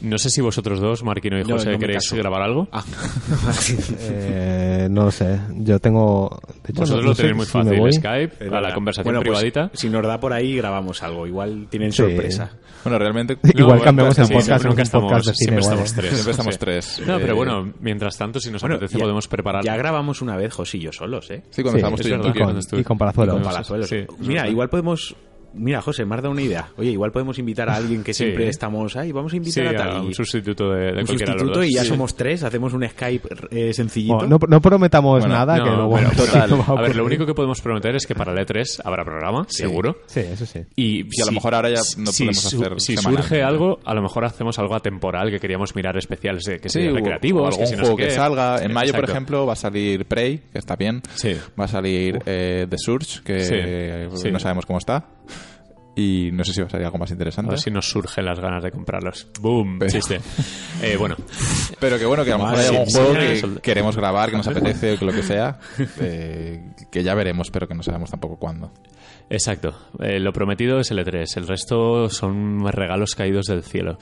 No 0.01 0.17
sé 0.17 0.30
si 0.30 0.41
vosotros 0.41 0.80
dos, 0.80 1.03
Marquino 1.03 1.39
y 1.39 1.43
José, 1.43 1.72
no 1.72 1.80
queréis 1.80 2.11
grabar 2.11 2.41
algo. 2.41 2.67
Ah, 2.72 2.84
Eh, 3.99 4.88
no 4.89 5.05
lo 5.05 5.11
sé. 5.11 5.39
Yo 5.57 5.80
tengo. 5.80 6.39
De 6.63 6.72
hecho, 6.72 6.81
Vosotros 6.81 6.89
no- 6.89 7.01
no 7.01 7.09
lo 7.09 7.15
sé 7.15 7.22
tenéis 7.23 7.35
muy 7.38 7.45
si 7.45 7.51
fácil, 7.51 7.80
voy. 7.80 7.93
Skype, 7.93 8.55
a 8.55 8.61
la 8.61 8.73
conversación 8.73 9.05
Bueno, 9.13 9.19
pues, 9.26 9.39
privadita. 9.39 9.72
si 9.73 9.89
nos 9.89 10.05
da 10.05 10.19
por 10.19 10.34
ahí, 10.34 10.55
grabamos 10.57 11.01
algo. 11.03 11.26
Igual 11.27 11.67
tienen 11.69 11.91
Sí. 11.91 11.97
sorpresa. 12.03 12.51
Bueno, 12.84 12.99
realmente... 12.99 13.38
Igual 13.43 13.65
bueno, 13.65 13.84
cambiamos 13.84 14.19
el 14.19 14.26
sí, 14.27 14.34
podcast 14.34 14.45
siempre 14.61 14.67
en 14.67 14.72
un 14.72 14.77
nunca 14.77 14.99
podcast 14.99 15.26
de 15.26 15.31
estamos- 15.31 15.38
cine 15.38 15.61
siempre 15.61 15.61
estamos 15.61 15.93
tres. 15.93 16.11
Siempre 16.13 16.31
estamos 16.31 16.53
Sí. 16.53 16.59
tres. 16.59 17.01
No, 17.07 17.17
pero 17.19 17.34
Eh, 17.34 17.35
bueno, 17.35 17.73
mientras 17.80 18.17
tanto, 18.17 18.39
si 18.39 18.51
nos 18.51 18.61
Bueno, 18.61 18.76
apetece, 18.76 18.97
ya- 18.97 19.03
podemos 19.03 19.27
preparar. 19.27 19.63
Ya 19.63 19.76
grabamos 19.77 20.22
una 20.22 20.35
vez 20.35 20.53
José 20.53 20.77
y 20.77 20.81
yo 20.81 20.91
solos, 20.91 21.31
¿eh? 21.31 21.43
Sí, 21.49 21.61
cuando 21.63 21.72
Sí, 21.72 21.77
estábamos 21.77 21.99
es 22.01 22.03
tú 22.05 22.09
y 22.09 22.13
en 22.13 22.19
con- 22.22 22.30
y 22.80 22.84
con 22.84 22.97
Palazuelos. 22.97 23.35
con 23.35 23.43
Palazuelos. 23.43 23.89
Sí, 23.89 24.05
Mira, 24.19 24.47
igual 24.49 24.69
podemos... 24.69 25.15
Mira, 25.57 25.82
José, 25.82 26.06
me 26.06 26.15
has 26.15 26.22
dado 26.22 26.32
una 26.34 26.41
idea. 26.41 26.68
Oye, 26.77 26.91
igual 26.91 27.11
podemos 27.11 27.40
invitar 27.40 27.69
a 27.69 27.76
alguien 27.76 28.03
que 28.03 28.14
Sí. 28.14 28.23
siempre 28.26 28.48
estamos 28.49 28.95
ahí. 28.98 29.11
Vamos 29.11 29.34
a 29.34 29.38
invitar 29.38 29.68
a 29.68 29.69
a 29.69 29.73
tal. 29.76 30.02
un 30.02 30.11
y- 30.11 30.14
sustituto 30.14 30.72
de, 30.72 30.91
de 30.91 30.99
un 30.99 31.06
cualquiera 31.06 31.34
de 31.34 31.40
los 31.40 31.41
sustituto 31.41 31.64
y 31.64 31.73
ya 31.73 31.82
Sí. 31.84 31.88
somos 31.90 32.15
tres. 32.15 32.44
Hacemos 32.44 32.73
un 32.73 32.88
Skype 32.88 33.30
eh, 33.52 33.73
sencillito. 33.73 34.15
Bueno, 34.18 34.38
no, 34.41 34.48
no 34.48 34.61
prometamos 34.61 35.19
Bueno, 35.22 35.34
nada, 35.34 35.57
No, 35.57 35.64
que 35.64 35.69
luego 35.72 35.95
pero, 35.95 36.10
total. 36.26 36.49
no 36.49 36.57
va 36.57 36.80
a 36.80 36.82
ver, 36.82 36.95
lo 36.95 37.06
único 37.06 37.26
que 37.26 37.34
podemos 37.34 37.61
prometer 37.61 37.95
es 37.95 38.06
que 38.06 38.15
para 38.15 38.34
el 38.34 38.38
E3 38.45 38.82
habrá 38.84 39.03
programa, 39.06 39.45
seguro. 39.48 39.98
Sí, 40.07 40.19
eso 40.19 40.45
sí. 40.45 40.60
Y, 40.76 41.02
Y 41.06 41.22
a 41.22 41.26
lo 41.26 41.32
mejor 41.32 41.56
ahora 41.56 41.69
ya 41.69 41.82
no 41.98 42.11
si 42.11 42.23
podemos 42.26 42.45
hacer 42.45 42.80
Si 42.82 42.98
semanal. 42.98 43.23
surge 43.23 43.41
algo, 43.44 43.80
a 43.86 43.94
lo 43.94 44.02
mejor 44.02 44.26
hacemos 44.26 44.60
algo 44.60 44.76
atemporal 44.76 45.32
que 45.32 45.40
queríamos 45.40 45.76
mirar 45.76 45.98
especiales 45.98 46.44
de 46.44 46.60
que 46.60 46.69
Sí, 46.69 46.82
sea 46.82 46.91
o- 46.91 46.95
recreativos, 46.95 47.41
o 47.44 47.45
algún 47.45 47.60
que 47.61 47.68
si 47.68 47.76
no 47.76 47.82
juego 47.82 47.95
que 47.98 48.11
salga. 48.11 48.61
En 48.64 48.73
mayo, 48.73 48.94
por 48.94 49.10
ejemplo, 49.10 49.45
va 49.45 49.53
a 49.53 49.56
salir 49.56 50.06
Prey, 50.06 50.41
que 50.52 50.60
está 50.60 50.76
bien. 50.76 51.02
Sí. 51.14 51.36
Va 51.60 51.65
a 51.65 51.68
salir 51.69 52.19
eh, 52.26 52.68
The 52.69 52.77
Surge, 52.77 53.22
que 53.23 54.10
no 54.32 54.40
sabemos 54.40 54.65
cómo 54.65 54.80
está. 54.80 55.06
Y 55.97 56.30
no 56.34 56.43
sé 56.43 56.53
si 56.53 56.59
va 56.61 56.67
a 56.67 56.69
salir 56.69 56.85
algo 56.85 56.97
más 56.97 57.09
A 57.09 57.13
interesante. 57.13 57.51
ver 57.51 57.59
si 57.59 57.72
nos 57.72 57.89
surgen 57.89 58.26
las 58.26 58.39
ganas 58.39 58.61
de 58.61 58.69
comprarlos. 58.72 59.27
¡Boom! 59.39 59.80
Pero- 59.80 59.91
Chiste. 59.91 60.19
Eh, 60.81 60.97
bueno, 60.97 61.15
Pero 61.80 61.97
que 61.97 62.05
bueno, 62.05 62.26
que 62.26 62.34
a 62.34 62.38
lo 62.38 62.43
mejor 62.43 62.59
hay 62.59 62.67
algún 62.67 62.88
sí, 62.88 62.97
juego 62.97 63.13
sí, 63.13 63.19
que 63.19 63.35
sí. 63.38 63.47
queremos 63.61 63.95
grabar, 63.95 64.30
que 64.30 64.35
nos 64.38 64.47
apetece 64.47 64.93
o 64.93 64.99
que 64.99 65.05
lo 65.05 65.13
que 65.13 65.23
sea. 65.23 65.57
eh, 66.01 66.61
que 66.91 67.01
ya 67.03 67.15
veremos, 67.15 67.49
pero 67.49 67.65
que 67.67 67.76
no 67.76 67.81
sabemos 67.81 68.11
tampoco 68.11 68.35
cuándo. 68.38 68.72
exacto. 69.30 69.73
Eh, 69.99 70.19
lo 70.19 70.34
prometido 70.34 70.80
es 70.80 70.91
el 70.91 70.99
E3. 70.99 71.38
El 71.38 71.47
resto 71.47 72.09
son 72.09 72.65
regalos 72.72 73.15
caídos 73.15 73.45
del 73.45 73.63
cielo. 73.63 73.97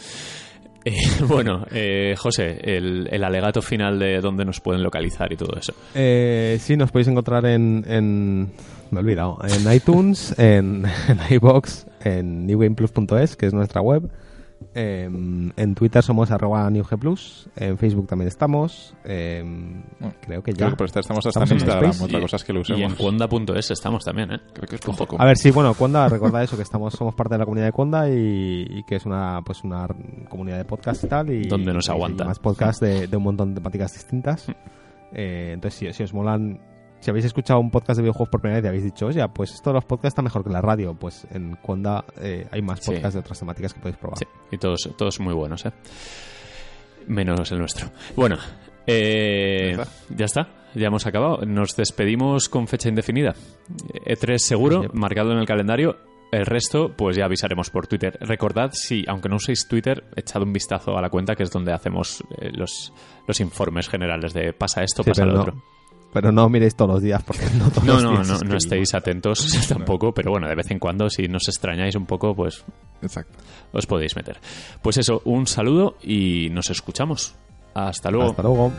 Eh, 0.86 0.95
bueno, 1.28 1.65
eh, 1.72 2.15
José, 2.18 2.60
el, 2.64 3.07
el 3.11 3.24
alegato 3.24 3.61
final 3.61 3.99
de 3.99 4.20
dónde 4.20 4.45
nos 4.45 4.60
pueden 4.60 4.82
localizar 4.82 5.32
y 5.32 5.38
todo 5.38 5.56
eso. 5.60 5.74
Eh, 5.94 6.57
sí, 6.60 6.76
nos 6.76 6.91
podéis 6.91 7.07
encontrar 7.10 7.45
en, 7.45 7.86
en- 7.88 8.52
me 8.94 8.99
he 8.99 9.03
olvidado, 9.03 9.38
en 9.44 9.72
iTunes, 9.74 10.34
en, 10.40 10.86
en 11.07 11.20
iBox, 11.30 11.88
en 12.03 12.45
newgameplus.es, 12.48 13.36
que 13.36 13.48
es 13.48 13.53
nuestra 13.53 13.82
web. 13.82 14.10
em, 14.74 15.52
en 15.57 15.76
Twitter 15.76 16.02
somos 16.02 16.32
arroba 16.32 16.70
newgplus, 16.70 17.49
en 17.57 17.78
Facebook 17.78 18.07
también 18.07 18.28
estamos. 18.30 18.95
em, 19.03 19.84
creo 20.22 20.41
que 20.41 20.52
ya. 20.53 20.57
Creo 20.57 20.70
que 20.72 20.76
por 20.78 20.86
estar 20.88 21.02
estamos 21.02 21.26
hasta 21.26 21.44
Estamos 21.44 21.52
en 21.52 21.57
en 21.57 21.61
Instagram. 21.64 21.90
MySpace. 21.90 22.06
Otra 22.06 22.22
cosa 22.22 22.36
es 22.38 22.44
que 22.45 22.53
lo 22.53 22.60
Y 22.60 22.82
en 22.82 22.91
usemos. 22.91 22.94
cuonda.es 22.95 23.72
estamos 23.72 24.03
también, 24.06 24.32
¿eh? 24.32 24.40
Creo 24.53 24.68
que 24.68 24.76
es 24.78 24.88
un 24.88 24.95
poco. 24.95 25.18
A 25.22 25.26
ver, 25.26 25.38
sí, 25.38 25.52
bueno, 25.52 25.74
Conda, 25.74 26.07
recuerda 26.07 26.41
eso, 26.44 26.56
que 26.56 26.64
estamos, 26.64 26.94
somos 26.94 27.14
parte 27.14 27.36
de 27.36 27.40
la 27.40 27.45
comunidad 27.45 27.68
de 27.68 27.72
Conda 27.74 28.10
y, 28.10 28.65
y 28.70 28.84
que 28.84 28.95
es 28.95 29.06
una, 29.06 29.41
pues 29.45 29.64
una 29.64 29.88
comunidad 30.30 30.57
de 30.57 30.65
podcast 30.65 31.03
y 31.03 31.07
tal. 31.07 31.30
Y, 31.32 31.48
Donde 31.48 31.74
nos 31.74 31.88
y- 31.88 31.91
y 31.91 31.94
aguanta. 31.94 32.24
más 32.26 32.40
podcasts 32.40 32.80
de, 32.80 33.07
de 33.07 33.18
un 33.18 33.24
montón 33.24 33.49
de 33.53 33.60
temáticas 33.60 33.94
distintas. 33.94 34.48
Eh, 35.11 35.52
entonces, 35.53 35.78
si, 35.80 35.94
si 35.94 36.03
os 36.03 36.14
molan, 36.14 36.60
si 37.04 37.10
habéis 37.10 37.26
escuchado 37.26 37.60
un 37.60 37.70
podcast 37.70 37.98
de 37.98 38.04
videojuegos 38.04 38.30
por 38.30 38.42
primera 38.42 38.58
vez 38.60 38.66
y 38.66 38.68
habéis 38.70 38.84
dicho, 38.86 39.06
oye, 39.08 39.24
pues 39.30 39.52
esto 39.54 39.70
de 39.70 39.74
los 39.76 39.86
podcasts 39.86 40.14
está 40.14 40.22
mejor 40.22 40.44
que 40.44 40.50
la 40.50 40.62
radio, 40.62 40.94
pues 40.94 41.28
en 41.32 41.56
Conda 41.58 42.06
eh, 42.22 42.48
hay 42.52 42.62
más 42.62 42.80
Sí. 42.80 42.92
podcasts 42.92 43.14
de 43.14 43.20
otras 43.20 43.40
temáticas 43.40 43.74
que 43.74 43.80
podéis 43.82 43.98
probar. 43.98 44.18
Sí, 44.18 44.26
y 44.52 44.58
todos, 44.58 44.90
todos 44.98 45.20
muy 45.20 45.34
buenos, 45.34 45.66
¿eh? 45.66 45.72
Menos 47.08 47.52
el 47.52 47.60
nuestro. 47.60 47.90
Bueno, 48.16 48.38
eh, 48.88 49.74
Ya 49.76 49.82
está. 49.84 49.94
ya 50.16 50.26
está, 50.26 50.48
ya 50.74 50.88
hemos 50.88 51.06
acabado. 51.06 51.46
Nos 51.46 51.76
despedimos 51.76 52.48
con 52.50 52.68
fecha 52.68 52.88
indefinida. 52.90 53.34
E3 54.06 54.38
seguro, 54.38 54.86
marcado 54.94 55.32
en 55.34 55.40
el 55.40 55.46
calendario. 55.46 55.98
El 56.32 56.46
resto, 56.48 56.94
pues 56.98 57.16
ya 57.16 57.26
avisaremos 57.26 57.70
por 57.70 57.86
Twitter. 57.86 58.18
Recordad, 58.22 58.72
si, 58.74 59.04
aunque 59.08 59.30
no 59.30 59.36
uséis 59.36 59.68
Twitter, 59.68 60.04
echad 60.16 60.42
un 60.42 60.52
vistazo 60.52 60.98
a 60.98 61.02
la 61.02 61.10
cuenta, 61.10 61.36
que 61.36 61.44
es 61.44 61.52
donde 61.52 61.72
hacemos 61.74 62.24
eh, 62.40 62.50
los, 62.52 62.92
los 63.28 63.40
informes 63.40 63.88
generales 63.88 64.34
de 64.34 64.52
pasa 64.54 64.82
esto, 64.82 65.04
Sí, 65.04 65.12
pasa 65.12 65.26
lo 65.26 65.34
no- 65.34 65.42
otro. 65.42 65.64
Pero 66.14 66.31
no 66.31 66.48
miréis 66.48 66.76
todos 66.76 66.91
los 66.91 67.02
días, 67.02 67.23
porque 67.23 67.45
no 67.57 67.69
todos 67.69 67.84
No, 67.84 67.94
los 67.95 68.03
no, 68.03 68.11
días 68.11 68.27
no, 68.44 68.49
no 68.49 68.57
estéis 68.57 68.94
atentos 68.94 69.65
tampoco, 69.68 70.14
pero 70.14 70.31
bueno, 70.31 70.48
de 70.48 70.56
vez 70.56 70.69
en 70.72 70.80
cuando, 70.80 71.10
si 71.10 71.27
nos 71.27 71.48
extrañáis 71.48 71.95
un 71.95 72.06
poco, 72.06 72.35
pues 72.35 72.64
Exacto. 73.02 73.38
os 73.72 73.85
podéis 73.88 74.15
meter. 74.15 74.40
Pues 74.81 74.98
eso, 74.98 75.22
un 75.26 75.48
saludo 75.48 75.95
y 76.03 76.49
nos 76.52 76.69
escuchamos. 76.69 77.34
Hasta 77.73 78.11
luego. 78.11 78.30
Hasta 78.30 78.44
luego. 78.44 78.72